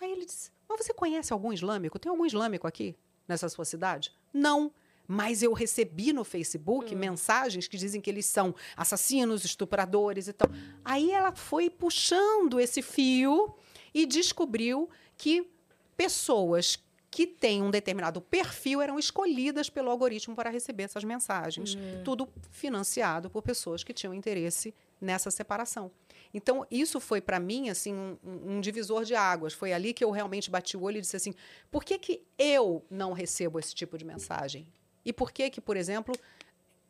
Aí 0.00 0.10
ele 0.12 0.24
disse, 0.24 0.50
mas 0.68 0.84
você 0.84 0.94
conhece 0.94 1.32
algum 1.32 1.52
islâmico? 1.52 1.98
Tem 1.98 2.10
algum 2.10 2.26
islâmico 2.26 2.66
aqui 2.66 2.94
nessa 3.26 3.48
sua 3.48 3.64
cidade? 3.64 4.12
Não. 4.32 4.72
Mas 5.06 5.42
eu 5.42 5.54
recebi 5.54 6.12
no 6.12 6.22
Facebook 6.22 6.94
Hum. 6.94 6.98
mensagens 6.98 7.66
que 7.66 7.78
dizem 7.78 8.00
que 8.00 8.10
eles 8.10 8.26
são 8.26 8.54
assassinos, 8.76 9.44
estupradores 9.44 10.28
e 10.28 10.32
tal. 10.34 10.50
Aí 10.84 11.10
ela 11.10 11.34
foi 11.34 11.70
puxando 11.70 12.60
esse 12.60 12.82
fio 12.82 13.54
e 13.94 14.04
descobriu 14.04 14.88
que 15.16 15.50
pessoas 15.96 16.78
que 17.10 17.26
têm 17.26 17.62
um 17.62 17.70
determinado 17.70 18.20
perfil 18.20 18.82
eram 18.82 18.98
escolhidas 18.98 19.70
pelo 19.70 19.90
algoritmo 19.90 20.34
para 20.36 20.50
receber 20.50 20.82
essas 20.84 21.04
mensagens. 21.04 21.74
Tudo 22.04 22.28
financiado 22.50 23.30
por 23.30 23.42
pessoas 23.42 23.82
que 23.82 23.92
tinham 23.94 24.12
interesse 24.12 24.74
nessa 25.00 25.30
separação. 25.30 25.90
Então, 26.34 26.66
isso 26.70 27.00
foi 27.00 27.20
para 27.20 27.40
mim 27.40 27.70
assim 27.70 27.94
um, 27.94 28.18
um- 28.22 28.56
um 28.56 28.60
divisor 28.60 29.04
de 29.04 29.14
águas. 29.14 29.54
Foi 29.54 29.72
ali 29.72 29.94
que 29.94 30.04
eu 30.04 30.10
realmente 30.10 30.50
bati 30.50 30.76
o 30.76 30.82
olho 30.82 30.98
e 30.98 31.00
disse 31.00 31.16
assim: 31.16 31.32
por 31.70 31.82
que, 31.84 31.98
que 31.98 32.22
eu 32.38 32.84
não 32.90 33.12
recebo 33.12 33.58
esse 33.58 33.74
tipo 33.74 33.96
de 33.96 34.04
mensagem? 34.04 34.66
E 35.04 35.12
por 35.12 35.32
que 35.32 35.48
que, 35.48 35.60
por 35.60 35.76
exemplo, 35.76 36.14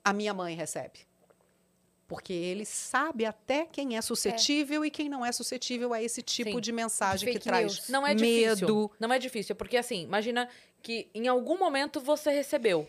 a 0.04 0.12
minha 0.12 0.34
mãe 0.34 0.56
recebe? 0.56 1.00
Porque 2.08 2.32
ele 2.32 2.64
sabe 2.64 3.26
até 3.26 3.66
quem 3.66 3.98
é 3.98 4.00
suscetível 4.00 4.82
e 4.82 4.90
quem 4.90 5.10
não 5.10 5.24
é 5.24 5.30
suscetível 5.30 5.92
a 5.92 6.02
esse 6.02 6.22
tipo 6.22 6.52
Sim. 6.52 6.60
de 6.60 6.72
mensagem 6.72 7.30
De 7.30 7.38
que 7.38 7.44
traz. 7.44 7.86
Não 7.90 8.06
é 8.06 8.14
medo. 8.14 8.56
difícil. 8.56 8.90
Não 8.98 9.12
é 9.12 9.18
difícil, 9.18 9.54
porque 9.54 9.76
assim, 9.76 10.04
imagina 10.04 10.48
que 10.82 11.10
em 11.14 11.28
algum 11.28 11.58
momento 11.58 12.00
você 12.00 12.30
recebeu. 12.30 12.88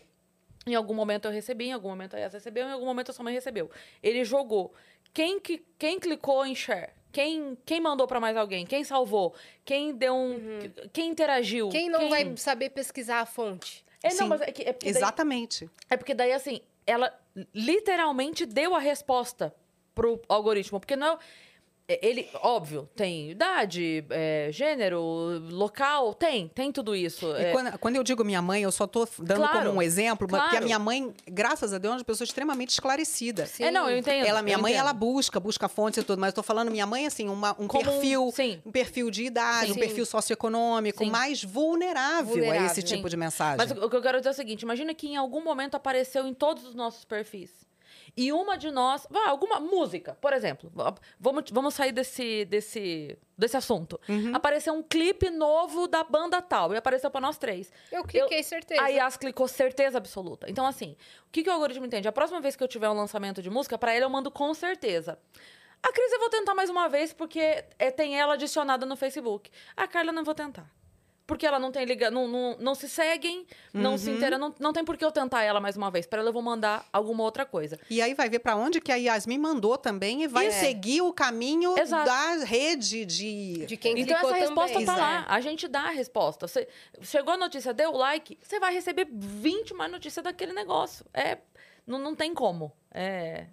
Em 0.66 0.74
algum 0.74 0.94
momento 0.94 1.26
eu 1.26 1.32
recebi, 1.32 1.66
em 1.66 1.72
algum 1.72 1.90
momento 1.90 2.16
a 2.16 2.18
Yas 2.18 2.32
recebeu, 2.32 2.66
em 2.66 2.72
algum 2.72 2.86
momento 2.86 3.10
a 3.10 3.12
sua 3.12 3.22
mãe 3.22 3.34
recebeu. 3.34 3.70
Ele 4.02 4.24
jogou. 4.24 4.72
Quem, 5.12 5.38
que, 5.38 5.62
quem 5.78 6.00
clicou 6.00 6.44
em 6.46 6.54
share? 6.54 6.90
Quem, 7.12 7.58
quem 7.66 7.80
mandou 7.80 8.06
pra 8.06 8.20
mais 8.20 8.36
alguém? 8.36 8.64
Quem 8.64 8.84
salvou? 8.84 9.34
Quem 9.66 9.94
deu 9.94 10.14
um. 10.14 10.38
Quem 10.92 11.10
interagiu? 11.10 11.66
Uhum. 11.66 11.72
Quem 11.72 11.90
não 11.90 12.08
vai 12.08 12.36
saber 12.36 12.70
pesquisar 12.70 13.20
a 13.20 13.26
fonte? 13.26 13.84
É, 14.02 14.08
não, 14.10 14.16
Sim, 14.16 14.28
mas 14.28 14.40
é, 14.40 14.52
que, 14.52 14.62
é, 14.62 14.72
porque 14.72 14.92
daí, 14.92 15.02
Exatamente. 15.02 15.70
é 15.90 15.96
porque 15.96 16.14
daí, 16.14 16.32
assim, 16.32 16.60
ela 16.90 17.12
literalmente 17.54 18.44
deu 18.44 18.74
a 18.74 18.78
resposta 18.78 19.54
pro 19.94 20.20
algoritmo. 20.28 20.80
Porque 20.80 20.96
não 20.96 21.14
é. 21.14 21.18
É- 21.94 22.06
Ele, 22.06 22.28
óbvio, 22.34 22.88
tem 22.96 23.30
idade, 23.30 24.04
é, 24.10 24.48
gênero, 24.52 25.00
local, 25.50 26.14
tem, 26.14 26.48
tem 26.48 26.70
tudo 26.72 26.94
isso. 26.94 27.26
E 27.36 27.44
é, 27.44 27.52
quando, 27.52 27.78
quando 27.78 27.96
eu 27.96 28.02
digo 28.02 28.24
minha 28.24 28.40
mãe, 28.42 28.62
eu 28.62 28.72
só 28.72 28.84
estou 28.84 29.08
dando 29.18 29.38
Claro, 29.38 29.58
como 29.66 29.78
um 29.78 29.82
exemplo, 29.82 30.26
mas 30.30 30.40
porque 30.40 30.56
a 30.56 30.58
claro. 30.60 30.64
minha 30.64 30.78
mãe, 30.78 31.12
graças 31.26 31.72
a 31.72 31.78
Deus, 31.78 31.94
é 31.94 31.96
uma 31.98 32.04
pessoa 32.04 32.24
extremamente 32.24 32.70
esclarecida. 32.70 33.46
Sim. 33.46 33.64
É, 33.64 33.70
não, 33.70 33.88
eu 33.88 33.98
entendo. 33.98 34.26
Ela, 34.26 34.42
minha 34.42 34.58
mãe, 34.58 34.72
entendo. 34.72 34.82
ela 34.84 34.92
busca, 34.92 35.38
busca 35.40 35.68
fontes 35.68 35.98
e 36.02 36.04
tudo, 36.04 36.18
mas 36.20 36.28
eu 36.28 36.34
tô 36.34 36.42
falando 36.42 36.70
minha 36.70 36.86
mãe, 36.86 37.06
assim, 37.06 37.28
uma- 37.28 37.56
um 37.58 37.66
Como 37.66 37.84
perfil, 37.84 38.30
sim. 38.34 38.60
um 38.64 38.70
perfil 38.70 39.10
de 39.10 39.24
idade, 39.24 39.66
Sim. 39.66 39.72
um 39.72 39.80
perfil 39.80 40.04
socioeconômico, 40.06 41.04
Sim. 41.04 41.10
mais 41.10 41.42
vulnerável, 41.42 42.10
a 42.20 42.22
Vulnerável, 42.22 42.66
esse 42.66 42.82
tipo 42.82 43.08
de 43.08 43.16
mensagem. 43.16 43.56
Mas 43.58 43.70
o 43.70 43.88
que 43.88 43.96
eu 43.96 44.02
quero 44.02 44.18
dizer 44.18 44.28
é 44.28 44.32
o 44.32 44.34
seguinte: 44.34 44.62
imagina 44.62 44.94
que 44.94 45.08
em 45.08 45.16
algum 45.16 45.42
momento 45.42 45.74
apareceu 45.74 46.26
em 46.26 46.34
todos 46.34 46.64
os 46.64 46.74
nossos 46.74 47.04
perfis. 47.04 47.50
E 48.16 48.32
uma 48.32 48.56
de 48.56 48.70
nós. 48.70 49.06
Vá, 49.10 49.28
alguma 49.28 49.60
música, 49.60 50.16
por 50.20 50.32
exemplo. 50.32 50.72
Vamos, 51.18 51.44
vamos 51.50 51.74
sair 51.74 51.92
desse, 51.92 52.44
desse, 52.44 53.18
desse 53.36 53.56
assunto. 53.56 54.00
Uhum. 54.08 54.34
Apareceu 54.34 54.72
um 54.74 54.82
clipe 54.82 55.30
novo 55.30 55.86
da 55.86 56.02
banda 56.02 56.40
tal. 56.42 56.72
E 56.72 56.76
apareceu 56.76 57.10
pra 57.10 57.20
nós 57.20 57.38
três. 57.38 57.72
Eu 57.90 58.04
cliquei, 58.04 58.42
certeza. 58.42 58.82
A 58.82 58.88
Yas 58.88 59.16
clicou 59.16 59.48
certeza 59.48 59.98
absoluta. 59.98 60.50
Então, 60.50 60.66
assim, 60.66 60.96
o 61.26 61.30
que, 61.30 61.42
que 61.42 61.50
o 61.50 61.52
algoritmo 61.52 61.86
entende? 61.86 62.08
A 62.08 62.12
próxima 62.12 62.40
vez 62.40 62.56
que 62.56 62.62
eu 62.62 62.68
tiver 62.68 62.88
um 62.88 62.94
lançamento 62.94 63.42
de 63.42 63.50
música, 63.50 63.78
pra 63.78 63.94
ele 63.94 64.04
eu 64.04 64.10
mando 64.10 64.30
com 64.30 64.52
certeza. 64.54 65.18
A 65.82 65.92
Cris 65.92 66.12
eu 66.12 66.20
vou 66.20 66.28
tentar 66.28 66.54
mais 66.54 66.68
uma 66.68 66.88
vez, 66.88 67.12
porque 67.12 67.64
é, 67.78 67.90
tem 67.90 68.18
ela 68.18 68.34
adicionada 68.34 68.84
no 68.84 68.96
Facebook. 68.96 69.50
A 69.76 69.88
Carla 69.88 70.10
eu 70.10 70.14
não 70.14 70.24
vou 70.24 70.34
tentar. 70.34 70.70
Porque 71.30 71.46
ela 71.46 71.60
não 71.60 71.70
tem 71.70 71.84
liga, 71.84 72.10
não, 72.10 72.26
não, 72.26 72.56
não 72.58 72.74
se 72.74 72.88
seguem, 72.88 73.46
não 73.72 73.92
Uhum. 73.92 73.98
se 73.98 74.10
inteira, 74.10 74.36
não, 74.36 74.52
não 74.58 74.72
tem 74.72 74.84
por 74.84 74.96
que 74.96 75.04
eu 75.04 75.12
tentar 75.12 75.44
ela 75.44 75.60
mais 75.60 75.76
uma 75.76 75.88
vez. 75.88 76.04
Pra 76.04 76.18
ela 76.18 76.28
eu 76.30 76.32
vou 76.32 76.42
mandar 76.42 76.84
alguma 76.92 77.22
outra 77.22 77.46
coisa. 77.46 77.78
E 77.88 78.02
aí 78.02 78.14
vai 78.14 78.28
ver 78.28 78.40
para 78.40 78.56
onde 78.56 78.80
que 78.80 78.90
a 78.90 78.96
Yasmin 78.96 79.38
mandou 79.38 79.78
também 79.78 80.24
e 80.24 80.26
vai 80.26 80.48
É. 80.48 80.50
seguir 80.50 81.02
o 81.02 81.12
caminho 81.12 81.78
Exato. 81.78 82.04
da 82.04 82.44
rede 82.44 83.04
de... 83.06 83.64
De 83.64 83.76
quem 83.76 83.96
Então 84.00 84.16
essa 84.18 84.34
resposta 84.34 84.72
também. 84.72 84.86
tá 84.86 84.96
lá. 84.96 85.24
A 85.28 85.40
gente 85.40 85.68
dá 85.68 85.82
a 85.82 85.90
resposta. 85.90 86.48
Você, 86.48 86.66
chegou 87.02 87.34
a 87.34 87.36
notícia, 87.36 87.72
deu 87.72 87.92
o 87.92 87.96
like, 87.96 88.36
você 88.42 88.58
vai 88.58 88.74
receber 88.74 89.06
20 89.08 89.72
mais 89.72 89.92
notícias 89.92 90.24
daquele 90.24 90.52
negócio. 90.52 91.06
É, 91.14 91.38
não, 91.86 92.00
não 92.00 92.16
tem 92.16 92.34
como. 92.34 92.72
É. 92.92 93.46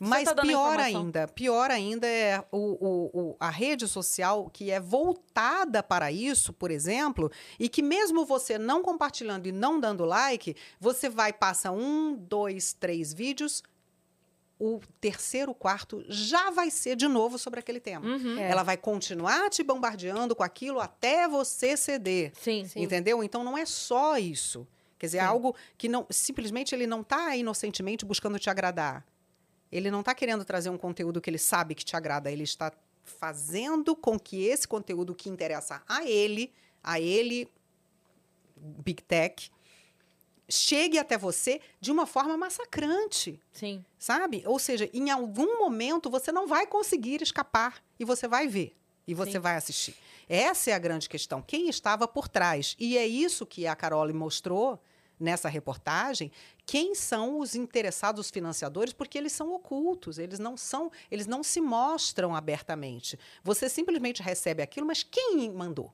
Mas 0.00 0.24
tá 0.24 0.42
pior 0.42 0.78
ainda, 0.80 1.28
pior 1.28 1.70
ainda 1.70 2.06
é 2.06 2.44
o, 2.50 2.56
o- 2.58 3.10
o- 3.30 3.36
a 3.38 3.48
rede 3.50 3.86
social 3.86 4.50
que 4.52 4.70
é 4.70 4.80
voltada 4.80 5.82
para 5.82 6.10
isso, 6.10 6.52
por 6.52 6.70
exemplo, 6.70 7.30
e 7.58 7.68
que 7.68 7.80
mesmo 7.82 8.24
você 8.26 8.58
não 8.58 8.82
compartilhando 8.82 9.46
e 9.46 9.52
não 9.52 9.78
dando 9.78 10.04
like, 10.04 10.56
você 10.80 11.08
vai, 11.08 11.32
passa 11.32 11.70
um, 11.70 12.14
dois, 12.14 12.72
três 12.72 13.14
vídeos, 13.14 13.62
o 14.58 14.80
terceiro, 15.00 15.52
quarto 15.52 16.04
já 16.08 16.50
vai 16.50 16.70
ser 16.70 16.96
de 16.96 17.08
novo 17.08 17.38
sobre 17.38 17.58
aquele 17.60 17.80
tema. 17.80 18.06
Uhum. 18.06 18.38
É. 18.38 18.50
Ela 18.50 18.62
vai 18.62 18.76
continuar 18.76 19.50
te 19.50 19.62
bombardeando 19.62 20.34
com 20.34 20.42
aquilo 20.44 20.80
até 20.80 21.26
você 21.28 21.76
ceder. 21.76 22.32
Sim. 22.40 22.66
Sim. 22.66 22.82
Entendeu? 22.82 23.22
Então 23.22 23.42
não 23.44 23.58
é 23.58 23.66
só 23.66 24.16
isso. 24.16 24.66
Quer 24.98 25.06
dizer, 25.06 25.18
é 25.18 25.22
algo 25.22 25.54
que 25.76 25.88
não 25.88 26.06
simplesmente 26.08 26.74
ele 26.74 26.86
não 26.86 27.00
está 27.02 27.36
inocentemente 27.36 28.04
buscando 28.04 28.38
te 28.38 28.48
agradar. 28.48 29.04
Ele 29.74 29.90
não 29.90 30.00
está 30.00 30.14
querendo 30.14 30.44
trazer 30.44 30.70
um 30.70 30.78
conteúdo 30.78 31.20
que 31.20 31.28
ele 31.28 31.38
sabe 31.38 31.74
que 31.74 31.84
te 31.84 31.96
agrada. 31.96 32.30
Ele 32.30 32.44
está 32.44 32.72
fazendo 33.02 33.96
com 33.96 34.16
que 34.16 34.44
esse 34.44 34.68
conteúdo 34.68 35.16
que 35.16 35.28
interessa 35.28 35.82
a 35.88 36.04
ele, 36.04 36.52
a 36.80 37.00
ele, 37.00 37.48
Big 38.56 39.02
Tech, 39.02 39.50
chegue 40.48 40.96
até 40.96 41.18
você 41.18 41.60
de 41.80 41.90
uma 41.90 42.06
forma 42.06 42.36
massacrante 42.36 43.40
Sim. 43.52 43.84
sabe? 43.98 44.44
Ou 44.46 44.60
seja, 44.60 44.88
em 44.94 45.10
algum 45.10 45.58
momento 45.58 46.08
você 46.08 46.30
não 46.30 46.46
vai 46.46 46.68
conseguir 46.68 47.20
escapar 47.20 47.82
e 47.98 48.04
você 48.04 48.28
vai 48.28 48.46
ver 48.46 48.76
e 49.08 49.12
você 49.12 49.32
Sim. 49.32 49.38
vai 49.40 49.56
assistir. 49.56 49.96
Essa 50.28 50.70
é 50.70 50.72
a 50.74 50.78
grande 50.78 51.08
questão. 51.08 51.42
Quem 51.42 51.68
estava 51.68 52.06
por 52.06 52.28
trás? 52.28 52.76
E 52.78 52.96
é 52.96 53.04
isso 53.04 53.44
que 53.44 53.66
a 53.66 53.74
Carole 53.74 54.12
mostrou 54.12 54.80
nessa 55.18 55.48
reportagem. 55.48 56.30
Quem 56.66 56.94
são 56.94 57.38
os 57.40 57.54
interessados, 57.54 58.26
os 58.26 58.30
financiadores? 58.30 58.92
Porque 58.92 59.18
eles 59.18 59.32
são 59.32 59.52
ocultos. 59.54 60.18
Eles 60.18 60.38
não 60.38 60.56
são, 60.56 60.90
eles 61.10 61.26
não 61.26 61.42
se 61.42 61.60
mostram 61.60 62.34
abertamente. 62.34 63.18
Você 63.42 63.68
simplesmente 63.68 64.22
recebe 64.22 64.62
aquilo, 64.62 64.86
mas 64.86 65.02
quem 65.02 65.50
mandou? 65.52 65.92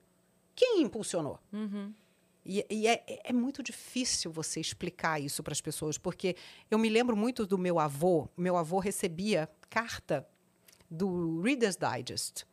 Quem 0.55 0.81
impulsionou? 0.81 1.39
Uhum. 1.51 1.93
E, 2.45 2.65
e 2.69 2.87
é, 2.87 3.03
é 3.23 3.33
muito 3.33 3.61
difícil 3.61 4.31
você 4.31 4.59
explicar 4.59 5.21
isso 5.21 5.43
para 5.43 5.53
as 5.53 5.61
pessoas, 5.61 5.97
porque 5.97 6.35
eu 6.69 6.79
me 6.79 6.89
lembro 6.89 7.15
muito 7.15 7.45
do 7.45 7.57
meu 7.57 7.79
avô. 7.79 8.27
Meu 8.35 8.57
avô 8.57 8.79
recebia 8.79 9.49
carta 9.69 10.27
do 10.89 11.41
Reader's 11.41 11.77
Digest. 11.77 12.45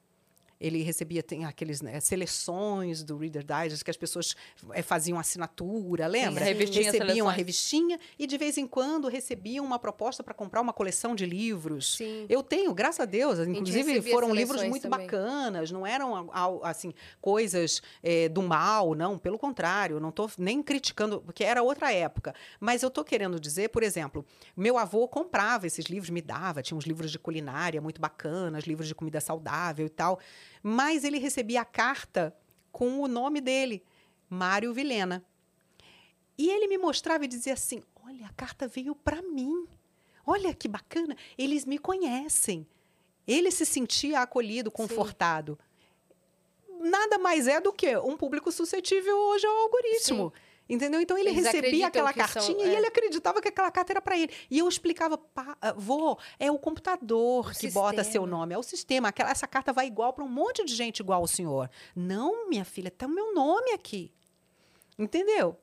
Ele 0.61 0.83
recebia 0.83 1.23
tem 1.23 1.45
aqueles 1.45 1.81
né, 1.81 2.01
seleções 2.01 3.03
do 3.03 3.17
Reader 3.17 3.45
Digest 3.45 3.85
que 3.85 3.91
as 3.91 3.97
pessoas 3.97 4.35
eh, 4.73 4.83
faziam 4.83 5.19
assinatura, 5.19 6.07
lembra? 6.07 6.45
revistinha 6.45 6.91
recebiam 6.91 7.29
a 7.29 7.33
revistinha 7.33 7.99
e 8.19 8.27
de 8.27 8.37
vez 8.37 8.59
em 8.59 8.67
quando 8.67 9.09
recebiam 9.09 9.65
uma 9.65 9.79
proposta 9.79 10.23
para 10.23 10.35
comprar 10.35 10.61
uma 10.61 10.73
coleção 10.73 11.15
de 11.15 11.27
livros. 11.27 11.97
Sim. 11.97 12.27
Eu 12.29 12.43
tenho, 12.43 12.75
graças 12.75 13.01
a 13.01 13.05
Deus. 13.05 13.39
Inclusive, 13.39 14.03
foram 14.11 14.35
livros 14.35 14.63
muito 14.65 14.89
também. 14.89 15.07
bacanas, 15.07 15.71
não 15.71 15.87
eram 15.87 16.31
assim 16.63 16.93
coisas 17.21 17.83
eh, 18.03 18.29
do 18.29 18.43
mal, 18.43 18.95
não. 18.95 19.19
Pelo 19.19 19.39
contrário, 19.39 20.01
não 20.01 20.09
estou 20.09 20.31
nem 20.39 20.63
criticando, 20.63 21.21
porque 21.21 21.45
era 21.45 21.63
outra 21.63 21.93
época. 21.93 22.35
Mas 22.59 22.83
eu 22.83 22.89
estou 22.89 23.05
querendo 23.05 23.39
dizer, 23.39 23.69
por 23.69 23.83
exemplo, 23.83 24.25
meu 24.57 24.79
avô 24.79 25.07
comprava 25.09 25.67
esses 25.67 25.87
livros, 25.87 26.11
me 26.11 26.21
dava, 26.21 26.63
tinha 26.63 26.77
uns 26.77 26.85
livros 26.85 27.11
de 27.11 27.19
culinária 27.19 27.81
muito 27.81 28.01
bacanas, 28.01 28.65
livros 28.65 28.89
de 28.89 28.95
comida 28.95 29.21
saudável 29.21 29.87
e 29.87 29.91
tal. 29.91 30.19
Mas 30.63 31.05
ele 31.05 31.19
recebia 31.19 31.63
a 31.63 31.65
carta 31.65 32.37
com 32.71 33.01
o 33.01 33.09
nome 33.09 33.41
dele, 33.41 33.83
Mário 34.29 34.73
Vilhena. 34.73 35.25
E 36.37 36.49
ele 36.51 36.69
me 36.69 36.79
mostrava 36.79 37.25
e 37.25 37.29
dizia 37.29 37.55
assim: 37.55 37.83
Olha, 38.05 38.27
a 38.27 38.33
carta 38.33 38.69
veio 38.69 38.95
para 38.95 39.21
mim. 39.23 39.67
olha 40.27 40.55
que 40.55 40.69
bacana, 40.69 41.17
eles 41.37 41.65
me 41.65 41.79
conhecem. 41.79 42.67
Ele 43.27 43.51
se 43.51 43.67
sentia 43.67 44.21
acolhido, 44.21 44.71
confortado. 44.71 45.59
Nada 46.81 47.19
mais 47.19 47.47
é 47.47 47.61
do 47.61 47.73
que 47.73 47.97
um 47.99 48.17
público 48.17 48.51
suscetível 48.53 49.17
hoje 49.17 49.47
ao 49.47 49.57
algoritmo. 49.57 50.33
Entendeu? 50.69 51.01
Então 51.01 51.17
ele 51.17 51.31
Eles 51.31 51.45
recebia 51.47 51.87
aquela 51.87 52.13
que 52.13 52.19
são- 52.27 52.29
cartinha 52.43 52.67
e 52.67 52.75
é. 52.75 52.77
ele 52.77 52.87
acreditava 52.87 53.41
que 53.41 53.49
aquela 53.49 53.71
carta 53.71 53.93
era 53.95 54.03
para 54.03 54.19
ele. 54.19 54.31
E 54.51 54.59
eu 54.59 54.69
explicava, 54.69 55.17
"Pá, 55.17 55.57
ah, 55.63 55.73
vô, 55.73 56.19
é 56.39 56.51
o 56.51 56.59
computador 56.59 57.49
O 57.51 57.55
que 57.59 57.71
bota 57.71 57.97
seu 57.97 58.05
sistema. 58.05 58.27
nome, 58.27 58.55
é 58.55 58.59
o 58.59 58.63
sistema. 58.63 59.09
Aquela, 59.09 59.31
essa 59.31 59.47
carta 59.47 59.73
vai 59.73 59.87
igual 59.87 60.13
para 60.13 60.23
um 60.25 60.29
monte 60.29 60.63
de 60.65 60.75
gente 60.75 61.01
igual 61.01 61.23
ao 61.23 61.27
senhor. 61.27 61.71
Não, 61.97 62.49
minha 62.51 62.67
filha, 62.67 62.91
tem 62.91 63.09
o 63.09 63.11
meu 63.11 63.33
nome 63.35 63.73
aqui. 63.73 64.13
Entendeu? 64.99 65.57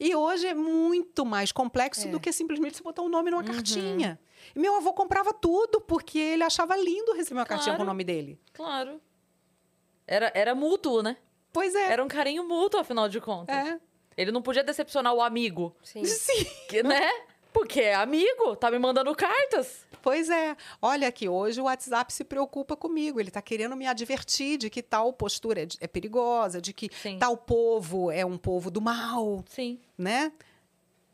E 0.00 0.14
hoje 0.16 0.46
é 0.48 0.54
muito 0.54 1.24
mais 1.24 1.52
complexo 1.52 2.08
É. 2.08 2.10
do 2.10 2.18
que 2.18 2.32
simplesmente 2.32 2.76
você 2.76 2.82
botar 2.82 3.02
um 3.02 3.08
nome 3.08 3.30
numa 3.30 3.42
Uhum. 3.42 3.48
cartinha. 3.48 4.18
E 4.56 4.58
meu 4.58 4.74
avô 4.74 4.92
comprava 4.92 5.32
tudo 5.32 5.80
porque 5.80 6.18
ele 6.18 6.42
achava 6.42 6.76
lindo 6.76 7.12
receber 7.12 7.38
uma 7.38 7.46
cartinha 7.46 7.76
com 7.76 7.82
o 7.82 7.84
Claro. 7.84 7.90
nome 7.90 8.02
dele. 8.02 8.40
Claro. 8.52 9.00
Era, 10.04 10.32
era 10.34 10.52
mútuo, 10.54 11.00
né? 11.00 11.16
Pois 11.52 11.74
é. 11.76 11.92
Era 11.92 12.02
um 12.02 12.08
carinho 12.08 12.42
mútuo, 12.42 12.80
afinal 12.80 13.08
de 13.08 13.20
contas. 13.20 13.54
É. 13.54 13.80
Ele 14.22 14.32
não 14.32 14.42
podia 14.42 14.64
decepcionar 14.64 15.12
o 15.12 15.20
amigo, 15.20 15.74
Sim. 15.82 16.04
Sim. 16.06 16.44
que, 16.68 16.82
né? 16.82 17.10
Porque 17.52 17.80
é 17.80 17.94
amigo, 17.94 18.56
tá 18.56 18.70
me 18.70 18.78
mandando 18.78 19.14
cartas. 19.14 19.84
Pois 20.00 20.28
é. 20.30 20.56
Olha 20.80 21.06
aqui, 21.06 21.28
hoje 21.28 21.60
o 21.60 21.64
WhatsApp 21.64 22.12
se 22.12 22.24
preocupa 22.24 22.74
comigo. 22.74 23.20
Ele 23.20 23.28
está 23.28 23.40
querendo 23.40 23.76
me 23.76 23.86
advertir 23.86 24.58
de 24.58 24.68
que 24.68 24.82
tal 24.82 25.12
postura 25.12 25.62
é, 25.62 25.68
é 25.80 25.86
perigosa, 25.86 26.60
de 26.60 26.72
que 26.72 26.88
Sim. 27.02 27.18
tal 27.18 27.36
povo 27.36 28.10
é 28.10 28.24
um 28.24 28.36
povo 28.36 28.70
do 28.70 28.80
mal, 28.80 29.44
Sim. 29.48 29.78
né? 29.96 30.32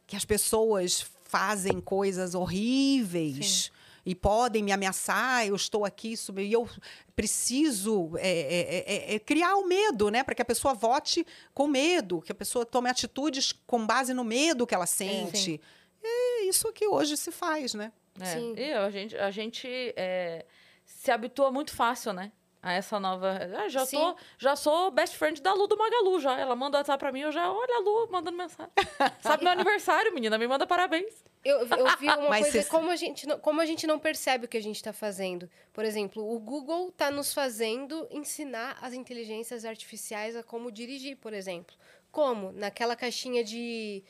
Que 0.07 0.17
as 0.17 0.25
pessoas 0.25 1.05
fazem 1.25 1.81
coisas 1.81 2.35
horríveis. 2.35 3.71
E 4.11 4.15
podem 4.15 4.63
me 4.63 4.73
ameaçar, 4.73 5.47
eu 5.47 5.55
estou 5.55 5.85
aqui, 5.85 6.17
sub- 6.17 6.41
e 6.41 6.51
eu 6.51 6.67
preciso 7.15 8.13
é, 8.17 8.29
é, 8.31 8.85
é, 9.13 9.15
é, 9.15 9.19
criar 9.19 9.57
o 9.57 9.67
medo, 9.67 10.11
né? 10.11 10.25
Para 10.25 10.35
que 10.35 10.41
a 10.41 10.45
pessoa 10.47 10.73
vote 10.73 11.27
com 11.53 11.67
medo, 11.67 12.23
que 12.23 12.33
a 12.33 12.35
pessoa 12.35 12.65
tome 12.65 12.89
atitudes 12.89 13.53
com 13.67 13.85
base 13.87 14.15
no 14.15 14.25
medo 14.25 14.67
que 14.67 14.75
ela 14.75 14.87
sente. 14.87 15.61
É 16.03 16.45
isso 16.45 16.73
que 16.73 16.87
hoje 16.87 17.17
se 17.17 17.31
faz, 17.31 17.75
né? 17.75 17.93
É. 18.19 18.25
Sim. 18.25 18.55
E 18.57 18.73
a 18.73 18.91
gente, 18.91 19.17
a 19.17 19.31
gente 19.31 19.69
é, 19.95 20.47
se 20.87 21.11
habitua 21.11 21.51
muito 21.53 21.73
fácil, 21.75 22.13
né? 22.15 22.33
A 22.61 22.73
essa 22.73 22.99
nova. 22.99 23.39
Ah, 23.57 23.69
já, 23.69 23.87
Sim. 23.87 23.97
tô, 23.99 24.17
já 24.37 24.57
sou 24.57 24.91
best 24.91 25.17
friend 25.17 25.41
da 25.41 25.55
Lu 25.55 25.69
do 25.69 25.77
Magalu 25.77 26.21
já. 26.21 26.39
Ela 26.39 26.57
manda 26.57 26.79
WhatsApp 26.79 26.99
pra 26.99 27.13
mim, 27.13 27.21
eu 27.21 27.31
já, 27.31 27.53
olha 27.53 27.77
a 27.77 27.81
Lu 27.81 28.09
mandando 28.11 28.37
mensagem. 28.37 28.73
Sabe 29.23 29.45
meu 29.45 29.53
aniversário, 29.53 30.13
menina? 30.13 30.37
Me 30.37 30.49
manda 30.49 30.67
parabéns. 30.67 31.25
Eu, 31.45 31.61
eu 31.61 31.97
vi 31.99 32.07
uma 32.07 32.17
Mas 32.29 32.51
coisa, 32.51 32.69
como, 32.69 32.91
a 32.91 32.97
gente 32.97 33.27
não, 33.27 33.39
como 33.39 33.61
a 33.61 33.67
gente 33.67 33.87
não 33.87 33.99
percebe 33.99 34.47
o 34.47 34.49
que 34.49 34.57
a 34.57 34.63
gente 34.63 34.77
está 34.77 34.93
fazendo. 34.93 35.49
Por 35.73 35.85
exemplo, 35.85 36.35
o 36.35 36.39
Google 36.41 36.89
está 36.89 37.11
nos 37.11 37.33
fazendo 37.33 38.09
ensinar 38.11 38.77
as 38.83 38.93
inteligências 38.93 39.65
artificiais 39.65 40.35
a 40.35 40.43
como 40.43 40.73
dirigir, 40.73 41.17
por 41.17 41.33
exemplo. 41.33 41.77
Como? 42.11 42.51
Naquela 42.53 42.97
caixinha 42.97 43.45
de. 43.45 44.03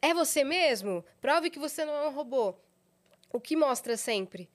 É 0.00 0.14
você 0.14 0.44
mesmo? 0.44 1.04
Prove 1.20 1.50
que 1.50 1.58
você 1.58 1.84
não 1.84 1.94
é 1.94 2.08
um 2.08 2.12
robô. 2.12 2.54
O 3.32 3.40
que 3.40 3.54
mostra 3.54 3.96
sempre? 3.96 4.48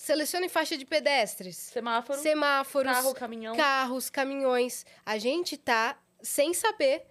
Selecione 0.00 0.48
faixa 0.48 0.78
de 0.78 0.86
pedestres. 0.86 1.58
Semáforo, 1.58 2.18
Semáforos, 2.18 2.90
carro, 2.90 3.14
caminhão. 3.14 3.54
carros, 3.54 4.08
caminhões. 4.08 4.86
A 5.04 5.18
gente 5.18 5.58
tá, 5.58 6.00
sem 6.22 6.54
saber, 6.54 7.04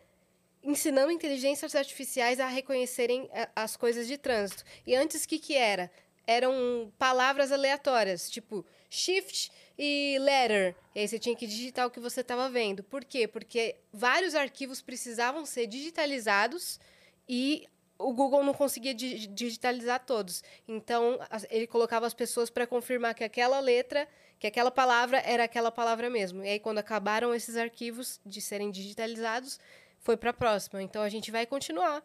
ensinando 0.63 1.11
inteligências 1.11 1.75
artificiais 1.75 2.39
a 2.39 2.47
reconhecerem 2.47 3.29
eh, 3.31 3.47
as 3.55 3.77
coisas 3.77 4.07
de 4.07 4.17
trânsito. 4.17 4.63
E 4.87 4.95
antes, 4.95 5.23
o 5.23 5.27
que, 5.27 5.37
que 5.37 5.55
era? 5.55 5.91
Eram 6.25 6.91
palavras 6.97 7.51
aleatórias, 7.51 8.27
tipo 8.27 8.65
shift 8.89 9.51
e 9.77 10.17
letter. 10.19 10.75
E 10.95 11.01
aí 11.01 11.07
você 11.07 11.19
tinha 11.19 11.35
que 11.35 11.45
digitar 11.45 11.85
o 11.85 11.91
que 11.91 11.99
você 11.99 12.21
estava 12.21 12.49
vendo. 12.49 12.83
Por 12.83 13.05
quê? 13.05 13.27
Porque 13.27 13.75
vários 13.93 14.33
arquivos 14.33 14.81
precisavam 14.81 15.45
ser 15.45 15.67
digitalizados 15.67 16.79
e 17.27 17.67
o 17.99 18.13
Google 18.13 18.43
não 18.43 18.53
conseguia 18.53 18.93
di- 18.93 19.27
digitalizar 19.27 20.03
todos. 20.05 20.41
Então, 20.67 21.19
ele 21.49 21.67
colocava 21.67 22.07
as 22.07 22.13
pessoas 22.13 22.49
para 22.49 22.65
confirmar 22.65 23.13
que 23.13 23.23
aquela 23.23 23.59
letra, 23.59 24.07
que 24.39 24.47
aquela 24.47 24.71
palavra 24.71 25.19
era 25.19 25.43
aquela 25.43 25.69
palavra 25.69 26.09
mesmo. 26.09 26.43
E 26.43 26.47
aí, 26.47 26.59
quando 26.59 26.77
acabaram 26.79 27.35
esses 27.35 27.57
arquivos 27.57 28.19
de 28.25 28.41
serem 28.41 28.71
digitalizados, 28.71 29.59
foi 29.99 30.15
para 30.15 30.29
a 30.29 30.33
próxima. 30.33 30.81
Então, 30.81 31.01
a 31.03 31.09
gente 31.09 31.29
vai 31.29 31.45
continuar 31.45 32.01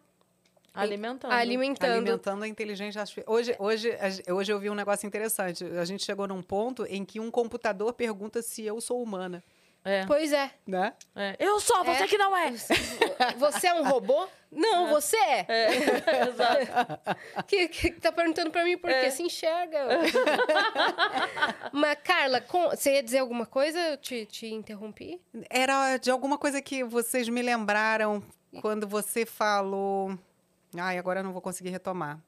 Alimentando. 0.73 1.31
alimentando. 1.31 1.91
Alimentando 1.93 2.43
a 2.43 2.47
inteligência 2.49 2.99
artificial. 2.99 3.33
Hoje, 3.33 3.55
hoje, 3.57 3.97
hoje 4.29 4.51
eu 4.51 4.59
vi 4.59 4.69
um 4.69 4.75
negócio 4.75 5.07
interessante. 5.07 5.63
A 5.63 5.85
gente 5.85 6.03
chegou 6.03 6.27
num 6.27 6.41
ponto 6.43 6.85
em 6.87 7.05
que 7.05 7.17
um 7.21 7.31
computador 7.31 7.93
pergunta 7.93 8.41
se 8.41 8.63
eu 8.63 8.81
sou 8.81 9.01
humana, 9.01 9.41
É, 9.87 10.03
Pois 10.07 10.33
é. 10.33 10.49
né? 10.65 10.93
é. 11.15 11.35
Eu 11.39 11.59
sou, 11.59 11.83
você 11.83 12.03
É. 12.03 12.07
que 12.07 12.17
não 12.17 12.35
é. 12.35 12.51
Você 13.37 13.67
é 13.67 13.73
um 13.75 13.87
robô? 13.87 14.27
Não, 14.51 14.87
você 14.87 15.15
é. 15.15 15.45
Exato. 16.27 17.45
Que, 17.45 17.67
que 17.67 17.91
tá 17.91 18.11
perguntando 18.11 18.49
para 18.49 18.63
mim 18.63 18.77
por 18.79 18.89
quê? 18.89 18.95
É. 18.95 19.09
Se 19.11 19.21
enxerga. 19.21 19.79
Mas, 21.71 21.97
Carla, 22.03 22.41
com- 22.41 22.69
você 22.69 22.93
ia 22.95 23.03
dizer 23.03 23.19
alguma 23.19 23.45
coisa? 23.45 23.77
Eu 23.79 23.97
te, 23.97 24.25
te 24.25 24.47
interrompi? 24.47 25.21
Era 25.49 25.97
de 25.97 26.09
alguma 26.09 26.37
coisa 26.37 26.61
que 26.61 26.83
vocês 26.83 27.27
me 27.29 27.41
lembraram 27.41 28.23
quando 28.61 28.87
você 28.87 29.25
falou. 29.25 30.17
Ai, 30.77 30.97
agora 30.97 31.19
eu 31.19 31.23
não 31.23 31.31
vou 31.33 31.41
conseguir 31.41 31.69
retomar. 31.69 32.19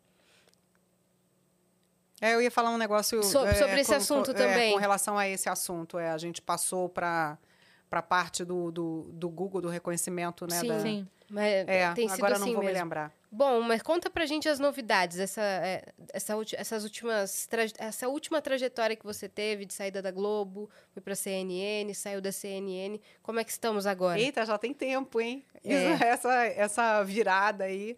É, 2.20 2.34
eu 2.34 2.42
ia 2.42 2.50
falar 2.52 2.72
um 2.72 2.78
negócio 2.78 3.22
So- 3.24 3.46
é, 3.46 3.54
sobre 3.54 3.80
esse 3.82 3.94
assunto 3.94 4.32
é, 4.32 4.34
também. 4.34 4.74
com 4.74 4.80
relação 4.80 5.18
a 5.18 5.28
esse 5.28 5.48
assunto, 5.50 6.00
é, 6.00 6.10
a 6.10 6.18
gente 6.18 6.42
passou 6.42 6.90
para 6.90 7.38
para 7.90 8.02
parte 8.02 8.44
do, 8.44 8.72
do, 8.72 9.10
do 9.14 9.30
Google 9.30 9.62
do 9.62 9.70
reconhecimento, 9.70 10.46
né? 10.48 10.60
Sim. 10.60 10.68
da- 10.68 10.80
Sim. 10.80 11.08
Mas 11.30 11.68
É, 11.68 11.92
tem 11.94 12.08
sido 12.08 12.20
agora 12.20 12.34
eu 12.34 12.36
assim 12.38 12.46
não 12.46 12.54
vou 12.54 12.64
mesmo. 12.64 12.74
me 12.78 12.82
lembrar. 12.84 13.12
Bom, 13.30 13.60
mas 13.62 13.82
conta 13.82 14.10
pra 14.10 14.26
gente 14.26 14.48
as 14.48 14.58
novidades, 14.60 15.20
essa, 15.20 15.42
é, 15.42 15.84
essa, 16.14 16.34
essas 16.54 16.84
últimas, 16.86 17.50
essa 17.78 18.08
última 18.08 18.42
trajetória 18.42 18.96
que 18.96 19.04
você 19.04 19.28
teve 19.28 19.66
de 19.66 19.74
saída 19.74 20.02
da 20.02 20.10
Globo, 20.10 20.70
foi 20.94 21.02
pra 21.02 21.14
CNN, 21.14 21.94
saiu 21.94 22.22
da 22.22 22.32
CNN. 22.32 22.98
Como 23.22 23.42
é 23.42 23.44
que 23.44 23.52
estamos 23.52 23.86
agora? 23.86 24.18
Eita, 24.18 24.46
já 24.46 24.58
tem 24.58 24.74
tempo, 24.74 25.20
hein? 25.20 25.44
É. 25.66 25.94
Isso- 25.94 26.04
essa, 26.06 26.46
essa 26.46 27.04
virada 27.04 27.66
aí. 27.66 27.98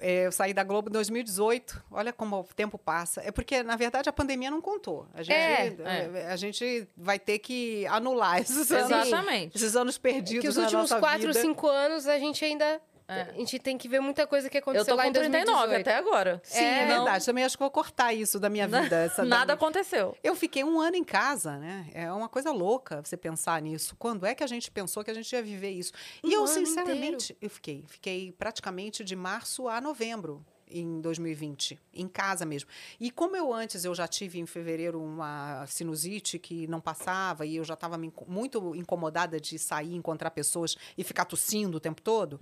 É, 0.00 0.26
eu 0.26 0.32
saí 0.32 0.52
da 0.52 0.62
Globo 0.62 0.88
em 0.88 0.92
2018. 0.92 1.84
Olha 1.90 2.12
como 2.12 2.40
o 2.40 2.44
tempo 2.54 2.78
passa. 2.78 3.20
É 3.22 3.30
porque, 3.30 3.62
na 3.62 3.76
verdade, 3.76 4.08
a 4.08 4.12
pandemia 4.12 4.50
não 4.50 4.60
contou. 4.60 5.06
A 5.14 5.22
gente, 5.22 5.34
É, 5.34 5.76
é, 5.84 6.26
a 6.30 6.36
gente 6.36 6.88
vai 6.96 7.18
ter 7.18 7.38
que 7.38 7.86
anular 7.86 8.40
esses 8.40 8.70
anos, 8.72 8.90
Exatamente. 9.08 9.56
esses 9.56 9.76
anos 9.76 9.98
perdidos 9.98 10.42
que 10.42 10.48
os 10.48 10.56
últimos 10.56 10.92
quatro, 10.92 11.28
vida. 11.28 11.40
cinco 11.40 11.66
anos 11.68 12.06
a 12.06 12.18
gente 12.18 12.44
ainda. 12.44 12.80
É. 13.08 13.22
A 13.22 13.32
gente 13.32 13.58
tem 13.58 13.78
que 13.78 13.88
ver 13.88 14.00
muita 14.00 14.26
coisa 14.26 14.50
que 14.50 14.58
Eu 14.58 14.60
aconteceu 14.60 14.84
tô 14.86 14.94
lá 14.96 15.04
com 15.04 15.08
em 15.08 15.12
39 15.14 15.44
2018. 15.68 15.80
até 15.80 15.96
agora. 15.96 16.40
Sim, 16.44 16.62
é, 16.62 16.86
Não- 16.86 17.04
verdade. 17.04 17.24
Também 17.24 17.42
acho 17.44 17.56
que 17.56 17.62
vou 17.62 17.70
cortar 17.70 18.12
isso 18.12 18.38
da 18.38 18.50
minha 18.50 18.66
vida. 18.68 19.08
da 19.08 19.24
Nada 19.24 19.44
minha- 19.46 19.54
aconteceu. 19.54 20.14
Eu 20.22 20.36
fiquei 20.36 20.62
um 20.62 20.78
ano 20.78 20.94
em 20.96 21.04
casa, 21.04 21.56
né? 21.56 21.88
É 21.94 22.12
uma 22.12 22.28
coisa 22.28 22.52
louca 22.52 23.00
você 23.02 23.16
pensar 23.16 23.60
nisso. 23.62 23.96
Quando 23.98 24.26
é 24.26 24.34
que 24.34 24.44
a 24.44 24.46
gente 24.46 24.70
pensou 24.70 25.02
que 25.02 25.10
a 25.10 25.14
gente 25.14 25.32
ia 25.32 25.42
viver 25.42 25.70
isso? 25.70 25.92
E 26.22 26.28
Um 26.36 26.40
eu, 26.42 26.46
sinceramente, 26.46 27.34
eu 27.40 27.48
fiquei. 27.48 27.84
Fiquei 27.88 28.30
praticamente 28.32 29.02
de 29.02 29.16
março 29.16 29.68
a 29.68 29.80
novembro 29.80 30.44
em 30.70 31.00
2020, 31.00 31.78
em 31.94 32.08
casa 32.08 32.44
mesmo. 32.46 32.68
E 33.00 33.10
como 33.10 33.36
eu 33.36 33.52
antes 33.52 33.84
eu 33.84 33.94
já 33.94 34.06
tive 34.08 34.38
em 34.38 34.46
fevereiro 34.46 35.02
uma 35.02 35.66
sinusite 35.66 36.38
que 36.38 36.66
não 36.66 36.80
passava 36.80 37.44
e 37.46 37.56
eu 37.56 37.64
já 37.64 37.74
estava 37.74 37.98
muito 38.26 38.74
incomodada 38.74 39.40
de 39.40 39.58
sair, 39.58 39.94
encontrar 39.94 40.30
pessoas 40.30 40.76
e 40.96 41.04
ficar 41.04 41.24
tossindo 41.24 41.76
o 41.76 41.80
tempo 41.80 42.00
todo, 42.02 42.38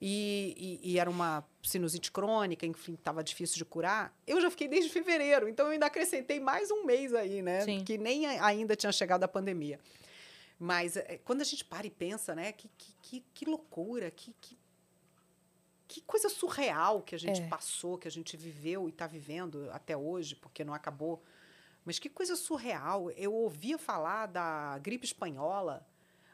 e, 0.00 0.78
e- 0.82 0.92
e 0.92 0.98
era 0.98 1.10
uma 1.10 1.44
sinusite 1.62 2.10
crônica, 2.10 2.64
enfim, 2.66 2.94
estava 2.94 3.22
difícil 3.22 3.56
de 3.58 3.64
curar, 3.64 4.14
eu 4.26 4.40
já 4.40 4.50
fiquei 4.50 4.66
desde 4.68 4.90
fevereiro. 4.90 5.48
Então 5.48 5.66
eu 5.66 5.72
ainda 5.72 5.86
acrescentei 5.86 6.40
mais 6.40 6.70
um 6.70 6.84
mês 6.84 7.14
aí, 7.14 7.42
né? 7.42 7.60
Sim. 7.62 7.84
Que 7.84 7.98
nem 7.98 8.26
ainda 8.26 8.74
tinha 8.76 8.92
chegado 8.92 9.24
a 9.24 9.28
pandemia. 9.28 9.78
Mas 10.58 10.96
é, 10.96 11.18
quando 11.24 11.40
a 11.40 11.44
gente 11.44 11.64
para 11.64 11.86
e 11.86 11.90
pensa, 11.90 12.34
né? 12.34 12.52
Que, 12.52 12.68
que, 12.76 12.92
que, 13.02 13.24
que 13.32 13.44
loucura, 13.46 14.10
que, 14.10 14.34
que, 14.40 14.58
que 15.92 16.00
coisa 16.02 16.28
surreal 16.28 17.02
que 17.02 17.14
a 17.14 17.18
gente 17.18 17.40
É. 17.42 17.46
passou, 17.48 17.98
que 17.98 18.06
a 18.06 18.10
gente 18.10 18.36
viveu 18.36 18.86
e 18.86 18.90
está 18.90 19.06
vivendo 19.06 19.68
até 19.72 19.96
hoje, 19.96 20.36
porque 20.36 20.62
não 20.64 20.72
acabou. 20.72 21.22
Mas 21.84 21.98
que 21.98 22.08
coisa 22.08 22.36
surreal. 22.36 23.10
Eu 23.12 23.32
ouvia 23.34 23.76
falar 23.76 24.26
da 24.26 24.78
gripe 24.78 25.04
espanhola. 25.04 25.84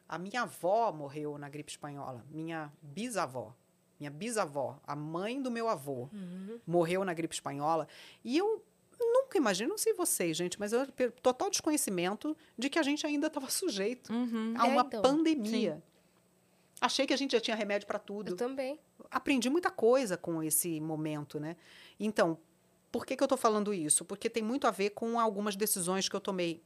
A 0.08 0.18
minha 0.18 0.42
avó 0.42 0.92
morreu 0.92 1.38
na 1.38 1.48
gripe 1.48 1.70
espanhola. 1.70 2.24
Minha 2.30 2.70
bisavó. 2.82 3.54
Minha 3.98 4.10
bisavó, 4.10 4.78
a 4.86 4.94
mãe 4.94 5.40
do 5.40 5.50
meu 5.50 5.70
avô, 5.70 6.10
Uhum. 6.12 6.60
morreu 6.66 7.02
na 7.02 7.14
gripe 7.14 7.34
espanhola. 7.34 7.88
E 8.22 8.36
eu 8.36 8.62
nunca 9.00 9.38
imagino, 9.38 9.70
não 9.70 9.78
sei 9.78 9.94
vocês, 9.94 10.36
gente, 10.36 10.60
mas 10.60 10.72
eu 10.74 10.86
total 11.22 11.48
desconhecimento 11.48 12.36
de 12.58 12.68
que 12.68 12.78
a 12.78 12.82
gente 12.82 13.06
ainda 13.06 13.28
estava 13.28 13.48
sujeito 13.48 14.12
Uhum. 14.12 14.52
a 14.58 14.66
É, 14.66 14.70
uma 14.70 14.82
então. 14.82 15.00
pandemia. 15.00 15.82
Achei 16.80 17.06
que 17.06 17.14
a 17.14 17.16
gente 17.16 17.32
já 17.32 17.40
tinha 17.40 17.56
remédio 17.56 17.86
para 17.86 17.98
tudo 17.98 18.32
Eu 18.32 18.36
também. 18.36 18.78
aprendi 19.10 19.48
muita 19.48 19.70
coisa 19.70 20.16
com 20.16 20.42
esse 20.42 20.80
momento, 20.80 21.40
né? 21.40 21.56
Então, 21.98 22.38
por 22.92 23.04
que, 23.06 23.16
que 23.16 23.22
eu 23.22 23.26
estou 23.26 23.38
falando 23.38 23.72
isso? 23.72 24.04
Porque 24.04 24.28
tem 24.28 24.42
muito 24.42 24.66
a 24.66 24.70
ver 24.70 24.90
com 24.90 25.18
algumas 25.18 25.56
decisões 25.56 26.08
que 26.08 26.14
eu 26.14 26.20
tomei. 26.20 26.62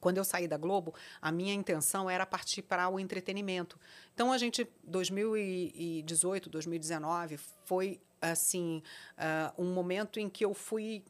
Quando 0.00 0.18
eu 0.18 0.24
saí 0.24 0.46
da 0.46 0.56
Globo, 0.56 0.94
a 1.20 1.32
minha 1.32 1.52
intenção 1.52 2.08
era 2.08 2.24
partir 2.24 2.62
para 2.62 2.88
o 2.88 3.00
entretenimento. 3.00 3.78
Então, 4.14 4.32
a 4.32 4.38
gente, 4.38 4.68
2018, 4.84 6.48
2019, 6.48 7.38
foi 7.64 8.00
assim 8.20 8.82
uh, 9.16 9.62
um 9.62 9.72
momento 9.72 10.20
em 10.20 10.28
que 10.28 10.44
eu 10.44 10.54
fui 10.54 11.04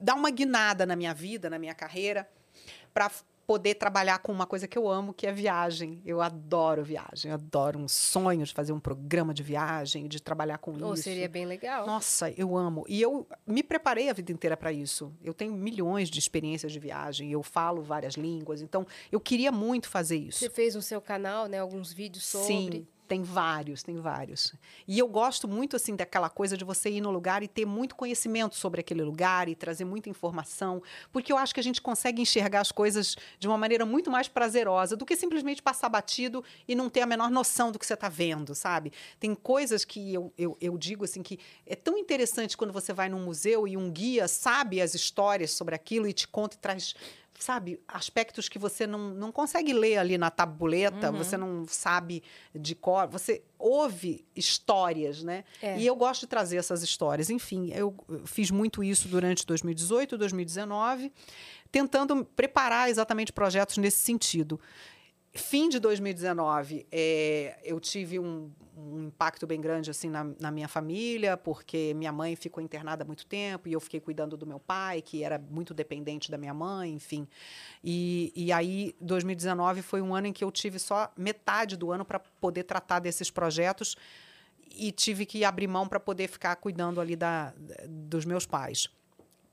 dar 0.00 0.14
uma 0.14 0.30
guinada 0.30 0.84
na 0.84 0.96
minha 0.96 1.14
vida, 1.14 1.48
na 1.48 1.58
minha 1.58 1.74
carreira, 1.74 2.28
para 2.92 3.10
poder 3.46 3.74
trabalhar 3.74 4.18
com 4.18 4.32
uma 4.32 4.46
coisa 4.46 4.68
que 4.68 4.78
eu 4.78 4.88
amo, 4.88 5.12
que 5.12 5.26
é 5.26 5.32
viagem. 5.32 6.00
Eu 6.04 6.20
adoro 6.20 6.82
viagem, 6.82 7.30
eu 7.30 7.34
adoro 7.34 7.78
um 7.78 7.88
sonho 7.88 8.44
de 8.44 8.52
fazer 8.52 8.72
um 8.72 8.80
programa 8.80 9.34
de 9.34 9.42
viagem, 9.42 10.06
de 10.08 10.20
trabalhar 10.20 10.58
com 10.58 10.72
Ou 10.82 10.94
isso. 10.94 11.02
seria 11.04 11.28
bem 11.28 11.46
legal. 11.46 11.86
Nossa, 11.86 12.30
eu 12.30 12.56
amo. 12.56 12.84
E 12.88 13.00
eu 13.00 13.26
me 13.46 13.62
preparei 13.62 14.08
a 14.08 14.12
vida 14.12 14.32
inteira 14.32 14.56
para 14.56 14.72
isso. 14.72 15.12
Eu 15.22 15.34
tenho 15.34 15.52
milhões 15.52 16.08
de 16.08 16.18
experiências 16.18 16.72
de 16.72 16.78
viagem, 16.78 17.30
eu 17.30 17.42
falo 17.42 17.82
várias 17.82 18.14
línguas, 18.14 18.62
então 18.62 18.86
eu 19.10 19.20
queria 19.20 19.52
muito 19.52 19.88
fazer 19.88 20.16
isso. 20.16 20.38
Você 20.40 20.50
fez 20.50 20.74
no 20.74 20.82
seu 20.82 21.00
canal, 21.00 21.46
né, 21.46 21.58
alguns 21.58 21.92
vídeos 21.92 22.24
sobre. 22.24 22.46
Sim, 22.46 22.86
tem 23.08 23.22
vários, 23.22 23.82
tem 23.82 23.96
vários. 23.96 24.54
E 24.86 24.98
eu 24.98 25.06
gosto 25.06 25.46
muito 25.46 25.76
assim 25.76 25.94
daquela 25.94 26.30
coisa 26.30 26.56
de 26.56 26.64
você 26.64 26.90
ir 26.90 27.00
no 27.00 27.10
lugar 27.10 27.42
e 27.42 27.48
ter 27.48 27.66
muito 27.66 27.94
conhecimento 27.94 28.54
sobre 28.54 28.80
aquele 28.80 29.02
lugar 29.02 29.48
e 29.48 29.54
trazer 29.54 29.84
muita 29.84 30.08
informação, 30.08 30.82
porque 31.12 31.32
eu 31.32 31.36
acho 31.36 31.52
que 31.52 31.60
a 31.60 31.62
gente 31.62 31.80
consegue 31.80 32.22
enxergar 32.22 32.60
as 32.60 32.72
coisas 32.72 33.16
de 33.38 33.46
uma 33.46 33.58
maneira 33.58 33.84
muito 33.84 34.10
mais 34.10 34.28
prazerosa 34.28 34.96
do 34.96 35.04
que 35.04 35.16
simplesmente 35.16 35.62
passar 35.62 35.88
batido 35.88 36.42
e 36.66 36.74
não 36.74 36.88
ter 36.88 37.02
a 37.02 37.06
menor 37.06 37.30
noção 37.30 37.70
do 37.70 37.78
que 37.78 37.86
você 37.86 37.94
está 37.94 38.08
vendo, 38.08 38.54
sabe? 38.54 38.92
Tem 39.20 39.34
coisas 39.34 39.84
que 39.84 40.14
eu, 40.14 40.32
eu, 40.38 40.56
eu 40.60 40.78
digo 40.78 41.04
assim 41.04 41.22
que 41.22 41.38
é 41.66 41.74
tão 41.74 41.98
interessante 41.98 42.56
quando 42.56 42.72
você 42.72 42.92
vai 42.92 43.08
num 43.08 43.24
museu 43.24 43.68
e 43.68 43.76
um 43.76 43.90
guia 43.90 44.26
sabe 44.26 44.80
as 44.80 44.94
histórias 44.94 45.50
sobre 45.50 45.74
aquilo 45.74 46.06
e 46.06 46.12
te 46.12 46.26
conta 46.26 46.56
e 46.56 46.58
traz 46.58 46.94
sabe, 47.42 47.80
aspectos 47.86 48.48
que 48.48 48.58
você 48.58 48.86
não, 48.86 49.10
não 49.10 49.32
consegue 49.32 49.72
ler 49.72 49.98
ali 49.98 50.16
na 50.16 50.30
tabuleta, 50.30 51.10
Uhum. 51.10 51.18
você 51.18 51.36
não 51.36 51.64
sabe 51.66 52.22
de 52.54 52.74
cor, 52.74 53.06
você 53.08 53.42
ouve 53.58 54.24
histórias, 54.34 55.22
né? 55.22 55.44
É. 55.60 55.78
E 55.78 55.86
eu 55.86 55.94
gosto 55.96 56.22
de 56.22 56.26
trazer 56.28 56.56
essas 56.56 56.82
histórias. 56.82 57.30
Enfim, 57.30 57.70
eu 57.74 57.94
eu 58.08 58.26
fiz 58.26 58.50
muito 58.50 58.82
isso 58.82 59.08
durante 59.08 59.44
2018, 59.46 60.16
2019, 60.18 61.12
tentando 61.70 62.24
preparar 62.24 62.88
exatamente 62.90 63.32
projetos 63.32 63.76
nesse 63.78 63.98
sentido. 63.98 64.60
Fim 65.34 65.70
de 65.70 65.78
2019, 65.78 66.86
eh, 66.92 67.58
eu 67.64 67.80
tive 67.80 68.18
um, 68.18 68.50
um 68.76 69.06
impacto 69.06 69.46
bem 69.46 69.62
grande 69.62 69.90
assim 69.90 70.10
na, 70.10 70.24
na 70.38 70.50
minha 70.50 70.68
família, 70.68 71.38
porque 71.38 71.94
minha 71.94 72.12
mãe 72.12 72.36
ficou 72.36 72.62
internada 72.62 73.02
há 73.02 73.06
muito 73.06 73.24
tempo 73.24 73.66
e 73.66 73.72
eu 73.72 73.80
fiquei 73.80 73.98
cuidando 73.98 74.36
do 74.36 74.46
meu 74.46 74.60
pai, 74.60 75.00
que 75.00 75.24
era 75.24 75.38
muito 75.38 75.72
dependente 75.72 76.30
da 76.30 76.36
minha 76.36 76.52
mãe, 76.52 76.92
enfim. 76.92 77.26
E, 77.82 78.30
e 78.36 78.52
aí, 78.52 78.94
2019 79.00 79.80
foi 79.80 80.02
um 80.02 80.14
ano 80.14 80.26
em 80.26 80.34
que 80.34 80.44
eu 80.44 80.52
tive 80.52 80.78
só 80.78 81.10
metade 81.16 81.78
do 81.78 81.90
ano 81.90 82.04
para 82.04 82.18
poder 82.18 82.64
tratar 82.64 82.98
desses 82.98 83.30
projetos 83.30 83.96
e 84.76 84.92
tive 84.92 85.24
que 85.24 85.44
abrir 85.44 85.66
mão 85.66 85.88
para 85.88 85.98
poder 85.98 86.28
ficar 86.28 86.56
cuidando 86.56 87.00
ali 87.00 87.16
da, 87.16 87.54
dos 87.88 88.26
meus 88.26 88.44
pais. 88.44 88.86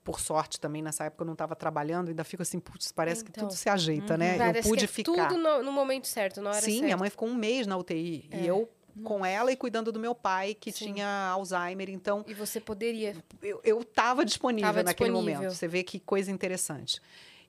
Por 0.02 0.18
sorte 0.18 0.58
também, 0.58 0.80
nessa 0.82 1.04
época 1.04 1.22
eu 1.22 1.26
não 1.26 1.34
estava 1.34 1.54
trabalhando, 1.54 2.08
ainda 2.08 2.24
fico 2.24 2.42
assim, 2.42 2.58
putz, 2.58 2.90
parece 2.90 3.22
que 3.22 3.30
Então. 3.30 3.46
tudo 3.48 3.56
se 3.56 3.68
ajeita, 3.68 4.16
né? 4.16 4.38
Parece 4.38 4.66
eu 4.68 4.70
pude 4.72 4.78
que 4.80 4.84
é 4.84 4.88
ficar. 4.88 5.28
tudo 5.28 5.38
no, 5.38 5.62
no 5.62 5.70
momento 5.72 6.06
certo, 6.08 6.40
na 6.40 6.50
hora 6.50 6.60
Sim, 6.60 6.70
certa. 6.72 6.84
minha 6.84 6.96
mãe 6.96 7.10
ficou 7.10 7.28
um 7.28 7.34
mês 7.34 7.66
na 7.66 7.76
UTI. 7.76 8.28
E 8.32 8.46
eu 8.46 8.68
com 9.04 9.24
ela 9.24 9.52
e 9.52 9.56
cuidando 9.56 9.92
do 9.92 10.00
meu 10.00 10.14
pai, 10.14 10.52
que 10.54 10.72
Sim. 10.72 10.86
tinha 10.94 11.06
Alzheimer. 11.30 11.88
Então, 11.90 12.24
E 12.26 12.34
você 12.34 12.58
poderia. 12.60 13.14
eu 13.62 13.80
estava 13.80 14.24
disponível 14.24 14.68
Tava 14.68 14.82
naquele 14.82 15.10
disponível. 15.10 15.40
momento. 15.42 15.54
Você 15.54 15.68
vê 15.68 15.82
que 15.82 16.00
coisa 16.00 16.30
interessante. 16.30 17.00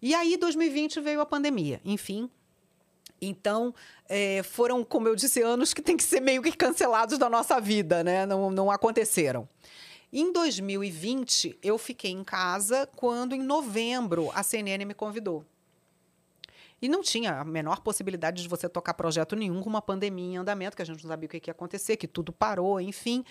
E 0.02 0.14
aí, 0.14 0.36
2020 0.38 1.00
veio 1.02 1.20
a 1.22 1.26
pandemia. 1.26 1.82
Enfim. 1.86 2.30
Então, 3.22 3.74
eh, 4.10 4.42
foram, 4.44 4.84
como 4.84 5.08
eu 5.08 5.16
disse, 5.16 5.42
anos 5.42 5.74
que 5.74 5.82
tem 5.82 5.96
que 5.96 6.04
ser 6.04 6.20
meio 6.20 6.42
que 6.42 6.52
cancelados 6.52 7.18
da 7.18 7.30
nossa 7.30 7.60
vida, 7.60 8.04
né? 8.04 8.26
Não, 8.26 8.50
não 8.50 8.72
aconteceram. 8.72 9.48
Em 10.14 10.34
2020, 10.34 11.58
eu 11.64 11.78
fiquei 11.78 12.12
em 12.12 12.24
casa 12.24 12.86
quando, 12.98 13.34
em 13.34 13.42
novembro, 13.42 14.30
a 14.34 14.44
CNN 14.44 14.84
me 14.84 14.94
convidou. 14.94 15.46
E 16.82 16.90
não 16.90 17.02
tinha 17.02 17.40
a 17.40 17.46
menor 17.46 17.80
possibilidade 17.80 18.42
de 18.42 18.50
você 18.50 18.68
tocar 18.68 18.94
projeto 18.94 19.36
nenhum 19.36 19.62
com 19.62 19.70
uma 19.70 19.82
pandemia 19.82 20.34
em 20.34 20.38
andamento, 20.38 20.76
que 20.76 20.82
a 20.82 20.86
gente 20.86 21.02
não 21.04 21.10
sabia 21.10 21.28
o 21.28 21.30
que 21.30 21.50
ia 21.50 21.52
acontecer, 21.52 21.96
que 21.96 22.08
tudo 22.08 22.34
parou, 22.34 22.82
enfim. 22.82 23.24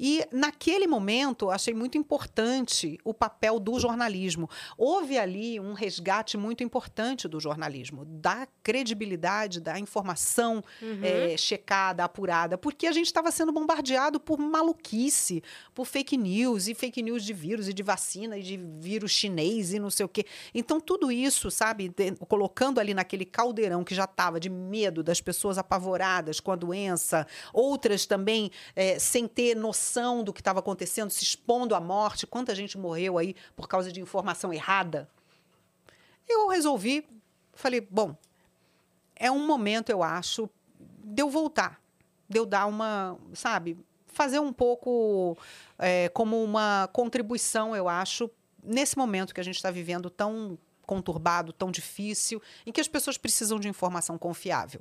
E 0.00 0.24
naquele 0.30 0.86
momento, 0.86 1.50
achei 1.50 1.74
muito 1.74 1.98
importante 1.98 2.98
o 3.04 3.12
papel 3.12 3.58
do 3.58 3.80
jornalismo. 3.80 4.48
Houve 4.76 5.18
ali 5.18 5.58
um 5.58 5.72
resgate 5.72 6.36
muito 6.36 6.62
importante 6.62 7.26
do 7.26 7.40
jornalismo, 7.40 8.04
da 8.04 8.46
credibilidade, 8.62 9.60
da 9.60 9.78
informação 9.78 10.62
eh, 11.02 11.36
checada, 11.36 12.04
apurada, 12.04 12.56
porque 12.56 12.86
a 12.86 12.92
gente 12.92 13.06
estava 13.06 13.30
sendo 13.32 13.50
bombardeado 13.52 14.20
por 14.20 14.38
maluquice, 14.38 15.42
por 15.74 15.84
fake 15.86 16.16
news, 16.16 16.68
e 16.68 16.74
fake 16.74 17.02
news 17.02 17.24
de 17.24 17.32
vírus, 17.32 17.68
e 17.68 17.72
de 17.72 17.82
vacina, 17.82 18.38
e 18.38 18.42
de 18.42 18.56
vírus 18.56 19.10
chinês, 19.10 19.72
e 19.72 19.78
não 19.78 19.90
sei 19.90 20.06
o 20.06 20.08
quê. 20.08 20.24
Então, 20.54 20.80
tudo 20.80 21.10
isso, 21.10 21.50
sabe, 21.50 21.88
de- 21.88 22.12
colocando 22.28 22.78
ali 22.78 22.94
naquele 22.94 23.24
caldeirão 23.24 23.82
que 23.82 23.94
já 23.94 24.04
estava 24.04 24.38
de 24.38 24.48
medo 24.48 25.02
das 25.02 25.20
pessoas 25.20 25.58
apavoradas 25.58 26.38
com 26.38 26.52
a 26.52 26.56
doença, 26.56 27.26
outras 27.52 28.06
também 28.06 28.50
eh, 28.76 28.98
sem 28.98 29.26
ter 29.26 29.56
noção 29.56 29.87
do 30.24 30.32
que 30.32 30.40
estava 30.40 30.60
acontecendo, 30.60 31.10
se 31.10 31.22
expondo 31.22 31.74
à 31.74 31.80
morte. 31.80 32.26
Quanta 32.26 32.54
gente 32.54 32.76
morreu 32.76 33.18
aí 33.18 33.34
por 33.56 33.68
causa 33.68 33.92
de 33.92 34.00
informação 34.00 34.52
errada. 34.52 35.08
Eu 36.28 36.48
resolvi, 36.48 37.06
falei, 37.54 37.80
bom, 37.80 38.16
é 39.16 39.30
um 39.30 39.46
momento, 39.46 39.90
eu 39.90 40.02
acho, 40.02 40.48
de 41.02 41.22
eu 41.22 41.30
voltar, 41.30 41.80
de 42.28 42.38
eu 42.38 42.44
dar 42.44 42.66
uma, 42.66 43.18
sabe, 43.32 43.78
fazer 44.06 44.38
um 44.38 44.52
pouco 44.52 45.36
eh, 45.78 46.08
como 46.10 46.42
uma 46.42 46.88
contribuição, 46.92 47.74
eu 47.74 47.88
acho, 47.88 48.30
nesse 48.62 48.98
momento 48.98 49.34
que 49.34 49.40
a 49.40 49.44
gente 49.44 49.56
está 49.56 49.70
vivendo 49.70 50.10
tão 50.10 50.58
conturbado, 50.86 51.52
tão 51.52 51.70
difícil, 51.70 52.42
em 52.64 52.72
que 52.72 52.80
as 52.80 52.88
pessoas 52.88 53.18
precisam 53.18 53.58
de 53.58 53.68
informação 53.68 54.16
confiável. 54.18 54.80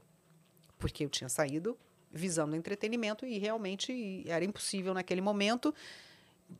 Porque 0.77 1.03
eu 1.03 1.09
tinha 1.09 1.29
saído 1.29 1.77
visando 2.17 2.55
entretenimento 2.55 3.25
e 3.25 3.37
realmente 3.37 4.23
era 4.27 4.43
impossível 4.43 4.93
naquele 4.93 5.21
momento. 5.21 5.73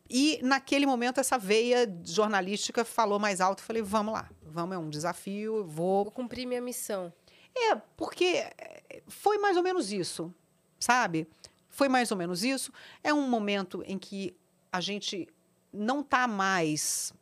E 0.10 0.40
naquele 0.44 0.86
momento 0.86 1.19
essa 1.19 1.38
veia 1.38 1.88
jornalística 2.03 2.86
falou 2.86 3.19
mais 3.19 3.42
alto. 3.42 3.61
Falei, 3.61 3.82
vamos 3.82 4.14
lá, 4.14 4.30
vamos, 4.42 4.76
é 4.76 4.80
um 4.80 4.90
desafio, 4.90 5.66
vou 5.66 6.06
Vou 6.06 6.11
cumprir 6.11 6.45
minha 6.45 6.61
missão. 6.61 7.11
é, 7.56 7.76
porque 7.95 8.26
eh, 8.26 9.02
foi 9.08 9.38
mais 9.38 9.58
ou 9.58 9.64
menos 9.64 9.92
isso, 9.92 10.34
sabe? 10.80 11.27
Foi 11.69 11.90
mais 11.90 12.11
ou 12.11 12.18
menos 12.18 12.44
isso. 12.44 12.72
É 13.03 13.14
um 13.14 13.27
momento 13.27 13.84
em 13.86 13.98
que 13.98 14.36
a 14.72 14.80
gente 14.80 15.27
não 15.74 16.02
está 16.02 16.27
mais 16.27 17.14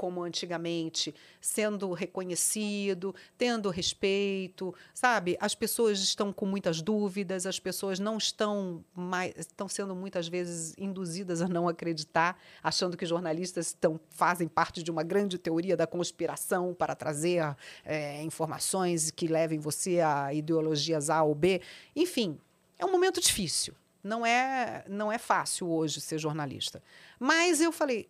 como 0.00 0.22
antigamente, 0.22 1.14
sendo 1.42 1.92
reconhecido, 1.92 3.14
tendo 3.36 3.68
respeito, 3.68 4.74
sabe? 4.94 5.36
As 5.38 5.54
pessoas 5.54 5.98
estão 5.98 6.32
com 6.32 6.46
muitas 6.46 6.80
dúvidas, 6.80 7.44
as 7.44 7.60
pessoas 7.60 8.00
não 8.00 8.16
estão 8.16 8.82
mais, 8.94 9.34
estão 9.36 9.68
sendo 9.68 9.94
muitas 9.94 10.26
vezes 10.26 10.74
induzidas 10.78 11.42
a 11.42 11.48
não 11.48 11.68
acreditar, 11.68 12.40
achando 12.62 12.96
que 12.96 13.04
jornalistas 13.04 13.66
estão, 13.66 14.00
fazem 14.08 14.48
parte 14.48 14.82
de 14.82 14.90
uma 14.90 15.02
grande 15.02 15.36
teoria 15.36 15.76
da 15.76 15.86
conspiração 15.86 16.72
para 16.72 16.94
trazer 16.94 17.54
eh, 17.84 18.22
informações 18.22 19.10
que 19.10 19.28
levem 19.28 19.58
você 19.58 20.00
a 20.00 20.32
ideologias 20.32 21.10
A 21.10 21.22
ou 21.22 21.34
B. 21.34 21.60
Enfim, 21.94 22.40
é 22.78 22.86
um 22.86 22.90
momento 22.90 23.20
difícil. 23.20 23.74
Não 24.02 24.24
é, 24.24 24.82
não 24.88 25.12
é 25.12 25.18
fácil 25.18 25.68
hoje 25.68 26.00
ser 26.00 26.16
jornalista. 26.16 26.82
Mas 27.18 27.60
eu 27.60 27.70
falei, 27.70 28.08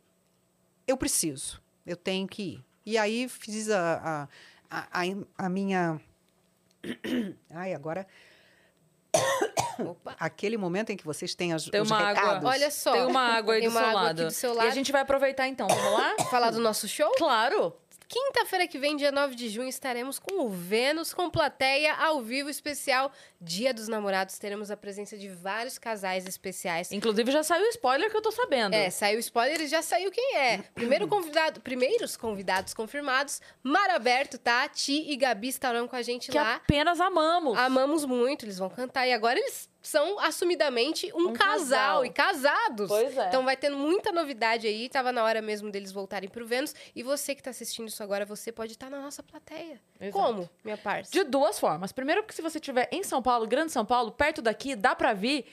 eu 0.86 0.96
preciso, 0.96 1.60
eu 1.86 1.96
tenho 1.96 2.26
que 2.28 2.42
ir. 2.42 2.64
E 2.86 2.96
aí 2.98 3.28
fiz 3.28 3.70
a, 3.70 4.28
a, 4.70 4.78
a, 4.92 5.02
a- 5.38 5.48
minha. 5.48 6.00
Ai, 7.50 7.74
agora. 7.74 8.06
Opa. 9.78 10.14
Aquele 10.18 10.56
momento 10.56 10.90
em 10.90 10.96
que 10.96 11.04
vocês 11.04 11.34
têm 11.34 11.52
as, 11.52 11.64
Tem 11.66 11.80
os 11.80 11.90
uma 11.90 11.98
água. 12.00 12.48
Olha 12.50 12.70
só. 12.70 12.92
Tem 12.92 13.04
uma 13.06 13.20
água 13.20 13.54
aí 13.54 13.60
Tem 13.60 13.68
do 13.68 13.72
uma 13.74 13.80
seu 13.80 13.88
água 13.88 14.02
lado. 14.02 14.20
aqui 14.20 14.24
do 14.28 14.30
seu 14.34 14.52
E 14.52 14.56
lado. 14.56 14.68
a 14.68 14.70
gente 14.70 14.92
vai 14.92 15.00
aproveitar 15.00 15.48
então. 15.48 15.66
Vamos 15.68 15.92
lá? 15.92 16.16
Falar 16.30 16.50
do 16.50 16.60
nosso 16.60 16.86
show? 16.86 17.10
Claro! 17.16 17.74
Quinta-feira 18.12 18.66
que 18.66 18.76
vem, 18.76 18.96
dia 18.96 19.12
9 19.12 19.36
de 19.36 19.48
junho, 19.48 19.68
estaremos 19.68 20.18
com 20.18 20.40
o 20.44 20.50
Vênus 20.50 21.14
com 21.14 21.30
plateia 21.30 21.94
ao 21.94 22.20
vivo 22.20 22.50
especial 22.50 23.12
Dia 23.40 23.72
dos 23.72 23.86
Namorados. 23.86 24.36
Teremos 24.36 24.68
a 24.68 24.76
presença 24.76 25.16
de 25.16 25.28
vários 25.28 25.78
casais 25.78 26.26
especiais. 26.26 26.90
Inclusive 26.90 27.30
já 27.30 27.44
saiu 27.44 27.64
o 27.64 27.68
spoiler 27.68 28.10
que 28.10 28.16
eu 28.16 28.20
tô 28.20 28.32
sabendo. 28.32 28.74
É, 28.74 28.90
saiu 28.90 29.18
o 29.18 29.20
spoiler 29.20 29.60
e 29.60 29.68
já 29.68 29.80
saiu 29.80 30.10
quem 30.10 30.36
é. 30.36 30.58
Primeiro 30.74 31.06
convidado, 31.06 31.60
primeiros 31.60 32.16
convidados 32.16 32.74
confirmados, 32.74 33.40
Mar 33.62 33.90
Aberto, 33.90 34.38
Tati 34.38 35.08
e 35.08 35.14
Gabi 35.16 35.46
estarão 35.46 35.86
com 35.86 35.94
a 35.94 36.02
gente 36.02 36.32
Que 36.32 36.36
lá. 36.36 36.56
apenas 36.56 37.00
amamos. 37.00 37.56
Amamos 37.56 38.04
muito, 38.04 38.44
eles 38.44 38.58
vão 38.58 38.68
cantar. 38.68 39.06
E 39.06 39.12
agora 39.12 39.38
eles 39.38 39.70
são 39.82 40.18
assumidamente 40.20 41.10
um, 41.14 41.28
Um 41.28 41.32
casal, 41.32 42.02
casal. 42.02 42.04
e 42.04 42.10
casados. 42.10 42.88
Pois 42.88 43.16
é. 43.16 43.28
Então 43.28 43.44
vai 43.44 43.56
tendo 43.56 43.76
muita 43.76 44.12
novidade 44.12 44.66
aí, 44.66 44.88
tava 44.88 45.10
na 45.12 45.24
hora 45.24 45.40
mesmo 45.40 45.70
deles 45.70 45.90
voltarem 45.92 46.28
pro 46.28 46.46
Vênus. 46.46 46.74
E 46.94 47.02
você 47.02 47.34
que 47.34 47.42
tá 47.42 47.50
assistindo 47.50 47.88
isso 47.88 48.02
agora, 48.02 48.24
você 48.26 48.52
pode 48.52 48.72
estar 48.72 48.90
na 48.90 49.00
nossa 49.00 49.22
plateia. 49.22 49.80
Exato. 50.00 50.12
Como, 50.12 50.50
minha 50.64 50.76
parça? 50.76 51.10
De 51.10 51.24
duas 51.24 51.58
formas. 51.58 51.92
Primeiro, 51.92 52.22
porque 52.22 52.34
se 52.34 52.42
você 52.42 52.58
estiver 52.58 52.88
em 52.92 53.02
São 53.02 53.22
Paulo, 53.22 53.46
Grande 53.46 53.72
São 53.72 53.84
Paulo, 53.84 54.12
perto 54.12 54.42
daqui, 54.42 54.74
dá 54.76 54.94
pra 54.94 55.12
vir. 55.12 55.44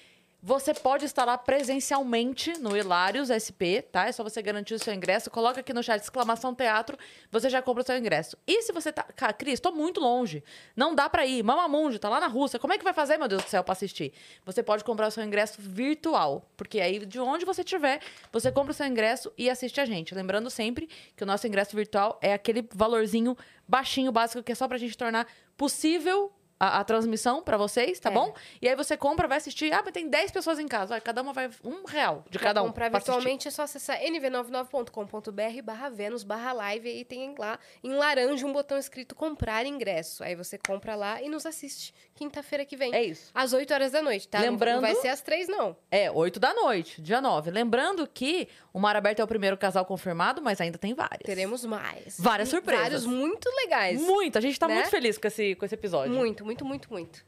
Você 0.47 0.73
pode 0.73 1.03
estar 1.03 1.25
lá 1.25 1.37
presencialmente 1.37 2.57
no 2.57 2.77
Hilários 2.77 3.27
SP, 3.27 3.83
tá? 3.91 4.07
É 4.07 4.13
só 4.13 4.23
você 4.23 4.41
garantir 4.41 4.75
o 4.75 4.79
seu 4.79 4.93
ingresso. 4.93 5.29
Coloca 5.29 5.59
aqui 5.59 5.73
no 5.73 5.83
chat 5.83 6.01
exclamação 6.01 6.55
teatro, 6.55 6.97
você 7.29 7.49
já 7.49 7.61
compra 7.61 7.83
o 7.83 7.85
seu 7.85 7.97
ingresso. 7.97 8.37
E 8.47 8.61
se 8.61 8.71
você 8.71 8.93
tá. 8.93 9.03
Cara, 9.03 9.33
Cris, 9.33 9.59
tô 9.59 9.73
muito 9.73 9.99
longe. 9.99 10.41
Não 10.73 10.95
dá 10.95 11.09
pra 11.09 11.25
ir. 11.25 11.43
Mamamundi, 11.43 11.99
tá 11.99 12.07
lá 12.07 12.21
na 12.21 12.27
Rússia. 12.27 12.57
Como 12.59 12.71
é 12.71 12.77
que 12.77 12.83
vai 12.85 12.93
fazer, 12.93 13.17
meu 13.17 13.27
Deus 13.27 13.43
do 13.43 13.49
céu, 13.49 13.61
pra 13.61 13.73
assistir? 13.73 14.13
Você 14.45 14.63
pode 14.63 14.85
comprar 14.85 15.07
o 15.07 15.11
seu 15.11 15.21
ingresso 15.21 15.57
virtual. 15.59 16.49
Porque 16.55 16.79
aí, 16.79 17.05
de 17.05 17.19
onde 17.19 17.43
você 17.43 17.59
estiver, 17.59 17.99
você 18.31 18.49
compra 18.49 18.71
o 18.71 18.73
seu 18.73 18.85
ingresso 18.85 19.29
e 19.37 19.49
assiste 19.49 19.81
a 19.81 19.85
gente. 19.85 20.15
Lembrando 20.15 20.49
sempre 20.49 20.87
que 21.17 21.23
o 21.23 21.27
nosso 21.27 21.45
ingresso 21.45 21.75
virtual 21.75 22.17
é 22.21 22.31
aquele 22.31 22.65
valorzinho 22.73 23.35
baixinho, 23.67 24.13
básico, 24.13 24.41
que 24.41 24.53
é 24.53 24.55
só 24.55 24.65
pra 24.65 24.77
gente 24.77 24.97
tornar 24.97 25.27
possível 25.57 26.31
a, 26.59 26.79
a 26.79 26.83
transmissão 26.83 27.41
pra 27.43 27.57
vocês, 27.57 27.99
tá 27.99 28.09
É. 28.09 28.13
bom? 28.13 28.33
E 28.61 28.67
aí 28.67 28.75
você 28.75 28.97
compra, 28.97 29.27
vai 29.27 29.37
assistir. 29.37 29.71
Ah, 29.73 29.81
mas 29.83 29.93
tem 29.93 30.07
10 30.09 30.31
pessoas 30.31 30.57
em 30.59 30.67
casa. 30.67 30.93
Olha, 30.93 31.01
cada 31.01 31.21
uma 31.21 31.33
vai 31.33 31.49
um 31.63 31.85
real 31.85 32.23
de 32.29 32.37
Pra 32.39 32.47
cada 32.47 32.63
um. 32.63 32.67
comprar 32.67 32.89
pra 32.89 32.97
assistir. 32.97 33.11
virtualmente 33.13 33.47
é 33.47 33.51
só 33.51 33.63
acessar 33.63 33.99
nv99.com.br 34.01 35.61
barra 35.63 35.89
Vênus 35.89 36.23
barra 36.23 36.53
live 36.53 36.89
e 36.89 37.05
tem 37.05 37.33
lá 37.37 37.59
em 37.83 37.93
laranja 37.93 38.45
um 38.45 38.51
botão 38.53 38.77
escrito 38.77 39.15
comprar 39.15 39.65
ingresso. 39.65 40.23
Aí 40.23 40.35
você 40.35 40.57
compra 40.57 40.95
lá 40.95 41.21
e 41.21 41.29
nos 41.29 41.45
assiste 41.45 41.93
quinta-feira 42.15 42.65
que 42.65 42.75
vem. 42.75 42.93
É 42.93 43.03
isso. 43.03 43.29
Às 43.33 43.53
8 43.53 43.73
horas 43.73 43.91
da 43.91 44.01
noite, 44.01 44.27
tá? 44.27 44.39
Lembrando- 44.39 44.75
Não 44.75 44.81
vai 44.81 44.95
ser 44.95 45.09
às 45.09 45.21
3, 45.21 45.47
não. 45.47 45.75
É, 45.91 46.09
8 46.11 46.39
da 46.39 46.53
noite, 46.53 47.01
dia 47.01 47.21
9. 47.21 47.51
Lembrando 47.51 48.07
que 48.07 48.47
o 48.73 48.79
Mar 48.79 48.95
Aberto 48.95 49.19
é 49.19 49.23
o 49.23 49.27
primeiro 49.27 49.57
casal 49.57 49.85
confirmado, 49.85 50.41
mas 50.41 50.59
ainda 50.61 50.77
tem 50.77 50.93
vários. 50.93 51.23
Teremos 51.25 51.63
mais. 51.65 52.19
Várias 52.19 52.49
surpresas. 52.49 52.83
Vários 52.83 53.05
muito 53.05 53.49
legais. 53.63 54.01
Muito, 54.01 54.37
a 54.37 54.41
gente 54.41 54.59
tá 54.59 54.67
Né? 54.67 54.75
muito 54.75 54.89
feliz 54.89 55.17
com 55.17 55.27
esse, 55.27 55.55
com 55.55 55.65
esse 55.65 55.75
episódio. 55.75 56.13
Muito, 56.13 56.45
muito, 56.47 56.63
muito, 56.63 56.89
muito. 56.89 57.25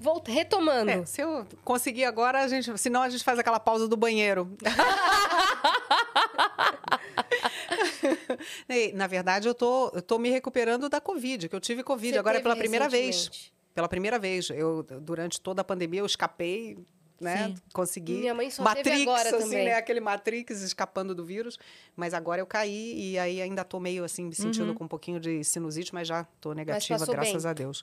Volta, 0.00 0.30
retomando. 0.30 0.90
É, 0.90 1.04
se 1.04 1.20
eu 1.20 1.44
conseguir 1.64 2.04
agora, 2.04 2.40
a 2.42 2.48
gente, 2.48 2.76
senão 2.78 3.02
a 3.02 3.10
gente 3.10 3.22
faz 3.24 3.38
aquela 3.38 3.58
pausa 3.60 3.88
do 3.88 3.96
banheiro. 3.96 4.56
Na 8.94 9.06
verdade, 9.06 9.48
eu 9.48 9.54
tô, 9.54 9.90
eu 9.94 10.02
tô 10.02 10.18
me 10.18 10.30
recuperando 10.30 10.88
da 10.88 11.00
Covid, 11.00 11.48
que 11.48 11.54
eu 11.54 11.60
tive 11.60 11.82
Covid 11.82 12.12
Você 12.12 12.18
agora 12.18 12.38
é 12.38 12.40
pela 12.40 12.56
primeira 12.56 12.88
vez. 12.88 13.52
Pela 13.74 13.88
primeira 13.88 14.18
vez. 14.18 14.50
Eu, 14.50 14.82
durante 15.00 15.40
toda 15.40 15.62
a 15.62 15.64
pandemia, 15.64 16.00
eu 16.00 16.06
escapei, 16.06 16.76
né? 17.20 17.48
Sim. 17.48 17.54
Consegui. 17.72 18.14
Minha 18.14 18.34
mãe 18.34 18.50
só 18.50 18.62
Matrix, 18.62 18.90
teve 18.90 19.02
agora 19.02 19.36
assim, 19.36 19.50
também. 19.50 19.64
né? 19.66 19.74
Aquele 19.74 20.00
Matrix 20.00 20.60
escapando 20.62 21.14
do 21.14 21.24
vírus. 21.24 21.58
Mas 21.96 22.12
agora 22.12 22.40
eu 22.40 22.46
caí 22.46 23.12
e 23.12 23.18
aí 23.18 23.40
ainda 23.40 23.64
tô 23.64 23.80
meio 23.80 24.04
assim, 24.04 24.24
me 24.24 24.34
sentindo 24.34 24.68
Uhum. 24.70 24.74
com 24.74 24.84
um 24.84 24.88
pouquinho 24.88 25.20
de 25.20 25.42
sinusite, 25.44 25.94
mas 25.94 26.08
já 26.08 26.24
tô 26.40 26.52
negativa, 26.52 27.04
graças 27.06 27.42
bem. 27.44 27.50
a 27.50 27.54
Deus. 27.54 27.82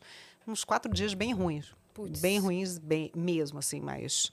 Uns 0.50 0.64
quatro 0.64 0.92
dias 0.94 1.14
bem 1.14 1.34
ruins. 1.34 1.74
Putz. 1.94 2.20
Bem 2.20 2.40
ruins, 2.40 2.78
bem 2.78 3.12
mesmo, 3.16 3.60
assim, 3.60 3.80
mas 3.80 4.32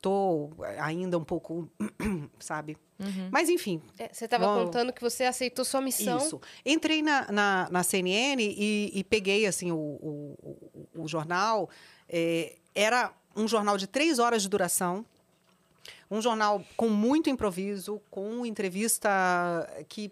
tô 0.00 0.50
ainda 0.78 1.16
um 1.18 1.24
pouco, 1.24 1.68
sabe? 2.38 2.76
Uhum. 2.98 3.28
Mas 3.30 3.48
enfim, 3.48 3.80
É, 3.98 4.08
você 4.12 4.24
estava 4.24 4.46
contando 4.64 4.92
que 4.92 5.00
você 5.00 5.24
aceitou 5.24 5.64
sua 5.64 5.80
missão. 5.80 6.18
isso. 6.18 6.40
Entrei 6.64 7.02
na, 7.02 7.30
na, 7.30 7.68
na 7.70 7.82
CNN 7.82 8.42
e, 8.42 8.90
e 8.94 9.04
peguei 9.04 9.46
assim 9.46 9.70
o, 9.70 9.76
o, 9.76 10.36
o- 10.94 11.02
o 11.04 11.08
jornal. 11.08 11.68
É, 12.08 12.56
era 12.74 13.12
um 13.34 13.46
jornal 13.46 13.76
de 13.76 13.86
três 13.86 14.18
horas 14.18 14.42
de 14.42 14.48
duração. 14.48 15.04
Um 16.10 16.20
jornal 16.22 16.64
com 16.76 16.88
muito 16.88 17.28
improviso, 17.28 18.00
com 18.10 18.46
entrevista 18.46 19.08
que 19.88 20.10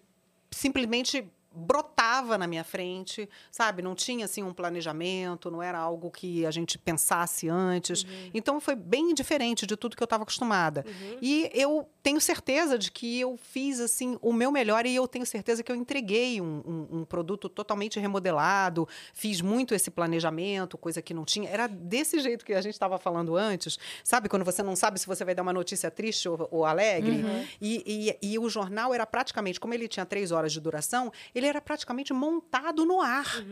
simplesmente 0.50 1.24
brotava 1.54 2.36
na 2.38 2.46
minha 2.46 2.64
frente, 2.64 3.28
sabe? 3.50 3.82
Não 3.82 3.94
tinha 3.94 4.24
assim 4.24 4.42
um 4.42 4.52
planejamento, 4.52 5.50
não 5.50 5.62
era 5.62 5.78
algo 5.78 6.10
que 6.10 6.44
a 6.46 6.50
gente 6.50 6.78
pensasse 6.78 7.48
antes. 7.48 8.04
Então 8.32 8.60
foi 8.60 8.74
bem 8.74 9.14
diferente 9.14 9.66
de 9.66 9.76
tudo 9.76 9.96
que 9.96 10.02
eu 10.02 10.06
estava 10.06 10.22
acostumada. 10.22 10.84
E 11.22 11.50
eu 11.54 11.88
tenho 12.02 12.20
certeza 12.20 12.78
de 12.78 12.90
que 12.90 13.20
eu 13.20 13.36
fiz 13.36 13.80
assim 13.80 14.18
o 14.20 14.32
meu 14.32 14.50
melhor 14.52 14.84
e 14.86 14.94
eu 14.94 15.06
tenho 15.08 15.24
certeza 15.24 15.62
que 15.62 15.70
eu 15.72 15.76
entreguei 15.76 16.40
um, 16.40 16.62
um- 16.90 16.98
um 17.00 17.04
produto 17.04 17.48
totalmente 17.48 17.98
remodelado, 17.98 18.86
fiz 19.12 19.40
muito 19.40 19.74
esse 19.74 19.90
planejamento, 19.90 20.76
coisa 20.76 21.00
que 21.00 21.14
não 21.14 21.24
tinha. 21.24 21.48
Era 21.48 21.66
desse 21.66 22.18
jeito 22.20 22.44
que 22.44 22.52
a 22.52 22.60
gente 22.60 22.74
estava 22.74 22.98
falando 22.98 23.36
antes, 23.36 23.78
sabe? 24.02 24.28
Quando 24.28 24.44
você 24.44 24.62
não 24.62 24.76
sabe 24.76 24.98
se 25.00 25.06
você 25.06 25.24
vai 25.24 25.34
dar 25.34 25.42
uma 25.42 25.52
notícia 25.52 25.90
triste 25.90 26.28
ou, 26.28 26.48
ou 26.50 26.64
alegre. 26.64 27.22
E, 27.60 27.82
e- 28.22 28.32
e 28.34 28.38
o 28.38 28.48
jornal 28.48 28.92
era 28.94 29.06
praticamente, 29.06 29.58
como 29.60 29.72
ele 29.74 29.88
tinha 29.88 30.04
três 30.04 30.30
horas 30.30 30.52
de 30.52 30.60
duração, 30.60 31.12
ele 31.34 31.43
era 31.46 31.60
praticamente 31.60 32.12
montado 32.12 32.84
no 32.84 33.00
ar. 33.00 33.44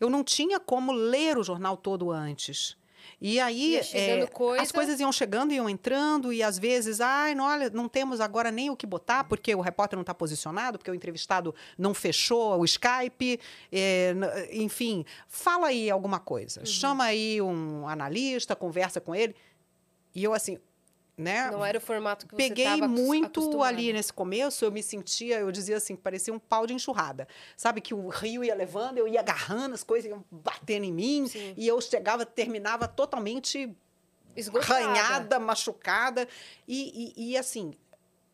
Eu 0.00 0.10
não 0.10 0.22
tinha 0.22 0.58
como 0.58 0.92
ler 0.92 1.38
o 1.38 1.42
jornal 1.44 1.76
todo 1.76 2.10
antes. 2.10 2.76
E 3.20 3.40
aí 3.40 3.76
é, 3.76 4.26
coisa. 4.26 4.62
as 4.62 4.70
coisas 4.70 5.00
iam 5.00 5.10
chegando, 5.10 5.52
iam 5.52 5.68
entrando, 5.68 6.32
e 6.32 6.42
às 6.42 6.58
vezes, 6.58 7.00
ai, 7.00 7.34
não, 7.34 7.44
olha, 7.44 7.70
não 7.70 7.88
temos 7.88 8.20
agora 8.20 8.50
nem 8.50 8.68
o 8.68 8.76
que 8.76 8.86
botar, 8.86 9.24
porque 9.24 9.54
o 9.54 9.60
repórter 9.60 9.96
não 9.96 10.02
está 10.02 10.12
posicionado, 10.12 10.78
porque 10.78 10.90
o 10.90 10.94
entrevistado 10.94 11.54
não 11.78 11.94
fechou 11.94 12.58
o 12.58 12.64
Skype, 12.64 13.40
é, 13.72 14.14
enfim, 14.52 15.04
fala 15.28 15.68
aí 15.68 15.90
alguma 15.90 16.18
coisa. 16.18 16.64
Chama 16.66 17.04
aí 17.04 17.40
um 17.40 17.88
analista, 17.88 18.54
conversa 18.54 19.00
com 19.00 19.14
ele. 19.14 19.34
E 20.14 20.24
eu, 20.24 20.34
assim, 20.34 20.58
né? 21.16 21.50
Não 21.50 21.64
era 21.64 21.78
o 21.78 21.80
formato 21.80 22.26
que 22.26 22.34
você 22.34 22.48
Peguei 22.48 22.80
muito 22.82 23.40
acostumado. 23.40 23.68
ali 23.68 23.92
nesse 23.92 24.12
começo, 24.12 24.64
eu 24.64 24.70
me 24.70 24.82
sentia, 24.82 25.38
eu 25.38 25.50
dizia 25.50 25.78
assim, 25.78 25.96
parecia 25.96 26.32
um 26.32 26.38
pau 26.38 26.66
de 26.66 26.74
enxurrada. 26.74 27.26
Sabe 27.56 27.80
que 27.80 27.94
o 27.94 28.08
rio 28.08 28.44
ia 28.44 28.54
levando, 28.54 28.98
eu 28.98 29.08
ia 29.08 29.20
agarrando 29.20 29.74
as 29.74 29.82
coisas, 29.82 30.10
iam 30.10 30.24
batendo 30.30 30.84
em 30.84 30.92
mim, 30.92 31.26
Sim. 31.26 31.54
e 31.56 31.66
eu 31.66 31.80
chegava, 31.80 32.26
terminava 32.26 32.86
totalmente 32.86 33.74
Esgotada. 34.36 34.74
arranhada, 34.74 35.38
machucada. 35.38 36.28
E, 36.68 37.14
e, 37.16 37.30
e, 37.30 37.36
assim, 37.38 37.72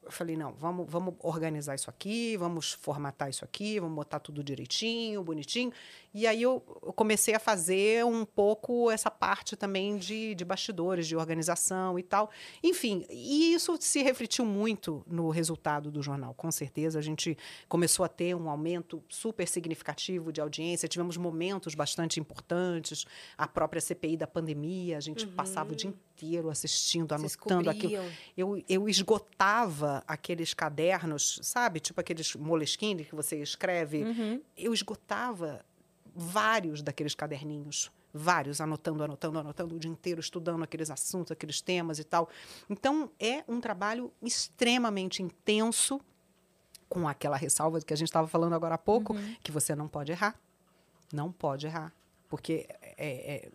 eu 0.05 0.10
falei, 0.10 0.36
não, 0.36 0.52
vamos, 0.55 0.86
vamos 0.89 1.14
organizar 1.20 1.74
isso 1.74 1.89
aqui, 1.89 2.36
vamos 2.36 2.72
formatar 2.72 3.31
isso 3.31 3.44
aqui, 3.44 3.78
vamos 3.78 3.94
botar 3.94 4.18
tudo 4.18 4.42
direitinho, 4.42 5.22
bonitinho. 5.22 5.72
E 6.14 6.26
aí 6.26 6.42
eu 6.42 6.62
eu 6.82 6.92
comecei 6.92 7.34
a 7.34 7.39
fazer 7.39 8.05
um 8.05 8.24
pouco 8.24 8.90
essa 8.90 9.10
parte 9.10 9.56
também 9.56 9.97
de, 9.97 10.34
de 10.34 10.44
bastidores, 10.44 11.06
de 11.06 11.16
organização 11.16 11.98
e 11.98 12.02
tal. 12.02 12.31
Enfim, 12.62 13.06
e 13.08 13.55
isso 13.55 13.76
se 13.81 14.02
refletiu 14.02 14.44
muito 14.44 15.02
no 15.06 15.31
resultado 15.31 15.90
do 15.90 16.02
jornal, 16.02 16.34
com 16.34 16.50
certeza. 16.50 16.98
A 16.98 17.02
gente 17.02 17.36
começou 17.68 18.05
a 18.05 18.08
ter 18.08 18.34
um 18.34 18.50
aumento 18.50 19.02
super 19.08 19.47
significativo 19.47 20.32
de 20.32 20.40
audiência, 20.40 20.89
tivemos 20.89 21.16
momentos 21.16 21.74
bastante 21.74 22.18
importantes, 22.18 23.05
a 23.39 23.47
própria 23.47 23.81
CPI 23.81 24.16
da 24.16 24.26
pandemia, 24.26 24.97
a 24.97 25.00
gente 25.00 25.26
passava 25.26 25.72
o 25.72 25.76
dia 25.76 25.89
inteiro 25.90 26.50
assistindo, 26.50 27.12
anotando 27.14 27.70
aquilo 27.70 28.02
eu, 28.36 28.62
eu 28.68 28.89
esgotava 28.89 29.91
aqueles 30.06 30.54
cadernos, 30.54 31.38
sabe? 31.42 31.80
Tipo 31.80 32.00
aqueles 32.00 32.34
moleskine 32.36 33.04
que 33.04 33.14
você 33.14 33.40
escreve. 33.42 34.04
Uhum. 34.04 34.42
Eu 34.56 34.72
esgotava 34.72 35.64
vários 36.14 36.82
daqueles 36.82 37.14
caderninhos. 37.14 37.90
Vários, 38.14 38.60
anotando, 38.60 39.02
anotando, 39.02 39.38
anotando 39.38 39.74
o 39.74 39.78
dia 39.78 39.90
inteiro, 39.90 40.20
estudando 40.20 40.62
aqueles 40.62 40.90
assuntos, 40.90 41.32
aqueles 41.32 41.62
temas 41.62 41.98
e 41.98 42.04
tal. 42.04 42.28
Então, 42.68 43.10
é 43.18 43.42
um 43.48 43.58
trabalho 43.58 44.12
extremamente 44.20 45.22
intenso, 45.22 45.98
com 46.90 47.08
aquela 47.08 47.38
ressalva 47.38 47.80
que 47.80 47.94
a 47.94 47.96
gente 47.96 48.08
estava 48.08 48.28
falando 48.28 48.54
agora 48.54 48.74
há 48.74 48.78
pouco, 48.78 49.14
que 49.42 49.50
você 49.50 49.74
não 49.74 49.88
pode 49.88 50.12
errar. 50.12 50.38
Não 51.10 51.32
pode 51.32 51.66
errar. 51.66 51.90
Porque, 52.28 52.66
é- 52.98 53.46
é- 53.46 53.50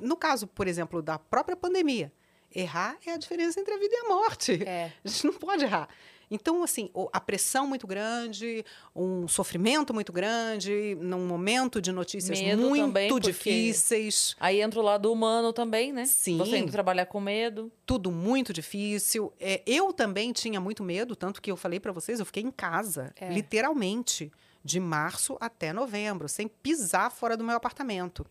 no 0.00 0.16
caso, 0.16 0.48
por 0.48 0.66
exemplo, 0.66 1.00
da 1.00 1.16
própria 1.16 1.56
pandemia, 1.56 2.12
errar 2.54 2.96
é 3.06 3.12
a 3.12 3.16
diferença 3.16 3.60
entre 3.60 3.74
a 3.74 3.78
vida 3.78 3.94
e 3.94 3.98
a 4.06 4.08
morte. 4.08 4.62
É. 4.64 4.92
A 5.04 5.08
gente 5.08 5.26
não 5.26 5.34
pode 5.34 5.64
errar. 5.64 5.88
Então, 6.32 6.62
assim, 6.62 6.88
a 7.12 7.20
pressão 7.20 7.66
muito 7.66 7.88
grande, 7.88 8.64
um 8.94 9.26
sofrimento 9.26 9.92
muito 9.92 10.12
grande, 10.12 10.96
num 11.00 11.26
momento 11.26 11.82
de 11.82 11.90
notícias 11.90 12.40
Medo 12.40 12.62
muito 12.62 12.84
também, 12.84 13.18
difíceis, 13.18 14.36
Aí 14.38 14.60
entra 14.60 14.78
o 14.78 14.82
lado 14.82 15.12
humano 15.12 15.52
também, 15.52 15.92
né? 15.92 16.04
Sim. 16.04 16.38
Você 16.38 16.58
indo 16.58 16.70
trabalhar 16.70 17.06
com 17.06 17.18
medo. 17.20 17.70
tudo 17.84 18.12
muito 18.12 18.52
difícil. 18.52 19.32
É, 19.40 19.60
eu 19.66 19.92
também 19.92 20.32
tinha 20.32 20.60
muito 20.60 20.84
medo, 20.84 21.16
tanto 21.16 21.42
que 21.42 21.50
eu 21.50 21.56
falei 21.56 21.80
para 21.80 21.90
vocês, 21.90 22.20
eu 22.20 22.26
fiquei 22.26 22.44
em 22.44 22.50
casa, 22.52 23.12
É. 23.20 23.28
literalmente, 23.32 24.30
de 24.62 24.78
março 24.78 25.36
até 25.40 25.72
novembro, 25.72 26.28
sem 26.28 26.46
pisar 26.46 27.10
fora 27.10 27.36
do 27.36 27.44
meu 27.44 27.56
apartamento. 27.56 28.26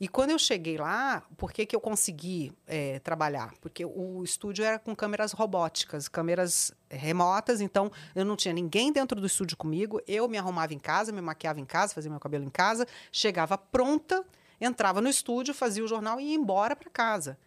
E 0.00 0.08
quando 0.08 0.30
eu 0.30 0.38
cheguei 0.38 0.78
lá, 0.78 1.22
por 1.36 1.52
que, 1.52 1.66
que 1.66 1.74
eu 1.76 1.80
consegui 1.80 2.52
é, 2.66 2.98
trabalhar? 3.00 3.52
Porque 3.60 3.84
o 3.84 4.22
estúdio 4.22 4.64
era 4.64 4.78
com 4.78 4.94
câmeras 4.94 5.32
robóticas, 5.32 6.08
câmeras 6.08 6.72
remotas, 6.88 7.60
então 7.60 7.90
eu 8.14 8.24
não 8.24 8.36
tinha 8.36 8.54
ninguém 8.54 8.92
dentro 8.92 9.20
do 9.20 9.26
estúdio 9.26 9.56
comigo, 9.56 10.00
eu 10.06 10.28
me 10.28 10.38
arrumava 10.38 10.72
em 10.72 10.78
casa, 10.78 11.12
me 11.12 11.20
maquiava 11.20 11.60
em 11.60 11.64
casa, 11.64 11.94
fazia 11.94 12.10
meu 12.10 12.20
cabelo 12.20 12.44
em 12.44 12.50
casa, 12.50 12.86
chegava 13.10 13.58
pronta, 13.58 14.24
entrava 14.60 15.00
no 15.00 15.08
estúdio, 15.08 15.52
fazia 15.52 15.84
o 15.84 15.88
jornal 15.88 16.20
e 16.20 16.30
ia 16.30 16.34
embora 16.36 16.74
para 16.76 16.88
casa. 16.88 17.38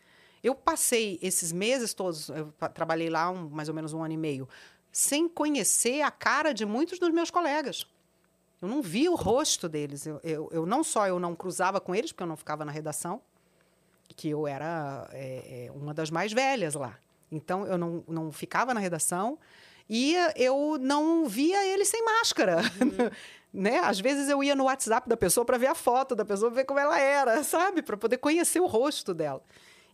Eu 0.43 0.53
passei 0.53 1.17
esses 1.21 1.51
meses 1.51 1.93
todos, 1.93 2.29
eu 2.29 2.53
trabalhei 2.73 3.09
lá 3.09 3.29
um- 3.31 3.49
mais 3.49 3.67
ou 3.69 3.75
menos 3.75 3.93
um 3.93 4.03
ano 4.03 4.13
e 4.13 4.17
meio, 4.17 4.47
sem 4.91 5.27
conhecer 5.27 6.01
a 6.01 6.11
cara 6.11 6.53
de 6.53 6.65
muitos 6.65 6.99
dos 6.99 7.09
meus 7.09 7.31
colegas. 7.31 7.85
Eu 8.61 8.67
não 8.67 8.81
via 8.81 9.11
o 9.11 9.15
rosto 9.15 9.69
deles. 9.69 10.05
Eu, 10.05 10.19
eu, 10.23 10.49
eu 10.51 10.65
não 10.65 10.83
só 10.83 11.07
eu 11.07 11.19
não 11.19 11.35
cruzava 11.35 11.79
com 11.79 11.95
eles, 11.95 12.11
porque 12.11 12.23
eu 12.23 12.27
não 12.27 12.35
ficava 12.35 12.65
na 12.65 12.71
redação, 12.71 13.21
que 14.15 14.29
eu 14.29 14.47
era 14.47 15.07
é, 15.11 15.65
é, 15.67 15.71
uma 15.71 15.93
das 15.93 16.09
mais 16.09 16.33
velhas 16.33 16.75
lá. 16.75 16.97
Então, 17.31 17.65
eu 17.65 17.77
não, 17.77 18.03
não 18.07 18.31
ficava 18.31 18.73
na 18.73 18.79
redação 18.79 19.37
e 19.89 20.15
eu 20.35 20.77
não 20.79 21.27
via 21.27 21.65
eles 21.65 21.87
sem 21.87 22.03
máscara. 22.03 22.57
né? 23.53 23.79
Às 23.79 23.99
vezes 23.99 24.29
eu 24.29 24.43
ia 24.43 24.55
no 24.55 24.65
WhatsApp 24.65 25.07
da 25.07 25.17
pessoa 25.17 25.45
para 25.45 25.57
ver 25.57 25.67
a 25.67 25.75
foto 25.75 26.15
da 26.15 26.25
pessoa, 26.25 26.51
ver 26.51 26.65
como 26.65 26.79
ela 26.79 26.99
era, 26.99 27.43
sabe? 27.45 27.81
Para 27.81 27.97
poder 27.97 28.17
conhecer 28.17 28.59
o 28.59 28.67
rosto 28.67 29.13
dela. 29.13 29.41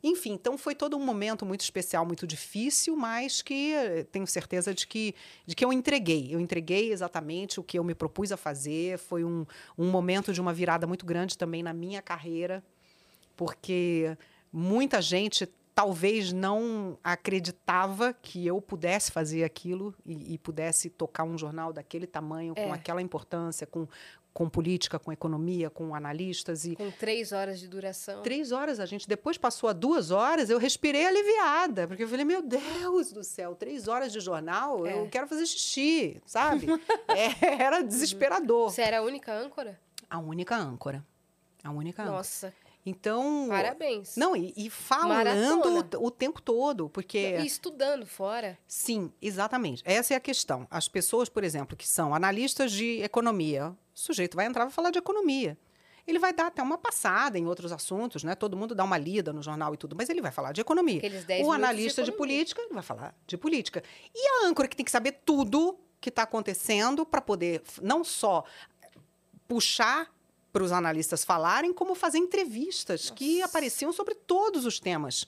Enfim, 0.04 0.34
então 0.34 0.58
foi 0.58 0.76
todo 0.76 0.96
um 0.96 1.04
momento 1.04 1.46
muito 1.46 1.62
especial, 1.62 2.06
muito 2.06 2.28
difícil, 2.28 2.96
mas 2.96 3.42
que 3.42 3.74
eh, 3.74 4.04
tenho 4.12 4.28
certeza 4.28 4.74
de 4.74 4.86
que, 4.86 5.16
de 5.46 5.56
que 5.56 5.66
eu 5.66 5.74
entreguei. 5.74 6.34
Eu 6.34 6.40
entreguei 6.40 6.92
exatamente 6.92 7.60
o 7.60 7.64
que 7.64 7.80
eu 7.80 7.84
me 7.84 7.96
propus 7.96 8.32
a 8.32 8.38
fazer. 8.38 8.98
Foi 9.00 9.24
um, 9.24 9.46
um 9.78 9.90
momento 9.90 10.32
de 10.32 10.40
uma 10.40 10.54
virada 10.54 10.86
muito 10.86 11.06
grande 11.06 11.38
também 11.38 11.64
na 11.64 11.74
minha 11.74 12.02
carreira, 12.02 12.64
porque 13.36 14.18
muita 14.52 15.02
gente 15.02 15.48
talvez 15.74 16.32
não 16.32 16.98
acreditava 17.04 18.14
que 18.14 18.48
eu 18.48 18.62
pudesse 18.62 19.12
fazer 19.12 19.44
aquilo 19.44 19.94
e, 20.06 20.36
e 20.36 20.38
pudesse 20.38 20.90
tocar 20.90 21.26
um 21.26 21.38
jornal 21.38 21.74
daquele 21.74 22.08
tamanho, 22.08 22.54
É. 22.56 22.64
com 22.64 22.72
aquela 22.74 23.02
importância, 23.02 23.68
com, 23.68 23.86
com 24.36 24.50
política, 24.50 25.00
com 25.00 25.14
economia, 25.14 25.70
com 25.70 25.96
analistas. 25.96 26.66
E 26.66 26.76
Com 26.76 26.92
três 26.92 27.32
horas 27.32 27.58
de 27.58 27.70
duração. 27.70 28.22
três 28.22 28.52
horas, 28.52 28.82
a 28.82 28.86
gente 28.86 29.08
depois 29.08 29.38
passou 29.38 29.70
a 29.70 29.74
duas 29.74 30.12
horas, 30.12 30.50
eu 30.50 30.58
respirei 30.60 31.06
aliviada, 31.08 31.88
porque 31.88 32.04
eu 32.04 32.08
falei, 32.10 32.26
meu 32.26 32.42
Deus 32.42 33.14
do 33.14 33.24
céu, 33.24 33.56
três 33.56 33.88
horas 33.88 34.12
de 34.12 34.20
jornal, 34.20 34.86
eu 34.86 35.06
É. 35.06 35.08
quero 35.08 35.26
fazer 35.26 35.46
xixi, 35.46 36.22
sabe? 36.26 36.68
É, 37.08 37.64
era 37.64 37.82
desesperador. 37.82 38.70
Você 38.72 38.82
era 38.82 39.00
a 39.00 39.02
única 39.02 39.34
âncora? 39.34 39.80
A 40.10 40.20
única 40.20 40.58
âncora. 40.58 41.02
A 41.64 41.72
única 41.72 42.02
âncora. 42.04 42.18
Nossa, 42.18 42.54
Então. 42.86 43.48
parabéns. 43.50 44.16
Não, 44.16 44.36
e, 44.36 44.54
e 44.56 44.70
falando 44.70 45.98
o, 45.98 46.06
o 46.06 46.12
tempo 46.12 46.42
todo, 46.42 46.90
porque. 46.90 47.38
E 47.40 47.46
estudando 47.46 48.06
fora. 48.06 48.58
Sim, 48.68 49.12
exatamente. 49.22 49.82
Essa 49.86 50.14
é 50.14 50.18
a 50.18 50.20
questão. 50.20 50.68
As 50.70 50.88
pessoas, 50.88 51.28
por 51.28 51.44
exemplo, 51.44 51.76
que 51.76 51.88
são 51.88 52.14
analistas 52.14 52.72
de 52.72 53.02
economia, 53.02 53.70
o 53.70 53.76
sujeito 54.00 54.36
vai 54.36 54.46
entrar 54.46 54.64
e 54.64 54.66
vai 54.66 54.74
falar 54.74 54.92
de 54.92 55.00
economia. 55.00 55.58
Ele 56.08 56.20
vai 56.20 56.32
dar 56.32 56.48
até 56.48 56.62
uma 56.62 56.78
passada 56.78 57.40
em 57.40 57.48
outros 57.48 57.72
assuntos, 57.72 58.24
né? 58.24 58.36
Todo 58.36 58.56
mundo 58.56 58.76
dá 58.76 58.84
uma 58.84 58.98
lida 58.98 59.34
no 59.34 59.42
jornal 59.42 59.74
e 59.74 59.78
tudo, 59.78 59.96
mas 59.96 60.08
ele 60.08 60.22
vai 60.22 60.32
falar 60.32 60.52
de 60.52 60.62
economia. 60.62 61.00
Aqueles 61.00 61.26
10 61.26 61.48
O 61.48 61.50
de 61.50 61.56
analista 61.56 62.04
de, 62.04 62.12
economia. 62.12 62.36
política 62.38 62.62
ele 62.62 62.74
vai 62.74 62.84
falar 62.84 63.16
de 63.26 63.36
política. 63.36 63.84
E 64.14 64.28
a 64.28 64.48
âncora 64.48 64.68
que 64.68 64.76
tem 64.76 64.86
que 64.86 64.92
saber 64.92 65.22
tudo 65.26 65.80
que 66.00 66.10
está 66.10 66.22
acontecendo 66.22 67.04
para 67.08 67.22
poder 67.22 67.64
não 67.82 68.04
só 68.04 68.44
puxar 69.48 70.15
para 70.56 70.64
os 70.64 70.72
analistas 70.72 71.26
falarem, 71.26 71.74
como 71.74 71.94
fazer 71.94 72.18
entrevistas 72.18 73.10
que 73.10 73.40
Nossa. 73.40 73.46
apareciam 73.48 73.92
sobre 73.92 74.16
todos 74.16 74.66
os 74.66 74.80
temas. 74.80 75.28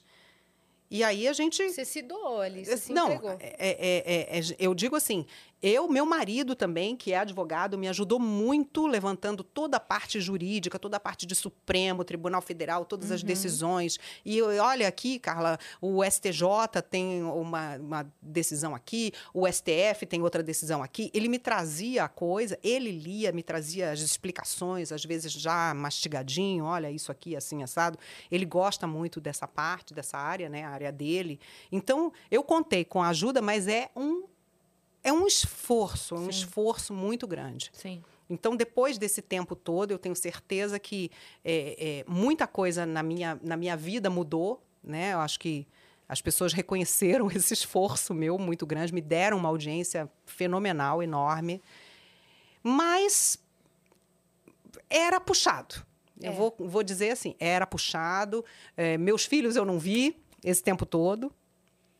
E 0.90 1.04
aí 1.04 1.28
a 1.28 1.34
gente 1.34 1.62
Você 1.70 1.84
se 1.84 2.00
doou 2.00 2.40
ali, 2.40 2.64
você 2.64 2.78
se 2.78 2.92
não, 2.94 3.08
entregou. 3.12 3.32
é- 3.38 3.56
é- 3.58 4.36
é- 4.36 4.38
é- 4.38 4.56
eu 4.58 4.74
digo 4.74 4.96
assim, 4.96 5.26
eu, 5.62 5.88
meu 5.88 6.06
marido 6.06 6.54
também, 6.54 6.96
que 6.96 7.12
é 7.12 7.18
advogado, 7.18 7.76
me 7.76 7.88
ajudou 7.88 8.20
muito 8.20 8.86
levantando 8.86 9.42
toda 9.42 9.76
a 9.76 9.80
parte 9.80 10.20
jurídica, 10.20 10.78
toda 10.78 10.96
a 10.96 11.00
parte 11.00 11.26
de 11.26 11.34
Supremo, 11.34 12.04
Tribunal 12.04 12.40
Federal, 12.40 12.84
todas 12.84 13.10
as 13.10 13.22
decisões. 13.22 13.98
E 14.24 14.40
olha 14.42 14.86
aqui, 14.86 15.18
Carla, 15.18 15.58
o 15.80 16.04
STJ 16.04 16.82
tem 16.88 17.24
uma, 17.24 17.76
uma 17.76 18.12
decisão 18.22 18.74
aqui, 18.74 19.12
o 19.34 19.46
STF 19.50 20.06
tem 20.06 20.22
outra 20.22 20.42
decisão 20.42 20.82
aqui. 20.82 21.10
Ele 21.12 21.28
me 21.28 21.38
trazia 21.38 22.04
a 22.04 22.08
coisa, 22.08 22.58
ele 22.62 22.92
lia, 22.92 23.32
me 23.32 23.42
trazia 23.42 23.90
as 23.90 24.00
explicações, 24.00 24.92
às 24.92 25.04
vezes 25.04 25.32
já 25.32 25.74
mastigadinho, 25.74 26.64
olha 26.64 26.90
isso 26.90 27.10
aqui, 27.10 27.34
assim, 27.34 27.62
assado. 27.62 27.98
Ele 28.30 28.44
gosta 28.44 28.86
muito 28.86 29.20
dessa 29.20 29.48
parte, 29.48 29.92
dessa 29.92 30.18
área, 30.18 30.48
né, 30.48 30.64
a 30.64 30.70
área 30.70 30.92
dele. 30.92 31.40
Então, 31.72 32.12
eu 32.30 32.44
contei 32.44 32.84
com 32.84 33.02
a 33.02 33.08
ajuda, 33.08 33.42
mas 33.42 33.66
é 33.66 33.90
um 33.96 34.22
é 35.08 35.12
um 35.12 35.26
esforço, 35.26 36.14
um 36.14 36.24
Sim. 36.24 36.30
esforço 36.30 36.92
muito 36.92 37.26
grande. 37.26 37.70
Sim. 37.72 38.02
Então, 38.30 38.54
depois 38.54 38.98
desse 38.98 39.22
tempo 39.22 39.56
todo, 39.56 39.90
eu 39.90 39.98
tenho 39.98 40.14
certeza 40.14 40.78
que 40.78 41.10
é, 41.44 42.00
é, 42.00 42.04
muita 42.06 42.46
coisa 42.46 42.84
na 42.84 43.02
minha, 43.02 43.38
na 43.42 43.56
minha 43.56 43.76
vida 43.76 44.10
mudou. 44.10 44.62
Né? 44.84 45.14
Eu 45.14 45.20
acho 45.20 45.38
que 45.40 45.66
as 46.08 46.20
pessoas 46.20 46.52
reconheceram 46.52 47.28
esse 47.32 47.54
esforço 47.54 48.12
meu 48.12 48.38
muito 48.38 48.66
grande, 48.66 48.92
me 48.92 49.00
deram 49.00 49.38
uma 49.38 49.48
audiência 49.48 50.10
fenomenal, 50.26 51.02
enorme. 51.02 51.62
Mas 52.62 53.38
era 54.90 55.20
puxado. 55.20 55.86
Eu 56.20 56.32
É. 56.32 56.34
vou, 56.34 56.54
vou 56.58 56.82
dizer 56.82 57.10
assim, 57.10 57.34
era 57.38 57.66
puxado. 57.66 58.44
É, 58.76 58.98
meus 58.98 59.24
filhos 59.24 59.56
eu 59.56 59.64
não 59.64 59.78
vi 59.78 60.16
esse 60.44 60.62
tempo 60.62 60.84
todo. 60.84 61.32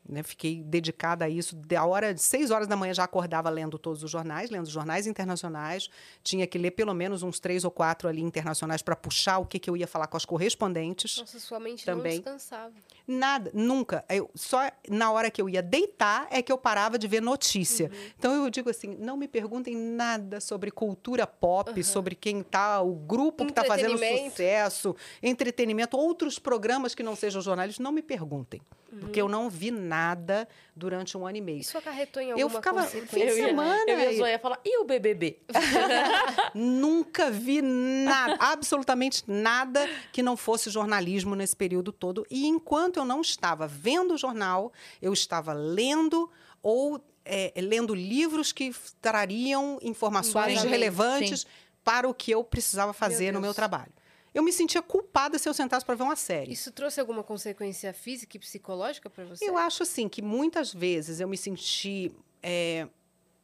Né? 0.08 0.22
Fiquei 0.22 0.62
dedicada 0.62 1.26
a 1.26 1.28
isso. 1.28 1.54
Da 1.54 1.84
hora 1.84 2.16
seis 2.16 2.50
horas 2.50 2.66
da 2.66 2.74
manhã 2.74 2.94
já 2.94 3.04
acordava 3.04 3.50
lendo 3.50 3.78
todos 3.78 4.02
os 4.02 4.10
jornais, 4.10 4.48
lendo 4.50 4.68
jornais 4.68 5.06
internacionais. 5.06 5.88
Tinha 6.22 6.46
que 6.46 6.56
ler 6.56 6.70
pelo 6.70 6.94
menos 6.94 7.22
uns 7.22 7.38
três 7.38 7.64
ou 7.64 7.70
quatro 7.70 8.08
ali 8.08 8.22
internacionais 8.22 8.80
para 8.80 8.96
puxar 8.96 9.38
o 9.38 9.46
que, 9.46 9.58
que 9.58 9.68
eu 9.68 9.76
ia 9.76 9.86
falar 9.86 10.06
com 10.06 10.16
as 10.16 10.24
correspondentes. 10.24 11.18
Nossa, 11.18 11.38
sua 11.38 11.60
mente 11.60 11.84
Também. 11.84 12.14
não 12.14 12.22
descansava. 12.22 12.72
Nada, 13.10 13.50
nunca. 13.54 14.04
Eu, 14.06 14.30
só 14.34 14.70
na 14.86 15.10
hora 15.10 15.30
que 15.30 15.40
eu 15.40 15.48
ia 15.48 15.62
deitar 15.62 16.28
é 16.30 16.42
que 16.42 16.52
eu 16.52 16.58
parava 16.58 16.98
de 16.98 17.08
ver 17.08 17.22
notícia. 17.22 17.90
Então 18.18 18.44
eu 18.44 18.50
digo 18.50 18.68
assim, 18.68 18.98
não 19.00 19.16
me 19.16 19.26
perguntem 19.26 19.74
nada 19.74 20.40
sobre 20.40 20.70
cultura 20.70 21.26
pop, 21.26 21.82
sobre 21.82 22.14
quem 22.14 22.42
tá, 22.42 22.82
o 22.82 22.92
grupo 22.94 23.46
que 23.46 23.50
está 23.52 23.64
fazendo 23.64 23.96
sucesso, 23.96 24.94
entretenimento, 25.22 25.96
outros 25.96 26.38
programas 26.38 26.94
que 26.94 27.02
não 27.02 27.16
sejam 27.16 27.40
jornalistas, 27.40 27.82
não 27.82 27.92
me 27.92 28.02
perguntem. 28.02 28.60
Porque 29.00 29.20
eu 29.20 29.28
não 29.28 29.48
vi 29.48 29.70
nada 29.70 30.46
durante 30.78 31.16
um 31.18 31.26
ano 31.26 31.36
e 31.36 31.40
meio. 31.40 31.58
Isso 31.60 31.76
acarretou 31.76 32.22
em 32.22 32.28
Eu 32.30 32.34
alguma 32.44 32.50
ficava- 32.60 32.82
consequência? 32.82 33.28
Eu 33.30 33.36
ia- 33.38 33.46
semana 33.48 33.84
eu 33.90 33.98
ia 33.98 34.12
e- 34.12 34.16
zoar, 34.16 34.30
ia 34.30 34.38
falar, 34.38 34.60
e 34.64 34.78
o 34.80 34.84
BBB? 34.84 35.40
Nunca 36.54 37.30
vi 37.30 37.60
nada, 37.62 38.36
absolutamente 38.40 39.22
nada 39.26 39.88
que 40.12 40.22
não 40.22 40.36
fosse 40.36 40.70
jornalismo 40.70 41.34
nesse 41.34 41.56
período 41.56 41.92
todo. 41.92 42.26
E 42.30 42.46
enquanto 42.46 42.98
eu 42.98 43.04
não 43.04 43.20
estava 43.20 43.66
vendo 43.66 44.14
o 44.14 44.16
jornal, 44.18 44.72
eu 45.02 45.12
estava 45.12 45.52
lendo 45.52 46.30
ou 46.62 47.00
é, 47.24 47.52
lendo 47.56 47.94
livros 47.94 48.52
que 48.52 48.74
trariam 49.02 49.78
informações 49.82 50.62
relevantes 50.62 51.46
para 51.84 52.08
o 52.08 52.14
que 52.14 52.30
eu 52.30 52.42
precisava 52.44 52.92
fazer 52.92 53.26
no 53.26 53.32
Deus. 53.40 53.42
meu 53.42 53.54
trabalho. 53.54 53.92
Eu 54.38 54.42
me 54.44 54.52
sentia 54.52 54.80
culpada 54.80 55.36
se 55.36 55.48
eu 55.48 55.52
sentasse 55.52 55.84
para 55.84 55.96
ver 55.96 56.04
uma 56.04 56.14
série. 56.14 56.52
Isso 56.52 56.70
trouxe 56.70 57.00
alguma 57.00 57.24
consequência 57.24 57.92
física 57.92 58.36
e 58.36 58.38
psicológica 58.38 59.10
para 59.10 59.24
você? 59.24 59.44
Eu 59.44 59.58
acho 59.58 59.82
assim 59.82 60.08
que 60.08 60.22
muitas 60.22 60.72
vezes 60.72 61.18
eu 61.18 61.26
me 61.26 61.36
senti 61.36 62.12
é, 62.40 62.86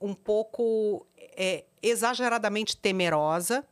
um 0.00 0.14
pouco 0.14 1.05
é, 1.18 1.64
exageradamente 1.82 2.76
temerosa. 2.76 3.66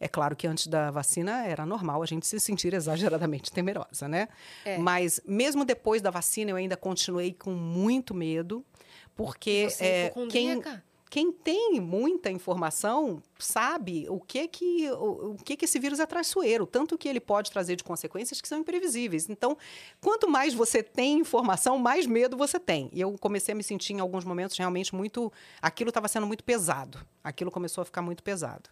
É 0.00 0.08
claro 0.08 0.34
que 0.34 0.44
antes 0.44 0.66
da 0.66 0.90
vacina 0.90 1.46
era 1.46 1.64
normal 1.64 2.02
a 2.02 2.06
gente 2.06 2.26
se 2.26 2.40
sentir 2.40 2.74
exageradamente 2.74 3.52
temerosa, 3.52 4.08
né? 4.08 4.26
É. 4.64 4.76
Mas 4.76 5.20
mesmo 5.24 5.64
depois 5.64 6.02
da 6.02 6.10
vacina 6.10 6.50
eu 6.50 6.56
ainda 6.56 6.76
continuei 6.76 7.32
com 7.32 7.52
muito 7.52 8.12
medo, 8.12 8.66
porque 9.14 9.68
Você 9.70 9.84
é 9.84 10.12
quem? 10.28 10.60
Quem 11.08 11.30
tem 11.30 11.80
muita 11.80 12.30
informação 12.30 13.22
sabe 13.38 14.06
o 14.08 14.20
que 14.20 14.48
que 14.48 14.90
o, 14.90 15.32
o 15.32 15.36
que 15.36 15.56
que 15.56 15.64
esse 15.64 15.78
vírus 15.78 16.00
é 16.00 16.06
traiçoeiro, 16.06 16.66
tanto 16.66 16.98
que 16.98 17.08
ele 17.08 17.20
pode 17.20 17.50
trazer 17.50 17.76
de 17.76 17.84
consequências 17.84 18.40
que 18.40 18.48
são 18.48 18.58
imprevisíveis. 18.58 19.28
Então, 19.28 19.56
quanto 20.00 20.28
mais 20.28 20.52
você 20.52 20.82
tem 20.82 21.20
informação, 21.20 21.78
mais 21.78 22.06
medo 22.06 22.36
você 22.36 22.58
tem. 22.58 22.90
E 22.92 23.00
eu 23.00 23.16
comecei 23.18 23.52
a 23.52 23.54
me 23.54 23.62
sentir 23.62 23.92
em 23.92 24.00
alguns 24.00 24.24
momentos 24.24 24.56
realmente 24.58 24.94
muito, 24.94 25.32
aquilo 25.62 25.90
estava 25.90 26.08
sendo 26.08 26.26
muito 26.26 26.42
pesado. 26.42 26.98
Aquilo 27.22 27.50
começou 27.50 27.82
a 27.82 27.84
ficar 27.84 28.02
muito 28.02 28.22
pesado. 28.22 28.68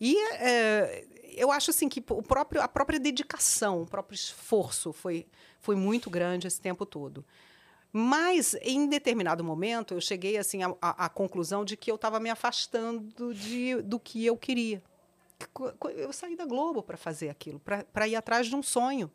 E 0.00 0.16
é, 0.34 1.04
eu 1.36 1.50
acho 1.50 1.70
assim 1.70 1.88
que 1.88 2.02
o 2.10 2.22
próprio, 2.22 2.62
a 2.62 2.68
própria 2.68 2.98
dedicação, 2.98 3.82
o 3.82 3.86
próprio 3.86 4.14
esforço 4.14 4.92
foi, 4.92 5.26
foi 5.60 5.74
muito 5.74 6.08
grande 6.08 6.46
esse 6.46 6.60
tempo 6.60 6.86
todo. 6.86 7.24
Mas, 7.98 8.54
em 8.60 8.86
determinado 8.86 9.42
momento, 9.42 9.94
eu 9.94 10.02
cheguei 10.02 10.36
assim 10.36 10.62
à, 10.62 10.76
à- 10.82 11.08
conclusão 11.08 11.64
de 11.64 11.78
que 11.78 11.90
eu 11.90 11.94
estava 11.94 12.20
me 12.20 12.28
afastando 12.28 13.32
de, 13.32 13.80
do 13.80 13.98
que 13.98 14.26
eu 14.26 14.36
queria. 14.36 14.82
Eu 15.96 16.12
saí 16.12 16.36
da 16.36 16.44
Globo 16.44 16.82
para 16.82 16.98
fazer 16.98 17.30
aquilo, 17.30 17.58
para 17.58 18.06
ir 18.06 18.14
atrás 18.14 18.48
de 18.48 18.54
um 18.54 18.62
sonho. 18.62 19.10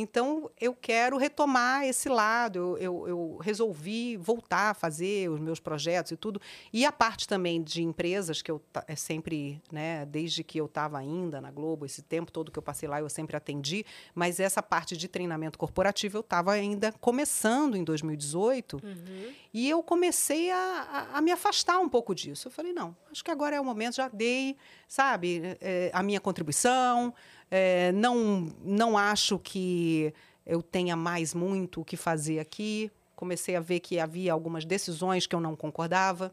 Então, 0.00 0.48
eu 0.60 0.76
quero 0.76 1.16
retomar 1.16 1.82
esse 1.82 2.08
lado. 2.08 2.56
Eu, 2.56 2.78
eu, 2.78 3.08
eu, 3.08 3.38
resolvi 3.42 4.16
voltar 4.16 4.70
a 4.70 4.74
fazer 4.74 5.28
os 5.28 5.40
meus 5.40 5.58
projetos 5.58 6.12
e 6.12 6.16
tudo. 6.16 6.40
E 6.72 6.86
a 6.86 6.92
parte 6.92 7.26
também 7.26 7.60
de 7.60 7.82
empresas, 7.82 8.40
que 8.40 8.48
eu 8.48 8.62
é 8.86 8.94
sempre, 8.94 9.60
né, 9.72 10.06
desde 10.06 10.44
que 10.44 10.56
eu 10.56 10.66
estava 10.66 10.98
ainda 10.98 11.40
na 11.40 11.50
Globo, 11.50 11.84
esse 11.84 12.00
tempo 12.00 12.30
todo 12.30 12.52
que 12.52 12.58
eu 12.60 12.62
passei 12.62 12.88
lá, 12.88 13.00
eu 13.00 13.08
sempre 13.08 13.36
atendi. 13.36 13.84
Mas 14.14 14.38
essa 14.38 14.62
parte 14.62 14.96
de 14.96 15.08
treinamento 15.08 15.58
corporativo, 15.58 16.18
eu 16.18 16.20
estava 16.20 16.52
ainda 16.52 16.92
começando 17.00 17.76
em 17.76 17.82
2018. 17.82 18.76
Uhum. 18.76 19.32
E 19.52 19.68
eu 19.68 19.82
comecei 19.82 20.48
a, 20.52 21.08
a, 21.12 21.18
a, 21.18 21.20
me 21.20 21.32
afastar 21.32 21.80
um 21.80 21.88
pouco 21.88 22.14
disso. 22.14 22.46
Eu 22.46 22.52
falei, 22.52 22.72
não, 22.72 22.96
acho 23.10 23.24
que 23.24 23.32
agora 23.32 23.56
é 23.56 23.60
o 23.60 23.64
momento, 23.64 23.96
já 23.96 24.06
dei, 24.06 24.56
sabe, 24.86 25.56
é, 25.60 25.90
a 25.92 26.04
minha 26.04 26.20
contribuição. 26.20 27.12
É, 27.50 27.92
não, 27.92 28.52
não 28.62 28.98
acho 28.98 29.38
que 29.38 30.12
eu 30.44 30.62
tenha 30.62 30.96
mais 30.96 31.34
muito 31.34 31.80
o 31.80 31.84
que 31.84 31.96
fazer 31.96 32.38
aqui. 32.38 32.90
Comecei 33.16 33.56
a 33.56 33.60
ver 33.60 33.80
que 33.80 33.98
havia 33.98 34.32
algumas 34.32 34.64
decisões 34.64 35.26
que 35.26 35.34
eu 35.34 35.40
não 35.40 35.56
concordava. 35.56 36.32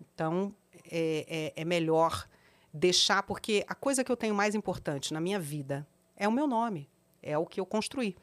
Então, 0.00 0.54
é, 0.90 1.52
é, 1.56 1.62
é 1.62 1.64
melhor 1.64 2.28
deixar, 2.72 3.22
porque 3.22 3.64
a 3.68 3.74
coisa 3.74 4.02
que 4.02 4.10
eu 4.10 4.16
tenho 4.16 4.34
mais 4.34 4.54
importante 4.54 5.14
na 5.14 5.20
minha 5.20 5.38
vida 5.38 5.86
é 6.16 6.26
o 6.26 6.32
meu 6.32 6.46
nome, 6.46 6.88
é 7.22 7.38
o 7.38 7.46
que 7.46 7.60
eu 7.60 7.66
construí. 7.66 8.16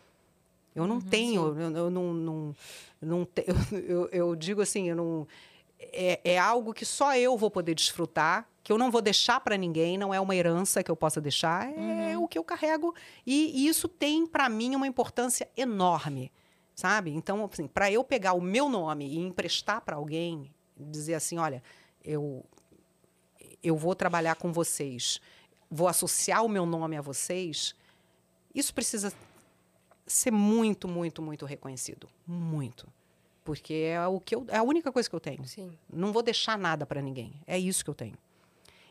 Eu 0.76 0.88
não 0.88 0.96
uhum, 0.96 1.02
tenho, 1.02 1.60
eu, 1.60 1.72
eu, 1.76 1.90
não, 1.90 2.14
não, 2.14 2.56
não 3.02 3.26
te, 3.26 3.46
eu, 3.88 4.08
eu, 4.10 4.36
digo 4.36 4.62
assim, 4.62 4.90
eu 4.90 4.96
não, 4.96 5.28
é, 5.80 6.20
é 6.24 6.38
algo 6.40 6.74
que 6.74 6.86
só 6.86 7.16
eu 7.16 7.38
vou 7.38 7.52
poder 7.52 7.76
desfrutar 7.76 8.48
que 8.64 8.72
eu 8.72 8.78
não 8.78 8.92
vou 8.92 9.02
deixar 9.02 9.40
para 9.40 9.58
ninguém, 9.58 9.98
não 9.98 10.14
é 10.14 10.20
uma 10.20 10.36
herança 10.36 10.84
que 10.84 10.92
eu 10.92 10.96
possa 10.96 11.20
deixar, 11.20 11.72
é 11.72 12.16
uhum. 12.16 12.24
o 12.24 12.28
que 12.28 12.38
eu 12.38 12.44
carrego. 12.44 12.94
E, 13.26 13.64
e 13.64 13.68
isso 13.68 13.88
tem, 13.88 14.26
para 14.28 14.48
mim, 14.50 14.76
uma 14.76 14.88
importância 14.88 15.50
enorme, 15.58 16.32
sabe? 16.76 17.12
Então, 17.12 17.50
assim, 17.52 17.68
para 17.68 17.92
eu 17.92 18.04
pegar 18.04 18.34
o 18.34 18.42
meu 18.42 18.70
nome 18.70 19.08
e 19.08 19.18
emprestar 19.18 19.82
para 19.82 19.96
alguém, 19.96 20.54
dizer 20.78 21.16
assim: 21.16 21.38
olha, 21.38 21.64
eu, 22.04 22.46
eu 23.64 23.76
vou 23.76 23.96
trabalhar 23.96 24.36
com 24.36 24.52
vocês, 24.52 25.20
vou 25.70 25.88
associar 25.88 26.46
o 26.46 26.50
meu 26.50 26.66
nome 26.66 26.96
a 26.98 27.02
vocês, 27.02 27.76
isso 28.54 28.74
precisa 28.74 29.12
ser 30.06 30.32
muito, 30.32 30.88
muito, 30.88 31.22
muito 31.22 31.46
reconhecido. 31.46 32.08
Muito. 32.28 32.88
Porque 33.44 33.74
é, 33.74 34.08
o 34.08 34.20
que 34.20 34.36
eu, 34.36 34.46
é 34.50 34.58
a 34.58 34.64
única 34.64 34.92
coisa 34.92 35.10
que 35.10 35.16
eu 35.16 35.20
tenho. 35.20 35.48
Sim. 35.48 35.76
Não 35.92 36.12
vou 36.12 36.22
deixar 36.22 36.58
nada 36.60 36.86
para 36.86 37.02
ninguém. 37.02 37.34
É 37.48 37.58
isso 37.58 37.84
que 37.84 37.90
eu 37.90 37.96
tenho. 37.96 38.18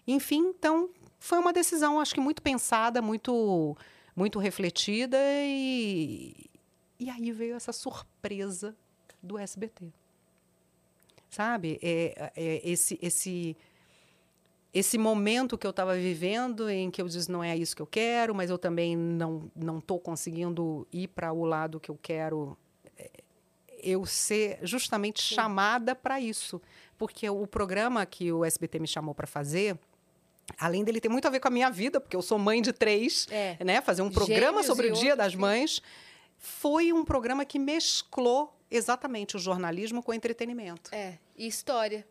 Enfim, 0.06 0.52
então 0.56 0.90
foi 1.20 1.38
uma 1.38 1.52
decisão, 1.52 2.00
acho 2.00 2.14
que 2.14 2.20
muito 2.20 2.42
pensada, 2.42 3.02
muito, 3.02 3.76
muito 4.16 4.38
refletida 4.38 5.18
e, 5.20 6.34
e 6.98 7.10
aí 7.10 7.30
veio 7.30 7.54
essa 7.54 7.72
surpresa 7.72 8.74
do 9.22 9.38
SBT, 9.38 9.92
sabe? 11.28 11.78
É, 11.82 12.32
é 12.34 12.68
esse, 12.68 12.98
esse, 13.02 13.54
esse 14.72 14.96
momento 14.96 15.58
que 15.58 15.66
eu 15.66 15.70
estava 15.70 15.94
vivendo 15.94 16.70
em 16.70 16.90
que 16.90 17.02
eu 17.02 17.06
disse 17.06 17.30
não 17.30 17.44
é 17.44 17.54
isso 17.54 17.76
que 17.76 17.82
eu 17.82 17.86
quero, 17.86 18.34
mas 18.34 18.48
eu 18.48 18.58
também 18.58 18.96
não 18.96 19.50
não 19.54 19.78
estou 19.78 20.00
conseguindo 20.00 20.88
ir 20.90 21.08
para 21.08 21.32
o 21.32 21.44
lado 21.44 21.78
que 21.78 21.90
eu 21.90 21.98
quero. 22.00 22.56
É, 22.96 23.10
eu 23.82 24.04
ser 24.04 24.58
justamente 24.62 25.22
chamada 25.22 25.94
para 25.94 26.20
isso, 26.20 26.60
porque 26.98 27.28
o 27.28 27.46
programa 27.46 28.04
que 28.04 28.30
o 28.30 28.44
SBT 28.44 28.78
me 28.78 28.86
chamou 28.86 29.14
para 29.14 29.26
fazer 29.26 29.78
além 30.58 30.84
dele 30.84 31.00
ter 31.00 31.08
muito 31.08 31.26
a 31.26 31.30
ver 31.30 31.40
com 31.40 31.48
a 31.48 31.50
minha 31.50 31.70
vida, 31.70 32.00
porque 32.00 32.16
eu 32.16 32.22
sou 32.22 32.38
mãe 32.38 32.62
de 32.62 32.72
três, 32.72 33.26
é. 33.30 33.56
né? 33.64 33.80
Fazer 33.80 34.02
um 34.02 34.10
programa 34.10 34.62
Gêmeos 34.62 34.66
sobre 34.66 34.88
o 34.88 34.92
Dia 34.92 35.16
das 35.16 35.34
Mães 35.34 35.82
foi 36.38 36.92
um 36.92 37.04
programa 37.04 37.44
que 37.44 37.58
mesclou 37.58 38.56
exatamente 38.70 39.36
o 39.36 39.38
jornalismo 39.38 40.02
com 40.02 40.12
o 40.12 40.14
entretenimento. 40.14 40.94
É, 40.94 41.18
e 41.36 41.46
história. 41.46 42.06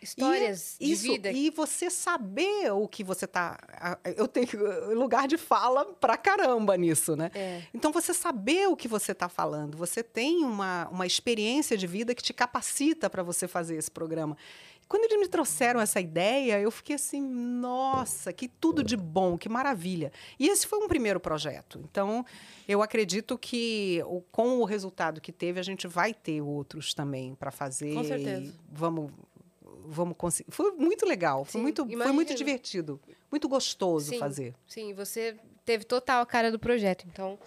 Histórias 0.00 0.76
e, 0.78 0.86
de 0.86 0.92
isso, 0.92 1.02
vida. 1.02 1.32
E 1.32 1.50
você 1.50 1.90
saber 1.90 2.72
o 2.72 2.86
que 2.86 3.02
você 3.02 3.24
está. 3.24 3.58
Eu 4.16 4.28
tenho 4.28 4.48
lugar 4.94 5.26
de 5.26 5.36
fala 5.36 5.84
pra 5.84 6.16
caramba 6.16 6.76
nisso, 6.76 7.16
né? 7.16 7.30
É. 7.34 7.62
Então, 7.74 7.90
você 7.90 8.14
saber 8.14 8.68
o 8.68 8.76
que 8.76 8.86
você 8.86 9.10
está 9.10 9.28
falando. 9.28 9.76
Você 9.76 10.02
tem 10.02 10.44
uma, 10.44 10.88
uma 10.88 11.04
experiência 11.04 11.76
de 11.76 11.86
vida 11.86 12.14
que 12.14 12.22
te 12.22 12.32
capacita 12.32 13.10
para 13.10 13.24
você 13.24 13.48
fazer 13.48 13.76
esse 13.76 13.90
programa. 13.90 14.36
Quando 14.88 15.04
eles 15.04 15.20
me 15.20 15.28
trouxeram 15.28 15.80
essa 15.80 16.00
ideia, 16.00 16.58
eu 16.58 16.70
fiquei 16.70 16.96
assim, 16.96 17.20
nossa, 17.20 18.32
que 18.32 18.48
tudo 18.48 18.82
de 18.82 18.96
bom, 18.96 19.36
que 19.36 19.48
maravilha. 19.48 20.10
E 20.38 20.48
esse 20.48 20.66
foi 20.66 20.78
um 20.78 20.88
primeiro 20.88 21.20
projeto. 21.20 21.80
Então, 21.84 22.24
eu 22.66 22.82
acredito 22.82 23.36
que 23.36 24.02
com 24.32 24.58
o 24.58 24.64
resultado 24.64 25.20
que 25.20 25.30
teve, 25.30 25.60
a 25.60 25.62
gente 25.62 25.86
vai 25.86 26.14
ter 26.14 26.40
outros 26.40 26.94
também 26.94 27.34
para 27.34 27.50
fazer. 27.50 27.94
Com 27.94 28.04
certeza. 28.04 28.54
vamos 28.70 29.12
vamos 29.88 30.16
conseguir. 30.16 30.50
Foi 30.50 30.70
muito 30.72 31.06
legal, 31.06 31.44
foi, 31.44 31.60
muito, 31.62 31.86
foi 31.86 32.12
muito 32.12 32.34
divertido, 32.34 33.00
muito 33.30 33.48
gostoso 33.48 34.10
sim, 34.10 34.18
fazer. 34.18 34.54
Sim, 34.66 34.92
você 34.92 35.36
teve 35.64 35.84
total 35.84 36.22
a 36.22 36.26
cara 36.26 36.52
do 36.52 36.58
projeto, 36.58 37.06
então 37.10 37.38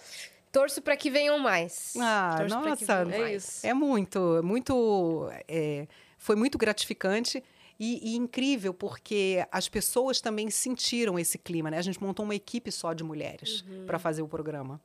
torço 0.52 0.82
para 0.82 0.98
que 0.98 1.10
venham 1.10 1.38
mais. 1.40 1.94
Ah, 2.00 2.36
torço 2.38 2.56
nossa, 2.56 3.08
é, 3.14 3.36
isso. 3.36 3.66
é 3.66 3.74
muito, 3.74 4.42
muito. 4.44 5.30
É, 5.48 5.88
foi 6.22 6.36
muito 6.36 6.58
gratificante. 6.58 7.44
E, 7.80 8.14
e, 8.14 8.16
incrível, 8.16 8.76
porque 8.76 9.44
as 9.52 9.68
pessoas 9.68 10.22
também 10.22 10.52
sentiram 10.52 11.18
esse 11.18 11.36
clima, 11.40 11.72
né? 11.72 11.80
A 11.80 11.82
gente 11.82 12.00
montou 12.00 12.24
uma 12.24 12.36
equipe 12.36 12.72
só 12.72 12.94
de 12.94 13.04
mulheres 13.04 13.62
uhum. 13.62 13.88
para 13.88 13.98
fazer 13.98 14.22
o 14.22 14.28
programa. 14.28 14.80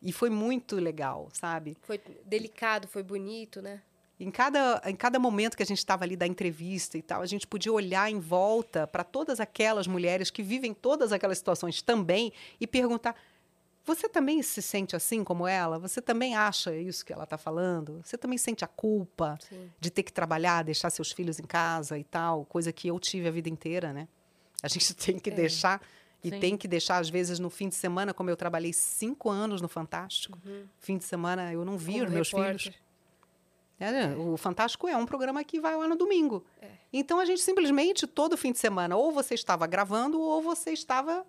E 0.00 0.12
foi 0.12 0.30
muito 0.30 0.76
legal, 0.76 1.28
sabe? 1.32 1.76
Foi 1.82 2.00
delicado, 2.24 2.86
foi 2.86 3.02
bonito, 3.02 3.60
né? 3.60 3.82
Em 4.20 4.30
cada, 4.30 4.80
em 4.86 4.94
cada 4.94 5.18
momento 5.18 5.56
que 5.56 5.62
a 5.64 5.66
gente 5.66 5.78
estava 5.78 6.04
ali 6.04 6.14
da 6.14 6.24
entrevista 6.24 6.96
e 6.96 7.02
tal, 7.02 7.20
a 7.20 7.26
gente 7.26 7.48
podia 7.48 7.72
olhar 7.72 8.08
em 8.08 8.20
volta 8.20 8.86
para 8.86 9.02
todas 9.02 9.40
aquelas 9.40 9.88
mulheres 9.88 10.30
que 10.30 10.42
vivem 10.42 10.72
todas 10.72 11.12
aquelas 11.12 11.38
situações 11.38 11.82
também 11.82 12.32
e 12.60 12.66
perguntar: 12.66 13.16
você 13.86 14.08
também 14.08 14.42
se 14.42 14.60
sente 14.60 14.96
assim 14.96 15.22
como 15.22 15.46
ela? 15.46 15.78
Você 15.78 16.02
também 16.02 16.34
acha 16.34 16.74
isso 16.74 17.06
que 17.06 17.12
ela 17.12 17.22
está 17.22 17.38
falando? 17.38 18.00
Você 18.02 18.18
também 18.18 18.36
sente 18.36 18.64
a 18.64 18.68
culpa 18.68 19.38
Sim. 19.48 19.70
de 19.78 19.90
ter 19.90 20.02
que 20.02 20.12
trabalhar, 20.12 20.64
deixar 20.64 20.90
seus 20.90 21.12
filhos 21.12 21.38
em 21.38 21.44
casa 21.44 21.96
e 21.96 22.02
tal? 22.02 22.44
Coisa 22.46 22.72
que 22.72 22.88
eu 22.88 22.98
tive 22.98 23.28
a 23.28 23.30
vida 23.30 23.48
inteira, 23.48 23.92
né? 23.92 24.08
A 24.60 24.66
gente 24.66 24.92
tem 24.96 25.18
que 25.20 25.30
é. 25.30 25.32
deixar 25.32 25.80
e 26.24 26.30
Sim. 26.30 26.40
tem 26.40 26.56
que 26.56 26.66
deixar, 26.66 26.98
às 26.98 27.08
vezes, 27.08 27.38
no 27.38 27.48
fim 27.48 27.68
de 27.68 27.76
semana, 27.76 28.12
como 28.12 28.28
eu 28.28 28.36
trabalhei 28.36 28.72
cinco 28.72 29.30
anos 29.30 29.60
no 29.60 29.68
Fantástico, 29.68 30.36
uhum. 30.44 30.64
fim 30.80 30.98
de 30.98 31.04
semana 31.04 31.52
eu 31.52 31.64
não 31.64 31.78
vi 31.78 32.02
os 32.02 32.10
meus 32.10 32.28
repórter. 32.28 32.58
filhos. 32.58 32.86
É, 33.78 34.16
o 34.16 34.36
Fantástico 34.36 34.88
é 34.88 34.96
um 34.96 35.06
programa 35.06 35.44
que 35.44 35.60
vai 35.60 35.76
lá 35.76 35.86
no 35.86 35.94
domingo. 35.94 36.44
É. 36.60 36.70
Então 36.92 37.20
a 37.20 37.24
gente 37.24 37.42
simplesmente, 37.42 38.04
todo 38.04 38.36
fim 38.36 38.50
de 38.50 38.58
semana, 38.58 38.96
ou 38.96 39.12
você 39.12 39.34
estava 39.34 39.64
gravando, 39.66 40.20
ou 40.20 40.42
você 40.42 40.72
estava 40.72 41.24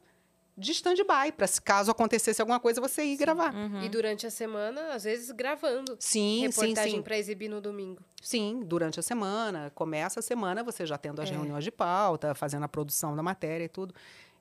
de 0.57 0.71
stand-by, 0.71 1.31
para 1.37 1.45
se 1.45 1.61
caso 1.61 1.91
acontecesse 1.91 2.41
alguma 2.41 2.59
coisa, 2.59 2.81
você 2.81 3.03
ir 3.03 3.15
sim. 3.15 3.23
gravar. 3.23 3.53
Uhum. 3.53 3.83
E 3.83 3.89
durante 3.89 4.25
a 4.25 4.31
semana, 4.31 4.93
às 4.93 5.03
vezes, 5.03 5.29
gravando. 5.29 5.95
Sim, 5.99 6.41
reportagem 6.41 6.91
sim, 6.91 6.97
sim. 6.97 7.01
para 7.03 7.17
exibir 7.17 7.47
no 7.47 7.61
domingo. 7.61 8.01
Sim, 8.19 8.63
durante 8.65 8.99
a 8.99 9.03
semana. 9.03 9.71
Começa 9.75 10.19
a 10.19 10.23
semana, 10.23 10.63
você 10.63 10.83
já 10.83 10.97
tendo 10.97 11.21
as 11.21 11.29
é. 11.29 11.33
reuniões 11.33 11.63
de 11.63 11.71
pauta, 11.71 12.33
fazendo 12.33 12.63
a 12.63 12.67
produção 12.67 13.15
da 13.15 13.21
matéria 13.21 13.65
e 13.65 13.69
tudo. 13.69 13.93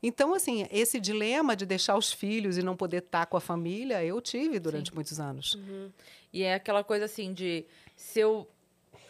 Então, 0.02 0.32
assim, 0.32 0.66
esse 0.70 0.98
dilema 0.98 1.54
de 1.54 1.66
deixar 1.66 1.96
os 1.98 2.10
filhos 2.10 2.56
e 2.56 2.62
não 2.62 2.76
poder 2.76 2.98
estar 2.98 3.26
com 3.26 3.36
a 3.36 3.40
família, 3.40 4.02
eu 4.02 4.18
tive 4.22 4.58
durante 4.58 4.88
sim. 4.88 4.94
muitos 4.94 5.20
anos. 5.20 5.54
Uhum. 5.54 5.90
E 6.32 6.42
é 6.42 6.54
aquela 6.54 6.82
coisa 6.82 7.04
assim 7.04 7.34
de 7.34 7.66
se 7.94 8.20
eu, 8.20 8.48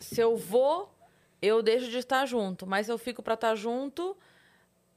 se 0.00 0.20
eu 0.20 0.36
vou, 0.36 0.92
eu 1.40 1.62
deixo 1.62 1.88
de 1.88 1.98
estar 1.98 2.26
junto. 2.26 2.66
Mas 2.66 2.88
eu 2.88 2.98
fico 2.98 3.22
para 3.22 3.34
estar 3.34 3.54
junto 3.54 4.16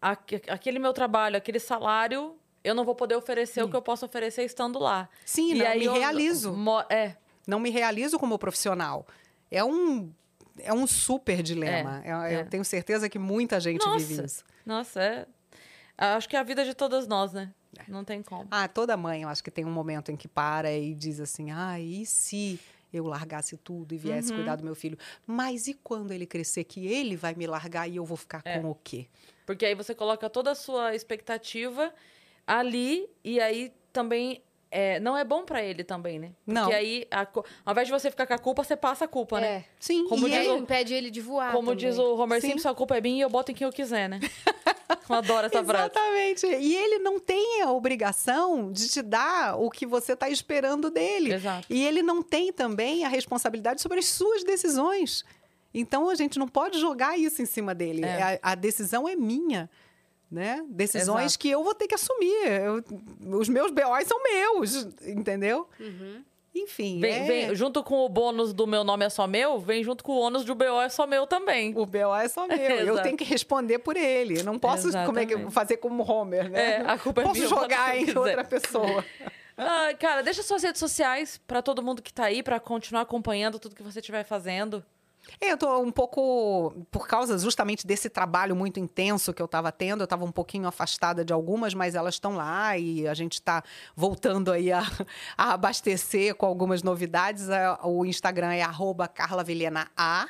aquele 0.02 0.80
meu 0.80 0.94
trabalho, 0.94 1.38
aquele 1.38 1.60
salário, 1.60 2.36
eu 2.64 2.76
não 2.76 2.84
vou 2.84 2.96
poder 2.96 3.16
oferecer 3.16 3.62
Sim. 3.62 3.68
o 3.68 3.70
que 3.70 3.76
eu 3.76 3.82
posso 3.82 4.06
oferecer 4.06 4.44
estando 4.44 4.80
lá. 4.80 5.10
Sim, 5.26 5.54
e 5.54 5.56
não 5.56 5.76
me 5.76 5.88
realizo. 6.00 6.56
é. 6.90 7.16
Não 7.48 7.60
me 7.60 7.70
realizo 7.70 8.20
como 8.20 8.38
profissional. 8.38 9.08
É 9.50 9.64
um 9.64 10.12
é 10.60 10.74
um 10.74 10.86
super 10.86 11.42
dilema. 11.42 12.02
É, 12.04 12.34
é. 12.34 12.42
Eu 12.42 12.46
tenho 12.50 12.66
certeza 12.66 13.10
que 13.10 13.18
muita 13.18 13.60
gente 13.60 13.86
nossa, 13.86 14.06
vive 14.06 14.26
isso. 14.26 14.44
Nossa, 14.66 15.02
é. 15.02 15.26
Acho 15.98 16.30
que 16.30 16.36
é 16.36 16.40
a 16.40 16.44
vida 16.44 16.64
de 16.64 16.74
todas 16.74 17.08
nós, 17.08 17.34
né? 17.34 17.52
Não 17.88 18.04
tem 18.04 18.22
como. 18.22 18.48
Ah, 18.50 18.68
toda 18.68 18.96
mãe, 18.98 19.24
eu 19.24 19.30
acho 19.30 19.44
que 19.44 19.52
tem 19.52 19.66
um 19.66 19.72
momento 19.72 20.12
em 20.12 20.16
que 20.16 20.28
para 20.28 20.72
e 20.72 20.94
diz 20.94 21.20
assim: 21.20 21.52
ah, 21.52 21.80
e 21.80 22.06
se 22.06 22.60
eu 22.92 23.06
largasse 23.06 23.58
tudo 23.58 23.94
e 23.94 23.98
viesse 23.98 24.32
uhum. 24.32 24.38
cuidar 24.38 24.56
do 24.56 24.64
meu 24.64 24.76
filho? 24.76 24.98
Mas 25.26 25.68
e 25.68 25.74
quando 25.74 26.12
ele 26.12 26.26
crescer, 26.26 26.64
que 26.64 26.88
ele 26.88 27.16
vai 27.16 27.36
me 27.36 27.46
largar 27.46 27.88
e 27.88 27.96
eu 27.98 28.06
vou 28.06 28.18
ficar 28.18 28.42
é. 28.44 28.60
com 28.60 28.70
o 28.70 28.76
quê? 28.76 29.08
Porque 29.50 29.66
aí 29.66 29.74
você 29.74 29.96
coloca 29.96 30.30
toda 30.30 30.52
a 30.52 30.56
sua 30.56 30.94
expectativa 30.94 31.92
ali 32.46 33.10
e 33.24 33.40
aí 33.40 33.74
também 33.92 34.44
é, 34.70 35.00
não 35.00 35.18
é 35.18 35.24
bom 35.24 35.44
pra 35.44 35.64
ele 35.64 35.84
também, 35.84 36.20
né? 36.20 36.34
Não. 36.46 36.62
Porque 36.66 36.76
aí, 36.76 37.08
a 37.10 37.28
ao 37.66 37.72
invés 37.72 37.88
de 37.88 37.92
você 37.92 38.12
ficar 38.12 38.28
com 38.28 38.34
a 38.36 38.38
culpa, 38.38 38.64
você 38.64 38.76
passa 38.76 39.06
a 39.06 39.08
culpa, 39.08 39.40
né? 39.42 39.48
É. 39.48 39.66
Sim, 39.80 40.08
Como 40.08 40.28
e 40.28 40.30
diz 40.30 40.40
ele- 40.42 40.50
aí 40.52 40.56
impede 40.60 40.94
ele 40.94 41.10
de 41.10 41.20
voar. 41.20 41.52
Como 41.52 41.72
também. 41.72 41.78
diz 41.90 41.98
o 41.98 42.16
Homer 42.16 42.40
Sim. 42.40 42.50
Simpson, 42.52 42.70
a 42.70 42.76
culpa 42.76 42.96
é 42.96 43.02
minha 43.02 43.18
e 43.18 43.22
eu 43.22 43.30
boto 43.32 43.52
em 43.52 43.56
quem 43.56 43.66
eu 43.66 43.74
quiser, 43.74 44.08
né? 44.08 44.20
eu 45.10 45.16
adoro 45.16 45.48
essa 45.48 45.64
frase. 45.64 45.86
Exatamente. 45.92 46.46
E 46.46 46.76
ele 46.76 47.00
não 47.00 47.20
tem 47.20 47.64
a 47.64 47.72
obrigação 47.72 48.72
de 48.72 48.88
te 48.88 49.02
dar 49.02 49.60
o 49.60 49.72
que 49.72 49.88
você 49.88 50.14
está 50.14 50.30
esperando 50.30 50.92
dele. 50.92 51.34
Exato. 51.34 51.66
E 51.68 51.84
ele 51.84 52.04
não 52.04 52.22
tem 52.22 52.54
também 52.54 53.04
a 53.04 53.08
responsabilidade 53.08 53.82
sobre 53.82 53.98
as 53.98 54.06
suas 54.06 54.44
decisões. 54.44 55.26
Então 55.74 56.10
a 56.10 56.16
gente 56.16 56.40
não 56.40 56.48
pode 56.48 56.80
jogar 56.80 57.18
isso 57.18 57.42
em 57.42 57.46
cima 57.46 57.74
dele. 57.76 58.04
É. 58.06 58.40
A, 58.42 58.52
a 58.52 58.56
decisão 58.56 59.08
é 59.08 59.16
minha. 59.16 59.70
Né? 60.32 60.64
Decisões 60.70 61.26
Exato. 61.32 61.40
que 61.40 61.50
eu 61.50 61.64
vou 61.64 61.74
ter 61.74 61.88
que 61.88 61.96
assumir. 61.96 62.46
Eu- 62.46 62.84
os 63.40 63.50
meus 63.50 63.72
BOs 63.72 64.08
são 64.08 64.22
meus, 64.22 64.76
entendeu? 65.08 65.68
Uhum. 65.80 66.24
Enfim. 66.54 67.00
Vem, 67.00 67.14
é- 67.14 67.24
vem- 67.24 67.56
junto 67.56 67.84
com 67.84 68.06
o 68.06 68.10
bônus 68.10 68.54
do 68.54 68.68
meu 68.68 68.84
nome 68.84 69.06
é 69.06 69.10
só 69.10 69.26
meu, 69.26 69.58
vem 69.60 69.84
junto 69.84 70.04
com 70.04 70.12
o 70.12 70.20
ônus 70.20 70.46
de 70.46 70.52
o 70.52 70.56
BO 70.56 70.82
é 70.82 70.90
só 70.90 71.08
meu 71.08 71.26
também. 71.26 71.74
O 71.76 71.84
BO 71.86 72.16
é 72.16 72.28
só 72.28 72.46
meu. 72.48 72.58
eu 72.98 73.02
tenho 73.02 73.18
que 73.18 73.24
responder 73.24 73.80
por 73.80 73.98
ele. 73.98 74.44
Não 74.44 74.60
posso 74.60 74.92
como 75.06 75.18
é 75.18 75.26
que, 75.26 75.36
fazer 75.50 75.78
como 75.78 76.04
Homer, 76.04 76.50
né? 76.50 76.76
É, 76.76 76.82
a 76.82 76.98
culpa 76.98 77.22
é 77.22 77.24
posso 77.24 77.34
minha, 77.36 77.46
eu 77.46 77.50
boto 77.50 77.62
jogar 77.64 77.98
em 77.98 78.06
quiser. 78.06 78.20
outra 78.20 78.44
pessoa. 78.44 79.04
Ah, 79.62 79.94
cara, 80.00 80.22
deixa 80.24 80.42
suas 80.42 80.64
redes 80.64 80.80
sociais 80.80 81.38
pra 81.46 81.62
todo 81.62 81.84
mundo 81.84 82.02
que 82.02 82.14
tá 82.14 82.24
aí, 82.24 82.42
pra 82.42 82.62
continuar 82.62 83.02
acompanhando 83.02 83.60
tudo 83.60 83.76
que 83.76 83.84
você 83.84 84.00
estiver 84.00 84.24
fazendo. 84.24 84.82
É, 85.40 85.52
Eu 85.52 85.58
tô 85.58 85.80
um 85.80 85.92
pouco, 85.92 86.86
por 86.92 87.08
causa 87.08 87.38
justamente 87.38 87.86
desse 87.86 88.10
trabalho 88.10 88.56
muito 88.56 88.80
intenso 88.80 89.34
que 89.34 89.42
eu 89.42 89.46
estava 89.46 89.72
tendo, 89.72 90.02
eu 90.02 90.06
estava 90.06 90.26
um 90.26 90.32
pouquinho 90.32 90.68
afastada 90.68 91.24
de 91.26 91.32
algumas, 91.34 91.74
mas 91.74 91.96
elas 91.96 92.16
estão 92.16 92.36
lá 92.36 92.78
e 92.78 93.08
a 93.08 93.14
gente 93.14 93.34
está 93.34 93.64
voltando 93.96 94.52
aí 94.52 94.72
a, 94.72 94.82
a 95.38 95.54
abastecer 95.54 96.36
com 96.36 96.46
algumas 96.46 96.84
novidades. 96.84 97.50
É, 97.50 97.78
O 97.84 98.06
Instagram 98.06 98.54
é 98.54 98.62
arroba 98.62 99.08
carlavilena 99.08 99.90
A, 99.96 100.28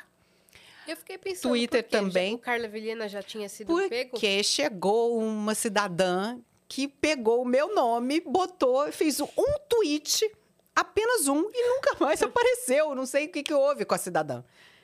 Eu 0.86 0.96
fiquei 0.96 1.18
pensando. 1.18 1.50
Twitter 1.52 1.82
quê? 1.84 1.88
Já- 1.90 1.98
também. 2.02 2.34
O 2.34 2.38
Carla 2.38 2.68
Vilhena 2.68 3.08
já 3.08 3.22
tinha 3.22 3.48
sido 3.48 3.74
pego? 3.88 4.10
porque 4.10 4.42
chegou 4.42 5.18
uma 5.18 5.54
cidadã 5.54 6.38
que 6.68 6.86
pegou 6.86 7.42
o 7.42 7.44
meu 7.44 7.74
nome, 7.74 8.20
botou, 8.20 8.90
fez 8.92 9.20
um 9.20 9.26
tweet, 9.68 10.30
apenas 10.74 11.26
um, 11.26 11.48
e 11.52 11.68
nunca 11.68 11.96
mais 11.98 12.22
apareceu. 12.22 12.94
Não 12.94 13.06
sei 13.06 13.26
o 13.26 13.28
que, 13.32 13.42
que 13.42 13.52
houve 13.52 13.84
com 13.84 13.94
a 13.94 13.98
cidadã. 13.98 14.42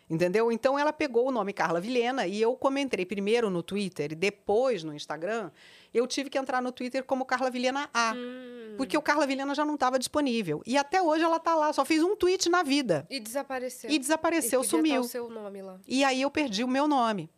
Entendeu? 0.09 0.53
Então 0.53 0.79
ela 0.79 0.93
pegou 0.93 1.27
o 1.27 1.33
nome 1.33 1.53
Carla 1.53 1.81
Vilhena 1.81 2.27
e 2.27 2.41
eu 2.41 2.55
comentei 2.57 3.05
primeiro 3.05 3.51
no 3.51 3.61
Twitter 3.63 4.13
e 4.13 4.15
depois 4.15 4.85
no 4.85 4.95
Instagram. 4.95 5.51
Eu 5.93 6.07
tive 6.07 6.31
que 6.31 6.39
entrar 6.39 6.63
no 6.63 6.71
Twitter 6.71 7.03
como 7.03 7.25
Carla 7.25 7.51
Vilhena 7.51 7.91
A. 7.93 8.13
Hum. 8.15 8.75
Porque 8.77 8.97
o 8.97 9.03
Carla 9.03 9.27
Vilhena 9.27 9.55
já 9.55 9.65
não 9.65 9.75
estava 9.75 9.99
disponível. 9.99 10.63
E 10.65 10.77
até 10.77 11.03
hoje 11.03 11.25
ela 11.25 11.41
tá 11.41 11.55
lá, 11.57 11.73
só 11.73 11.85
fez 11.85 12.03
um 12.03 12.15
tweet 12.15 12.49
na 12.49 12.63
vida. 12.63 13.07
E 13.11 13.19
desapareceu. 13.19 13.91
E 13.91 13.99
desapareceu, 13.99 14.61
E 14.61 14.65
tá 14.65 14.69
sumiu. 14.69 15.01
o 15.01 15.05
seu 15.05 15.29
nome 15.29 15.63
lá. 15.63 15.81
E 15.89 16.05
aí 16.05 16.23
eu 16.23 16.31
perdi 16.31 16.63
o 16.63 16.69
meu 16.69 16.87
nome. 16.87 17.29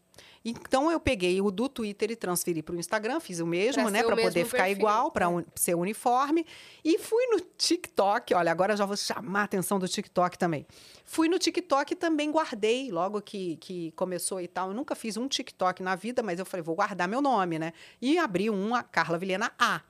Então 0.45 0.91
eu 0.91 1.01
peguei 1.01 1.41
o 1.41 1.51
do 1.51 1.69
Twitter 1.69 2.11
e 2.11 2.17
transferi 2.17 2.63
para 2.63 2.75
o 2.75 2.79
Instagram, 2.79 3.21
fiz 3.21 3.41
o 3.41 3.47
mesmo, 3.47 3.83
Pra 3.83 3.91
né, 3.91 4.03
para 4.03 4.17
poder 4.17 4.45
ficar 4.45 4.65
perfil, 4.65 4.79
igual, 4.79 5.11
para 5.11 5.27
é. 5.27 5.45
ser 5.55 5.75
uniforme. 5.75 6.47
E 6.85 6.99
fui 6.99 7.27
no 7.27 7.41
TikTok, 7.41 8.35
olha, 8.35 8.51
agora 8.51 8.77
já 8.77 8.85
vou 8.87 8.97
chamar 8.97 9.43
a 9.43 9.45
atenção 9.45 9.79
do 9.79 9.89
TikTok 9.89 10.39
também. 10.39 10.67
Fui 11.05 11.29
no 11.29 11.39
TikTok 11.39 11.93
e 11.93 11.97
também 11.97 12.31
guardei, 12.31 12.91
logo 12.91 13.21
que, 13.21 13.57
que 13.57 13.93
começou 13.93 14.41
e 14.41 14.49
tal. 14.49 14.69
Eu 14.69 14.75
nunca 14.75 14.95
fiz 14.95 15.17
um 15.17 15.27
TikTok 15.27 15.83
na 15.83 15.95
vida, 15.95 16.23
mas 16.23 16.39
eu 16.39 16.47
falei, 16.47 16.63
vou 16.63 16.75
guardar 16.75 17.09
meu 17.09 17.21
nome, 17.21 17.59
né? 17.59 17.73
E 18.01 18.19
abri 18.19 18.51
um, 18.51 18.75
a 18.75 18.83
Carla 18.83 19.19
Vilhena 19.19 19.53
A. 19.59 19.83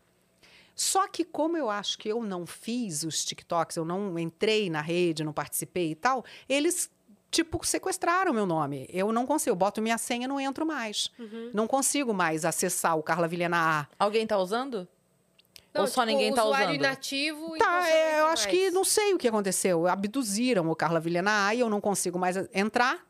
Só 0.78 1.08
que 1.08 1.24
como 1.24 1.56
eu 1.56 1.68
acho 1.68 1.98
que 1.98 2.08
eu 2.08 2.22
não 2.22 2.46
fiz 2.46 3.02
os 3.02 3.24
TikToks, 3.24 3.76
eu 3.76 3.84
não 3.84 4.16
entrei 4.16 4.70
na 4.70 4.80
rede, 4.80 5.24
não 5.24 5.32
participei 5.32 5.90
e 5.90 5.94
tal, 5.96 6.24
eles 6.48 6.88
tipo 7.30 7.64
sequestraram 7.66 8.32
meu 8.32 8.46
nome. 8.46 8.88
Eu 8.92 9.12
não 9.12 9.26
consigo, 9.26 9.50
eu 9.50 9.56
boto 9.56 9.80
minha 9.82 9.98
senha, 9.98 10.26
não 10.28 10.40
entro 10.40 10.64
mais. 10.66 11.10
Uhum. 11.18 11.50
Não 11.52 11.66
consigo 11.66 12.12
mais 12.14 12.44
acessar 12.44 12.96
o 12.98 13.02
Carla 13.02 13.28
Vilhena 13.28 13.56
A. 13.80 13.86
Alguém 14.04 14.26
tá 14.26 14.38
usando? 14.38 14.86
Não, 15.74 15.82
Ou 15.82 15.86
só 15.86 16.00
tipo, 16.00 16.12
ninguém 16.12 16.34
tá 16.34 16.42
usuário 16.44 16.66
usando? 16.70 16.76
inativo 16.76 17.54
e 17.56 17.58
Tá, 17.58 17.88
é, 17.88 18.20
eu 18.20 18.24
tem 18.24 18.32
acho 18.32 18.48
que 18.48 18.60
mais. 18.62 18.74
não 18.74 18.84
sei 18.84 19.14
o 19.14 19.18
que 19.18 19.28
aconteceu. 19.28 19.86
Abduziram 19.86 20.68
o 20.70 20.74
Carla 20.74 20.98
Vilhena 20.98 21.46
A 21.46 21.54
e 21.54 21.60
eu 21.60 21.68
não 21.68 21.80
consigo 21.80 22.18
mais 22.18 22.36
entrar. 22.54 23.06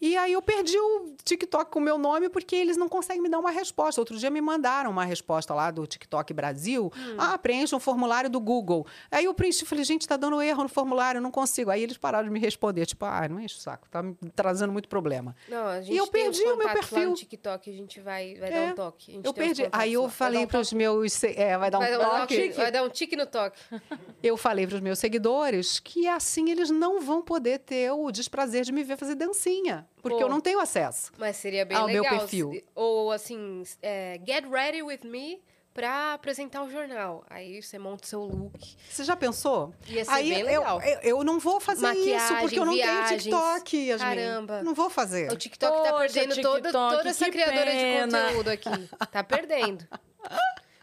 E 0.00 0.16
aí 0.16 0.32
eu 0.34 0.42
perdi 0.42 0.78
o 0.78 1.14
TikTok 1.24 1.70
com 1.70 1.78
o 1.78 1.82
meu 1.82 1.96
nome 1.96 2.28
porque 2.28 2.54
eles 2.54 2.76
não 2.76 2.88
conseguem 2.88 3.22
me 3.22 3.28
dar 3.30 3.38
uma 3.38 3.50
resposta. 3.50 4.00
Outro 4.00 4.18
dia 4.18 4.28
me 4.28 4.40
mandaram 4.40 4.90
uma 4.90 5.04
resposta 5.04 5.54
lá 5.54 5.70
do 5.70 5.86
TikTok 5.86 6.34
Brasil. 6.34 6.92
Hum. 6.94 7.14
Ah, 7.18 7.38
preencha 7.38 7.74
um 7.74 7.80
formulário 7.80 8.28
do 8.28 8.38
Google. 8.38 8.86
Aí 9.10 9.24
eu 9.24 9.32
preenchi 9.32 9.64
e 9.64 9.66
falei, 9.66 9.84
gente, 9.84 10.06
tá 10.06 10.16
dando 10.16 10.40
erro 10.42 10.64
no 10.64 10.68
formulário, 10.68 11.18
eu 11.18 11.22
não 11.22 11.30
consigo. 11.30 11.70
Aí 11.70 11.82
eles 11.82 11.96
pararam 11.96 12.26
de 12.26 12.30
me 12.30 12.38
responder. 12.38 12.84
Tipo, 12.84 13.06
ah, 13.06 13.26
não 13.28 13.40
enche 13.40 13.56
o 13.56 13.60
saco, 13.60 13.88
tá 13.88 14.02
me 14.02 14.14
trazendo 14.34 14.72
muito 14.72 14.88
problema. 14.88 15.34
Não, 15.48 15.66
a 15.66 15.80
gente 15.80 15.96
eu 15.96 16.06
tem 16.06 16.28
os 16.28 16.36
perdi 16.36 16.42
o 16.42 16.56
meu 16.56 16.56
contatos 16.68 16.74
lá 16.82 16.88
perfil. 16.90 17.10
no 17.10 17.16
TikTok, 17.16 17.70
a 17.70 17.72
gente 17.72 18.00
vai, 18.00 18.34
vai 18.34 18.48
É, 18.50 18.52
dar 18.66 18.72
um 18.72 18.74
toque. 18.74 19.10
A 19.10 19.14
gente 19.14 19.26
Eu 19.26 19.32
perdi. 19.34 19.68
Aí 19.72 19.92
eu 19.94 20.08
falei 20.10 20.44
um 20.44 20.46
para 20.46 20.60
os 20.60 20.72
meus. 20.72 21.24
É, 21.24 21.56
vai 21.56 21.70
dar 21.70 21.78
um 21.78 21.80
Vai 21.80 21.90
dar 21.92 21.98
um 21.98 22.20
toque. 22.20 22.48
vai 22.50 22.70
dar 22.70 22.82
um 22.82 22.88
tique 22.90 23.16
no 23.16 23.26
toque. 23.26 23.58
Eu 24.22 24.36
falei 24.36 24.66
para 24.66 24.74
os 24.76 24.80
meus 24.80 24.98
seguidores 24.98 25.78
que 25.78 26.08
assim 26.08 26.50
eles 26.50 26.68
não 26.70 27.00
vão 27.00 27.22
poder 27.22 27.60
ter 27.60 27.92
o 27.92 28.10
desprazer 28.10 28.64
de 28.64 28.72
me 28.72 28.82
ver 28.82 28.96
fazer 28.96 29.14
dancinha, 29.14 29.85
porque 30.02 30.18
Pô. 30.18 30.24
eu 30.24 30.28
não 30.28 30.40
tenho 30.40 30.60
acesso. 30.60 31.12
Mas 31.18 31.36
seria 31.36 31.64
bem 31.64 31.76
Ao 31.76 31.86
meu 31.86 32.02
legal. 32.02 32.18
perfil. 32.20 32.50
se- 32.52 32.64
Ou 32.74 33.10
assim, 33.12 33.62
é, 33.82 34.20
get 34.26 34.44
ready 34.50 34.82
with 34.82 35.00
me 35.04 35.42
pra 35.74 36.14
apresentar 36.14 36.62
o 36.62 36.70
jornal. 36.70 37.22
Aí 37.28 37.60
você 37.62 37.78
monta 37.78 38.04
o 38.04 38.06
seu 38.06 38.22
look. 38.22 38.76
Você 38.88 39.04
já 39.04 39.14
pensou? 39.14 39.74
Ia 39.88 40.04
ser 40.06 40.10
Aí 40.10 40.30
bem 40.30 40.40
eu, 40.40 40.46
legal. 40.60 40.80
eu, 40.82 40.98
eu 41.18 41.24
não 41.24 41.38
vou 41.38 41.60
fazer 41.60 41.86
isso 41.92 41.98
Maquiagem, 41.98 42.36
porque 42.40 42.58
eu 42.58 42.64
não 42.64 42.72
viagens. 42.72 43.24
tenho 43.24 43.36
TikTok, 43.36 43.76
Yasmin. 43.88 44.08
Caramba. 44.08 44.62
Não 44.62 44.74
vou 44.74 44.88
fazer. 44.88 45.30
O 45.30 45.36
TikTok 45.36 45.82
tá 45.82 45.92
Poxa, 45.92 46.14
perdendo 46.14 46.40
toda, 46.40 46.60
TikTok, 46.70 46.96
toda 46.96 47.10
essa 47.10 47.24
que 47.26 47.30
criadora 47.32 47.70
pena. 47.70 48.06
de 48.06 48.24
conteúdo 48.26 48.48
aqui. 48.48 48.70
Tá 49.12 49.22
perdendo. 49.22 49.86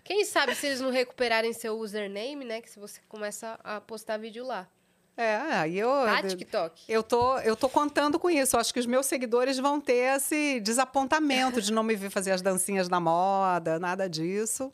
Quem 0.04 0.26
sabe 0.26 0.54
se 0.54 0.68
eles 0.68 0.82
não 0.82 0.92
recuperarem 0.92 1.54
seu 1.54 1.78
username, 1.80 2.44
né? 2.44 2.62
Que 2.62 2.70
se 2.70 2.78
você 2.80 3.00
começa 3.08 3.58
a 3.64 3.80
postar 3.80 4.18
vídeo 4.18 4.46
lá. 4.46 4.68
É, 5.16 5.36
aí 5.36 5.78
eu 5.78 5.90
Tá, 5.90 6.24
TikTok? 6.24 6.84
eu 6.88 7.04
tô 7.04 7.38
eu 7.40 7.56
tô 7.56 7.70
contando 7.70 8.18
com 8.20 8.30
isso. 8.30 8.56
Eu 8.56 8.60
acho 8.60 8.74
que 8.74 8.80
os 8.80 8.86
meus 8.88 9.06
seguidores 9.06 9.60
vão 9.60 9.80
ter 9.80 10.16
esse 10.16 10.60
desapontamento 10.60 11.62
de 11.62 11.72
não 11.72 11.84
me 11.84 11.96
ver 11.96 12.10
fazer 12.10 12.32
as 12.32 12.42
dancinhas 12.42 12.90
na 12.90 13.00
moda, 13.00 13.78
nada 13.80 14.10
disso. 14.10 14.72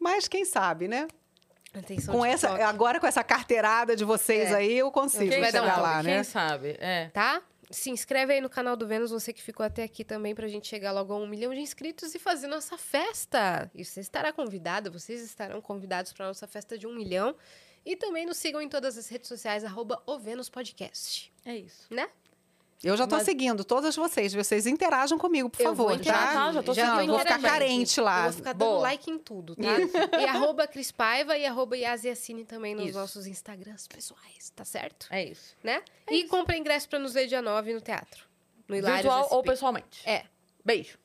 Mas 0.00 0.26
quem 0.26 0.44
sabe, 0.44 0.88
né? 0.88 1.06
Atenção, 1.74 2.14
Com 2.14 2.24
essa 2.24 2.46
TikTok. 2.48 2.68
agora 2.68 2.98
com 2.98 3.06
essa 3.06 3.22
carteirada 3.22 3.94
de 3.94 4.04
vocês 4.04 4.50
É. 4.50 4.54
aí 4.54 4.78
eu 4.78 4.90
consigo 4.90 5.30
Quem 5.30 5.40
vai 5.40 5.52
dar 5.52 5.60
um 5.62 5.64
chegar 5.64 5.74
sabe? 5.76 5.86
lá, 5.86 6.02
Quem 6.02 6.14
né? 6.14 6.22
sabe? 6.22 6.76
É. 6.80 7.10
Tá? 7.12 7.42
Se 7.70 7.90
inscreve 7.90 8.32
aí 8.32 8.40
no 8.40 8.48
canal 8.48 8.74
do 8.74 8.86
Vênus, 8.86 9.10
você 9.10 9.30
que 9.34 9.42
ficou 9.42 9.66
até 9.66 9.82
aqui 9.82 10.02
também, 10.02 10.34
pra 10.34 10.48
gente 10.48 10.66
chegar 10.66 10.90
logo 10.92 11.12
a 11.12 11.16
um 11.18 11.26
milhão 11.26 11.52
de 11.52 11.60
inscritos 11.60 12.14
e 12.14 12.18
fazer 12.18 12.46
nossa 12.46 12.78
festa. 12.78 13.70
E 13.74 13.84
você 13.84 14.00
estará 14.00 14.32
convidado, 14.32 14.90
vocês 14.90 15.20
estarão 15.22 15.60
convidados 15.60 16.14
para 16.14 16.26
nossa 16.26 16.46
festa 16.46 16.78
de 16.78 16.86
um 16.86 16.94
milhão. 16.94 17.34
E 17.88 17.96
também 17.96 18.26
nos 18.26 18.36
sigam 18.36 18.60
em 18.60 18.68
todas 18.68 18.98
as 18.98 19.08
redes 19.08 19.28
sociais, 19.28 19.64
arroba 19.64 20.02
o 20.04 20.18
Vênus 20.18 20.50
Podcast. 20.50 21.32
É 21.42 21.56
isso. 21.56 21.86
Né? 21.88 22.06
Eu 22.84 22.96
já 22.98 23.06
tô 23.06 23.16
Mas- 23.16 23.24
seguindo 23.24 23.64
todas 23.64 23.96
vocês, 23.96 24.34
vocês 24.34 24.66
interajam 24.66 25.16
comigo, 25.18 25.48
por 25.48 25.58
Eu 25.60 25.68
favor, 25.70 25.84
vou 25.86 25.94
interagir, 25.96 26.28
tá? 26.28 26.32
tá? 26.34 26.52
Já 26.52 26.62
tô 26.62 26.74
já 26.74 26.84
seguindo 26.94 27.00
eu 27.10 27.16
vou 27.16 27.18
ficar 27.20 27.40
carente 27.40 27.98
Eu 27.98 28.04
lá. 28.04 28.22
vou 28.24 28.32
ficar 28.34 28.52
dando 28.52 28.68
Boa. 28.68 28.80
like 28.82 29.10
em 29.10 29.18
tudo, 29.18 29.56
tá? 29.56 30.18
E 30.20 30.24
arroba 30.26 30.66
Cris 30.68 30.92
Paiva 30.92 31.36
e 31.38 31.46
arroba 31.46 31.76
Yasiacine 31.78 32.44
também 32.44 32.74
nos 32.76 32.90
Isso. 32.90 32.98
nossos 32.98 33.26
Instagrams 33.26 33.88
pessoais, 33.88 34.50
tá 34.54 34.64
certo? 34.66 35.06
É 35.10 35.24
isso. 35.24 35.56
Né? 35.64 35.82
e 36.10 36.24
compra 36.24 36.56
ingresso 36.58 36.88
pra 36.90 36.98
nos 36.98 37.14
ver 37.14 37.26
dia 37.26 37.40
9 37.42 37.72
no 37.72 37.80
teatro. 37.80 38.24
No 38.68 38.76
Hilários 38.76 39.02
Virtual 39.02 39.28
ou 39.32 39.40
SP. 39.42 39.50
pessoalmente. 39.50 40.08
É. 40.08 40.24
Beijo. 40.64 40.98